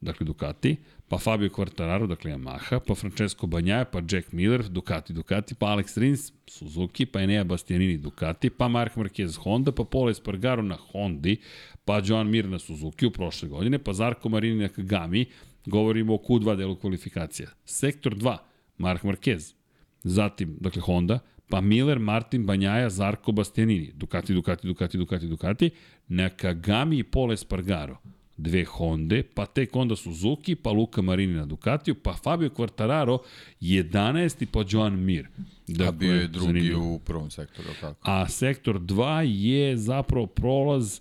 dakle 0.00 0.26
Ducati, 0.26 0.76
pa 1.08 1.18
Fabio 1.18 1.48
Quartararo, 1.48 2.06
dakle 2.06 2.32
Yamaha, 2.32 2.80
pa 2.80 2.94
Francesco 2.94 3.46
Banjaja, 3.46 3.84
pa 3.84 4.00
Jack 4.08 4.32
Miller, 4.32 4.62
Ducati, 4.68 5.12
Ducati, 5.12 5.54
pa 5.54 5.66
Alex 5.66 5.96
Rins, 5.96 6.32
Suzuki, 6.46 7.06
pa 7.06 7.20
Enea 7.20 7.44
Bastianini, 7.44 7.98
Ducati, 7.98 8.50
pa 8.50 8.68
Mark 8.68 8.96
Marquez, 8.96 9.36
Honda, 9.36 9.72
pa 9.72 9.84
Paul 9.84 10.10
Espargaro 10.10 10.62
na 10.62 10.76
Hondi, 10.76 11.36
pa 11.84 12.00
Joan 12.04 12.30
Mir 12.30 12.48
na 12.48 12.58
Suzuki 12.58 13.06
u 13.06 13.10
prošle 13.10 13.48
godine, 13.48 13.78
pa 13.78 13.92
Zarko 13.92 14.28
Marini 14.28 14.62
na 14.62 14.68
Kagami, 14.68 15.24
govorimo 15.66 16.14
o 16.14 16.18
Q2 16.18 16.56
delu 16.56 16.76
kvalifikacija. 16.76 17.48
Sektor 17.64 18.14
2, 18.16 18.36
Mark 18.78 19.02
Marquez, 19.02 19.54
zatim, 20.02 20.56
dakle 20.60 20.82
Honda, 20.82 21.18
pa 21.48 21.60
Miller, 21.60 21.98
Martin, 21.98 22.46
Banjaja, 22.46 22.90
Zarko, 22.90 23.32
Bastianini, 23.32 23.90
Ducati, 23.94 24.34
Ducati, 24.34 24.66
Ducati, 24.66 24.98
Ducati, 24.98 25.26
Ducati, 25.26 25.70
na 26.08 26.28
Kagami 26.28 26.98
i 26.98 27.02
Paul 27.02 27.32
Espargaro 27.32 27.96
dve 28.36 28.64
Honde, 28.64 29.22
pa 29.22 29.46
tek 29.46 29.76
onda 29.76 29.96
Suzuki, 29.96 30.54
pa 30.54 30.70
Luka 30.70 31.02
Marini 31.02 31.34
na 31.34 31.46
Ducatiju, 31.46 31.94
pa 31.94 32.14
Fabio 32.14 32.50
Quartararo 32.50 33.18
11. 33.60 34.46
pa 34.46 34.64
Joan 34.68 35.04
Mir. 35.04 35.28
Dakle, 35.66 35.86
A 35.86 35.92
bio 35.92 36.14
je 36.14 36.28
drugi 36.28 36.46
zanimljivo. 36.46 36.94
u 36.94 36.98
prvom 36.98 37.30
sektoru, 37.30 37.68
tako? 37.80 38.00
A 38.02 38.28
sektor 38.28 38.80
2 38.80 39.20
je 39.20 39.76
zapravo 39.76 40.26
prolaz 40.26 41.00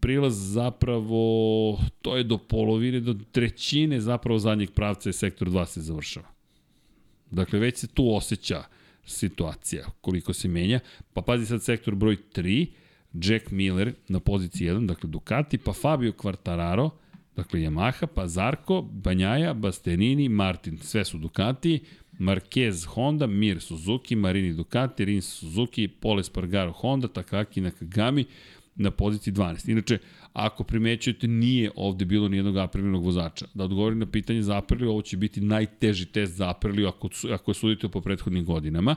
prilaz 0.00 0.34
zapravo, 0.34 1.78
to 2.02 2.16
je 2.16 2.24
do 2.24 2.38
polovine, 2.38 3.00
do 3.00 3.14
trećine 3.32 4.00
zapravo 4.00 4.38
zadnjeg 4.38 4.70
pravca 4.70 5.10
i 5.10 5.12
sektor 5.12 5.48
2 5.48 5.66
se 5.66 5.80
završava. 5.80 6.28
Dakle, 7.30 7.58
već 7.58 7.78
se 7.78 7.86
tu 7.86 8.14
osjeća 8.14 8.64
situacija, 9.04 9.86
koliko 10.00 10.32
se 10.32 10.48
menja. 10.48 10.80
Pa 11.12 11.22
pazi 11.22 11.46
sad 11.46 11.62
sektor 11.62 11.94
broj 11.94 12.16
3, 12.34 12.66
Jack 13.12 13.50
Miller 13.50 13.94
na 14.08 14.20
poziciji 14.20 14.68
1, 14.68 14.86
dakle 14.86 15.10
Ducati, 15.10 15.58
pa 15.58 15.72
Fabio 15.72 16.12
Quartararo, 16.12 16.90
dakle 17.36 17.60
Yamaha, 17.60 18.06
pa 18.06 18.26
Zarko, 18.26 18.82
Banjaja, 18.82 19.54
Bastianini, 19.54 20.28
Martin, 20.28 20.78
sve 20.78 21.04
su 21.04 21.18
Ducati, 21.18 21.80
Marquez 22.18 22.86
Honda, 22.86 23.26
Mir 23.26 23.60
Suzuki, 23.60 24.16
Marini 24.16 24.52
Ducati, 24.52 25.04
Rins 25.04 25.26
Suzuki, 25.26 25.88
Pole 25.88 26.24
Spargaro 26.24 26.72
Honda, 26.72 27.08
Takaki 27.08 27.60
Nakagami 27.60 28.24
na 28.76 28.90
poziciji 28.90 29.32
12. 29.32 29.70
Inače, 29.70 29.98
ako 30.32 30.64
primećujete, 30.64 31.28
nije 31.28 31.70
ovde 31.76 32.04
bilo 32.04 32.28
nijednog 32.28 32.56
aprilnog 32.56 33.04
vozača. 33.04 33.46
Da 33.54 33.64
odgovorim 33.64 33.98
na 33.98 34.06
pitanje 34.06 34.42
za 34.42 34.56
Aprilio, 34.56 34.90
ovo 34.90 35.02
će 35.02 35.16
biti 35.16 35.40
najteži 35.40 36.06
test 36.06 36.32
za 36.32 36.50
Aprilio 36.50 36.88
ako, 36.88 37.08
ako 37.32 37.54
sudite 37.54 37.88
po 37.88 38.00
prethodnim 38.00 38.44
godinama. 38.44 38.96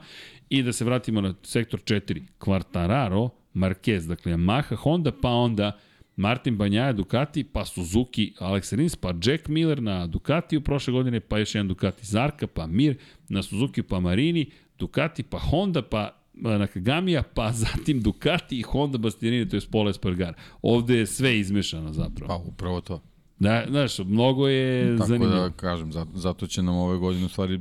I 0.50 0.64
da 0.64 0.74
se 0.74 0.86
vratimo 0.86 1.22
na 1.22 1.34
sektor 1.44 1.80
4, 1.80 2.22
Quartararo, 2.40 3.30
Marquez, 3.54 4.08
dakle 4.08 4.32
Yamaha, 4.32 4.76
Honda, 4.76 5.12
pa 5.12 5.30
onda 5.30 5.80
Martin 6.16 6.58
Banjaja, 6.58 6.94
Ducati, 6.94 7.44
pa 7.44 7.66
Suzuki, 7.66 8.34
Alex 8.40 8.76
Rins, 8.76 8.96
pa 8.96 9.14
Jack 9.24 9.48
Miller 9.48 9.82
na 9.82 10.08
Ducati 10.08 10.58
u 10.58 10.62
prošle 10.62 10.94
godine, 10.94 11.20
pa 11.20 11.38
još 11.38 11.56
jedan 11.56 11.68
Ducati 11.68 12.06
Zarka, 12.06 12.48
pa 12.48 12.68
Mir 12.68 12.98
na 13.30 13.44
Suzuki, 13.44 13.82
pa 13.82 14.00
Marini, 14.00 14.52
Ducati, 14.80 15.24
pa 15.24 15.40
Honda, 15.40 15.82
pa 15.82 16.23
Nakagamija, 16.34 17.24
pa 17.34 17.52
zatim 17.66 18.02
Ducati 18.02 18.60
i 18.60 18.62
Honda 18.62 18.98
Bastianini, 18.98 19.50
to 19.50 19.56
je 19.56 19.62
Pole 19.72 19.90
Espargar. 19.90 20.34
Ovde 20.62 20.98
je 20.98 21.06
sve 21.06 21.40
izmešano 21.40 21.94
zapravo. 21.94 22.28
Pa 22.28 22.50
upravo 22.50 22.82
to. 22.82 23.02
Da, 23.40 23.66
znaš, 23.70 24.00
mnogo 24.00 24.48
je 24.48 24.98
Tako 24.98 25.08
zanimljivo. 25.08 25.36
Tako 25.36 25.50
da 25.50 25.58
kažem, 25.58 25.92
zato, 25.92 26.12
zato 26.14 26.48
će 26.48 26.62
nam 26.62 26.76
ove 26.76 26.98
godine 26.98 27.26
u 27.26 27.30
stvari 27.30 27.60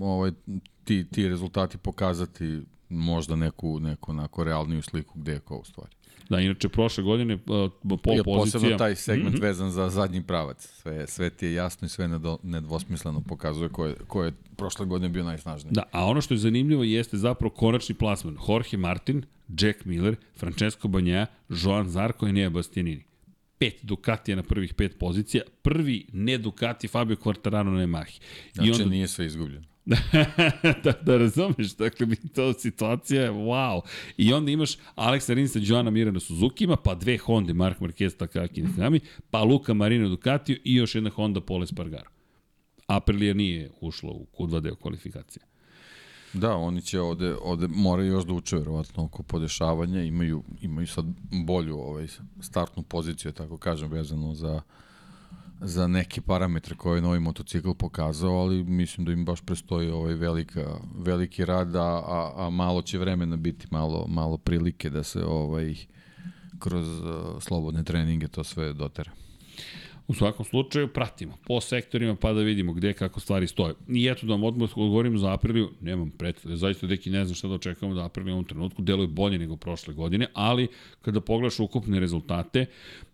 ovaj, 0.00 0.30
ti, 0.84 1.06
ti 1.10 1.28
rezultati 1.28 1.78
pokazati 1.78 2.62
možda 2.88 3.36
neku, 3.36 3.80
neku 3.80 4.10
onako 4.10 4.44
realniju 4.44 4.82
sliku 4.82 5.18
gde 5.18 5.32
je 5.32 5.40
ko 5.40 5.56
u 5.56 5.64
stvari. 5.64 5.90
Da, 6.28 6.40
inače 6.40 6.68
prošle 6.68 7.04
godine 7.04 7.34
uh, 7.34 7.40
pol 8.02 8.16
ja, 8.16 8.24
pozicija... 8.24 8.60
Posebno 8.60 8.78
taj 8.78 8.96
segment 8.96 9.34
mm 9.34 9.38
-hmm. 9.38 9.42
vezan 9.42 9.70
za 9.70 9.88
zadnji 9.88 10.22
pravac. 10.22 10.68
Sve, 10.82 11.06
sve 11.06 11.30
ti 11.30 11.46
je 11.46 11.54
jasno 11.54 11.86
i 11.86 11.88
sve 11.88 12.08
nedvosmisleno 12.42 13.20
pokazuje 13.20 13.68
ko 13.68 13.86
je, 13.86 13.94
ko 14.06 14.24
je 14.24 14.32
prošle 14.56 14.86
godine 14.86 15.08
bio 15.08 15.24
najsnažniji. 15.24 15.72
Da, 15.72 15.82
a 15.92 16.04
ono 16.04 16.20
što 16.20 16.34
je 16.34 16.38
zanimljivo 16.38 16.84
jeste 16.84 17.16
zapravo 17.16 17.54
konačni 17.54 17.94
plasman. 17.94 18.36
Jorge 18.48 18.76
Martin, 18.76 19.22
Jack 19.48 19.84
Miller, 19.84 20.16
Francesco 20.36 20.88
Banjaja, 20.88 21.26
Joan 21.48 21.88
Zarko 21.88 22.26
i 22.26 22.32
Nea 22.32 22.50
Bastianini. 22.50 23.04
Pet 23.58 23.78
Ducatija 23.82 24.36
na 24.36 24.42
prvih 24.42 24.74
pet 24.74 24.98
pozicija. 24.98 25.42
Prvi 25.62 26.06
ne 26.12 26.38
Ducati 26.38 26.88
Fabio 26.88 27.16
Quartararo 27.16 27.70
na 27.70 27.86
Yamahi. 27.86 28.20
Znači 28.52 28.68
I 28.68 28.72
onda... 28.72 28.84
nije 28.84 29.08
sve 29.08 29.26
izgubljeno. 29.26 29.73
Da, 30.84 30.92
da 31.02 31.16
razumeš, 31.16 31.76
dakle 31.76 32.06
bi 32.06 32.16
to 32.16 32.52
situacija 32.52 33.22
je 33.22 33.30
wow. 33.30 33.80
I 34.16 34.32
onda 34.32 34.50
imaš 34.50 34.76
Aleksa 34.94 35.34
Rinsa, 35.34 35.58
Joana 35.62 35.90
Mira 35.90 36.10
na 36.10 36.20
Suzukima, 36.20 36.76
pa 36.76 36.94
dve 36.94 37.18
Honda, 37.18 37.52
Mark 37.52 37.80
Marquez, 37.80 38.16
Takaki 38.16 38.62
Nakami, 38.62 39.00
pa 39.30 39.42
Luka 39.42 39.74
Marino 39.74 40.08
Ducatiju 40.08 40.58
i 40.64 40.74
još 40.74 40.94
jedna 40.94 41.10
Honda 41.10 41.40
Pole 41.40 41.66
Spargaro. 41.66 42.10
Aprilia 42.86 43.34
nije 43.34 43.70
ušla 43.80 44.10
u 44.10 44.26
Q2 44.38 44.60
deo 44.60 44.74
kvalifikacije. 44.76 45.42
Da, 46.32 46.54
oni 46.56 46.82
će 46.82 47.00
ovde, 47.00 47.36
ovde 47.42 47.68
moraju 47.68 48.12
još 48.12 48.24
da 48.24 48.32
uče 48.32 48.56
verovatno 48.56 49.04
oko 49.04 49.22
podešavanja, 49.22 50.02
imaju, 50.02 50.42
imaju 50.60 50.86
sad 50.86 51.04
bolju 51.30 51.78
ovaj, 51.78 52.06
startnu 52.40 52.82
poziciju, 52.82 53.32
tako 53.32 53.56
kažem, 53.56 53.90
vezano 53.90 54.34
za 54.34 54.62
za 55.64 55.86
neke 55.86 56.20
parametre 56.20 56.76
koje 56.76 56.98
je 56.98 57.02
novi 57.02 57.20
motocikl 57.20 57.72
pokazao, 57.72 58.32
ali 58.32 58.64
mislim 58.64 59.04
da 59.04 59.12
im 59.12 59.24
baš 59.24 59.40
prestoji 59.40 59.90
ovaj 59.90 60.14
velika, 60.14 60.78
veliki 60.94 61.44
rad, 61.44 61.76
a, 61.76 62.02
a, 62.06 62.32
a 62.36 62.50
malo 62.50 62.82
će 62.82 62.98
vremena 62.98 63.36
biti, 63.36 63.66
malo, 63.70 64.06
malo 64.08 64.36
prilike 64.36 64.90
da 64.90 65.02
se 65.02 65.24
ovaj 65.24 65.76
kroz 66.58 67.00
uh, 67.00 67.42
slobodne 67.42 67.84
treninge 67.84 68.28
to 68.28 68.44
sve 68.44 68.72
dotera. 68.72 69.10
U 70.08 70.14
svakom 70.14 70.44
slučaju 70.44 70.88
pratimo 70.88 71.36
po 71.46 71.60
sektorima 71.60 72.16
pa 72.16 72.32
da 72.32 72.40
vidimo 72.40 72.72
gde 72.72 72.92
kako 72.92 73.20
stvari 73.20 73.46
stoje. 73.46 73.74
I 73.88 74.08
eto 74.08 74.26
da 74.26 74.32
vam 74.32 74.44
odmah 74.44 74.76
odgovorim 74.76 75.18
za 75.18 75.32
Apriliju, 75.32 75.70
nemam 75.80 76.10
predstavlja, 76.10 76.56
zaista 76.56 76.86
deki 76.86 77.10
ne 77.10 77.24
znam 77.24 77.34
šta 77.34 77.48
da 77.48 77.54
očekamo 77.54 77.94
da 77.94 78.04
Aprilija 78.04 78.34
u 78.34 78.36
ovom 78.36 78.44
trenutku 78.44 78.82
deluje 78.82 79.08
bolje 79.08 79.38
nego 79.38 79.56
prošle 79.56 79.94
godine, 79.94 80.26
ali 80.32 80.68
kada 81.02 81.20
pogledaš 81.20 81.60
ukupne 81.60 82.00
rezultate, 82.00 82.66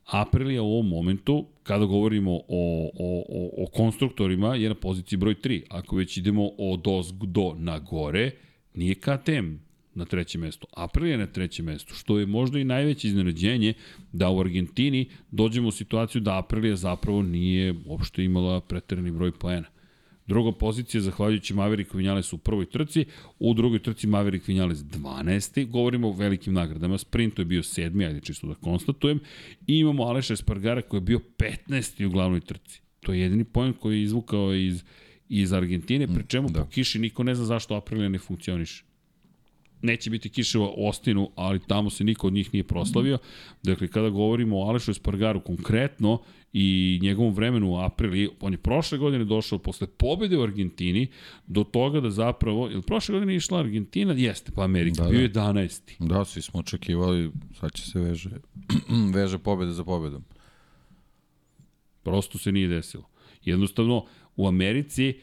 Aprilija 0.07 0.63
u 0.63 0.73
ovom 0.73 0.89
momentu, 0.89 1.47
kada 1.63 1.85
govorimo 1.85 2.33
o, 2.33 2.43
o, 2.49 3.25
o, 3.29 3.65
o 3.65 3.67
konstruktorima, 3.67 4.55
je 4.55 4.69
na 4.69 4.75
poziciji 4.75 5.17
broj 5.17 5.35
3. 5.35 5.63
Ako 5.69 5.97
već 5.97 6.17
idemo 6.17 6.51
od 6.59 6.85
do 7.23 7.55
na 7.59 7.79
gore, 7.79 8.31
nije 8.75 8.95
KTM 8.95 9.70
na 9.95 10.05
trećem 10.05 10.41
mestu. 10.41 10.67
Aprilia 10.77 11.17
na 11.17 11.27
trećem 11.27 11.65
mestu, 11.65 11.95
što 11.95 12.19
je 12.19 12.27
možda 12.27 12.59
i 12.59 12.65
najveće 12.65 13.09
iznenađenje 13.09 13.75
da 14.13 14.31
u 14.31 14.41
Argentini 14.41 15.11
dođemo 15.31 15.69
u 15.69 15.73
situaciju 15.73 16.21
da 16.21 16.39
Aprilia 16.39 16.77
zapravo 16.77 17.23
nije 17.23 17.75
uopšte 17.87 18.25
imala 18.25 18.61
preterani 18.61 19.11
broj 19.11 19.33
poena. 19.33 19.67
Druga 20.27 20.53
pozicija, 20.53 21.01
zahvaljujući 21.01 21.55
Maverick 21.55 21.95
Vinales 21.95 22.33
u 22.33 22.39
prvoj 22.39 22.67
trci, 22.71 23.05
u 23.39 23.55
drugoj 23.55 23.79
trci 23.79 24.07
Maverick 24.07 24.49
Vinales 24.49 24.79
12. 24.79 25.67
Govorimo 25.71 26.09
o 26.09 26.13
velikim 26.13 26.55
nagradama, 26.55 26.99
sprintu 26.99 27.43
je 27.43 27.47
bio 27.47 27.63
sedmi, 27.63 28.05
ajde 28.05 28.21
čisto 28.21 28.47
da 28.47 28.55
konstatujem, 28.55 29.21
i 29.67 29.79
imamo 29.79 30.03
Aleša 30.03 30.33
Espargara 30.33 30.83
koji 30.83 30.99
je 30.99 31.03
bio 31.03 31.21
15. 31.69 32.07
u 32.07 32.11
glavnoj 32.11 32.41
trci. 32.41 32.81
To 33.01 33.13
je 33.13 33.21
jedini 33.21 33.45
poen 33.45 33.73
koji 33.73 33.97
je 33.97 34.03
izvukao 34.03 34.55
iz, 34.55 34.85
iz 35.29 35.53
Argentine, 35.53 36.07
pri 36.07 36.25
čemu 36.29 36.49
da. 36.49 36.61
po 36.61 36.71
kiši 36.71 36.99
niko 36.99 37.23
ne 37.23 37.35
zna 37.35 37.45
zašto 37.45 37.75
Aprilia 37.75 38.09
ne 38.09 38.19
funkcioniše 38.19 38.90
neće 39.83 40.11
biti 40.11 40.29
kiševa 40.29 40.69
u 40.77 40.89
Ostinu, 40.89 41.31
ali 41.37 41.61
tamo 41.67 41.91
se 41.91 42.05
niko 42.05 42.27
od 42.27 42.33
njih 42.33 42.55
nije 42.55 42.65
proslavio. 42.65 43.19
Dakle, 43.63 43.89
kada 43.89 44.09
govorimo 44.09 44.59
o 44.59 44.69
Alešu 44.69 44.91
Espargaru 44.91 45.41
konkretno 45.41 46.23
i 46.53 46.99
njegovom 47.03 47.35
vremenu 47.35 47.71
u 47.71 47.77
aprili, 47.77 48.29
on 48.41 48.53
je 48.53 48.59
prošle 48.59 48.99
godine 48.99 49.25
došao 49.25 49.59
posle 49.59 49.87
pobede 49.87 50.39
u 50.39 50.43
Argentini 50.43 51.07
do 51.47 51.65
toga 51.65 52.01
da 52.01 52.11
zapravo, 52.11 52.71
ili 52.71 52.83
prošle 52.83 53.13
godine 53.13 53.37
išla 53.37 53.59
Argentina? 53.59 54.13
Jeste, 54.13 54.53
pa 54.53 54.65
Amerika, 54.65 55.05
da, 55.05 55.11
bio 55.11 55.21
je 55.21 55.33
11. 55.33 55.81
Da, 55.99 56.25
svi 56.25 56.43
smo 56.43 56.61
očekivali, 56.61 57.31
sad 57.61 57.73
će 57.73 57.91
se 57.91 58.01
veže, 58.01 58.31
veže 59.15 59.39
pobede 59.39 59.73
za 59.73 59.85
pobedom. 59.85 60.25
Prosto 62.03 62.39
se 62.39 62.53
nije 62.53 62.69
desilo. 62.69 63.05
Jednostavno, 63.45 64.07
u 64.37 64.49
Americi 64.49 65.21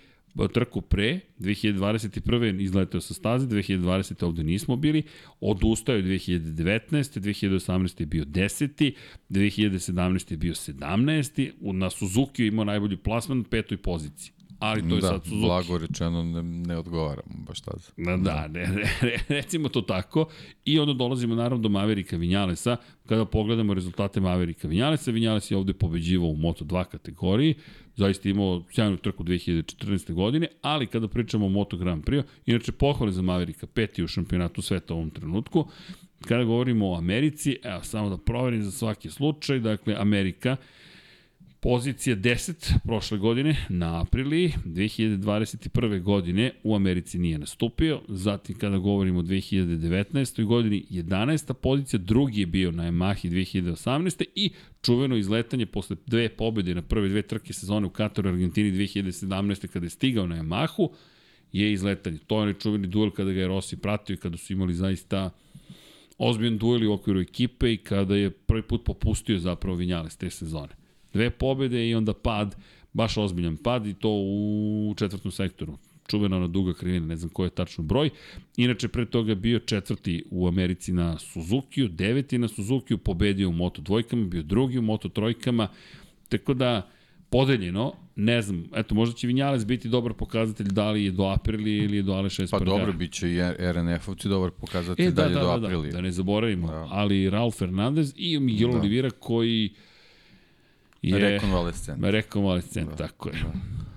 trku 0.54 0.82
pre, 0.82 1.20
2021. 1.40 2.62
izletao 2.62 3.02
sa 3.02 3.14
staze, 3.14 3.48
2020. 3.48 4.26
ovde 4.26 4.44
nismo 4.44 4.76
bili, 4.76 5.04
odustao 5.42 5.96
je 5.96 6.04
2019. 6.04 7.20
2018. 7.20 8.00
je 8.00 8.06
bio 8.06 8.26
10. 8.26 8.94
2017. 9.30 10.32
je 10.32 10.38
bio 10.38 10.54
17. 10.54 11.52
Na 11.62 11.90
Suzuki 11.90 12.48
imao 12.48 12.66
najbolji 12.66 12.98
plasman, 12.98 13.44
petoj 13.44 13.78
poziciji 13.78 14.37
ali 14.60 14.90
to 14.90 14.96
je 14.96 15.02
da, 15.02 15.08
sad 15.08 15.24
Suzuki. 15.24 15.42
blago 15.42 15.78
rečeno 15.78 16.24
ne, 16.24 16.44
ne 16.44 16.78
odgovara 16.78 17.22
baš 17.48 17.62
tada. 17.62 17.80
Da, 17.98 18.18
da, 18.18 18.48
ne, 18.48 18.68
ne, 19.02 19.20
recimo 19.30 19.70
to 19.70 19.82
tako. 19.82 20.28
I 20.66 20.80
onda 20.80 20.94
dolazimo 20.94 21.36
naravno 21.36 21.64
do 21.64 21.70
Maverika 21.70 22.18
Vinjalesa. 22.18 22.78
Kada 23.06 23.26
pogledamo 23.26 23.74
rezultate 23.74 24.20
Maverika 24.20 24.68
Vinjalesa, 24.68 25.12
Vinjales 25.12 25.52
je 25.52 25.58
ovde 25.58 25.74
pobeđivao 25.74 26.30
u 26.30 26.36
Moto2 26.36 26.86
kategoriji, 26.86 27.56
zaista 27.96 28.30
imao 28.30 28.64
sjajnu 28.72 28.98
trku 28.98 29.24
2014. 29.24 30.14
godine, 30.14 30.48
ali 30.62 30.88
kada 30.88 31.08
pričamo 31.08 31.46
o 31.46 31.50
Moto 31.50 31.78
Grand 31.78 32.04
Prix, 32.04 32.24
inače 32.46 32.72
pohvale 32.72 33.12
za 33.12 33.22
Maverika, 33.22 33.68
peti 33.68 34.04
u 34.04 34.08
šampionatu 34.08 34.62
sveta 34.62 34.94
u 34.94 34.98
ovom 34.98 35.10
trenutku, 35.10 35.68
kada 36.28 36.44
govorimo 36.44 36.92
o 36.92 36.98
Americi, 36.98 37.58
evo 37.64 37.84
samo 37.84 38.10
da 38.10 38.18
proverim 38.18 38.64
za 38.64 38.72
svaki 38.72 39.10
slučaj, 39.10 39.60
dakle 39.60 39.96
Amerika, 39.98 40.56
Pozicija 41.70 42.16
10 42.16 42.74
prošle 42.84 43.18
godine 43.18 43.56
na 43.70 44.02
aprili 44.02 44.54
2021. 44.66 46.02
godine 46.02 46.52
u 46.64 46.76
Americi 46.76 47.20
nije 47.20 47.38
nastupio, 47.38 48.02
zatim 48.08 48.58
kada 48.58 48.78
govorimo 48.78 49.20
o 49.20 49.24
2019. 49.24 50.46
godini 50.46 50.86
11. 50.90 51.54
pozicija, 51.54 52.00
drugi 52.00 52.40
je 52.40 52.46
bio 52.46 52.72
na 52.72 52.84
Yamahi 52.84 53.30
2018. 53.30 54.24
i 54.36 54.52
čuveno 54.82 55.16
izletanje 55.16 55.66
posle 55.66 55.96
dve 56.06 56.30
pobede 56.30 56.76
na 56.76 56.82
prve 56.82 57.10
dve 57.10 57.22
trke 57.22 57.54
sezone 57.54 57.88
u 57.88 57.90
Kataru 57.90 58.30
Argentini 58.30 58.72
2017. 58.72 59.68
kada 59.68 59.86
je 59.86 59.90
stigao 59.90 60.28
na 60.28 60.36
Yamahu 60.36 60.90
je 61.52 61.74
izletanje. 61.74 62.18
To 62.28 62.36
je 62.36 62.42
onaj 62.42 62.54
čuveni 62.54 62.88
duel 62.88 63.12
kada 63.12 63.32
ga 63.32 63.40
je 63.40 63.48
Rossi 63.48 63.78
pratio 63.78 64.14
i 64.14 64.18
kada 64.18 64.38
su 64.38 64.54
imali 64.54 64.74
zaista 64.74 65.30
ozbiljan 66.18 66.58
duel 66.58 66.90
u 66.90 66.94
okviru 66.94 67.20
ekipe 67.20 67.74
i 67.74 67.78
kada 67.78 68.16
je 68.16 68.30
prvi 68.30 68.62
put 68.62 68.86
popustio 68.86 69.40
zapravo 69.40 69.78
Vinjales 69.78 70.18
te 70.18 70.30
sezone. 70.30 70.87
Dve 71.18 71.30
pobede 71.30 71.90
i 71.90 71.96
onda 71.96 72.14
pad, 72.14 72.56
baš 72.94 73.18
ozbiljan 73.18 73.58
pad 73.58 73.88
i 73.88 73.94
to 73.94 74.10
u 74.10 74.94
četvrtom 74.98 75.32
sektoru. 75.32 75.78
Čuvena 76.08 76.38
ona 76.38 76.48
duga 76.48 76.74
krivina, 76.74 77.06
ne 77.06 77.16
znam 77.16 77.30
koji 77.30 77.48
je 77.48 77.50
tačno 77.50 77.84
broj. 77.84 78.10
Inače, 78.58 78.88
pre 78.88 79.06
toga 79.06 79.36
bio 79.36 79.60
četvrti 79.60 80.24
u 80.32 80.48
Americi 80.48 80.94
na 80.94 81.20
Suzukiju, 81.20 81.88
deveti 81.88 82.38
na 82.38 82.48
Suzukiju, 82.48 82.98
pobedio 82.98 83.50
u 83.50 83.52
Moto 83.52 83.82
dvojkama, 83.82 84.26
bio 84.26 84.44
drugi 84.44 84.78
u 84.78 84.82
Moto 84.82 85.10
trojkama, 85.10 85.68
tako 86.30 86.54
da 86.54 86.90
podeljeno, 87.30 87.94
ne 88.16 88.42
znam, 88.42 88.66
eto, 88.76 88.96
možda 88.96 89.16
će 89.16 89.28
Vinjales 89.28 89.66
biti 89.66 89.90
dobar 89.90 90.14
pokazatelj 90.14 90.68
da 90.68 90.92
li 90.92 91.06
je 91.06 91.12
do 91.12 91.24
Aprili 91.24 91.78
ili 91.78 91.98
je 91.98 92.04
do 92.04 92.14
Ale 92.14 92.30
6 92.30 92.52
Pa 92.52 92.60
dobro, 92.60 92.94
bit 92.94 93.12
će 93.12 93.30
i 93.32 93.38
RNF-ovci 93.60 94.28
dobar 94.28 94.52
pokazatelj 94.52 95.06
e, 95.06 95.12
da, 95.12 95.22
da, 95.22 95.28
je 95.28 95.34
da, 95.34 95.40
do 95.40 95.50
Aprili. 95.50 95.88
Da, 95.88 95.92
da, 95.92 95.98
da 95.98 96.02
ne 96.02 96.12
zaboravimo, 96.12 96.68
da. 96.68 96.88
ali 96.92 97.30
Raul 97.30 97.52
Fernandez 97.52 98.14
i 98.16 98.40
Miguel 98.40 98.72
da. 98.72 98.78
Oliveira 98.78 99.10
koji 99.10 99.74
je... 101.02 101.20
Rekonvalescent. 101.20 102.04
Rekonvalescent, 102.04 102.90
da, 102.90 102.96
tako 102.96 103.30
je. 103.30 103.36
Da. 103.44 103.52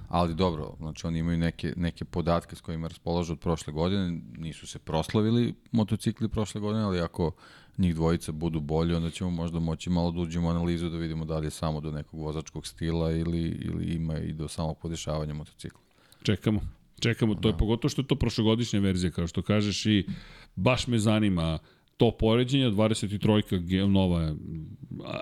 Ali 0.08 0.34
dobro, 0.34 0.74
znači 0.78 1.06
oni 1.06 1.18
imaju 1.18 1.38
neke, 1.38 1.72
neke 1.76 2.04
podatke 2.04 2.56
s 2.56 2.60
kojima 2.60 2.88
raspolažu 2.88 3.32
od 3.32 3.40
prošle 3.40 3.72
godine, 3.72 4.20
nisu 4.38 4.66
se 4.66 4.78
proslavili 4.78 5.54
motocikli 5.72 6.28
prošle 6.28 6.60
godine, 6.60 6.84
ali 6.84 7.00
ako 7.00 7.32
njih 7.78 7.94
dvojica 7.94 8.32
budu 8.32 8.60
bolji, 8.60 8.94
onda 8.94 9.10
ćemo 9.10 9.30
možda 9.30 9.58
moći 9.58 9.90
malo 9.90 10.10
da 10.10 10.20
uđemo 10.20 10.48
analizu 10.48 10.88
da 10.88 10.96
vidimo 10.96 11.24
da 11.24 11.38
li 11.38 11.46
je 11.46 11.50
samo 11.50 11.80
do 11.80 11.90
nekog 11.90 12.20
vozačkog 12.20 12.66
stila 12.66 13.12
ili, 13.12 13.42
ili 13.42 13.84
ima 13.84 14.18
i 14.18 14.32
do 14.32 14.48
samog 14.48 14.78
podešavanja 14.78 15.34
motocikla. 15.34 15.80
Čekamo. 16.22 16.60
Čekamo, 17.00 17.34
to 17.34 17.40
da. 17.40 17.48
je 17.48 17.58
pogotovo 17.58 17.88
što 17.90 18.02
je 18.02 18.06
to 18.06 18.14
prošlogodišnja 18.14 18.80
verzija, 18.80 19.10
kao 19.10 19.26
što 19.26 19.42
kažeš 19.42 19.86
i 19.86 20.06
baš 20.56 20.86
me 20.86 20.98
zanima 20.98 21.58
to 21.96 22.10
poređenje, 22.10 22.70
23. 22.70 23.86
nova 23.86 24.34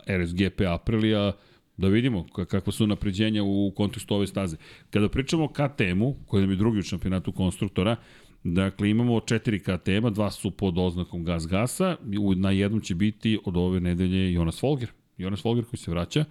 RSGP 0.07 0.61
Aprilia, 0.69 1.33
da 1.79 1.89
vidimo 1.89 2.27
kakva 2.49 2.73
su 2.73 2.87
napređenja 2.87 3.43
u 3.43 3.73
kontekstu 3.77 4.15
ove 4.15 4.27
staze. 4.27 4.57
Kada 4.91 5.09
pričamo 5.09 5.45
o 5.45 5.49
KTM-u, 5.49 6.15
koji 6.27 6.41
nam 6.41 6.51
je 6.51 6.57
drugi 6.57 6.79
u 6.79 6.83
šampionatu 6.83 7.33
konstruktora, 7.33 7.97
Dakle, 8.45 8.91
imamo 8.91 9.21
četiri 9.21 9.59
KTM-a, 9.59 10.11
dva 10.11 10.31
su 10.31 10.51
pod 10.51 10.79
oznakom 10.79 11.25
gas 11.25 11.47
gasa, 11.47 11.97
na 12.37 12.51
jednom 12.51 12.81
će 12.81 12.95
biti 12.95 13.39
od 13.45 13.57
ove 13.57 13.81
nedelje 13.81 14.33
Jonas 14.33 14.61
Folger. 14.61 14.89
Jonas 15.17 15.43
Folger 15.43 15.65
koji 15.65 15.79
se 15.79 15.91
vraća. 15.91 16.25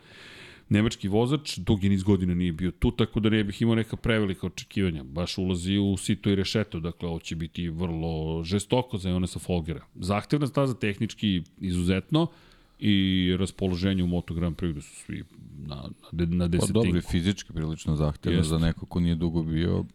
Nemački 0.70 1.08
vozač, 1.08 1.58
dugi 1.58 1.90
niz 1.90 2.04
godina 2.04 2.34
nije 2.34 2.52
bio 2.52 2.72
tu, 2.72 2.92
tako 2.92 3.20
da 3.20 3.30
ne 3.30 3.44
bih 3.44 3.62
imao 3.62 3.76
neka 3.76 3.96
prevelika 3.96 4.48
očekivanja. 4.48 5.04
Baš 5.04 5.38
ulazi 5.38 5.78
u 5.78 5.98
sito 5.98 6.30
i 6.30 6.36
rešeto, 6.36 6.80
dakle 6.80 7.10
ovo 7.10 7.20
će 7.20 7.36
biti 7.36 7.70
vrlo 7.70 8.44
žestoko 8.44 8.98
za 8.98 9.10
Jonasa 9.10 9.40
Folgera. 9.40 9.86
Zahtevna 9.96 10.48
staza 10.48 10.74
tehnički 10.74 11.44
izuzetno, 11.58 12.28
i 12.80 13.36
raspoloženje 13.40 14.04
u 14.04 14.08
Moto 14.08 14.34
Grand 14.34 14.56
Prix 14.56 14.74
da 14.74 14.82
su 14.82 14.96
svi 14.96 15.24
na, 15.58 15.90
na, 16.12 16.26
na 16.26 16.48
desetinku. 16.48 16.80
Pa 16.80 16.86
dobro, 16.86 17.02
fizički 17.02 17.54
prilično 17.54 17.96
zahtevno 17.96 18.44
za 18.44 18.58
neko 18.58 18.86
ko 18.86 19.00
nije 19.00 19.16
dugo 19.16 19.44
bio, 19.44 19.86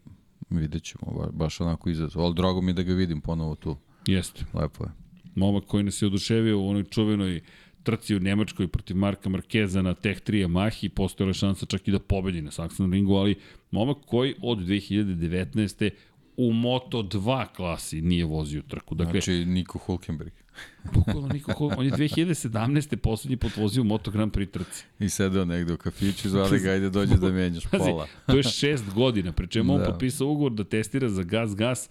vidjet 0.50 0.82
ćemo, 0.82 1.30
baš 1.32 1.60
onako 1.60 1.90
izazov. 1.90 2.22
Ali 2.22 2.34
drago 2.34 2.60
mi 2.60 2.72
da 2.72 2.82
ga 2.82 2.92
vidim 2.92 3.20
ponovo 3.20 3.54
tu. 3.54 3.76
Jeste. 4.06 4.44
Lepo 4.54 4.84
je. 4.84 4.90
Momak 5.34 5.64
koji 5.64 5.84
nas 5.84 6.02
je 6.02 6.06
oduševio 6.06 6.60
u 6.60 6.68
onoj 6.68 6.84
čuvenoj 6.84 7.40
trci 7.82 8.16
u 8.16 8.20
Nemačkoj 8.20 8.68
protiv 8.68 8.96
Marka 8.96 9.28
Markeza 9.28 9.82
na 9.82 9.94
Tech 9.94 10.20
3 10.22 10.46
Yamahi, 10.46 10.88
postojala 10.88 11.32
šansa 11.32 11.66
čak 11.66 11.88
i 11.88 11.90
da 11.92 11.98
pobedi 11.98 12.42
na 12.42 12.50
Saxon 12.50 12.92
ringu, 12.92 13.14
ali 13.14 13.34
momak 13.70 13.96
koji 14.06 14.34
od 14.42 14.58
2019 14.58 15.90
u 16.36 16.52
Moto 16.52 17.02
2 17.02 17.46
klasi 17.56 18.02
nije 18.02 18.24
vozio 18.24 18.62
trku. 18.62 18.94
Dakle, 18.94 19.12
znači 19.12 19.44
Niko 19.44 19.78
Hulkenberg. 19.78 20.32
Bukvalno 20.94 21.28
Niko 21.28 21.52
Hulkenberg. 21.52 21.92
On 21.92 22.00
je 22.00 22.08
2017. 22.08 22.96
poslednji 22.96 23.36
put 23.36 23.56
vozio 23.56 23.84
Moto 23.84 24.10
Grand 24.10 24.32
Prix 24.32 24.50
trci. 24.50 24.84
I 24.98 25.08
sedeo 25.08 25.44
negde 25.44 25.74
u 25.74 25.76
kafiću, 25.76 26.28
zvali 26.28 26.60
ga, 26.60 26.70
ajde 26.70 26.90
dođe 26.98 27.16
da 27.16 27.32
menjaš 27.32 27.64
pola. 27.70 28.06
to 28.26 28.36
je 28.36 28.42
šest 28.42 28.84
godina, 28.94 29.32
pre 29.32 29.46
čemu 29.46 29.78
da. 29.78 29.84
on 29.84 29.92
potpisao 29.92 30.28
ugovor 30.28 30.52
da 30.52 30.64
testira 30.64 31.08
za 31.08 31.22
gas 31.22 31.54
gas 31.54 31.88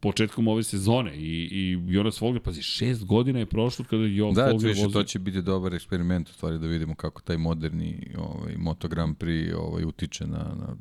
početkom 0.00 0.48
ove 0.48 0.62
sezone 0.62 1.16
i, 1.16 1.48
i 1.52 1.78
Jonas 1.86 2.18
Folger, 2.18 2.42
pazi, 2.42 2.62
šest 2.62 3.04
godina 3.04 3.38
je 3.38 3.46
prošlo 3.46 3.84
kada 3.90 4.02
je 4.02 4.16
Jonas 4.16 4.36
da, 4.36 4.50
Folger 4.50 4.68
vozio. 4.68 4.86
Da, 4.86 4.92
to 4.92 5.02
će 5.02 5.18
biti 5.18 5.42
dobar 5.42 5.74
eksperiment 5.74 6.28
u 6.28 6.32
stvari 6.32 6.58
da 6.58 6.66
vidimo 6.66 6.94
kako 6.94 7.22
taj 7.22 7.36
moderni 7.36 8.14
ovaj, 8.18 8.56
Moto 8.56 8.88
Grand 8.88 9.16
Prix 9.16 9.54
ovaj, 9.54 9.84
utiče 9.84 10.26
na, 10.26 10.38
na 10.38 10.76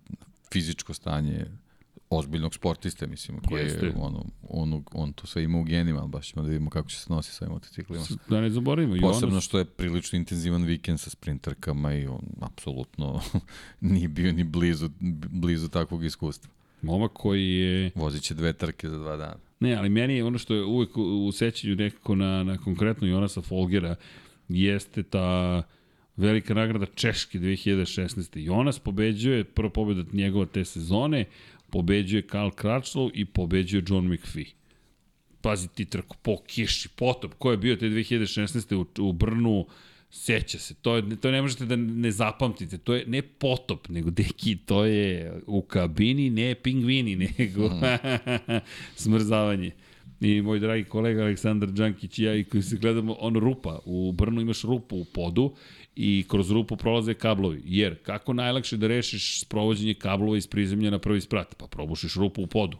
fizičko 0.51 0.93
stanje 0.93 1.45
ozbiljnog 2.09 2.55
sportiste, 2.55 3.07
mislim, 3.07 3.39
koji 3.39 3.63
Jeste. 3.63 3.85
je, 3.85 3.93
ono, 3.97 4.25
on, 4.49 4.83
on 4.91 5.13
to 5.13 5.27
sve 5.27 5.43
ima 5.43 5.59
u 5.59 5.63
genima, 5.63 5.99
ali 5.99 6.09
baš 6.09 6.27
ćemo 6.27 6.43
da 6.43 6.49
vidimo 6.49 6.69
kako 6.69 6.89
će 6.89 6.97
se 6.97 7.13
nosi 7.13 7.31
sa 7.33 7.45
ovim 7.45 7.53
motociklima. 7.53 8.03
Da 8.29 8.41
ne 8.41 8.49
zaboravimo. 8.49 8.95
Posebno 9.01 9.41
što 9.41 9.57
je 9.57 9.65
prilično 9.65 10.17
intenzivan 10.17 10.63
vikend 10.63 10.99
sa 10.99 11.09
sprinterkama 11.09 11.93
i 11.93 12.07
on 12.07 12.21
apsolutno 12.41 13.21
nije 13.81 14.07
bio 14.07 14.31
ni 14.33 14.43
blizu, 14.43 14.89
blizu 15.29 15.69
takvog 15.69 16.05
iskustva. 16.05 16.51
Momak 16.81 17.11
koji 17.13 17.49
je... 17.49 17.91
Vozit 17.95 18.23
će 18.23 18.33
dve 18.33 18.53
trke 18.53 18.89
za 18.89 18.97
dva 18.97 19.17
dana. 19.17 19.35
Ne, 19.59 19.75
ali 19.75 19.89
meni 19.89 20.15
je 20.15 20.25
ono 20.25 20.37
što 20.37 20.55
je 20.55 20.63
uvek 20.63 20.97
u 20.97 21.31
sećanju 21.31 21.75
nekako 21.75 22.15
na, 22.15 22.43
na 22.43 22.57
konkretno 22.57 23.07
Jonasa 23.07 23.41
Folgera 23.41 23.95
jeste 24.49 25.03
ta 25.03 25.63
velika 26.17 26.53
nagrada 26.53 26.85
Češke 26.85 27.39
2016. 27.39 28.37
Jonas 28.37 28.79
pobeđuje, 28.79 29.43
prva 29.43 29.69
pobeda 29.69 30.03
njegova 30.13 30.45
te 30.45 30.65
sezone, 30.65 31.25
pobeđuje 31.71 32.27
Karl 32.27 32.49
Crutchlow 32.49 33.11
i 33.13 33.25
pobeđuje 33.25 33.83
John 33.87 34.13
McPhee. 34.13 34.45
Pazi 35.41 35.67
ti 35.67 35.85
trku 35.85 36.15
po 36.21 36.37
kiši, 36.47 36.89
potop, 36.89 37.33
ko 37.33 37.51
je 37.51 37.57
bio 37.57 37.75
te 37.75 37.85
2016. 37.85 38.75
u, 38.75 39.07
u 39.07 39.13
Brnu, 39.13 39.65
seća 40.09 40.59
se, 40.59 40.73
to, 40.73 40.95
je, 40.95 41.15
to 41.21 41.31
ne 41.31 41.41
možete 41.41 41.65
da 41.65 41.75
ne 41.75 42.11
zapamtite, 42.11 42.77
to 42.77 42.93
je 42.93 43.05
ne 43.07 43.21
potop, 43.21 43.89
nego 43.89 44.09
deki, 44.09 44.57
to 44.65 44.85
je 44.85 45.33
u 45.47 45.61
kabini, 45.61 46.29
ne 46.29 46.55
pingvini, 46.55 47.15
nego 47.37 47.67
mm. 47.67 47.81
smrzavanje. 48.95 49.71
I 50.21 50.41
moj 50.41 50.59
dragi 50.59 50.83
kolega 50.83 51.21
Aleksandar 51.21 51.69
Đankić 51.69 52.19
i 52.19 52.23
ja 52.23 52.35
i 52.35 52.43
koji 52.43 52.63
se 52.63 52.77
gledamo, 52.77 53.15
on 53.19 53.35
rupa, 53.35 53.79
u 53.85 54.11
Brnu 54.11 54.41
imaš 54.41 54.61
rupu 54.61 54.95
u 54.95 55.05
podu 55.05 55.55
i 56.01 56.23
kroz 56.27 56.51
rupu 56.51 56.77
prolaze 56.77 57.13
kablovi. 57.13 57.61
Jer 57.65 57.95
kako 58.03 58.33
najlakše 58.33 58.77
da 58.77 58.87
rešiš 58.87 59.41
sprovođenje 59.41 59.93
kablova 59.93 60.37
iz 60.37 60.47
prizemlja 60.47 60.91
na 60.91 60.99
prvi 60.99 61.21
sprat? 61.21 61.55
Pa 61.57 61.67
probušiš 61.67 62.15
rupu 62.15 62.41
u 62.41 62.47
podu. 62.47 62.77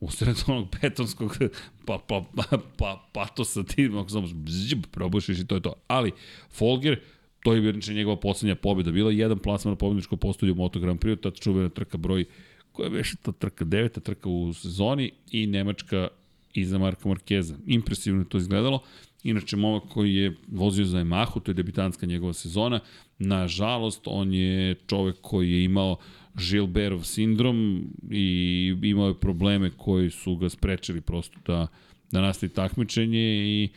U 0.00 0.10
sred 0.10 0.36
onog 0.46 0.68
betonskog 0.82 1.38
pa, 1.86 1.98
pa, 2.08 2.24
pa, 2.36 2.58
pa, 2.76 3.08
patosa 3.12 3.62
ti 3.62 3.90
samo 4.08 4.26
bzđb, 4.34 4.84
probušiš 4.90 5.38
i 5.38 5.46
to 5.46 5.54
je 5.54 5.62
to. 5.62 5.74
Ali 5.86 6.12
Folger, 6.50 7.00
to 7.42 7.54
je 7.54 7.70
inače 7.70 7.94
njegova 7.94 8.16
poslednja 8.16 8.54
pobjeda. 8.54 8.90
Bila 8.90 9.10
je 9.10 9.18
jedan 9.18 9.38
plasman 9.38 9.72
na 9.72 9.76
pobjedičko 9.76 10.16
postolju 10.16 10.52
u 10.52 10.56
Moto 10.56 10.80
Grand 10.80 11.00
Prix, 11.00 11.20
tada 11.22 11.36
čuvena 11.36 11.68
trka 11.68 11.98
broj 11.98 12.24
koja 12.72 12.86
je 12.86 12.90
već 12.90 13.14
ta 13.22 13.32
trka, 13.32 13.64
deveta 13.64 14.00
trka 14.00 14.28
u 14.28 14.52
sezoni 14.52 15.10
i 15.30 15.46
Nemačka 15.46 16.08
iza 16.54 16.78
Marka 16.78 17.08
Markeza. 17.08 17.54
Impresivno 17.66 18.20
je 18.20 18.28
to 18.28 18.38
izgledalo. 18.38 18.82
Inače, 19.26 19.56
momak 19.56 19.82
koji 19.88 20.14
je 20.14 20.36
vozio 20.48 20.84
za 20.84 20.98
Yamahu, 20.98 21.40
to 21.42 21.50
je 21.50 21.54
debitanska 21.54 22.06
njegova 22.06 22.32
sezona. 22.32 22.80
Nažalost, 23.18 24.00
on 24.04 24.34
je 24.34 24.74
čovek 24.86 25.16
koji 25.20 25.52
je 25.52 25.64
imao 25.64 25.96
Gilbertov 26.34 27.04
sindrom 27.04 27.84
i 28.10 28.74
imao 28.82 29.08
je 29.08 29.20
probleme 29.20 29.70
koji 29.76 30.10
su 30.10 30.36
ga 30.36 30.48
sprečili 30.48 31.00
prosto 31.00 31.38
da, 31.46 31.66
da 32.12 32.20
nastavi 32.20 32.52
takmičenje 32.52 33.18
i 33.46 33.68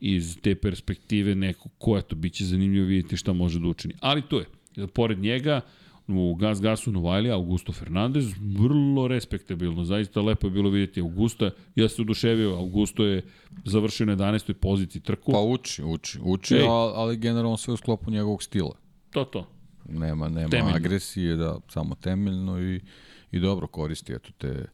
iz 0.00 0.38
te 0.42 0.54
perspektive 0.54 1.34
neko 1.34 1.68
ko, 1.78 1.98
eto, 1.98 2.16
bit 2.16 2.32
će 2.32 2.44
zanimljivo 2.44 2.86
vidjeti 2.86 3.16
šta 3.16 3.32
može 3.32 3.60
da 3.60 3.68
učini. 3.68 3.94
Ali 4.00 4.22
to 4.22 4.38
je, 4.38 4.46
pored 4.94 5.18
njega, 5.18 5.60
u 6.08 6.34
Gas 6.34 6.60
Gasu 6.60 6.92
Novajlija, 6.92 7.34
Augusto 7.34 7.72
Fernandez, 7.72 8.34
vrlo 8.58 9.08
respektabilno, 9.08 9.84
zaista 9.84 10.20
lepo 10.20 10.46
je 10.46 10.50
bilo 10.50 10.70
vidjeti 10.70 11.00
Augusta, 11.00 11.50
ja 11.74 11.88
se 11.88 12.02
oduševio, 12.02 12.54
Augusto 12.54 13.04
je 13.04 13.22
završio 13.64 14.06
na 14.06 14.16
11. 14.16 14.52
poziciji 14.52 15.02
trku. 15.02 15.32
Pa 15.32 15.40
uči, 15.40 15.82
uči, 15.84 16.18
uči, 16.22 16.54
Ej. 16.54 16.66
ali 16.94 17.16
generalno 17.16 17.56
sve 17.56 17.74
u 17.74 17.76
sklopu 17.76 18.10
njegovog 18.10 18.42
stila. 18.42 18.74
To, 19.10 19.24
to. 19.24 19.46
Nema, 19.88 20.28
nema 20.28 20.48
temeljno. 20.48 20.76
agresije, 20.76 21.36
da, 21.36 21.58
samo 21.68 21.94
temeljno 21.94 22.62
i, 22.62 22.80
i 23.32 23.40
dobro 23.40 23.66
koristi 23.66 24.12
eto 24.12 24.30
te 24.38 24.66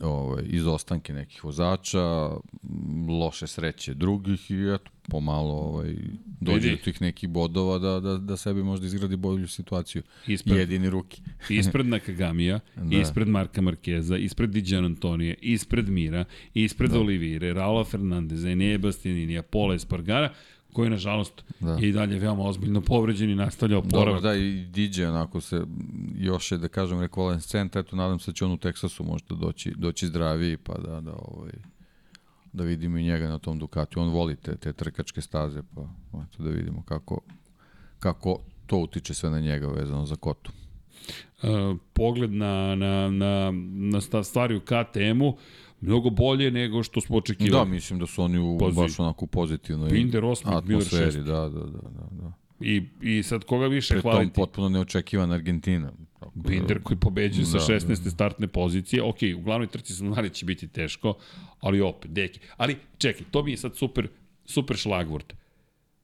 ovaj, 0.00 0.42
izostanke 0.46 1.12
nekih 1.12 1.44
vozača, 1.44 2.30
loše 3.08 3.46
sreće 3.46 3.94
drugih 3.94 4.50
i 4.50 4.74
eto, 4.74 4.90
pomalo 5.08 5.54
ovaj, 5.54 5.94
dođe 6.40 6.70
do 6.70 6.76
tih 6.76 7.02
nekih 7.02 7.28
bodova 7.28 7.78
da, 7.78 8.00
da, 8.00 8.18
da 8.18 8.36
sebi 8.36 8.62
možda 8.62 8.86
izgradi 8.86 9.16
bolju 9.16 9.48
situaciju. 9.48 10.02
Ispred, 10.26 10.58
Jedini 10.58 10.90
ruki. 10.90 11.22
ispred 11.50 11.86
Nakagamija, 11.86 12.60
da. 12.76 12.96
ispred 12.96 13.28
Marka 13.28 13.60
Markeza, 13.60 14.16
ispred 14.16 14.50
Diđan 14.50 14.84
Antonije, 14.84 15.34
ispred 15.40 15.88
Mira, 15.88 16.24
ispred 16.54 16.90
da. 16.90 17.00
Olivire, 17.00 17.52
Raula 17.52 17.84
Fernandeza, 17.84 18.50
Enea 18.50 18.78
Bastianinija, 18.78 19.42
Pola 19.42 19.74
Espargara, 19.74 20.32
koji 20.72 20.90
nažalost 20.90 21.44
da. 21.60 21.72
je 21.72 21.88
i 21.88 21.92
dalje 21.92 22.18
veoma 22.18 22.42
ozbiljno 22.42 22.80
povređen 22.80 23.30
i 23.30 23.34
nastavlja 23.34 23.78
oporavak. 23.78 24.06
Dobro, 24.06 24.20
da, 24.20 24.36
i 24.36 24.64
DJ 24.64 25.04
onako 25.04 25.40
se 25.40 25.62
još 26.14 26.52
je, 26.52 26.58
da 26.58 26.68
kažem, 26.68 27.00
rekolescent, 27.00 27.76
eto, 27.76 27.96
nadam 27.96 28.18
se 28.18 28.30
da 28.30 28.34
će 28.34 28.44
on 28.44 28.52
u 28.52 28.56
Teksasu 28.56 29.04
možda 29.04 29.34
doći, 29.34 29.74
doći 29.76 30.06
zdraviji, 30.06 30.56
pa 30.56 30.74
da, 30.78 31.00
da, 31.00 31.12
ovaj, 31.12 31.52
da 32.52 32.64
vidimo 32.64 32.98
i 32.98 33.02
njega 33.02 33.28
na 33.28 33.38
tom 33.38 33.58
Ducati. 33.58 33.98
On 33.98 34.08
voli 34.08 34.36
te, 34.36 34.56
te 34.56 34.72
trkačke 34.72 35.20
staze, 35.20 35.62
pa 35.74 35.82
eto, 36.22 36.42
da 36.42 36.50
vidimo 36.50 36.82
kako, 36.82 37.20
kako 37.98 38.40
to 38.66 38.78
utiče 38.78 39.14
sve 39.14 39.30
na 39.30 39.40
njega 39.40 39.66
vezano 39.66 40.06
za 40.06 40.16
kotu. 40.16 40.52
Uh, 41.42 41.76
pogled 41.92 42.32
na, 42.32 42.74
na, 42.74 43.10
na, 43.10 43.52
na 43.92 44.24
stvari 44.24 44.56
u 44.56 44.60
KTM-u, 44.60 45.36
mnogo 45.80 46.10
bolje 46.10 46.50
nego 46.50 46.82
što 46.82 47.00
smo 47.00 47.16
očekivali. 47.16 47.64
Da, 47.64 47.70
mislim 47.70 47.98
da 47.98 48.06
su 48.06 48.22
oni 48.22 48.38
u 48.38 48.58
Pozi... 48.58 48.76
baš 48.76 48.98
onako 48.98 49.26
pozitivnoj 49.26 49.90
Binder 49.90 50.22
8, 50.22 50.56
atmosferi, 50.56 51.16
da, 51.16 51.22
da, 51.22 51.48
da, 51.48 51.88
da, 51.88 52.08
da. 52.10 52.32
I, 52.60 52.82
I 53.02 53.22
sad 53.22 53.44
koga 53.44 53.66
više 53.66 53.94
Pre 53.94 54.00
hvaliti? 54.00 54.32
Pre 54.32 54.42
potpuno 54.42 54.68
neočekivan 54.68 55.32
Argentina. 55.32 55.92
Tako 56.20 56.32
da- 56.34 56.48
Binder 56.48 56.82
koji 56.82 56.98
pobeđuje 56.98 57.46
da, 57.52 57.60
sa 57.60 57.72
16. 57.72 57.88
Da, 57.88 58.04
da. 58.04 58.10
startne 58.10 58.46
pozicije. 58.46 59.02
Ok, 59.02 59.18
u 59.36 59.42
glavnoj 59.42 59.66
trci 59.66 59.92
znali 59.94 60.28
da 60.28 60.34
će 60.34 60.46
biti 60.46 60.68
teško, 60.68 61.14
ali 61.60 61.80
opet, 61.80 62.10
deki. 62.10 62.40
Ali 62.56 62.76
čekaj, 62.98 63.26
to 63.30 63.42
mi 63.42 63.50
je 63.50 63.56
sad 63.56 63.76
super, 63.76 64.08
super 64.44 64.76
šlagvort. 64.76 65.34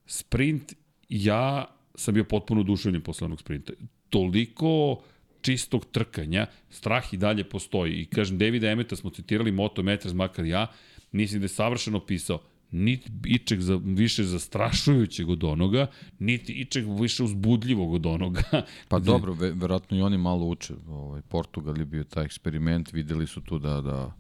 Sprint, 0.06 0.74
ja 1.09 1.66
sam 1.94 2.14
bio 2.14 2.24
potpuno 2.24 2.60
oduševljen 2.60 3.02
posle 3.02 3.24
onog 3.24 3.40
sprinta. 3.40 3.72
Toliko 4.10 5.02
čistog 5.44 5.84
trkanja, 5.92 6.46
strah 6.70 7.14
i 7.14 7.16
dalje 7.16 7.44
postoji. 7.44 7.92
I 7.92 8.06
kažem, 8.06 8.38
Davida 8.38 8.70
Emeta 8.70 8.96
smo 8.96 9.10
citirali 9.10 9.52
Moto 9.52 9.82
Meters, 9.82 10.14
makar 10.14 10.44
ja, 10.44 10.66
mislim 11.12 11.40
da 11.40 11.44
je 11.44 11.48
savršeno 11.48 12.00
pisao, 12.00 12.40
niti 12.70 13.10
ičeg 13.24 13.60
za, 13.60 13.80
više 13.84 14.24
zastrašujućeg 14.24 15.28
od 15.28 15.44
onoga, 15.44 15.86
niti 16.18 16.52
ičeg 16.52 17.00
više 17.00 17.24
uzbudljivog 17.24 17.92
od 17.92 18.06
onoga. 18.06 18.42
Pa 18.88 18.98
dobro, 18.98 19.32
ve, 19.32 19.50
verovatno 19.50 19.96
i 19.96 20.02
oni 20.02 20.18
malo 20.18 20.46
uče. 20.46 20.74
Ovaj, 20.88 21.22
Portugal 21.22 21.78
je 21.78 21.84
bio 21.84 22.04
taj 22.04 22.24
eksperiment, 22.24 22.92
videli 22.92 23.26
su 23.26 23.40
tu 23.40 23.58
da, 23.58 23.80
da 23.80 24.12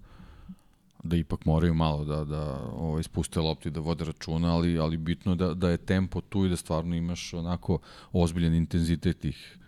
da 1.04 1.16
ipak 1.16 1.44
moraju 1.44 1.74
malo 1.74 2.04
da 2.04 2.24
da 2.24 2.60
ovaj 2.76 3.02
spuste 3.02 3.40
lopti 3.40 3.70
da 3.70 3.80
vode 3.80 4.04
računa, 4.04 4.54
ali 4.54 4.78
ali 4.78 4.96
bitno 4.96 5.32
je 5.32 5.36
da 5.36 5.54
da 5.54 5.70
je 5.70 5.76
tempo 5.76 6.20
tu 6.20 6.46
i 6.46 6.48
da 6.48 6.56
stvarno 6.56 6.96
imaš 6.96 7.34
onako 7.34 7.78
ozbiljan 8.12 8.54
intenzitet 8.54 9.18
tih 9.18 9.58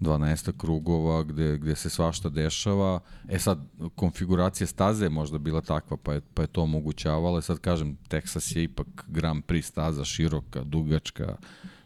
12 0.00 0.52
krugova 0.58 1.22
gde, 1.22 1.58
gde 1.58 1.76
se 1.76 1.90
svašta 1.90 2.28
dešava. 2.28 3.00
E 3.28 3.38
sad, 3.38 3.58
konfiguracija 3.94 4.66
staze 4.66 5.04
je 5.04 5.10
možda 5.10 5.38
bila 5.38 5.60
takva, 5.60 5.96
pa 5.96 6.12
je, 6.12 6.20
pa 6.34 6.42
je 6.42 6.48
to 6.48 6.62
omogućavalo. 6.62 7.38
E 7.38 7.42
sad 7.42 7.58
kažem, 7.58 7.96
Texas 8.08 8.56
je 8.56 8.62
ipak 8.62 8.86
Grand 9.06 9.44
Prix 9.44 9.62
staza, 9.62 10.04
široka, 10.04 10.64
dugačka, 10.64 11.36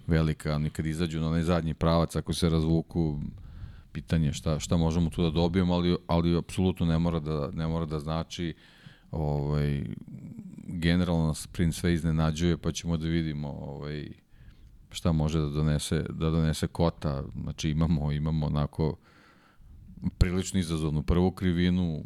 velika, 0.07 0.55
ali 0.55 0.71
kad 0.71 0.87
izađu 0.87 1.21
na 1.21 1.27
onaj 1.27 1.43
zadnji 1.43 1.75
pravac, 1.75 2.17
ako 2.17 2.35
se 2.35 2.49
razvuku, 2.49 3.21
pitanje 3.93 4.33
šta, 4.33 4.59
šta 4.59 4.77
možemo 4.77 5.11
tu 5.11 5.23
da 5.23 5.31
dobijemo, 5.31 5.75
ali, 5.75 5.97
ali 6.07 6.39
apsolutno 6.39 6.87
ne 6.87 6.99
mora 6.99 7.21
da, 7.21 7.51
ne 7.51 7.67
mora 7.67 7.87
da 7.87 8.01
znači 8.01 8.55
ovaj, 9.11 9.85
generalno 10.67 11.35
sprint 11.35 11.75
sve 11.75 11.95
iznenađuje, 11.95 12.57
pa 12.57 12.73
ćemo 12.73 12.97
da 12.97 13.07
vidimo 13.07 13.49
ovaj, 13.49 14.09
šta 14.93 15.13
može 15.13 15.39
da 15.39 15.47
donese, 15.47 16.05
da 16.09 16.31
donese 16.31 16.67
kota. 16.67 17.25
Znači 17.43 17.71
imamo, 17.71 18.13
imamo 18.13 18.47
onako 18.47 18.97
prilično 20.19 20.61
izazovnu 20.61 21.03
prvu 21.03 21.31
krivinu, 21.31 22.05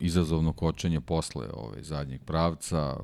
izazovno 0.00 0.52
kočenje 0.52 1.00
posle 1.00 1.46
ovaj, 1.54 1.82
zadnjeg 1.82 2.22
pravca, 2.24 2.96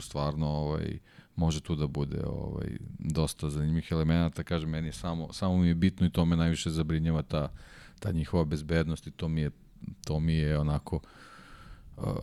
stvarno 0.00 0.46
ovaj, 0.46 0.98
može 1.36 1.60
tu 1.60 1.76
da 1.76 1.86
bude 1.86 2.22
ovaj, 2.26 2.66
dosta 2.98 3.50
zanimljivih 3.50 3.88
elemenata, 3.90 4.42
kažem, 4.42 4.70
meni 4.70 4.88
je 4.88 4.92
samo, 4.92 5.32
samo 5.32 5.56
mi 5.56 5.68
je 5.68 5.74
bitno 5.74 6.06
i 6.06 6.10
to 6.10 6.24
me 6.24 6.36
najviše 6.36 6.70
zabrinjava 6.70 7.22
ta, 7.22 7.52
ta 8.00 8.12
njihova 8.12 8.44
bezbednost 8.44 9.06
i 9.06 9.10
to 9.10 9.28
mi 9.28 9.40
je, 9.40 9.50
to 10.04 10.20
mi 10.20 10.34
je 10.34 10.58
onako 10.58 10.96
uh, 10.96 11.02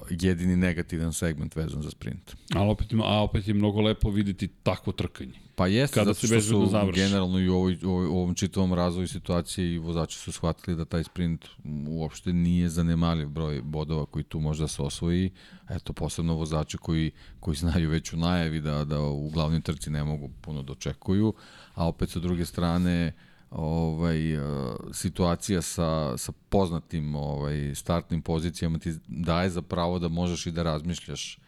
jedini 0.09 0.55
negativan 0.55 1.13
segment 1.13 1.55
vezan 1.55 1.81
za 1.81 1.91
sprint. 1.91 2.35
A 2.55 2.63
opet, 2.63 2.87
a 3.03 3.23
opet 3.23 3.47
je 3.47 3.53
mnogo 3.53 3.81
lepo 3.81 4.09
videti 4.09 4.47
takvo 4.47 4.93
trkanje. 4.93 5.43
Pa 5.55 5.67
jeste, 5.67 5.93
kada 5.93 6.13
zato 6.13 6.27
što 6.27 6.41
su 6.41 6.91
generalno 6.93 7.39
i 7.39 7.49
u, 7.49 7.55
ovoj, 7.55 7.77
u 7.83 8.17
ovom 8.17 8.35
čitavom 8.35 8.73
razvoju 8.73 9.07
situacije 9.07 9.73
i 9.73 9.77
vozači 9.77 10.17
su 10.17 10.31
shvatili 10.31 10.77
da 10.77 10.85
taj 10.85 11.03
sprint 11.03 11.45
uopšte 11.87 12.33
nije 12.33 12.69
zanemarljiv 12.69 13.27
broj 13.27 13.61
bodova 13.61 14.05
koji 14.05 14.23
tu 14.23 14.39
možda 14.39 14.67
se 14.67 14.81
osvoji. 14.81 15.31
Eto, 15.69 15.93
posebno 15.93 16.35
vozači 16.35 16.77
koji, 16.77 17.11
koji 17.39 17.57
znaju 17.57 17.89
već 17.89 18.13
u 18.13 18.17
najavi 18.17 18.61
da, 18.61 18.85
da 18.85 19.01
u 19.01 19.29
glavnim 19.29 19.61
trci 19.61 19.89
ne 19.89 20.03
mogu 20.03 20.29
puno 20.41 20.61
dočekuju, 20.61 21.33
a 21.75 21.87
opet 21.87 22.09
sa 22.09 22.19
druge 22.19 22.45
strane 22.45 23.13
ovaj, 23.55 24.37
uh, 24.37 24.75
situacija 24.91 25.61
sa, 25.61 26.17
sa 26.17 26.31
poznatim 26.49 27.15
ovaj, 27.15 27.75
startnim 27.75 28.21
pozicijama 28.21 28.77
ti 28.77 28.93
daje 29.07 29.49
za 29.49 29.61
pravo 29.61 29.99
da 29.99 30.07
možeš 30.07 30.45
i 30.45 30.51
da 30.51 30.63
razmišljaš 30.63 31.39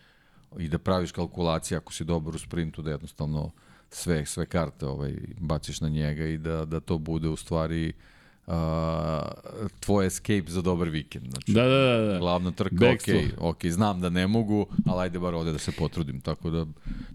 i 0.59 0.69
da 0.69 0.77
praviš 0.77 1.11
kalkulacije 1.11 1.77
ako 1.77 1.93
si 1.93 2.03
dobar 2.03 2.35
u 2.35 2.39
sprintu 2.39 2.81
da 2.81 2.91
jednostavno 2.91 3.51
sve, 3.89 4.25
sve 4.25 4.45
karte 4.45 4.85
ovaj, 4.85 5.13
baciš 5.39 5.81
na 5.81 5.89
njega 5.89 6.25
i 6.25 6.37
da, 6.37 6.65
da 6.65 6.79
to 6.79 6.97
bude 6.97 7.29
u 7.29 7.35
stvari 7.35 7.93
uh, 8.47 8.53
tvoj 9.79 10.07
escape 10.07 10.45
za 10.47 10.61
dobar 10.61 10.89
vikend. 10.89 11.29
Znači, 11.29 11.51
da, 11.51 11.63
da, 11.63 11.77
da. 11.77 12.13
da. 12.13 12.19
Glavna 12.19 12.51
trka, 12.51 12.75
Backstop. 12.75 13.15
ok, 13.15 13.55
ok, 13.55 13.65
znam 13.65 14.01
da 14.01 14.09
ne 14.09 14.27
mogu, 14.27 14.67
ali 14.85 15.01
ajde 15.01 15.19
bar 15.19 15.33
ovde 15.33 15.51
da 15.51 15.57
se 15.57 15.71
potrudim. 15.71 16.21
Tako 16.21 16.49
da 16.49 16.65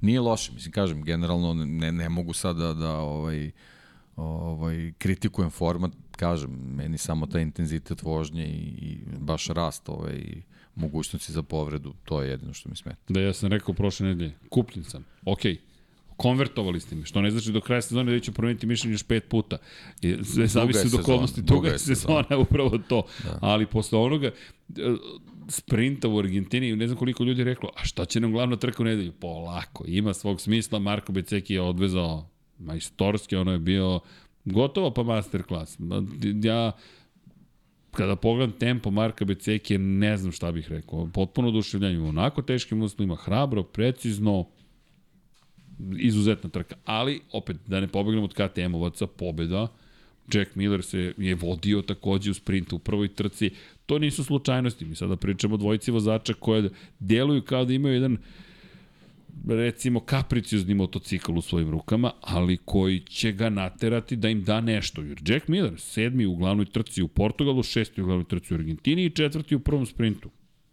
nije 0.00 0.20
loše, 0.20 0.52
mislim, 0.52 0.72
kažem, 0.72 1.02
generalno 1.02 1.54
ne, 1.54 1.92
ne 1.92 2.08
mogu 2.08 2.32
sad 2.32 2.56
da, 2.56 2.74
da 2.74 2.92
ovaj, 2.92 3.50
ovaj, 4.20 4.92
kritikujem 4.98 5.50
format, 5.50 5.92
kažem, 6.16 6.50
meni 6.76 6.98
samo 6.98 7.26
taj 7.26 7.42
intenzitet 7.42 8.02
vožnje 8.02 8.46
i, 8.46 8.68
i 8.80 8.98
baš 9.18 9.46
rast 9.46 9.88
ovaj, 9.88 10.22
mogućnosti 10.74 11.32
za 11.32 11.42
povredu, 11.42 11.94
to 12.04 12.22
je 12.22 12.30
jedino 12.30 12.52
što 12.52 12.68
mi 12.68 12.76
smeta. 12.76 12.98
Da, 13.08 13.20
ja 13.20 13.32
sam 13.32 13.48
rekao 13.48 13.74
prošle 13.74 14.06
nedelje, 14.06 14.32
kupljen 14.48 14.84
sam, 14.84 15.04
okej, 15.26 15.54
okay 15.54 15.70
konvertovali 16.20 16.80
ste 16.80 16.96
me, 16.96 17.06
što 17.06 17.20
ne 17.20 17.30
znači 17.30 17.52
do 17.52 17.60
kraja 17.60 17.82
sezone 17.82 18.12
da 18.12 18.20
ću 18.20 18.32
promeniti 18.32 18.66
mišljenje 18.66 18.94
još 18.94 19.02
pet 19.02 19.28
puta. 19.28 19.56
I 20.02 20.16
sve 20.24 20.46
zavisi 20.46 20.86
od 20.86 21.00
okolnosti, 21.00 21.42
duga 21.42 21.68
je 21.68 21.78
sezona, 21.78 22.22
sezona, 22.22 22.40
upravo 22.44 22.78
to. 22.88 23.02
Da. 23.24 23.38
Ali 23.40 23.66
posle 23.66 23.98
onoga, 23.98 24.26
e, 24.26 24.32
sprinta 25.48 26.08
u 26.08 26.18
Argentini, 26.18 26.76
ne 26.76 26.86
znam 26.86 26.98
koliko 26.98 27.24
ljudi 27.24 27.40
je 27.40 27.44
reklo, 27.44 27.70
a 27.76 27.84
šta 27.84 28.04
će 28.04 28.20
nam 28.20 28.32
glavna 28.32 28.56
trka 28.56 28.82
u 28.82 28.86
nedelju? 28.86 29.12
Polako, 29.12 29.84
ima 29.86 30.14
svog 30.14 30.40
smisla, 30.40 30.78
Marko 30.78 31.12
Beceki 31.12 31.54
je 31.54 31.60
odvezao 31.60 32.29
majstorski, 32.60 33.36
ono 33.36 33.52
je 33.52 33.58
bio 33.58 34.00
gotovo 34.44 34.90
pa 34.90 35.02
masterclass. 35.02 35.78
Ja, 36.42 36.72
kada 37.90 38.16
pogledam 38.16 38.58
tempo 38.58 38.90
Marka 38.90 39.24
Beceki, 39.24 39.78
ne 39.78 40.16
znam 40.16 40.32
šta 40.32 40.52
bih 40.52 40.68
rekao. 40.68 41.08
Potpuno 41.12 41.48
oduševljanje 41.48 41.98
u 41.98 42.08
onako 42.08 42.42
teškim 42.42 42.82
uslovima, 42.82 43.16
hrabro, 43.16 43.62
precizno, 43.62 44.46
izuzetna 45.98 46.50
trka. 46.50 46.74
Ali, 46.84 47.20
opet, 47.32 47.56
da 47.66 47.80
ne 47.80 47.88
pobegnemo 47.88 48.24
od 48.24 48.34
KTM-ovaca, 48.34 49.06
pobeda, 49.06 49.68
Jack 50.34 50.54
Miller 50.54 50.82
se 50.82 51.14
je 51.16 51.34
vodio 51.34 51.82
takođe 51.82 52.30
u 52.30 52.34
sprintu 52.34 52.76
u 52.76 52.78
prvoj 52.78 53.08
trci. 53.08 53.50
To 53.86 53.98
nisu 53.98 54.24
slučajnosti. 54.24 54.84
Mi 54.84 54.94
sada 54.94 55.16
pričamo 55.16 55.54
o 55.54 55.58
dvojici 55.58 55.90
vozača 55.90 56.34
koje 56.34 56.70
deluju 56.98 57.42
kao 57.42 57.64
da 57.64 57.72
imaju 57.72 57.94
jedan 57.94 58.16
recimo 59.48 60.00
kapriciozni 60.00 60.74
motocikl 60.74 61.38
u 61.38 61.40
svojim 61.40 61.70
rukama, 61.70 62.12
ali 62.20 62.56
koji 62.56 63.00
će 63.00 63.32
ga 63.32 63.50
naterati 63.50 64.16
da 64.16 64.28
im 64.28 64.44
da 64.44 64.60
nešto. 64.60 65.02
Jer 65.02 65.18
Jack 65.26 65.48
Miller, 65.48 65.74
sedmi 65.76 66.26
u 66.26 66.36
glavnoj 66.36 66.66
trci 66.66 67.02
u 67.02 67.08
Portugalu, 67.08 67.62
šesti 67.62 68.02
u 68.02 68.04
glavnoj 68.04 68.24
trci 68.24 68.54
u 68.54 68.56
Argentini 68.56 69.04
i 69.04 69.10
četvrti 69.10 69.54
u 69.54 69.60
prvom 69.60 69.86
sprintu. 69.86 70.30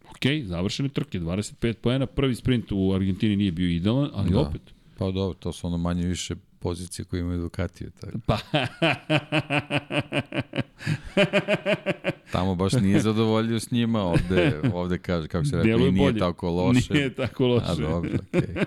Ok, 0.09 0.25
završene 0.43 0.89
trke, 0.89 1.19
25 1.19 1.73
poena, 1.73 2.05
prvi 2.05 2.35
sprint 2.35 2.71
u 2.71 2.93
Argentini 2.93 3.35
nije 3.35 3.51
bio 3.51 3.69
idealan, 3.69 4.09
ali 4.13 4.31
da. 4.31 4.39
opet. 4.39 4.61
Pa 4.97 5.11
dobro, 5.11 5.33
to 5.33 5.53
su 5.53 5.67
ono 5.67 5.77
manje 5.77 6.07
više 6.07 6.35
pozicije 6.59 7.05
koje 7.05 7.19
imaju 7.19 7.41
Ducatiju. 7.41 7.91
Tako. 7.99 8.17
Pa... 8.25 8.37
Tamo 12.31 12.55
baš 12.55 12.73
nije 12.73 12.99
zadovoljio 12.99 13.59
s 13.59 13.71
njima, 13.71 14.01
ovde, 14.01 14.61
ovde 14.73 14.97
kaže, 14.97 15.27
kako 15.27 15.45
se 15.45 15.57
rekao, 15.57 15.77
nije 15.77 15.91
bolje. 15.91 16.19
tako 16.19 16.49
loše. 16.49 16.93
Nije 16.93 17.13
tako 17.13 17.47
loše. 17.47 17.65
A 17.67 17.75
dobro, 17.75 18.11
okej. 18.29 18.41
Okay. 18.41 18.65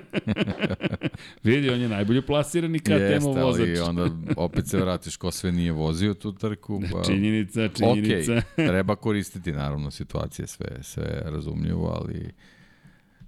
Vidi, 1.45 1.71
on 1.71 1.81
je 1.81 1.89
najbolje 1.89 2.23
plasirani 2.23 2.79
KTM 2.79 3.25
vozač. 3.25 3.69
Jeste, 3.69 3.85
ali 3.85 3.89
onda 3.89 4.11
opet 4.37 4.67
se 4.67 4.79
vratiš 4.79 5.17
ko 5.17 5.31
sve 5.31 5.53
nije 5.53 5.73
vozio 5.73 6.15
tu 6.15 6.33
trku. 6.33 6.83
Pa... 6.93 7.03
Činjenica, 7.05 7.69
činjenica. 7.69 8.37
Ok, 8.37 8.55
treba 8.55 8.97
koristiti 8.97 9.53
naravno 9.53 9.91
situacije, 9.91 10.47
sve, 10.47 10.79
sve 10.83 11.23
razumljivo, 11.25 11.87
ali 11.87 12.31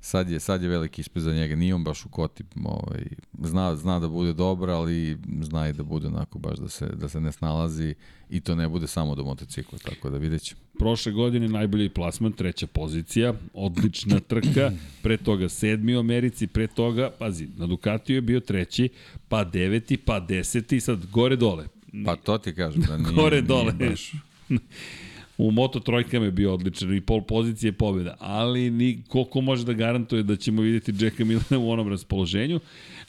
sad 0.04 0.30
je, 0.30 0.40
sad 0.40 0.62
je 0.62 0.68
veliki 0.68 1.00
ispit 1.00 1.22
za 1.22 1.34
njega, 1.34 1.56
nije 1.56 1.74
on 1.74 1.84
baš 1.84 2.06
u 2.06 2.08
koti, 2.08 2.44
ovaj, 2.64 3.04
zna, 3.42 3.76
zna 3.76 4.00
da 4.00 4.08
bude 4.08 4.32
dobar, 4.32 4.70
ali 4.70 5.18
zna 5.42 5.68
i 5.68 5.72
da 5.72 5.82
bude 5.82 6.06
onako 6.06 6.38
baš 6.38 6.58
da 6.58 6.68
se, 6.68 6.86
da 6.86 7.08
se 7.08 7.20
ne 7.20 7.32
snalazi 7.32 7.94
i 8.30 8.40
to 8.40 8.54
ne 8.54 8.68
bude 8.68 8.86
samo 8.86 9.14
do 9.14 9.24
motocikla, 9.24 9.78
tako 9.78 10.10
da 10.10 10.18
vidjet 10.18 10.42
ćemo. 10.42 10.60
Prošle 10.78 11.12
godine 11.12 11.48
najbolji 11.48 11.88
plasman, 11.88 12.32
treća 12.32 12.66
pozicija, 12.66 13.34
odlična 13.54 14.20
trka, 14.20 14.72
pre 15.02 15.16
toga 15.16 15.48
sedmi 15.48 15.96
u 15.96 16.00
Americi, 16.00 16.46
pre 16.46 16.66
toga, 16.66 17.10
pazi, 17.18 17.48
na 17.56 17.66
Ducatiju 17.66 18.16
je 18.16 18.20
bio 18.20 18.40
treći, 18.40 18.88
pa 19.28 19.44
deveti, 19.44 19.96
pa 19.96 20.20
deseti, 20.20 20.80
sad 20.80 21.06
gore 21.06 21.36
dole. 21.36 21.66
Pa 22.04 22.16
to 22.16 22.38
ti 22.38 22.54
kažem, 22.54 22.82
da 22.82 22.96
nije, 22.96 23.14
gore 23.14 23.40
dole. 23.40 23.72
Nije 23.72 23.90
baš... 23.90 24.12
U 25.42 25.50
Moto 25.50 25.80
trojkama 25.80 26.24
je 26.24 26.30
bio 26.30 26.54
odličan 26.54 26.94
i 26.94 27.00
pol 27.00 27.22
pozicije 27.22 27.72
pobjeda, 27.72 28.16
ali 28.18 28.70
ni, 28.70 29.02
koliko 29.08 29.40
može 29.40 29.64
da 29.64 29.72
garantuje 29.72 30.22
da 30.22 30.36
ćemo 30.36 30.62
vidjeti 30.62 31.04
Jacka 31.04 31.24
Millena 31.24 31.58
u 31.58 31.70
onom 31.70 31.88
raspoloženju. 31.88 32.60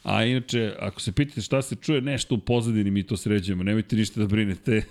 A 0.03 0.23
inače, 0.23 0.73
ako 0.79 1.01
se 1.01 1.11
pitate 1.11 1.41
šta 1.41 1.61
se 1.61 1.75
čuje, 1.75 2.01
nešto 2.01 2.35
u 2.35 2.37
pozadini 2.37 2.91
mi 2.91 3.03
to 3.03 3.17
sređujemo, 3.17 3.63
nemojte 3.63 3.95
ništa 3.95 4.19
da 4.19 4.27
brinete. 4.27 4.83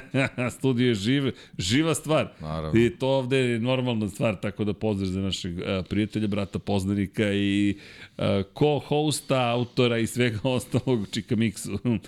Studio 0.58 0.88
je 0.88 0.94
žive, 0.94 1.32
živa 1.58 1.94
stvar. 1.94 2.28
Naravno. 2.40 2.80
I 2.80 2.90
to 2.90 3.08
ovde 3.08 3.36
je 3.36 3.58
normalna 3.58 4.08
stvar, 4.08 4.40
tako 4.40 4.64
da 4.64 4.72
pozdrav 4.72 5.10
za 5.10 5.20
našeg 5.20 5.58
uh, 5.58 5.64
prijatelja, 5.88 6.26
brata, 6.26 6.58
poznanika 6.58 7.32
i 7.32 7.78
uh, 8.18 8.24
co-hosta, 8.54 9.50
autora 9.50 9.98
i 9.98 10.06
svega 10.06 10.38
ostalog 10.56 11.06
Čika 11.10 11.36
Mixu. 11.36 11.98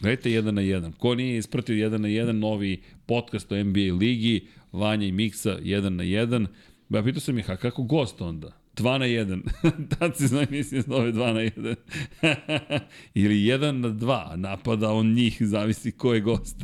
Gledajte 0.00 0.32
jedan 0.32 0.54
na 0.54 0.60
jedan. 0.60 0.92
Ko 0.92 1.14
nije 1.14 1.38
ispratio 1.38 1.76
jedan 1.76 2.00
na 2.00 2.08
jedan 2.08 2.38
novi 2.38 2.82
podcast 3.06 3.52
o 3.52 3.64
NBA 3.64 3.94
ligi, 4.00 4.46
Vanja 4.72 5.06
i 5.06 5.12
Miksa 5.12 5.58
jedan 5.62 5.96
na 5.96 6.02
jedan. 6.02 6.46
Ba, 6.88 7.02
pitao 7.02 7.20
sam 7.20 7.38
ih, 7.38 7.50
a 7.50 7.56
kako 7.56 7.82
gost 7.82 8.20
onda? 8.20 8.52
2 8.76 8.98
na 8.98 9.06
1. 9.06 9.40
Tad 9.98 10.16
se 10.16 10.26
zna 10.26 10.42
emisija 10.42 10.82
zove 10.82 11.12
2 11.12 11.32
na 11.32 11.40
1. 11.40 12.80
Ili 13.14 13.34
1 13.34 13.72
na 13.72 13.88
2. 13.88 14.36
Napada 14.36 14.90
on 14.90 15.12
njih, 15.12 15.38
zavisi 15.52 15.92
ko 15.92 16.14
je 16.14 16.20
gost. 16.20 16.56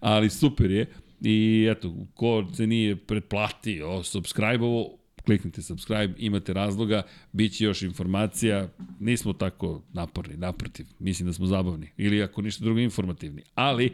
Ali 0.00 0.30
super 0.30 0.70
je. 0.70 0.86
I 1.20 1.68
eto, 1.70 1.94
ko 2.14 2.46
se 2.54 2.66
nije 2.66 2.96
pretplatio, 2.96 4.02
subscribe-ovo, 4.02 4.97
kliknite 5.28 5.62
subscribe, 5.62 6.14
imate 6.18 6.52
razloga, 6.52 7.02
bit 7.32 7.52
će 7.52 7.64
još 7.64 7.82
informacija, 7.82 8.68
nismo 9.00 9.32
tako 9.32 9.82
naporni, 9.92 10.36
naprotiv, 10.36 10.86
mislim 10.98 11.26
da 11.26 11.32
smo 11.32 11.46
zabavni, 11.46 11.90
ili 11.96 12.22
ako 12.22 12.42
ništa 12.42 12.64
drugo 12.64 12.80
informativni, 12.80 13.42
ali 13.54 13.92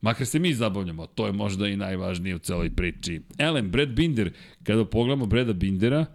makar 0.00 0.26
se 0.26 0.38
mi 0.38 0.54
zabavljamo, 0.54 1.06
to 1.06 1.26
je 1.26 1.32
možda 1.32 1.68
i 1.68 1.76
najvažnije 1.76 2.34
u 2.34 2.38
celoj 2.38 2.70
priči. 2.70 3.20
Elem, 3.38 3.70
Brad 3.70 3.88
Binder, 3.88 4.32
kada 4.62 4.84
pogledamo 4.84 5.26
Breda 5.26 5.52
Bindera, 5.52 6.06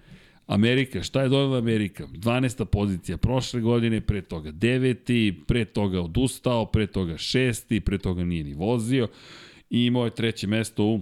Amerika, 0.48 1.04
šta 1.04 1.22
je 1.22 1.30
dovela 1.30 1.58
Amerika? 1.58 2.08
12. 2.08 2.66
pozicija 2.66 3.18
prošle 3.18 3.62
godine, 3.62 4.02
pre 4.02 4.22
toga 4.22 4.52
9. 4.52 5.34
pre 5.48 5.66
toga 5.66 6.02
odustao, 6.02 6.66
pre 6.66 6.88
toga 6.88 7.14
6. 7.14 7.80
pre 7.80 7.98
toga 7.98 8.24
nije 8.24 8.44
ni 8.44 8.54
vozio 8.54 9.08
i 9.70 9.86
imao 9.86 10.06
je 10.06 10.16
treće 10.16 10.48
mesto 10.48 10.84
u 10.84 11.02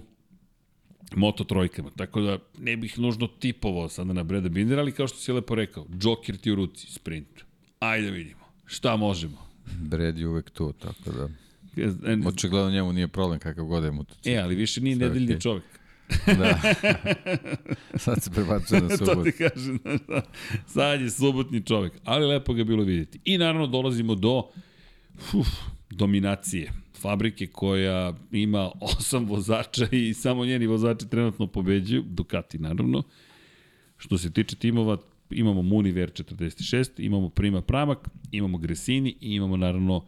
moto 1.16 1.44
trojkama. 1.44 1.90
Tako 1.96 2.22
da 2.22 2.38
ne 2.58 2.78
bih 2.78 3.00
nužno 3.00 3.28
tipovao 3.28 3.90
sada 3.90 4.14
na 4.14 4.24
Breda 4.24 4.50
Bindera, 4.50 4.82
ali 4.82 4.92
kao 4.92 5.08
što 5.08 5.18
si 5.18 5.32
lepo 5.32 5.56
rekao, 5.56 5.86
Joker 6.02 6.38
ti 6.38 6.52
u 6.52 6.56
ruci, 6.56 6.88
sprint. 6.92 7.44
Ajde 7.80 8.06
da 8.06 8.12
vidimo. 8.12 8.40
Šta 8.66 8.96
možemo? 8.96 9.50
Bred 9.82 10.18
je 10.18 10.28
uvek 10.28 10.50
tu, 10.50 10.74
tako 10.74 11.12
da... 11.12 11.30
Očigledno 12.26 12.72
njemu 12.72 12.94
nije 12.94 13.08
problem 13.08 13.40
kakav 13.40 13.66
god 13.66 13.84
je 13.84 13.92
motocikl. 13.92 14.30
E, 14.30 14.38
ali 14.38 14.56
više 14.56 14.82
nije 14.82 14.96
nedeljni 14.96 15.36
okay. 15.36 15.42
čovjek. 15.42 15.64
da. 16.26 16.60
Sad 18.04 18.24
se 18.24 18.32
prebacuje 18.32 18.82
na 18.82 18.98
subot. 18.98 19.16
to 19.16 19.24
ti 19.24 19.32
kažem, 19.32 19.80
znaš 19.84 20.00
da. 20.08 20.22
Sad 20.68 21.02
je 21.02 21.10
subotni 21.10 21.66
čovjek, 21.66 21.94
ali 22.04 22.26
lepo 22.26 22.54
ga 22.54 22.64
bilo 22.64 22.84
vidjeti. 22.84 23.20
I 23.26 23.38
naravno 23.38 23.68
dolazimo 23.68 24.16
do 24.16 24.44
uf, 25.34 25.48
dominacije 25.90 26.72
fabrike 27.02 27.48
koja 27.48 28.14
ima 28.32 28.72
osam 28.98 29.26
vozača 29.26 29.88
i 29.92 30.14
samo 30.14 30.46
njeni 30.46 30.68
vozači 30.68 31.10
trenutno 31.10 31.48
pobeđuju, 31.48 32.04
Ducati 32.08 32.58
naravno. 32.58 33.04
Što 33.98 34.18
se 34.18 34.34
tiče 34.34 34.56
timova, 34.56 34.98
imamo 35.30 35.62
Muniver 35.62 36.12
46, 36.12 36.90
imamo 36.98 37.30
Prima 37.30 37.62
Pramak, 37.62 38.10
imamo 38.32 38.58
Gresini 38.58 39.16
i 39.22 39.36
imamo 39.36 39.58
naravno 39.58 40.06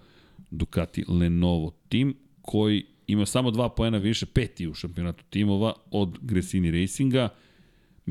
Ducati 0.52 1.04
Lenovo 1.08 1.72
tim 1.90 2.16
koji 2.42 2.86
ima 3.08 3.26
samo 3.26 3.52
dva 3.52 3.70
poena 3.70 3.98
više, 3.98 4.26
peti 4.26 4.68
u 4.68 4.74
šampionatu 4.74 5.24
timova 5.30 5.74
od 5.92 6.18
Gresini 6.22 6.72
Racinga. 6.72 7.30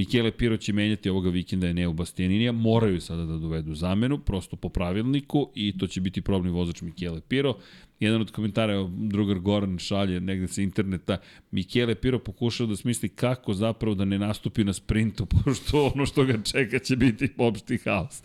Michele 0.01 0.31
Piro 0.31 0.57
će 0.57 0.73
menjati 0.73 1.11
ovoga 1.11 1.31
vikenda 1.31 1.67
je 1.67 1.75
Neo 1.75 1.93
Bastianinija, 1.93 2.53
moraju 2.53 3.01
sada 3.01 3.25
da 3.25 3.39
dovedu 3.39 3.75
zamenu, 3.75 4.19
prosto 4.19 4.57
po 4.57 4.69
pravilniku 4.69 5.51
i 5.55 5.79
to 5.79 5.87
će 5.87 6.01
biti 6.01 6.23
probni 6.23 6.51
vozač 6.51 6.83
Michele 6.83 7.21
Piro. 7.29 7.55
Jedan 8.01 8.21
od 8.21 8.31
komentara, 8.31 8.89
drugar 8.89 9.39
Goran 9.39 9.79
šalje 9.79 10.21
negde 10.21 10.49
sa 10.49 10.63
interneta, 10.63 11.19
Michele 11.51 11.95
Piro 11.95 12.19
pokušao 12.19 12.67
da 12.67 12.77
smisli 12.77 13.09
kako 13.09 13.55
zapravo 13.55 13.95
da 13.95 14.05
ne 14.05 14.19
nastupi 14.19 14.65
na 14.65 14.73
sprintu, 14.73 15.27
pošto 15.45 15.93
ono 15.95 16.07
što 16.07 16.25
ga 16.25 16.43
čeka 16.53 16.79
će 16.79 16.97
biti 16.97 17.29
opšti 17.37 17.79
haos. 17.85 18.23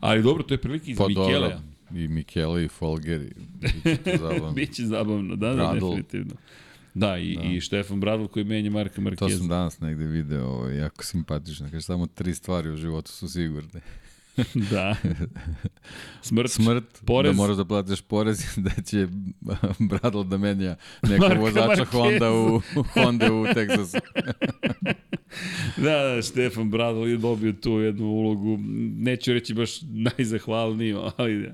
Ali 0.00 0.22
dobro, 0.22 0.42
to 0.42 0.54
je 0.54 0.58
prilike 0.58 0.90
iz 0.90 0.98
pa 0.98 1.08
Michele. 1.08 1.56
I 1.94 2.08
Michele 2.08 2.64
i 2.64 2.68
Folgeri. 2.68 3.32
Biće 3.84 4.18
zabavno. 4.22 4.52
Biće 4.52 4.82
zabavno, 4.82 5.36
da, 5.36 5.54
da, 5.54 5.72
definitivno. 5.74 6.34
Da, 6.96 7.18
i, 7.18 7.36
da. 7.36 7.42
i 7.42 7.60
Štefan 7.60 8.00
Bradl 8.00 8.24
koji 8.24 8.44
menja 8.44 8.70
Marka 8.70 9.00
Markeza. 9.00 9.28
To 9.28 9.38
sam 9.38 9.48
danas 9.48 9.80
negde 9.80 10.06
video, 10.06 10.46
ovo, 10.46 10.68
jako 10.68 11.04
simpatično. 11.04 11.70
Kaže, 11.70 11.82
samo 11.82 12.06
tri 12.06 12.34
stvari 12.34 12.70
u 12.70 12.76
životu 12.76 13.12
su 13.12 13.28
sigurne. 13.28 13.80
da. 14.70 14.96
Smrt, 16.22 16.50
Smrt 16.50 17.02
porez. 17.06 17.32
da 17.32 17.36
moraš 17.36 17.56
da 17.56 17.64
platiš 17.64 18.00
porez, 18.00 18.44
da 18.56 18.82
će 18.82 19.08
Bradl 19.90 20.22
da 20.22 20.38
menja 20.38 20.76
nekog 21.02 21.38
vozača 21.38 21.84
Marquez. 21.84 21.92
Honda 21.92 22.32
u, 22.32 22.60
Honda 22.94 23.32
u 23.32 23.46
Teksasu. 23.54 23.96
da, 25.84 26.14
da, 26.14 26.22
Štefan 26.22 26.70
Bradl 26.70 27.06
je 27.06 27.16
dobio 27.16 27.52
tu 27.52 27.70
jednu 27.70 28.06
ulogu, 28.06 28.58
neću 28.96 29.32
reći 29.32 29.54
baš 29.54 29.70
najzahvalniju, 29.82 31.00
ali, 31.16 31.52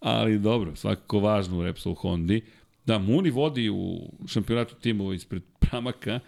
ali 0.00 0.38
dobro, 0.38 0.76
svakako 0.76 1.18
važno 1.18 1.58
u 1.58 1.62
Repsol 1.62 1.94
Hondi. 1.94 2.42
Da, 2.86 2.98
Muni 2.98 3.30
vodi 3.30 3.70
u 3.70 4.10
šampionatu 4.26 4.74
timova 4.74 5.14
ispred 5.14 5.42
Pramaka, 5.60 6.20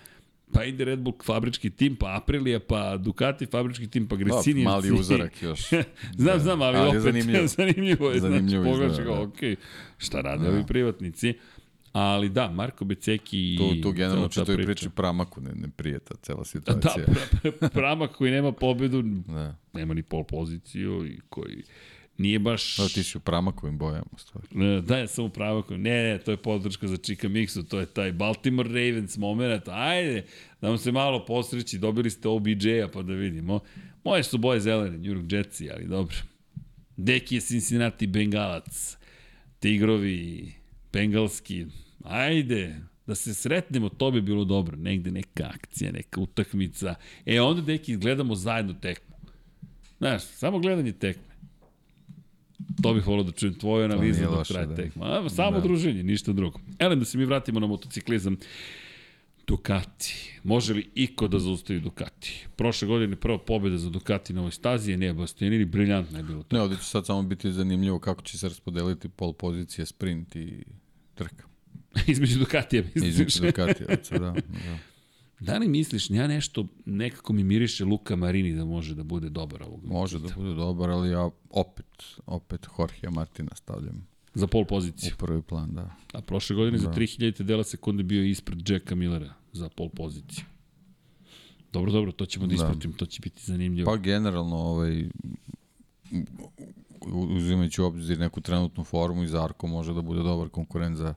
pa 0.52 0.64
ide 0.64 0.85
Red 0.85 0.98
Bull 0.98 1.16
fabrički 1.24 1.70
tim, 1.70 1.97
pa 1.97 2.16
Aprilia, 2.16 2.60
pa 2.60 2.97
Ducati 2.97 3.47
fabrički 3.47 3.86
tim, 3.86 4.09
pa 4.09 4.16
Gresini. 4.16 4.64
Da, 4.64 4.70
mali 4.70 4.93
uzorak 4.93 5.43
još. 5.43 5.60
znam, 6.18 6.40
znam, 6.40 6.62
ali, 6.62 6.76
ali 6.76 6.89
opet 6.89 7.02
zanimljivo, 7.02 7.47
zanimljivo 7.56 8.10
je. 8.10 8.20
Zanimljivo 8.20 8.64
znači, 8.64 8.72
pogledaš 8.72 9.05
ga, 9.05 9.22
ok, 9.22 9.59
šta 9.98 10.20
rade 10.20 10.44
da. 10.44 10.51
ovi 10.51 10.66
privatnici. 10.66 11.35
Ali 11.93 12.28
da, 12.28 12.51
Marko 12.51 12.85
Beceki 12.85 13.55
i... 13.55 13.56
Tu, 13.59 13.81
tu 13.82 13.93
generalno 13.93 14.28
čito 14.28 14.52
i 14.52 14.64
priči 14.64 14.89
Pramaku, 14.90 15.40
ne, 15.40 15.51
ne 15.55 15.68
prije 15.68 15.98
ta 15.98 16.14
cela 16.22 16.44
situacija. 16.44 17.06
Da, 17.43 17.51
pra, 17.52 17.68
Pramak 17.68 18.10
koji 18.10 18.31
nema 18.31 18.52
pobedu, 18.52 19.02
da. 19.02 19.56
nema 19.72 19.94
ni 19.94 20.02
pol 20.02 20.24
poziciju 20.24 21.06
i 21.06 21.20
koji 21.28 21.62
nije 22.19 22.39
baš... 22.39 22.77
Da, 22.77 22.89
ti 22.89 23.03
si 23.03 23.19
u 23.19 23.20
pramakovim 23.20 23.78
bojama, 23.78 24.11
stvari. 24.16 24.47
Da, 24.82 24.99
ja 24.99 25.07
sam 25.07 25.24
u 25.24 25.28
pramakovim. 25.28 25.82
Ne, 25.82 26.03
ne, 26.03 26.19
to 26.19 26.31
je 26.31 26.36
podrška 26.36 26.89
za 26.89 26.97
Čika 26.97 27.28
Mixu, 27.28 27.69
to 27.69 27.81
je 27.81 27.86
taj 27.86 28.12
Baltimore 28.12 28.69
Ravens 28.69 29.16
moment. 29.16 29.69
Ajde, 29.69 30.24
da 30.61 30.69
vam 30.69 30.78
se 30.78 30.93
malo 30.93 31.24
posreći, 31.24 31.78
dobili 31.78 32.11
ste 32.11 32.28
OBJ-a 32.28 32.89
pa 32.93 33.03
da 33.03 33.12
vidimo. 33.12 33.61
Moje 34.05 34.23
su 34.23 34.39
boje 34.39 34.61
zelene, 34.61 34.99
New 34.99 35.15
York 35.15 35.32
Jetsi, 35.32 35.70
ali 35.70 35.86
dobro. 35.86 36.16
Deki 36.97 37.35
je 37.35 37.41
Cincinnati 37.41 38.07
Bengalac. 38.07 38.97
Tigrovi, 39.59 40.53
Bengalski. 40.93 41.66
Ajde, 42.05 42.81
da 43.07 43.15
se 43.15 43.35
sretnemo, 43.35 43.89
to 43.89 44.11
bi 44.11 44.20
bilo 44.20 44.45
dobro. 44.45 44.77
Negde 44.77 45.11
neka 45.11 45.51
akcija, 45.55 45.93
neka 45.93 46.20
utakmica. 46.20 46.95
E, 47.27 47.41
onda, 47.41 47.62
deki, 47.62 47.97
gledamo 47.97 48.35
zajedno 48.35 48.74
tekmu. 48.74 49.16
Znaš, 49.99 50.23
samo 50.23 50.59
gledanje 50.59 50.93
tekme. 50.93 51.34
To 52.83 52.95
bih 52.95 53.07
volio 53.07 53.23
da 53.23 53.33
čujem 53.33 53.55
tvoju 53.55 53.85
analizu 53.85 54.23
dok 54.23 54.37
loše, 54.37 54.53
traje 54.53 54.67
da. 54.67 54.75
tekma. 54.75 55.29
Samo 55.31 55.57
Da. 55.57 55.61
druženje, 55.61 56.03
ništa 56.03 56.33
drugo. 56.33 56.59
Elem, 56.79 56.99
da 56.99 57.05
se 57.05 57.19
mi 57.19 57.25
vratimo 57.25 57.61
na 57.61 57.67
motociklizam. 57.67 58.37
Ducati. 59.47 60.39
Može 60.43 60.75
li 60.75 60.91
iko 60.95 61.29
da 61.29 61.39
zaustavi 61.39 61.81
Ducati? 61.81 62.47
Prošle 62.57 62.89
godine 62.89 63.17
prva 63.17 63.39
pobjeda 63.39 63.79
za 63.79 63.91
Ducati 63.91 64.33
na 64.33 64.41
ovoj 64.41 64.53
stazi 64.53 64.91
je 64.91 64.97
Neba 64.97 65.21
Bastianini, 65.21 65.65
briljantno 65.65 66.19
je 66.19 66.23
bilo 66.25 66.43
to. 66.43 66.57
Ne, 66.57 66.63
ovdje 66.63 66.79
će 66.79 66.85
sad 66.85 67.07
samo 67.07 67.23
biti 67.23 67.53
zanimljivo 67.53 67.99
kako 67.99 68.23
će 68.23 68.39
se 68.39 68.49
raspodeliti 68.49 69.09
pol 69.09 69.33
pozicije, 69.33 69.87
sprint 69.87 70.37
i 70.37 70.65
trka. 71.15 71.45
Između 72.07 72.39
Ducatija, 72.39 72.83
misliš? 72.95 73.13
Između 73.15 73.41
Ducatijevaca, 73.43 74.19
da. 74.25 74.31
da. 74.31 74.79
Da 75.45 75.59
li 75.59 75.69
misliš, 75.69 76.11
ja 76.11 76.27
nešto, 76.27 76.66
nekako 76.85 77.33
mi 77.33 77.45
miriše 77.45 77.85
Luka 77.85 78.16
Marini 78.16 78.53
da 78.53 78.65
može 78.65 78.95
da 78.95 79.03
bude 79.05 79.29
dobar 79.29 79.62
ovog 79.62 79.85
Može 79.85 80.19
da 80.19 80.29
bude 80.37 80.55
dobar, 80.55 80.91
ali 80.91 81.11
ja 81.11 81.29
opet, 81.51 81.87
opet 82.27 82.66
Jorge 82.79 83.11
Martina 83.11 83.51
stavljam 83.55 84.07
Za 84.35 84.47
pol 84.47 84.62
u 84.62 84.66
poziciju. 84.66 85.12
prvi 85.19 85.43
plan, 85.43 85.71
da. 85.71 85.91
A 86.12 86.21
prošle 86.21 86.57
godine 86.57 86.79
za 86.79 86.89
Da. 86.89 86.95
3000 86.95 87.43
dela 87.43 87.65
sekunde 87.65 88.03
bio 88.03 88.23
je 88.23 88.31
ispred 88.31 88.69
Jacka 88.69 88.95
Millera 88.95 89.33
za 89.53 89.69
pol 89.69 89.89
poziciju. 89.89 90.45
Dobro, 91.73 91.93
dobro, 91.93 92.12
to 92.12 92.27
ćemo 92.27 92.47
da 92.47 92.51
Da. 92.51 92.55
ispratimo, 92.55 92.95
to 92.95 93.07
će 93.07 93.21
biti 93.21 93.43
zanimljivo. 93.43 93.87
Pa 93.87 93.97
generalno, 93.97 94.57
ovaj, 94.57 95.05
u- 97.03 97.27
uzimajući 97.27 97.83
u 97.83 97.87
obzir 97.87 98.19
neku 98.19 98.41
trenutnu 98.41 98.85
formu 98.85 99.23
i 99.23 99.29
Zarko 99.29 99.66
može 99.66 99.95
da 99.95 100.03
bude 100.03 100.23
dobar 100.23 100.49
konkurent 100.49 100.97
za, 100.97 101.15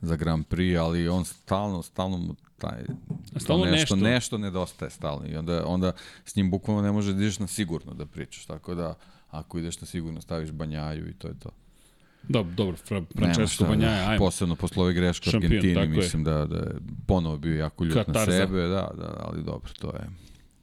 za 0.00 0.16
Grand 0.16 0.44
Prix, 0.46 0.78
ali 0.78 1.08
on 1.08 1.24
stalno, 1.24 1.82
stalno 1.82 2.16
mu 2.18 2.34
taj, 2.58 2.82
Stalno 3.36 3.64
to 3.64 3.70
nešto, 3.70 3.96
nešto. 3.96 4.08
nešto 4.08 4.38
nedostaje 4.38 4.90
stalno 4.90 5.26
i 5.28 5.36
onda, 5.36 5.66
onda 5.66 5.92
s 6.24 6.36
njim 6.36 6.50
bukvalno 6.50 6.82
ne 6.82 6.92
može 6.92 7.12
da 7.12 7.22
ideš 7.22 7.38
na 7.38 7.46
sigurno 7.46 7.94
da 7.94 8.06
pričaš, 8.06 8.46
tako 8.46 8.74
da 8.74 8.94
ako 9.30 9.58
ideš 9.58 9.80
na 9.80 9.86
sigurno 9.86 10.20
staviš 10.20 10.50
banjaju 10.50 11.08
i 11.08 11.12
to 11.14 11.28
je 11.28 11.34
to. 11.38 11.50
Da, 12.28 12.42
dobro, 12.42 12.76
Fra, 12.76 13.02
Francesco 13.18 13.64
Banjaja, 13.64 14.10
ajmo. 14.10 14.24
Posebno 14.24 14.56
posle 14.56 14.82
ove 14.82 14.92
greške 14.92 15.30
u 15.30 15.36
Argentini, 15.36 15.74
tako 15.74 15.86
je. 15.86 15.96
mislim 15.96 16.24
da, 16.24 16.44
da 16.44 16.56
je 16.56 16.74
ponovo 17.06 17.36
bio 17.36 17.58
jako 17.58 17.84
ljut 17.84 17.96
na 17.96 18.04
Katarza. 18.04 18.32
sebe, 18.32 18.60
da, 18.60 18.90
da, 18.98 19.16
ali 19.18 19.42
dobro, 19.42 19.72
to 19.80 19.86
je 19.88 20.06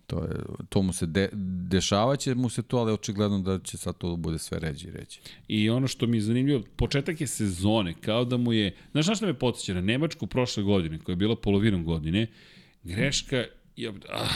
to 0.08 0.18
je, 0.20 0.30
to 0.70 0.82
mu 0.82 0.94
se 0.94 1.06
de, 1.06 1.30
dešavaće 1.64 2.36
mu 2.36 2.50
se 2.50 2.62
to, 2.62 2.78
ali 2.78 2.92
očigledno 2.94 3.40
da 3.40 3.60
će 3.60 3.78
sad 3.78 3.98
to 3.98 4.10
da 4.10 4.16
bude 4.18 4.40
sve 4.40 4.60
ređi 4.60 4.88
i 4.88 4.92
ređi. 4.92 5.20
I 5.48 5.70
ono 5.70 5.88
što 5.88 6.08
mi 6.08 6.18
je 6.18 6.22
zanimljivo, 6.22 6.64
početak 6.76 7.22
je 7.22 7.28
sezone, 7.28 7.94
kao 7.96 8.26
da 8.26 8.38
mu 8.38 8.54
je, 8.54 8.76
znaš 8.92 9.08
na 9.08 9.16
što 9.16 9.26
me 9.26 9.34
podsjeća, 9.36 9.74
na 9.74 9.82
Nemačku 9.82 10.28
prošle 10.28 10.64
godine, 10.64 11.00
koja 11.00 11.14
je 11.14 11.18
bila 11.18 11.36
polovinom 11.36 11.84
godine, 11.86 12.28
greška, 12.84 13.44
je, 13.76 13.94
ah, 14.12 14.28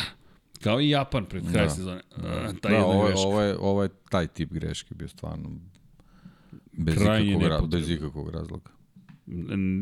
kao 0.62 0.82
i 0.82 0.90
Japan 0.90 1.26
pred 1.26 1.44
kraj 1.44 1.64
Da. 1.64 1.70
sezone, 1.70 2.02
ah, 2.12 2.22
ta 2.54 2.70
da, 2.70 2.76
jedna 2.76 2.86
ovo, 2.88 3.04
je- 3.04 3.08
greška. 3.08 3.28
ovo, 3.28 3.42
je, 3.42 3.58
ovo 3.58 3.84
je 3.84 3.90
taj 4.10 4.28
tip 4.28 4.52
greške 4.52 4.96
bio 4.96 5.08
stvarno 5.08 5.50
bez 6.74 6.96
Krajnje 6.96 7.30
ikakvog, 7.30 7.50
ra, 7.50 7.62
bez 7.62 7.90
ikakvog 7.90 8.30
razloga. 8.30 8.72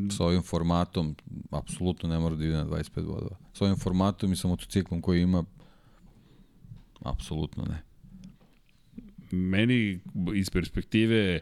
Sa 0.09 0.25
ovim 0.25 0.41
formatom, 0.41 1.15
apsolutno 1.51 2.09
ne 2.09 2.19
mora 2.19 2.35
da 2.35 2.45
ide 2.45 2.53
na 2.53 2.65
25 2.65 3.05
bodova. 3.05 3.35
Sa 3.53 3.65
ovim 3.65 3.77
formatom 3.77 4.33
i 4.33 4.35
sa 4.35 4.47
motociklom 4.47 5.01
koji 5.01 5.21
ima, 5.21 5.43
apsolutno 7.05 7.65
ne. 7.65 7.81
Meni 9.31 9.99
iz 10.35 10.49
perspektive 10.49 11.39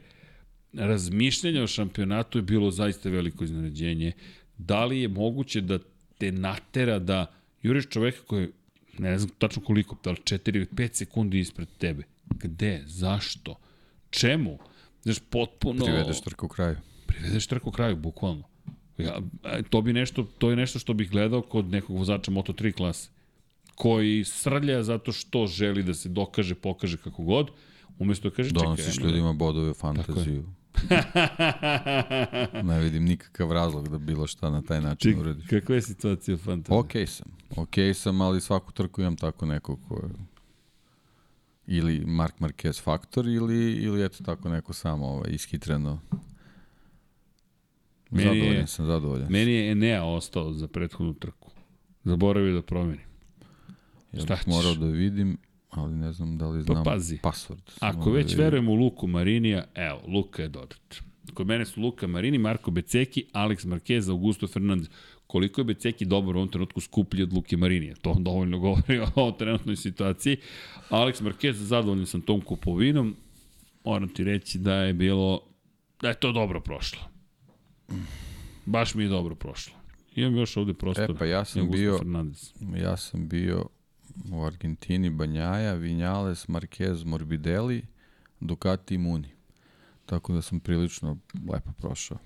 razmišljanja 0.74 1.64
o 1.64 1.68
šampionatu 1.68 2.38
je 2.38 2.42
bilo 2.42 2.72
zaista 2.72 3.10
veliko 3.10 3.44
iznenađenje. 3.44 4.12
Da 4.58 4.86
li 4.86 5.02
je 5.02 5.08
moguće 5.08 5.62
da 5.62 5.80
te 6.18 6.32
natera 6.32 7.00
da 7.00 7.26
juriš 7.62 7.90
čoveka 7.90 8.18
koji 8.28 8.42
je, 8.42 8.52
ne 8.98 9.20
znam 9.20 9.32
tačno 9.38 9.62
koliko, 9.62 9.98
da 10.04 10.12
li 10.12 10.18
4 10.18 10.56
ili 10.56 10.66
5 10.66 10.94
sekundi 10.94 11.40
ispred 11.40 11.68
tebe? 11.78 12.04
Gde? 12.26 12.84
Zašto? 12.86 13.56
Čemu? 14.10 14.58
Znaš, 15.04 15.20
potpuno... 15.30 15.86
Privedeš 15.86 16.22
trku 16.22 16.48
kraju. 16.48 16.78
privedeš 17.08 17.48
trku 17.48 17.72
kraju, 17.72 17.96
bukvalno. 17.96 18.44
Ja, 18.98 19.22
a, 19.44 19.62
to 19.70 19.82
bi 19.82 19.94
nešto, 19.94 20.24
to 20.38 20.50
je 20.50 20.56
nešto 20.56 20.80
što 20.80 20.94
bih 20.94 21.10
gledao 21.10 21.42
kod 21.42 21.66
nekog 21.66 21.98
vozača 21.98 22.32
Moto3 22.32 22.72
klase 22.72 23.10
koji 23.76 24.24
srlja 24.24 24.84
zato 24.84 25.12
što 25.12 25.48
želi 25.48 25.84
da 25.84 25.94
se 25.94 26.10
dokaže, 26.10 26.56
pokaže 26.56 26.98
kako 26.98 27.24
god, 27.24 27.52
umesto 28.00 28.30
da 28.30 28.36
kaže 28.36 28.50
čekaj. 28.50 28.64
Donosiš 28.64 28.88
ajmo 28.88 29.00
da- 29.00 29.08
ljudima 29.08 29.34
bodove 29.34 29.70
u 29.70 29.74
fantaziju. 29.74 30.46
ne 32.64 32.80
vidim 32.80 33.04
nikakav 33.06 33.52
razlog 33.52 33.88
da 33.88 33.98
bilo 33.98 34.28
šta 34.28 34.50
na 34.50 34.62
taj 34.62 34.82
način 34.82 35.12
Ček, 35.12 35.20
uradiš. 35.20 35.48
kakva 35.48 35.76
je 35.76 35.82
situacija 35.82 36.36
u 36.36 36.40
fantaziji? 36.40 36.80
Ok 36.80 37.10
sam. 37.10 37.28
Ok 37.58 37.74
sam, 37.96 38.22
ali 38.22 38.42
svaku 38.42 38.72
trku 38.72 39.02
imam 39.02 39.16
tako 39.16 39.46
nekog 39.46 39.80
ko 39.88 39.96
je 39.98 40.10
ili 41.68 42.00
Mark 42.00 42.40
Marquez 42.40 42.82
faktor 42.82 43.28
ili, 43.28 43.72
ili 43.74 44.06
eto 44.06 44.24
tako 44.24 44.50
neko 44.50 44.74
samo 44.74 45.06
ovaj, 45.08 45.30
ishitreno. 45.32 46.00
Meni 48.12 48.28
je- 48.28 48.36
Zadovoljan 48.36 48.68
sam, 48.68 48.86
zadovoljan. 48.86 49.32
Meni 49.32 49.52
je 49.52 49.72
Enea 49.72 50.04
ostao 50.04 50.54
za 50.54 50.68
prethodnu 50.68 51.14
trku. 51.14 51.52
Zaboravio 52.04 52.54
da 52.54 52.62
promeni. 52.62 53.00
Ja 54.14 54.24
bih 54.26 54.48
morao 54.48 54.76
da 54.76 54.86
vidim, 54.88 55.38
ali 55.70 55.96
ne 55.96 56.14
znam 56.14 56.38
da 56.38 56.48
li 56.48 56.60
Pa 56.60 56.74
znam 56.74 56.84
pazi. 56.86 57.18
password. 57.18 57.72
Ako 57.80 58.06
da 58.06 58.12
već 58.12 58.26
vidim. 58.26 58.38
verujem 58.40 58.70
u 58.70 58.76
Luku 58.76 59.08
Marinija, 59.08 59.64
evo, 59.76 60.02
Luka 60.08 60.42
je 60.42 60.50
dodat. 60.50 60.96
Kod 61.34 61.48
mene 61.48 61.66
su 61.66 61.82
Luka 61.82 62.08
Marini, 62.08 62.38
Marko 62.38 62.72
Beceki, 62.72 63.26
Alex 63.34 63.66
Marquez, 63.68 64.10
Augusto 64.10 64.48
Fernandez. 64.48 64.90
Koliko 65.28 65.62
je 65.62 65.66
Beceki 65.66 66.06
dobar 66.06 66.36
u 66.36 66.40
ovom 66.40 66.50
trenutku 66.50 66.82
skuplji 66.82 67.24
od 67.24 67.34
Luke 67.34 67.58
Marinija? 67.58 67.96
To 67.96 68.16
dovoljno 68.16 68.60
govori 68.60 69.00
o 69.16 69.32
trenutnoj 69.32 69.76
situaciji. 69.76 70.38
Alex 70.90 71.22
Marquez, 71.22 71.52
zadovoljan 71.54 72.06
sam 72.06 72.22
tom 72.22 72.42
kupovinom. 72.42 73.16
Moram 73.86 74.10
ti 74.10 74.24
reći 74.24 74.58
da 74.58 74.74
je 74.76 74.94
bilo, 74.94 75.42
da 76.02 76.08
je 76.08 76.16
to 76.16 76.32
dobro 76.32 76.60
prošlo. 76.62 77.00
Baš 78.66 78.96
mi 78.96 79.04
je 79.04 79.10
dobro 79.10 79.36
prošlo. 79.36 79.74
Imam 80.16 80.36
još 80.36 80.58
ovde 80.58 80.74
prostor. 80.74 81.12
E, 81.12 81.16
pa 81.16 81.26
ja 81.26 81.46
sam 81.46 81.62
Augusto 81.62 81.80
bio- 81.80 81.98
Fernandez. 81.98 82.54
Ja 82.76 82.98
sam 82.98 83.28
bio 83.28 83.66
u 84.32 84.44
Argentini 84.44 85.10
Banjaja, 85.10 85.74
Vinjales, 85.74 86.48
Marquez, 86.48 87.06
Morbidelli, 87.06 87.86
Ducati 88.40 88.96
i 88.96 88.98
Muni. 88.98 89.30
Tako 90.06 90.34
da 90.34 90.42
sam 90.42 90.60
prilično 90.60 91.18
lepo 91.52 91.72
prošao. 91.78 92.18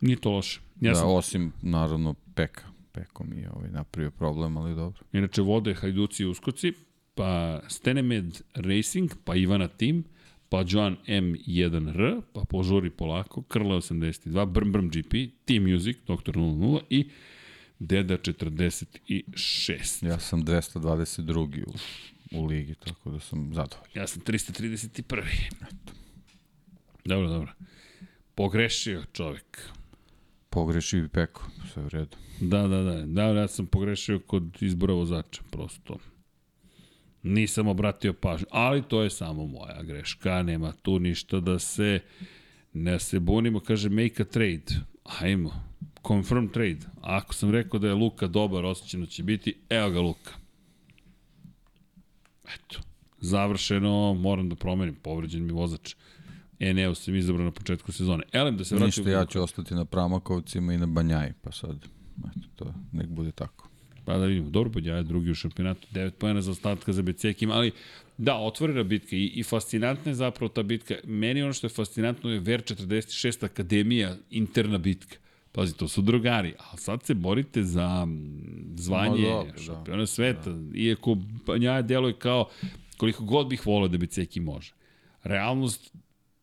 Nije 0.00 0.16
to 0.16 0.30
loše. 0.30 0.60
Ja 0.80 0.90
da, 0.92 0.94
sam, 0.94 1.08
osim, 1.10 1.52
naravno, 1.62 2.14
Peka. 2.34 2.64
Peko 2.92 3.24
mi 3.24 3.36
je 3.36 3.50
ovaj 3.50 3.70
napravio 3.70 4.10
problem, 4.10 4.56
ali 4.56 4.74
dobro. 4.74 5.02
Inače 5.12 5.42
vode 5.42 5.74
Hajduci 5.74 6.22
i 6.22 6.26
Uskoci, 6.26 6.72
pa 7.14 7.60
Stenemed 7.68 8.42
Racing, 8.54 9.10
pa 9.24 9.34
Ivana 9.34 9.68
Team, 9.68 10.04
pa 10.48 10.64
Joan 10.68 10.96
M1R, 11.06 12.20
pa 12.32 12.40
požuri 12.48 12.90
polako, 12.90 13.42
Krle 13.42 13.76
82, 13.76 14.46
Brm 14.46 14.72
Brm 14.72 14.88
GP, 14.88 15.14
Team 15.44 15.62
Music, 15.72 15.96
Dr. 16.06 16.32
00 16.32 16.80
i 16.90 17.10
Deda 17.78 18.16
46. 18.16 20.06
Ja 20.06 20.18
sam 20.18 20.44
222. 20.44 21.64
u, 21.66 21.72
u 22.38 22.46
ligi, 22.46 22.74
tako 22.74 23.10
da 23.10 23.20
sam 23.20 23.54
zadovoljan. 23.54 23.90
Ja 23.94 24.06
sam 24.06 24.22
331. 24.22 25.22
Dobro, 27.04 27.28
dobro. 27.28 27.52
Pogrešio 28.34 29.04
čovek. 29.12 29.68
Pogrešio 30.50 31.04
i 31.04 31.08
Peko, 31.08 31.50
sve 31.72 31.84
u 31.84 31.88
redu. 31.88 32.16
Da, 32.40 32.66
da, 32.68 32.82
da. 32.82 33.06
Da, 33.06 33.22
ja 33.22 33.48
sam 33.48 33.66
pogrešio 33.66 34.18
kod 34.18 34.56
izbora 34.60 34.94
vozača, 34.94 35.42
prosto. 35.50 35.98
Nisam 37.22 37.68
obratio 37.68 38.12
pažnju, 38.12 38.46
ali 38.50 38.82
to 38.82 39.02
je 39.02 39.10
samo 39.10 39.46
moja 39.46 39.82
greška, 39.82 40.42
nema 40.42 40.72
tu 40.72 40.98
ništa 40.98 41.40
da 41.40 41.58
se 41.58 42.00
ne 42.72 43.00
se 43.00 43.20
bunimo, 43.20 43.60
kaže 43.60 43.88
make 43.88 44.22
a 44.22 44.24
trade. 44.24 44.74
Ajmo, 45.20 45.52
confirm 46.06 46.48
trade. 46.48 46.78
Ako 47.00 47.34
sam 47.34 47.50
rekao 47.50 47.80
da 47.80 47.88
je 47.88 47.94
Luka 47.94 48.26
dobar, 48.26 48.64
osjećano 48.64 49.06
će 49.06 49.22
biti, 49.22 49.54
evo 49.68 49.90
ga 49.90 50.00
Luka. 50.00 50.32
Eto, 52.54 52.80
završeno, 53.20 54.14
moram 54.14 54.48
da 54.48 54.54
promenim, 54.54 54.94
povređen 54.94 55.46
mi 55.46 55.52
vozač. 55.52 55.94
Eneo 56.58 56.94
sam 56.94 57.14
izabrao 57.14 57.44
na 57.44 57.50
početku 57.50 57.92
sezone. 57.92 58.24
Elem, 58.32 58.56
da 58.56 58.64
se 58.64 58.74
vratim. 58.74 58.86
Ništa, 58.86 59.10
ja 59.10 59.26
ću 59.26 59.42
ostati 59.42 59.74
na 59.74 59.84
Pramakovcima 59.84 60.74
i 60.74 60.78
na 60.78 60.86
Banjaji, 60.86 61.32
pa 61.42 61.52
sad, 61.52 61.76
eto, 62.18 62.48
to 62.56 62.74
nek 62.92 63.08
bude 63.08 63.32
tako. 63.32 63.68
Pa 64.04 64.18
da 64.18 64.26
vidimo, 64.26 64.50
dobro, 64.50 64.80
ja 64.84 64.96
je 64.96 65.02
drugi 65.02 65.30
u 65.30 65.34
šampionatu, 65.34 65.88
9 65.92 66.10
pojena 66.10 66.42
za 66.42 66.50
ostatka 66.50 66.92
za 66.92 67.02
Becekim, 67.02 67.50
ali 67.50 67.72
da, 68.18 68.36
otvorena 68.36 68.82
bitka 68.82 69.16
i, 69.16 69.26
i 69.26 69.42
fascinantna 69.42 70.10
je 70.10 70.14
zapravo 70.14 70.48
ta 70.48 70.62
bitka. 70.62 70.94
Meni 71.04 71.42
ono 71.42 71.52
što 71.52 71.66
je 71.66 71.70
fascinantno 71.70 72.30
je 72.30 72.40
Ver 72.40 72.62
46 72.62 73.44
Akademija, 73.44 74.16
interna 74.30 74.78
bitka. 74.78 75.16
Pazi, 75.56 75.76
to 75.76 75.88
su 75.88 76.02
drugari, 76.02 76.54
a 76.58 76.76
sad 76.76 77.02
se 77.02 77.14
borite 77.14 77.62
za 77.62 78.06
zvanje 78.74 79.22
Ma 79.22 79.28
dobro, 79.28 79.52
da. 79.52 79.62
šampiona 79.62 80.06
sveta. 80.06 80.50
Da. 80.50 80.78
Iako 80.78 81.16
Banja 81.46 81.82
deluje 81.82 82.14
kao 82.18 82.48
koliko 82.96 83.24
god 83.24 83.48
bih 83.48 83.66
volio 83.66 83.88
da 83.88 83.98
Beceki 83.98 84.40
može. 84.40 84.72
Realnost 85.22 85.92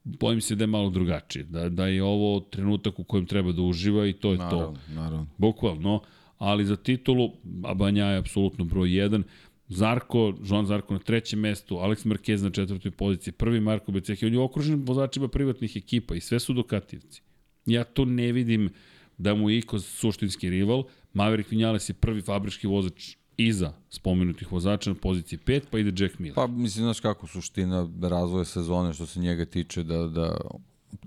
bojim 0.03 0.41
se 0.41 0.55
da 0.55 0.63
je 0.63 0.67
malo 0.67 0.89
drugačije, 0.89 1.43
da, 1.43 1.69
da 1.69 1.87
je 1.87 2.03
ovo 2.03 2.39
trenutak 2.39 2.99
u 2.99 3.03
kojem 3.03 3.25
treba 3.25 3.51
da 3.51 3.61
uživa 3.61 4.07
i 4.07 4.13
to 4.13 4.31
je 4.31 4.37
to. 4.37 4.43
Naravno, 4.43 4.79
naravno. 4.87 5.27
Bukvalno, 5.37 6.01
ali 6.37 6.65
za 6.65 6.75
titulu, 6.75 7.31
a 7.63 7.73
Banja 7.73 8.05
je 8.05 8.17
apsolutno 8.17 8.65
broj 8.65 8.89
1, 8.89 9.23
Zarko, 9.67 10.33
Joan 10.45 10.65
Zarko 10.65 10.93
na 10.93 10.99
trećem 10.99 11.39
mestu, 11.39 11.75
Alex 11.75 12.05
Marquez 12.05 12.43
na 12.43 12.49
četvrtoj 12.49 12.91
poziciji, 12.91 13.33
prvi 13.33 13.59
Marko 13.59 13.91
Beceki, 13.91 14.25
on 14.25 14.33
je 14.33 14.39
okružen 14.39 14.83
vozačima 14.85 15.27
privatnih 15.27 15.75
ekipa 15.75 16.15
i 16.15 16.19
sve 16.19 16.39
su 16.39 16.53
Dukatijevci. 16.53 17.21
Ja 17.65 17.83
to 17.83 18.05
ne 18.05 18.31
vidim 18.31 18.69
da 19.17 19.35
mu 19.35 19.49
je 19.49 19.57
Iko 19.57 19.79
suštinski 19.79 20.49
rival, 20.49 20.83
Maverick 21.13 21.51
Vinales 21.51 21.89
je 21.89 21.93
prvi 21.93 22.21
fabrički 22.21 22.67
vozač 22.67 23.15
iza 23.37 23.73
spomenutih 23.89 24.51
vozača 24.51 24.89
na 24.89 24.95
poziciji 24.95 25.39
5, 25.45 25.61
pa 25.71 25.79
ide 25.79 26.03
Jack 26.03 26.19
Miller. 26.19 26.35
Pa 26.35 26.47
mislim, 26.47 26.83
znaš 26.83 26.99
kako, 26.99 27.27
suština 27.27 27.89
razvoja 28.01 28.45
sezone 28.45 28.93
što 28.93 29.05
se 29.05 29.19
njega 29.19 29.45
tiče 29.45 29.83
da, 29.83 30.07
da 30.07 30.37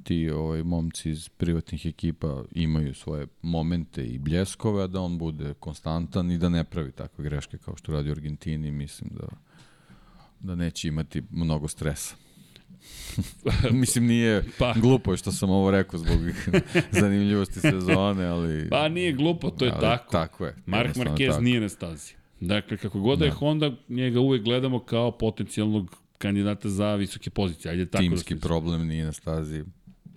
ti 0.03 0.31
ovaj, 0.31 0.63
momci 0.63 1.11
iz 1.11 1.29
privatnih 1.29 1.87
ekipa 1.87 2.45
imaju 2.53 2.95
svoje 2.95 3.27
momente 3.43 4.07
i 4.07 4.19
bljeskove, 4.19 4.83
a 4.83 4.87
da 4.87 5.01
on 5.01 5.19
bude 5.19 5.55
konstantan 5.55 6.31
i 6.31 6.39
da 6.39 6.49
ne 6.49 6.65
pravi 6.65 6.93
takve 6.93 7.25
greške 7.25 7.59
kao 7.59 7.77
što 7.77 7.93
radi 7.93 8.09
u 8.09 8.13
Argentini, 8.13 8.71
mislim 8.71 9.11
da, 9.15 9.27
da 10.41 10.55
neće 10.55 10.89
imati 10.89 11.23
mnogo 11.31 11.69
stresa. 11.69 12.17
Mislim, 13.81 14.07
nije 14.07 14.45
pa. 14.59 14.75
glupo 14.77 15.17
što 15.17 15.33
sam 15.33 15.51
ovo 15.51 15.71
rekao 15.71 15.99
zbog 15.99 16.19
zanimljivosti 17.01 17.61
sezone, 17.61 18.25
ali... 18.25 18.69
Pa 18.71 18.89
nije 18.89 19.13
glupo, 19.13 19.51
to 19.51 19.65
je 19.65 19.71
ali, 19.71 19.81
tako. 19.81 20.13
Tako 20.13 20.47
je. 20.47 20.55
Mark 20.67 20.97
Marquez 20.97 21.31
tako. 21.31 21.43
nije 21.43 21.61
na 21.61 21.69
stazi. 21.69 22.15
Dakle, 22.41 22.77
kako 22.77 23.01
god 23.01 23.19
da 23.19 23.25
je 23.25 23.31
Honda, 23.31 23.73
njega 23.89 24.21
uvek 24.21 24.43
gledamo 24.43 24.79
kao 24.79 25.11
potencijalnog 25.11 25.97
kandidata 26.19 26.69
za 26.69 26.95
visoke 26.95 27.31
pozicije. 27.31 27.73
Ajde 27.73 27.87
tako 27.87 28.03
da 28.03 28.09
Timski 28.09 28.35
da 28.35 28.41
problem 28.41 28.87
nije 28.87 29.05
na 29.05 29.13
stazi. 29.13 29.65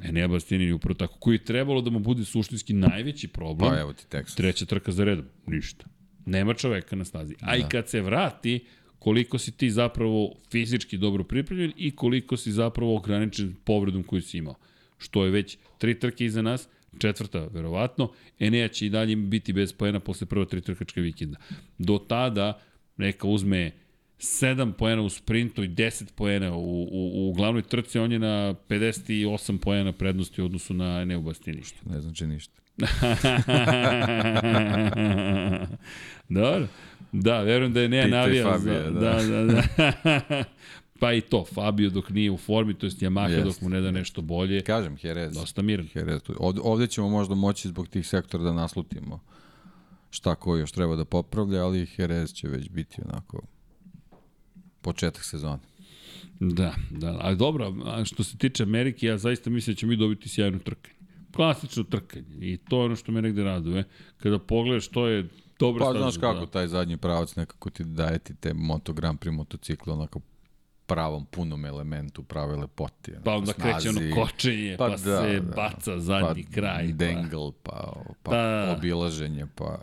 Enea 0.04 0.28
Bastianini 0.28 0.70
je 0.70 0.74
upravo 0.74 0.94
tako, 0.94 1.18
koji 1.20 1.36
je 1.36 1.44
trebalo 1.46 1.82
da 1.82 1.90
mu 1.90 2.00
bude 2.00 2.26
suštinski 2.26 2.74
najveći 2.74 3.28
problem. 3.28 3.72
Pa 3.72 3.80
evo 3.80 3.94
ti 3.94 4.08
tekst. 4.08 4.38
Treća 4.38 4.66
trka 4.66 4.92
za 4.92 5.04
redom, 5.04 5.26
ništa. 5.48 5.86
Nema 6.26 6.54
čoveka 6.54 6.96
na 6.96 7.06
stazi. 7.06 7.36
A 7.42 7.52
da. 7.52 7.58
i 7.58 7.64
kad 7.70 7.90
se 7.90 8.02
vrati, 8.02 8.66
koliko 9.00 9.38
si 9.38 9.52
ti 9.52 9.72
zapravo 9.72 10.34
fizički 10.52 10.98
dobro 10.98 11.24
pripremljen 11.24 11.74
i 11.78 11.92
koliko 11.92 12.38
si 12.38 12.52
zapravo 12.52 12.96
ograničen 12.96 13.56
povredom 13.64 14.04
koju 14.04 14.22
si 14.22 14.38
imao. 14.38 14.56
Što 14.98 15.26
je 15.26 15.32
već 15.32 15.58
tri 15.78 16.00
trke 16.00 16.26
iza 16.26 16.42
nas, 16.42 16.70
četvrta 16.98 17.48
verovatno, 17.54 18.12
Enea 18.40 18.68
će 18.68 18.86
i 18.86 18.90
dalje 18.90 19.16
biti 19.16 19.54
bez 19.54 19.74
pojena 19.74 20.00
posle 20.00 20.28
prva 20.28 20.46
tri 20.46 20.62
trkačka 20.62 21.02
vikenda. 21.02 21.38
Do 21.78 21.98
tada 21.98 22.62
neka 22.98 23.28
uzme 23.28 23.72
7 24.20 24.72
poena 24.72 25.02
u 25.02 25.10
sprintu 25.10 25.64
i 25.64 25.70
10 25.70 26.14
poena 26.16 26.56
u, 26.56 26.84
u, 26.84 27.30
u 27.30 27.34
glavnoj 27.34 27.62
trci, 27.62 28.00
on 28.00 28.12
je 28.12 28.20
na 28.20 28.56
58 28.70 29.58
poena 29.58 29.92
prednosti 29.92 30.42
u 30.42 30.46
odnosu 30.46 30.74
na 30.74 31.02
Eneu 31.02 31.22
Bastini. 31.22 31.64
Što 31.64 31.90
ne 31.90 32.02
znači 32.02 32.28
ništa. 32.28 32.60
Dobro. 36.30 36.68
Da, 37.12 37.42
verujem 37.42 37.74
da 37.74 37.82
je 37.82 37.90
Nea 37.90 38.08
navija. 38.08 38.52
Fabio, 38.52 38.84
za, 38.84 38.90
da. 38.90 39.00
da, 39.00 39.24
da, 39.24 39.46
da. 39.46 39.64
pa 41.00 41.14
i 41.14 41.22
to, 41.22 41.46
Fabio 41.54 41.90
dok 41.90 42.10
nije 42.10 42.32
u 42.32 42.38
formi, 42.38 42.74
to 42.74 42.86
jest 42.86 43.02
Yamaha 43.02 43.30
Jest. 43.30 43.46
dok 43.46 43.62
mu 43.62 43.70
ne 43.70 43.82
da 43.82 43.92
nešto 43.92 44.22
bolje. 44.22 44.62
Kažem, 44.62 44.98
Jerez. 45.04 45.34
Dosta 45.34 45.62
miran. 45.62 45.88
Jerez. 45.96 46.22
Ovde, 46.38 46.62
ovde 46.64 46.88
ćemo 46.88 47.10
možda 47.10 47.36
moći 47.36 47.68
zbog 47.68 47.88
tih 47.88 48.08
sektora 48.08 48.44
da 48.44 48.54
naslutimo 48.54 49.20
šta 50.10 50.36
ko 50.36 50.58
još 50.58 50.72
treba 50.72 50.96
da 50.96 51.06
popravlja, 51.06 51.64
ali 51.64 51.88
Jerez 51.98 52.34
će 52.34 52.48
već 52.48 52.70
biti 52.70 53.02
onako 53.06 53.42
početak 54.82 55.24
sezone. 55.24 55.60
Da, 56.40 56.74
da, 56.92 57.18
ali 57.22 57.38
dobro, 57.38 57.76
a 57.86 58.06
što 58.06 58.24
se 58.24 58.38
tiče 58.38 58.64
Amerike, 58.64 59.08
ja 59.08 59.18
zaista 59.18 59.50
mislim 59.50 59.74
da 59.74 59.80
ćemo 59.80 59.90
mi 59.90 59.96
dobiti 59.96 60.30
sjajno 60.30 60.60
trkanje. 60.60 60.96
Klasično 61.36 61.84
trkanje 61.84 62.36
i 62.42 62.58
to 62.58 62.80
je 62.80 62.86
ono 62.86 62.96
što 62.96 63.12
me 63.12 63.22
negde 63.22 63.44
raduje. 63.44 63.84
Kada 64.18 64.40
pogledaš 64.40 64.88
to 64.88 65.08
je 65.08 65.28
dobro 65.60 65.86
Pa 65.86 66.00
znaš 66.00 66.18
kako, 66.18 66.40
da. 66.40 66.46
taj 66.46 66.68
zadnji 66.68 66.98
pravac 66.98 67.36
nekako 67.36 67.70
ti 67.70 67.84
daje 67.84 68.20
ti 68.20 68.36
te 68.36 68.54
Moto 68.54 68.94
Grand 68.94 69.20
Prix 69.20 69.32
motocikle 69.32 69.94
onako 69.94 70.20
pravom 70.86 71.26
punom 71.26 71.66
elementu 71.66 72.24
prave 72.24 72.56
lepote. 72.56 73.20
Pa 73.24 73.34
onda 73.34 73.54
snazi, 73.54 73.72
kreće 73.72 73.90
ono 73.90 74.16
kočenje, 74.16 74.76
pa, 74.78 74.86
pa 74.86 74.90
da, 74.90 74.98
se 74.98 75.40
da, 75.40 75.56
baca 75.56 76.00
zadnji 76.00 76.44
pa 76.44 76.52
kraj. 76.54 76.88
Dengle, 76.88 77.52
pa, 77.64 77.94
pa, 78.24 78.32
pa 78.32 78.76
obilaženje, 78.78 79.46
pa... 79.56 79.80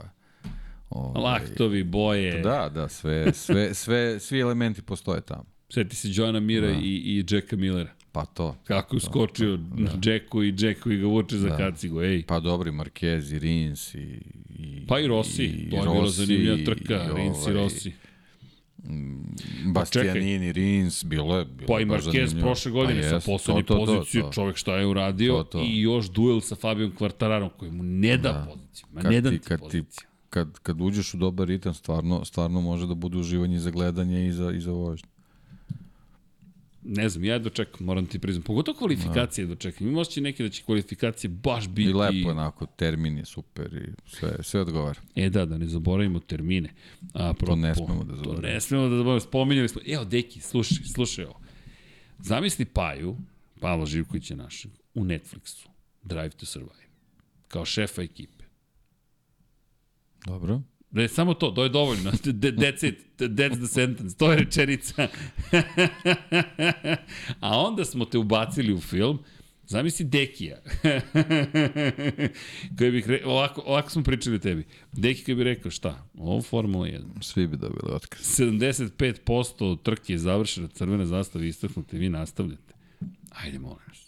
Ovaj, 0.90 1.22
Laktovi, 1.22 1.84
boje. 1.84 2.40
Da, 2.40 2.68
da, 2.74 2.88
sve, 2.88 3.32
sve, 3.32 3.74
sve, 3.74 4.20
svi 4.20 4.40
elementi 4.40 4.82
postoje 4.82 5.20
tamo. 5.20 5.44
Seti 5.68 5.96
se 5.96 6.08
Johna 6.10 6.40
Mira 6.40 6.66
da. 6.66 6.72
i, 6.72 6.78
i 6.78 7.24
Jacka 7.30 7.56
Millera. 7.56 7.90
Pa 8.16 8.24
to. 8.24 8.56
Kako 8.64 8.97
je 8.97 9.01
skočio 9.01 9.56
da. 9.56 10.10
Jacku 10.10 10.43
i 10.43 10.55
Jacku 10.59 10.90
i 10.90 10.97
ga 10.97 11.06
vuče 11.06 11.36
za 11.36 11.48
da. 11.48 11.56
kacigu, 11.56 12.02
ej. 12.02 12.22
Pa 12.22 12.40
dobri, 12.40 12.70
Marquez 12.70 13.34
i 13.34 13.38
Rins 13.38 13.94
i... 13.94 14.20
i 14.48 14.86
pa 14.86 15.01
i 15.01 15.06
Rossi, 15.06 15.44
i, 15.44 15.70
to 15.70 15.76
je 15.76 15.82
bila 15.82 16.09
zanimljiva 16.09 16.56
trka, 16.64 16.94
i, 16.94 17.14
Rins 17.16 17.36
ovaj, 17.36 17.51
i 17.51 17.55
Rossi. 17.55 17.93
Mm, 18.84 19.72
Bastianini, 19.72 20.52
Rins, 20.52 21.05
bilo 21.05 21.38
je... 21.38 21.44
Bilo 21.44 21.66
pa 21.66 21.80
i 21.80 21.84
Marquez 21.84 22.40
prošle 22.40 22.70
godine 22.70 23.02
pa 23.02 23.20
sa 23.20 23.32
poslednje 23.32 23.64
pozicije, 23.64 24.22
to, 24.22 24.28
to. 24.28 24.32
čovek 24.32 24.56
šta 24.56 24.76
je 24.76 24.86
uradio 24.86 25.32
to, 25.32 25.44
to. 25.44 25.60
i 25.60 25.80
još 25.80 26.10
duel 26.10 26.40
sa 26.40 26.55
Fabijom 26.55 26.93
Kvartararom 26.98 27.51
koji 27.56 27.70
mu 27.70 27.82
ne 27.82 28.16
da, 28.16 28.32
da. 28.32 28.47
poziciju. 28.52 28.86
Ma 28.93 29.02
ne 29.02 29.20
da 29.20 29.30
ti, 29.30 29.38
kad 29.38 29.60
poziciju. 29.60 29.84
Ti, 29.84 30.06
kad, 30.30 30.59
kad 30.59 30.80
uđeš 30.80 31.14
u 31.14 31.16
dobar 31.16 31.48
ritam, 31.48 31.74
stvarno, 31.74 32.24
stvarno 32.24 32.60
može 32.60 32.86
da 32.86 32.94
bude 32.94 33.18
uživanje 33.18 33.59
za 33.59 33.70
gledanje 33.70 34.26
i 34.26 34.32
za, 34.32 34.52
i 34.52 34.60
za 34.60 34.72
vožnje. 34.72 35.09
Ne 36.88 37.08
znam, 37.08 37.24
ja 37.24 37.38
dočekam, 37.38 37.86
moram 37.86 38.06
ti 38.06 38.18
priznam. 38.18 38.42
Pogotovo 38.42 38.78
kvalifikacije 38.78 39.46
da. 39.46 39.54
dočekam. 39.54 39.88
Ima 39.88 40.00
osjećaj 40.00 40.22
neke 40.22 40.42
da 40.42 40.48
će 40.48 40.62
kvalifikacije 40.62 41.30
baš 41.30 41.68
biti... 41.68 41.90
I 41.90 41.92
lepo 41.92 42.30
onako, 42.30 42.66
termin 42.66 43.18
je 43.18 43.24
super 43.24 43.74
i 43.74 44.10
sve, 44.10 44.36
sve 44.42 44.60
odgovara. 44.60 45.00
E 45.14 45.30
da, 45.30 45.44
da 45.44 45.58
ne 45.58 45.66
zaboravimo 45.66 46.20
termine. 46.20 46.70
A, 47.14 47.34
pro, 47.34 47.46
to 47.46 47.56
ne 47.56 47.74
smemo 47.74 48.04
da 48.04 48.16
zaboravimo. 48.16 48.42
To 48.42 48.54
ne 48.54 48.60
smemo 48.60 48.88
da 48.88 48.96
zaboravimo. 48.96 49.20
Spominjali 49.20 49.68
smo. 49.68 49.80
Evo, 49.86 50.04
deki, 50.04 50.40
slušaj, 50.40 50.84
slušaj 50.94 51.24
ovo. 51.24 51.40
Zamisli 52.18 52.64
Paju, 52.64 53.16
Pavla 53.60 53.86
Živkovića 53.86 54.36
našeg, 54.36 54.70
u 54.94 55.04
Netflixu, 55.04 55.66
Drive 56.02 56.30
to 56.30 56.46
Survive, 56.46 56.86
kao 57.48 57.64
šefa 57.64 58.02
ekipe. 58.02 58.44
Dobro. 60.26 60.62
Ne, 60.97 61.09
samo 61.09 61.35
to, 61.35 61.51
to 61.51 61.62
je 61.62 61.68
dovoljno. 61.68 62.10
That's 62.12 62.89
it, 62.89 62.98
that's 63.18 63.56
the 63.56 63.66
sentence, 63.66 64.16
to 64.16 64.32
je 64.32 64.39
rečenica. 64.39 65.09
A 67.40 67.59
onda 67.60 67.85
smo 67.85 68.05
te 68.05 68.18
ubacili 68.18 68.73
u 68.73 68.81
film, 68.81 69.18
Zamisli 69.68 70.05
Dekija. 70.05 70.56
koji 72.78 72.90
bih 72.90 73.09
re... 73.09 73.23
ovako, 73.24 73.62
ovako 73.66 73.90
smo 73.90 74.02
pričali 74.02 74.39
tebi. 74.39 74.66
Deki 74.93 75.24
koji 75.24 75.35
bi 75.35 75.44
rekao 75.44 75.70
šta? 75.70 76.09
Ovo 76.18 76.43
Formula 76.43 76.86
1. 76.86 77.02
Svi 77.20 77.47
bi 77.47 77.56
dobili 77.56 77.93
otkaz. 77.93 78.20
75% 78.20 79.82
trke 79.82 80.12
je 80.12 80.18
završena, 80.18 80.68
crvene 80.68 81.06
zastave 81.06 81.48
istaknute, 81.48 81.98
vi 81.98 82.09
nastavljate. 82.09 82.74
Ajde, 83.31 83.59
molim 83.59 83.78
vas. 83.89 84.05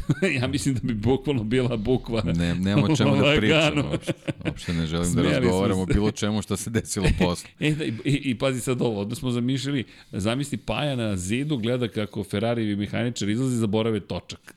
ja 0.40 0.46
mislim 0.46 0.74
da 0.74 0.80
bi 0.82 0.94
bukvalno 0.94 1.44
bila 1.44 1.76
bukva. 1.76 2.22
Ne, 2.22 2.54
nema 2.54 2.84
o 2.84 2.96
čemu 2.96 3.16
da 3.16 3.34
pričamo. 3.36 3.90
Uopšte, 3.90 4.12
uopšte 4.46 4.72
ne 4.74 4.86
želim 4.86 5.04
da 5.04 5.10
Smijali 5.10 5.32
da 5.32 5.40
razgovaramo 5.40 5.82
o 5.82 5.86
bilo 5.86 6.10
čemu 6.10 6.42
što 6.42 6.56
se 6.56 6.70
desilo 6.70 7.06
posle. 7.20 7.50
e, 7.60 7.70
da, 7.70 7.84
i, 7.84 7.92
i, 8.04 8.38
pazi 8.38 8.60
sad 8.60 8.82
ovo, 8.82 9.00
onda 9.00 9.14
smo 9.14 9.30
zamišljali, 9.30 9.84
zamisli 10.12 10.58
Paja 10.58 10.96
na 10.96 11.16
zidu, 11.16 11.56
gleda 11.56 11.88
kako 11.88 12.24
Ferrari 12.24 12.70
i 12.70 12.76
mehaničar 12.76 13.28
izlazi, 13.28 13.56
zaborave 13.56 14.00
točak. 14.00 14.54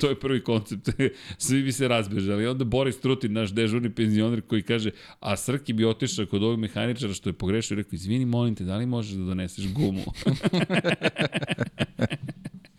to 0.00 0.08
je 0.08 0.20
prvi 0.20 0.44
koncept. 0.44 0.88
Svi 1.38 1.62
bi 1.62 1.72
se 1.72 1.88
razbežali. 1.88 2.46
Onda 2.46 2.64
Boris 2.64 3.00
Trutin, 3.00 3.32
naš 3.32 3.50
dežurni 3.50 3.90
penzioner 3.90 4.40
koji 4.40 4.62
kaže, 4.62 4.90
a 5.20 5.36
Srki 5.36 5.72
bi 5.72 5.84
otišao 5.84 6.26
kod 6.26 6.42
ovog 6.42 6.58
mehaničara 6.58 7.14
što 7.14 7.28
je 7.28 7.32
pogrešio 7.32 7.74
i 7.74 7.76
rekao, 7.76 7.94
izvini, 7.96 8.24
molim 8.24 8.54
te, 8.54 8.64
da 8.64 8.76
li 8.76 8.86
možeš 8.86 9.12
da 9.12 9.24
doneseš 9.24 9.72
gumu? 9.72 10.02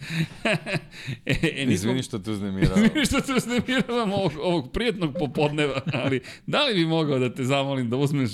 e, 1.25 1.35
e, 1.41 1.65
nismo... 1.65 1.73
Izvini 1.73 2.03
što 2.03 2.19
te 2.19 2.31
uznemiravam. 2.31 2.83
Izvini 2.85 3.05
što 3.05 3.21
te 3.21 3.33
uznemiravam 3.33 4.13
ovog, 4.13 4.31
ovog 4.41 4.71
prijetnog 4.71 5.15
popodneva, 5.19 5.81
ali 5.93 6.21
da 6.47 6.63
li 6.63 6.73
bi 6.73 6.85
mogao 6.85 7.19
da 7.19 7.33
te 7.33 7.43
zamolim 7.43 7.89
da 7.89 7.97
uzmeš 7.97 8.31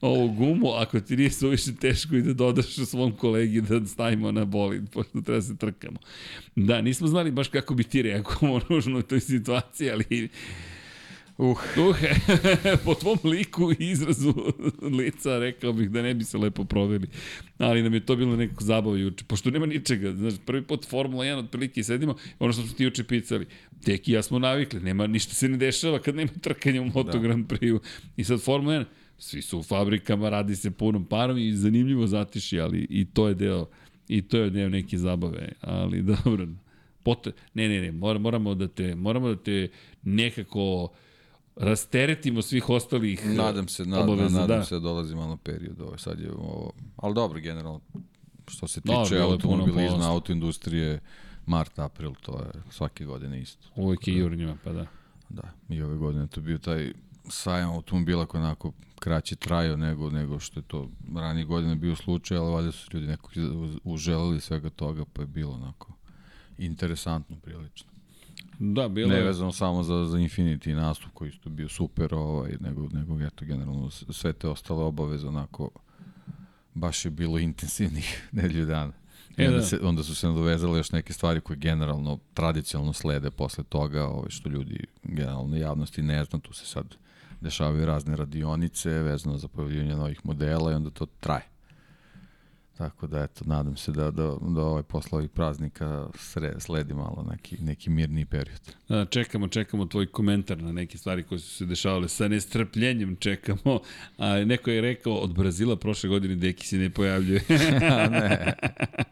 ovu 0.00 0.28
gumu 0.28 0.72
ako 0.72 1.00
ti 1.00 1.16
nije 1.16 1.30
suviše 1.30 1.74
teško 1.74 2.16
i 2.16 2.22
da 2.22 2.32
dodaš 2.32 2.74
svom 2.74 3.16
kolegi 3.16 3.60
da 3.60 3.86
stavimo 3.86 4.32
na 4.32 4.44
bolid, 4.44 4.90
pošto 4.90 5.20
treba 5.20 5.42
se 5.42 5.56
trkamo. 5.56 5.98
Da, 6.56 6.80
nismo 6.80 7.06
znali 7.06 7.30
baš 7.30 7.48
kako 7.48 7.74
bi 7.74 7.84
ti 7.84 8.02
reagovao 8.02 8.60
nužno 8.68 8.98
u 9.00 9.02
toj 9.02 9.20
situaciji, 9.20 9.90
ali 9.90 10.28
Uh. 11.38 11.50
uh 11.76 11.96
po 12.84 12.94
tvom 12.94 13.18
liku 13.24 13.72
i 13.72 13.76
izrazu 13.90 14.34
lica 14.98 15.38
rekao 15.38 15.72
bih 15.72 15.90
da 15.90 16.02
ne 16.02 16.14
bi 16.14 16.24
se 16.24 16.38
lepo 16.38 16.64
proveli. 16.64 17.06
Ali 17.58 17.82
nam 17.82 17.94
je 17.94 18.06
to 18.06 18.16
bilo 18.16 18.36
nekako 18.36 18.64
zabava 18.64 18.98
juče. 18.98 19.24
Pošto 19.24 19.50
nema 19.50 19.66
ničega. 19.66 20.12
Znaš, 20.12 20.34
prvi 20.46 20.62
put 20.62 20.86
Formula 20.88 21.24
1 21.24 21.38
otprilike 21.44 21.82
sedimo, 21.82 22.14
ono 22.38 22.52
što 22.52 22.62
smo 22.62 22.76
ti 22.76 22.84
juče 22.84 23.04
picali. 23.04 23.46
Tek 23.84 24.08
i 24.08 24.12
ja 24.12 24.22
smo 24.22 24.38
navikli. 24.38 24.80
Nema, 24.80 25.06
ništa 25.06 25.34
se 25.34 25.48
ne 25.48 25.56
dešava 25.56 25.98
kad 25.98 26.14
nema 26.14 26.30
trkanja 26.40 26.82
u 26.82 26.84
Moto 26.84 27.12
da. 27.12 27.18
Grand 27.18 27.46
Prix. 27.46 27.78
I 28.16 28.24
sad 28.24 28.40
Formula 28.40 28.74
1, 28.74 28.84
svi 29.18 29.42
su 29.42 29.58
u 29.58 29.62
fabrikama, 29.62 30.28
radi 30.28 30.56
se 30.56 30.70
punom 30.70 31.04
parom 31.04 31.38
i 31.38 31.52
zanimljivo 31.52 32.06
zatiši, 32.06 32.60
ali 32.60 32.86
i 32.90 33.04
to 33.04 33.28
je 33.28 33.34
deo 33.34 33.66
i 34.08 34.22
to 34.22 34.38
je 34.38 34.50
deo 34.50 34.68
neke 34.68 34.98
zabave. 34.98 35.52
Ali 35.60 36.02
dobro. 36.24 36.46
Pot, 37.02 37.28
ne, 37.54 37.68
ne, 37.68 37.80
ne, 37.80 37.92
moramo 37.92 38.54
da 38.54 38.68
te, 38.68 38.94
moramo 38.94 39.28
da 39.28 39.36
te 39.36 39.68
nekako 40.02 40.92
rasteretimo 41.56 42.42
svih 42.42 42.68
ostalih 42.68 43.26
Nadam 43.26 43.68
se, 43.68 43.84
na, 43.84 44.00
obaveza, 44.00 44.40
nadam 44.40 44.58
da. 44.58 44.64
se 44.64 44.74
da 44.74 44.80
dolazi 44.80 45.14
malo 45.14 45.36
period. 45.36 45.80
Ovo, 45.80 45.98
sad 45.98 46.20
je 46.20 46.32
ovo, 46.32 46.72
ali 46.96 47.14
dobro, 47.14 47.40
generalno, 47.40 47.80
što 48.48 48.68
se 48.68 48.80
tiče 48.80 49.18
automobilizma, 49.18 50.10
autoindustrije, 50.10 51.00
mart, 51.46 51.78
april, 51.78 52.14
to 52.20 52.38
je 52.38 52.62
svake 52.70 53.04
godine 53.04 53.40
isto. 53.40 53.68
Uvijek 53.76 54.08
je 54.08 54.14
jurnjima, 54.14 54.56
pa 54.64 54.72
da. 54.72 54.86
Da, 55.28 55.52
i 55.68 55.82
ove 55.82 55.96
godine 55.96 56.26
to 56.26 56.40
bio 56.40 56.58
taj 56.58 56.92
sajam 57.28 57.70
automobila 57.70 58.26
koji 58.26 58.42
onako 58.42 58.72
kraće 58.98 59.36
trajao 59.36 59.76
nego, 59.76 60.10
nego 60.10 60.38
što 60.38 60.60
je 60.60 60.64
to 60.64 60.90
ranije 61.16 61.44
godine 61.44 61.74
bio 61.74 61.96
slučaj, 61.96 62.38
ali 62.38 62.52
valjda 62.52 62.72
su 62.72 62.88
ljudi 62.92 63.06
nekog 63.06 63.30
uželili 63.84 64.40
svega 64.40 64.70
toga, 64.70 65.04
pa 65.12 65.22
je 65.22 65.26
bilo 65.26 65.52
onako 65.52 65.92
interesantno 66.58 67.36
prilično. 67.36 67.95
Da, 68.58 68.88
bilo 68.88 69.14
je. 69.14 69.22
vezano 69.22 69.52
samo 69.52 69.82
za, 69.82 70.04
za 70.04 70.18
Infinity 70.18 70.74
nastup 70.74 71.10
koji 71.14 71.28
isto 71.28 71.50
bio 71.50 71.68
super, 71.68 72.14
ovaj, 72.14 72.52
nego, 72.60 72.88
nego 72.92 73.20
eto, 73.20 73.44
generalno 73.44 73.90
sve 73.90 74.32
te 74.32 74.48
ostale 74.48 74.82
obaveze 74.82 75.28
onako 75.28 75.70
baš 76.74 77.04
je 77.04 77.10
bilo 77.10 77.38
intensivnih 77.38 78.22
nedelju 78.32 78.66
dana. 78.66 78.92
E, 79.36 79.46
onda, 79.46 79.58
da. 79.58 79.64
se, 79.64 79.78
onda 79.82 80.02
su 80.02 80.14
se 80.14 80.26
nadovezale 80.26 80.78
još 80.78 80.92
neke 80.92 81.12
stvari 81.12 81.40
koje 81.40 81.56
generalno, 81.56 82.18
tradicionalno 82.34 82.92
slede 82.92 83.30
posle 83.30 83.64
toga, 83.64 84.06
ovaj, 84.06 84.30
što 84.30 84.48
ljudi 84.48 84.86
generalno 85.02 85.56
javnosti 85.56 86.02
ne 86.02 86.24
zna, 86.24 86.38
tu 86.38 86.52
se 86.52 86.66
sad 86.66 86.94
dešavaju 87.40 87.86
razne 87.86 88.16
radionice 88.16 88.90
vezano 88.90 89.38
za 89.38 89.48
pojavljivanje 89.48 89.96
novih 89.96 90.20
modela 90.24 90.72
i 90.72 90.74
onda 90.74 90.90
to 90.90 91.06
traje. 91.06 91.55
Tako 92.78 93.06
da, 93.06 93.22
eto, 93.22 93.44
nadam 93.44 93.76
se 93.76 93.92
da, 93.92 94.10
da, 94.10 94.36
da 94.40 94.62
ovaj 94.62 94.82
posle 94.82 95.18
ovih 95.18 95.30
praznika 95.30 96.06
sre, 96.14 96.54
sledi 96.58 96.94
malo 96.94 97.26
neki, 97.30 97.56
neki 97.60 97.90
mirni 97.90 98.24
period. 98.24 98.60
Da, 98.88 99.04
čekamo, 99.04 99.48
čekamo 99.48 99.86
tvoj 99.86 100.06
komentar 100.06 100.62
na 100.62 100.72
neke 100.72 100.98
stvari 100.98 101.22
koje 101.22 101.38
su 101.38 101.56
se 101.56 101.66
dešavale. 101.66 102.08
Sa 102.08 102.28
nestrpljenjem 102.28 103.16
čekamo. 103.16 103.80
A 104.18 104.44
neko 104.44 104.70
je 104.70 104.80
rekao, 104.80 105.14
od 105.14 105.34
Brazila 105.34 105.76
prošle 105.76 106.08
godine 106.08 106.36
Deki 106.36 106.66
se 106.66 106.76
ne 106.76 106.90
pojavljuje. 106.90 107.40
A 107.92 108.08
ne. 108.08 108.52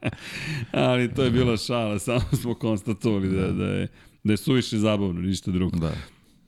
Ali 0.72 1.14
to 1.14 1.22
je 1.22 1.30
bila 1.30 1.56
šala, 1.56 1.98
samo 1.98 2.20
smo 2.42 2.54
konstatovali 2.54 3.28
da, 3.28 3.52
da 3.52 3.64
je 3.64 3.88
da 4.24 4.32
je 4.32 4.36
suviše 4.36 4.78
zabavno, 4.78 5.20
ništa 5.20 5.50
drugo. 5.50 5.78
Da. 5.78 5.92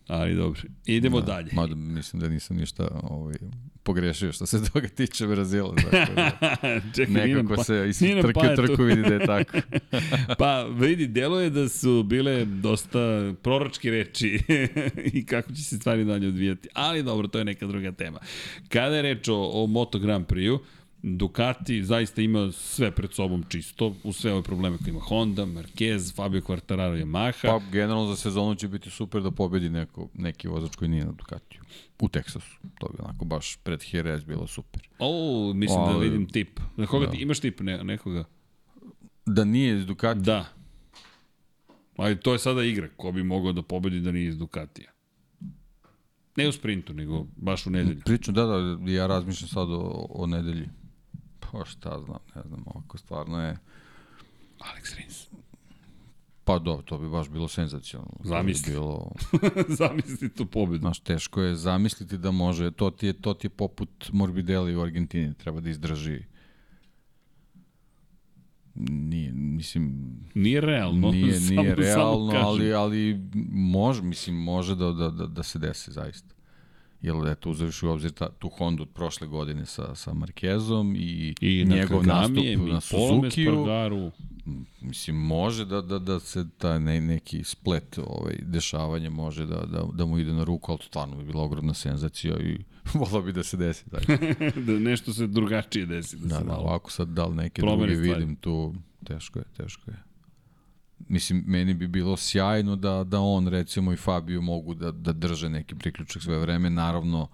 Ali 0.09 0.35
dobro, 0.35 0.61
idemo 0.87 1.21
da, 1.21 1.27
dalje. 1.27 1.51
Mada 1.53 1.75
mislim 1.75 2.21
da 2.21 2.29
nisam 2.29 2.57
ništa 2.57 3.01
ovaj, 3.03 3.35
pogrešio 3.87 4.33
što 4.33 4.47
se 4.47 4.65
toga 4.73 4.89
tiče 4.89 5.27
Brazila. 5.27 5.75
Dakle, 5.75 6.15
da 6.63 6.81
Čekaj, 6.95 7.15
nekako 7.15 7.55
pa, 7.57 7.65
se 7.65 7.87
iz 7.89 7.99
trke 7.99 8.53
u 8.53 8.57
trku 8.57 8.83
vidi 8.83 9.03
da 9.03 9.15
je 9.15 9.27
tako. 9.27 9.59
pa 10.39 10.63
vidi, 10.63 11.07
delo 11.07 11.41
je 11.41 11.51
da 11.51 11.69
su 11.69 12.03
bile 12.03 12.45
dosta 12.45 13.33
proročke 13.43 13.91
reči 13.91 14.41
i 15.13 15.27
kako 15.27 15.53
će 15.53 15.63
se 15.63 15.77
stvari 15.77 16.05
dalje 16.05 16.29
odvijati. 16.29 16.69
Ali 16.73 17.03
dobro, 17.03 17.29
to 17.29 17.39
je 17.39 17.45
neka 17.45 17.67
druga 17.67 17.93
tema. 17.93 18.19
Kada 18.69 18.97
je 18.97 19.03
reč 19.03 19.29
o, 19.29 19.51
o 19.53 19.67
Moto 19.67 19.99
Grand 19.99 20.27
Prix-u, 20.27 20.59
Ducati 21.03 21.85
zaista 21.85 22.23
ima 22.23 22.53
sve 22.53 22.91
pred 22.91 23.13
sobom 23.13 23.45
čisto, 23.49 23.95
u 24.05 24.13
sve 24.13 24.33
ove 24.33 24.43
probleme 24.43 24.79
koje 24.79 24.91
ima 24.91 25.01
Honda, 25.01 25.43
Marquez, 25.43 26.15
Fabio 26.15 26.41
Quartararo, 26.41 27.05
Yamaha. 27.05 27.43
Pa 27.43 27.61
generalno 27.73 28.07
za 28.07 28.17
sezonu 28.17 28.55
će 28.55 28.69
biti 28.69 28.91
super 28.91 29.23
da 29.23 29.31
pobedi 29.31 29.71
neko, 29.71 30.09
neki 30.15 30.49
vozač 30.49 30.77
koji 30.77 30.89
nije 30.89 31.05
na 31.05 31.13
Ducatiju. 31.13 31.61
U 32.01 32.09
Teksasu. 32.09 32.57
To 32.79 32.89
bi 32.89 32.99
onako 33.05 33.25
baš 33.25 33.57
pred 33.57 33.85
Jerez 33.93 34.25
bilo 34.25 34.47
super. 34.47 34.89
O, 34.99 35.53
mislim 35.55 35.81
Ali, 35.81 35.93
da 35.95 35.99
vidim 35.99 36.29
tip. 36.29 36.61
Na 36.77 36.87
koga 36.87 37.07
da. 37.07 37.13
ti, 37.13 37.19
imaš 37.19 37.41
tip 37.41 37.61
ne, 37.61 37.85
nekoga? 37.85 38.25
Da 39.27 39.45
nije 39.45 39.79
iz 39.79 39.87
Ducatija? 39.87 40.23
Da. 40.23 40.45
Ali 41.97 42.21
to 42.21 42.33
je 42.33 42.39
sada 42.39 42.65
igra. 42.65 42.89
Ko 42.97 43.13
bi 43.13 43.23
mogao 43.23 43.53
da 43.53 43.63
pobedi 43.63 44.01
da 44.01 44.13
nije 44.13 44.29
iz 44.29 44.39
Ducatija? 44.39 44.91
Ne 46.37 46.49
u 46.49 46.53
sprintu, 46.53 46.95
nego 46.95 47.27
baš 47.37 47.67
u 47.67 47.71
nedelju. 47.71 48.01
Pričam, 48.05 48.35
da, 48.35 48.47
da, 48.47 48.91
ja 48.91 49.07
razmišljam 49.07 49.49
sad 49.49 49.71
o, 49.71 50.07
o 50.11 50.27
nedelji. 50.27 50.69
Pa 51.41 51.65
šta 51.65 52.01
znam, 52.05 52.19
ne 52.35 52.43
znam, 52.49 52.63
ovako 52.67 52.99
stvarno 52.99 53.43
je... 53.43 53.57
Alex 54.59 54.97
Rins. 54.97 55.26
Pa 56.47 56.59
do, 56.59 56.83
to 56.85 56.99
bi 56.99 57.09
baš 57.09 57.29
bilo 57.29 57.49
senzacionalno. 57.49 58.17
Zamisli. 58.25 58.71
Bi 58.71 58.73
bilo... 58.73 59.13
Zamisli 59.79 60.29
tu 60.29 60.47
pobedu. 60.47 60.79
Znaš, 60.79 61.01
teško 61.01 61.43
je 61.43 61.55
zamisliti 61.57 62.19
da 62.19 62.31
može, 62.31 62.71
to 62.71 62.91
ti 62.91 63.07
je, 63.07 63.13
to 63.13 63.35
ti 63.35 63.47
je 63.47 63.51
poput 63.51 64.11
Morbidelli 64.13 64.77
u 64.77 64.81
Argentini, 64.81 65.35
treba 65.35 65.61
da 65.61 65.71
izdrži 65.71 66.23
nije, 68.75 69.33
mislim... 69.33 70.17
Nije 70.35 70.61
realno. 70.61 71.11
Nije, 71.11 71.25
nije 71.27 71.41
samo, 71.41 71.75
realno, 71.75 72.31
samo 72.31 72.47
ali, 72.47 72.73
ali 72.73 73.29
može, 73.53 74.03
mislim, 74.03 74.37
može 74.37 74.75
da, 74.75 74.93
da, 74.93 75.11
da, 75.11 75.27
da 75.27 75.43
se 75.43 75.59
desi 75.59 75.93
zaista 75.93 76.36
jer 77.01 77.15
eto 77.29 77.51
uzavši 77.51 77.87
u 77.87 77.91
obzir 77.91 78.11
ta, 78.11 78.29
tu 78.39 78.49
Hondu 78.49 78.83
od 78.83 78.89
prošle 78.89 79.27
godine 79.27 79.67
sa, 79.67 79.95
sa 79.95 80.15
Markezom 80.15 80.97
i, 80.97 81.35
I 81.41 81.65
njegov 81.65 82.07
nastup 82.07 82.45
na 82.69 82.81
Suzuki-u. 82.81 84.11
Mislim, 84.81 85.17
može 85.17 85.65
da, 85.65 85.81
da, 85.81 85.99
da 85.99 86.21
se 86.21 86.47
ta 86.59 86.79
ne, 86.79 87.01
neki 87.01 87.45
splet 87.45 87.99
ovaj, 87.99 88.37
dešavanja 88.43 89.11
može 89.11 89.47
da, 89.47 89.67
da, 89.67 89.85
da 89.93 90.07
mu 90.07 90.19
ide 90.19 90.33
na 90.33 90.45
ruku, 90.45 90.73
ali 90.73 90.79
to 90.79 90.85
stvarno 90.85 91.17
bi 91.17 91.25
bila 91.25 91.43
ogromna 91.43 91.75
senzacija 91.75 92.37
i 92.41 92.59
volao 93.01 93.23
bi 93.23 93.33
da 93.33 93.43
se 93.43 93.57
desi. 93.57 93.85
da 94.67 94.73
nešto 94.73 95.13
se 95.13 95.27
drugačije 95.27 95.87
desi. 95.87 96.17
Da, 96.17 96.27
da, 96.29 96.39
se 96.39 96.45
da, 96.45 96.57
ovako 96.57 96.91
sad 96.91 97.09
da 97.09 97.27
li 97.27 97.37
neke 97.37 97.63
druge 97.63 97.95
vidim 97.95 98.37
tu, 98.37 98.75
teško 99.05 99.39
je, 99.39 99.45
teško 99.57 99.91
je. 99.91 100.06
Mislim, 101.09 101.45
meni 101.47 101.75
bi 101.75 101.89
bilo 101.89 102.17
sjajno 102.17 102.77
da, 102.77 103.05
da 103.05 103.21
on, 103.21 103.49
recimo, 103.49 103.93
i 103.93 103.97
Fabio 103.97 104.41
mogu 104.41 104.75
da, 104.75 104.91
da 104.91 105.13
drže 105.13 105.49
neki 105.49 105.75
priključak 105.75 106.23
sve 106.23 106.39
vreme. 106.39 106.71
Naravno, 106.71 107.29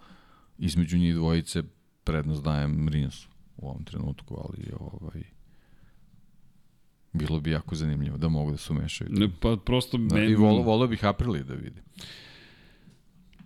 između 0.59 0.99
njih 0.99 1.15
dvojice 1.15 1.63
prednost 2.05 2.43
dajem 2.43 2.89
Rinsu 2.89 3.29
u 3.57 3.69
ovom 3.69 3.85
trenutku, 3.85 4.37
ali 4.45 4.73
ovaj, 4.81 5.23
bilo 7.13 7.41
bi 7.41 7.51
jako 7.51 7.75
zanimljivo 7.75 8.17
da 8.17 8.29
mogu 8.29 8.51
da 8.51 8.57
se 8.57 8.73
umešaju. 8.73 9.11
Ne, 9.13 9.29
pa 9.41 9.57
prosto 9.65 9.99
da, 9.99 10.15
meni... 10.15 10.33
I 10.33 10.35
volio, 10.35 10.63
volio 10.63 10.87
bih 10.87 11.05
Aprili 11.05 11.45
da 11.45 11.55
vidim. 11.55 11.83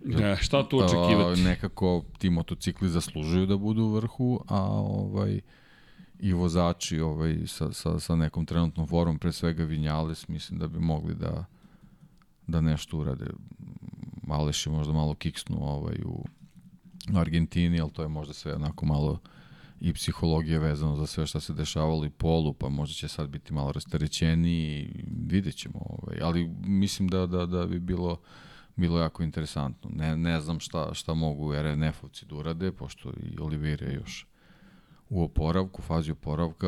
Ja, 0.05 0.35
šta 0.35 0.69
tu 0.69 0.77
očekivati? 0.77 1.41
A, 1.41 1.43
nekako 1.43 2.03
ti 2.17 2.29
motocikli 2.29 2.89
zaslužuju 2.89 3.45
da 3.45 3.57
budu 3.57 3.83
u 3.83 3.93
vrhu, 3.93 4.43
a 4.47 4.61
ovaj 4.81 5.39
i 6.19 6.33
vozači 6.33 6.99
ovaj, 6.99 7.37
sa, 7.47 7.73
sa, 7.73 7.99
sa 7.99 8.15
nekom 8.15 8.45
trenutnom 8.45 8.87
formom, 8.87 9.19
pre 9.19 9.31
svega 9.31 9.63
Vinjales, 9.63 10.27
mislim 10.27 10.59
da 10.59 10.67
bi 10.67 10.79
mogli 10.79 11.15
da, 11.15 11.45
da 12.47 12.61
nešto 12.61 12.97
urade. 12.97 13.25
Maleš 14.23 14.65
je 14.65 14.71
možda 14.71 14.93
malo 14.93 15.13
kiksnu 15.13 15.57
ovaj, 15.61 15.95
u, 16.05 16.23
Argentini, 17.15 17.81
ali 17.81 17.91
to 17.91 18.01
je 18.01 18.07
možda 18.07 18.33
sve 18.33 18.55
onako 18.55 18.85
malo 18.85 19.19
i 19.79 19.93
psihologija 19.93 20.59
vezano 20.59 20.95
za 20.95 21.07
sve 21.07 21.27
što 21.27 21.39
se 21.39 21.53
dešavalo 21.53 22.05
i 22.05 22.09
polu, 22.09 22.53
pa 22.53 22.69
možda 22.69 22.93
će 22.93 23.07
sad 23.07 23.29
biti 23.29 23.53
malo 23.53 23.71
rasterećeni 23.71 24.51
i 24.51 25.03
vidjet 25.27 25.55
ćemo. 25.55 25.79
Ovaj. 25.85 26.19
Ali 26.21 26.47
mislim 26.65 27.07
da, 27.07 27.25
da, 27.25 27.45
da 27.45 27.65
bi 27.65 27.79
bilo 27.79 28.19
bilo 28.75 28.99
jako 28.99 29.23
interesantno. 29.23 29.89
Ne, 29.93 30.17
ne 30.17 30.41
znam 30.41 30.59
šta, 30.59 30.93
šta 30.93 31.13
mogu 31.13 31.53
RNF-ovci 31.53 32.25
da 32.25 32.35
urade, 32.35 32.71
pošto 32.71 33.09
i 33.09 33.39
Olivire 33.39 33.93
još 33.93 34.26
u 35.09 35.23
oporavku, 35.23 35.81
fazi 35.81 36.11
oporavka, 36.11 36.67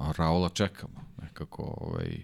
a 0.00 0.12
Raula 0.16 0.48
čekamo. 0.48 1.04
Nekako, 1.22 1.62
ovaj, 1.80 2.22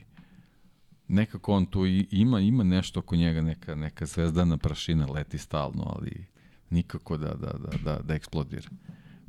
nekako 1.09 1.53
on 1.53 1.67
tu 1.67 1.87
ima, 2.11 2.41
ima 2.41 2.65
nešto 2.65 3.01
oko 3.01 3.17
njega, 3.17 3.41
neka, 3.41 3.75
neka 3.75 4.07
zvezdana 4.07 4.57
prašina 4.57 5.07
leti 5.07 5.39
stalno, 5.39 5.93
ali 5.97 6.27
nikako 6.71 7.17
da, 7.17 7.35
da, 7.35 7.53
da, 7.59 7.79
da, 7.85 8.03
da 8.03 8.15
eksplodira. 8.15 8.69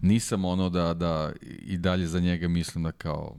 Nisam 0.01 0.45
ono 0.45 0.69
da, 0.69 0.93
da 0.93 1.31
i 1.41 1.77
dalje 1.77 2.07
za 2.07 2.19
njega 2.19 2.47
mislim 2.47 2.83
da 2.83 2.91
kao 2.91 3.35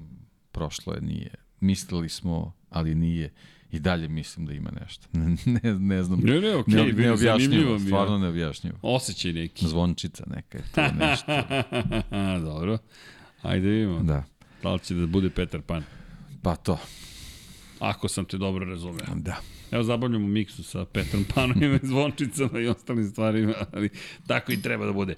prošlo 0.53 0.95
je, 0.95 1.01
nije. 1.01 1.35
Mislili 1.61 2.09
smo, 2.09 2.53
ali 2.71 2.95
nije 2.95 3.33
i 3.73 3.81
dalje 3.81 4.09
mislim 4.09 4.47
da 4.47 4.53
ima 4.53 4.71
nešto. 4.81 5.07
ne, 5.63 5.75
ne 5.79 6.03
znam. 6.03 6.21
Ne, 6.21 6.41
ne, 6.41 6.57
okej, 6.57 6.75
okay, 6.75 6.97
ne, 6.97 7.03
neobjašnjivo. 7.03 7.79
Stvarno 7.79 8.19
neobjašnjivo. 8.19 8.79
Osećaj 8.83 9.33
neki. 9.33 9.69
Zvončica 9.69 10.25
neka 10.27 10.59
je 10.59 10.65
to 10.75 10.83
nešto. 11.07 11.33
Dobro. 12.51 12.79
Ajde 13.43 13.69
vidimo. 13.69 14.03
Da. 14.03 14.25
Da 14.63 14.73
li 14.73 14.79
će 14.79 14.95
da 14.95 15.07
bude 15.07 15.31
Peter 15.31 15.61
Pan? 15.61 15.85
Pa 16.43 16.57
to. 16.57 16.79
Ako 17.79 18.09
sam 18.09 18.25
te 18.25 18.39
dobro 18.39 18.65
razumeo. 18.65 19.07
Da. 19.15 19.37
Evo 19.71 19.83
zabavljamo 19.83 20.27
miksu 20.27 20.65
sa 20.65 20.85
Petrom 20.85 21.25
Panovima, 21.35 21.79
zvončicama 21.91 22.61
i 22.61 22.67
ostalim 22.67 23.11
stvarima, 23.11 23.55
ali 23.73 23.89
tako 24.27 24.53
i 24.53 24.63
treba 24.63 24.87
da 24.87 24.93
bude. 24.93 25.15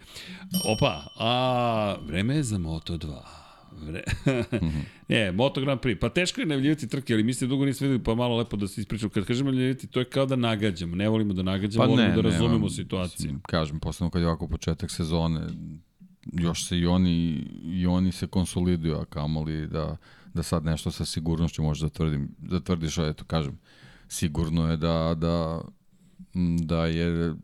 Opa, 0.64 1.06
a 1.16 1.96
vreme 2.06 2.36
je 2.36 2.42
za 2.42 2.58
Moto2. 2.58 3.43
Vre... 3.82 4.02
mm 4.26 4.66
-hmm. 4.66 4.82
E, 5.08 5.32
Moto 5.32 5.60
Grand 5.60 5.80
Prix. 5.80 6.00
Pa 6.00 6.08
teško 6.08 6.40
je 6.40 6.46
najavljivati 6.46 6.88
trke, 6.88 7.14
ali 7.14 7.22
mislim 7.22 7.50
dugo 7.50 7.64
niste 7.64 7.84
videli, 7.84 8.04
pa 8.04 8.14
malo 8.14 8.36
lepo 8.36 8.56
da 8.56 8.68
se 8.68 8.80
ispričamo. 8.80 9.10
Kad 9.10 9.24
kažemo 9.24 9.50
najavljivati, 9.50 9.86
to 9.86 10.00
je 10.00 10.04
kao 10.04 10.26
da 10.26 10.36
nagađamo. 10.36 10.96
Ne 10.96 11.08
volimo 11.08 11.34
da 11.34 11.42
nagađamo, 11.42 11.84
pa 11.84 11.90
volimo 11.90 12.08
ne, 12.08 12.14
da 12.14 12.20
razumemo 12.20 12.64
ne, 12.64 12.70
situaciju. 12.70 13.24
Mislim, 13.24 13.40
kažem, 13.40 13.80
posledno 13.80 14.10
kad 14.10 14.22
je 14.22 14.28
ovako 14.28 14.48
početak 14.48 14.90
sezone, 14.90 15.40
još 16.32 16.68
se 16.68 16.78
i 16.78 16.86
oni, 16.86 17.46
i 17.64 17.86
oni 17.86 18.12
se 18.12 18.26
konsoliduju, 18.26 18.94
a 18.94 19.04
kamoli 19.04 19.66
da, 19.66 19.96
da 20.34 20.42
sad 20.42 20.64
nešto 20.64 20.90
sa 20.90 21.04
sigurnošću 21.04 21.62
može 21.62 21.84
da, 21.86 21.88
tvrdim, 21.88 22.34
da 22.38 22.60
tvrdiš, 22.60 22.98
a 22.98 23.06
eto 23.06 23.24
kažem, 23.24 23.58
sigurno 24.08 24.70
je 24.70 24.76
da, 24.76 25.14
da, 25.16 25.60
da 26.60 26.86
je 26.86 27.34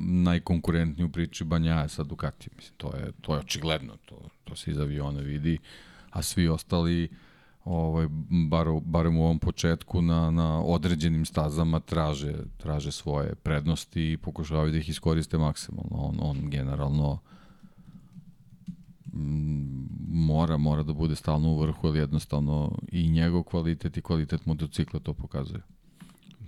najkonkurentniji 0.00 1.06
u 1.06 1.12
priči 1.12 1.44
Banjaja 1.44 1.88
sa 1.88 2.02
Ducati. 2.02 2.50
Mislim, 2.56 2.74
to 2.76 2.96
je, 2.96 3.12
to 3.20 3.34
je 3.34 3.40
očigledno, 3.40 3.96
to, 4.06 4.28
to 4.48 4.56
se 4.56 4.70
iz 4.70 4.78
aviona 4.78 5.20
vidi, 5.20 5.58
a 6.10 6.22
svi 6.22 6.48
ostali 6.48 7.08
ovaj, 7.64 8.06
bar, 8.48 8.66
barem 8.84 9.16
u 9.16 9.24
ovom 9.24 9.38
početku 9.38 10.02
na, 10.02 10.30
na 10.30 10.62
određenim 10.62 11.26
stazama 11.26 11.80
traže, 11.80 12.34
traže 12.56 12.92
svoje 12.92 13.34
prednosti 13.34 14.12
i 14.12 14.16
pokušavaju 14.16 14.72
da 14.72 14.78
ih 14.78 14.88
iskoriste 14.88 15.38
maksimalno. 15.38 15.96
On, 15.96 16.16
on 16.20 16.50
generalno 16.50 17.18
mm, 19.12 19.86
mora, 20.08 20.56
mora 20.56 20.82
da 20.82 20.92
bude 20.92 21.16
stalno 21.16 21.48
u 21.48 21.58
vrhu, 21.58 21.86
ali 21.86 21.98
jednostavno 21.98 22.78
i 22.92 23.08
njegov 23.08 23.42
kvalitet 23.42 23.96
i 23.96 24.02
kvalitet 24.02 24.46
motocikla 24.46 25.00
to 25.00 25.14
pokazuje. 25.14 25.60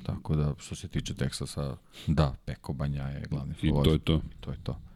Tako 0.02 0.36
da, 0.36 0.54
što 0.58 0.74
se 0.74 0.88
tiče 0.88 1.14
Teksasa, 1.14 1.76
da, 2.06 2.34
Peko 2.44 2.72
Banja 2.72 3.02
je 3.02 3.26
glavni 3.30 3.54
favorit. 3.54 3.80
I 3.80 3.84
to 3.84 3.92
je 3.92 3.98
to. 3.98 4.20
To 4.40 4.50
je 4.50 4.58
to. 4.62 4.89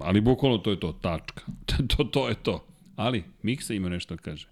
Ali 0.00 0.20
bukvalno 0.20 0.58
to 0.58 0.70
je 0.70 0.80
to, 0.80 0.92
tačka. 0.92 1.42
to, 1.96 2.04
to 2.04 2.28
je 2.28 2.34
to. 2.34 2.64
Ali, 2.96 3.24
Miksa 3.42 3.74
ima 3.74 3.88
nešto 3.88 4.14
da 4.14 4.22
kaže. 4.22 4.48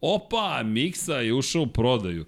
Opa, 0.00 0.62
Miksa 0.62 1.14
je 1.14 1.34
ušao 1.34 1.62
u 1.62 1.66
prodaju. 1.66 2.24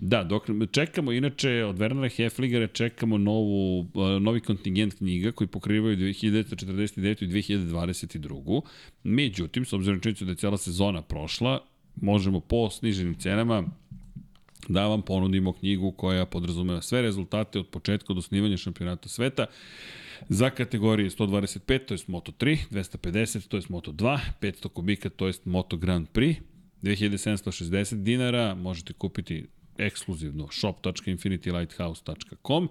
Da, 0.00 0.24
dok 0.24 0.46
čekamo, 0.70 1.12
inače, 1.12 1.64
od 1.64 1.76
Wernera 1.76 2.16
Hefligera 2.16 2.66
čekamo 2.66 3.18
novu, 3.18 3.86
novi 4.20 4.40
kontingent 4.40 4.94
knjiga 4.94 5.32
koji 5.32 5.48
pokrivaju 5.48 5.96
1949. 5.96 7.24
i 7.24 7.28
2022. 7.28 8.60
Međutim, 9.02 9.64
s 9.64 9.72
obzirom 9.72 10.00
činjenicu 10.00 10.24
da 10.24 10.30
je 10.30 10.36
cela 10.36 10.58
sezona 10.58 11.02
prošla, 11.02 11.60
možemo 11.96 12.40
po 12.40 12.70
sniženim 12.70 13.14
cenama 13.14 13.64
da 14.68 14.86
vam 14.86 15.02
ponudimo 15.02 15.52
knjigu 15.52 15.92
koja 15.92 16.26
podrazumeva 16.26 16.82
sve 16.82 17.02
rezultate 17.02 17.58
od 17.58 17.66
početka 17.66 18.14
do 18.14 18.22
snimanja 18.22 18.56
šampionata 18.56 19.08
sveta 19.08 19.46
za 20.28 20.50
kategorije 20.50 21.10
125, 21.10 21.84
to 21.84 21.94
je 21.94 21.98
Moto 22.06 22.32
3, 22.32 22.58
250, 22.70 23.48
to 23.48 23.56
je 23.56 23.62
Moto 23.68 23.92
2, 23.92 24.18
500 24.40 24.68
kubika, 24.68 25.08
to 25.08 25.26
je 25.26 25.32
Moto 25.44 25.76
Grand 25.76 26.08
Prix, 26.12 26.36
2760 26.82 28.02
dinara, 28.02 28.54
možete 28.54 28.92
kupiti 28.92 29.46
ekskluzivno 29.78 30.48
shop.infinitylighthouse.com 30.50 32.68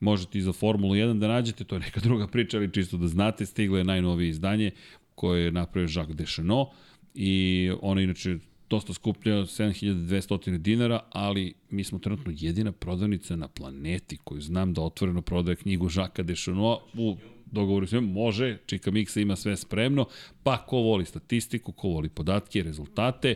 možete 0.00 0.38
i 0.38 0.42
za 0.42 0.52
Formulu 0.52 0.94
1 0.94 1.18
da 1.18 1.28
nađete, 1.28 1.64
to 1.64 1.74
je 1.74 1.80
neka 1.80 2.00
druga 2.00 2.26
priča, 2.26 2.56
ali 2.56 2.72
čisto 2.72 2.96
da 2.96 3.08
znate, 3.08 3.46
stiglo 3.46 3.78
je 3.78 3.84
najnovije 3.84 4.28
izdanje 4.28 4.70
koje 5.14 5.44
je 5.44 5.52
napravio 5.52 5.88
Jacques 5.94 6.16
Deschenaux 6.16 6.68
i 7.14 7.70
ono 7.82 8.00
inače 8.00 8.38
dosta 8.70 8.92
skuplja, 8.92 9.34
7200 9.34 10.58
dinara, 10.58 11.00
ali 11.10 11.54
mi 11.70 11.84
smo 11.84 11.98
trenutno 11.98 12.32
jedina 12.36 12.72
prodavnica 12.72 13.36
na 13.36 13.48
planeti 13.48 14.18
koju 14.24 14.40
znam 14.40 14.74
da 14.74 14.82
otvoreno 14.82 15.22
prodaje 15.22 15.56
knjigu 15.56 15.88
Žaka 15.88 16.22
Dešanoa 16.22 16.78
u 16.94 17.16
dogovoru 17.52 17.86
sve, 17.86 18.00
može, 18.00 18.58
Čika 18.66 18.90
Miksa 18.90 19.20
ima 19.20 19.36
sve 19.36 19.56
spremno, 19.56 20.06
pa 20.42 20.66
ko 20.66 20.76
voli 20.76 21.04
statistiku, 21.04 21.72
ko 21.72 21.88
voli 21.88 22.08
podatke, 22.08 22.62
rezultate, 22.62 23.34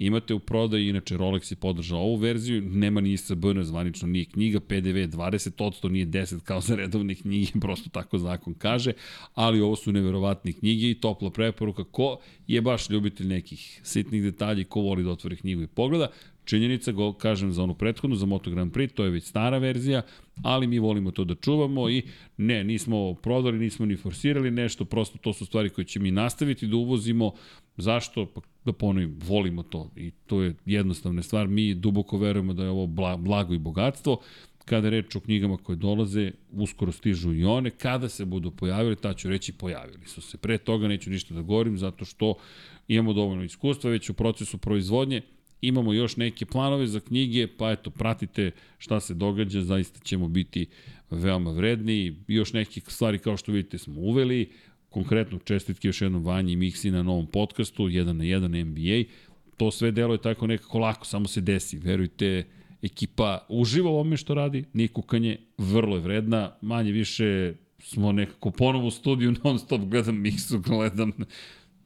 imate 0.00 0.34
u 0.34 0.38
prodaju, 0.38 0.88
inače 0.88 1.16
Rolex 1.18 1.52
je 1.52 1.56
podržao 1.56 2.00
ovu 2.00 2.16
verziju, 2.16 2.62
nema 2.62 3.00
ni 3.00 3.12
ISBN, 3.12 3.62
zvanično 3.62 4.08
nije 4.08 4.24
knjiga, 4.24 4.60
PDV 4.60 4.96
20%, 4.96 5.88
nije 5.88 6.06
10 6.06 6.40
kao 6.40 6.60
za 6.60 6.74
redovne 6.76 7.14
knjige, 7.14 7.52
prosto 7.60 7.90
tako 7.90 8.18
zakon 8.18 8.54
kaže, 8.54 8.92
ali 9.34 9.60
ovo 9.60 9.76
su 9.76 9.92
neverovatne 9.92 10.52
knjige 10.52 10.90
i 10.90 10.94
topla 10.94 11.30
preporuka. 11.30 11.84
Ko 11.84 12.18
je 12.46 12.60
baš 12.60 12.90
ljubitelj 12.90 13.26
nekih 13.26 13.80
sitnih 13.84 14.22
detalji, 14.22 14.64
ko 14.64 14.80
voli 14.80 15.04
da 15.04 15.10
otvori 15.10 15.36
knjigu 15.36 15.62
i 15.62 15.66
pogleda, 15.66 16.08
Činjenica, 16.50 16.92
go, 16.92 17.12
kažem 17.12 17.52
za 17.52 17.62
onu 17.62 17.74
prethodnu, 17.74 18.16
za 18.16 18.26
Moto 18.26 18.50
Grand 18.50 18.72
Prix, 18.72 18.94
to 18.94 19.04
je 19.04 19.10
već 19.10 19.24
stara 19.24 19.58
verzija, 19.58 20.02
ali 20.42 20.66
mi 20.66 20.78
volimo 20.78 21.10
to 21.10 21.24
da 21.24 21.34
čuvamo 21.34 21.88
i 21.90 22.02
ne, 22.36 22.64
nismo 22.64 23.14
prodali, 23.14 23.58
nismo 23.58 23.86
ni 23.86 23.96
forsirali 23.96 24.50
nešto, 24.50 24.84
prosto 24.84 25.18
to 25.18 25.32
su 25.32 25.46
stvari 25.46 25.70
koje 25.70 25.84
će 25.84 26.00
mi 26.00 26.10
nastaviti 26.10 26.66
da 26.66 26.76
uvozimo. 26.76 27.32
Zašto? 27.76 28.26
Pa 28.26 28.40
da 28.64 28.72
ponovim, 28.72 29.18
volimo 29.26 29.62
to 29.62 29.90
i 29.96 30.10
to 30.10 30.42
je 30.42 30.54
jednostavna 30.66 31.22
stvar. 31.22 31.48
Mi 31.48 31.74
duboko 31.74 32.18
verujemo 32.18 32.52
da 32.52 32.64
je 32.64 32.70
ovo 32.70 32.86
blago 33.16 33.54
i 33.54 33.58
bogatstvo. 33.58 34.20
Kada 34.64 34.86
je 34.86 34.90
reč 34.90 35.16
o 35.16 35.20
knjigama 35.20 35.56
koje 35.56 35.76
dolaze, 35.76 36.30
uskoro 36.52 36.92
stižu 36.92 37.32
i 37.32 37.44
one. 37.44 37.70
Kada 37.70 38.08
se 38.08 38.24
budu 38.24 38.50
pojavili, 38.50 38.96
ta 38.96 39.14
ću 39.14 39.28
reći 39.28 39.52
pojavili 39.52 40.06
su 40.06 40.20
se. 40.20 40.38
Pre 40.38 40.58
toga 40.58 40.88
neću 40.88 41.10
ništa 41.10 41.34
da 41.34 41.42
govorim, 41.42 41.78
zato 41.78 42.04
što 42.04 42.34
imamo 42.88 43.12
dovoljno 43.12 43.44
iskustva 43.44 43.90
već 43.90 44.10
u 44.10 44.14
procesu 44.14 44.58
proizvodnje 44.58 45.22
imamo 45.62 45.92
još 45.92 46.16
neke 46.16 46.46
planove 46.46 46.86
za 46.86 47.00
knjige, 47.00 47.46
pa 47.46 47.70
eto, 47.70 47.90
pratite 47.90 48.50
šta 48.78 49.00
se 49.00 49.14
događa, 49.14 49.62
zaista 49.62 50.00
ćemo 50.00 50.28
biti 50.28 50.66
veoma 51.10 51.50
vredni. 51.50 52.16
Još 52.28 52.52
neke 52.52 52.80
stvari 52.80 53.18
kao 53.18 53.36
što 53.36 53.52
vidite 53.52 53.78
smo 53.78 54.00
uveli, 54.00 54.50
konkretno 54.90 55.38
čestitke 55.38 55.88
još 55.88 56.02
jednom 56.02 56.24
Vanji 56.24 56.52
i 56.52 56.56
Miksi 56.56 56.90
na 56.90 57.02
novom 57.02 57.26
podcastu, 57.26 57.82
1 57.82 58.12
na 58.12 58.24
1 58.24 58.64
NBA. 58.64 59.12
To 59.56 59.70
sve 59.70 59.90
deluje 59.90 60.22
tako 60.22 60.46
nekako 60.46 60.78
lako, 60.78 61.06
samo 61.06 61.28
se 61.28 61.40
desi. 61.40 61.78
Verujte, 61.78 62.46
ekipa 62.82 63.46
uživa 63.48 63.90
u 63.90 63.94
ovome 63.94 64.16
što 64.16 64.34
radi, 64.34 64.64
nije 64.72 64.88
kukanje, 64.88 65.36
vrlo 65.58 65.96
je 65.96 66.02
vredna, 66.02 66.52
manje 66.60 66.92
više 66.92 67.54
smo 67.78 68.12
nekako 68.12 68.50
ponovo 68.50 68.86
u 68.86 68.90
studiju 68.90 69.34
non 69.44 69.58
stop 69.58 69.80
gledam 69.80 70.20
Miksu, 70.20 70.58
gledam 70.58 71.12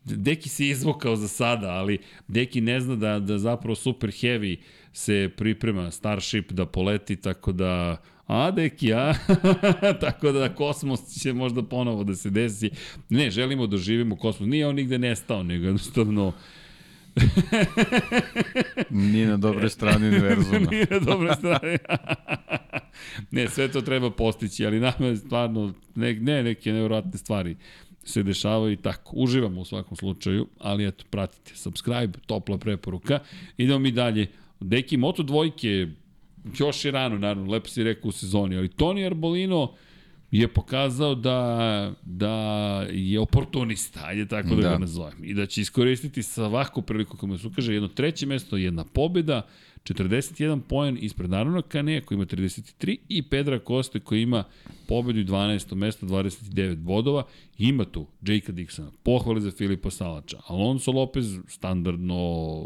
Deki 0.04 0.48
se 0.48 0.68
izvukao 0.68 1.16
za 1.16 1.28
sada, 1.28 1.70
ali 1.70 1.98
Deki 2.28 2.60
ne 2.60 2.80
zna 2.80 2.96
da, 2.96 3.18
da 3.18 3.38
zapravo 3.38 3.74
Super 3.74 4.10
Heavy 4.10 4.56
se 4.92 5.30
priprema 5.36 5.90
Starship 5.90 6.52
da 6.52 6.66
poleti, 6.66 7.16
tako 7.16 7.52
da 7.52 7.96
a 8.26 8.50
deki, 8.50 8.92
a? 8.92 9.14
tako 10.00 10.32
da 10.32 10.54
kosmos 10.54 11.20
će 11.20 11.32
možda 11.32 11.62
ponovo 11.62 12.04
da 12.04 12.14
se 12.14 12.30
desi. 12.30 12.70
Ne, 13.08 13.30
želimo 13.30 13.66
da 13.66 13.76
živimo 13.76 14.16
kosmos. 14.16 14.48
Nije 14.48 14.66
on 14.66 14.74
nigde 14.74 14.98
nestao, 14.98 15.42
nego 15.42 15.64
jednostavno 15.64 16.32
Nije 18.90 19.26
na 19.26 19.36
dobroj 19.36 19.70
strani 19.70 20.08
univerzuma. 20.08 20.58
Nije 20.70 20.86
na 20.90 20.98
dobroj 20.98 21.34
strani. 21.34 21.78
ne, 23.30 23.48
sve 23.48 23.68
to 23.68 23.80
treba 23.80 24.10
postići, 24.10 24.66
ali 24.66 24.80
nama 24.80 25.06
je 25.06 25.16
stvarno 25.16 25.72
ne, 25.94 26.14
ne 26.14 26.42
neke 26.42 26.72
nevjerojatne 26.72 27.18
stvari 27.18 27.56
se 28.04 28.22
dešavaju 28.22 28.72
i 28.72 28.76
tako. 28.76 29.16
Uživamo 29.16 29.60
u 29.60 29.64
svakom 29.64 29.96
slučaju, 29.96 30.46
ali 30.58 30.86
eto, 30.86 31.04
pratite, 31.10 31.56
subscribe, 31.56 32.18
topla 32.26 32.58
preporuka. 32.58 33.18
Idemo 33.56 33.78
mi 33.78 33.90
dalje. 33.90 34.26
Deki, 34.60 34.96
Moto 34.96 35.22
dvojke, 35.22 35.86
još 36.58 36.84
je 36.84 36.90
rano, 36.90 37.18
naravno, 37.18 37.52
lepo 37.52 37.68
si 37.68 37.84
rekao 37.84 38.08
u 38.08 38.12
sezoni, 38.12 38.56
ali 38.56 38.68
Toni 38.68 39.06
Arbolino 39.06 39.72
je 40.30 40.48
pokazao 40.48 41.14
da, 41.14 41.92
da 42.02 42.32
je 42.90 43.20
oportunista, 43.20 44.00
ajde 44.04 44.28
tako 44.28 44.48
da, 44.48 44.62
da 44.62 44.70
ga 44.70 44.78
nazovem, 44.78 45.24
i 45.24 45.34
da 45.34 45.46
će 45.46 45.60
iskoristiti 45.60 46.22
svaku 46.22 46.82
priliku 46.82 47.16
kako 47.16 47.38
se 47.38 47.46
ukaže 47.46 47.74
jedno 47.74 47.88
treće 47.88 48.26
mesto, 48.26 48.56
jedna 48.56 48.84
pobjeda, 48.84 49.46
41 49.84 50.60
poen 50.68 50.98
ispred 51.00 51.32
Arona 51.34 51.62
Kane 51.62 52.00
koji 52.00 52.16
ima 52.16 52.26
33 52.26 52.96
i 53.08 53.22
Pedra 53.22 53.58
Koste 53.58 54.00
koji 54.00 54.22
ima 54.22 54.44
pobedu 54.88 55.20
12. 55.20 55.74
mesto 55.74 56.06
29 56.06 56.76
bodova. 56.76 57.24
Ima 57.58 57.84
tu 57.84 58.06
Jake 58.22 58.52
Dixona, 58.52 58.90
pohvale 59.02 59.40
za 59.40 59.50
Filipa 59.50 59.90
Salača. 59.90 60.38
Alonso 60.46 60.92
Lopez, 60.92 61.38
standardno 61.48 62.64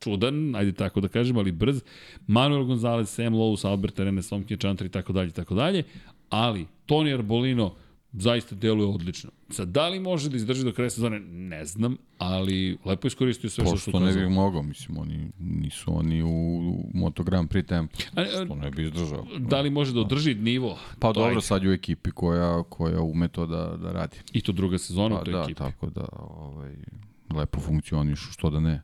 čudan, 0.00 0.56
ajde 0.56 0.72
tako 0.72 1.00
da 1.00 1.08
kažem, 1.08 1.36
ali 1.36 1.52
brz. 1.52 1.82
Manuel 2.26 2.64
Gonzalez, 2.64 3.08
Sam 3.08 3.34
Lowe's, 3.34 3.66
Albert 3.66 4.00
Arena, 4.00 4.22
Somke 4.22 4.56
Čantar 4.56 4.86
i 4.86 4.90
tako 4.90 5.12
dalje, 5.12 5.30
tako 5.30 5.54
dalje. 5.54 5.82
Ali 6.28 6.66
Toni 6.86 7.14
Arbolino, 7.14 7.74
zaista 8.12 8.54
deluje 8.54 8.88
odlično. 8.88 9.30
Sad, 9.50 9.68
da 9.68 9.88
li 9.88 10.00
može 10.00 10.30
da 10.30 10.36
izdrži 10.36 10.64
do 10.64 10.72
kraja 10.72 10.90
sezone, 10.90 11.20
ne 11.20 11.64
znam, 11.64 11.96
ali 12.18 12.78
lepo 12.84 13.06
iskoristio 13.06 13.50
sve 13.50 13.66
što 13.66 13.76
su 13.76 13.92
Pošto 13.92 14.06
ne 14.06 14.12
bi 14.12 14.28
mogao, 14.28 14.62
mislim, 14.62 14.98
oni 14.98 15.30
nisu 15.38 15.98
oni 15.98 16.22
u 16.22 16.74
Moto 16.94 17.22
Grand 17.22 17.48
Prix 17.48 17.66
tempu. 17.66 17.96
Što 18.44 18.54
ne 18.54 18.70
bi 18.70 18.82
izdržao. 18.82 19.26
Da 19.38 19.60
li 19.60 19.70
može 19.70 19.92
da 19.92 20.00
održi 20.00 20.34
nivo? 20.34 20.78
Pa 20.98 21.12
dobro, 21.12 21.28
ajde. 21.28 21.40
sad 21.40 21.62
je 21.62 21.70
u 21.70 21.72
ekipi 21.72 22.10
koja, 22.10 22.62
koja 22.62 23.00
ume 23.00 23.28
to 23.28 23.46
da, 23.46 23.76
da 23.76 23.92
radi. 23.92 24.16
I 24.32 24.40
to 24.40 24.52
druga 24.52 24.78
sezona 24.78 25.14
pa, 25.14 25.22
u 25.22 25.24
toj 25.24 25.32
da, 25.32 25.40
ekipi. 25.40 25.58
tako 25.58 25.90
da 25.90 26.04
ovaj, 26.12 26.74
lepo 27.34 27.60
funkcionišu, 27.60 28.32
što 28.32 28.50
da 28.50 28.60
ne. 28.60 28.82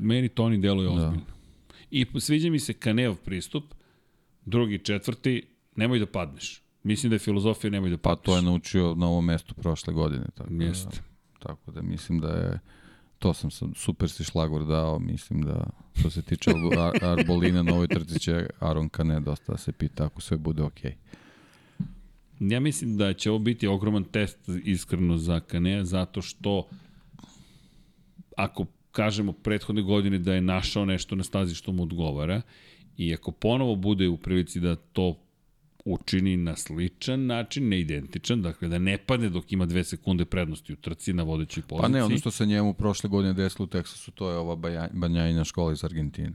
Meni 0.00 0.28
Toni 0.28 0.58
deluje 0.58 0.88
da. 0.88 0.94
ozbiljno. 0.94 1.26
I 1.90 2.06
sviđa 2.20 2.50
mi 2.50 2.58
se 2.58 2.72
Kaneov 2.72 3.14
pristup, 3.14 3.64
drugi, 4.44 4.78
četvrti, 4.78 5.42
nemoj 5.76 5.98
da 5.98 6.06
padneš 6.06 6.63
Mislim 6.84 7.10
da 7.10 7.14
je 7.14 7.18
filozofija 7.18 7.70
nemoj 7.70 7.90
da 7.90 7.98
Pa 7.98 8.16
to 8.16 8.36
je 8.36 8.42
naučio 8.42 8.94
na 8.94 9.06
ovom 9.06 9.24
mestu 9.24 9.54
prošle 9.54 9.92
godine. 9.92 10.24
Tako 10.34 10.52
Jeste. 10.52 11.00
Da, 11.32 11.48
tako 11.48 11.70
da 11.70 11.82
mislim 11.82 12.20
da 12.20 12.28
je 12.28 12.60
to 13.18 13.34
sam 13.34 13.50
sam 13.50 13.74
super 13.74 14.10
si 14.10 14.24
šlagor 14.24 14.66
dao, 14.66 14.98
mislim 14.98 15.42
da 15.42 15.70
što 15.94 16.10
se 16.10 16.22
tiče 16.22 16.50
Ar 16.78 17.18
Arbolina 17.18 17.62
na 17.62 17.74
ovoj 17.74 17.88
trci 17.88 18.18
će 18.18 18.46
Aron 18.60 18.88
Kane 18.88 19.20
dosta 19.20 19.52
da 19.52 19.58
se 19.58 19.72
pita 19.72 20.04
ako 20.04 20.20
sve 20.20 20.36
bude 20.36 20.62
okej. 20.62 20.90
Okay. 20.90 22.50
Ja 22.52 22.60
mislim 22.60 22.96
da 22.96 23.12
će 23.12 23.30
ovo 23.30 23.38
biti 23.38 23.66
ogroman 23.66 24.04
test 24.04 24.38
iskreno 24.64 25.18
za 25.18 25.40
Kane 25.40 25.84
zato 25.84 26.22
što 26.22 26.68
ako 28.36 28.66
kažemo 28.92 29.32
prethodne 29.32 29.82
godine 29.82 30.18
da 30.18 30.34
je 30.34 30.40
našao 30.40 30.84
nešto 30.84 31.16
na 31.16 31.24
stazi 31.24 31.54
što 31.54 31.72
mu 31.72 31.82
odgovara 31.82 32.42
i 32.96 33.14
ako 33.14 33.32
ponovo 33.32 33.76
bude 33.76 34.08
u 34.08 34.16
prilici 34.16 34.60
da 34.60 34.76
to 34.76 35.23
učini 35.84 36.36
na 36.36 36.56
sličan 36.56 37.26
način, 37.26 37.68
ne 37.68 37.80
identičan, 37.80 38.42
dakle 38.42 38.68
da 38.68 38.78
ne 38.78 38.98
padne 38.98 39.28
dok 39.30 39.52
ima 39.52 39.66
dve 39.66 39.84
sekunde 39.84 40.24
prednosti 40.24 40.72
u 40.72 40.76
trci 40.76 41.12
na 41.12 41.22
vodećoj 41.22 41.62
poziciji. 41.62 41.82
Pa 41.82 41.88
ne, 41.88 42.04
ono 42.04 42.18
što 42.18 42.30
se 42.30 42.46
njemu 42.46 42.74
prošle 42.74 43.10
godine 43.10 43.34
desilo 43.34 43.64
u 43.64 43.68
Teksasu, 43.68 44.10
to 44.10 44.30
je 44.30 44.36
ova 44.36 44.56
banjajina 44.92 45.44
škola 45.44 45.72
iz 45.72 45.84
Argentine. 45.84 46.32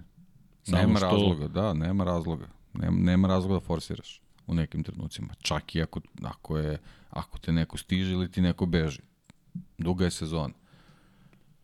Samo 0.64 0.82
nema 0.82 0.98
što... 0.98 1.06
razloga, 1.06 1.48
da, 1.48 1.74
nema 1.74 2.04
razloga. 2.04 2.48
Nema, 2.74 2.98
nema 2.98 3.28
razloga 3.28 3.54
da 3.54 3.66
forsiraš 3.66 4.22
u 4.48 4.54
nekim 4.54 4.84
trenucima. 4.84 5.34
Čak 5.42 5.76
i 5.76 5.82
ako, 5.82 6.02
ako, 6.24 6.58
je, 6.58 6.78
ako 7.10 7.40
te 7.40 7.52
neko 7.52 7.78
stiže 7.78 8.14
ili 8.14 8.32
ti 8.32 8.42
neko 8.42 8.66
beži. 8.66 9.02
Duga 9.78 10.06
je 10.06 10.12
sezona. 10.12 10.54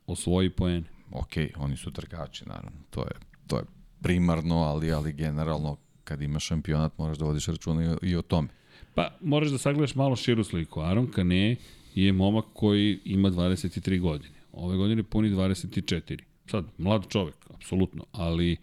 Osvoji 0.07 0.49
poene. 0.49 0.84
Ok, 1.12 1.34
oni 1.57 1.78
su 1.78 1.91
trkači, 1.91 2.45
naravno. 2.48 2.80
To 2.90 3.02
je, 3.02 3.12
to 3.48 3.57
je 3.57 3.64
primarno, 4.02 4.56
ali, 4.56 4.91
ali 4.91 5.14
generalno 5.14 5.78
kad 6.06 6.22
imaš 6.22 6.45
šampionat 6.45 6.98
moraš 6.98 7.18
da 7.18 7.26
vodiš 7.26 7.48
računa 7.48 7.98
i 8.02 8.10
i 8.10 8.15
o 8.15 8.22
tome. 8.22 8.48
Pa 8.95 9.18
moraš 9.22 9.49
da 9.49 9.57
sagledaš 9.57 9.95
malo 9.95 10.15
širu 10.15 10.44
sliku. 10.44 10.82
Aron 10.82 11.07
Kane 11.11 11.56
je 11.95 12.14
momak 12.14 12.45
koji 12.53 12.99
ima 13.06 13.30
23 13.32 13.99
godine. 13.99 14.36
Ove 14.53 14.77
godine 14.77 15.03
puni 15.03 15.30
24. 15.30 16.19
Sad, 16.52 16.65
mlad 16.77 17.07
čovek, 17.10 17.36
apsolutno, 17.53 18.06
ali 18.11 18.57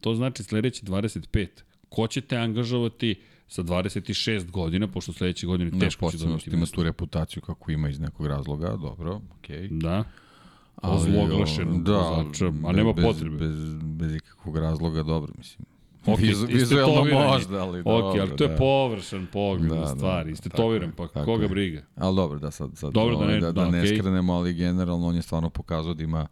to 0.00 0.14
znači 0.14 0.42
sledeći 0.42 0.86
25. 0.86 1.46
Ko 1.88 2.06
će 2.06 2.20
te 2.20 2.36
angažovati 2.36 3.14
sa 3.48 3.62
26 3.62 4.50
godina, 4.50 4.88
pošto 4.88 5.12
sledeće 5.12 5.46
godine 5.46 5.78
teško 5.80 6.10
će 6.10 6.18
dobiti 6.18 6.50
ima 6.50 6.66
tu 6.66 6.82
reputaciju 6.82 7.42
kako 7.42 7.70
ima 7.70 7.88
iz 7.88 8.00
nekog 8.00 8.26
razloga, 8.26 8.76
dobro, 8.76 9.20
okej. 9.38 9.68
Okay. 9.68 9.78
Da. 9.80 10.04
Ozloglašen 10.82 11.84
da, 11.84 11.98
vozača, 11.98 12.46
a 12.46 12.72
nema 12.72 12.92
bez, 12.92 13.04
potrebe. 13.04 13.36
Bez, 13.36 13.74
bez 13.82 14.14
ikakvog 14.14 14.58
razloga, 14.58 15.02
dobro, 15.02 15.32
mislim. 15.38 15.75
Ok, 16.06 16.18
Vizu, 16.18 16.46
vizualno 16.46 17.04
možda, 17.04 17.62
ali 17.62 17.82
dobro. 17.82 18.08
Ok, 18.08 18.18
ali 18.20 18.36
to 18.36 18.44
je 18.44 18.48
da. 18.48 18.56
površan 18.56 19.26
pogled 19.32 19.70
da, 19.70 19.80
na 19.80 19.86
stvari, 19.86 20.30
da, 20.30 20.32
istetoviran, 20.32 20.92
pa 20.96 21.08
tako 21.08 21.24
koga 21.24 21.42
je. 21.42 21.48
briga. 21.48 21.82
Ali 21.96 22.16
dobro, 22.16 22.38
da 22.38 22.50
sad, 22.50 22.70
sad 22.74 22.92
dobro, 22.92 23.16
da, 23.16 23.24
ovaj, 23.24 23.34
ne, 23.34 23.40
da, 23.40 23.52
da, 23.52 23.64
da 23.64 23.70
ne 23.70 23.82
okay. 23.82 23.98
skrenemo, 23.98 24.32
ali 24.32 24.54
generalno 24.54 25.06
on 25.06 25.16
je 25.16 25.22
stvarno 25.22 25.50
pokazao 25.50 25.94
da 25.94 26.04
ima 26.04 26.26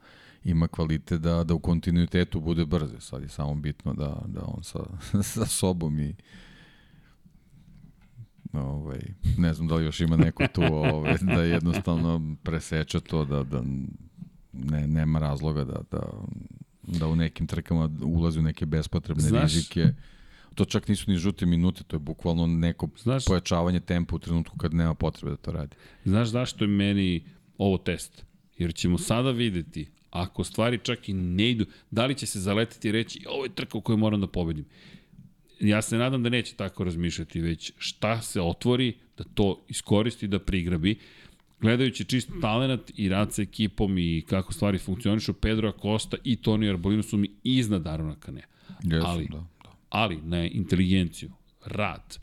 ima 0.45 0.69
kvalitet 0.69 1.21
da, 1.21 1.45
da 1.45 1.55
u 1.55 1.59
kontinuitetu 1.59 2.41
bude 2.41 2.65
brze. 2.67 3.01
Sad 3.01 3.23
je 3.23 3.29
samo 3.29 3.55
bitno 3.55 3.95
da, 3.95 4.23
da 4.27 4.41
on 4.45 4.63
sa, 4.63 4.79
sa 5.35 5.47
sobom 5.47 5.99
i 5.99 6.15
ovaj, 8.53 9.01
ne 9.39 9.55
znam 9.55 9.69
da 9.69 9.75
li 9.75 9.85
još 9.85 10.01
ima 10.01 10.17
neko 10.17 10.47
tu 10.53 10.63
ovaj, 10.63 11.17
da 11.21 11.43
jednostavno 11.43 12.37
preseče 12.43 13.01
to 13.01 13.25
da, 13.25 13.43
da 13.45 13.63
ne, 14.53 14.87
nema 14.87 15.19
razloga 15.19 15.65
da, 15.65 15.81
da, 15.91 16.03
da 16.87 17.09
u 17.09 17.17
nekim 17.17 17.47
trkama 17.47 17.91
ulazi 18.03 18.39
u 18.39 18.43
neke 18.43 18.67
bespotrebne 18.67 19.23
Znaš, 19.23 19.53
rizike. 19.55 19.93
To 20.55 20.65
čak 20.65 20.89
nisu 20.89 21.11
ni 21.11 21.17
žute 21.17 21.47
minute, 21.47 21.85
to 21.85 21.97
je 21.97 22.01
bukvalno 22.01 22.47
neko 22.47 22.89
Znaš, 23.03 23.25
pojačavanje 23.25 23.81
tempa 23.81 24.17
u 24.17 24.19
trenutku 24.19 24.59
kad 24.59 24.75
nema 24.75 24.95
potrebe 24.95 25.31
da 25.31 25.37
to 25.37 25.53
radi. 25.53 25.77
Znaš 26.05 26.29
zašto 26.29 26.65
je 26.65 26.69
meni 26.69 27.25
ovo 27.59 27.79
test? 27.79 28.25
Jer 28.59 28.75
ćemo 28.75 28.99
sada 28.99 29.31
videti 29.31 29.89
ako 30.11 30.45
stvari 30.45 30.79
čak 30.83 31.09
i 31.09 31.13
ne 31.13 31.51
idu, 31.51 31.67
da 31.91 32.07
li 32.07 32.15
će 32.15 32.27
se 32.27 32.41
zaletiti 32.41 32.89
i 32.89 32.93
reći 32.93 33.25
ovo 33.29 33.45
je 33.45 33.55
trka 33.55 33.79
u 33.79 33.81
kojoj 33.81 33.97
moram 33.97 34.21
da 34.21 34.27
pobedim. 34.27 34.65
Ja 35.61 35.83
se 35.83 35.97
nadam 35.97 36.23
da 36.23 36.29
neće 36.29 36.55
tako 36.55 36.85
razmišljati, 36.85 37.41
već 37.41 37.73
šta 37.79 38.23
se 38.23 38.41
otvori, 38.41 38.97
da 39.19 39.25
to 39.25 39.65
iskoristi, 39.69 40.29
da 40.29 40.39
prigrabi. 40.39 40.99
Gledajući 41.65 42.05
čist 42.05 42.31
talent 42.41 42.91
i 42.97 43.09
rad 43.09 43.33
sa 43.33 43.43
ekipom 43.43 43.99
i 43.99 44.25
kako 44.29 44.53
stvari 44.53 44.79
funkcionišu, 44.79 45.33
Pedro 45.33 45.69
Acosta 45.69 46.17
i 46.25 46.37
Toni 46.37 46.69
Arbolino 46.69 47.03
su 47.03 47.17
mi 47.17 47.31
iznad 47.43 47.87
Arona 47.87 48.15
Kane. 48.21 48.43
Yes, 48.83 49.03
ali, 49.05 49.29
da, 49.31 49.39
da. 49.39 49.71
ali 49.89 50.17
na 50.23 50.47
inteligenciju, 50.47 51.31
rad, 51.65 52.19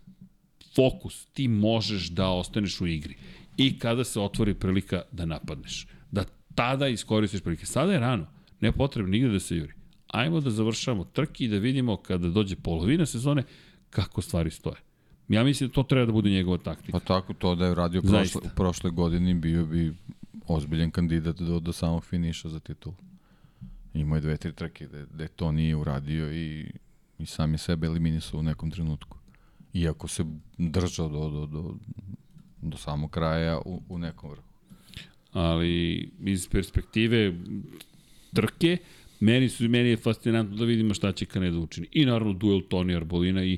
fokus, 0.75 1.25
ti 1.25 1.47
možeš 1.47 2.09
da 2.09 2.29
ostaneš 2.29 2.81
u 2.81 2.87
igri. 2.87 3.15
I 3.57 3.79
kada 3.79 4.03
se 4.03 4.19
otvori 4.19 4.53
prilika 4.53 5.01
da 5.11 5.25
napadneš. 5.25 5.87
Da 6.11 6.23
tada 6.55 6.87
iskoristiš 6.87 7.41
prilike. 7.41 7.65
Sada 7.65 7.93
je 7.93 7.99
rano, 7.99 8.27
ne 8.59 8.71
potrebno 8.71 9.11
nigde 9.11 9.29
da 9.29 9.39
se 9.39 9.55
juri. 9.55 9.73
Ajmo 10.07 10.39
da 10.39 10.49
završamo 10.49 11.03
trki 11.03 11.45
i 11.45 11.47
da 11.47 11.57
vidimo 11.57 11.97
kada 11.97 12.29
dođe 12.29 12.55
polovina 12.55 13.05
sezone 13.05 13.43
kako 13.89 14.21
stvari 14.21 14.51
stoje. 14.51 14.90
Ja 15.31 15.43
mislim 15.43 15.69
da 15.69 15.73
to 15.73 15.83
treba 15.83 16.05
da 16.05 16.11
bude 16.11 16.29
njegova 16.29 16.57
taktika. 16.57 16.91
Pa 16.91 16.99
tako 16.99 17.33
to 17.33 17.55
da 17.55 17.65
je 17.65 17.75
radio 17.75 18.01
prošle, 18.01 18.41
prošle 18.55 18.91
godine 18.91 19.33
bio 19.33 19.65
bi 19.65 19.93
ozbiljen 20.47 20.91
kandidat 20.91 21.35
do, 21.35 21.59
do 21.59 21.73
samog 21.73 22.05
finiša 22.05 22.49
za 22.49 22.59
titul. 22.59 22.93
Imao 23.93 24.17
je 24.17 24.21
dve, 24.21 24.37
tri 24.37 24.53
trke 24.53 24.87
da, 24.87 25.05
da 25.05 25.27
to 25.27 25.51
nije 25.51 25.75
uradio 25.75 26.33
i, 26.33 26.71
i 27.19 27.25
sam 27.25 27.51
je 27.51 27.57
sebe 27.57 27.87
eliminisao 27.87 28.39
u 28.39 28.43
nekom 28.43 28.71
trenutku. 28.71 29.17
Iako 29.73 30.07
se 30.07 30.25
držao 30.57 31.09
do, 31.09 31.29
do, 31.29 31.45
do, 31.45 31.75
do 32.61 32.77
samog 32.77 33.11
kraja 33.11 33.59
u, 33.65 33.81
u 33.89 33.97
nekom 33.97 34.29
vrhu 34.29 34.51
ali 35.31 36.09
iz 36.23 36.47
perspektive 36.47 37.33
trke, 38.33 38.77
meni 39.19 39.49
su 39.49 39.69
meni 39.69 39.89
je 39.89 39.97
fascinantno 39.97 40.57
da 40.57 40.65
vidimo 40.65 40.93
šta 40.93 41.11
će 41.11 41.25
Kaneda 41.25 41.57
učini. 41.57 41.87
I 41.91 42.05
naravno 42.05 42.33
duel 42.33 42.61
Toni 42.69 42.95
Arbolina 42.95 43.43
i 43.43 43.57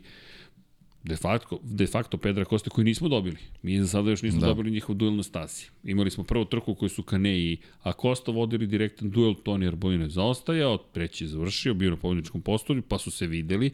de 1.03 1.15
facto, 1.15 1.59
de 1.63 1.87
facto 1.87 2.17
Pedra 2.17 2.45
Koste 2.45 2.69
koji 2.69 2.85
nismo 2.85 3.09
dobili. 3.09 3.37
Mi 3.61 3.81
za 3.81 3.87
sada 3.87 4.09
još 4.09 4.21
nismo 4.21 4.39
da. 4.41 4.47
dobili 4.47 4.71
njihov 4.71 4.95
duel 4.95 5.15
na 5.15 5.23
stasi. 5.23 5.71
Imali 5.83 6.11
smo 6.11 6.23
prvu 6.23 6.45
trku 6.45 6.75
koju 6.75 6.89
su 6.89 7.03
Kane 7.03 7.39
i 7.39 7.57
Acosta 7.81 8.31
vodili 8.31 8.67
direktan 8.67 9.09
duel, 9.09 9.33
Toni 9.43 9.67
Arbolina 9.67 10.03
je 10.03 10.09
zaostajao, 10.09 10.77
treći 10.77 11.23
je 11.23 11.27
završio, 11.27 11.73
bio 11.73 11.89
na 11.89 11.97
pobjedničkom 11.97 12.41
postolju, 12.41 12.81
pa 12.81 12.97
su 12.97 13.11
se 13.11 13.27
videli, 13.27 13.71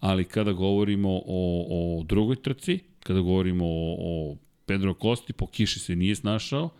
ali 0.00 0.24
kada 0.24 0.52
govorimo 0.52 1.10
o, 1.26 1.66
o 1.68 2.02
drugoj 2.02 2.36
trci, 2.36 2.78
kada 3.02 3.20
govorimo 3.20 3.64
o, 3.66 3.96
o 3.98 4.36
Pedro 4.66 4.94
Kosti, 4.94 5.32
po 5.32 5.46
kiši 5.46 5.78
se 5.78 5.96
nije 5.96 6.14
snašao, 6.14 6.70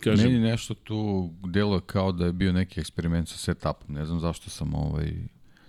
Kažem, 0.00 0.32
Meni 0.32 0.40
nešto 0.40 0.74
tu 0.74 1.30
delo 1.46 1.80
kao 1.80 2.12
da 2.12 2.26
je 2.26 2.32
bio 2.32 2.52
neki 2.52 2.80
eksperiment 2.80 3.28
sa 3.28 3.36
setupom. 3.36 3.94
Ne 3.94 4.04
znam 4.04 4.20
zašto 4.20 4.50
sam 4.50 4.74
ovaj... 4.74 5.12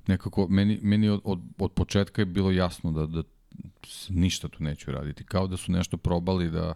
Nekako, 0.08 0.48
meni, 0.50 0.80
meni 0.82 1.10
od, 1.10 1.22
od, 1.24 1.40
od 1.58 1.72
početka 1.72 2.22
je 2.22 2.26
bilo 2.26 2.52
jasno 2.52 2.92
da, 2.92 3.06
da 3.06 3.24
ništa 4.10 4.48
tu 4.48 4.64
neću 4.64 4.92
raditi. 4.92 5.24
Kao 5.24 5.48
da 5.48 5.58
su 5.58 5.72
nešto 5.72 5.98
probali 5.98 6.52
da, 6.52 6.74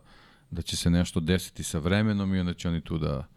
da 0.51 0.61
će 0.61 0.77
se 0.77 0.89
nešto 0.89 1.19
desiti 1.19 1.64
sa 1.64 1.80
vremenom 1.80 2.35
i 2.35 2.39
onda 2.39 2.53
će 2.53 2.68
oni 2.68 2.81
tu 2.81 2.97
da 2.97 3.27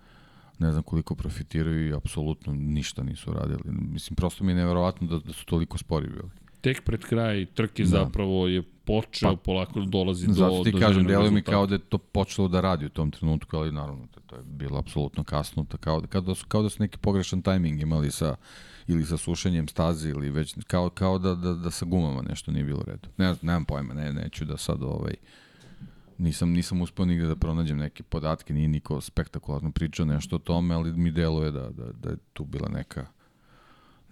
ne 0.59 0.73
znam 0.73 0.83
koliko 0.83 1.15
profitiraju 1.15 1.89
i 1.89 1.95
apsolutno 1.95 2.53
ništa 2.55 3.03
nisu 3.03 3.33
radili. 3.33 3.63
Mislim, 3.65 4.17
prosto 4.17 4.45
mi 4.45 4.53
je 4.53 4.57
neverovatno 4.57 5.07
da, 5.07 5.19
da 5.19 5.33
su 5.33 5.47
toliko 5.47 5.79
spori 5.79 6.09
bili. 6.09 6.31
Tek 6.61 6.85
pred 6.85 7.01
kraj 7.05 7.47
trke 7.47 7.83
da. 7.83 7.89
zapravo 7.89 8.47
je 8.47 8.63
počeo 8.85 9.37
pa, 9.37 9.37
polako 9.37 9.81
da 9.81 9.87
dolazi 9.87 10.27
do 10.27 10.33
Zato 10.33 10.65
ti 10.65 10.71
do 10.71 10.79
kažem, 10.79 11.07
deluje 11.07 11.31
mi 11.31 11.43
kao 11.43 11.67
da 11.67 11.75
je 11.75 11.79
to 11.79 11.99
počelo 11.99 12.49
da 12.49 12.61
radi 12.61 12.87
u 12.87 12.89
tom 12.89 13.11
trenutku, 13.11 13.57
ali 13.57 13.73
naravno 13.73 14.07
to, 14.07 14.21
to 14.21 14.37
je 14.37 14.43
bilo 14.45 14.79
apsolutno 14.79 15.25
kasno, 15.25 15.65
to 15.69 15.77
kao, 15.77 16.03
kao, 16.09 16.21
da 16.21 16.35
su, 16.35 16.47
kao 16.49 16.63
da 16.63 16.69
su 16.69 16.83
neki 16.83 16.99
pogrešan 16.99 17.43
tajming 17.43 17.81
imali 17.81 18.11
sa 18.11 18.37
ili 18.93 19.07
sa 19.07 19.17
sušenjem 19.17 19.69
staze 19.69 20.09
ili 20.09 20.31
već 20.31 20.55
kao, 20.67 20.91
kao 20.91 21.19
da, 21.19 21.35
da, 21.35 21.55
da 21.55 21.71
sa 21.71 21.85
gumama 21.87 22.23
nešto 22.23 22.51
nije 22.51 22.65
bilo 22.65 22.81
u 22.81 22.85
redu. 22.85 23.09
Ne, 23.17 23.35
nemam 23.43 23.65
pojma, 23.65 23.95
ne, 23.95 24.13
neću 24.13 24.45
da 24.45 24.57
sad 24.57 24.83
ovaj, 24.83 25.15
nisam, 26.19 26.51
nisam 26.51 26.81
uspeo 26.81 27.05
nigde 27.07 27.27
da 27.27 27.37
pronađem 27.37 27.79
neke 27.79 28.03
podatke, 28.03 28.55
nije 28.55 28.69
niko 28.69 29.01
spektakularno 29.01 29.71
pričao 29.71 30.07
nešto 30.07 30.37
o 30.37 30.39
tome, 30.39 30.75
ali 30.75 30.93
mi 30.93 31.11
deluje 31.11 31.51
da, 31.51 31.71
da, 31.71 31.93
da 31.93 32.11
je 32.11 32.17
tu 32.33 32.45
bila 32.45 32.69
neka 32.69 33.07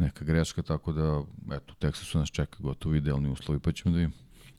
neka 0.01 0.25
greška, 0.25 0.63
tako 0.63 0.93
da, 0.93 1.23
eto, 1.57 1.75
Teksasu 1.79 2.19
nas 2.19 2.31
čeka 2.31 2.57
gotovo 2.59 2.95
idealni 2.95 3.29
uslovi, 3.29 3.61
pa 3.61 3.73
ćemo 3.73 3.93
da 3.93 3.99
vidimo. 3.99 4.15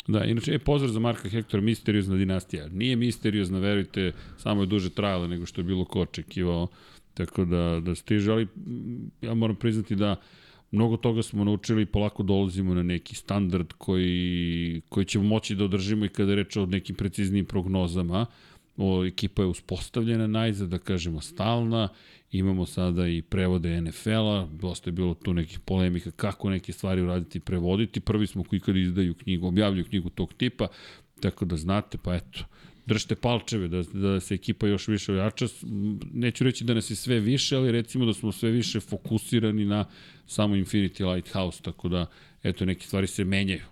Da, 0.08 0.24
inače, 0.24 0.52
je 0.52 0.60
pozdrav 0.60 0.92
za 0.92 1.00
Marka 1.00 1.30
Hektora, 1.30 1.62
misteriozna 1.62 2.16
dinastija. 2.16 2.68
Nije 2.68 2.96
misteriozna, 2.96 3.60
verujte, 3.60 4.12
samo 4.38 4.62
je 4.62 4.68
duže 4.68 4.90
trajala 4.90 5.28
nego 5.28 5.46
što 5.46 5.62
je 5.62 5.66
bilo 5.66 5.86
ko 5.86 6.02
očekivao. 6.02 6.68
Tako 7.14 7.46
da, 7.46 7.82
da 7.86 7.96
stiže, 7.96 8.32
ali 8.32 8.48
ja 9.22 9.34
moram 9.34 9.56
priznati 9.56 9.96
da 9.96 10.16
mnogo 10.72 10.98
toga 10.98 11.24
smo 11.24 11.44
naučili 11.44 11.82
i 11.82 11.86
polako 11.86 12.24
dolazimo 12.24 12.74
na 12.74 12.84
neki 12.84 13.16
standard 13.16 13.74
koji, 13.78 14.82
koji 14.90 15.06
ćemo 15.06 15.24
moći 15.24 15.56
da 15.56 15.66
održimo 15.66 16.06
i 16.06 16.10
kada 16.10 16.36
reče 16.36 16.62
o 16.62 16.66
nekim 16.66 16.96
preciznijim 16.96 17.46
prognozama. 17.46 18.26
O, 18.78 19.06
ekipa 19.06 19.42
je 19.42 19.48
uspostavljena 19.48 20.28
najzad, 20.28 20.70
da 20.70 20.78
kažemo, 20.78 21.22
stalna 21.22 21.90
Imamo 22.32 22.66
sada 22.66 23.08
i 23.08 23.22
prevode 23.22 23.82
NFL-a, 23.82 24.48
dosta 24.52 24.90
je 24.90 24.92
bilo 24.92 25.14
tu 25.14 25.34
nekih 25.34 25.60
polemika 25.60 26.12
kako 26.12 26.50
neke 26.50 26.74
stvari 26.74 27.02
uraditi 27.02 27.38
i 27.38 27.42
prevoditi. 27.42 28.00
Prvi 28.00 28.28
smo 28.28 28.44
koji 28.44 28.60
kad 28.60 28.78
izdaju 28.78 29.14
knjigu, 29.14 29.48
objavljuju 29.48 29.86
knjigu 29.86 30.10
tog 30.10 30.34
tipa, 30.34 30.68
tako 31.20 31.46
da 31.46 31.58
znate, 31.58 31.98
pa 31.98 32.16
eto, 32.16 32.40
držite 32.92 33.16
palčeve, 33.16 33.68
da, 33.68 33.84
da 33.94 34.20
se 34.20 34.36
ekipa 34.36 34.68
još 34.68 34.88
više 34.88 35.14
ojača. 35.14 35.46
Neću 36.14 36.44
reći 36.44 36.64
da 36.64 36.74
nas 36.74 36.90
je 36.90 36.96
sve 36.96 37.20
više, 37.20 37.56
ali 37.56 37.72
recimo 37.72 38.06
da 38.06 38.14
smo 38.14 38.32
sve 38.32 38.52
više 38.52 38.80
fokusirani 38.80 39.66
na 39.66 39.86
samo 40.28 40.56
Infinity 40.56 41.14
Lighthouse, 41.14 41.62
tako 41.62 41.90
da, 41.90 42.06
eto, 42.44 42.66
neke 42.66 42.86
stvari 42.86 43.08
se 43.08 43.24
menjaju. 43.24 43.64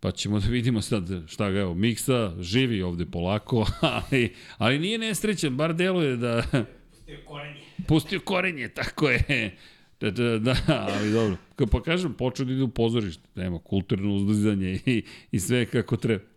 Pa 0.00 0.10
ćemo 0.10 0.40
da 0.40 0.48
vidimo 0.48 0.82
sad 0.82 1.28
šta 1.28 1.50
ga, 1.50 1.58
evo, 1.60 1.74
Miksa 1.74 2.34
živi 2.40 2.82
ovde 2.82 3.06
polako, 3.06 3.66
ali, 3.96 4.34
ali 4.58 4.78
nije 4.78 4.98
nesrećan, 4.98 5.56
bar 5.56 5.74
deluje 5.74 6.16
da... 6.16 6.42
Pustio 6.42 7.18
korenje. 7.26 7.60
Pustio 7.86 8.20
korenje, 8.20 8.68
tako 8.68 9.10
je. 9.10 9.56
Da, 10.00 10.10
da, 10.10 10.38
da, 10.38 10.56
ali 10.68 11.12
dobro. 11.12 11.36
Pa 11.72 11.82
kažem, 11.82 12.14
počeo 12.14 12.46
da 12.46 12.52
ide 12.52 12.62
u 12.62 12.68
pozorište. 12.68 13.28
Nema 13.34 13.58
kulturno 13.58 14.14
uzdizanje 14.14 14.80
i, 14.86 15.02
i 15.32 15.40
sve 15.40 15.66
kako 15.66 15.96
treba. 15.96 16.35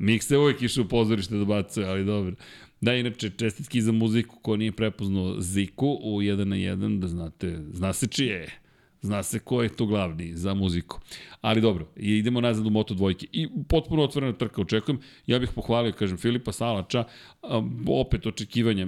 Mik 0.00 0.22
se 0.22 0.38
uvijek 0.38 0.62
išao 0.62 0.84
u 0.84 0.88
pozorište 0.88 1.34
da 1.34 1.44
bacuje, 1.44 1.86
ali 1.86 2.04
dobro. 2.04 2.34
Da, 2.80 2.94
inače, 2.94 3.30
čestitki 3.30 3.82
za 3.82 3.92
muziku 3.92 4.36
ko 4.42 4.56
nije 4.56 4.72
prepoznao 4.72 5.40
Ziku 5.40 5.98
u 6.02 6.20
1 6.20 6.44
na 6.44 6.56
1, 6.56 6.98
da 6.98 7.08
znate, 7.08 7.58
zna 7.72 7.92
se 7.92 8.06
čije 8.06 8.36
je. 8.36 8.60
Zna 9.02 9.22
se 9.22 9.38
ko 9.38 9.62
je 9.62 9.68
to 9.68 9.86
glavni 9.86 10.36
za 10.36 10.54
muziku. 10.54 11.00
Ali 11.40 11.60
dobro, 11.60 11.86
idemo 11.96 12.40
nazad 12.40 12.66
u 12.66 12.70
Moto 12.70 12.94
dvojke. 12.94 13.26
I 13.32 13.48
potpuno 13.68 14.02
otvorena 14.02 14.32
trka 14.32 14.60
očekujem. 14.60 15.00
Ja 15.26 15.38
bih 15.38 15.50
pohvalio, 15.54 15.92
kažem, 15.92 16.18
Filipa 16.18 16.52
Salača, 16.52 17.04
opet 17.86 18.26
očekivanja. 18.26 18.86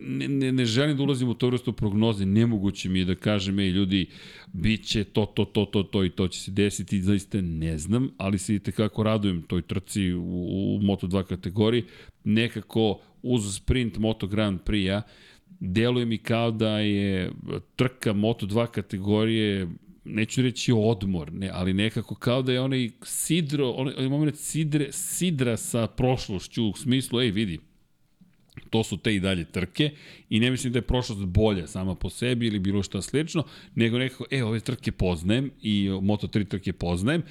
Ne, 0.00 0.28
ne, 0.28 0.52
ne 0.52 0.64
želim 0.64 0.96
da 0.96 1.02
ulazim 1.02 1.28
u 1.28 1.34
to 1.34 1.46
vrstu 1.46 1.72
prognoze, 1.72 2.26
nemoguće 2.26 2.88
mi 2.88 2.98
je 2.98 3.04
da 3.04 3.14
kažem, 3.14 3.58
ej 3.58 3.70
ljudi, 3.70 4.06
bit 4.52 4.86
će 4.86 5.04
to, 5.04 5.26
to, 5.26 5.44
to, 5.44 5.64
to, 5.64 5.82
to 5.82 6.04
i 6.04 6.10
to 6.10 6.28
će 6.28 6.40
se 6.40 6.50
desiti, 6.50 7.02
zaista 7.02 7.40
ne 7.40 7.78
znam, 7.78 8.10
ali 8.16 8.38
se 8.38 8.52
vidite 8.52 8.72
kako 8.72 9.02
radujem 9.02 9.42
toj 9.42 9.62
trci 9.62 10.12
u, 10.12 10.20
u 10.20 10.80
Moto2 10.82 11.22
kategoriji. 11.22 11.84
Nekako 12.24 13.00
uz 13.22 13.56
sprint 13.56 13.98
Moto 13.98 14.26
Grand 14.26 14.60
Prix-a, 14.60 15.02
deluje 15.60 16.06
mi 16.06 16.18
kao 16.18 16.50
da 16.50 16.78
je 16.78 17.32
trka 17.76 18.12
Moto2 18.12 18.66
kategorije 18.66 19.68
neću 20.04 20.42
reći 20.42 20.72
odmor, 20.76 21.32
ne, 21.32 21.50
ali 21.52 21.72
nekako 21.72 22.14
kao 22.14 22.42
da 22.42 22.52
je 22.52 22.60
onaj 22.60 22.90
sidro, 23.02 23.70
onaj 23.70 24.08
moment 24.08 24.36
sidre, 24.36 24.92
sidra 24.92 25.56
sa 25.56 25.86
prošlošću 25.86 26.64
u 26.64 26.74
smislu, 26.76 27.20
ej 27.20 27.30
vidi, 27.30 27.58
to 28.70 28.84
su 28.84 28.96
te 28.96 29.14
i 29.14 29.20
dalje 29.20 29.44
trke 29.44 29.90
i 30.30 30.40
ne 30.40 30.50
mislim 30.50 30.72
da 30.72 30.78
je 30.78 30.82
prošlost 30.82 31.24
bolja 31.24 31.66
sama 31.66 31.94
po 31.94 32.10
sebi 32.10 32.46
ili 32.46 32.58
bilo 32.58 32.82
šta 32.82 33.02
slično, 33.02 33.44
nego 33.74 33.98
nekako, 33.98 34.24
e, 34.30 34.44
ove 34.44 34.60
trke 34.60 34.92
poznajem 34.92 35.50
i 35.62 35.88
Moto3 35.88 36.48
trke 36.48 36.72
poznajem, 36.72 37.22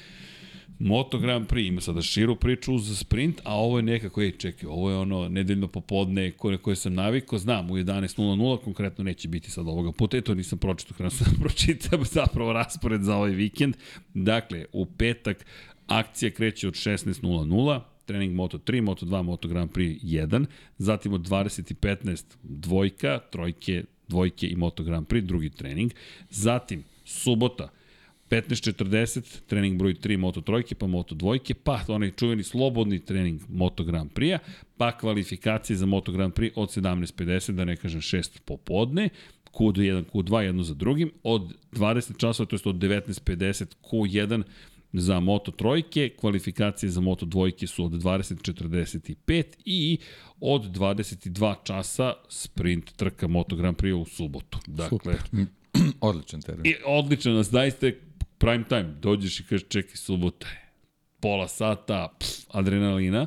Moto 0.79 1.19
Grand 1.19 1.47
Prix 1.47 1.67
ima 1.67 1.81
sada 1.81 2.01
širu 2.01 2.35
priču 2.35 2.73
uz 2.73 2.99
sprint, 2.99 3.41
a 3.43 3.55
ovo 3.55 3.77
je 3.77 3.83
nekako, 3.83 4.21
ej, 4.21 4.31
čekaj, 4.31 4.69
ovo 4.69 4.89
je 4.89 4.97
ono 4.97 5.29
nedeljno 5.29 5.67
popodne 5.67 6.31
koje, 6.31 6.57
koje 6.57 6.75
sam 6.75 6.93
navikao, 6.93 7.39
znam, 7.39 7.71
u 7.71 7.73
11.00 7.73 8.57
konkretno 8.63 9.03
neće 9.03 9.27
biti 9.27 9.51
sad 9.51 9.67
ovoga 9.67 9.91
puta, 9.91 10.17
eto 10.17 10.35
nisam 10.35 10.59
pročito, 10.59 10.93
kada 10.93 11.09
sam 11.09 11.33
pročitam 11.41 12.05
zapravo 12.05 12.53
raspored 12.53 13.03
za 13.03 13.15
ovaj 13.15 13.31
vikend. 13.31 13.75
Dakle, 14.13 14.65
u 14.73 14.85
petak 14.85 15.45
akcija 15.87 16.31
kreće 16.31 16.67
od 16.67 16.73
16.00, 16.73 17.81
trening 18.07 18.35
Moto 18.35 18.57
3, 18.57 18.81
Moto 18.81 19.05
2, 19.05 19.21
Moto 19.23 19.47
Grand 19.47 19.71
Prix 19.71 20.03
1, 20.03 20.45
zatim 20.77 21.13
od 21.13 21.21
20.15 21.21 22.23
dvojka, 22.43 23.19
trojke, 23.31 23.83
dvojke 24.07 24.47
i 24.47 24.55
Moto 24.55 24.83
Grand 24.83 25.07
Prix, 25.07 25.27
drugi 25.27 25.49
trening, 25.49 25.93
zatim 26.29 26.83
subota, 27.05 27.69
15.40, 28.29 29.39
trening 29.47 29.79
broj 29.79 29.93
3 29.93 30.17
Moto 30.17 30.41
trojke, 30.41 30.75
pa 30.75 30.87
Moto 30.87 31.15
dvojke, 31.15 31.53
pa 31.53 31.79
onaj 31.87 32.11
čuveni 32.11 32.43
slobodni 32.43 32.99
trening 32.99 33.41
Moto 33.49 33.83
Grand 33.83 34.11
Prix-a, 34.13 34.39
pa 34.77 34.91
kvalifikacije 34.97 35.77
za 35.77 35.85
Moto 35.85 36.11
Grand 36.11 36.33
Prix 36.33 36.53
od 36.55 36.69
17.50, 36.69 37.51
da 37.51 37.65
ne 37.65 37.75
kažem 37.75 38.01
6 38.01 38.39
popodne, 38.45 39.09
Q1, 39.53 40.03
Q2, 40.13 40.39
jedno 40.39 40.63
za 40.63 40.73
drugim, 40.73 41.11
od 41.23 41.53
20 41.71 42.17
časova, 42.17 42.47
to 42.47 42.55
je 42.55 42.59
od 42.65 42.75
19.50, 42.75 43.65
Q1 43.91 44.43
za 44.93 45.19
Moto 45.19 45.51
trojke, 45.51 46.09
kvalifikacije 46.19 46.89
za 46.89 47.01
Moto 47.01 47.25
dvojke 47.25 47.67
su 47.67 47.85
od 47.85 47.91
20.45 47.91 49.43
i 49.65 49.97
od 50.39 50.63
22 50.63 51.55
časa 51.63 52.13
sprint 52.29 52.91
trka 52.95 53.27
Moto 53.27 53.55
Grand 53.55 53.77
Prix 53.77 53.93
u 53.93 54.05
subotu. 54.05 54.59
Dakle, 54.67 54.89
Super. 54.89 55.17
odličan 56.01 56.41
termin. 56.41 56.65
I 56.65 56.75
odličan, 56.85 57.43
zaista 57.43 57.87
prime 58.37 58.63
time, 58.63 58.95
dođeš 59.01 59.39
i 59.39 59.43
kažeš 59.43 59.67
čekaj 59.67 59.95
subota 59.95 60.47
je, 60.47 60.71
pola 61.19 61.47
sata, 61.47 62.07
pff, 62.19 62.45
adrenalina, 62.49 63.25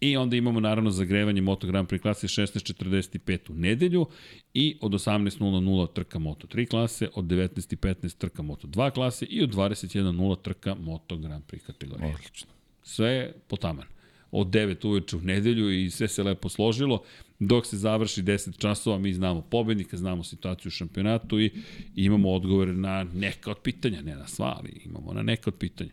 I 0.00 0.16
onda 0.16 0.36
imamo 0.36 0.60
naravno 0.60 0.90
zagrevanje 0.90 1.40
Moto 1.40 1.66
Grand 1.66 1.88
Prix 1.88 2.02
klase 2.02 2.26
16.45 2.26 3.50
u 3.50 3.54
nedelju 3.54 4.06
i 4.54 4.78
od 4.80 4.92
18.00 4.92 5.92
trka 5.92 6.18
Moto 6.18 6.46
3 6.46 6.68
klase, 6.68 7.08
od 7.14 7.24
19.15 7.24 8.18
trka 8.18 8.42
Moto 8.42 8.68
2 8.68 8.90
klase 8.90 9.24
i 9.24 9.42
od 9.42 9.54
21.00 9.54 10.42
trka 10.42 10.74
Moto 10.74 11.16
Grand 11.16 11.44
Prix 11.44 11.66
kategorije. 11.66 12.14
Odlično. 12.14 12.50
Sve 12.82 13.32
potaman. 13.48 13.86
Od 14.32 14.46
9 14.46 14.86
uveče 14.86 15.16
u 15.16 15.20
nedelju 15.20 15.84
i 15.84 15.90
sve 15.90 16.08
se 16.08 16.22
lepo 16.22 16.48
složilo 16.48 17.02
dok 17.40 17.66
se 17.66 17.76
završi 17.76 18.22
10 18.22 18.58
časova, 18.58 18.98
mi 18.98 19.12
znamo 19.12 19.40
pobednika, 19.40 19.96
znamo 19.96 20.24
situaciju 20.24 20.68
u 20.68 20.70
šampionatu 20.70 21.40
i, 21.40 21.50
imamo 21.96 22.30
odgovore 22.30 22.72
na 22.72 23.04
neka 23.04 23.50
od 23.50 23.58
pitanja, 23.58 24.02
ne 24.02 24.16
na 24.16 24.26
sva, 24.26 24.56
ali 24.58 24.80
imamo 24.84 25.12
na 25.12 25.22
neka 25.22 25.50
od 25.50 25.54
pitanja. 25.54 25.90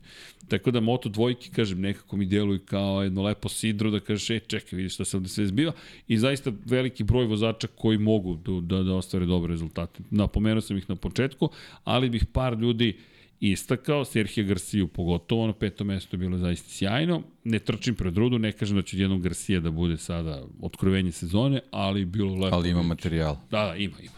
Tako 0.47 0.71
da 0.71 0.79
Moto 0.79 1.09
dvojki, 1.09 1.49
kažem, 1.49 1.81
nekako 1.81 2.17
mi 2.17 2.25
deluju 2.25 2.59
kao 2.65 3.03
jedno 3.03 3.23
lepo 3.23 3.49
sidro 3.49 3.91
da 3.91 3.99
kažeš, 3.99 4.29
e, 4.29 4.39
čekaj, 4.39 4.77
vidiš 4.77 4.93
šta 4.93 5.05
se 5.05 5.17
ovde 5.17 5.29
sve 5.29 5.45
zbiva 5.45 5.71
i 6.07 6.17
zaista 6.17 6.51
veliki 6.65 7.03
broj 7.03 7.25
vozača 7.25 7.67
koji 7.67 7.97
mogu 7.97 8.35
da, 8.35 8.75
da, 8.75 8.83
da 8.83 8.95
ostvare 8.95 9.25
dobre 9.25 9.51
rezultate. 9.51 10.03
Napomenuo 10.09 10.61
sam 10.61 10.77
ih 10.77 10.89
na 10.89 10.95
početku, 10.95 11.49
ali 11.83 12.09
bih 12.09 12.25
par 12.33 12.57
ljudi 12.59 12.97
istakao, 13.39 14.05
Serhija 14.05 14.47
Garciju 14.47 14.87
pogotovo, 14.87 15.47
na 15.47 15.53
petom 15.53 15.87
mestu 15.87 16.15
je 16.15 16.17
bilo 16.17 16.37
zaista 16.37 16.69
sjajno. 16.69 17.23
Ne 17.43 17.59
trčim 17.59 17.95
pred 17.95 18.17
rudu, 18.17 18.39
ne 18.39 18.51
kažem 18.51 18.75
da 18.75 18.81
će 18.81 18.97
jednom 18.97 19.21
Garcia 19.21 19.59
da 19.59 19.71
bude 19.71 19.97
sada 19.97 20.45
otkrovenje 20.61 21.11
sezone, 21.11 21.59
ali 21.71 22.05
bilo 22.05 22.35
lepo. 22.35 22.55
Ali 22.55 22.69
ima 22.69 22.83
materijal. 22.83 23.35
Da, 23.51 23.65
da, 23.65 23.75
ima, 23.75 23.95
ima. 24.01 24.17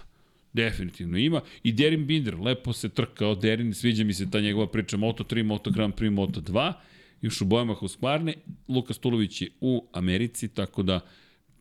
Definitivno 0.53 1.17
ima. 1.17 1.41
I 1.63 1.71
Derin 1.71 2.05
Binder, 2.05 2.39
lepo 2.39 2.73
se 2.73 2.89
trkao. 2.89 3.35
Derin, 3.35 3.73
sviđa 3.73 4.03
mi 4.03 4.13
se 4.13 4.31
ta 4.31 4.39
njegova 4.39 4.67
priča 4.67 4.97
Moto 4.97 5.23
3, 5.23 5.43
Moto 5.43 5.71
Grand 5.71 5.93
Prix, 5.93 6.09
Moto 6.09 6.41
2. 6.41 6.73
Još 7.21 7.41
u 7.41 7.45
bojama 7.45 7.73
Husqvarne. 7.73 8.33
Lukas 8.67 8.97
Tulović 8.97 9.41
je 9.41 9.49
u 9.61 9.87
Americi, 9.93 10.47
tako 10.47 10.83
da 10.83 10.99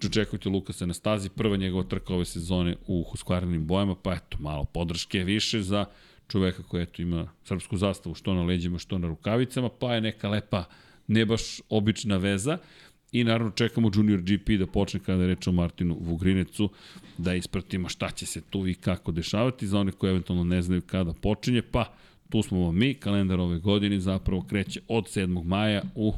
očekujte 0.06 0.48
Lukasa 0.48 0.86
na 0.86 0.94
stazi. 0.94 1.28
Prva 1.28 1.56
njegova 1.56 1.84
trka 1.84 2.14
ove 2.14 2.24
sezone 2.24 2.76
u 2.86 3.02
Husqvarnenim 3.02 3.66
bojama, 3.66 3.94
pa 3.94 4.12
eto, 4.12 4.36
malo 4.40 4.64
podrške 4.64 5.24
više 5.24 5.62
za 5.62 5.84
čoveka 6.28 6.62
koji 6.62 6.82
eto, 6.82 7.02
ima 7.02 7.28
srpsku 7.44 7.76
zastavu 7.76 8.14
što 8.14 8.34
na 8.34 8.42
leđima, 8.42 8.78
što 8.78 8.98
na 8.98 9.08
rukavicama, 9.08 9.68
pa 9.68 9.94
je 9.94 10.00
neka 10.00 10.28
lepa, 10.28 10.64
ne 11.06 11.26
baš 11.26 11.60
obična 11.68 12.16
veza. 12.16 12.58
I 13.12 13.24
naravno 13.24 13.52
čekamo 13.52 13.90
Junior 13.94 14.20
GP 14.20 14.58
da 14.58 14.66
počne 14.66 15.00
kada 15.00 15.22
je 15.22 15.28
reč 15.28 15.46
o 15.46 15.52
Martinu 15.52 15.96
Vugrinecu, 16.00 16.70
da 17.18 17.34
ispratimo 17.34 17.88
šta 17.88 18.10
će 18.10 18.26
se 18.26 18.40
tu 18.40 18.66
i 18.66 18.74
kako 18.74 19.12
dešavati. 19.12 19.66
Za 19.66 19.80
one 19.80 19.92
koji 19.92 20.10
eventualno 20.10 20.44
ne 20.44 20.62
znaju 20.62 20.82
kada 20.86 21.12
počinje, 21.12 21.62
pa 21.62 21.94
tu 22.30 22.42
smo 22.42 22.72
mi, 22.72 22.94
kalendar 22.94 23.40
ove 23.40 23.58
godine 23.58 24.00
zapravo 24.00 24.42
kreće 24.42 24.80
od 24.88 25.04
7. 25.04 25.44
maja 25.44 25.82
u 25.94 26.12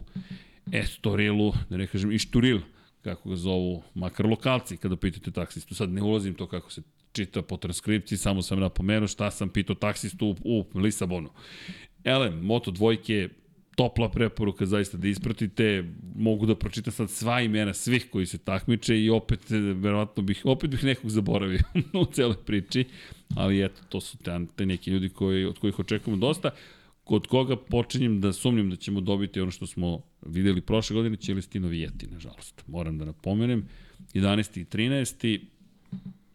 Estorilu, 0.73 1.53
da 1.69 1.77
ne 1.77 1.87
kažem 1.87 2.13
Išturil, 2.13 2.61
kako 3.03 3.29
ga 3.29 3.37
zovu, 3.37 3.83
makar 3.95 4.27
lokalci 4.27 4.77
kada 4.77 4.97
pitate 4.97 5.31
taksistu. 5.31 5.75
Sad 5.75 5.91
ne 5.91 6.03
ulazim 6.03 6.35
to 6.35 6.47
kako 6.47 6.73
se 6.73 6.83
čita 7.13 7.43
po 7.43 7.57
transkripciji, 7.57 8.19
samo 8.19 8.43
sam 8.43 8.61
napomenuo 8.61 9.09
šta 9.09 9.31
sam 9.31 9.49
pitao 9.49 9.77
taksistu 9.77 10.37
u, 10.45 10.65
u 10.75 10.79
Lisabonu. 10.79 11.31
Elem, 12.05 12.41
Moto 12.41 12.71
dvojke, 12.71 13.29
topla 13.77 14.09
preporuka 14.11 14.67
zaista 14.67 14.99
da 14.99 15.09
ispratite, 15.09 15.85
mogu 16.15 16.47
da 16.47 16.55
pročitam 16.55 16.93
sad 16.93 17.11
sva 17.11 17.41
imena 17.41 17.75
svih 17.75 18.07
koji 18.11 18.27
se 18.27 18.39
takmiče 18.39 19.01
i 19.01 19.11
opet, 19.11 19.41
verovatno 19.75 20.23
bih, 20.23 20.43
opet 20.45 20.71
bih 20.71 20.85
nekog 20.85 21.11
zaboravio 21.11 21.61
u 22.03 22.05
celoj 22.05 22.37
priči, 22.47 22.85
ali 23.37 23.65
eto, 23.65 23.81
to 23.89 24.01
su 24.01 24.19
te, 24.19 24.41
te 24.57 24.67
neki 24.67 24.91
ljudi 24.91 25.09
koji, 25.09 25.45
od 25.45 25.59
kojih 25.59 25.79
očekujemo 25.79 26.21
dosta, 26.21 26.51
kod 27.05 27.27
koga 27.27 27.57
počinjem 27.57 28.21
da 28.21 28.33
sumnjam 28.33 28.71
da 28.71 28.77
ćemo 28.77 29.01
dobiti 29.01 29.41
ono 29.41 29.51
što 29.51 29.67
smo 29.67 30.03
videli 30.23 30.61
prošle 30.61 30.95
godine, 30.95 31.17
Celestino 31.17 31.69
Vijeti, 31.69 32.07
nažalost. 32.07 32.65
Moram 32.67 32.99
da 32.99 33.05
napomenem, 33.05 33.69
11. 34.15 34.61
i 34.61 34.65
13 34.65 35.41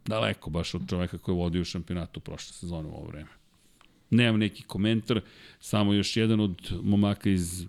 daleko 0.05 0.49
baš 0.49 0.75
od 0.75 0.89
čoveka 0.89 1.17
koji 1.17 1.35
je 1.35 1.37
vodio 1.37 1.61
u 1.61 1.65
šampionatu 1.65 2.19
prošle 2.19 2.53
sezone 2.53 2.89
u 2.89 2.91
ovo 2.91 3.07
vreme. 3.07 3.29
Nemam 4.09 4.39
neki 4.39 4.63
komentar, 4.63 5.21
samo 5.59 5.93
još 5.93 6.17
jedan 6.17 6.39
od 6.39 6.71
momaka 6.81 7.29
iz 7.29 7.65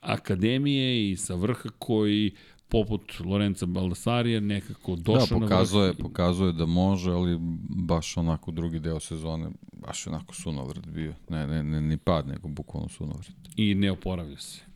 akademije 0.00 1.10
i 1.10 1.16
sa 1.16 1.34
vrha 1.34 1.68
koji 1.78 2.34
poput 2.68 3.20
Lorenza 3.24 3.66
Baldasarija 3.66 4.40
nekako 4.40 4.96
došao 4.96 5.38
da, 5.38 5.46
pokazuje, 5.46 5.82
na 5.82 5.88
vrh. 5.88 5.98
pokazuje 6.02 6.52
da 6.52 6.66
može, 6.66 7.10
ali 7.10 7.38
baš 7.68 8.16
onako 8.16 8.50
drugi 8.50 8.80
deo 8.80 9.00
sezone, 9.00 9.50
baš 9.72 10.06
onako 10.06 10.34
sunovrat 10.34 10.86
bio. 10.86 11.14
Ne, 11.28 11.46
ne, 11.46 11.62
ne 11.62 11.80
ni 11.80 11.96
pad, 11.96 12.28
nego 12.28 12.48
bukvalno 12.48 12.88
sunovrat. 12.88 13.32
I 13.56 13.74
ne 13.74 13.90
oporavlja 13.90 14.38
se. 14.38 14.69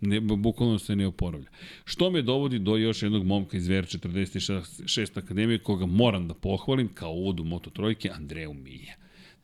Ne, 0.00 0.20
bukvalno 0.20 0.78
se 0.78 0.96
ne 0.96 1.06
oporavlja. 1.06 1.48
Što 1.84 2.10
me 2.10 2.22
dovodi 2.22 2.58
do 2.58 2.76
još 2.76 3.02
jednog 3.02 3.24
momka 3.24 3.56
iz 3.56 3.68
VR46 3.68 5.18
Akademije, 5.18 5.58
koga 5.58 5.86
moram 5.86 6.28
da 6.28 6.34
pohvalim 6.34 6.88
kao 6.94 7.12
uvod 7.12 7.40
u 7.40 7.44
Moto 7.44 7.70
Trojke, 7.70 8.10
Andreju 8.14 8.54
Milja. 8.54 8.94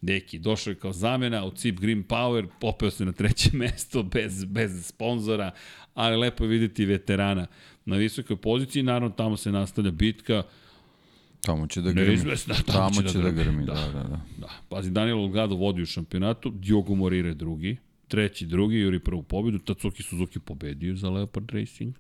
Deki, 0.01 0.39
došao 0.39 0.70
je 0.70 0.74
kao 0.74 0.93
zamena 0.93 1.45
u 1.45 1.51
Cip 1.51 1.81
Green 1.81 2.05
Power, 2.05 2.47
popeo 2.61 2.91
se 2.91 3.05
na 3.05 3.12
treće 3.12 3.51
mesto 3.57 4.03
bez, 4.03 4.45
bez 4.45 4.87
sponzora, 4.87 5.51
ali 5.95 6.16
lepo 6.16 6.45
je 6.45 6.49
videti 6.49 6.85
veterana 6.85 7.47
na 7.85 7.97
visokoj 7.97 8.37
poziciji, 8.37 8.83
naravno 8.83 9.11
tamo 9.11 9.37
se 9.37 9.53
nastavlja 9.53 9.91
bitka, 9.91 10.43
Tamo 11.43 11.66
će 11.66 11.81
da 11.83 11.93
grmi. 11.93 12.09
Neizvesna, 12.09 12.55
tamo, 12.55 12.79
tamo 12.79 13.09
će 13.09 13.19
da, 13.19 13.24
da 13.24 13.31
grmi, 13.31 13.65
da, 13.65 13.74
da, 13.74 14.03
da. 14.03 14.20
da. 14.39 14.49
Pazi, 14.69 14.91
Daniel 14.91 15.19
Olgado 15.19 15.55
vodi 15.55 15.83
u 15.83 15.87
šampionatu, 15.87 16.51
Diogo 16.51 16.95
Morire 16.95 17.35
drugi, 17.35 17.77
treći, 18.13 18.47
drugi, 18.47 18.77
Juri 18.77 18.99
prvu 18.99 19.23
pobedu, 19.23 19.59
Tatsuki 19.59 20.03
Suzuki 20.03 20.41
pobedio 20.41 20.97
za 20.97 21.11
Leopard 21.11 21.51
Racing, 21.51 21.95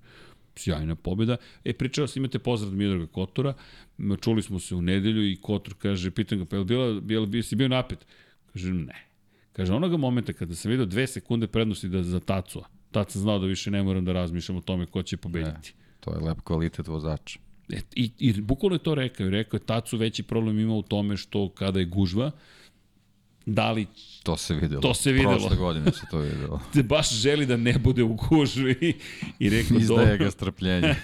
sjajna 0.56 0.94
pobjeda. 0.94 1.36
E, 1.64 1.72
pričao 1.72 2.06
sam, 2.06 2.20
imate 2.20 2.38
pozdrav 2.38 2.74
Midraga 2.74 3.06
Kotora, 3.06 3.54
čuli 4.20 4.42
smo 4.42 4.58
se 4.58 4.74
u 4.74 4.82
nedelju 4.82 5.30
i 5.30 5.36
Kotor 5.36 5.74
kaže, 5.78 6.10
pitan 6.10 6.38
ga, 6.38 6.44
pa 6.44 6.56
je 6.56 6.60
li, 6.60 6.64
bila, 6.64 7.00
bila, 7.00 7.26
bila, 7.26 7.42
si 7.42 7.56
bio 7.56 7.68
napet? 7.68 8.06
Kaže, 8.52 8.72
ne. 8.72 9.06
Kaže, 9.52 9.72
onoga 9.72 9.96
momenta 9.96 10.32
kada 10.32 10.54
sam 10.54 10.70
vidio 10.70 10.86
dve 10.86 11.06
sekunde 11.06 11.46
prednosti 11.46 11.88
da 11.88 12.02
za 12.02 12.20
Tacua, 12.20 12.68
tad 12.90 13.10
sam 13.10 13.22
znao 13.22 13.38
da 13.38 13.46
više 13.46 13.70
ne 13.70 13.82
moram 13.82 14.04
da 14.04 14.12
razmišljam 14.12 14.58
o 14.58 14.60
tome 14.60 14.86
ko 14.86 15.02
će 15.02 15.16
pobediti. 15.16 15.72
Ne, 15.72 15.96
to 16.00 16.12
je 16.12 16.20
lep 16.20 16.40
kvalitet 16.40 16.88
vozača. 16.88 17.38
E, 17.72 17.80
i, 17.94 18.10
I 18.18 18.40
bukvalno 18.40 18.74
je 18.74 18.84
to 18.84 18.94
rekao. 18.94 19.30
Rekao 19.30 19.56
je, 19.56 19.66
Tacu 19.66 19.96
veći 19.96 20.22
problem 20.22 20.58
ima 20.58 20.74
u 20.74 20.82
tome 20.82 21.16
što 21.16 21.48
kada 21.48 21.80
je 21.80 21.86
gužva, 21.86 22.30
da 23.46 23.72
li... 23.72 23.86
To 24.22 24.36
se 24.36 24.54
videlo. 24.54 24.80
To 24.80 24.94
se 24.94 25.12
videlo. 25.12 25.38
Prošle 25.38 25.56
godine 25.56 25.92
se 25.92 26.06
to 26.10 26.18
videlo. 26.18 26.60
Te 26.74 26.82
baš 26.82 27.12
želi 27.12 27.46
da 27.46 27.56
ne 27.56 27.78
bude 27.78 28.02
u 28.02 28.14
gužvi 28.14 28.98
i 29.38 29.50
rekao... 29.50 29.76
Izdaje 29.76 30.18
ga 30.18 30.30
strpljenje. 30.30 30.94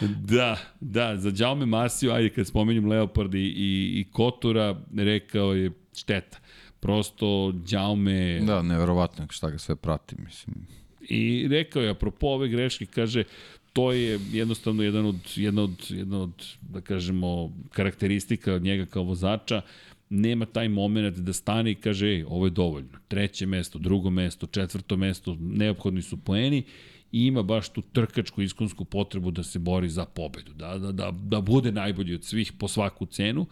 da, 0.30 0.56
da, 0.80 1.16
za 1.16 1.32
Jaume 1.36 1.66
Masiju, 1.66 2.12
ajde 2.12 2.30
kad 2.30 2.46
spomenjem 2.46 2.86
Leopard 2.86 3.34
i, 3.34 3.38
i, 3.38 4.00
i 4.00 4.06
Kotura, 4.12 4.76
rekao 4.96 5.54
je 5.54 5.70
šteta. 5.96 6.38
Prosto 6.80 7.54
Jaume... 7.68 8.40
Da, 8.40 8.62
neverovatno 8.62 9.26
šta 9.30 9.50
ga 9.50 9.58
sve 9.58 9.76
prati, 9.76 10.16
mislim. 10.24 10.56
I 11.00 11.48
rekao 11.50 11.82
je, 11.82 11.90
apropo 11.90 12.26
ove 12.26 12.48
greške, 12.48 12.86
kaže, 12.86 13.24
to 13.72 13.92
je 13.92 14.20
jednostavno 14.32 14.82
jedan 14.82 15.06
od, 15.06 15.16
jedna 15.36 15.62
od, 15.62 15.86
jedna 15.90 16.22
od, 16.22 16.46
da 16.62 16.80
kažemo, 16.80 17.52
karakteristika 17.70 18.54
od 18.54 18.62
njega 18.62 18.86
kao 18.86 19.02
vozača, 19.02 19.62
nema 20.10 20.46
taj 20.46 20.68
moment 20.68 21.16
da 21.16 21.32
stane 21.32 21.70
i 21.70 21.74
kaže, 21.74 22.06
ej, 22.06 22.24
ovo 22.28 22.46
je 22.46 22.50
dovoljno. 22.50 22.98
Treće 23.08 23.46
mesto, 23.46 23.78
drugo 23.78 24.10
mesto, 24.10 24.46
četvrto 24.46 24.96
mesto, 24.96 25.36
neophodni 25.40 26.02
su 26.02 26.16
poeni 26.16 26.62
i 27.12 27.26
ima 27.26 27.42
baš 27.42 27.68
tu 27.68 27.82
trkačku 27.82 28.42
iskonsku 28.42 28.84
potrebu 28.84 29.30
da 29.30 29.42
se 29.42 29.58
bori 29.58 29.88
za 29.88 30.04
pobedu, 30.04 30.52
da, 30.52 30.78
da, 30.78 30.92
da, 30.92 31.10
da 31.10 31.40
bude 31.40 31.72
najbolji 31.72 32.14
od 32.14 32.24
svih 32.24 32.52
po 32.52 32.68
svaku 32.68 33.06
cenu 33.06 33.46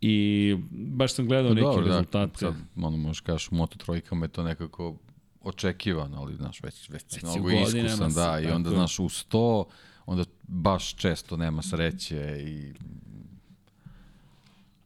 i 0.00 0.56
baš 0.70 1.14
sam 1.14 1.26
gledao 1.26 1.50
pa 1.50 1.54
neke 1.54 1.64
Dobro, 1.64 1.86
rezultate. 1.86 2.32
Da, 2.32 2.52
sad, 2.52 2.54
ono 2.76 2.96
možeš 2.96 3.20
kažeš, 3.20 3.52
u 3.52 3.54
Moto 3.54 3.78
trojkama 3.78 4.24
je 4.24 4.28
to 4.28 4.42
nekako 4.42 4.96
očekivan, 5.42 6.14
ali 6.14 6.36
znaš, 6.36 6.62
već, 6.62 6.88
već, 6.88 7.04
već 7.14 7.22
mnogo 7.22 7.50
iskusan, 7.50 8.12
da, 8.12 8.40
i 8.40 8.46
onda, 8.46 8.70
znaš, 8.70 8.98
u 8.98 9.04
100, 9.04 9.64
onda 10.06 10.24
baš 10.42 10.94
često 10.94 11.36
nema 11.36 11.62
sreće 11.62 12.44
i... 12.46 12.74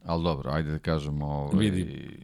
Ali 0.03 0.23
dobro, 0.23 0.51
ajde 0.51 0.71
da 0.71 0.79
kažemo, 0.79 1.25
ovaj, 1.25 1.69
Vidi, 1.69 2.17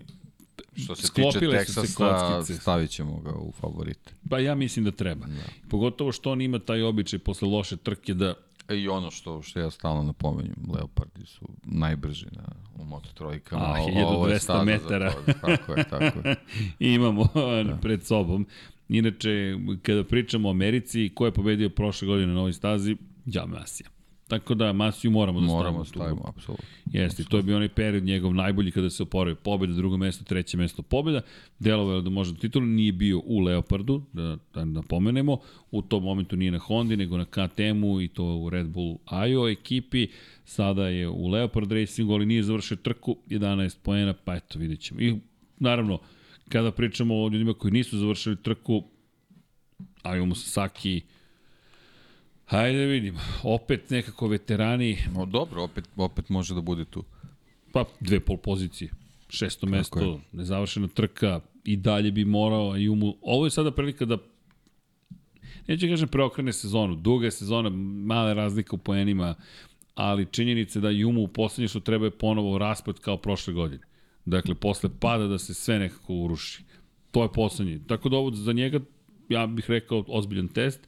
što 0.76 0.96
se 0.96 1.14
tiče 1.14 1.40
Teksasa, 1.40 2.44
stavit 2.60 2.90
ćemo 2.90 3.20
ga 3.20 3.34
u 3.34 3.52
favorite. 3.52 4.14
Pa 4.30 4.40
ja 4.40 4.56
mislim 4.56 4.86
da 4.86 4.92
treba. 4.92 5.26
Da. 5.26 5.44
Pogotovo 5.70 6.12
što 6.12 6.32
on 6.32 6.42
ima 6.42 6.60
taj 6.60 6.84
običaj 6.84 7.20
posle 7.20 7.48
loše 7.48 7.78
trke 7.78 8.14
da 8.14 8.34
E, 8.72 8.80
I 8.80 8.88
ono 8.88 9.12
što, 9.12 9.42
što 9.42 9.60
ja 9.60 9.72
stalno 9.72 10.04
napomenjem, 10.04 10.56
Leopardi 10.74 11.26
su 11.26 11.50
najbrži 11.64 12.26
na, 12.32 12.44
u 12.76 12.86
Moto 12.86 13.10
trojkama. 13.14 13.66
A, 13.66 13.78
1200 13.78 14.66
metara. 14.66 15.12
To, 15.12 15.34
tako 15.42 15.74
je, 15.74 15.84
tako 15.84 16.28
je. 16.30 16.36
I 16.80 16.94
imamo 17.00 17.28
da. 17.66 17.78
pred 17.82 18.04
sobom. 18.04 18.48
Inače, 18.90 19.56
kada 19.82 20.04
pričamo 20.04 20.48
o 20.48 20.52
Americi, 20.52 21.12
ko 21.16 21.26
je 21.26 21.32
pobedio 21.32 21.70
prošle 21.70 22.08
godine 22.08 22.28
na 22.28 22.34
novoj 22.34 22.54
stazi? 22.54 22.98
Džame 23.28 23.58
Asija. 23.58 23.90
Tako 24.32 24.54
da 24.54 24.74
Masiju 24.74 25.12
moramo 25.12 25.40
da 25.40 25.46
moramo 25.46 25.86
stavimo. 25.86 26.16
Moramo 26.16 26.22
stavimo, 26.22 26.22
apsolutno. 26.28 26.66
Jeste, 26.86 27.24
to 27.24 27.38
je 27.38 27.44
bio 27.44 27.56
onaj 27.56 27.70
period 27.70 28.04
njegov 28.04 28.34
najbolji 28.34 28.72
kada 28.72 28.90
se 28.90 29.04
oporavio 29.04 29.36
pobjeda, 29.36 29.74
drugo 29.74 29.98
mesto, 29.98 30.24
treće 30.24 30.58
mesto 30.58 30.82
pobjeda. 30.82 31.22
Delovalo 31.60 32.02
da 32.02 32.10
može 32.10 32.34
da 32.34 32.40
titulu, 32.40 32.66
nije 32.66 32.92
bio 32.92 33.22
u 33.26 33.40
Leopardu, 33.40 34.02
da, 34.14 34.38
da 34.54 34.66
napomenemo. 34.66 35.38
U 35.72 35.82
tom 35.82 36.04
momentu 36.04 36.36
nije 36.36 36.52
na 36.52 36.60
Hondi, 36.60 36.98
nego 36.98 37.18
na 37.18 37.26
KTM-u 37.26 38.02
i 38.02 38.08
to 38.08 38.26
u 38.26 38.50
Red 38.50 38.68
Bull 38.68 38.98
IO 39.30 39.50
ekipi. 39.50 40.08
Sada 40.46 40.88
je 40.88 41.08
u 41.08 41.28
Leopard 41.28 41.72
Racingu, 41.72 42.14
ali 42.14 42.26
nije 42.26 42.44
završio 42.44 42.78
trku, 42.78 43.16
11 43.28 43.78
poena, 43.84 44.14
pa 44.14 44.36
eto, 44.36 44.60
vidjet 44.60 44.80
ćemo. 44.80 45.02
I 45.02 45.16
naravno, 45.60 46.00
kada 46.50 46.72
pričamo 46.72 47.16
o 47.16 47.30
ljudima 47.30 47.54
koji 47.54 47.72
nisu 47.72 47.98
završili 47.98 48.36
trku, 48.36 48.84
Ayo 50.04 50.36
Sasaki, 50.36 51.02
Hajde 52.52 52.80
da 52.80 52.86
vidimo. 52.86 53.20
Opet 53.44 53.90
nekako 53.90 54.28
veterani... 54.28 54.98
No, 55.16 55.26
dobro, 55.26 55.64
opet, 55.64 55.86
opet 55.98 56.30
može 56.30 56.56
da 56.56 56.62
bude 56.62 56.86
tu. 56.86 57.04
Pa, 57.72 57.86
dve 58.00 58.20
pol 58.20 58.38
pozicije. 58.38 58.92
Šesto 59.30 59.66
Tako 59.66 59.78
mesto, 59.78 60.00
je. 60.00 60.20
nezavršena 60.32 60.88
trka, 60.88 61.40
i 61.64 61.78
dalje 61.78 62.12
bi 62.12 62.26
morao, 62.26 62.78
i 62.78 62.90
umu... 62.90 63.16
Ovo 63.22 63.46
je 63.46 63.50
sada 63.50 63.72
prilika 63.72 64.06
da 64.06 64.18
neću 65.68 65.88
kažem 65.88 66.08
preokrene 66.08 66.54
sezonu, 66.54 66.96
duga 66.96 67.26
je 67.26 67.32
sezona, 67.32 67.70
male 68.06 68.34
razlika 68.34 68.76
u 68.76 68.80
poenima, 68.80 69.36
ali 69.96 70.28
činjenice 70.32 70.80
da 70.80 70.90
Jumu 70.90 71.22
u 71.22 71.28
poslednje 71.28 71.68
što 71.68 71.80
treba 71.80 72.06
je 72.06 72.18
ponovo 72.18 72.58
raspad 72.58 73.00
kao 73.00 73.18
prošle 73.18 73.54
godine. 73.54 73.84
Dakle, 74.26 74.56
posle 74.56 74.90
pada 75.00 75.28
da 75.28 75.38
se 75.38 75.54
sve 75.54 75.80
nekako 75.80 76.14
uruši. 76.14 76.64
To 77.12 77.24
je 77.24 77.30
poslednje. 77.34 77.80
Tako 77.88 78.10
da 78.10 78.18
ovo 78.18 78.32
za 78.32 78.54
njega, 78.54 78.80
ja 79.30 79.48
bih 79.48 79.66
rekao, 79.70 80.06
ozbiljan 80.08 80.48
test 80.48 80.88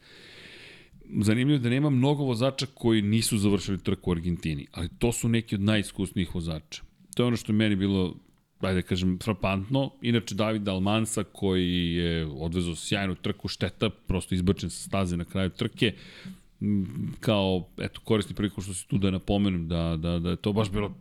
zanimljivo 1.22 1.60
da 1.60 1.70
nema 1.70 1.90
mnogo 1.90 2.24
vozača 2.24 2.66
koji 2.74 3.02
nisu 3.02 3.38
završili 3.38 3.84
trku 3.84 4.10
u 4.10 4.14
Argentini, 4.14 4.68
ali 4.72 4.90
to 5.00 5.12
su 5.12 5.30
neki 5.30 5.56
od 5.56 5.62
najiskusnijih 5.62 6.36
vozača. 6.36 6.82
To 7.16 7.24
je 7.24 7.28
ono 7.28 7.38
što 7.38 7.52
je 7.52 7.56
meni 7.56 7.76
bilo 7.76 8.16
ajde 8.68 8.82
da 8.82 8.88
kažem, 8.88 9.20
frapantno. 9.24 9.92
Inače, 10.02 10.36
David 10.36 10.68
Almansa, 10.68 11.24
koji 11.24 11.94
je 11.94 12.26
odvezao 12.26 12.76
sjajnu 12.76 13.16
trku, 13.16 13.48
šteta, 13.48 13.90
prosto 13.90 14.36
izbačen 14.36 14.70
sa 14.70 14.88
staze 14.88 15.18
na 15.18 15.26
kraju 15.26 15.50
trke, 15.50 15.94
kao, 17.20 17.68
eto, 17.78 18.02
korisni 18.04 18.36
priliku 18.36 18.62
što 18.62 18.74
se 18.74 18.88
tu 18.88 18.98
da 18.98 19.12
napomenem 19.12 19.68
da, 19.68 19.98
da, 19.98 20.20
da 20.20 20.30
je 20.30 20.36
to 20.36 20.54
baš 20.54 20.72
bilo 20.72 20.94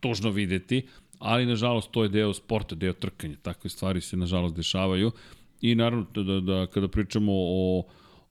tužno 0.00 0.30
videti, 0.30 0.86
ali 1.18 1.46
nažalost 1.46 1.90
to 1.90 2.02
je 2.02 2.08
deo 2.08 2.34
sporta, 2.34 2.74
deo 2.74 2.92
trkanja. 2.92 3.36
Takve 3.42 3.70
stvari 3.70 4.00
se 4.00 4.16
nažalost 4.16 4.56
dešavaju 4.56 5.12
i 5.60 5.74
naravno 5.74 6.06
da, 6.14 6.22
da, 6.22 6.40
da 6.40 6.66
kada 6.66 6.88
pričamo 6.88 7.32
o 7.32 7.84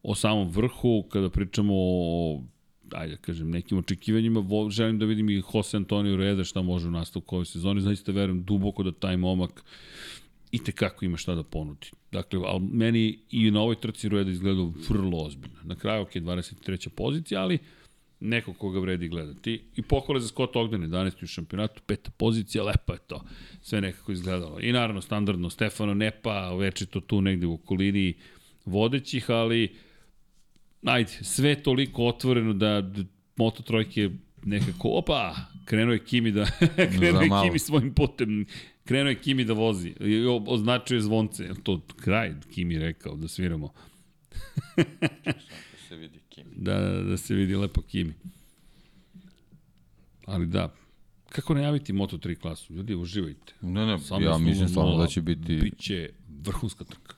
o 0.07 0.15
samom 0.15 0.49
vrhu, 0.49 1.03
kada 1.09 1.29
pričamo 1.29 1.73
o 1.75 2.41
ajde 2.91 3.15
da 3.15 3.21
kažem, 3.21 3.49
nekim 3.49 3.77
očekivanjima, 3.77 4.43
želim 4.69 4.99
da 4.99 5.05
vidim 5.05 5.29
i 5.29 5.43
Jose 5.53 5.77
Antonio 5.77 6.15
Reda 6.15 6.43
šta 6.43 6.61
može 6.61 6.87
u 6.87 6.91
nastavku 6.91 7.35
ove 7.35 7.45
sezone, 7.45 7.81
zaista 7.81 8.11
verujem 8.11 8.43
duboko 8.43 8.83
da 8.83 8.91
taj 8.91 9.17
momak 9.17 9.63
i 10.51 10.63
te 10.63 10.71
kako 10.71 11.05
ima 11.05 11.17
šta 11.17 11.35
da 11.35 11.43
ponudi. 11.43 11.87
Dakle, 12.11 12.39
ali 12.45 12.59
meni 12.59 13.19
i 13.31 13.51
na 13.51 13.61
ovoj 13.61 13.75
trci 13.75 14.09
Rueda 14.09 14.31
izgleda 14.31 14.71
vrlo 14.89 15.17
ozbiljno. 15.17 15.59
Na 15.63 15.75
kraju, 15.75 16.01
ok, 16.01 16.13
23. 16.13 16.89
pozicija, 16.89 17.41
ali 17.41 17.59
neko 18.19 18.53
koga 18.53 18.79
vredi 18.79 19.07
gledati. 19.07 19.61
I 19.75 19.81
pohvale 19.81 20.19
za 20.19 20.27
Scott 20.27 20.55
Ogden, 20.55 20.81
11. 20.81 21.23
u 21.23 21.27
šampionatu, 21.27 21.81
peta 21.85 22.11
pozicija, 22.17 22.63
lepo 22.63 22.93
je 22.93 22.99
to. 23.07 23.21
Sve 23.61 23.81
nekako 23.81 24.11
izgledalo. 24.11 24.59
I 24.61 24.71
naravno, 24.71 25.01
standardno, 25.01 25.49
Stefano 25.49 25.93
Nepa, 25.93 26.55
večito 26.55 26.99
tu 26.99 27.21
negde 27.21 27.45
u 27.45 27.53
okolini 27.53 28.13
vodećih, 28.65 29.29
ali 29.29 29.75
ajde, 30.85 31.11
sve 31.21 31.63
toliko 31.63 32.05
otvoreno 32.05 32.53
da 32.53 32.91
Moto 33.35 33.63
Trojke 33.63 34.09
nekako, 34.43 34.89
opa, 34.89 35.35
krenuo 35.65 35.93
je 35.93 36.05
Kimi 36.05 36.31
da, 36.31 36.45
krenuo 36.97 37.21
je 37.21 37.29
Kimi 37.45 37.59
svojim 37.59 37.93
putem, 37.93 38.45
krenuo 38.83 39.09
je 39.09 39.19
Kimi 39.19 39.43
da 39.45 39.53
vozi, 39.53 39.93
označuje 40.47 41.01
zvonce, 41.01 41.49
to 41.63 41.81
kraj 41.95 42.33
Kimi 42.53 42.79
rekao 42.79 43.15
da 43.15 43.27
sviramo. 43.27 43.73
da 44.75 44.83
se 45.87 45.95
vidi 45.95 46.19
Kimi. 46.29 46.49
Da, 46.55 46.79
da 46.79 47.17
se 47.17 47.35
vidi 47.35 47.55
lepo 47.55 47.81
Kimi. 47.81 48.13
Ali 50.25 50.45
da, 50.45 50.75
kako 51.29 51.53
najaviti 51.53 51.93
Moto3 51.93 52.35
klasu? 52.35 52.73
Ljudi, 52.73 52.95
uživajte. 52.95 53.53
Ne, 53.61 53.85
ne, 53.85 53.99
samo 53.99 54.25
ja 54.25 54.37
mislim 54.37 54.69
samo 54.69 54.97
da 54.97 55.07
će 55.07 55.21
biti... 55.21 55.55
Biće 55.55 56.09
vrhunska 56.43 56.83
trka 56.83 57.14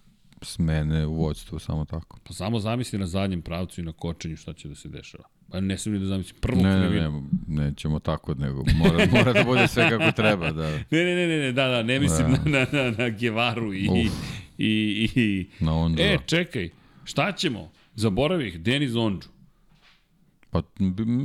smene 0.47 1.05
u 1.05 1.13
vođstvu, 1.13 1.59
samo 1.59 1.85
tako. 1.85 2.19
Pa 2.23 2.33
samo 2.33 2.59
zamisli 2.59 2.99
na 2.99 3.07
zadnjem 3.07 3.41
pravcu 3.41 3.81
i 3.81 3.83
na 3.83 3.91
kočenju 3.91 4.37
šta 4.37 4.53
će 4.53 4.67
da 4.67 4.75
se 4.75 4.89
dešava. 4.89 5.23
Pa 5.51 5.59
ne 5.59 5.77
sam 5.77 5.93
ni 5.93 5.99
da 5.99 6.05
zamislim 6.05 6.41
prvo 6.41 6.61
ne, 6.61 6.79
ne, 6.79 6.89
ne, 6.89 7.09
ne, 7.09 7.21
nećemo 7.47 7.99
tako, 7.99 8.33
nego 8.33 8.63
mora, 8.75 9.07
mora 9.17 9.33
da 9.33 9.43
bude 9.43 9.67
sve 9.67 9.89
kako 9.89 10.11
treba. 10.11 10.51
Da. 10.51 10.71
ne, 10.71 10.85
ne, 10.91 11.15
ne, 11.15 11.27
ne, 11.27 11.51
da, 11.51 11.67
da, 11.67 11.83
ne 11.83 11.99
mislim 11.99 12.27
da. 12.31 12.49
na, 12.49 12.67
na, 12.71 12.83
na, 12.83 12.91
na 12.97 13.09
Gevaru 13.09 13.73
i, 13.73 13.89
Uf. 13.89 14.13
i, 14.57 15.09
i, 15.15 15.47
na 15.59 15.77
onda. 15.77 16.03
E, 16.03 16.17
čekaj, 16.25 16.69
šta 17.03 17.31
ćemo? 17.31 17.71
Zaboravih, 17.95 18.59
Denis 18.59 18.95
Ondžu. 18.95 19.27
Pa, 20.49 20.61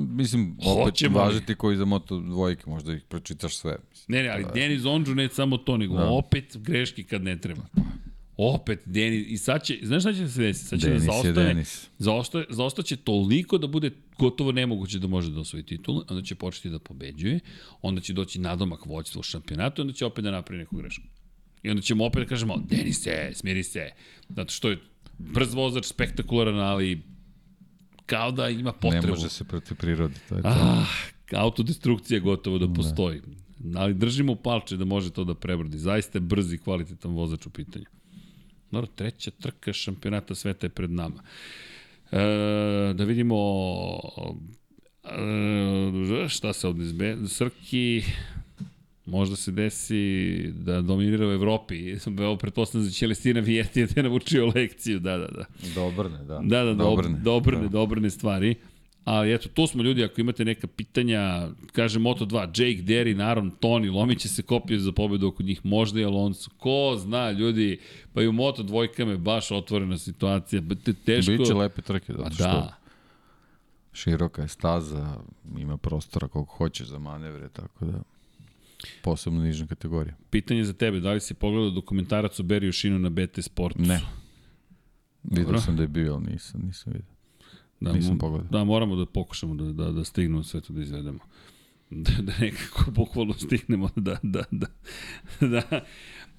mislim, 0.08 0.56
opet 0.66 0.84
Hoćemo 0.84 1.18
važiti 1.18 1.54
koji 1.54 1.76
za 1.76 1.84
moto 1.84 2.20
dvojke, 2.20 2.62
možda 2.66 2.92
ih 2.92 3.02
pročitaš 3.08 3.56
sve. 3.56 3.76
Mislim. 3.90 4.16
Ne, 4.16 4.22
ne, 4.22 4.28
ali 4.28 4.44
da. 4.44 4.50
Denis 4.50 4.84
Ondžu 4.84 5.14
ne 5.14 5.28
samo 5.28 5.56
to, 5.56 5.76
nego 5.76 5.96
da. 5.96 6.10
opet 6.10 6.56
greške 6.56 7.02
kad 7.02 7.22
ne 7.22 7.40
treba. 7.40 7.62
Opet 8.36 8.80
Denis, 8.84 9.26
i 9.28 9.38
sad 9.38 9.64
će, 9.64 9.78
znaš 9.82 10.02
šta 10.02 10.12
će 10.12 10.28
se 10.28 10.42
desiti? 10.42 10.68
Sad 10.68 10.80
će 10.80 10.86
Denis 10.86 11.04
da 11.04 11.12
zaostaje, 11.12 11.64
zaostaje, 11.98 12.44
zaostaće 12.50 12.96
toliko 12.96 13.58
da 13.58 13.66
bude 13.66 13.90
gotovo 14.18 14.52
nemoguće 14.52 14.98
da 14.98 15.06
može 15.06 15.30
da 15.30 15.40
osvoji 15.40 15.62
titul, 15.62 16.04
onda 16.08 16.22
će 16.22 16.34
početi 16.34 16.70
da 16.70 16.78
pobeđuje, 16.78 17.40
onda 17.82 18.00
će 18.00 18.12
doći 18.12 18.40
nadomak 18.40 18.86
vođstva 18.86 19.20
u 19.20 19.22
šampionatu, 19.22 19.82
onda 19.82 19.94
će 19.94 20.06
opet 20.06 20.24
da 20.24 20.30
napravi 20.30 20.58
neku 20.58 20.76
grešku. 20.76 21.04
I 21.62 21.70
onda 21.70 21.82
ćemo 21.82 22.04
opet 22.04 22.22
da 22.22 22.28
kažemo, 22.28 22.56
Denise, 22.68 23.30
smiri 23.34 23.62
se, 23.62 23.90
zato 24.28 24.52
što 24.52 24.70
je 24.70 24.78
brz 25.18 25.54
vozač, 25.54 25.86
spektakularan, 25.86 26.58
ali 26.60 27.02
kao 28.06 28.32
da 28.32 28.48
ima 28.48 28.72
potrebu. 28.72 29.06
Ne 29.06 29.12
može 29.12 29.28
se 29.28 29.44
protiv 29.44 29.76
prirode, 29.76 30.14
to 30.28 30.36
je 30.36 30.42
to. 30.42 30.48
Ah, 30.48 30.86
autodestrukcija 31.32 32.20
gotovo 32.20 32.58
da 32.58 32.72
postoji. 32.72 33.20
Da. 33.58 33.80
Ali 33.80 33.94
držimo 33.94 34.34
palče 34.34 34.76
da 34.76 34.84
može 34.84 35.10
to 35.10 35.24
da 35.24 35.34
prebrodi. 35.34 35.78
Zaista 35.78 36.18
je 36.18 36.20
brz 36.20 36.52
i 36.52 36.58
kvalitetan 36.58 37.10
vozač 37.10 37.46
u 37.46 37.50
pitanju. 37.50 37.84
Dobro, 38.72 38.90
treća 38.94 39.30
trka 39.30 39.72
šampionata 39.72 40.34
sveta 40.34 40.66
je 40.66 40.70
pred 40.70 40.90
nama. 40.90 41.22
E, 42.12 42.18
da 42.94 43.04
vidimo 43.04 43.36
e, 45.04 46.28
šta 46.28 46.52
se 46.52 46.68
ovde 46.68 46.84
izbe... 46.84 47.16
Srki 47.28 48.02
možda 49.06 49.36
se 49.36 49.52
desi 49.52 50.52
da 50.54 50.80
dominira 50.80 51.28
u 51.28 51.32
Evropi. 51.32 51.96
Evo, 52.18 52.36
pretpostavljam 52.36 52.86
da 52.86 52.92
će 52.92 52.98
Celestina 52.98 53.40
Vijeti 53.40 53.86
da 53.86 53.92
je 53.96 54.02
navučio 54.02 54.52
lekciju, 54.54 55.00
da, 55.00 55.18
da, 55.18 55.26
da. 55.26 55.44
Dobrne, 55.74 56.18
da. 56.18 56.40
Da, 56.44 56.64
da, 56.64 56.74
dobrne, 56.74 57.18
dobrne, 57.22 57.62
da. 57.62 57.68
dobrne 57.68 58.10
stvari. 58.10 58.54
Ali 59.04 59.32
eto, 59.32 59.48
to 59.48 59.66
smo 59.66 59.82
ljudi, 59.82 60.04
ako 60.04 60.20
imate 60.20 60.44
neka 60.44 60.66
pitanja, 60.66 61.48
kaže 61.72 61.98
Moto2, 61.98 62.40
Jake, 62.46 62.82
Derry, 62.82 63.22
Aaron, 63.22 63.52
Tony, 63.60 63.94
lomit 63.94 64.18
će 64.18 64.28
se 64.28 64.42
kopije 64.42 64.78
za 64.78 64.92
pobedu 64.92 65.28
oko 65.28 65.42
njih, 65.42 65.60
možda 65.66 66.00
i 66.00 66.04
Alonso, 66.04 66.50
ko 66.58 66.96
zna, 66.98 67.30
ljudi, 67.30 67.78
pa 68.12 68.22
i 68.22 68.26
u 68.26 68.32
Moto 68.32 68.62
dvojkama 68.62 69.10
je 69.10 69.18
baš 69.18 69.50
otvorena 69.50 69.98
situacija, 69.98 70.62
teško... 71.04 71.32
Biće 71.32 71.54
lepe 71.54 71.82
trke, 71.82 72.12
zato 72.12 72.34
što 72.34 72.42
da. 72.42 72.76
široka 73.92 74.42
je 74.42 74.48
staza, 74.48 75.16
ima 75.58 75.76
prostora 75.76 76.28
koliko 76.28 76.54
hoćeš 76.54 76.86
za 76.86 76.98
manevre, 76.98 77.48
tako 77.48 77.84
da 77.84 78.02
posebno 79.02 79.42
nižna 79.42 79.66
kategorija. 79.66 80.14
Pitanje 80.30 80.64
za 80.64 80.72
tebe, 80.72 81.00
da 81.00 81.12
li 81.12 81.20
si 81.20 81.34
pogledao 81.34 81.70
dokumentarac 81.70 82.40
o 82.40 82.42
Beriju 82.42 82.72
Šinu 82.72 82.98
na 82.98 83.10
BT 83.10 83.44
Sportu? 83.44 83.82
Ne. 83.82 84.00
Vidio 85.22 85.58
sam 85.58 85.76
da 85.76 85.82
je 85.82 85.88
bio, 85.88 86.14
ali 86.14 86.24
nisam, 86.32 86.60
nisam 86.66 86.92
vidio. 86.92 87.11
Da, 87.82 87.92
Nisam 87.92 88.18
pogledao. 88.18 88.48
Da, 88.50 88.64
moramo 88.64 88.96
da 88.96 89.06
pokušamo 89.06 89.54
da, 89.54 89.72
da, 89.84 89.92
da 89.92 90.04
stignemo 90.04 90.42
sve 90.42 90.60
to 90.60 90.72
da 90.72 90.82
izvedemo. 90.82 91.18
Da, 91.94 92.12
da 92.22 92.32
nekako 92.40 92.90
bukvalno 92.90 93.32
stignemo 93.32 93.88
da, 93.96 94.18
da, 94.22 94.44
da, 94.50 94.66
da. 95.40 95.84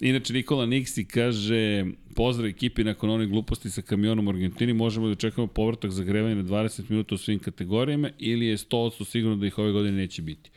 Inače, 0.00 0.32
Nikola 0.32 0.66
Niksi 0.66 1.04
kaže, 1.04 1.84
pozdrav 2.14 2.48
ekipi 2.48 2.84
nakon 2.84 3.10
onih 3.10 3.28
gluposti 3.28 3.70
sa 3.70 3.82
kamionom 3.82 4.26
u 4.26 4.30
Argentini, 4.30 4.72
možemo 4.72 5.08
da 5.08 5.14
čekamo 5.14 5.46
povratak 5.46 5.90
za 5.90 6.04
grevanje 6.04 6.34
na 6.34 6.42
20 6.42 6.90
minuta 6.90 7.14
u 7.14 7.18
svim 7.18 7.38
kategorijama 7.38 8.10
ili 8.18 8.46
je 8.46 8.56
100% 8.56 9.04
sigurno 9.04 9.36
da 9.36 9.46
ih 9.46 9.58
ove 9.58 9.72
godine 9.72 9.96
neće 9.96 10.22
biti. 10.22 10.50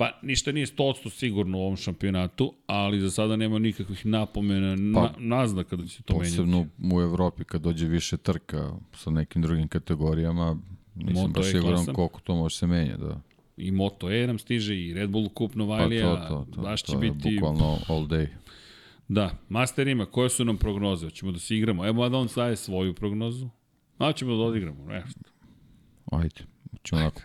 Pa 0.00 0.18
ništa 0.22 0.52
nije 0.52 0.66
100% 0.66 1.10
sigurno 1.10 1.58
u 1.58 1.60
ovom 1.60 1.76
šampionatu, 1.76 2.54
ali 2.66 3.00
za 3.00 3.10
sada 3.10 3.36
nema 3.36 3.58
nikakvih 3.58 4.06
napomena, 4.06 4.76
pa, 4.94 5.02
na, 5.02 5.12
naznaka 5.18 5.76
da 5.76 5.86
će 5.86 6.02
to 6.02 6.14
menjati. 6.14 6.30
Posebno 6.30 6.66
u 6.94 7.00
Evropi 7.00 7.44
kad 7.44 7.62
dođe 7.62 7.88
više 7.88 8.16
trka 8.16 8.72
sa 8.94 9.10
nekim 9.10 9.42
drugim 9.42 9.68
kategorijama, 9.68 10.58
nisam 10.94 11.22
Moto 11.22 11.40
baš 11.40 11.46
e 11.46 11.50
siguran 11.50 11.74
klasan. 11.74 11.94
koliko 11.94 12.20
to 12.20 12.34
može 12.34 12.56
se 12.56 12.66
menja. 12.66 12.96
Da. 12.96 13.20
I 13.56 13.70
Moto 13.70 14.10
E 14.10 14.26
nam 14.26 14.38
stiže 14.38 14.80
i 14.80 14.94
Red 14.94 15.10
Bull 15.10 15.28
Cup 15.38 15.54
Novajlija, 15.54 16.16
pa 16.16 16.28
to, 16.28 16.34
to, 16.34 16.46
to, 16.54 16.62
baš 16.62 16.82
to 16.82 16.92
će 16.92 17.06
je 17.06 17.10
biti... 17.12 17.34
bukvalno 17.34 17.78
all 17.88 18.06
day. 18.06 18.26
Da, 19.08 19.30
Master 19.48 19.88
ima, 19.88 20.06
koje 20.06 20.28
su 20.28 20.44
nam 20.44 20.56
prognoze? 20.56 21.06
Hoćemo 21.06 21.32
da 21.32 21.38
se 21.38 21.56
igramo. 21.56 21.86
Evo 21.86 22.08
da 22.08 22.18
on 22.18 22.28
staje 22.28 22.56
svoju 22.56 22.94
prognozu. 22.94 23.48
A 23.98 24.12
ćemo 24.12 24.36
da 24.36 24.42
odigramo, 24.42 24.84
nešto. 24.84 25.20
Ajde. 26.12 26.40
Ćemo 26.82 27.00
onako 27.00 27.20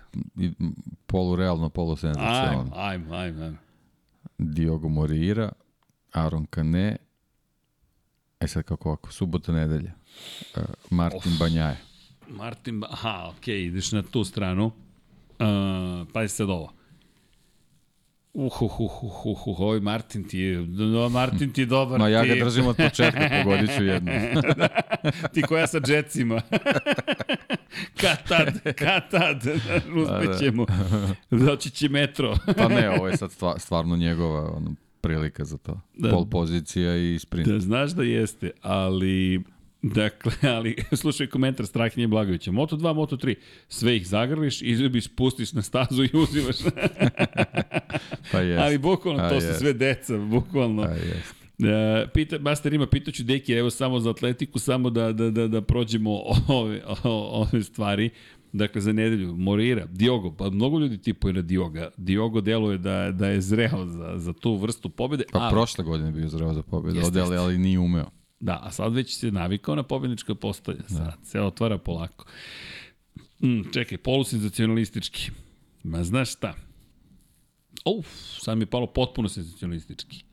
polurealno, 1.07 1.69
polusenzacionalno. 1.69 2.71
Ajmo, 2.75 2.75
ajmo, 2.75 3.15
ajmo, 3.15 3.43
ajmo. 3.43 3.57
Diogo 4.37 4.89
Morira, 4.89 5.51
Aron 6.11 6.45
Kane, 6.45 6.97
e 8.39 8.47
sad 8.47 8.63
kako 8.63 8.89
ovako, 8.89 9.11
subota 9.11 9.51
nedelja, 9.51 9.91
uh, 10.57 10.63
Martin 10.89 11.33
of. 11.33 11.39
Banjaje. 11.39 11.77
Martin, 12.29 12.83
aha, 12.89 13.33
okej, 13.37 13.55
okay, 13.55 13.67
ideš 13.67 13.91
na 13.91 14.03
tu 14.03 14.23
stranu. 14.23 14.65
Uh, 14.65 16.07
pa 16.13 16.21
je 16.21 16.27
sad 16.27 16.49
ovo. 16.49 16.73
Uh, 18.35 18.61
uh, 18.61 19.59
ovaj 19.59 19.79
Martin 19.79 20.23
ti 20.23 20.39
je, 20.39 20.67
no, 20.67 21.09
Martin 21.09 21.51
ti 21.53 21.61
je 21.61 21.65
dobar. 21.65 21.99
Ma 21.99 22.07
ja 22.07 22.25
ga 22.25 22.35
držim 22.35 22.67
od 22.67 22.75
početka, 22.75 23.29
pogodit 23.43 23.75
ću 23.77 23.83
jednu. 23.83 24.11
ti 25.33 25.41
koja 25.41 25.67
sa 25.67 25.79
džecima. 25.79 26.41
kad 28.01 28.27
tad, 28.27 28.73
kad 28.75 29.09
tad, 29.11 29.43
uspećemo. 30.01 30.65
Doći 31.31 31.69
će 31.69 31.89
metro. 31.89 32.35
pa 32.57 32.67
ne, 32.67 32.89
ovo 32.89 33.07
je 33.07 33.17
sad 33.17 33.31
stvarno 33.57 33.95
njegova 33.95 34.55
ono, 34.57 34.75
prilika 35.01 35.45
za 35.45 35.57
to. 35.57 35.79
Da, 35.93 36.09
Pol 36.09 36.25
pozicija 36.29 36.97
i 36.97 37.19
sprint. 37.19 37.47
Da, 37.47 37.59
znaš 37.59 37.91
da 37.91 38.03
jeste, 38.03 38.51
ali 38.61 39.43
Dakle, 39.93 40.31
ali 40.41 40.75
slušaj 40.91 41.27
komentar 41.27 41.65
Strahinje 41.65 42.07
Blagovića. 42.07 42.51
Moto 42.51 42.75
2, 42.75 42.93
Moto 42.93 43.17
3, 43.17 43.35
sve 43.67 43.95
ih 43.95 44.07
zagrliš, 44.07 44.61
izljubiš, 44.61 45.05
spustiš 45.05 45.53
na 45.53 45.61
stazu 45.61 46.03
i 46.03 46.09
uzimaš. 46.13 46.55
Pa 48.35 48.41
jest. 48.41 48.61
Ali 48.61 48.77
bukvalno, 48.77 49.29
to 49.29 49.35
jest. 49.35 49.47
su 49.47 49.59
sve 49.59 49.73
deca, 49.73 50.17
bukvalno. 50.17 50.83
Pa 50.83 50.89
jest. 50.89 51.35
Uh, 51.59 52.11
pita, 52.13 52.39
Master 52.39 52.73
ima, 52.73 52.87
pitaću 52.87 53.23
Deki, 53.23 53.53
evo 53.53 53.69
samo 53.69 53.99
za 53.99 54.09
atletiku, 54.09 54.59
samo 54.59 54.89
da, 54.89 55.11
da, 55.11 55.31
da, 55.31 55.47
da 55.47 55.61
prođemo 55.61 56.21
ove, 56.47 56.81
ove 57.03 57.63
stvari. 57.63 58.09
Dakle, 58.53 58.81
za 58.81 58.93
nedelju, 58.93 59.35
Morira, 59.37 59.85
Diogo, 59.85 60.31
pa 60.31 60.49
mnogo 60.49 60.79
ljudi 60.79 60.97
tipuje 60.97 61.33
na 61.33 61.41
Dioga. 61.41 61.89
Diogo 61.97 62.41
deluje 62.41 62.77
da, 62.77 63.11
da 63.11 63.27
je 63.27 63.41
zreo 63.41 63.85
za, 63.85 64.13
za 64.17 64.33
tu 64.33 64.55
vrstu 64.55 64.89
pobede. 64.89 65.23
Pa 65.31 65.39
ali, 65.39 65.51
prošle 65.51 65.83
godine 65.83 66.11
bio 66.11 66.29
zreo 66.29 66.53
za 66.53 66.61
pobedu, 66.63 66.97
jeste, 66.97 67.19
ali, 67.19 67.37
ali 67.37 67.57
nije 67.57 67.79
umeo. 67.79 68.05
Da, 68.39 68.59
a 68.63 68.71
sad 68.71 68.93
već 68.93 69.17
se 69.17 69.31
navikao 69.31 69.75
na 69.75 69.83
pobednička 69.83 70.35
postolja. 70.35 70.83
Sad 70.87 70.97
da. 70.97 71.17
se 71.23 71.41
otvara 71.41 71.77
polako. 71.77 72.25
Mm, 73.43 73.61
čekaj, 73.73 73.97
polusenzacionalistički. 73.97 75.31
Ma 75.83 76.03
znaš 76.03 76.31
šta? 76.31 76.53
Uf, 77.85 78.07
sad 78.41 78.57
mi 78.57 78.61
je 78.61 78.69
palo 78.69 78.87
potpuno 78.87 79.29
senzacionalistički. 79.29 80.23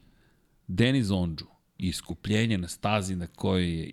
Denis 0.67 1.11
Ondžu, 1.11 1.47
iskupljenje 1.79 2.59
na 2.59 2.69
stazi 2.69 3.17
na 3.17 3.27
kojoj 3.27 3.81
je 3.81 3.93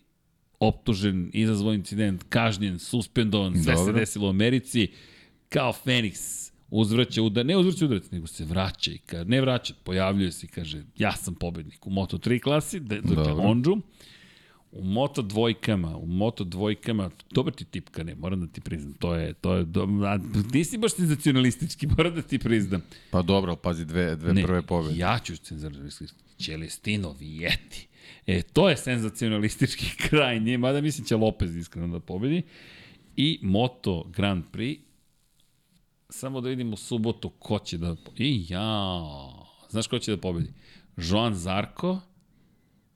optužen, 0.60 1.30
izazvoj 1.34 1.76
incident, 1.76 2.24
kažnjen, 2.30 2.80
suspendovan, 2.80 3.64
sve 3.64 3.74
Dobro. 3.74 3.94
se 3.94 4.00
desilo 4.00 4.28
u 4.28 4.30
Americi, 4.30 4.88
kao 5.50 5.74
Feniks, 5.74 6.52
uzvraća 6.70 7.22
udar, 7.22 7.46
ne 7.46 7.58
uzvraća 7.58 7.86
udarac, 7.86 8.12
nego 8.12 8.28
se 8.28 8.46
vraća 8.46 8.92
i 8.92 8.98
kad 8.98 9.30
ne 9.30 9.42
vraća, 9.42 9.74
pojavljuje 9.84 10.32
se 10.32 10.46
i 10.46 10.50
kaže 10.50 10.84
ja 10.98 11.12
sam 11.16 11.36
pobednik 11.36 11.88
u 11.88 11.90
Moto3 11.90 12.42
klasi, 12.42 12.80
de, 12.80 13.02
dakle 13.02 13.34
Ondžu, 13.34 13.78
u 14.72 14.84
Moto 14.84 15.22
dvojkama, 15.22 15.98
u 15.98 16.06
Moto 16.06 16.44
dvojkama, 16.44 17.10
dobar 17.32 17.54
ti 17.54 17.66
tipka, 17.66 18.04
ne, 18.04 18.16
moram 18.16 18.42
da 18.42 18.48
ti 18.48 18.62
priznam, 18.62 18.94
to 18.94 19.16
je, 19.16 19.34
to 19.34 19.56
je, 19.56 19.64
do, 19.64 19.84
a, 19.84 20.18
nisi 20.54 20.78
baš 20.78 20.96
senzacionalistički, 20.96 21.88
moram 21.98 22.16
da 22.16 22.22
ti 22.22 22.40
priznam. 22.40 22.82
Pa 23.12 23.22
dobro, 23.22 23.56
pazi, 23.56 23.86
dve, 23.86 24.16
dve 24.16 24.34
ne, 24.34 24.44
prve 24.44 24.62
pobede. 24.62 24.98
Ja 24.98 25.20
ću 25.24 25.36
senzacionalistički, 25.36 26.18
Celestino 26.40 27.16
Vijeti. 27.20 27.88
E, 28.28 28.42
to 28.42 28.70
je 28.70 28.78
senzacionalistički 28.78 29.86
kraj 30.10 30.40
nje, 30.40 30.58
mada 30.58 30.82
mislim 30.82 31.06
će 31.06 31.16
Lopez 31.16 31.56
iskreno 31.56 31.88
da 31.88 32.00
pobedi. 32.00 32.42
I 33.16 33.40
Moto 33.42 34.04
Grand 34.16 34.44
Prix, 34.54 34.80
samo 36.10 36.42
da 36.42 36.50
vidimo 36.50 36.76
subotu 36.76 37.30
ko 37.30 37.60
će 37.60 37.78
da... 37.78 37.96
I 38.18 38.46
ja, 38.50 39.02
znaš 39.70 39.88
ko 39.88 40.00
će 40.00 40.12
da 40.12 40.18
pobedi? 40.18 40.54
Joan 40.98 41.36
Zarko 41.36 42.00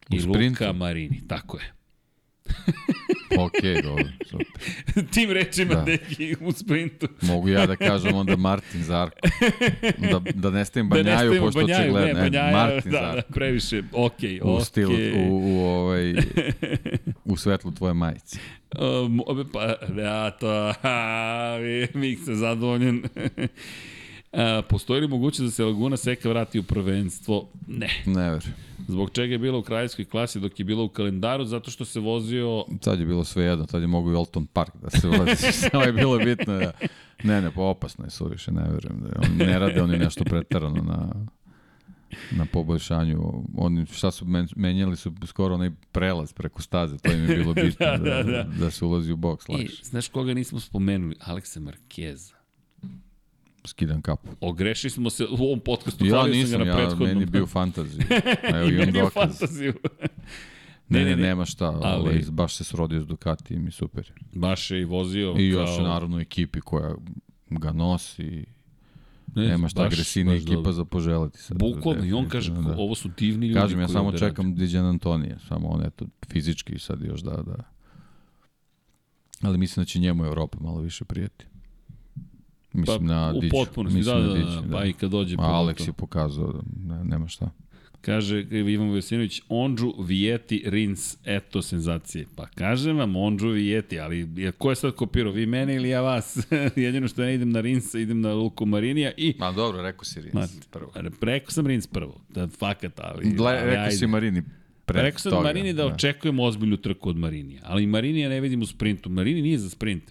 i 0.10 0.22
Luka 0.22 0.74
Marini, 0.74 1.28
tako 1.28 1.58
je. 1.58 1.74
ok, 3.38 3.62
dobro. 3.84 4.04
Super. 4.30 5.06
Tim 5.12 5.32
rečima 5.32 5.74
da. 5.76 5.84
neki 5.84 6.36
u 6.42 6.52
sprintu. 6.52 7.08
Mogu 7.22 7.50
ja 7.50 7.66
da 7.66 7.76
kažem 7.76 8.16
onda 8.16 8.36
Martin 8.36 8.84
Zarko. 8.84 9.18
Da, 9.98 10.22
da 10.34 10.50
ne 10.50 10.66
stavim 10.66 10.90
Banjaju, 10.90 11.34
da 11.34 11.40
pošto 11.40 11.60
banjaju, 11.60 11.82
očigledno. 11.82 12.22
Ne, 12.22 12.30
banjaja, 12.30 12.52
Martin 12.52 12.92
da, 12.92 12.98
Zarko. 12.98 13.16
Da, 13.16 13.34
previše, 13.34 13.84
ok, 13.94 14.20
u 14.42 14.56
ok. 14.56 14.66
Stilu, 14.66 14.94
u, 15.30 15.56
u, 15.56 15.66
ovaj, 15.66 16.14
u 17.26 17.38
svetlu 17.38 17.72
tvoje 17.72 17.94
majice. 17.94 18.40
Um, 18.80 19.22
pa, 19.54 19.76
ja 20.02 20.32
to, 20.32 20.74
ha, 20.82 21.58
mi 21.94 22.16
se 22.16 22.36
zadovoljen. 22.36 23.04
A, 24.34 24.62
postoji 24.70 25.02
li 25.02 25.08
mogućnost 25.08 25.52
da 25.52 25.56
se 25.56 25.66
Laguna 25.66 25.98
Seka 25.98 26.30
vrati 26.30 26.60
u 26.60 26.64
prvenstvo? 26.64 27.50
Ne. 27.68 27.90
Ne 28.06 28.30
verujem. 28.30 28.54
Zbog 28.88 29.12
čega 29.12 29.34
je 29.34 29.40
bila 29.40 29.58
u 29.58 29.62
kraljevskoj 29.62 30.06
klasi 30.06 30.40
dok 30.40 30.60
je 30.60 30.66
bila 30.66 30.84
u 30.84 30.90
kalendaru? 30.90 31.46
Zato 31.46 31.72
što 31.72 31.86
se 31.86 32.00
vozio... 32.00 32.66
Tad 32.82 33.00
je 33.00 33.06
bilo 33.06 33.24
sve 33.24 33.44
jedno, 33.44 33.66
tad 33.66 33.82
je 33.82 33.88
mogu 33.88 34.12
i 34.12 34.16
Alton 34.16 34.46
Park 34.46 34.74
da 34.82 34.90
se 34.90 35.08
vozi. 35.08 35.52
Samo 35.72 35.84
je 35.84 35.94
bilo 35.94 36.18
bitno 36.18 36.58
da... 36.58 36.72
Ne, 37.24 37.42
ne, 37.42 37.52
pa 37.52 37.62
opasno 37.62 38.06
je 38.06 38.10
suviše, 38.10 38.52
ne 38.52 38.62
verujem. 38.62 39.00
Da 39.00 39.20
on 39.22 39.48
ne 39.48 39.60
rade 39.60 39.82
oni 39.82 39.98
nešto 39.98 40.24
pretarano 40.24 40.84
na... 40.84 41.26
na 42.32 42.46
poboljšanju. 42.46 43.44
Oni 43.58 43.86
šta 43.86 44.12
su 44.12 44.26
menjali 44.56 44.96
su 44.96 45.14
skoro 45.26 45.56
onaj 45.56 45.72
prelaz 45.92 46.34
preko 46.34 46.62
staze, 46.62 46.98
to 46.98 47.12
im 47.12 47.30
je 47.30 47.38
bilo 47.38 47.54
bitno 47.64 47.86
da, 47.86 47.98
da, 47.98 48.24
da, 48.24 48.44
da. 48.44 48.72
se 48.72 48.86
ulazi 48.86 49.12
u 49.12 49.18
boks 49.18 49.48
lakše. 49.50 49.66
I, 49.66 49.86
znaš 49.86 50.08
koga 50.08 50.34
nismo 50.34 50.60
spomenuli? 50.60 51.16
Aleksa 51.20 51.60
Markeza. 51.60 52.43
Skidam 53.65 54.02
kapu. 54.02 54.30
Ogrešili 54.41 54.91
smo 54.91 55.10
se 55.10 55.26
u 55.26 55.44
ovom 55.44 55.60
podcastu. 55.60 56.06
Ja 56.06 56.27
nisam, 56.27 56.61
na 56.61 56.68
ja, 56.68 56.95
meni 56.99 57.26
bio 57.26 57.48
fantaziju. 57.48 58.03
Evo 58.56 58.69
imam 58.69 58.91
dokaz. 58.91 59.14
fantaziju. 59.14 59.73
Ne, 60.90 60.99
ne, 60.99 61.06
ne, 61.06 61.15
ne, 61.15 61.22
nema 61.22 61.45
šta, 61.45 61.65
ali, 61.65 62.02
ovaj, 62.02 62.22
baš 62.31 62.56
se 62.56 62.64
srodio 62.64 63.02
s 63.02 63.07
Ducati 63.07 63.53
i 63.53 63.72
super. 63.72 64.11
Baš 64.34 64.72
je 64.72 64.81
i 64.81 64.85
vozio. 64.85 65.35
I 65.38 65.48
još 65.48 65.69
kao... 65.76 65.88
naravno 65.88 66.19
ekipi 66.19 66.61
koja 66.61 66.95
ga 67.49 67.72
nosi. 67.72 68.45
Ne, 69.35 69.48
nema 69.48 69.69
šta 69.69 69.84
agresivna 69.84 70.34
ekipa 70.34 70.53
dobro. 70.53 70.72
za 70.72 70.85
poželiti 70.85 71.40
sad. 71.40 71.57
Bukvalno, 71.57 72.06
i 72.06 72.14
on 72.14 72.30
kaže, 72.30 72.52
da. 72.52 72.76
ovo 72.77 72.95
su 72.95 73.10
divni 73.18 73.48
ljudi. 73.48 73.60
Kažem, 73.60 73.80
ja 73.80 73.88
samo 73.88 74.11
čekam 74.11 74.56
Diđan 74.56 74.85
Antonije, 74.85 75.38
samo 75.48 75.68
on 75.68 75.85
eto, 75.85 76.06
fizički 76.27 76.80
sad 76.80 77.02
još 77.02 77.22
da, 77.22 77.31
da. 77.31 77.64
Ali 79.41 79.57
mislim 79.57 79.81
da 79.81 79.85
će 79.85 79.99
njemu 79.99 80.26
Evropa 80.26 80.57
malo 80.61 80.81
više 80.81 81.06
prijeti. 81.06 81.45
Mislim 82.74 83.08
pa, 83.08 83.14
na 83.14 83.34
Diću. 83.34 83.48
U 83.48 83.50
potpunosti, 83.50 84.02
da, 84.02 84.14
da, 84.14 84.28
da, 84.28 84.62
da, 84.62 84.64
pa 84.72 84.86
i 84.86 84.94
kad 84.94 85.12
dođe. 85.12 85.36
A 85.40 85.41
Alex 85.41 85.88
je 85.88 85.94
pokazao 85.94 86.62
da 86.66 87.04
nema 87.04 87.28
šta. 87.28 87.50
Kaže 88.02 88.41
Ivan 88.52 88.90
Vujosinović, 88.90 89.41
Ondžu, 89.50 89.94
Vijeti, 90.00 90.64
Rins, 90.66 91.18
eto 91.26 91.62
senzacije. 91.62 92.26
Pa 92.36 92.45
kažem 92.45 92.98
vam, 92.98 93.16
Ondžu, 93.16 93.50
Vijeti, 93.50 94.00
ali 94.00 94.52
ko 94.58 94.70
je 94.70 94.76
sad 94.76 94.95
kopirao, 94.95 95.32
vi 95.32 95.45
mene 95.45 95.76
ili 95.76 95.90
ja 95.90 96.02
vas? 96.02 96.38
Jedino 96.76 97.08
što 97.08 97.24
ja 97.24 97.32
idem 97.32 97.52
na 97.52 97.62
Rinsa, 97.62 98.00
idem 98.00 98.22
na 98.22 98.34
Luku 98.34 98.66
Marinija 98.66 99.12
i... 99.18 99.36
Ma 99.40 99.52
dobro, 99.52 99.82
rekao 99.82 100.04
si 100.04 100.22
Rins 100.22 100.34
Ma, 100.34 100.48
prvo. 100.72 100.91
Rekao 101.22 101.52
sam 101.52 101.68
Rins 101.68 101.88
prvo, 101.88 102.22
da 102.30 102.48
fakat, 102.48 103.00
ali... 103.00 103.30
Gle, 103.30 103.52
ali 103.52 103.70
rekao 103.70 103.84
ajde. 103.84 103.95
si 103.95 104.08
Marini 104.08 104.44
pre 104.86 105.02
Rekao 105.02 105.20
sam 105.20 105.32
toga, 105.32 105.44
Marini 105.44 105.74
da, 105.74 105.84
da 105.84 105.94
očekujemo 105.94 106.44
ozbiljnu 106.44 106.78
trku 106.78 107.10
od 107.10 107.18
Marinija, 107.18 107.62
ali 107.64 107.88
Marinija 107.88 108.30
ne 108.30 108.40
vidim 108.40 108.62
u 108.62 108.66
sprintu. 108.66 109.10
Marini 109.10 109.41
nije 109.41 109.58
za 109.58 109.70
sprint. 109.70 110.04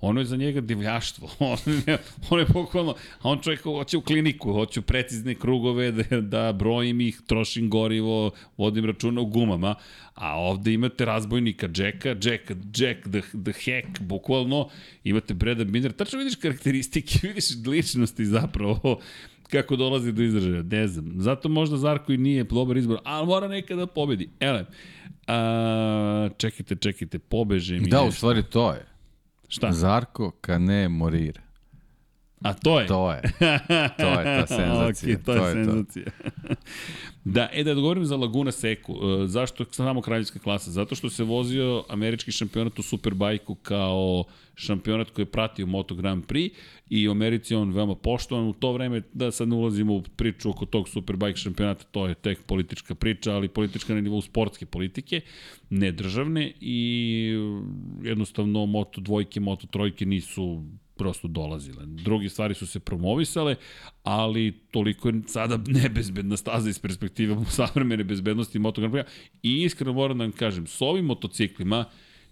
Ono 0.00 0.20
je 0.20 0.24
za 0.24 0.36
njega 0.36 0.60
divljaštvo. 0.60 1.30
on, 1.38 1.58
je, 1.86 1.98
on 2.30 2.40
je 2.40 2.46
bukvalno, 2.52 2.94
a 3.22 3.28
on 3.28 3.38
čovjek 3.40 3.62
hoće 3.62 3.96
u 3.96 4.00
kliniku, 4.00 4.52
hoće 4.52 4.80
u 4.80 4.82
precizne 4.82 5.34
krugove, 5.34 5.92
da, 5.92 6.20
da 6.20 6.52
brojim 6.52 7.00
ih, 7.00 7.20
trošim 7.26 7.70
gorivo, 7.70 8.30
vodim 8.56 8.84
računa 8.84 9.20
u 9.20 9.26
gumama, 9.26 9.74
a 10.14 10.38
ovde 10.38 10.72
imate 10.72 11.04
razbojnika 11.04 11.68
Jacka, 11.76 12.08
Jack, 12.08 12.50
Jack 12.76 13.00
the, 13.02 13.20
the 13.44 13.52
Hack, 13.52 14.00
bukvalno, 14.00 14.68
imate 15.04 15.34
Breda 15.34 15.64
Binder, 15.64 15.92
tačno 15.92 16.18
vidiš 16.18 16.34
karakteristike, 16.34 17.18
vidiš 17.28 17.44
ličnosti 17.66 18.24
zapravo, 18.24 19.00
kako 19.50 19.76
dolazi 19.76 20.12
do 20.12 20.22
izražaja, 20.22 20.62
ne 20.62 20.88
znam. 20.88 21.12
Zato 21.16 21.48
možda 21.48 21.76
Zarko 21.76 22.12
i 22.12 22.16
nije 22.16 22.44
dobar 22.44 22.76
izbor, 22.76 22.98
ali 23.04 23.26
mora 23.26 23.48
nekada 23.48 23.80
da 23.80 23.86
pobedi. 23.86 24.28
Ele, 24.40 24.64
a, 25.26 26.28
čekajte, 26.36 26.76
čekajte, 26.76 27.18
pobeže 27.18 27.74
mi 27.74 27.88
Da, 27.88 27.96
nešto. 27.96 28.08
u 28.08 28.12
stvari 28.12 28.42
to 28.42 28.72
je. 28.72 28.89
Šta? 29.50 29.72
Zarko 29.72 30.30
Kane 30.40 30.88
Morir. 30.88 31.40
A 32.42 32.54
to 32.54 32.80
je? 32.80 32.86
To 32.86 33.12
je. 33.12 33.22
To 33.98 34.08
je 34.20 34.24
ta 34.24 34.46
senzacija. 34.56 35.16
okay, 35.16 35.24
to, 35.24 35.34
to 35.34 35.46
je 35.46 35.54
senzacija. 35.54 36.04
To. 36.04 36.54
da, 37.34 37.48
e 37.52 37.64
da 37.64 37.70
odgovorim 37.70 38.04
za 38.04 38.16
Laguna 38.16 38.52
Seku. 38.52 38.92
E, 38.92 39.26
zašto 39.26 39.64
samo 39.64 40.00
kraljevska 40.00 40.38
klasa? 40.38 40.70
Zato 40.70 40.94
što 40.94 41.10
se 41.10 41.24
vozio 41.24 41.84
američki 41.88 42.32
šampionat 42.32 42.78
u 42.78 42.82
Superbajku 42.82 43.54
kao 43.54 44.24
šampionat 44.54 45.10
koji 45.10 45.22
je 45.22 45.30
pratio 45.30 45.66
Moto 45.66 45.94
Grand 45.94 46.24
Prix 46.26 46.50
i 46.90 47.08
u 47.08 47.10
Americi 47.10 47.54
on 47.54 47.72
veoma 47.72 47.94
poštovan. 47.94 48.48
U 48.48 48.52
to 48.52 48.72
vreme, 48.72 49.02
da 49.12 49.30
sad 49.30 49.48
ne 49.48 49.56
ulazimo 49.56 49.94
u 49.94 50.02
priču 50.16 50.50
oko 50.50 50.66
tog 50.66 50.88
Superbike 50.88 51.36
šampionata, 51.36 51.84
to 51.84 52.06
je 52.06 52.14
tek 52.14 52.42
politička 52.46 52.94
priča, 52.94 53.34
ali 53.34 53.48
politička 53.48 53.94
na 53.94 54.00
nivou 54.00 54.22
sportske 54.22 54.66
politike, 54.66 55.20
ne 55.70 55.92
državne 55.92 56.52
i 56.60 57.34
jednostavno 58.02 58.66
Moto 58.66 59.00
dvojke, 59.00 59.40
Moto 59.40 59.66
trojke 59.66 60.06
nisu 60.06 60.64
prosto 61.00 61.28
dolazile. 61.28 61.86
Drugi 61.86 62.28
stvari 62.28 62.54
su 62.54 62.66
se 62.66 62.80
promovisale, 62.80 63.56
ali 64.02 64.52
toliko 64.70 65.08
je 65.08 65.22
sada 65.26 65.58
nebezbedna 65.66 66.36
staza 66.36 66.68
iz 66.68 66.78
perspektive 66.78 67.36
savremene 67.58 68.04
bezbednosti 68.04 68.58
Moto 68.58 68.80
Grand 68.80 68.94
Prix. 68.94 69.04
I 69.42 69.62
iskreno 69.62 69.92
moram 69.92 70.18
da 70.18 70.24
vam 70.24 70.32
kažem, 70.32 70.66
s 70.66 70.80
ovim 70.80 71.04
motociklima, 71.04 71.84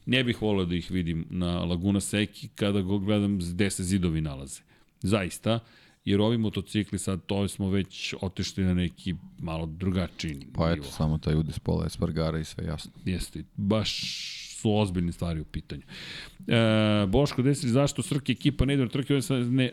Ne 0.08 0.22
bih 0.24 0.42
volio 0.42 0.64
da 0.64 0.74
ih 0.74 0.90
vidim 0.90 1.26
na 1.30 1.64
Laguna 1.64 2.00
Seki 2.00 2.48
kada 2.48 2.80
go 2.80 2.98
gledam 2.98 3.38
gde 3.38 3.70
se 3.70 3.84
zidovi 3.84 4.20
nalaze. 4.20 4.62
Zaista, 5.02 5.58
jer 6.04 6.20
ovi 6.20 6.38
motocikli 6.38 6.98
sad, 6.98 7.26
to 7.26 7.48
smo 7.48 7.70
već 7.70 8.14
otešli 8.20 8.64
na 8.64 8.74
neki 8.74 9.14
malo 9.38 9.66
drugačiji 9.66 10.46
Pa 10.54 10.70
eto, 10.70 10.82
samo 10.82 11.18
taj 11.18 11.34
udis 11.34 11.58
pola 11.58 11.86
Espargara 11.86 12.38
i 12.38 12.44
sve 12.44 12.64
jasno. 12.64 12.90
Jeste, 13.04 13.44
baš 13.56 14.02
su 14.58 14.74
ozbiljne 14.74 15.12
stvari 15.12 15.40
u 15.40 15.44
pitanju. 15.44 15.82
E, 16.48 17.06
Boško 17.06 17.42
Desri, 17.42 17.70
zašto 17.70 18.02
Srki 18.02 18.32
ekipa 18.32 18.64
ne 18.64 18.74
ide 18.74 18.82
na 18.82 18.88
trke 18.88 19.14
ove 19.14 19.22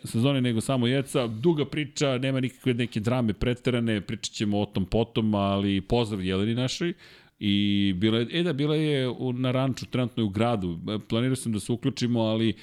sezone 0.03 0.41
nego 0.41 0.61
samo 0.61 0.87
Jeca? 0.87 1.27
Duga 1.27 1.65
priča, 1.65 2.17
nema 2.17 2.39
nikakve 2.39 2.73
neke 2.73 2.99
drame 2.99 3.33
preterane, 3.33 4.01
pričat 4.01 4.33
ćemo 4.33 4.61
o 4.61 4.65
tom 4.65 4.85
potom, 4.85 5.35
ali 5.35 5.81
pozdrav 5.81 6.25
Jeleni 6.25 6.55
našoj. 6.55 6.93
I 7.39 7.93
bila 7.97 8.17
je, 8.17 8.27
e 8.31 8.43
da, 8.43 8.53
bila 8.53 8.75
je 8.75 9.09
u, 9.09 9.33
na 9.33 9.51
ranču, 9.51 9.85
trenutno 9.85 10.23
je 10.23 10.25
u 10.25 10.29
gradu. 10.29 10.79
Planirao 11.09 11.35
sam 11.35 11.51
da 11.51 11.59
se 11.59 11.71
uključimo, 11.71 12.21
ali 12.21 12.53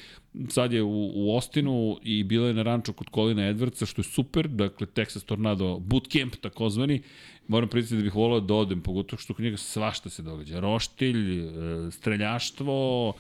sad 0.49 0.73
je 0.73 0.82
u, 0.82 1.12
u 1.15 1.36
Ostinu 1.36 1.99
i 2.03 2.24
bila 2.24 2.49
je 2.49 2.55
na 2.55 2.62
ranču 2.62 2.93
kod 2.93 3.09
Kolina 3.09 3.43
Edwardsa, 3.43 3.86
što 3.86 4.01
je 4.01 4.05
super, 4.05 4.49
dakle 4.49 4.86
Texas 4.86 5.24
Tornado 5.24 5.78
Bootcamp 5.78 6.36
takozvani. 6.36 7.03
Moram 7.49 7.69
priznati 7.69 7.97
da 7.97 8.03
bih 8.03 8.15
volao 8.15 8.40
da 8.40 8.55
odem, 8.55 8.81
pogotovo 8.81 9.20
što 9.20 9.35
kod 9.35 9.44
njega 9.44 9.57
svašta 9.57 10.11
se 10.11 10.23
događa. 10.23 10.61
Roštilj, 10.61 11.40
e, 11.40 11.90
streljaštvo, 11.90 13.12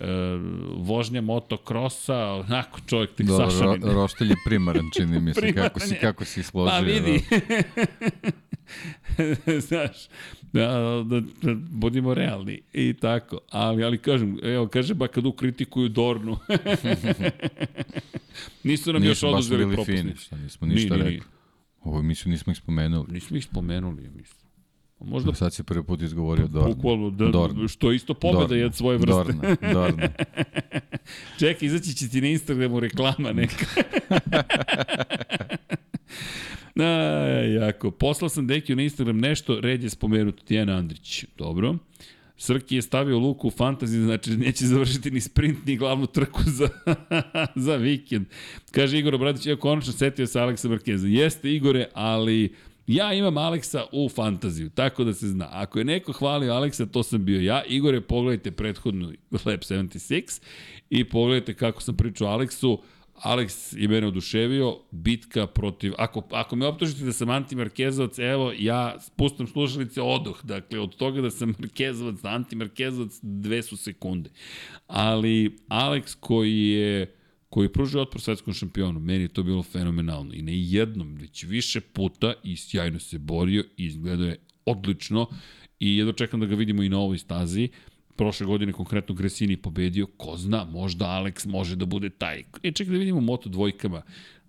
e, 0.00 0.04
vožnja 0.76 1.20
motokrosa, 1.20 2.16
onako 2.16 2.80
čovjek 2.86 3.14
tek 3.14 3.26
Dobro, 3.26 3.50
sašanin. 3.50 3.82
Ro, 3.82 3.92
roštilj 3.92 4.30
je 4.30 4.36
primaran, 4.44 4.84
čini 4.96 5.20
mi 5.20 5.34
se, 5.34 5.52
kako 5.62 5.80
si, 5.80 5.94
kako 6.00 6.24
si 6.24 6.42
složio. 6.42 6.70
Pa 6.70 6.80
vidi. 6.80 7.24
Znaš, 9.68 10.08
da, 10.52 10.66
da, 11.06 11.20
da, 11.20 11.54
budimo 11.54 12.14
realni 12.14 12.60
i 12.72 12.94
tako. 12.94 13.38
Ali, 13.50 13.84
ali 13.84 13.98
kažem, 13.98 14.38
evo, 14.42 14.68
kaže 14.68 14.94
Bakadu 14.94 15.32
kritikuju 15.32 15.88
Dornu. 15.88 16.38
Nisu 18.64 18.92
nam 18.92 19.04
još 19.04 19.22
oduzeli 19.22 19.74
propusnice. 19.74 20.08
Nisu 20.08 20.36
nismo 20.36 20.66
ništa 20.66 20.96
ni, 20.96 21.02
rekli. 21.02 21.22
Ovo 21.80 22.02
mislim 22.02 22.32
nismo 22.32 22.50
ih 22.50 22.56
spomenuli. 22.56 23.12
Nismo 23.12 23.36
ih 23.36 23.44
spomenuli, 23.44 24.04
ja 24.04 24.10
mislim. 24.10 24.48
Možda 25.00 25.34
sad 25.34 25.54
se 25.54 25.62
prvi 25.62 25.84
put 25.84 26.02
izgovorio 26.02 26.46
Dorna. 26.46 26.74
Bukvalno, 26.74 27.10
da, 27.10 27.26
Dorna. 27.26 27.68
što 27.68 27.90
je 27.90 27.96
isto 27.96 28.14
pobeda 28.14 28.56
je 28.56 28.72
svoje 28.72 28.98
vrste. 28.98 29.32
Dorna, 29.32 29.72
Dorna. 29.72 30.08
Čekaj, 31.38 31.66
izaći 31.66 31.94
će 31.94 32.08
ti 32.08 32.20
na 32.20 32.28
Instagramu 32.28 32.80
reklama 32.80 33.32
neka. 33.32 33.66
A, 36.78 36.84
jako. 37.60 37.90
Poslao 37.90 38.28
sam 38.28 38.46
Dekiju 38.46 38.76
na 38.76 38.82
Instagram 38.82 39.18
nešto, 39.18 39.60
red 39.60 39.82
je 39.82 39.90
spomenuti 39.90 40.44
Tijana 40.44 40.76
Andrić. 40.76 41.24
Dobro. 41.38 41.76
Srki 42.36 42.76
je 42.76 42.82
stavio 42.82 43.18
luku 43.18 43.48
u 43.48 43.50
fantasy, 43.50 44.04
znači 44.04 44.36
neće 44.36 44.66
završiti 44.66 45.10
ni 45.10 45.20
sprint, 45.20 45.66
ni 45.66 45.76
glavnu 45.76 46.06
trku 46.06 46.40
za, 46.46 46.68
za 47.66 47.76
vikend. 47.76 48.26
Kaže 48.70 48.98
Igor 48.98 49.14
Obradić, 49.14 49.46
ja 49.46 49.56
konačno 49.56 49.92
setio 49.92 50.26
se 50.26 50.40
Aleksa 50.40 50.68
Markeza. 50.68 51.06
Jeste 51.08 51.54
Igore, 51.54 51.86
ali 51.94 52.54
ja 52.86 53.12
imam 53.12 53.36
Aleksa 53.36 53.84
u 53.92 54.08
fantaziju, 54.08 54.70
tako 54.70 55.04
da 55.04 55.12
se 55.14 55.28
zna. 55.28 55.48
Ako 55.52 55.78
je 55.78 55.84
neko 55.84 56.12
hvalio 56.12 56.52
Aleksa, 56.52 56.86
to 56.86 57.02
sam 57.02 57.24
bio 57.24 57.40
ja. 57.40 57.62
Igore, 57.68 58.00
pogledajte 58.00 58.50
prethodnu 58.50 59.12
Lab 59.30 59.60
76 59.60 60.42
i 60.90 61.04
pogledajte 61.04 61.54
kako 61.54 61.82
sam 61.82 61.96
pričao 61.96 62.28
Aleksu. 62.28 62.82
Alex 63.22 63.76
je 63.76 63.88
mene 63.88 64.06
oduševio, 64.06 64.78
bitka 64.90 65.46
protiv, 65.46 65.92
ako, 65.98 66.22
ako 66.30 66.56
me 66.56 66.66
optužite 66.66 67.04
da 67.04 67.12
sam 67.12 67.30
antimarkezovac, 67.30 68.18
evo, 68.18 68.52
ja 68.58 69.00
spustam 69.00 69.46
slušalice 69.46 70.02
odoh, 70.02 70.44
dakle, 70.44 70.80
od 70.80 70.96
toga 70.96 71.20
da 71.20 71.30
sam 71.30 71.54
markezovac, 71.58 72.24
antimarkezovac, 72.24 73.18
dve 73.22 73.62
su 73.62 73.76
sekunde. 73.76 74.30
Ali 74.86 75.56
Alex 75.68 76.16
koji 76.20 76.68
je 76.68 77.14
koji 77.48 77.64
je 77.64 77.72
pružio 77.72 78.02
otpor 78.02 78.20
svetskom 78.20 78.54
šampionu, 78.54 79.00
meni 79.00 79.24
je 79.24 79.28
to 79.28 79.42
bilo 79.42 79.62
fenomenalno. 79.62 80.34
I 80.34 80.42
ne 80.42 80.52
jednom, 80.54 81.14
već 81.14 81.44
više 81.44 81.80
puta 81.80 82.32
i 82.44 82.56
sjajno 82.56 82.98
se 82.98 83.18
borio 83.18 83.64
i 83.76 83.84
izgledao 83.84 84.26
je 84.26 84.36
odlično. 84.64 85.26
I 85.80 85.96
jedno 85.96 86.12
čekam 86.12 86.40
da 86.40 86.46
ga 86.46 86.54
vidimo 86.54 86.82
i 86.82 86.88
na 86.88 86.98
ovoj 86.98 87.18
stazi 87.18 87.68
prošle 88.18 88.46
godine 88.46 88.72
konkretno 88.72 89.14
Gresini 89.14 89.56
pobedio, 89.56 90.06
ko 90.06 90.36
zna, 90.36 90.64
možda 90.64 91.06
Alex 91.06 91.48
može 91.48 91.76
da 91.76 91.86
bude 91.86 92.10
taj. 92.10 92.44
E, 92.62 92.72
čekaj 92.72 92.92
da 92.92 92.98
vidimo 92.98 93.20
moto 93.20 93.48
dvojkama. 93.48 94.02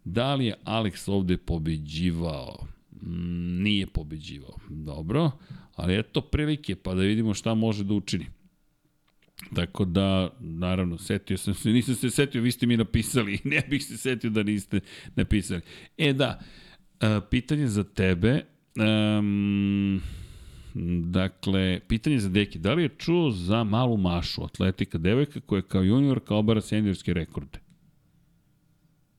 Da 0.03 0.35
li 0.35 0.45
je 0.45 0.55
Alex 0.65 1.11
ovde 1.11 1.37
pobeđivao? 1.37 2.67
Mm, 3.01 3.63
nije 3.63 3.87
pobeđivao. 3.87 4.57
Dobro, 4.69 5.31
ali 5.75 5.99
eto 5.99 6.21
prilike, 6.21 6.75
pa 6.75 6.93
da 6.93 7.01
vidimo 7.01 7.33
šta 7.33 7.53
može 7.53 7.83
da 7.83 7.93
učini. 7.93 8.25
Tako 9.55 9.85
da, 9.85 10.29
naravno, 10.39 10.97
setio 10.97 11.37
sam 11.37 11.53
se, 11.53 11.69
nisam 11.79 11.95
se 11.95 12.09
setio, 12.09 12.41
vi 12.41 12.51
ste 12.51 12.65
mi 12.65 12.77
napisali, 12.77 13.39
ne 13.53 13.61
bih 13.69 13.85
se 13.85 13.97
setio 13.97 14.29
da 14.29 14.43
niste 14.43 14.79
napisali. 15.15 15.61
E 15.97 16.13
da, 16.13 16.39
pitanje 17.29 17.67
za 17.67 17.83
tebe, 17.83 18.43
Um, 18.79 20.01
dakle, 21.03 21.79
pitanje 21.87 22.19
za 22.19 22.29
Deki. 22.29 22.59
Da 22.59 22.73
li 22.73 22.83
je 22.83 22.89
čuo 22.97 23.31
za 23.31 23.63
malu 23.63 23.97
Mašu, 23.97 24.43
atletika 24.43 24.97
devojka 24.97 25.39
koja 25.39 25.61
kao 25.61 25.83
junior 25.83 26.19
kao 26.19 26.39
obara 26.39 26.61
seniorske 26.61 27.13
rekorde? 27.13 27.59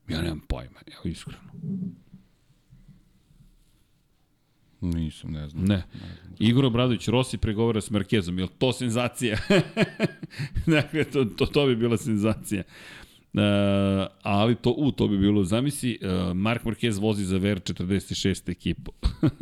Ja 0.09 0.23
nemam 0.23 0.41
pojma, 0.49 0.81
evo 0.87 1.03
iskreno. 1.05 1.41
Nisam, 4.81 5.31
ne 5.31 5.49
znam. 5.49 5.65
Ne. 5.65 5.77
ne 5.77 5.83
znam. 6.23 6.35
Igor 6.39 6.65
Obradović, 6.65 7.09
Rossi 7.09 7.39
pregovara 7.39 7.81
s 7.81 7.91
Markezom, 7.91 8.39
je 8.39 8.47
to 8.59 8.73
senzacija? 8.73 9.39
dakle, 10.77 11.05
to, 11.05 11.25
to, 11.25 11.47
to 11.47 11.67
bi 11.67 11.77
bila 11.77 11.97
senzacija. 11.97 12.63
Uh, 12.67 13.00
ali 14.23 14.55
to, 14.55 14.75
u, 14.77 14.93
to 14.93 15.09
bi 15.09 15.19
bilo, 15.19 15.45
zamisli, 15.45 15.99
uh, 16.03 16.37
Mark 16.37 16.65
Marquez 16.65 17.01
vozi 17.01 17.25
za 17.25 17.39
VR46 17.39 18.51
ekipu. 18.51 18.93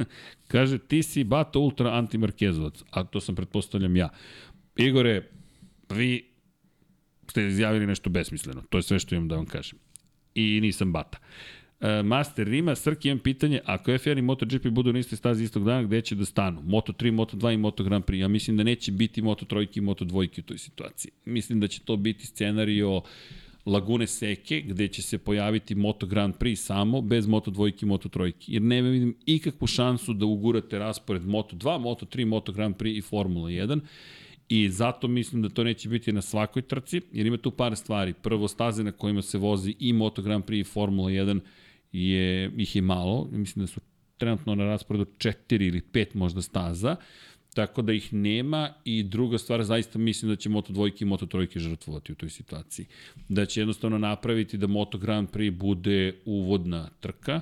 Kaže, 0.52 0.78
ti 0.78 1.02
si 1.02 1.24
Bato 1.24 1.60
Ultra 1.60 1.90
anti-Markezovac, 1.90 2.82
a 2.90 3.04
to 3.04 3.20
sam 3.20 3.34
pretpostavljam 3.34 3.96
ja. 3.96 4.08
Igore, 4.76 5.22
vi 5.90 6.24
ste 7.30 7.46
izjavili 7.46 7.86
nešto 7.86 8.10
besmisleno, 8.10 8.62
to 8.70 8.78
je 8.78 8.82
sve 8.82 8.98
što 8.98 9.14
imam 9.14 9.28
da 9.28 9.36
vam 9.36 9.46
kažem. 9.46 9.78
I 10.34 10.58
nisam 10.62 10.92
Bata. 10.92 11.18
Uh, 11.80 12.06
Master 12.06 12.46
Rima, 12.48 12.74
Srki, 12.74 13.08
imam 13.08 13.18
pitanje, 13.18 13.60
ako 13.64 13.90
F1 13.90 14.18
i 14.18 14.22
MotoGP 14.22 14.66
budu 14.66 14.92
na 14.92 14.98
istoj 14.98 15.16
stazi 15.16 15.44
istog 15.44 15.64
dana, 15.64 15.82
gde 15.82 16.00
će 16.00 16.14
da 16.14 16.24
stanu? 16.24 16.62
Moto3, 16.62 17.14
Moto2 17.14 17.54
i 17.54 17.56
Moto 17.56 17.84
Grand 17.84 18.04
Prix. 18.04 18.20
Ja 18.20 18.28
mislim 18.28 18.56
da 18.56 18.62
neće 18.62 18.92
biti 18.92 19.22
Moto3 19.22 19.78
i 19.78 19.80
Moto2 19.80 20.40
u 20.40 20.42
toj 20.42 20.58
situaciji. 20.58 21.12
Mislim 21.24 21.60
da 21.60 21.68
će 21.68 21.80
to 21.80 21.96
biti 21.96 22.26
scenario 22.26 23.02
Lagune 23.66 24.06
Seke, 24.06 24.60
gde 24.60 24.88
će 24.88 25.02
se 25.02 25.18
pojaviti 25.18 25.74
Moto 25.74 26.06
Grand 26.06 26.34
Prix 26.34 26.56
samo, 26.56 27.00
bez 27.00 27.26
Moto 27.26 27.50
dvojki 27.50 27.84
i 27.84 27.88
Moto 27.88 28.08
trojki. 28.08 28.52
Jer 28.52 28.62
ne 28.62 28.82
vidim 28.82 29.16
ikakvu 29.26 29.66
šansu 29.66 30.14
da 30.14 30.26
ugurate 30.26 30.78
raspored 30.78 31.26
Moto 31.26 31.56
2, 31.56 31.78
Moto 31.78 32.06
3, 32.06 32.24
Moto 32.24 32.52
Grand 32.52 32.76
Prix 32.76 32.98
i 32.98 33.02
Formula 33.02 33.48
1. 33.48 33.80
I 34.48 34.68
zato 34.68 35.08
mislim 35.08 35.42
da 35.42 35.48
to 35.48 35.64
neće 35.64 35.88
biti 35.88 36.12
na 36.12 36.22
svakoj 36.22 36.62
trci, 36.62 37.00
jer 37.12 37.26
ima 37.26 37.36
tu 37.36 37.50
par 37.50 37.76
stvari. 37.76 38.12
Prvo, 38.12 38.48
staze 38.48 38.84
na 38.84 38.92
kojima 38.92 39.22
se 39.22 39.38
vozi 39.38 39.74
i 39.80 39.92
Moto 39.92 40.22
Grand 40.22 40.44
Prix 40.44 40.60
i 40.60 40.64
Formula 40.64 41.10
1 41.10 41.40
je, 41.92 42.52
ih 42.56 42.76
je 42.76 42.82
malo. 42.82 43.28
Mislim 43.32 43.62
da 43.62 43.66
su 43.66 43.80
trenutno 44.16 44.54
na 44.54 44.64
rasporedu 44.64 45.04
4 45.04 45.66
ili 45.66 45.80
5 45.92 46.06
možda 46.14 46.42
staza. 46.42 46.96
Tako 47.54 47.82
da 47.82 47.92
ih 47.92 48.12
nema 48.12 48.72
i 48.84 49.02
druga 49.02 49.38
stvar, 49.38 49.64
zaista 49.64 49.98
mislim 49.98 50.30
da 50.30 50.36
će 50.36 50.48
Moto 50.48 50.72
dvojke 50.72 51.04
i 51.04 51.08
Moto 51.08 51.26
trojke 51.26 51.58
žrtvovati 51.60 52.12
u 52.12 52.14
toj 52.14 52.30
situaciji. 52.30 52.86
Da 53.28 53.46
će 53.46 53.60
jednostavno 53.60 53.98
napraviti 53.98 54.56
da 54.58 54.66
Moto 54.66 54.98
Grand 54.98 55.28
Prix 55.30 55.50
bude 55.50 56.14
uvodna 56.24 56.88
trka 57.00 57.40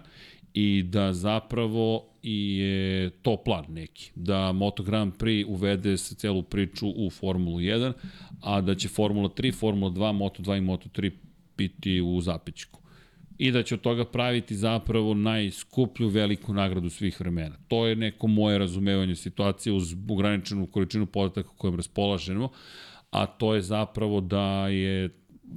i 0.54 0.82
da 0.82 1.12
zapravo 1.12 2.04
i 2.22 2.56
je 2.58 3.10
to 3.10 3.36
plan 3.36 3.64
neki. 3.68 4.12
Da 4.14 4.52
Moto 4.52 4.82
Grand 4.82 5.12
Prix 5.18 5.44
uvede 5.48 5.96
se 5.96 6.14
celu 6.14 6.42
priču 6.42 6.88
u 6.88 7.10
Formulu 7.10 7.58
1, 7.58 7.92
a 8.40 8.60
da 8.60 8.74
će 8.74 8.88
Formula 8.88 9.28
3, 9.28 9.54
Formula 9.54 9.90
2, 9.90 10.12
Moto 10.12 10.42
2 10.42 10.58
i 10.58 10.60
Moto 10.60 10.88
3 10.88 11.10
biti 11.56 12.00
u 12.00 12.20
zapećku 12.20 12.85
i 13.38 13.50
da 13.50 13.62
će 13.62 13.74
od 13.74 13.80
toga 13.80 14.04
praviti 14.04 14.56
zapravo 14.56 15.14
najskuplju 15.14 16.08
veliku 16.08 16.54
nagradu 16.54 16.90
svih 16.90 17.20
vremena. 17.20 17.56
To 17.68 17.86
je 17.86 17.96
neko 17.96 18.26
moje 18.26 18.58
razumevanje 18.58 19.14
situacije 19.14 19.72
uz 19.72 19.94
ograničenu 20.08 20.66
količinu 20.66 21.06
podataka 21.06 21.48
kojom 21.56 21.76
raspolažemo, 21.76 22.48
a 23.10 23.26
to 23.26 23.54
je 23.54 23.62
zapravo 23.62 24.20
da 24.20 24.68
je 24.68 25.08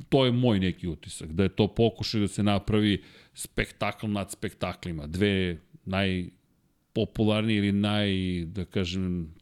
to 0.10 0.26
je 0.26 0.32
moj 0.32 0.60
neki 0.60 0.88
utisak, 0.88 1.32
da 1.32 1.44
je 1.44 1.50
to 1.50 1.68
pokušaj 1.68 2.22
da 2.22 2.28
se 2.28 2.44
napravi 2.44 3.02
spektakl 3.34 4.08
nad 4.08 4.32
spektaklima, 4.32 5.08
dve 5.08 5.58
najpopularnije 5.86 7.58
ili 7.58 7.72
naj, 7.72 8.10
da 8.46 8.66
kažem, 8.66 9.34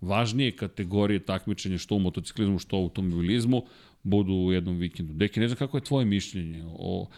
važnije 0.00 0.52
kategorije 0.52 1.24
takmičenja 1.24 1.78
što 1.78 1.94
u 1.94 1.98
motociklizmu, 1.98 2.58
što 2.58 2.78
u 2.78 2.82
automobilizmu, 2.82 3.64
budu 4.02 4.32
u 4.32 4.52
jednom 4.52 4.78
vikendu. 4.78 5.14
Deki, 5.14 5.40
ne 5.40 5.48
znam 5.48 5.58
kako 5.58 5.76
je 5.76 5.84
tvoje 5.84 6.04
mišljenje 6.04 6.64
o 6.66 7.08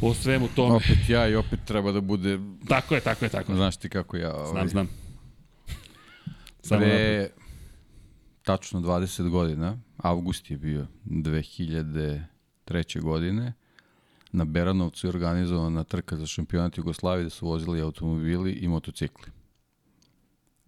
o 0.00 0.14
svemu 0.14 0.48
tome. 0.56 0.74
Opet 0.74 1.08
ja 1.08 1.28
i 1.28 1.34
opet 1.34 1.60
treba 1.64 1.92
da 1.92 2.00
bude... 2.00 2.38
Tako 2.68 2.94
je, 2.94 3.00
tako 3.00 3.24
je, 3.24 3.28
tako 3.28 3.52
je. 3.52 3.56
Znaš 3.56 3.76
ti 3.76 3.88
kako 3.88 4.16
ja... 4.16 4.34
Ovaj... 4.34 4.50
Znam, 4.50 4.68
znam. 4.68 4.88
Samo 6.62 6.80
Pre 6.80 7.30
tačno 8.42 8.80
20 8.80 9.28
godina, 9.28 9.78
avgust 9.96 10.50
je 10.50 10.56
bio 10.56 10.86
2003. 11.04 13.00
godine, 13.00 13.52
na 14.32 14.44
Beranovcu 14.44 15.06
je 15.06 15.08
organizovana 15.08 15.84
trka 15.84 16.16
za 16.16 16.26
šampionat 16.26 16.78
Jugoslavije 16.78 17.24
da 17.24 17.30
su 17.30 17.46
vozili 17.46 17.80
automobili 17.80 18.52
i 18.52 18.68
motocikli. 18.68 19.32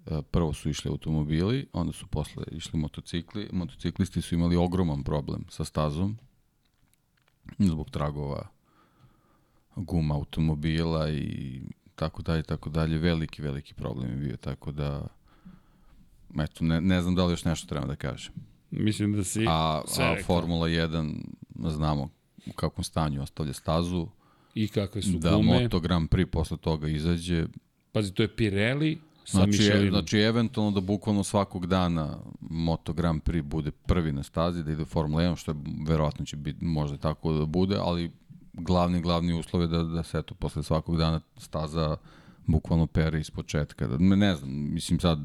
E, 0.06 0.22
prvo 0.30 0.52
su 0.52 0.70
išli 0.70 0.90
automobili, 0.90 1.66
onda 1.72 1.92
su 1.92 2.06
posle 2.06 2.44
išli 2.51 2.78
motocikli. 2.78 3.48
Motociklisti 3.52 4.22
su 4.22 4.34
imali 4.34 4.56
ogroman 4.56 5.02
problem 5.02 5.44
sa 5.48 5.64
stazom 5.64 6.18
zbog 7.59 7.90
tragova 7.90 8.53
guma 9.76 10.14
automobila 10.14 11.10
i 11.10 11.60
tako 11.94 12.22
dalje, 12.22 12.42
tako 12.42 12.70
dalje. 12.70 12.98
Veliki, 12.98 13.42
veliki 13.42 13.74
problem 13.74 14.10
je 14.10 14.16
bio, 14.16 14.36
tako 14.36 14.72
da 14.72 15.06
eto, 16.42 16.64
ne, 16.64 16.80
ne 16.80 17.02
znam 17.02 17.14
da 17.14 17.24
li 17.24 17.32
još 17.32 17.44
nešto 17.44 17.66
treba 17.66 17.86
da 17.86 17.96
kažem. 17.96 18.32
Mislim 18.70 19.12
da 19.12 19.24
si 19.24 19.44
a, 19.48 19.82
sve 19.86 20.05
a 20.05 20.16
Formula 20.26 20.68
1 20.68 21.20
znamo 21.68 22.09
u 22.46 22.52
kakvom 22.52 22.84
stanju 22.84 23.22
ostavlja 23.22 23.52
stazu. 23.52 24.06
I 24.55 24.68
kakve 24.68 25.02
su 25.02 25.18
da 25.18 25.30
gume. 25.30 25.52
Da 25.52 25.62
Moto 25.62 25.80
Grand 25.80 26.09
Prix 26.09 26.26
posle 26.26 26.56
toga 26.56 26.88
izađe. 26.88 27.46
Pazi, 27.92 28.12
to 28.12 28.22
je 28.22 28.36
Pirelli 28.36 28.98
sa 29.24 29.36
znači, 29.36 29.51
Michelinom. 29.51 29.90
Znači, 29.90 30.18
eventualno 30.18 30.70
da 30.70 30.80
bukvalno 30.80 31.24
svakog 31.24 31.66
dana 31.66 32.18
Moto 32.40 32.92
Grand 32.92 33.22
Prix 33.22 33.42
bude 33.42 33.70
prvi 33.70 34.12
na 34.12 34.22
stazi, 34.22 34.62
da 34.62 34.72
ide 34.72 34.84
Formula 34.84 35.22
1, 35.22 35.36
što 35.36 35.51
je 35.51 35.56
verovatno 35.86 36.24
će 36.24 36.36
biti 36.36 36.64
možda 36.64 36.96
tako 36.96 37.32
da 37.32 37.46
bude, 37.46 37.76
ali 37.80 38.10
glavni, 38.55 39.01
glavni 39.01 39.32
uslov 39.32 39.62
je 39.62 39.68
da, 39.68 39.82
da 39.82 40.02
se 40.02 40.18
eto, 40.18 40.35
posle 40.35 40.62
svakog 40.62 40.97
dana 40.97 41.20
staza 41.36 41.97
bukvalno 42.47 42.86
pere 42.86 43.20
iz 43.20 43.31
početka. 43.31 43.86
Da, 43.86 43.98
ne 43.98 44.36
znam, 44.36 44.51
mislim 44.74 45.01
sad 45.01 45.18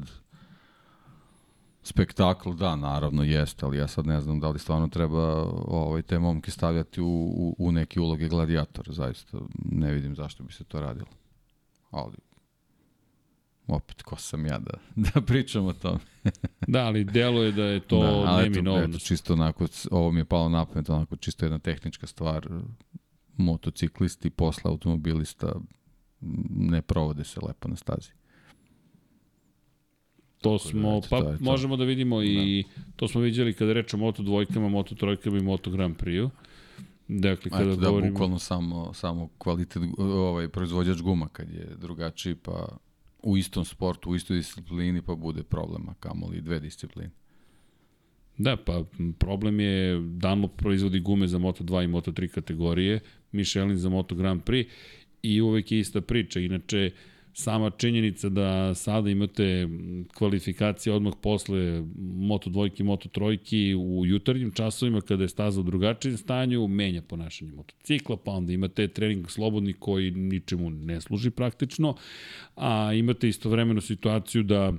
spektakl, 1.82 2.52
da, 2.52 2.76
naravno 2.76 3.22
jeste, 3.22 3.66
ali 3.66 3.78
ja 3.78 3.86
sad 3.88 4.06
ne 4.06 4.20
znam 4.20 4.40
da 4.40 4.48
li 4.48 4.58
stvarno 4.58 4.88
treba 4.88 5.44
ovaj, 5.66 6.02
te 6.02 6.18
momke 6.18 6.50
stavljati 6.50 7.00
u, 7.00 7.06
u, 7.36 7.56
u 7.58 7.72
neke 7.72 8.00
uloge 8.00 8.28
gladijatora, 8.28 8.92
zaista 8.92 9.38
ne 9.64 9.92
vidim 9.92 10.16
zašto 10.16 10.44
bi 10.44 10.52
se 10.52 10.64
to 10.64 10.80
radilo. 10.80 11.08
Ali 11.90 12.16
opet 13.68 14.02
ko 14.02 14.16
sam 14.16 14.46
ja 14.46 14.58
da, 14.58 14.72
da 15.14 15.20
pričam 15.20 15.66
o 15.66 15.72
tome. 15.72 15.98
da, 16.66 16.84
ali 16.84 17.04
delo 17.04 17.42
je 17.42 17.52
da 17.52 17.64
je 17.64 17.80
to 17.80 18.00
da, 18.24 18.42
neminovno. 18.42 18.80
Eto, 18.80 18.90
eto, 18.90 18.98
čisto 18.98 19.32
onako, 19.32 19.66
ovo 19.90 20.12
mi 20.12 20.20
je 20.20 20.24
palo 20.24 20.48
na 20.48 20.64
pamet, 20.64 20.90
onako 20.90 21.16
čisto 21.16 21.44
jedna 21.44 21.58
tehnička 21.58 22.06
stvar, 22.06 22.48
motociklisti 23.40 24.30
posle 24.30 24.70
automobilista 24.70 25.52
ne 26.50 26.82
provode 26.82 27.24
se 27.24 27.40
lepo 27.46 27.68
na 27.68 27.76
stazi. 27.76 28.10
To 30.40 30.58
smo, 30.58 31.00
pa 31.10 31.20
to 31.20 31.36
možemo 31.40 31.76
da 31.76 31.84
vidimo 31.84 32.22
i 32.22 32.64
da. 32.76 32.82
to 32.96 33.08
smo 33.08 33.20
vidjeli 33.20 33.52
kada 33.54 33.72
reč 33.72 33.94
o 33.94 33.96
Moto 33.96 34.22
dvojkama, 34.22 34.68
Moto 34.68 34.94
trojkama 34.94 35.38
i 35.38 35.42
Moto 35.42 35.70
Grand 35.70 35.96
Prix-u. 35.96 36.30
Dakle, 37.08 37.50
kada 37.50 37.70
Eto, 37.70 37.80
da, 37.80 37.88
govorimo... 37.88 38.12
bukvalno 38.12 38.38
samo, 38.38 38.94
samo 38.94 39.28
kvalitet, 39.38 39.82
ovaj, 39.98 40.48
proizvođač 40.48 41.00
guma 41.00 41.28
kad 41.28 41.50
je 41.50 41.76
drugačiji, 41.80 42.34
pa 42.34 42.76
u 43.22 43.36
istom 43.36 43.64
sportu, 43.64 44.10
u 44.10 44.14
istoj 44.14 44.36
disciplini, 44.36 45.02
pa 45.02 45.14
bude 45.14 45.42
problema, 45.42 45.94
kamoli 46.00 46.40
dve 46.40 46.60
discipline. 46.60 47.10
Da, 48.40 48.56
pa 48.56 48.84
problem 49.18 49.60
je 49.60 50.00
Dunlop 50.00 50.56
proizvodi 50.56 51.00
gume 51.00 51.26
za 51.26 51.38
Moto2 51.38 51.84
i 51.84 51.88
Moto3 51.88 52.28
kategorije, 52.28 53.00
Michelin 53.32 53.76
za 53.76 53.88
Moto 53.88 54.14
Grand 54.14 54.42
Prix 54.42 54.68
i 55.22 55.40
uvek 55.40 55.72
je 55.72 55.78
ista 55.78 56.00
priča. 56.00 56.40
Inače, 56.40 56.90
sama 57.32 57.70
činjenica 57.70 58.28
da 58.28 58.74
sada 58.74 59.10
imate 59.10 59.68
kvalifikacije 60.14 60.92
odmah 60.92 61.12
posle 61.22 61.84
Moto 62.14 62.50
dvojke, 62.50 62.84
Moto 62.84 63.08
trojki 63.08 63.74
u 63.74 64.06
jutarnjim 64.06 64.50
časovima 64.52 65.00
kada 65.00 65.24
je 65.24 65.28
staza 65.28 65.60
u 65.60 65.64
drugačijem 65.64 66.16
stanju, 66.16 66.68
menja 66.68 67.02
ponašanje 67.02 67.52
motocikla, 67.52 68.16
pa 68.16 68.30
onda 68.30 68.52
imate 68.52 68.88
trening 68.88 69.30
slobodni 69.30 69.72
koji 69.72 70.10
ničemu 70.10 70.70
ne 70.70 71.00
služi 71.00 71.30
praktično, 71.30 71.94
a 72.56 72.92
imate 72.94 73.28
istovremeno 73.28 73.80
situaciju 73.80 74.42
da 74.42 74.72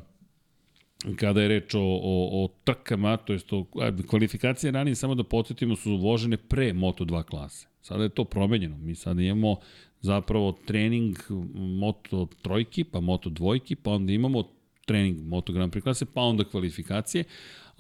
kada 1.15 1.41
je 1.41 1.48
reč 1.48 1.76
o, 1.76 1.82
o, 1.82 2.44
o 2.44 2.48
trkama, 2.64 3.18
to 3.18 3.34
jest 3.34 3.53
o 3.53 3.65
kvalifikacije 4.07 4.72
ranije, 4.72 4.95
samo 4.95 5.15
da 5.15 5.23
podsjetimo, 5.23 5.76
su 5.76 5.98
vožene 5.98 6.38
pre 6.38 6.73
Moto2 6.73 7.23
klase. 7.23 7.68
Sada 7.82 8.03
je 8.03 8.10
to 8.10 8.23
promenjeno. 8.26 8.78
Mi 8.78 8.95
sada 8.95 9.22
imamo 9.22 9.56
zapravo 10.02 10.52
trening 10.65 11.18
Moto 11.53 12.28
trojki, 12.41 12.84
pa 12.84 12.99
Moto 12.99 13.30
dvojki, 13.30 13.76
pa 13.76 13.91
onda 13.91 14.14
imamo 14.14 14.44
trening 14.86 15.28
Moto 15.28 15.53
Grand 15.53 15.72
Prix 15.72 15.84
klase, 15.84 16.06
pa 16.06 16.22
onda 16.22 16.44
kvalifikacije, 16.44 17.23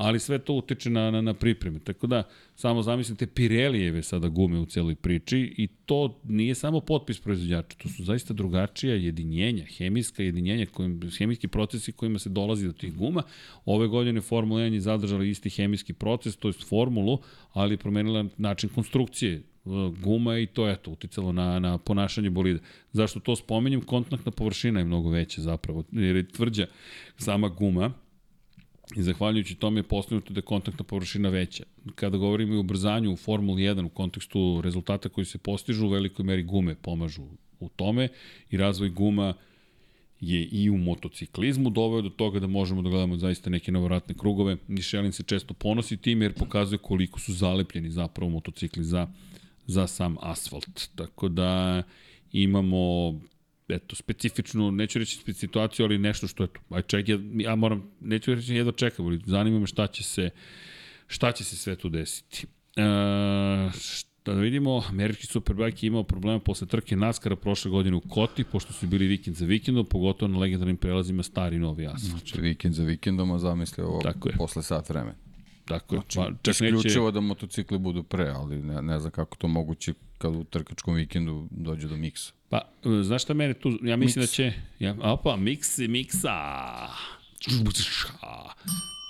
ali 0.01 0.19
sve 0.19 0.39
to 0.39 0.53
utiče 0.53 0.89
na, 0.89 1.11
na, 1.11 1.21
na 1.21 1.33
pripreme. 1.33 1.79
Tako 1.79 2.07
da, 2.07 2.23
samo 2.55 2.81
zamislite 2.81 3.27
Pirelijeve 3.27 4.03
sada 4.03 4.27
gume 4.27 4.59
u 4.59 4.65
celoj 4.65 4.95
priči 4.95 5.53
i 5.57 5.67
to 5.67 6.19
nije 6.23 6.55
samo 6.55 6.79
potpis 6.79 7.19
proizvođača, 7.19 7.77
to 7.77 7.89
su 7.89 8.03
zaista 8.03 8.33
drugačija 8.33 8.95
jedinjenja, 8.95 9.65
hemijska 9.77 10.23
jedinjenja, 10.23 10.65
kojim, 10.65 11.01
hemijski 11.17 11.47
procesi 11.47 11.91
kojima 11.91 12.19
se 12.19 12.29
dolazi 12.29 12.67
do 12.67 12.73
tih 12.73 12.95
guma. 12.95 13.23
Ove 13.65 13.87
godine 13.87 14.21
Formula 14.21 14.61
1 14.61 14.73
je 14.73 14.81
zadržala 14.81 15.23
isti 15.23 15.49
hemijski 15.49 15.93
proces, 15.93 16.35
to 16.35 16.47
je 16.47 16.53
formulu, 16.53 17.19
ali 17.53 17.73
je 17.73 17.77
promenila 17.77 18.25
način 18.37 18.69
konstrukcije 18.69 19.41
guma 20.03 20.37
i 20.37 20.45
to 20.45 20.67
je 20.67 20.75
to 20.75 20.91
uticalo 20.91 21.31
na, 21.31 21.59
na 21.59 21.77
ponašanje 21.77 22.29
bolida. 22.29 22.59
Zašto 22.93 23.19
to 23.19 23.35
spomenjem? 23.35 23.81
Kontaktna 23.81 24.31
površina 24.31 24.79
je 24.79 24.85
mnogo 24.85 25.09
veća 25.09 25.41
zapravo, 25.41 25.83
jer 25.91 26.15
je 26.15 26.27
tvrđa 26.27 26.65
sama 27.17 27.49
guma, 27.49 27.93
I 28.95 29.01
zahvaljujući 29.01 29.55
tome 29.55 29.79
je 29.79 29.83
postignuto 29.83 30.33
da 30.33 30.37
je 30.37 30.41
kontaktna 30.41 30.83
površina 30.83 31.29
veća. 31.29 31.63
Kada 31.95 32.17
govorimo 32.17 32.53
i 32.53 32.57
o 32.57 32.59
ubrzanju 32.59 33.13
u 33.13 33.15
Formuli 33.15 33.61
1 33.61 33.85
u 33.85 33.89
kontekstu 33.89 34.61
rezultata 34.63 35.09
koji 35.09 35.25
se 35.25 35.37
postižu, 35.37 35.85
u 35.85 35.89
velikoj 35.89 36.25
meri 36.25 36.43
gume 36.43 36.75
pomažu 36.75 37.23
u 37.59 37.69
tome 37.69 38.07
i 38.49 38.57
razvoj 38.57 38.89
guma 38.89 39.33
je 40.21 40.43
i 40.45 40.69
u 40.69 40.77
motociklizmu 40.77 41.69
doveo 41.69 42.01
do 42.01 42.09
toga 42.09 42.39
da 42.39 42.47
možemo 42.47 42.81
da 42.81 42.89
gledamo 42.89 43.17
zaista 43.17 43.49
neke 43.49 43.71
novoratne 43.71 44.15
krugove. 44.15 44.57
Michelin 44.67 45.11
se 45.11 45.23
često 45.23 45.53
ponosi 45.53 45.97
tim 45.97 46.21
jer 46.21 46.33
pokazuje 46.33 46.77
koliko 46.77 47.19
su 47.19 47.33
zalepljeni 47.33 47.89
zapravo 47.89 48.31
motocikli 48.31 48.83
za, 48.83 49.07
za 49.67 49.87
sam 49.87 50.15
asfalt. 50.21 50.89
Tako 50.95 51.29
da 51.29 51.83
imamo 52.31 53.13
eto, 53.71 53.95
specifičnu, 53.95 54.71
neću 54.71 54.99
reći 54.99 55.33
situaciju, 55.33 55.85
ali 55.85 55.97
nešto 55.97 56.27
što, 56.27 56.43
eto, 56.43 56.59
aj 56.69 56.81
ček, 56.81 57.09
ja, 57.09 57.19
ja 57.33 57.55
moram, 57.55 57.91
neću 57.99 58.35
reći 58.35 58.55
jedno 58.55 58.71
čekam, 58.71 59.05
ali 59.05 59.21
zanima 59.25 59.59
me 59.59 59.67
šta 59.67 59.87
će 59.87 60.03
se, 60.03 60.29
šta 61.07 61.31
će 61.31 61.43
se 61.43 61.55
sve 61.55 61.75
tu 61.75 61.89
desiti. 61.89 62.47
E, 62.75 62.81
šta 63.79 64.33
da 64.33 64.33
vidimo, 64.33 64.83
američki 64.89 65.27
Superbike 65.27 65.85
je 65.85 65.87
imao 65.87 66.03
problema 66.03 66.39
posle 66.39 66.67
trke 66.67 66.95
Naskara 66.95 67.35
prošle 67.35 67.71
godine 67.71 67.95
u 67.95 68.01
Koti, 68.01 68.43
pošto 68.43 68.73
su 68.73 68.87
bili 68.87 69.07
vikend 69.07 69.35
za 69.35 69.45
vikendom, 69.45 69.85
pogotovo 69.85 70.31
na 70.31 70.39
legendarnim 70.39 70.77
prelazima 70.77 71.23
stari 71.23 71.59
novi 71.59 71.85
asfalt. 71.85 72.01
Znači, 72.01 72.41
vikend 72.41 72.73
za 72.73 72.83
vikendom, 72.83 73.31
a 73.31 73.39
zamisli 73.39 73.83
ovo 73.83 74.01
Tako 74.01 74.29
je. 74.29 74.35
posle 74.37 74.63
sat 74.63 74.89
vremena. 74.89 75.15
Tako 75.65 75.95
je. 75.95 76.01
Znači, 76.01 76.17
pa, 76.17 76.37
čak 76.41 76.53
isključivo 76.53 77.05
neće... 77.05 77.13
da 77.13 77.19
motocikli 77.19 77.77
budu 77.77 78.03
pre, 78.03 78.29
ali 78.29 78.61
ne, 78.63 78.81
ne 78.81 78.99
znam 78.99 79.11
kako 79.11 79.37
to 79.37 79.47
moguće 79.47 79.93
kad 80.17 80.35
u 80.35 80.43
trkačkom 80.43 80.95
vikendu 80.95 81.47
dođe 81.51 81.87
do 81.87 81.97
miksa. 81.97 82.33
Pa, 82.51 82.61
e, 82.85 83.03
znaš 83.03 83.23
šta 83.23 83.33
mene 83.33 83.53
tu, 83.53 83.79
ja 83.83 83.97
mislim 83.97 84.23
Mix. 84.23 84.27
da 84.27 84.27
će, 84.27 84.53
ja, 84.79 84.95
opa, 85.01 85.35
miksi, 85.35 85.87
miksa. 85.87 86.37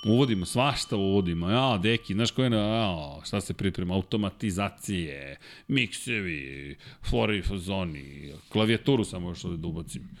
Uvodimo, 0.06 0.46
svašta 0.46 0.96
uvodimo. 0.96 1.50
Ja, 1.50 1.78
deki, 1.78 2.14
znaš 2.14 2.30
koje, 2.30 2.50
ja, 2.50 3.20
šta 3.24 3.40
se 3.40 3.54
priprema? 3.54 3.94
Automatizacije, 3.94 5.36
miksevi, 5.68 6.76
flori 7.10 7.38
i 7.38 7.42
fazoni, 7.42 8.32
klavijaturu 8.48 9.04
samo 9.04 9.28
još 9.28 9.44
ovde 9.44 9.56
da 9.56 9.68
ubacim. 9.68 10.02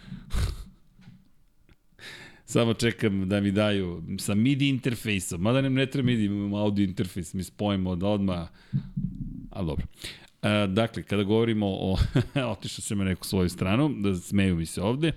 Samo 2.44 2.74
čekam 2.74 3.28
da 3.28 3.40
mi 3.40 3.50
daju 3.50 4.02
sa 4.18 4.34
MIDI 4.34 4.68
interfejsom. 4.68 5.40
Mada 5.40 5.60
nam 5.60 5.74
ne 5.74 5.86
treba 5.86 6.06
MIDI, 6.06 6.24
imamo 6.24 6.56
audio 6.56 6.84
interfejs, 6.84 7.34
mi 7.34 7.44
spojimo 7.44 7.96
da 7.96 8.06
odmah... 8.06 8.48
Ali 9.50 9.66
dobro. 9.66 9.86
E, 10.42 10.66
dakle, 10.66 11.02
kada 11.02 11.22
govorimo 11.22 11.66
o... 11.66 11.98
otišao 12.52 12.82
sam 12.82 12.98
na 12.98 13.04
neku 13.04 13.26
svoju 13.26 13.48
stranu, 13.48 13.94
da 13.98 14.16
smeju 14.16 14.56
mi 14.56 14.66
se 14.66 14.82
ovde. 14.82 15.12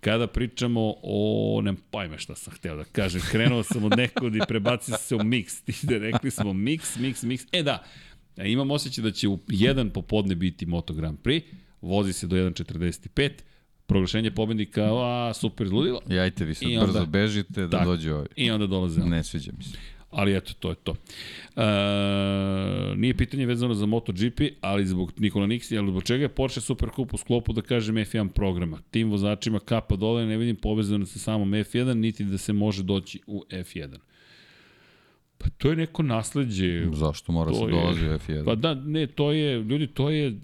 Kada 0.00 0.26
pričamo 0.26 0.94
o... 1.02 1.60
Ne 1.64 1.74
pojme 1.90 2.18
šta 2.18 2.34
sam 2.34 2.54
hteo 2.54 2.76
da 2.76 2.84
kažem. 2.84 3.20
Krenuo 3.30 3.62
sam 3.62 3.84
od 3.84 3.96
nekog 3.96 4.36
i 4.36 4.40
prebacio 4.48 4.96
se 4.96 5.14
u 5.14 5.18
mix. 5.18 5.64
Ti 5.64 5.86
da 5.86 5.98
rekli 5.98 6.30
smo 6.30 6.52
mix, 6.52 6.98
mix, 6.98 7.26
mix. 7.26 7.46
E 7.52 7.62
da, 7.62 7.84
imam 8.36 8.70
osjećaj 8.70 9.02
da 9.02 9.10
će 9.10 9.28
u 9.28 9.38
jedan 9.48 9.90
popodne 9.90 10.34
biti 10.34 10.66
Moto 10.66 10.94
Grand 10.94 11.18
Prix. 11.18 11.42
Vozi 11.80 12.12
se 12.12 12.26
do 12.26 12.36
1.45 12.36 13.30
proglašenje 13.86 14.30
pobednika, 14.30 14.82
a 14.84 15.34
super 15.34 15.66
izludilo. 15.66 16.00
Jajte 16.08 16.44
vi 16.44 16.54
sad 16.54 16.68
brzo 16.80 17.06
bežite 17.06 17.66
da 17.66 17.78
tak, 17.78 17.86
dođe 17.86 18.14
ovaj. 18.14 18.26
I 18.36 18.50
onda 18.50 18.66
dolaze. 18.66 19.00
Ne 19.00 19.24
sviđa 19.24 19.52
mi 19.58 19.64
se. 19.64 19.78
Ali 20.10 20.36
eto, 20.36 20.52
to 20.58 20.70
je 20.70 20.74
to. 20.74 20.94
E, 21.58 22.96
nije 22.96 23.16
pitanje 23.16 23.46
vezano 23.46 23.74
za 23.74 23.86
MotoGP, 23.86 24.40
ali 24.60 24.86
zbog 24.86 25.12
Nikola 25.16 25.46
Niksi, 25.46 25.78
ali 25.78 25.90
zbog 25.90 26.02
čega 26.04 26.22
je 26.22 26.28
Porsche 26.28 26.60
Super 26.60 26.88
Cup 26.96 27.14
u 27.14 27.16
sklopu, 27.16 27.52
da 27.52 27.62
kažem, 27.62 27.96
F1 27.96 28.28
programa. 28.28 28.78
Tim 28.90 29.10
vozačima 29.10 29.60
kapa 29.60 29.96
dole, 29.96 30.26
ne 30.26 30.36
vidim 30.36 30.56
povezano 30.56 31.06
sa 31.06 31.18
samom 31.18 31.50
F1, 31.50 31.94
niti 31.94 32.24
da 32.24 32.38
se 32.38 32.52
može 32.52 32.82
doći 32.82 33.20
u 33.26 33.44
F1. 33.50 33.98
Pa 35.38 35.48
to 35.58 35.70
je 35.70 35.76
neko 35.76 36.02
nasledđe. 36.02 36.86
Zašto 36.92 37.32
mora 37.32 37.54
se 37.54 37.66
dolazi 37.70 38.06
u 38.06 38.08
F1? 38.08 38.44
Pa 38.44 38.54
da, 38.54 38.74
ne, 38.74 39.06
to 39.06 39.32
je, 39.32 39.62
ljudi, 39.62 39.86
to 39.86 40.10
je, 40.10 40.40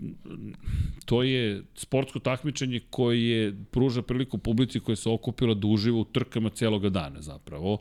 to 1.04 1.22
je 1.22 1.62
sportsko 1.74 2.18
takmičenje 2.18 2.80
koje 2.90 3.54
pruža 3.70 4.02
priliku 4.02 4.38
publici 4.38 4.80
koja 4.80 4.96
se 4.96 5.08
okupila 5.08 5.54
da 5.54 5.66
uživa 5.66 5.98
u 5.98 6.04
trkama 6.04 6.50
celoga 6.50 6.88
dana 6.88 7.22
zapravo. 7.22 7.78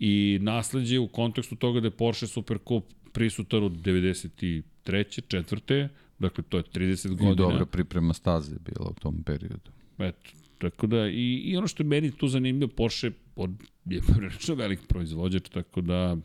I 0.00 0.38
nasledđe 0.42 0.98
u 0.98 1.08
kontekstu 1.08 1.56
toga 1.56 1.80
da 1.80 1.86
je 1.86 1.90
Porsche 1.90 2.26
Supercup 2.26 2.84
prisutan 3.12 3.64
od 3.64 3.72
93. 3.72 4.62
četvrte, 5.28 5.88
dakle 6.18 6.44
to 6.48 6.56
je 6.56 6.62
30 6.62 7.08
godina. 7.08 7.32
I 7.32 7.36
dobra 7.36 7.66
priprema 7.66 8.14
staze 8.14 8.56
bila 8.64 8.90
u 8.90 9.00
tom 9.00 9.22
periodu. 9.22 9.70
Eto, 9.98 10.30
tako 10.58 10.86
da 10.86 11.08
i, 11.08 11.42
i 11.44 11.56
ono 11.56 11.66
što 11.66 11.82
je 11.82 11.86
meni 11.86 12.10
tu 12.10 12.28
zanimljivo, 12.28 12.72
Porsche 12.76 13.10
od, 13.36 13.50
je 13.84 14.00
prilično 14.14 14.54
velik 14.54 14.80
proizvođač, 14.88 15.48
tako 15.48 15.80
da 15.80 16.16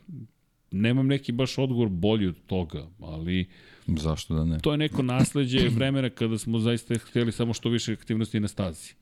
nemam 0.72 1.08
neki 1.08 1.32
baš 1.32 1.58
odgovor 1.58 1.90
bolji 1.90 2.28
od 2.28 2.36
toga, 2.48 2.88
ali 3.00 3.48
Zašto 3.88 4.36
da 4.36 4.46
ne? 4.46 4.60
To 4.60 4.72
je 4.72 4.78
neko 4.78 5.04
nasledđe 5.04 5.70
vremena 5.70 6.10
kada 6.10 6.38
smo 6.38 6.60
zaista 6.60 6.98
hteli 6.98 7.32
samo 7.32 7.54
što 7.54 7.70
više 7.70 7.94
aktivnosti 7.94 8.40
na 8.40 8.48
stazi. 8.48 8.94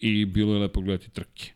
I 0.00 0.24
bilo 0.24 0.54
je 0.54 0.60
lepo 0.60 0.80
gledati 0.80 1.10
trke. 1.10 1.52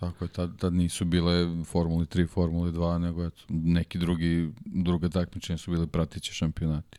Tako 0.00 0.24
je, 0.24 0.28
tad, 0.28 0.58
tad 0.58 0.74
nisu 0.74 1.04
bile 1.04 1.64
Formule 1.64 2.04
3, 2.04 2.28
Formule 2.28 2.72
2, 2.72 2.98
nego 2.98 3.24
eto, 3.26 3.42
neki 3.48 3.98
drugi, 3.98 4.50
druga 4.64 5.08
takmičenja 5.08 5.58
su 5.58 5.70
bile 5.70 5.86
pratiće 5.86 6.32
šampionati. 6.32 6.98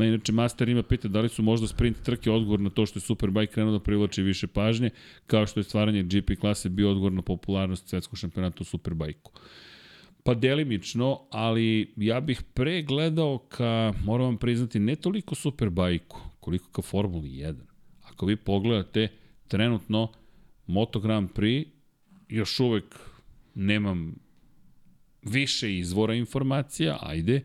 Ma 0.00 0.06
inače, 0.06 0.32
Master 0.32 0.68
ima 0.68 0.82
pita 0.82 1.08
da 1.08 1.20
li 1.20 1.28
su 1.28 1.42
možda 1.42 1.66
sprint 1.66 2.02
trke 2.02 2.30
odgovor 2.30 2.60
na 2.60 2.70
to 2.70 2.86
što 2.86 2.98
je 2.98 3.00
Superbike 3.00 3.52
krenuo 3.52 3.72
da 3.72 3.80
privlači 3.80 4.22
više 4.22 4.46
pažnje, 4.46 4.90
kao 5.26 5.46
što 5.46 5.60
je 5.60 5.64
stvaranje 5.64 6.02
GP 6.02 6.40
klase 6.40 6.68
bio 6.68 6.90
odgovor 6.90 7.12
na 7.12 7.22
popularnost 7.22 7.88
svetskog 7.88 8.18
šampionata 8.18 8.56
u 8.60 8.64
Superbajku. 8.64 9.32
Pa 10.24 10.34
delimično, 10.34 11.20
ali 11.30 11.92
ja 11.96 12.20
bih 12.20 12.42
pre 12.54 12.82
gledao 12.82 13.38
ka, 13.38 13.92
moram 14.04 14.26
vam 14.26 14.36
priznati, 14.36 14.78
ne 14.78 14.96
toliko 14.96 15.34
Superbajku, 15.34 16.20
koliko 16.40 16.70
ka 16.72 16.82
Formuli 16.82 17.28
1. 17.28 17.54
Ako 18.02 18.26
vi 18.26 18.36
pogledate, 18.36 19.08
trenutno 19.48 20.08
Moto 20.70 21.00
Grand 21.00 21.30
Prix 21.34 21.66
još 22.28 22.60
uvek 22.60 22.84
nemam 23.54 24.14
više 25.22 25.78
izvora 25.78 26.14
informacija, 26.14 26.98
ajde, 27.02 27.44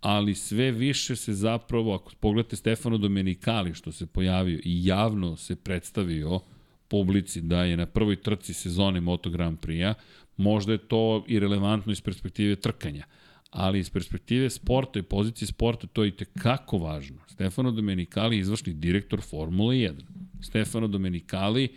ali 0.00 0.34
sve 0.34 0.70
više 0.70 1.16
se 1.16 1.32
zapravo, 1.34 1.94
ako 1.94 2.12
pogledate 2.20 2.56
Stefano 2.56 2.98
Domenicali 2.98 3.74
što 3.74 3.92
se 3.92 4.06
pojavio 4.06 4.60
i 4.64 4.86
javno 4.86 5.36
se 5.36 5.56
predstavio 5.56 6.40
publici 6.88 7.40
da 7.40 7.64
je 7.64 7.76
na 7.76 7.86
prvoj 7.86 8.16
trci 8.16 8.54
sezone 8.54 9.00
Moto 9.00 9.30
Grand 9.30 9.58
Prix-a, 9.58 9.94
možda 10.36 10.72
je 10.72 10.88
to 10.88 11.24
i 11.28 11.38
relevantno 11.38 11.92
iz 11.92 12.00
perspektive 12.00 12.56
trkanja, 12.56 13.04
ali 13.50 13.78
iz 13.78 13.90
perspektive 13.90 14.50
sporta 14.50 14.98
i 14.98 15.02
pozicije 15.02 15.48
sporta 15.48 15.86
to 15.86 16.04
je 16.04 16.08
i 16.08 16.16
tekako 16.16 16.78
važno. 16.78 17.18
Stefano 17.28 17.70
Domenicali 17.70 18.36
je 18.36 18.40
izvršni 18.40 18.74
direktor 18.74 19.20
Formule 19.20 19.76
1. 19.76 19.94
Stefano 20.40 20.88
Domenicali 20.88 21.68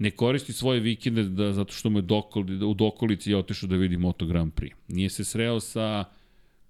ne 0.00 0.10
koristi 0.10 0.52
svoje 0.52 0.80
vikende 0.80 1.22
da, 1.22 1.52
zato 1.52 1.72
što 1.72 1.90
mu 1.90 1.98
je 1.98 2.02
dokoli, 2.02 2.64
u 2.64 2.74
dokolici 2.74 3.30
je 3.30 3.36
otišao 3.36 3.68
da 3.68 3.76
vidi 3.76 3.96
Moto 3.96 4.26
Grand 4.26 4.52
Prix. 4.52 4.72
Nije 4.88 5.10
se 5.10 5.24
sreo 5.24 5.60
sa 5.60 6.04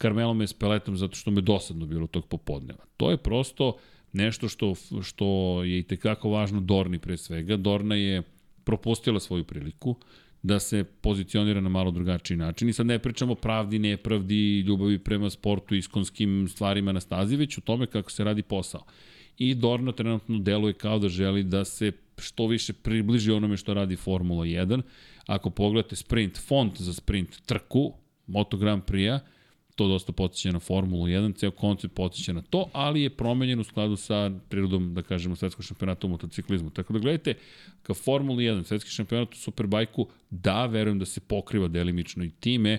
Carmelom 0.02 0.43
Espeletom 0.43 0.97
zato 0.97 1.16
što 1.16 1.31
me 1.31 1.40
dosadno 1.40 1.86
bilo 1.86 2.07
tog 2.07 2.27
popodneva. 2.27 2.85
To 2.97 3.11
je 3.11 3.16
prosto 3.16 3.77
nešto 4.12 4.48
što, 4.48 4.74
što 5.02 5.27
je 5.65 5.78
i 5.78 5.82
tekako 5.82 6.31
važno 6.31 6.61
Dorni 6.61 6.98
pre 6.98 7.16
svega. 7.16 7.57
Dorna 7.57 7.94
je 7.94 8.23
propustila 8.65 9.20
svoju 9.20 9.44
priliku 9.44 9.97
da 10.43 10.59
se 10.59 10.85
pozicionira 10.85 11.61
na 11.61 11.69
malo 11.69 11.90
drugačiji 11.90 12.36
način. 12.36 12.69
I 12.69 12.73
sad 12.73 12.86
ne 12.86 12.98
pričamo 12.98 13.35
pravdi, 13.35 13.78
nepravdi, 13.78 14.61
ljubavi 14.61 14.98
prema 14.98 15.31
sportu, 15.31 15.74
iskonskim 15.74 16.48
stvarima 16.48 16.93
na 16.93 17.01
stazi, 17.01 17.36
već 17.36 17.59
o 17.59 17.61
tome 17.61 17.86
kako 17.86 18.11
se 18.11 18.24
radi 18.24 18.43
posao. 18.43 18.85
I 19.40 19.54
Dorna 19.54 19.92
trenutno 19.92 20.38
deluje 20.38 20.72
kao 20.72 20.98
da 20.98 21.08
želi 21.08 21.42
da 21.42 21.64
se 21.64 21.92
što 22.18 22.46
više 22.46 22.72
približi 22.72 23.32
onome 23.32 23.56
što 23.56 23.74
radi 23.74 23.96
Formula 23.96 24.44
1. 24.44 24.82
Ako 25.26 25.50
pogledate 25.50 25.96
sprint, 25.96 26.38
font 26.38 26.80
za 26.80 26.92
sprint 26.92 27.36
trku, 27.46 27.92
Moto 28.26 28.56
Grand 28.56 28.82
Prix-a, 28.82 29.20
to 29.74 29.88
dosta 29.88 30.12
podsjeća 30.12 30.52
na 30.52 30.58
Formulu 30.58 31.06
1, 31.06 31.36
ceo 31.36 31.50
koncept 31.50 31.94
podsjeća 31.94 32.32
na 32.32 32.42
to, 32.42 32.68
ali 32.72 33.02
je 33.02 33.16
promenjen 33.16 33.60
u 33.60 33.64
skladu 33.64 33.96
sa 33.96 34.30
prirodom, 34.48 34.94
da 34.94 35.02
kažemo, 35.02 35.36
svetskog 35.36 35.64
šampionata 35.64 36.06
u 36.06 36.10
motociklizmu. 36.10 36.70
Tako 36.70 36.92
da 36.92 36.98
gledajte, 36.98 37.34
ka 37.82 37.94
Formuli 37.94 38.44
1, 38.44 38.64
svetski 38.64 38.90
šampionat 38.90 39.34
u 39.34 39.38
Superbajku, 39.38 40.08
da, 40.30 40.66
verujem 40.66 40.98
da 40.98 41.06
se 41.06 41.20
pokriva 41.20 41.68
delimično 41.68 42.24
i 42.24 42.30
time, 42.30 42.78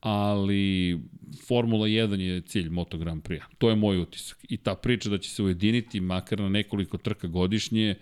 ali 0.00 1.00
Formula 1.48 1.86
1 1.86 2.20
je 2.20 2.40
cilj 2.40 2.68
Moto 2.68 2.98
Grand 2.98 3.22
Prix. 3.22 3.42
To 3.58 3.70
je 3.70 3.76
moj 3.76 3.98
utisak. 3.98 4.38
I 4.48 4.56
ta 4.56 4.74
priča 4.74 5.10
da 5.10 5.18
će 5.18 5.30
se 5.30 5.42
ujediniti 5.42 6.00
makar 6.00 6.40
na 6.40 6.48
nekoliko 6.48 6.98
trka 6.98 7.26
godišnje 7.26 7.94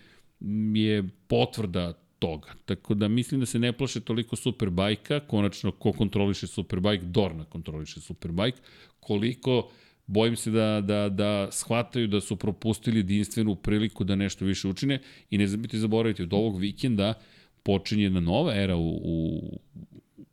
je 0.74 1.08
potvrda 1.26 1.92
toga. 2.18 2.48
Tako 2.64 2.94
da 2.94 3.08
mislim 3.08 3.40
da 3.40 3.46
se 3.46 3.58
ne 3.58 3.72
plaše 3.72 4.00
toliko 4.00 4.36
Superbajka, 4.36 5.20
konačno 5.20 5.70
ko 5.70 5.92
kontroliše 5.92 6.46
Superbajk, 6.46 7.02
Dorna 7.02 7.44
kontroliše 7.44 8.00
Superbajk, 8.00 8.54
koliko 9.00 9.70
bojim 10.06 10.36
se 10.36 10.50
da, 10.50 10.80
da, 10.80 11.08
da 11.08 11.48
shvataju 11.50 12.06
da 12.06 12.20
su 12.20 12.36
propustili 12.36 12.98
jedinstvenu 12.98 13.54
priliku 13.54 14.04
da 14.04 14.16
nešto 14.16 14.44
više 14.44 14.68
učine 14.68 15.00
i 15.30 15.38
ne 15.38 15.46
zabiti 15.46 15.78
zaboraviti, 15.78 16.22
od 16.22 16.32
ovog 16.32 16.58
vikenda 16.58 17.14
počinje 17.62 18.02
jedna 18.02 18.20
nova 18.20 18.54
era 18.54 18.76
u, 18.76 19.00
u, 19.04 19.58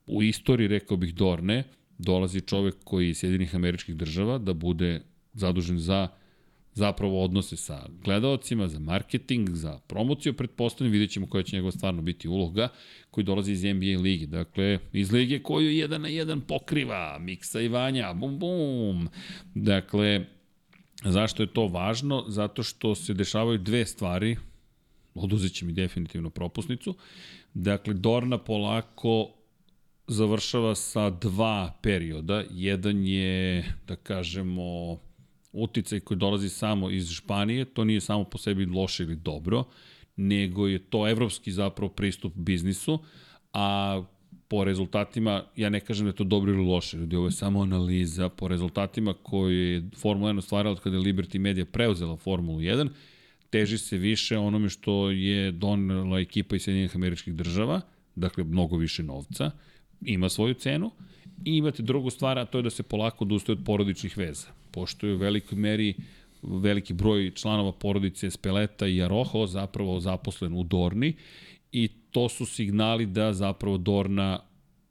u 0.08 0.24
istoriji, 0.24 0.68
rekao 0.68 0.98
bih, 0.98 1.16
Dorne, 1.16 1.64
dolazi 1.98 2.42
čovek 2.42 2.76
koji 2.84 3.10
iz 3.10 3.18
Sjedinih 3.18 3.56
američkih 3.56 3.96
država 3.96 4.38
da 4.38 4.54
bude 4.54 5.02
zadužen 5.34 5.80
za 5.80 6.08
zapravo 6.76 7.24
odnose 7.24 7.58
sa 7.58 7.86
gledalcima, 8.04 8.68
za 8.68 8.80
marketing, 8.80 9.50
za 9.50 9.80
promociju, 9.88 10.34
pretpostavljam, 10.34 10.92
vidjet 10.92 11.12
ćemo 11.12 11.28
koja 11.28 11.44
će 11.44 11.56
njegova 11.56 11.72
stvarno 11.72 12.02
biti 12.02 12.28
uloga, 12.28 12.68
koji 13.12 13.24
dolazi 13.24 13.52
iz 13.52 13.64
NBA 13.64 14.02
ligi. 14.02 14.28
Dakle, 14.28 14.80
iz 14.94 15.12
lige 15.12 15.40
koju 15.40 15.72
jedan 15.72 16.02
na 16.02 16.08
jedan 16.08 16.42
pokriva, 16.42 17.18
Miksa 17.20 17.62
i 17.62 17.68
Vanja, 17.68 18.14
bum 18.14 18.40
bum. 18.40 19.10
Dakle, 19.54 20.26
zašto 21.04 21.44
je 21.44 21.54
to 21.54 21.68
važno? 21.68 22.26
Zato 22.28 22.64
što 22.64 22.96
se 22.96 23.14
dešavaju 23.14 23.58
dve 23.58 23.86
stvari, 23.86 24.36
oduzet 25.14 25.54
će 25.54 25.66
mi 25.66 25.74
definitivno 25.74 26.30
propusnicu. 26.30 26.96
Dakle, 27.54 27.94
Dorna 27.94 28.38
polako 28.38 29.32
završava 30.08 30.76
sa 30.76 31.10
dva 31.10 31.74
perioda. 31.82 32.44
Jedan 32.52 33.06
je, 33.06 33.66
da 33.88 33.96
kažemo, 33.96 34.98
uticaj 35.52 36.00
koji 36.00 36.18
dolazi 36.18 36.50
samo 36.50 36.90
iz 36.90 37.12
Španije, 37.12 37.66
to 37.66 37.84
nije 37.84 38.02
samo 38.02 38.24
po 38.24 38.38
sebi 38.38 38.66
loše 38.66 39.04
ili 39.04 39.16
dobro, 39.16 39.64
nego 40.16 40.68
je 40.68 40.80
to 40.80 41.08
evropski 41.10 41.52
zapravo 41.52 41.90
pristup 41.90 42.34
biznisu, 42.36 43.00
a 43.54 44.04
po 44.48 44.64
rezultatima, 44.64 45.44
ja 45.56 45.70
ne 45.70 45.80
kažem 45.80 46.06
da 46.06 46.10
je 46.10 46.16
to 46.16 46.24
dobro 46.24 46.54
ili 46.54 46.66
loše, 46.66 46.98
ljudi, 46.98 47.16
ovo 47.16 47.28
je 47.28 47.32
samo 47.32 47.62
analiza, 47.62 48.30
po 48.30 48.48
rezultatima 48.48 49.14
koje 49.14 49.74
je 49.74 49.90
Formula 50.02 50.32
1 50.32 50.38
ostvarala 50.38 50.72
od 50.72 50.80
kada 50.80 50.96
je 50.96 51.02
Liberty 51.02 51.40
Media 51.40 51.66
preuzela 51.66 52.18
Formulu 52.18 52.60
1, 52.60 52.90
teži 53.50 53.78
se 53.78 53.98
više 53.98 54.38
onome 54.38 54.70
što 54.70 55.12
je 55.12 55.52
donela 55.52 56.20
ekipa 56.20 56.56
iz 56.56 56.62
Sjedinjenih 56.62 56.96
američkih 56.96 57.34
država, 57.34 57.82
dakle 58.16 58.44
mnogo 58.44 58.78
više 58.78 59.04
novca, 59.04 59.52
ima 60.06 60.30
svoju 60.30 60.54
cenu, 60.54 60.92
i 61.46 61.58
imate 61.58 61.84
drugu 61.84 62.10
stvar, 62.10 62.40
a 62.40 62.46
to 62.46 62.58
je 62.58 62.62
da 62.62 62.70
se 62.70 62.84
polako 62.84 63.24
odustaje 63.24 63.58
od 63.58 63.66
porodičnih 63.66 64.18
veza 64.18 64.48
pošto 64.76 65.08
je 65.08 65.16
u 65.16 65.18
velikoj 65.18 65.58
meri 65.58 65.94
veliki 66.44 66.94
broj 66.94 67.32
članova 67.36 67.72
porodice 67.72 68.30
Speleta 68.32 68.88
i 68.88 69.02
Aroho 69.02 69.48
zapravo 69.48 70.00
zaposlen 70.00 70.54
u 70.54 70.64
Dorni 70.64 71.14
i 71.72 71.88
to 72.12 72.30
su 72.30 72.46
signali 72.46 73.06
da 73.06 73.34
zapravo 73.34 73.78
Dorna 73.78 74.40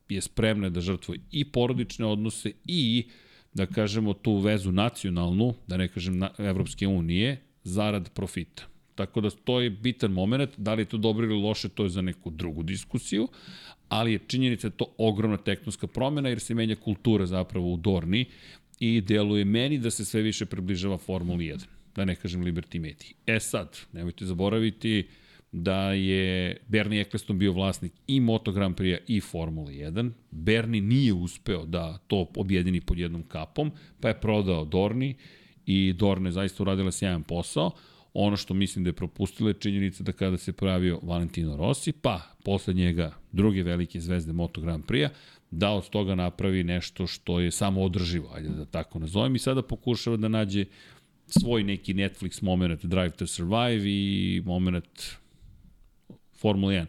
je 0.09 0.21
spremna 0.21 0.71
da 0.71 0.81
žrtvuje 0.81 1.21
i 1.31 1.45
porodične 1.45 2.07
odnose 2.07 2.53
i 2.65 3.07
da 3.55 3.67
kažemo 3.67 4.13
tu 4.15 4.39
vezu 4.39 4.73
nacionalnu, 4.73 5.55
da 5.67 5.77
ne 5.77 5.89
kažem 5.89 6.19
na, 6.19 6.31
Evropske 6.39 6.87
unije, 6.87 7.43
zarad 7.65 8.11
profita. 8.15 8.65
Tako 8.95 9.21
da 9.21 9.31
to 9.31 9.61
je 9.61 9.71
bitan 9.71 10.13
moment, 10.13 10.51
da 10.57 10.75
li 10.75 10.83
je 10.83 10.91
to 10.97 10.99
dobro 10.99 11.27
ili 11.27 11.43
loše, 11.43 11.69
to 11.69 11.85
je 11.85 11.89
za 11.89 12.03
neku 12.03 12.31
drugu 12.31 12.63
diskusiju, 12.63 13.29
ali 13.95 14.13
je 14.13 14.19
činjenica 14.27 14.69
da 14.69 14.77
to 14.77 14.95
ogromna 14.99 15.37
tektonska 15.37 15.87
promena 15.87 16.29
jer 16.29 16.41
se 16.41 16.55
menja 16.55 16.77
kultura 16.77 17.27
zapravo 17.27 17.73
u 17.73 17.77
Dorni 17.77 18.25
i 18.81 19.01
deluje 19.01 19.45
meni 19.45 19.79
da 19.79 19.91
se 19.91 20.05
sve 20.05 20.23
više 20.23 20.47
približava 20.47 20.99
Formuli 20.99 21.45
1, 21.45 21.65
da 21.97 22.05
ne 22.05 22.15
kažem 22.15 22.45
Liberty 22.45 22.81
Media. 22.81 23.09
E 23.27 23.41
sad, 23.41 23.79
nemojte 23.93 24.27
zaboraviti 24.27 25.07
da 25.53 25.93
je 25.93 26.57
Bernie 26.69 27.01
Eccleston 27.01 27.39
bio 27.39 27.53
vlasnik 27.53 27.93
i 28.07 28.21
Moto 28.21 28.53
Grand 28.53 28.77
Prix 28.77 28.99
i 29.07 29.21
Formula 29.21 29.71
1. 29.71 30.11
Bernie 30.31 30.83
nije 30.83 31.13
uspeo 31.13 31.65
da 31.65 31.99
to 32.07 32.27
objedini 32.37 32.81
pod 32.81 32.99
jednom 32.99 33.23
kapom, 33.23 33.73
pa 34.01 34.09
je 34.09 34.21
prodao 34.21 34.65
Dorni 34.65 35.15
i 35.67 35.93
Dorne 35.93 36.33
zaista 36.33 36.63
uradila 36.63 36.93
sjajan 36.93 37.23
posao. 37.23 37.71
Ono 38.15 38.37
što 38.37 38.55
mislim 38.55 38.85
da 38.85 38.89
je 38.89 38.93
propustila 38.93 39.51
je 39.51 39.55
činjenica 39.55 40.05
da 40.05 40.13
kada 40.13 40.37
se 40.37 40.53
pravio 40.53 41.01
Valentino 41.03 41.57
Rossi, 41.57 41.93
pa 41.93 42.21
posle 42.45 42.75
njega 42.75 43.15
druge 43.33 43.63
velike 43.63 44.01
zvezde 44.01 44.33
Moto 44.33 44.61
Grand 44.61 44.85
Prix-a, 44.85 45.09
da 45.51 45.71
od 45.71 45.89
toga 45.89 46.15
napravi 46.15 46.65
nešto 46.65 47.07
što 47.07 47.41
je 47.41 47.51
samo 47.51 47.83
održivo, 47.83 48.31
ajde 48.35 48.49
da 48.49 48.65
tako 48.65 48.99
nazovem, 48.99 49.35
i 49.35 49.39
sada 49.39 49.63
pokušava 49.63 50.17
da 50.17 50.29
nađe 50.29 50.65
svoj 51.27 51.65
neki 51.65 51.95
Netflix 51.95 52.43
moment 52.43 52.85
Drive 52.85 53.11
to 53.11 53.27
Survive 53.27 53.83
i 53.85 54.43
moment 54.45 55.03
Formula 56.41 56.73
1 56.73 56.87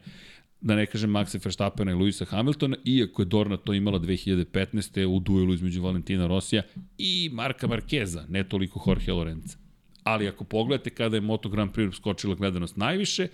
da 0.61 0.75
ne 0.75 0.85
kažem 0.85 1.09
Maxa 1.09 1.39
Verstappena 1.45 1.91
i 1.91 1.95
Luisa 1.95 2.25
Hamiltona, 2.25 2.77
iako 2.85 3.21
je 3.21 3.25
Dorna 3.25 3.57
to 3.57 3.73
imala 3.73 3.99
2015. 3.99 5.05
u 5.05 5.19
duelu 5.19 5.53
između 5.53 5.81
Valentina 5.81 6.27
Rosija 6.27 6.63
i 6.97 7.29
Marka 7.33 7.67
Markeza, 7.67 8.25
ne 8.29 8.43
toliko 8.43 8.83
Jorge 8.87 9.11
Lorenza. 9.11 9.64
Ali 10.05 10.27
ako 10.27 10.43
pogledate 10.43 10.89
kada 10.89 11.17
je 11.17 11.21
Moto 11.21 11.49
Grand 11.49 11.71
Prix 11.73 11.95
skočila 11.95 12.35
gledanost 12.35 12.77
najviše, 12.77 13.27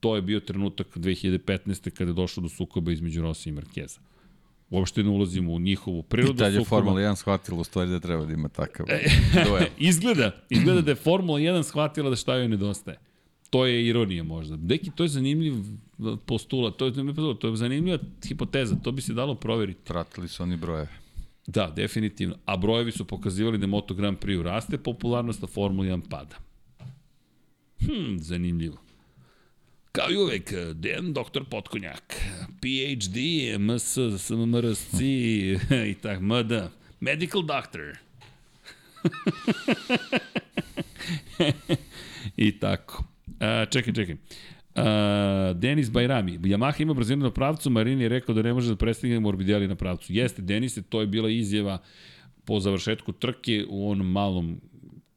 to 0.00 0.16
je 0.16 0.22
bio 0.22 0.40
trenutak 0.40 0.96
2015. 0.96 1.90
kada 1.90 2.10
je 2.10 2.14
došlo 2.14 2.42
do 2.42 2.48
sukoba 2.48 2.92
između 2.92 3.22
Rosija 3.22 3.50
i 3.50 3.54
Markeza. 3.54 4.00
Uopšte 4.70 5.02
ne 5.02 5.10
ulazimo 5.10 5.52
u 5.52 5.58
njihovu 5.58 6.02
prirodu. 6.02 6.34
I 6.34 6.36
tad 6.36 6.54
je 6.54 6.64
Formula 6.64 7.00
1 7.00 7.16
shvatila 7.16 7.60
u 7.60 7.64
stvari 7.64 7.90
da 7.90 8.00
treba 8.00 8.24
da 8.24 8.32
ima 8.32 8.48
takav 8.48 8.86
e, 8.88 9.00
duel. 9.44 9.66
izgleda, 9.90 10.30
izgleda 10.50 10.80
da 10.80 10.90
je 10.90 10.94
Formula 10.94 11.38
1 11.38 11.62
shvatila 11.62 12.10
da 12.10 12.16
šta 12.16 12.36
joj 12.36 12.48
nedostaje. 12.48 12.98
To 13.50 13.66
je 13.66 13.86
ironija 13.86 14.22
možda. 14.22 14.56
Deki, 14.56 14.90
to 14.90 15.02
je 15.02 15.08
zanimljiv 15.08 15.54
postula, 16.26 16.70
to 16.70 16.86
je, 16.86 16.92
to 17.40 17.48
je 17.48 17.56
zanimljiva 17.56 17.98
hipoteza, 18.28 18.76
to 18.82 18.92
bi 18.92 19.02
se 19.02 19.12
dalo 19.12 19.34
proveriti. 19.34 19.80
Pratili 19.84 20.28
su 20.28 20.42
oni 20.42 20.56
brojeve. 20.56 21.01
Da, 21.46 21.72
definitivno. 21.76 22.36
A 22.44 22.56
brojevi 22.56 22.92
su 22.92 23.06
pokazivali 23.06 23.58
da 23.58 23.66
Moto 23.66 23.94
Grand 23.94 24.18
Prix 24.18 24.42
raste 24.42 24.78
popularnost, 24.78 25.42
a 25.42 25.46
Formula 25.46 25.96
1 25.96 26.02
pada. 26.10 26.36
Hm, 27.80 28.16
zanimljivo. 28.18 28.76
Kao 29.92 30.10
i 30.10 30.16
uvek, 30.16 30.52
Dejan 30.74 31.12
Doktor 31.12 31.44
Potkonjak, 31.44 32.14
PhD, 32.60 33.16
MS, 33.58 33.98
SMRSC 34.18 35.00
i 35.90 35.94
tak, 36.02 36.20
MD, 36.20 36.52
Medical 37.00 37.42
Doctor. 37.42 37.98
I 42.36 42.58
tako. 42.58 43.04
A, 43.40 43.64
čekaj, 43.70 43.94
čekaj. 43.94 44.16
A, 44.74 45.52
Denis 45.56 45.90
Bajrami. 45.90 46.38
Yamaha 46.38 46.82
ima 46.82 46.94
brzinu 46.94 47.22
na 47.22 47.30
pravcu, 47.30 47.70
Marini 47.70 48.02
je 48.02 48.08
rekao 48.08 48.34
da 48.34 48.42
ne 48.42 48.54
može 48.54 48.68
da 48.68 48.76
prestigne 48.76 49.20
Morbidelli 49.20 49.68
na 49.68 49.74
pravcu. 49.74 50.12
Jeste, 50.12 50.42
Denise, 50.42 50.82
to 50.82 51.00
je 51.00 51.06
bila 51.06 51.30
izjava 51.30 51.78
po 52.44 52.60
završetku 52.60 53.12
trke 53.12 53.64
u 53.68 53.90
onom 53.90 54.12
malom 54.12 54.60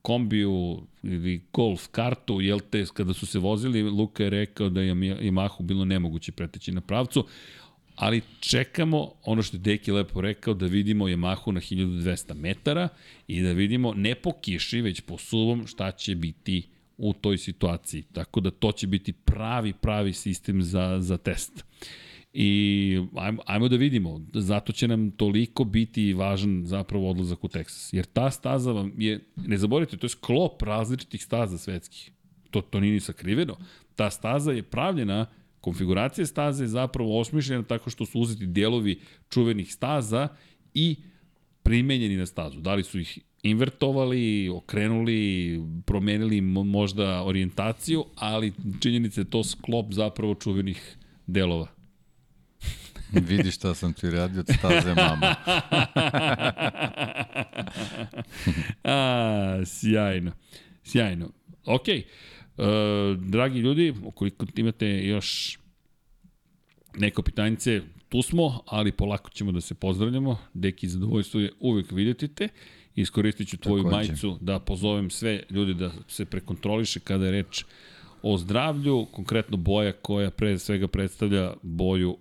kombiju 0.01 0.82
ili 1.03 1.42
golf 1.53 1.88
kartu, 1.88 2.42
jel 2.42 2.59
te, 2.69 2.85
kada 2.93 3.14
su 3.14 3.25
se 3.25 3.40
vozili, 3.40 3.82
Luka 3.82 4.24
je 4.24 4.30
rekao 4.30 4.69
da 4.69 4.82
je 4.82 4.95
Yamahu 4.95 5.64
bilo 5.64 5.85
nemoguće 5.85 6.32
preteći 6.32 6.72
na 6.72 6.82
pravcu, 6.82 7.25
ali 7.95 8.22
čekamo 8.40 9.11
ono 9.24 9.42
što 9.42 9.58
je 9.58 9.61
Deki 9.61 9.92
lepo 9.92 10.22
rekao, 10.22 10.53
da 10.53 10.66
vidimo 10.66 11.06
Yamahu 11.06 11.51
na 11.51 11.59
1200 11.59 12.34
metara 12.34 12.90
i 13.27 13.42
da 13.42 13.51
vidimo 13.51 13.93
ne 13.93 14.16
po 14.16 14.32
kiši, 14.32 14.82
već 14.82 15.01
po 15.01 15.17
suvom 15.17 15.67
šta 15.67 15.92
će 15.92 16.16
biti 16.16 16.64
u 16.98 17.14
toj 17.14 17.38
situaciji. 17.38 18.03
Tako 18.14 18.40
da 18.40 18.51
to 18.51 18.72
će 18.72 18.88
biti 18.88 19.14
pravi, 19.14 19.74
pravi 19.74 20.14
sistem 20.14 20.61
za, 20.61 20.98
za 20.99 21.17
test. 21.17 21.65
I 22.33 22.99
ajmo, 23.15 23.41
ajmo 23.45 23.67
da 23.67 23.75
vidimo, 23.75 24.22
zato 24.33 24.74
će 24.74 24.88
nam 24.88 25.11
toliko 25.11 25.64
biti 25.64 26.14
važan 26.14 26.61
zapravo 26.65 27.09
odlazak 27.09 27.43
u 27.43 27.48
Teksas. 27.48 27.93
Jer 27.93 28.06
ta 28.06 28.32
staza 28.32 28.72
vam 28.72 28.91
je, 28.98 29.19
ne 29.35 29.57
zaboravite, 29.57 29.98
to 29.98 30.06
je 30.06 30.09
sklop 30.09 30.61
različitih 30.61 31.24
staza 31.24 31.57
svetskih. 31.57 32.11
To, 32.51 32.61
to 32.61 32.80
nije 32.80 32.93
ni 32.93 32.99
sakriveno. 32.99 33.57
Ta 33.95 34.09
staza 34.09 34.51
je 34.51 34.64
pravljena, 34.64 35.25
konfiguracija 35.61 36.25
staze 36.25 36.64
je 36.64 36.67
zapravo 36.67 37.19
osmišljena 37.19 37.64
tako 37.64 37.90
što 37.90 38.06
su 38.06 38.19
uzeti 38.19 38.45
delovi 38.45 38.99
čuvenih 39.30 39.74
staza 39.74 40.27
i 40.74 40.95
primenjeni 41.64 42.17
na 42.17 42.25
stazu. 42.25 42.61
Da 42.61 42.75
li 42.75 42.83
su 42.83 42.99
ih 42.99 43.19
invertovali, 43.45 44.49
okrenuli, 44.49 45.61
promenili 45.85 46.41
možda 46.41 47.24
orijentaciju, 47.24 48.06
ali 48.15 48.53
činjenica 48.80 49.22
je 49.22 49.30
to 49.30 49.43
sklop 49.43 49.93
zapravo 49.93 50.35
čuvenih 50.35 50.98
delova. 51.27 51.67
Vidi 53.30 53.51
šta 53.51 53.74
sam 53.74 53.93
ti 53.93 54.09
radio 54.09 54.40
od 54.40 54.49
staze 54.59 54.95
mama. 54.95 55.35
A, 58.83 59.61
sjajno. 59.65 60.32
Sjajno. 60.83 61.30
Ok. 61.65 61.88
E, 61.88 62.03
dragi 63.19 63.59
ljudi, 63.59 63.93
ukoliko 64.03 64.45
imate 64.56 64.88
još 64.88 65.59
neko 66.98 67.22
pitanjice, 67.22 67.82
tu 68.09 68.22
smo, 68.22 68.64
ali 68.67 68.91
polako 68.91 69.30
ćemo 69.30 69.51
da 69.51 69.61
se 69.61 69.75
pozdravljamo. 69.75 70.38
Deki, 70.53 70.88
zadovoljstvo 70.88 71.40
je 71.40 71.51
uvek 71.59 71.91
vidjeti 71.91 72.27
te. 72.27 72.49
Iskoristit 72.95 73.48
ću 73.48 73.57
tvoju 73.57 73.83
Takođe. 73.83 73.95
majicu 73.95 74.38
da 74.41 74.59
pozovem 74.59 75.09
sve 75.09 75.43
ljudi 75.49 75.74
da 75.74 75.91
se 76.07 76.25
prekontroliše 76.25 76.99
kada 76.99 77.25
je 77.25 77.32
reč 77.32 77.64
o 78.22 78.38
zdravlju, 78.38 79.06
konkretno 79.11 79.57
boja 79.57 79.91
koja 79.91 80.32
pre 80.32 80.59
svega 80.59 80.88
predstavlja 80.88 81.53
boju 81.61 82.17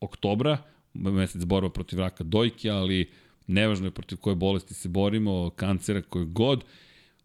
oktobra, 0.00 0.58
mesec 0.94 1.44
borba 1.44 1.70
protiv 1.70 1.98
raka 1.98 2.24
dojke, 2.24 2.70
ali 2.70 3.10
nevažno 3.46 3.86
je 3.86 3.90
protiv 3.90 4.18
koje 4.18 4.36
bolesti 4.36 4.74
se 4.74 4.88
borimo, 4.88 5.50
kancera 5.50 6.02
koje 6.02 6.24
god. 6.24 6.64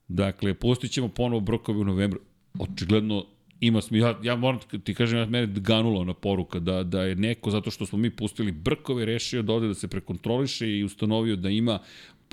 Dakle, 0.08 0.54
pustit 0.54 0.92
ćemo 0.92 1.08
ponovo 1.08 1.40
brokove 1.40 1.80
u 1.80 1.84
novembru. 1.84 2.20
Očigledno 2.60 3.26
ima 3.60 3.82
smo, 3.82 3.98
ja, 3.98 4.20
ja 4.24 4.36
moram 4.36 4.60
ti 4.84 4.94
kažem, 4.94 5.20
ja 5.20 5.26
mene 5.26 5.48
ganulo 5.48 6.04
na 6.04 6.14
poruka 6.14 6.60
da, 6.60 6.84
da 6.84 7.04
je 7.04 7.16
neko, 7.16 7.52
zato 7.52 7.72
što 7.72 7.86
smo 7.86 7.98
mi 7.98 8.10
pustili 8.10 8.52
brkove, 8.52 9.06
rešio 9.06 9.42
da 9.42 9.54
ode 9.54 9.68
da 9.68 9.74
se 9.74 9.88
prekontroliše 9.88 10.78
i 10.78 10.84
ustanovio 10.84 11.36
da 11.36 11.50
ima 11.50 11.80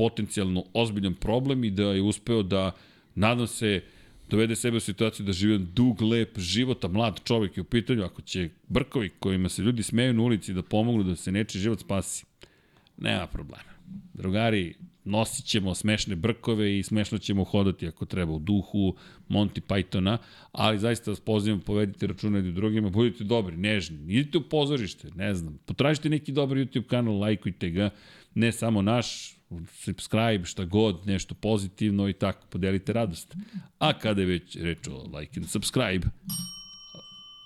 potencijalno 0.01 0.65
ozbiljan 0.73 1.15
problem 1.15 1.65
i 1.65 1.71
da 1.71 1.83
je 1.93 2.03
uspeo 2.03 2.43
da, 2.43 2.71
nadam 3.15 3.47
se, 3.47 3.83
dovede 4.31 4.57
sebe 4.57 4.77
u 4.77 4.81
situaciju 4.81 5.27
da 5.27 5.33
žive 5.33 5.59
dug, 5.59 6.03
lep 6.03 6.39
život, 6.39 6.85
a 6.85 6.89
mlad 6.89 7.21
čovek 7.25 7.57
je 7.57 7.61
u 7.61 7.65
pitanju, 7.65 8.05
ako 8.05 8.23
će 8.23 8.49
brkovi 8.69 9.11
kojima 9.19 9.49
se 9.49 9.63
ljudi 9.63 9.83
smeju 9.83 10.15
na 10.15 10.23
ulici 10.23 10.55
da 10.55 10.63
pomognu 10.63 11.03
da 11.03 11.17
se 11.17 11.33
neči 11.33 11.59
život 11.59 11.81
spasi, 11.81 12.25
nema 12.97 13.27
problema. 13.27 13.77
Drugari, 14.15 14.75
nosit 15.05 15.47
ćemo 15.47 15.75
smešne 15.75 16.17
brkove 16.17 16.79
i 16.79 16.83
smešno 16.83 17.19
ćemo 17.19 17.45
hodati 17.45 17.89
ako 17.89 18.07
treba 18.07 18.33
u 18.33 18.39
duhu 18.39 18.95
Monty 19.29 19.61
Pythona, 19.61 20.17
ali 20.53 20.79
zaista 20.79 21.11
vas 21.11 21.21
pozivam, 21.21 21.61
povedite 21.61 22.07
računa 22.07 22.39
jednim 22.39 22.55
drugima, 22.55 22.89
budite 22.89 23.25
dobri, 23.25 23.57
nežni, 23.57 24.15
idite 24.15 24.39
u 24.39 24.49
pozorište, 24.49 25.11
ne 25.15 25.35
znam, 25.35 25.59
potražite 25.67 26.09
neki 26.09 26.33
dobar 26.33 26.57
YouTube 26.57 26.87
kanal, 26.87 27.19
lajkujte 27.19 27.71
ga, 27.71 27.91
ne 28.35 28.53
samo 28.53 28.83
naš, 28.83 29.40
subscribe, 29.73 30.45
šta 30.45 30.65
god, 30.65 31.07
nešto 31.07 31.35
pozitivno 31.35 32.09
i 32.09 32.13
tako, 32.13 32.47
podelite 32.51 32.93
radost. 32.93 33.35
A 33.79 33.99
kada 33.99 34.21
je 34.21 34.27
već 34.27 34.57
reč 34.57 34.89
o 34.89 35.19
like 35.19 35.41
and 35.41 35.49
subscribe, 35.49 36.07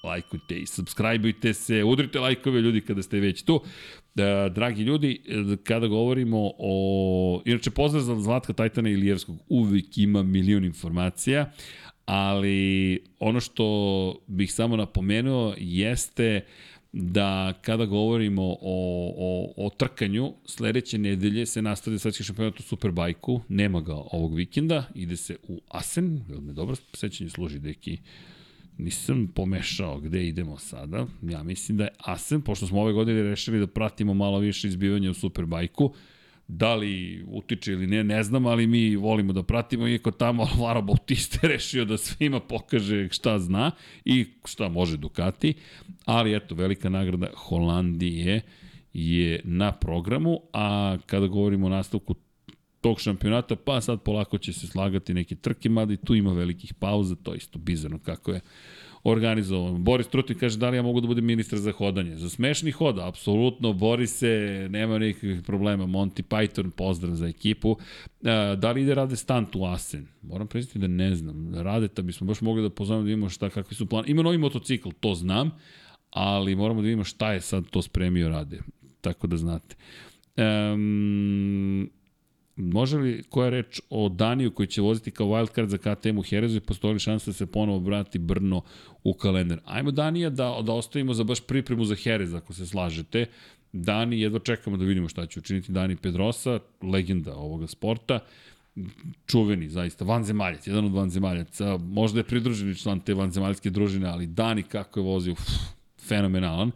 lajkujte 0.05 0.59
i 0.59 0.67
subscribeujte 0.67 1.55
se, 1.55 1.85
udrite 1.85 2.21
lajkove 2.21 2.61
ljudi 2.61 2.81
kada 2.81 3.03
ste 3.03 3.21
već 3.21 3.43
tu. 3.43 3.63
Da, 4.15 4.49
dragi 4.49 4.83
ljudi, 4.83 5.21
kada 5.65 5.87
govorimo 5.87 6.51
o... 6.59 7.43
Inače, 7.45 7.71
pozdrav 7.71 8.03
za 8.03 8.21
Zlatka 8.21 8.53
Tajtana 8.53 8.89
Ilijevskog, 8.89 9.37
uvijek 9.49 9.99
ima 9.99 10.23
milion 10.23 10.65
informacija, 10.65 11.53
ali 12.05 12.99
ono 13.19 13.41
što 13.41 14.19
bih 14.27 14.53
samo 14.53 14.77
napomenuo 14.77 15.55
jeste 15.59 16.41
da 16.97 17.53
kada 17.63 17.87
govorimo 17.87 18.43
o, 18.43 18.57
o, 19.17 19.53
o 19.67 19.71
trkanju, 19.71 20.33
sledeće 20.47 20.99
nedelje 20.99 21.47
se 21.47 21.63
nastavlja 21.63 21.99
svetski 21.99 22.25
šampionat 22.25 22.61
u 22.61 22.63
Superbajku, 22.63 23.41
nema 23.49 23.81
ga 23.81 23.95
ovog 23.95 24.35
vikenda, 24.35 24.85
ide 24.95 25.17
se 25.17 25.37
u 25.49 25.61
Asen, 25.69 26.25
jel 26.29 26.41
me 26.41 26.53
dobro 26.53 26.77
sećanje 26.93 27.31
služi, 27.31 27.59
deki, 27.59 27.99
nisam 28.79 29.29
pomešao 29.35 30.01
gde 30.01 30.27
idemo 30.27 30.59
sada, 30.59 31.07
ja 31.23 31.43
mislim 31.43 31.79
da 31.79 31.85
je 31.85 31.91
Asen, 31.99 32.43
pošto 32.43 32.67
smo 32.67 32.81
ove 32.81 32.93
godine 32.93 33.23
rešili 33.23 33.59
da 33.59 33.67
pratimo 33.67 34.15
malo 34.15 34.39
više 34.39 34.69
izbivanja 34.69 35.11
u 35.11 35.15
Superbajku, 35.15 35.95
Da 36.49 36.75
li 36.75 37.25
utiče 37.29 37.73
ili 37.73 37.87
ne, 37.87 38.05
ne 38.05 38.23
znam, 38.23 38.47
ali 38.47 38.67
mi 38.67 38.97
volimo 38.97 39.33
da 39.33 39.43
pratimo, 39.43 39.89
iako 39.89 40.11
tamo 40.11 40.43
Alvaro 40.55 40.83
Bautista 40.83 41.39
rešio 41.49 41.85
da 41.85 41.99
svima 41.99 42.41
pokaže 42.41 43.09
šta 43.11 43.39
zna 43.39 43.71
i 44.05 44.27
šta 44.45 44.69
može 44.69 44.97
Ducati, 44.97 45.55
ali 46.05 46.37
eto, 46.37 46.55
velika 46.55 46.89
nagrada 46.89 47.27
Holandije 47.37 48.43
je 48.93 49.41
na 49.45 49.73
programu, 49.73 50.41
a 50.53 50.97
kada 51.07 51.27
govorimo 51.27 51.67
o 51.67 51.71
nastavku 51.71 52.15
tog 52.81 53.01
šampionata, 53.01 53.57
pa 53.57 53.81
sad 53.81 54.03
polako 54.03 54.39
će 54.39 54.53
se 54.53 54.67
slagati 54.67 55.15
neke 55.15 55.35
trke, 55.35 55.69
mada 55.69 55.93
i 55.93 55.97
tu 55.97 56.15
ima 56.15 56.33
velikih 56.33 56.75
pauza, 56.75 57.15
to 57.23 57.33
je 57.33 57.37
isto 57.37 57.59
bizarno 57.59 57.99
kako 57.99 58.33
je 58.33 58.41
organizovan. 59.05 59.85
Boris 59.85 60.09
Trutin 60.09 60.39
kaže 60.39 60.59
da 60.59 60.71
li 60.71 60.77
ja 60.77 60.83
mogu 60.83 61.01
da 61.01 61.07
budem 61.07 61.25
ministar 61.25 61.59
za 61.59 61.73
hodanje. 61.73 62.17
Za 62.17 62.31
smešni 62.31 62.71
hoda, 62.71 63.09
apsolutno, 63.09 63.73
bori 63.73 64.07
se, 64.07 64.67
nema 64.71 64.99
nikakvih 64.99 65.43
problema. 65.43 65.87
Monty 65.87 66.23
Python, 66.23 66.71
pozdrav 66.71 67.15
za 67.15 67.27
ekipu. 67.27 67.77
Da 68.57 68.73
li 68.73 68.83
ide 68.83 68.95
rade 68.95 69.17
stant 69.17 69.57
u 69.57 69.65
Asen? 69.65 70.07
Moram 70.23 70.47
priznati 70.47 70.79
da 70.79 70.87
ne 70.87 71.15
znam. 71.17 71.55
Rade, 71.55 71.89
da 71.97 72.03
bismo 72.03 72.27
baš 72.27 72.41
mogli 72.41 72.63
da 72.63 72.71
pozovemo 72.71 73.03
da 73.03 73.07
vidimo 73.07 73.29
šta, 73.29 73.51
kakvi 73.51 73.75
su 73.77 73.87
plan. 73.87 74.05
Ima 74.07 74.23
novi 74.23 74.39
motocikl, 74.39 74.89
to 75.01 75.15
znam, 75.15 75.51
ali 76.11 76.57
moramo 76.57 76.81
da 76.81 76.85
vidimo 76.85 77.05
šta 77.05 77.33
je 77.33 77.41
sad 77.41 77.65
to 77.71 77.83
spremio 77.83 78.29
rade. 78.29 78.61
Tako 79.01 79.27
da 79.27 79.37
znate. 79.37 79.77
Um, 80.37 81.91
Može 82.57 82.99
li 82.99 83.23
koja 83.23 83.51
reč 83.51 83.81
o 83.91 84.09
Daniju 84.09 84.51
koji 84.51 84.67
će 84.67 84.81
voziti 84.81 85.11
kao 85.11 85.27
wildcard 85.27 85.67
za 85.67 85.79
KTM 85.79 86.19
u 86.19 86.23
Herezu 86.23 86.57
i 86.57 86.61
postoji 86.61 86.99
šansa 86.99 87.31
da 87.31 87.33
se 87.33 87.47
ponovo 87.47 87.79
vrati 87.79 88.19
Brno 88.19 88.63
u 89.05 89.15
kalendar? 89.15 89.61
Ajmo 89.65 89.91
Danija 89.91 90.31
da, 90.31 90.59
da 90.63 90.73
ostavimo 90.73 91.15
za 91.15 91.25
baš 91.25 91.41
pripremu 91.41 91.85
za 91.85 91.95
Herez 91.95 92.35
ako 92.35 92.53
se 92.53 92.67
slažete. 92.67 93.27
Dani, 93.73 94.21
jedva 94.21 94.39
čekamo 94.39 94.77
da 94.77 94.85
vidimo 94.85 95.09
šta 95.09 95.27
će 95.27 95.39
učiniti 95.39 95.73
Dani 95.73 95.97
Pedrosa, 95.97 96.61
legenda 96.83 97.35
ovoga 97.37 97.67
sporta 97.67 98.21
čuveni, 99.27 99.69
zaista, 99.69 100.05
vanzemaljac, 100.05 100.67
jedan 100.67 100.85
od 100.85 100.93
vanzemaljaca, 100.93 101.79
možda 101.79 102.21
je 102.21 102.25
pridruženi 102.25 102.75
član 102.75 103.01
te 103.01 103.15
vanzemaljske 103.15 103.71
družine, 103.71 104.09
ali 104.09 104.27
Dani 104.27 104.63
kako 104.63 105.01
je 105.01 105.05
vozio, 105.05 105.33
uf, 105.33 105.41
fenomenalan. 106.09 106.71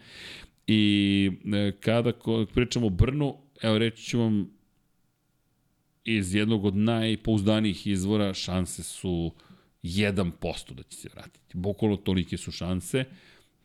I 0.67 1.31
e, 1.55 1.73
kada 1.81 2.13
pričamo 2.55 2.87
o 2.87 2.91
Brnu, 2.91 3.35
evo 3.63 3.79
reći 3.79 4.03
ću 4.03 4.21
vam 4.21 4.58
iz 6.17 6.35
jednog 6.35 6.65
od 6.65 6.77
najpouzdanijih 6.77 7.87
izvora 7.87 8.35
šanse 8.35 8.83
su 8.83 9.33
1% 9.83 10.75
da 10.75 10.83
će 10.83 10.97
se 10.97 11.09
vratiti. 11.15 11.59
Bukvalno 11.59 11.97
tolike 11.97 12.37
su 12.37 12.53
šanse, 12.53 13.05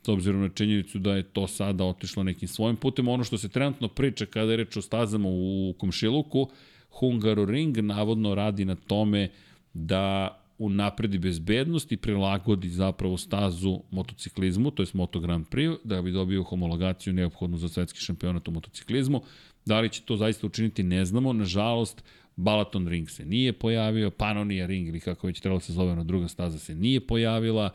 s 0.06 0.08
obzirom 0.08 0.42
na 0.42 0.50
činjenicu 0.50 1.00
da 1.00 1.16
je 1.16 1.24
to 1.24 1.48
sada 1.48 1.86
otišlo 1.86 2.24
nekim 2.24 2.48
svojim 2.48 2.76
putem. 2.76 3.08
Ono 3.08 3.24
što 3.24 3.38
se 3.38 3.50
trenutno 3.50 3.88
priča 3.88 4.26
kada 4.26 4.52
je 4.52 4.58
reč 4.58 4.78
o 4.78 4.82
stazama 4.82 5.30
u 5.30 5.74
Komšiluku, 5.78 6.50
Hungaroring 6.90 7.78
navodno 7.78 8.36
radi 8.36 8.66
na 8.66 8.76
tome 8.76 9.30
da 9.74 10.40
unapredi 10.58 11.18
bezbednost 11.18 11.92
i 11.92 11.98
prilagodi 11.98 12.70
zapravo 12.70 13.18
stazu 13.18 13.80
motociklizmu, 13.92 14.72
to 14.72 14.84
je 14.84 14.88
Moto 14.94 15.20
Grand 15.20 15.48
Prix, 15.48 15.78
da 15.84 16.02
bi 16.02 16.12
dobio 16.12 16.44
homologaciju 16.44 17.14
neophodnu 17.14 17.58
za 17.58 17.70
svetski 17.70 18.00
šampionat 18.00 18.48
u 18.48 18.52
motociklizmu. 18.52 19.22
Da 19.66 19.80
li 19.80 19.90
će 19.90 20.02
to 20.02 20.16
zaista 20.16 20.48
učiniti, 20.48 20.84
ne 20.84 21.06
znamo. 21.06 21.34
Nažalost, 21.34 22.04
Balaton 22.36 22.88
Ring 22.88 23.10
se 23.10 23.26
nije 23.26 23.54
pojavio, 23.54 24.12
Panonia 24.12 24.66
Ring 24.66 24.88
ili 24.88 25.00
kako 25.00 25.28
već 25.28 25.40
trebalo 25.40 25.60
se 25.60 25.74
zove 25.74 25.96
na 25.96 26.04
druga 26.04 26.28
staza 26.28 26.60
se 26.60 26.76
nije 26.76 27.00
pojavila, 27.00 27.70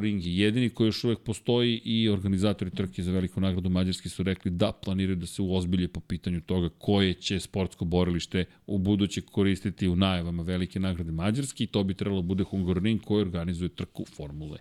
Ring 0.00 0.24
je 0.24 0.38
jedini 0.38 0.70
koji 0.70 0.88
još 0.88 1.04
uvek 1.04 1.18
postoji 1.18 1.80
i 1.84 2.08
organizatori 2.08 2.70
trke 2.70 3.02
za 3.02 3.12
veliku 3.12 3.40
nagradu 3.40 3.70
Mađarski 3.70 4.08
su 4.08 4.22
rekli 4.22 4.50
da 4.50 4.72
planiraju 4.72 5.16
da 5.16 5.26
se 5.26 5.42
uozbilje 5.42 5.88
po 5.88 6.00
pitanju 6.00 6.40
toga 6.40 6.68
koje 6.68 7.14
će 7.14 7.40
sportsko 7.40 7.84
borilište 7.84 8.44
u 8.66 8.78
buduće 8.78 9.20
koristiti 9.20 9.88
u 9.88 9.96
najavama 9.96 10.42
velike 10.42 10.80
nagrade 10.80 11.12
Mađarski 11.12 11.64
i 11.64 11.66
to 11.66 11.84
bi 11.84 11.94
trebalo 11.94 12.22
da 12.22 12.26
bude 12.26 12.44
Ring 12.82 13.00
koji 13.02 13.22
organizuje 13.22 13.68
trku 13.68 14.04
Formule 14.04 14.58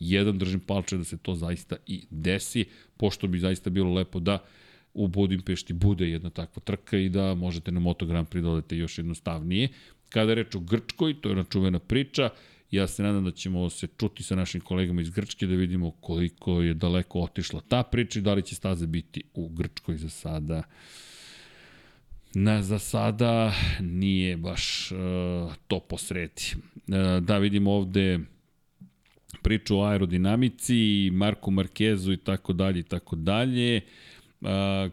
jedan. 0.00 0.38
Držim 0.38 0.60
palče 0.60 0.96
da 0.96 1.04
se 1.04 1.18
to 1.18 1.34
zaista 1.34 1.76
i 1.86 2.04
desi, 2.10 2.64
pošto 2.96 3.26
bi 3.26 3.38
zaista 3.38 3.70
bilo 3.70 3.94
lepo 3.94 4.20
da 4.20 4.38
u 4.98 5.08
Budimpešti 5.08 5.72
bude 5.72 6.08
jedna 6.08 6.30
takva 6.30 6.62
trka 6.64 6.98
i 6.98 7.08
da 7.08 7.34
možete 7.34 7.72
na 7.72 7.80
Moto 7.80 8.06
Grand 8.06 8.28
Prix 8.28 8.42
dodate 8.42 8.76
još 8.76 8.98
jednostavnije. 8.98 9.68
Kada 10.08 10.30
je 10.30 10.34
reč 10.34 10.54
o 10.54 10.60
Grčkoj, 10.60 11.20
to 11.20 11.28
je 11.28 11.30
jedna 11.30 11.44
čuvena 11.44 11.78
priča, 11.78 12.30
ja 12.70 12.86
se 12.86 13.02
nadam 13.02 13.24
da 13.24 13.30
ćemo 13.30 13.70
se 13.70 13.86
čuti 13.98 14.22
sa 14.22 14.34
našim 14.34 14.60
kolegama 14.60 15.00
iz 15.00 15.10
Grčke 15.10 15.46
da 15.46 15.54
vidimo 15.54 15.90
koliko 15.90 16.62
je 16.62 16.74
daleko 16.74 17.20
otišla 17.20 17.60
ta 17.68 17.82
priča 17.82 18.18
i 18.18 18.22
da 18.22 18.34
li 18.34 18.42
će 18.42 18.54
staze 18.54 18.86
biti 18.86 19.22
u 19.34 19.48
Grčkoj 19.48 19.96
za 19.96 20.08
sada. 20.08 20.62
Na, 22.34 22.62
za 22.62 22.78
sada 22.78 23.54
nije 23.80 24.36
baš 24.36 24.92
uh, 24.92 24.98
to 25.68 25.80
posredi. 25.80 26.42
Uh, 26.76 27.24
da 27.24 27.38
vidimo 27.38 27.72
ovde 27.72 28.18
priču 29.42 29.78
o 29.78 29.84
aerodinamici, 29.84 31.10
Marku 31.12 31.50
Markezu 31.50 32.12
i 32.12 32.16
tako 32.16 32.52
dalje 32.52 32.80
i 32.80 32.82
tako 32.82 33.16
dalje 33.16 33.80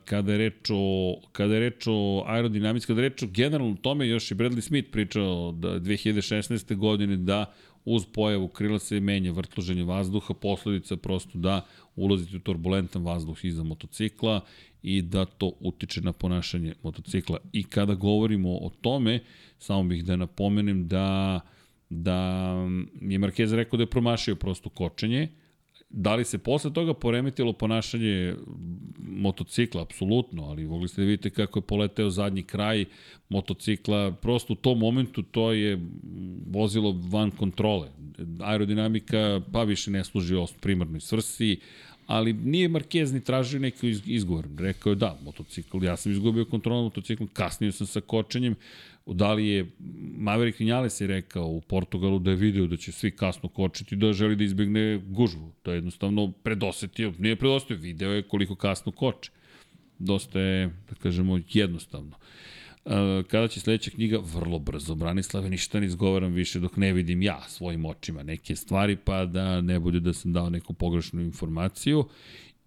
kada 0.06 0.32
je 0.32 0.38
reč 0.38 0.70
o, 0.70 1.16
kada 1.32 1.54
je 1.54 1.60
reč 1.60 1.88
o 1.88 2.24
aerodinamici, 2.28 2.88
kada 2.88 3.02
je 3.02 3.10
reč 3.10 3.24
o 3.24 3.28
generalno 3.28 3.76
tome, 3.82 4.08
još 4.08 4.32
i 4.32 4.36
Bradley 4.36 4.62
Smith 4.62 4.92
pričao 4.92 5.52
da 5.52 5.80
2016. 5.80 6.76
godine 6.76 7.18
da 7.18 7.54
uz 7.86 8.06
pojavu 8.14 8.48
krila 8.48 8.80
se 8.80 9.00
menja 9.00 9.32
vrtloženje 9.32 9.84
vazduha, 9.84 10.34
posledica 10.34 10.98
prosto 10.98 11.38
da 11.38 11.66
ulazite 11.96 12.38
u 12.38 12.40
turbulentan 12.40 13.04
vazduh 13.04 13.46
iza 13.46 13.64
motocikla 13.64 14.42
i 14.84 15.02
da 15.02 15.26
to 15.26 15.52
utiče 15.60 16.02
na 16.02 16.14
ponašanje 16.14 16.74
motocikla. 16.84 17.38
I 17.54 17.64
kada 17.64 17.94
govorimo 17.96 18.50
o 18.50 18.72
tome, 18.82 19.20
samo 19.60 19.84
bih 19.84 20.06
da 20.06 20.16
napomenem 20.16 20.88
da, 20.88 21.40
da 21.90 22.16
je 23.02 23.20
Marquez 23.20 23.56
rekao 23.56 23.78
da 23.78 23.84
je 23.84 23.90
promašio 23.90 24.36
prosto 24.36 24.70
kočenje, 24.70 25.28
Da 25.98 26.16
li 26.16 26.26
se 26.26 26.38
posle 26.38 26.74
toga 26.74 26.94
poremetilo 26.94 27.54
ponašanje 27.54 28.34
motocikla? 28.98 29.82
Apsolutno, 29.82 30.44
ali 30.44 30.68
mogli 30.68 30.88
ste 30.88 31.02
da 31.02 31.08
vidite 31.08 31.30
kako 31.30 31.60
je 31.60 31.64
poleteo 31.64 32.10
zadnji 32.10 32.44
kraj 32.44 32.86
motocikla. 33.30 34.12
Prosto 34.12 34.54
u 34.54 34.56
tom 34.56 34.80
momentu 34.80 35.24
to 35.24 35.52
je 35.52 35.80
vozilo 36.48 36.96
van 37.10 37.32
kontrole. 37.32 37.88
Aerodinamika 38.40 39.42
pa 39.52 39.64
više 39.64 39.92
ne 39.92 40.04
služi 40.04 40.36
o 40.36 40.48
primarnoj 40.62 41.00
svrsi, 41.00 41.60
ali 42.08 42.34
nije 42.34 42.70
Marquez 42.70 43.14
ni 43.14 43.24
tražio 43.24 43.60
neki 43.60 43.96
izgovor. 44.06 44.48
Rekao 44.58 44.90
je 44.90 44.96
da, 44.96 45.20
motocikl, 45.24 45.84
ja 45.84 45.98
sam 45.98 46.12
izgubio 46.12 46.46
kontrolu 46.46 46.84
motociklom, 46.84 47.30
kasnije 47.34 47.72
sam 47.72 47.88
sa 47.88 48.02
kočenjem, 48.02 48.56
da 49.06 49.34
li 49.34 49.48
je 49.48 49.66
Maverick 50.18 50.60
Vinales 50.60 51.02
je 51.02 51.08
rekao 51.08 51.48
u 51.48 51.62
Portugalu 51.62 52.20
da 52.20 52.32
je 52.32 52.36
video 52.36 52.68
da 52.68 52.78
će 52.78 52.92
svi 52.92 53.12
kasno 53.12 53.50
kočiti, 53.50 53.96
da 53.96 54.14
želi 54.14 54.36
da 54.36 54.44
izbegne 54.44 54.98
gužvu. 54.98 55.52
To 55.64 55.72
je 55.72 55.78
jednostavno 55.78 56.32
predosetio, 56.32 57.14
nije 57.20 57.36
predosetio, 57.36 57.78
video 57.78 58.12
je 58.12 58.24
koliko 58.24 58.56
kasno 58.56 58.92
koče. 58.92 59.32
Dosta 60.00 60.40
je, 60.40 60.68
da 60.68 60.96
kažemo, 60.96 61.40
jednostavno. 61.54 62.18
Kada 63.28 63.48
će 63.48 63.60
sledeća 63.60 63.92
knjiga? 63.92 64.20
Vrlo 64.34 64.60
brzo. 64.60 64.96
Branislave, 64.96 65.50
ništa 65.50 65.80
ne 65.80 65.86
izgovaram 65.86 66.34
više 66.34 66.60
dok 66.60 66.78
ne 66.78 66.94
vidim 66.94 67.22
ja 67.22 67.42
svojim 67.48 67.86
očima 67.86 68.24
neke 68.24 68.56
stvari, 68.56 68.96
pa 68.96 69.26
da 69.26 69.62
ne 69.62 69.80
bude 69.80 70.00
da 70.00 70.14
sam 70.14 70.34
dao 70.34 70.50
neku 70.50 70.74
pogrešnu 70.74 71.22
informaciju 71.22 72.06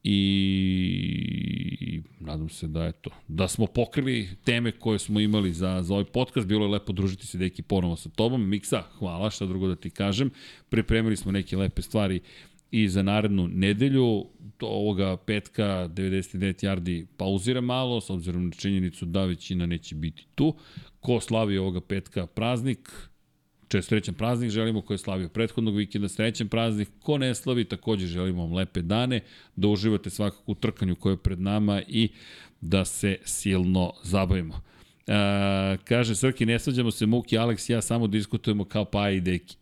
i 0.04 2.00
nadam 2.20 2.48
se 2.48 2.68
da 2.68 2.84
eto, 2.84 3.10
da 3.28 3.48
smo 3.48 3.66
pokrili 3.66 4.28
teme 4.44 4.72
koje 4.72 4.98
smo 4.98 5.20
imali 5.20 5.52
za, 5.52 5.82
za 5.82 5.94
ovaj 5.94 6.04
podcast, 6.04 6.46
bilo 6.46 6.64
je 6.64 6.70
lepo 6.70 6.92
družiti 6.92 7.26
se 7.26 7.38
deki 7.38 7.62
ponovo 7.62 7.96
sa 7.96 8.08
tobom, 8.08 8.48
Miksa, 8.48 8.82
hvala, 8.98 9.30
šta 9.30 9.46
drugo 9.46 9.68
da 9.68 9.76
ti 9.76 9.90
kažem, 9.90 10.30
pripremili 10.68 11.16
smo 11.16 11.32
neke 11.32 11.56
lepe 11.56 11.82
stvari 11.82 12.20
i 12.70 12.88
za 12.88 13.02
narednu 13.02 13.48
nedelju, 13.48 14.26
to 14.56 14.66
ovoga 14.66 15.16
petka 15.16 15.64
99 15.64 16.64
yardi 16.64 17.06
pauzira 17.16 17.60
malo, 17.60 18.00
s 18.00 18.10
obzirom 18.10 18.44
na 18.44 18.52
činjenicu 18.52 19.06
da 19.06 19.24
većina 19.24 19.66
neće 19.66 19.94
biti 19.94 20.26
tu. 20.34 20.54
Ko 21.00 21.20
slavi 21.20 21.58
ovoga 21.58 21.80
petka 21.80 22.26
praznik, 22.26 23.07
čest 23.68 23.88
srećan 23.88 24.14
praznik 24.14 24.50
želimo, 24.50 24.82
ko 24.82 24.94
je 24.94 24.98
slavio 24.98 25.28
prethodnog 25.28 25.76
vikenda, 25.76 26.08
srećan 26.08 26.48
praznik, 26.48 26.88
ko 27.02 27.18
ne 27.18 27.34
slavi, 27.34 27.64
takođe 27.64 28.06
želimo 28.06 28.42
vam 28.42 28.52
lepe 28.52 28.82
dane, 28.82 29.20
da 29.56 29.68
uživate 29.68 30.10
svakako 30.10 30.52
u 30.52 30.54
trkanju 30.54 30.96
koje 30.96 31.12
je 31.12 31.16
pred 31.16 31.40
nama 31.40 31.82
i 31.88 32.08
da 32.60 32.84
se 32.84 33.16
silno 33.24 33.92
zabavimo. 34.02 34.54
Uh, 35.08 35.14
kaže 35.84 36.14
Srki, 36.14 36.46
ne 36.46 36.58
svađamo 36.58 36.90
se 36.90 37.06
Muki, 37.06 37.38
Alex 37.38 37.70
i 37.70 37.72
ja 37.72 37.80
samo 37.80 38.06
diskutujemo 38.06 38.64
kao 38.64 38.84
pa 38.84 39.10
i 39.10 39.20
Deki. 39.20 39.56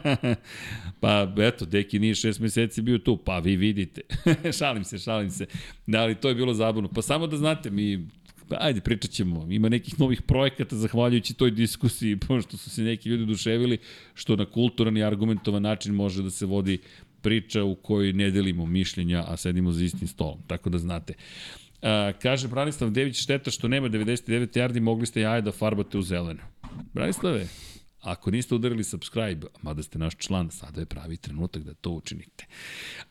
pa 1.00 1.34
eto, 1.38 1.64
Deki 1.64 1.98
nije 1.98 2.14
šest 2.14 2.40
meseci 2.40 2.82
bio 2.82 2.98
tu, 2.98 3.16
pa 3.16 3.38
vi 3.38 3.56
vidite. 3.56 4.00
šalim 4.58 4.84
se, 4.84 4.98
šalim 4.98 5.30
se. 5.30 5.46
Da, 5.86 6.00
ali 6.00 6.14
to 6.14 6.28
je 6.28 6.34
bilo 6.34 6.54
zabavno. 6.54 6.88
Pa 6.88 7.02
samo 7.02 7.26
da 7.26 7.36
znate, 7.36 7.70
mi 7.70 8.08
ajde, 8.60 8.80
pričat 8.80 9.10
ćemo. 9.10 9.46
Ima 9.50 9.68
nekih 9.68 10.00
novih 10.00 10.22
projekata 10.22 10.76
zahvaljujući 10.76 11.34
toj 11.34 11.50
diskusiji, 11.50 12.16
pošto 12.28 12.56
su 12.56 12.70
se 12.70 12.82
neki 12.82 13.08
ljudi 13.08 13.26
duševili, 13.26 13.78
što 14.14 14.36
na 14.36 14.44
kulturan 14.44 14.96
i 14.96 15.04
argumentovan 15.04 15.62
način 15.62 15.94
može 15.94 16.22
da 16.22 16.30
se 16.30 16.46
vodi 16.46 16.78
priča 17.22 17.64
u 17.64 17.74
kojoj 17.74 18.12
ne 18.12 18.30
delimo 18.30 18.66
mišljenja, 18.66 19.24
a 19.28 19.36
sedimo 19.36 19.72
za 19.72 19.84
istim 19.84 20.08
stolom. 20.08 20.38
Tako 20.46 20.70
da 20.70 20.78
znate. 20.78 21.14
Uh, 21.82 21.88
kaže 22.22 22.48
Branislav 22.48 22.90
Dević, 22.90 23.22
šteta 23.22 23.50
što 23.50 23.68
nema 23.68 23.88
99 23.88 24.58
yardi, 24.58 24.80
mogli 24.80 25.06
ste 25.06 25.20
jaje 25.20 25.42
da 25.42 25.52
farbate 25.52 25.98
u 25.98 26.02
zeleno. 26.02 26.40
Branislave, 26.92 27.46
Ako 28.02 28.30
niste 28.30 28.54
udarili 28.54 28.84
subscribe, 28.84 29.46
mada 29.62 29.82
ste 29.82 29.98
naš 29.98 30.16
član, 30.16 30.50
sada 30.50 30.80
je 30.80 30.86
pravi 30.86 31.16
trenutak 31.16 31.62
da 31.62 31.74
to 31.74 31.90
učinite. 31.90 32.46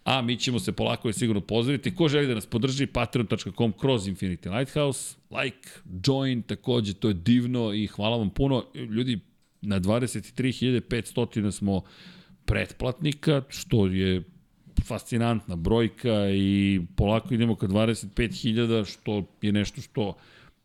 A 0.04 0.22
mi 0.22 0.38
ćemo 0.38 0.60
se 0.60 0.72
polako 0.72 1.10
i 1.10 1.14
sigurno 1.14 1.42
pozdraviti. 1.42 1.96
Ko 1.96 2.08
želi 2.08 2.28
da 2.28 2.36
nas 2.36 2.46
podrži, 2.46 2.88
patreon.com 2.88 3.72
kroz 3.72 4.08
Infinity 4.08 4.58
Lighthouse, 4.58 5.16
like, 5.44 5.70
join, 6.08 6.42
takođe, 6.42 6.94
to 6.94 7.08
je 7.08 7.14
divno 7.14 7.74
i 7.74 7.88
hvala 7.88 8.18
vam 8.18 8.30
puno. 8.30 8.66
Ljudi, 8.76 9.20
na 9.62 9.80
23.500 9.80 11.52
smo 11.52 11.82
pretplatnika, 12.46 13.42
što 13.50 13.86
je 13.86 14.24
fascinantna 14.88 15.56
brojka 15.56 16.30
i 16.30 16.82
polako 16.96 17.34
idemo 17.34 17.56
ka 17.56 17.68
25.000, 17.68 18.94
što 18.94 19.24
je 19.42 19.52
nešto 19.52 19.82
što, 19.82 20.18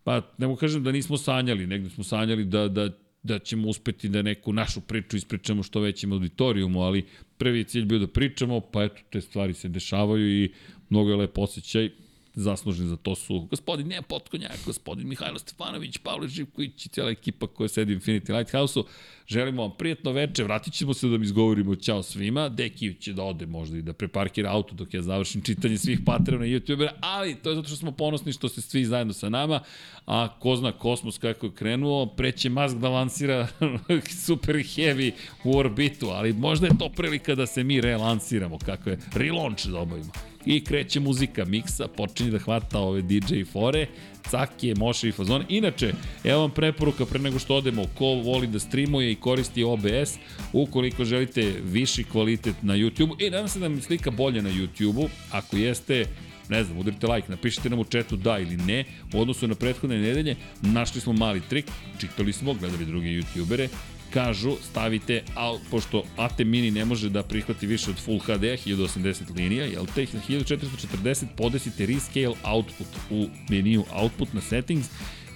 pa 0.04 0.22
ne 0.38 0.46
mogu 0.46 0.60
kažem 0.60 0.82
da 0.82 0.92
nismo 0.92 1.16
sanjali, 1.16 1.66
negde 1.66 1.90
smo 1.90 2.04
sanjali 2.04 2.44
da, 2.44 2.68
da 2.68 3.05
da 3.26 3.38
ćemo 3.38 3.68
uspeti 3.68 4.08
da 4.08 4.22
neku 4.22 4.52
našu 4.52 4.80
priču 4.80 5.16
ispričamo 5.16 5.62
što 5.62 5.80
većem 5.80 6.12
auditorijumu, 6.12 6.80
ali 6.80 7.04
prvi 7.38 7.64
cilj 7.64 7.84
bio 7.84 7.98
da 7.98 8.06
pričamo, 8.06 8.60
pa 8.60 8.84
eto, 8.84 9.02
te 9.10 9.20
stvari 9.20 9.54
se 9.54 9.68
dešavaju 9.68 10.44
i 10.44 10.52
mnogo 10.90 11.10
je 11.10 11.16
lepo 11.16 11.40
osjećaj 11.40 11.90
zaslužni 12.36 12.86
za 12.86 12.96
to 12.96 13.14
su 13.14 13.46
gospodin 13.50 13.88
Nija 13.88 14.02
Potkonjak, 14.02 14.58
gospodin 14.64 15.08
Mihajlo 15.08 15.38
Stefanović, 15.38 15.98
Pavle 15.98 16.28
Živković 16.28 16.86
i 16.86 16.88
cijela 16.88 17.10
ekipa 17.10 17.46
koja 17.46 17.68
sedi 17.68 17.94
u 17.94 18.00
Infinity 18.00 18.36
Lighthouse-u. 18.36 18.84
Želimo 19.26 19.62
vam 19.62 19.70
prijetno 19.78 20.12
veče, 20.12 20.44
vratit 20.44 20.74
ćemo 20.74 20.94
se 20.94 21.08
da 21.08 21.18
mi 21.18 21.24
izgovorimo 21.24 21.74
ćao 21.74 22.02
svima. 22.02 22.48
Deki 22.48 22.94
će 23.00 23.12
da 23.12 23.22
ode 23.22 23.46
možda 23.46 23.78
i 23.78 23.82
da 23.82 23.92
preparkira 23.92 24.50
auto 24.50 24.74
dok 24.74 24.94
ja 24.94 25.02
završim 25.02 25.42
čitanje 25.42 25.78
svih 25.78 26.00
Patreona 26.06 26.46
i 26.46 26.50
YouTubera, 26.50 26.90
ali 27.00 27.34
to 27.34 27.50
je 27.50 27.56
zato 27.56 27.68
što 27.68 27.76
smo 27.76 27.92
ponosni 27.92 28.32
što 28.32 28.48
ste 28.48 28.60
svi 28.60 28.84
zajedno 28.84 29.12
sa 29.12 29.28
nama, 29.28 29.60
a 30.06 30.38
ko 30.38 30.56
zna 30.56 30.72
kosmos 30.72 31.18
kako 31.18 31.46
je 31.46 31.52
krenuo, 31.52 32.06
preće 32.06 32.48
Musk 32.48 32.76
da 32.76 32.88
lansira 32.88 33.48
super 34.26 34.54
heavy 34.56 35.12
u 35.44 35.58
orbitu, 35.58 36.06
ali 36.06 36.32
možda 36.32 36.66
je 36.66 36.78
to 36.78 36.88
prilika 36.96 37.34
da 37.34 37.46
se 37.46 37.64
mi 37.64 37.80
relansiramo, 37.80 38.58
kako 38.58 38.90
je 38.90 38.98
relaunch 39.14 39.66
da 39.66 39.78
obavimo. 39.78 40.35
I 40.46 40.64
kreće 40.64 41.00
muzika, 41.00 41.44
miksa, 41.44 41.88
počinje 41.88 42.30
da 42.30 42.38
hvata 42.38 42.78
ove 42.78 43.02
DJ 43.02 43.42
fore, 43.52 43.86
cake, 44.30 44.74
moše 44.76 45.08
i 45.08 45.12
fazone. 45.12 45.44
Inače, 45.48 45.92
evo 46.24 46.40
vam 46.40 46.50
preporuka 46.50 47.06
pre 47.06 47.18
nego 47.18 47.38
što 47.38 47.56
odemo, 47.56 47.84
ko 47.94 48.04
voli 48.04 48.46
da 48.46 48.58
streamuje 48.58 49.12
i 49.12 49.14
koristi 49.14 49.64
OBS, 49.64 50.18
ukoliko 50.52 51.04
želite 51.04 51.52
viši 51.64 52.04
kvalitet 52.04 52.54
na 52.62 52.74
YouTube, 52.74 53.26
i 53.26 53.30
nadam 53.30 53.48
se 53.48 53.58
da 53.58 53.68
mi 53.68 53.80
slika 53.80 54.10
bolje 54.10 54.42
na 54.42 54.50
YouTube-u, 54.50 55.08
ako 55.30 55.56
jeste, 55.56 56.06
ne 56.48 56.64
znam, 56.64 56.78
udarite 56.78 57.06
like, 57.06 57.28
napišite 57.28 57.70
nam 57.70 57.78
u 57.78 57.84
četu 57.84 58.16
da 58.16 58.38
ili 58.38 58.56
ne, 58.56 58.84
u 59.14 59.20
odnosu 59.20 59.48
na 59.48 59.54
prethodne 59.54 59.98
nedelje, 59.98 60.36
našli 60.62 61.00
smo 61.00 61.12
mali 61.12 61.40
trik, 61.40 61.66
čitali 62.00 62.32
smo, 62.32 62.54
gledali 62.54 62.84
druge 62.84 63.08
youtubere, 63.08 63.68
kažu 64.10 64.56
stavite, 64.70 65.22
a, 65.36 65.58
pošto 65.70 66.04
AT 66.16 66.38
Mini 66.38 66.70
ne 66.70 66.84
može 66.84 67.08
da 67.08 67.22
prihvati 67.22 67.66
više 67.66 67.90
od 67.90 67.96
Full 67.96 68.18
HD 68.18 68.42
1080 68.42 69.36
linija, 69.36 69.64
jel 69.64 69.86
te 69.94 70.06
1440 70.06 71.24
podesite 71.36 71.86
Rescale 71.86 72.36
Output 72.44 72.86
u 73.10 73.26
meniju 73.50 73.84
Output 73.92 74.32
na 74.32 74.40
Settings, 74.40 74.88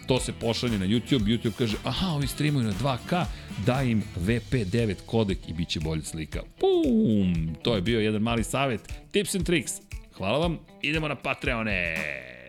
to 0.06 0.20
se 0.20 0.32
pošalje 0.32 0.78
na 0.78 0.86
YouTube, 0.86 1.24
YouTube 1.24 1.52
kaže, 1.58 1.76
aha, 1.84 2.06
ovi 2.06 2.26
streamuju 2.26 2.64
na 2.64 2.72
2K, 2.72 3.24
daj 3.66 3.86
im 3.86 4.02
VP9 4.16 4.94
kodek 5.06 5.48
i 5.48 5.52
bit 5.52 5.68
će 5.68 5.80
bolja 5.80 6.02
slika. 6.02 6.42
Pum! 6.60 7.54
To 7.62 7.74
je 7.74 7.80
bio 7.80 8.00
jedan 8.00 8.22
mali 8.22 8.44
savet. 8.44 8.80
Tips 9.10 9.34
and 9.34 9.46
tricks. 9.46 9.72
Hvala 10.12 10.38
vam, 10.38 10.58
idemo 10.82 11.08
na 11.08 11.14
Patreone! 11.14 12.39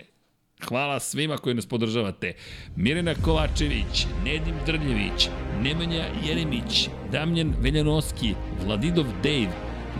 Hvala 0.67 0.99
svima 0.99 1.37
koji 1.37 1.55
nas 1.55 1.65
podržavate. 1.65 2.33
Mirina 2.75 3.15
Kovačević, 3.25 4.05
Nedim 4.25 4.55
Drljević, 4.65 5.29
Nemanja 5.61 6.05
Jeremić, 6.25 6.89
Damljan 7.11 7.53
Veljanoski, 7.59 8.33
Vladidov 8.65 9.05
Dave, 9.23 9.51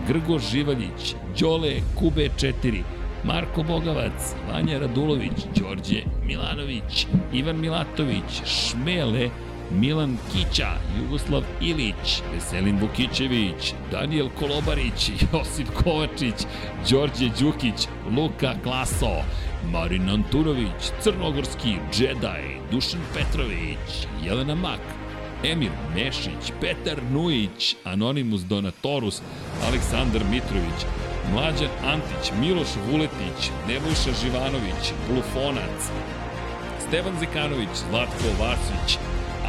Grgo 0.08 0.38
Živaljić, 0.38 1.14
Đole 1.40 1.80
Kube 1.98 2.28
4, 2.38 2.82
Marko 3.24 3.62
Bogavac, 3.62 4.34
Vanja 4.52 4.78
Radulović, 4.78 5.46
Đorđe 5.60 6.02
Milanović, 6.26 7.06
Ivan 7.32 7.60
Milatović, 7.60 8.42
Šmele, 8.46 9.30
Milan 9.72 10.18
Kića, 10.32 10.70
Jugoslav 11.00 11.42
Ilić, 11.60 12.22
Veselin 12.32 12.78
Vukićević, 12.80 13.74
Daniel 13.90 14.28
Kolobarić, 14.38 15.10
Josip 15.32 15.68
Kovačić, 15.84 16.46
Đorđe 16.90 17.30
Đukić, 17.40 17.88
Luka 18.16 18.54
Klaso, 18.62 19.22
Marin 19.70 20.10
Antunović, 20.10 20.92
Crnogorski, 21.00 21.76
Jedi, 21.98 22.60
Dušan 22.70 23.00
Petrović, 23.14 24.06
Jelena 24.24 24.54
Mak, 24.54 24.80
Emir 25.44 25.70
Mešić, 25.94 26.52
Petar 26.60 27.02
Nujić, 27.10 27.76
Anonimus 27.84 28.40
Donatorus, 28.40 29.22
Aleksandar 29.68 30.22
Mitrović, 30.30 30.86
Mlađan 31.32 31.70
Antić, 31.84 32.32
Miloš 32.40 32.68
Vuletić, 32.90 33.50
Nebojša 33.68 34.12
Živanović, 34.22 34.92
Blufonac, 35.08 35.90
Stevan 36.88 37.18
Zekanović, 37.20 37.68
Zlatko 37.90 38.28
Vasić, 38.40 38.98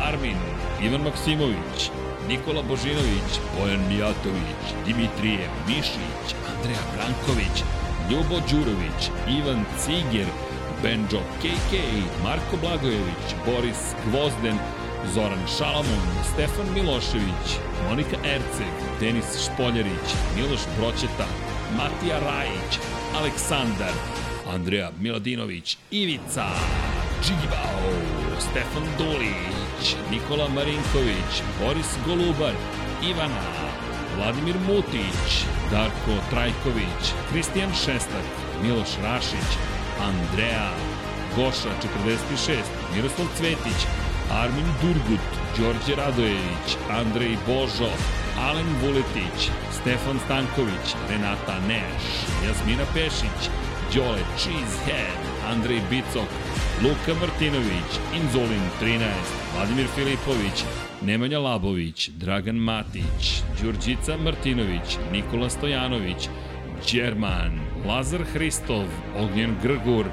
Armin, 0.09 0.38
Ivan 0.81 1.01
Maksimović, 1.01 1.91
Nikola 2.27 2.61
Božinović, 2.61 3.31
Bojan 3.59 3.88
Mijatović, 3.89 4.63
Dimitrije 4.85 5.49
Mišić, 5.67 6.35
Andreja 6.55 6.83
Branković, 6.95 7.63
Ljubo 8.09 8.38
Đurović, 8.49 9.01
Ivan 9.38 9.65
Ciger, 9.80 10.27
Benjo 10.83 11.22
KK, 11.41 11.72
Marko 12.23 12.57
Blagojević, 12.61 13.30
Boris 13.45 13.81
Gvozden, 14.05 14.57
Zoran 15.13 15.43
Šalamun, 15.57 16.07
Stefan 16.33 16.73
Milošević, 16.73 17.47
Monika 17.89 18.17
Erceg, 18.25 18.73
Denis 18.99 19.45
Špoljarić, 19.45 20.07
Miloš 20.35 20.61
Broćeta, 20.77 21.27
Matija 21.77 22.19
Rajić, 22.19 22.72
Aleksandar, 23.17 23.93
Andreja 24.53 24.91
Miladinović, 24.99 25.77
Ivica, 25.91 26.45
Džigibao, 27.23 27.91
Stefan 28.39 28.88
Dulić, 28.97 29.62
Nikola 30.11 30.48
Marinković, 30.48 31.34
Boris 31.60 31.92
Golubar, 32.06 32.53
Ivana, 33.03 33.43
Vladimir 34.16 34.56
Mutić, 34.68 35.45
Darko 35.72 36.14
Trajković, 36.30 37.03
Kristijan 37.30 37.72
Šestak, 37.74 38.27
Miloš 38.61 38.90
Rašić, 39.03 39.50
Andreja, 40.02 40.69
Goša 41.35 41.74
46, 41.82 42.56
Miroslav 42.95 43.27
Cvetić, 43.38 43.80
Armin 44.32 44.69
Durgut, 44.82 45.30
Đorđe 45.58 45.95
Radojević, 45.95 46.68
Andrej 46.90 47.38
Božo, 47.48 47.92
Alen 48.40 48.76
Vuletić, 48.82 49.50
Stefan 49.82 50.19
Stanković, 50.26 50.95
Renata 51.10 51.60
Neš, 51.68 52.03
Jasmina 52.48 52.85
Pešić, 52.93 53.50
Đole 53.95 54.24
Cheesehead, 54.38 55.32
Andrej 55.51 55.81
Bicok, 55.89 56.30
Luka 56.83 57.19
Martinović, 57.19 57.91
Inzolin 58.15 58.65
13, 58.80 59.03
Vladimir 59.55 59.88
Filipović, 59.95 60.63
Nemanja 61.01 61.39
Labović, 61.39 62.09
Dragan 62.09 62.55
Matić, 62.55 63.43
Đurđica 63.61 64.17
Martinović, 64.17 64.97
Nikola 65.11 65.49
Stojanović, 65.49 66.30
Đerman, 66.91 67.59
Lazar 67.85 68.23
Hristov, 68.33 68.85
Ognjen 69.17 69.55
Grgur, 69.63 70.05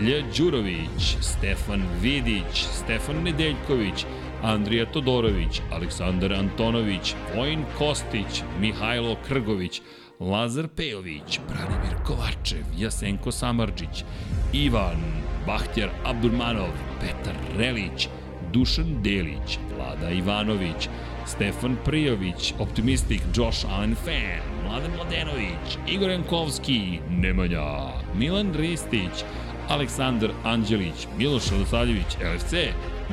Lj. 0.00 0.24
Đurović, 0.38 1.16
Stefan 1.20 1.82
Vidić, 2.00 2.64
Stefan 2.72 3.22
Nedeljković, 3.22 4.04
Andrija 4.42 4.86
Todorović, 4.86 5.60
Aleksandar 5.72 6.32
Antonović, 6.32 7.14
Vojin 7.36 7.64
Kostić, 7.78 8.42
Mihajlo 8.60 9.16
Krgović, 9.28 9.82
Lazar 10.20 10.68
Pejović, 10.68 11.40
Branimir 11.48 11.96
Kovačev, 12.06 12.64
Jasenko 12.78 13.32
Samarđić, 13.32 14.04
Ivan, 14.52 15.02
Bahtjar 15.46 15.88
Abdurmanov, 16.04 16.70
Petar 17.00 17.34
Relić, 17.58 18.08
Dušan 18.52 19.02
Delić, 19.02 19.58
Vlada 19.76 20.10
Ivanović, 20.10 20.88
Stefan 21.26 21.76
Prijović, 21.84 22.54
Optimistik, 22.58 23.22
Josh 23.34 23.66
Allen 23.70 23.94
Fan, 23.94 24.64
Mladen 24.64 24.90
Mladenović, 24.96 25.78
Igor 25.88 26.10
Jankovski, 26.10 26.98
Nemanja, 27.10 27.90
Milan 28.14 28.54
Ristić, 28.54 29.24
Aleksandar 29.68 30.30
Anđelić, 30.44 31.06
Miloš 31.18 31.50
Radosavljević, 31.50 32.16
LFC, 32.34 32.54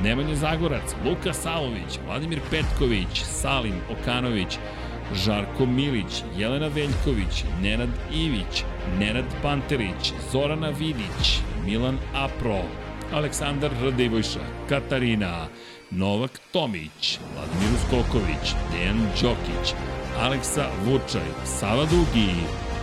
Nemanja 0.04 0.36
Zagorac, 0.36 0.96
Luka 1.06 1.34
Savović, 1.34 2.00
Vladimir 2.06 2.40
Petković, 2.50 3.24
Salim 3.24 3.76
Okanović, 3.92 4.58
Žarko 5.16 5.66
Milić, 5.66 6.24
Jelena 6.38 6.68
Veljković, 6.68 7.44
Nenad 7.62 7.90
Ivić, 8.14 8.64
Nenad 9.00 9.26
Panterić, 9.42 10.14
Zorana 10.32 10.70
Vidić, 10.70 11.40
Milan 11.66 11.98
Apro, 12.16 12.62
Aleksandar 13.14 13.72
Radivojša, 13.84 14.40
Katarina, 14.70 15.48
Novak 15.92 16.40
Tomić, 16.52 17.20
Vladimir 17.34 17.74
Uskoković, 17.76 18.56
Dejan 18.72 19.00
Đokić, 19.22 19.74
Aleksa 20.20 20.66
Vučaj, 20.86 21.30
Sava 21.46 21.86
Dugi, 21.86 22.34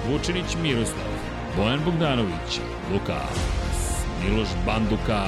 Vučinić 0.09 0.57
Miroslav, 0.63 1.13
Bojan 1.57 1.81
Bogdanović, 1.85 2.61
Lukas, 2.93 3.39
Miloš 4.25 4.49
Banduka, 4.67 5.25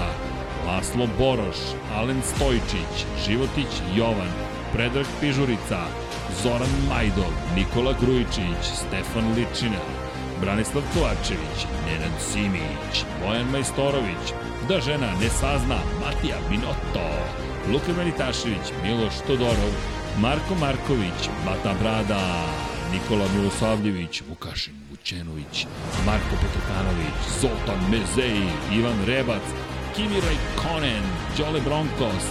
Laslo 0.67 1.07
Boroš, 1.19 1.57
Alen 1.97 2.23
Stojčić, 2.23 3.07
Životić 3.27 3.73
Jovan, 3.97 4.33
Predrag 4.73 5.07
Pižurica, 5.21 5.81
Zoran 6.43 6.75
Majdov, 6.89 7.33
Nikola 7.57 7.95
Grujičić, 8.01 8.63
Stefan 8.75 9.33
Ličina, 9.37 9.83
Branislav 10.41 10.85
Kovačević, 10.95 11.59
Nenad 11.87 12.17
Simić, 12.33 13.05
Bojan 13.21 13.47
Majstorović, 13.53 14.25
Da 14.69 14.81
žena 14.81 15.11
ne 15.21 15.29
sazna, 15.29 15.79
Matija 16.01 16.37
Binotto, 16.51 17.09
Luka 17.73 17.93
Melitašević, 17.97 18.67
Miloš 18.83 19.15
Todorov, 19.27 19.73
Marko 20.21 20.55
Marković, 20.61 21.21
Bata 21.47 21.75
Brada, 21.83 22.45
Nikola 22.93 23.27
Milosavljević, 23.35 24.23
Vukašin 24.29 24.75
Vučenović, 24.91 25.67
Marko 26.07 26.35
Petrokanović, 26.43 27.17
Zoltan 27.41 27.81
Mezeji, 27.91 28.49
Ivan 28.73 29.05
Rebac, 29.07 29.43
Kimi 29.97 30.21
Raikkonen, 30.21 31.05
Đole 31.39 31.61
Bronkos, 31.61 32.25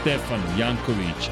Stefan 0.00 0.42
Janković, 0.58 1.30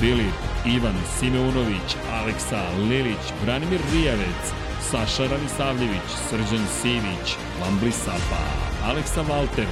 Filip, 0.00 0.34
Ivan 0.66 0.94
Simeunović, 1.18 1.96
Aleksa 2.12 2.62
Lilić, 2.88 3.24
Branimir 3.44 3.80
Rijavec, 3.92 4.42
Saša 4.90 5.26
Ranisavljević, 5.26 6.08
Srđan 6.28 6.66
Sivić, 6.80 7.36
Lambli 7.60 7.92
Sapa, 7.92 8.44
Aleksa 8.84 9.22
Valter, 9.22 9.66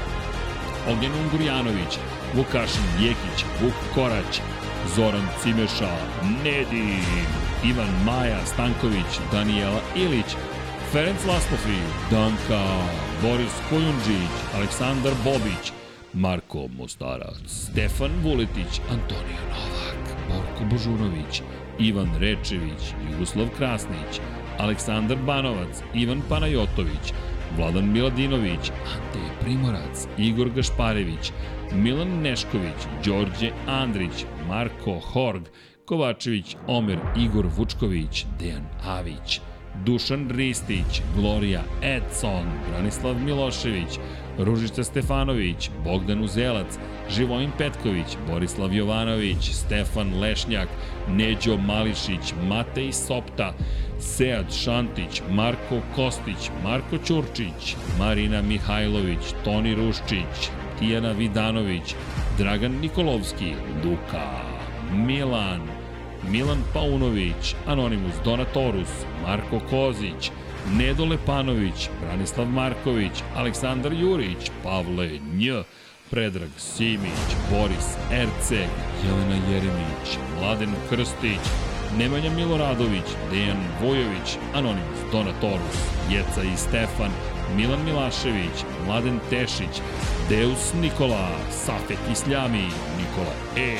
Ognjen 0.91 1.13
Ungurjanović, 1.23 1.99
Vukašin 2.35 2.89
Jekić, 3.01 3.45
Vuk 3.61 3.75
Korać, 3.95 4.41
Zoran 4.97 5.27
Cimeša, 5.43 5.97
Nedin, 6.45 7.29
Ivan 7.65 8.05
Maja 8.05 8.47
Stanković, 8.47 9.13
Danijela 9.33 9.81
Ilić, 9.97 10.37
Ferenc 10.93 11.25
Laslofi, 11.25 11.81
Danka, 12.11 12.65
Boris 13.23 13.55
Kojundžić, 13.71 14.35
Aleksandar 14.57 15.13
Bobić, 15.25 15.73
Marko 16.13 16.69
Mostarac, 16.79 17.37
Stefan 17.47 18.11
Vuletić, 18.23 18.81
Antonio 18.91 19.43
Novak, 19.51 19.88
Borko 20.59 20.71
Božunović, 20.71 21.43
Ivan 21.79 22.11
Rečević, 22.19 22.95
Jugoslav 23.13 23.49
Krasnić, 23.57 24.21
Aleksandar 24.59 25.19
Banovac, 25.27 25.83
Ivan 25.95 26.23
Panajotović, 26.29 27.13
Vladan 27.57 27.93
Miladinović, 27.93 28.71
Ante 28.71 29.21
Primorac, 29.41 30.07
Igor 30.19 30.51
Gašparević, 30.51 31.33
Milan 31.73 32.23
Nešković, 32.23 32.87
Đorđe 33.05 33.51
Andrić, 33.67 34.25
Marko 34.49 35.01
Horg, 35.01 35.43
Kovačević, 35.85 36.57
Omer 36.67 36.99
Igor 37.17 37.47
Vučković, 37.57 38.27
Dejan 38.41 38.67
Avić, 38.85 39.41
Dušan 39.85 40.31
Ristić, 40.31 41.03
Gloria 41.17 41.63
Edson, 41.83 42.47
Branislav 42.71 43.15
Milošević, 43.15 43.99
Ružica 44.39 44.85
Stefanović, 44.85 45.71
Bogdan 45.85 46.25
Uzelac, 46.25 46.79
Živojin 47.11 47.51
Petković, 47.59 48.17
Borislav 48.29 48.75
Jovanović, 48.75 49.51
Stefan 49.53 50.21
Lešnjak, 50.21 50.69
Neđo 51.09 51.57
Mališić, 51.57 52.35
Matej 52.49 52.93
Sopta, 52.93 53.55
Sead 53.99 54.55
Šantić, 54.55 55.23
Marko 55.31 55.81
Kostić, 55.97 56.51
Marko 56.65 56.99
Ćurčić, 57.07 57.77
Marina 57.99 58.43
Mihajlović, 58.43 59.35
Toni 59.45 59.75
Ruščić, 59.75 60.51
Tijana 60.79 61.13
Vidanović, 61.13 61.95
Dragan 62.39 62.73
Nikolovski, 62.81 63.55
Luka, 63.85 64.29
Milan, 64.93 65.61
Milan 66.31 66.63
Paunović, 66.75 67.55
Anonimus 67.67 68.15
Donatorus, 68.25 69.05
Marko 69.23 69.61
Kozić, 69.71 70.31
Nedo 70.77 71.05
Lepanović, 71.05 71.89
Branislav 72.01 72.47
Marković, 72.47 73.13
Aleksandar 73.37 73.93
Jurić, 73.93 74.51
Pavle 74.63 75.09
Nj, 75.35 75.51
Predrag 76.11 76.51
Simić, 76.57 77.29
Boris 77.51 77.89
Erceg, 78.13 78.71
Jelena 79.05 79.37
Jeremić, 79.51 80.19
Mladen 80.39 80.75
Krstić, 80.91 81.45
Nemanja 81.99 82.31
Miloradović, 82.31 83.09
Dejan 83.31 83.59
Vojović, 83.83 84.39
Anonimus 84.55 85.01
Donatorus, 85.13 85.79
Jeca 86.11 86.43
i 86.43 86.57
Stefan, 86.57 87.11
Milan 87.57 87.85
Milašević, 87.85 88.65
Mladen 88.87 89.21
Tešić, 89.31 89.83
Deus 90.29 90.73
Nikola, 90.83 91.29
Safet 91.51 91.99
Isljami, 92.13 92.69
Nikola 92.99 93.35
E, 93.57 93.77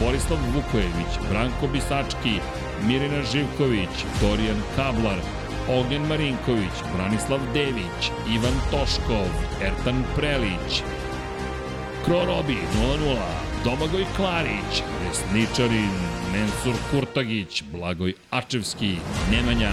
Borislav 0.00 0.38
Vukojević, 0.54 1.12
Branko 1.30 1.66
Bisački, 1.72 2.40
Mirina 2.86 3.22
Živković, 3.32 3.94
Dorijan 4.20 4.62
Kablar, 4.76 5.18
Ognjen 5.68 6.06
Marinković, 6.08 6.76
Branislav 6.96 7.40
Dević, 7.54 8.10
Ivan 8.34 8.56
Toškov, 8.70 9.28
Ertan 9.62 10.04
Prelić, 10.16 10.82
Krorobi 12.04 12.58
0-0, 13.00 13.16
Domagoj 13.64 14.04
Klarić, 14.16 14.82
Resničarin, 15.04 15.94
Mensur 16.32 16.74
Kurtagić, 16.90 17.62
Blagoj 17.72 18.12
Ačevski, 18.30 18.96
Nemanja, 19.30 19.72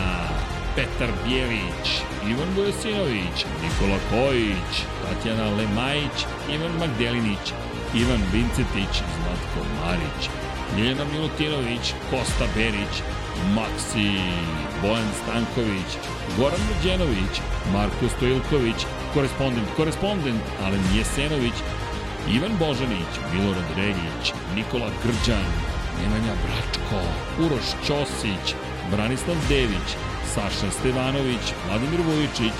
Petar 0.75 1.09
Bjelić, 1.27 1.87
Ivan 2.29 2.47
Vojosinović, 2.55 3.45
Nikola 3.63 3.99
Kojić, 4.09 4.73
Tatjana 5.03 5.49
Lemajić, 5.57 6.17
Ivan 6.55 6.71
Magdelinić, 6.79 7.45
Ivan 7.95 8.21
Vincetić, 8.33 8.93
Zlatko 9.15 9.61
Marić, 9.81 10.29
Ljeljana 10.77 11.05
Milutinović, 11.13 11.93
Kosta 12.09 12.45
Berić, 12.55 12.95
Maksi, 13.55 14.11
Bojan 14.81 15.11
Stanković, 15.23 15.89
Goran 16.37 16.59
Mlađenović, 16.67 17.33
Marko 17.73 18.05
Stojilković, 18.17 18.85
korespondent, 19.13 19.67
korespondent, 19.77 20.41
Alen 20.63 20.83
Jesenović, 20.95 21.53
Ivan 22.29 22.51
Božanić, 22.59 23.11
Milorad 23.33 23.65
Regić, 23.77 24.33
Nikola 24.55 24.89
Grđan, 25.03 25.51
Nemanja 26.01 26.33
Bračko, 26.43 27.01
Uroš 27.39 27.67
Ćosić, 27.87 28.55
Branislav 28.91 29.35
Dević, 29.49 29.89
Saša 30.33 30.71
Stevanović, 30.71 31.45
Vladimir 31.67 31.99
Vujičić, 32.01 32.57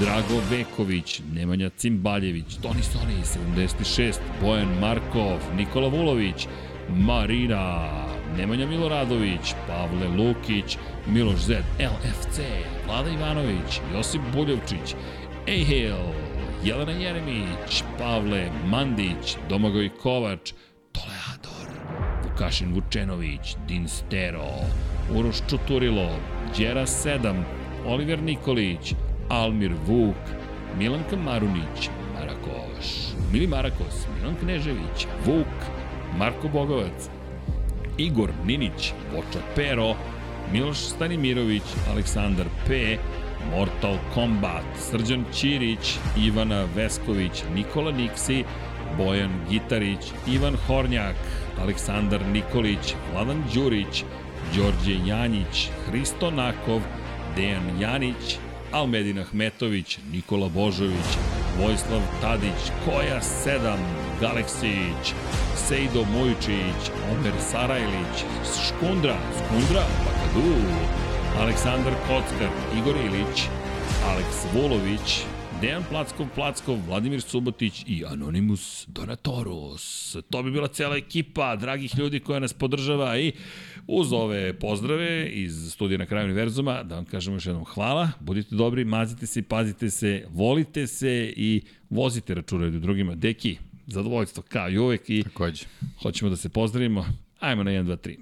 Drago 0.00 0.42
Veković, 0.50 1.20
Nemanja 1.34 1.70
Cimbaljević, 1.76 2.56
Toni 2.62 2.82
Soni, 2.82 3.46
76, 3.84 4.18
Bojan 4.40 4.78
Markov, 4.80 5.38
Nikola 5.56 5.88
Vulović, 5.88 6.48
Marina, 6.88 7.88
Nemanja 8.36 8.66
Miloradović, 8.66 9.54
Pavle 9.66 10.08
Lukić, 10.08 10.78
Miloš 11.06 11.40
Zed, 11.40 11.64
LFC, 11.78 12.40
Vlada 12.86 13.10
Ivanović, 13.10 13.80
Josip 13.94 14.20
Buljevčić, 14.34 14.94
Ejhel, 15.46 16.25
Jelena 16.66 16.92
Jeremić, 16.92 17.84
Pavle 17.98 18.50
Mandić, 18.66 19.36
Domagoj 19.48 19.90
Kovač, 20.02 20.52
Toleador, 20.92 21.68
Vukašin 22.24 22.74
Vučenović, 22.74 23.56
Din 23.68 23.88
Stero, 23.88 24.50
Uroš 25.14 25.36
Čuturilo, 25.50 26.08
Đera 26.58 26.86
7, 26.86 27.42
Oliver 27.86 28.22
Nikolić, 28.22 28.94
Almir 29.28 29.72
Vuk, 29.86 30.18
Milanka 30.78 31.16
Marunić, 31.16 31.88
Marakoš, 32.14 33.14
Mili 33.32 33.46
Marakos, 33.46 34.06
Milan 34.18 34.34
Knežević, 34.42 35.06
Vuk, 35.26 35.54
Marko 36.18 36.48
Bogovac, 36.48 37.08
Igor 37.98 38.30
Ninić, 38.44 38.92
Voča 39.14 39.40
Pero, 39.54 39.94
Miloš 40.52 40.78
Stanimirović, 40.78 41.62
Aleksandar 41.92 42.46
P, 42.66 42.98
Mortal 43.50 43.96
Kombat, 44.14 44.64
Srđan 44.90 45.24
Ćirić, 45.34 45.98
Ivana 46.18 46.66
Vesković, 46.74 47.42
Nikola 47.54 47.92
Niksi, 47.92 48.44
Bojan 48.96 49.30
Gitarić, 49.50 50.12
Ivan 50.26 50.56
Hornjak, 50.66 51.16
Aleksandar 51.60 52.20
Nikolić, 52.32 52.94
Vladan 53.12 53.44
Đurić, 53.54 54.04
Đorđe 54.56 55.06
Janjić, 55.06 55.68
Hristo 55.86 56.30
Nakov, 56.30 56.80
Dejan 57.36 57.80
Janić, 57.80 58.38
Almedin 58.72 59.18
Ahmetović, 59.18 59.98
Nikola 60.12 60.48
Božović, 60.48 61.08
Vojislav 61.60 62.00
Tadić, 62.20 62.70
Koja 62.84 63.20
7, 63.20 63.76
Galeksić, 64.20 65.14
Sejdo 65.56 66.04
Mojčić, 66.04 66.90
Omer 67.12 67.32
Sarajlić, 67.50 68.16
Škundra, 68.66 69.16
Skundra, 69.36 69.84
Bakadu, 70.04 70.54
Aleksandar 71.40 71.92
Kockar, 72.06 72.50
Igor 72.78 72.96
Ilić, 72.96 73.42
Aleks 74.04 74.36
Volović, 74.54 75.20
Dejan 75.60 75.84
Plackov, 75.90 76.26
Plackov, 76.34 76.78
Vladimir 76.86 77.20
Subotić 77.20 77.84
i 77.86 78.04
Anonimus 78.06 78.84
Donatorus. 78.88 80.16
To 80.30 80.42
bi 80.42 80.50
bila 80.50 80.68
cela 80.68 80.96
ekipa 80.96 81.56
dragih 81.56 81.98
ljudi 81.98 82.20
koja 82.20 82.40
nas 82.40 82.52
podržava 82.52 83.18
i 83.18 83.32
uz 83.86 84.12
ove 84.12 84.58
pozdrave 84.58 85.28
iz 85.28 85.72
studija 85.72 85.98
na 85.98 86.06
kraju 86.06 86.24
univerzuma 86.24 86.82
da 86.82 86.94
vam 86.94 87.04
kažemo 87.04 87.36
još 87.36 87.46
jednom 87.46 87.64
hvala, 87.64 88.10
budite 88.20 88.54
dobri, 88.54 88.84
mazite 88.84 89.26
se, 89.26 89.42
pazite 89.42 89.90
se, 89.90 90.26
volite 90.30 90.86
se 90.86 91.32
i 91.36 91.62
vozite 91.90 92.34
računaju 92.34 92.70
drugima. 92.70 93.14
Deki, 93.14 93.56
zadovoljstvo 93.86 94.42
kao 94.48 94.70
i 94.70 94.78
uvek 94.78 95.10
i 95.10 95.22
Takođe. 95.22 95.64
hoćemo 96.02 96.30
da 96.30 96.36
se 96.36 96.48
pozdravimo. 96.48 97.06
Ajmo 97.40 97.62
na 97.62 97.70
1, 97.70 97.84
2, 97.84 97.96
3. 97.96 97.96
1, 97.98 98.06
2, 98.08 98.16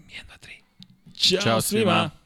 3. 1.14 1.14
Ćao, 1.16 1.40
Ćao 1.42 1.60
svima. 1.60 1.82
svima. 1.82 2.23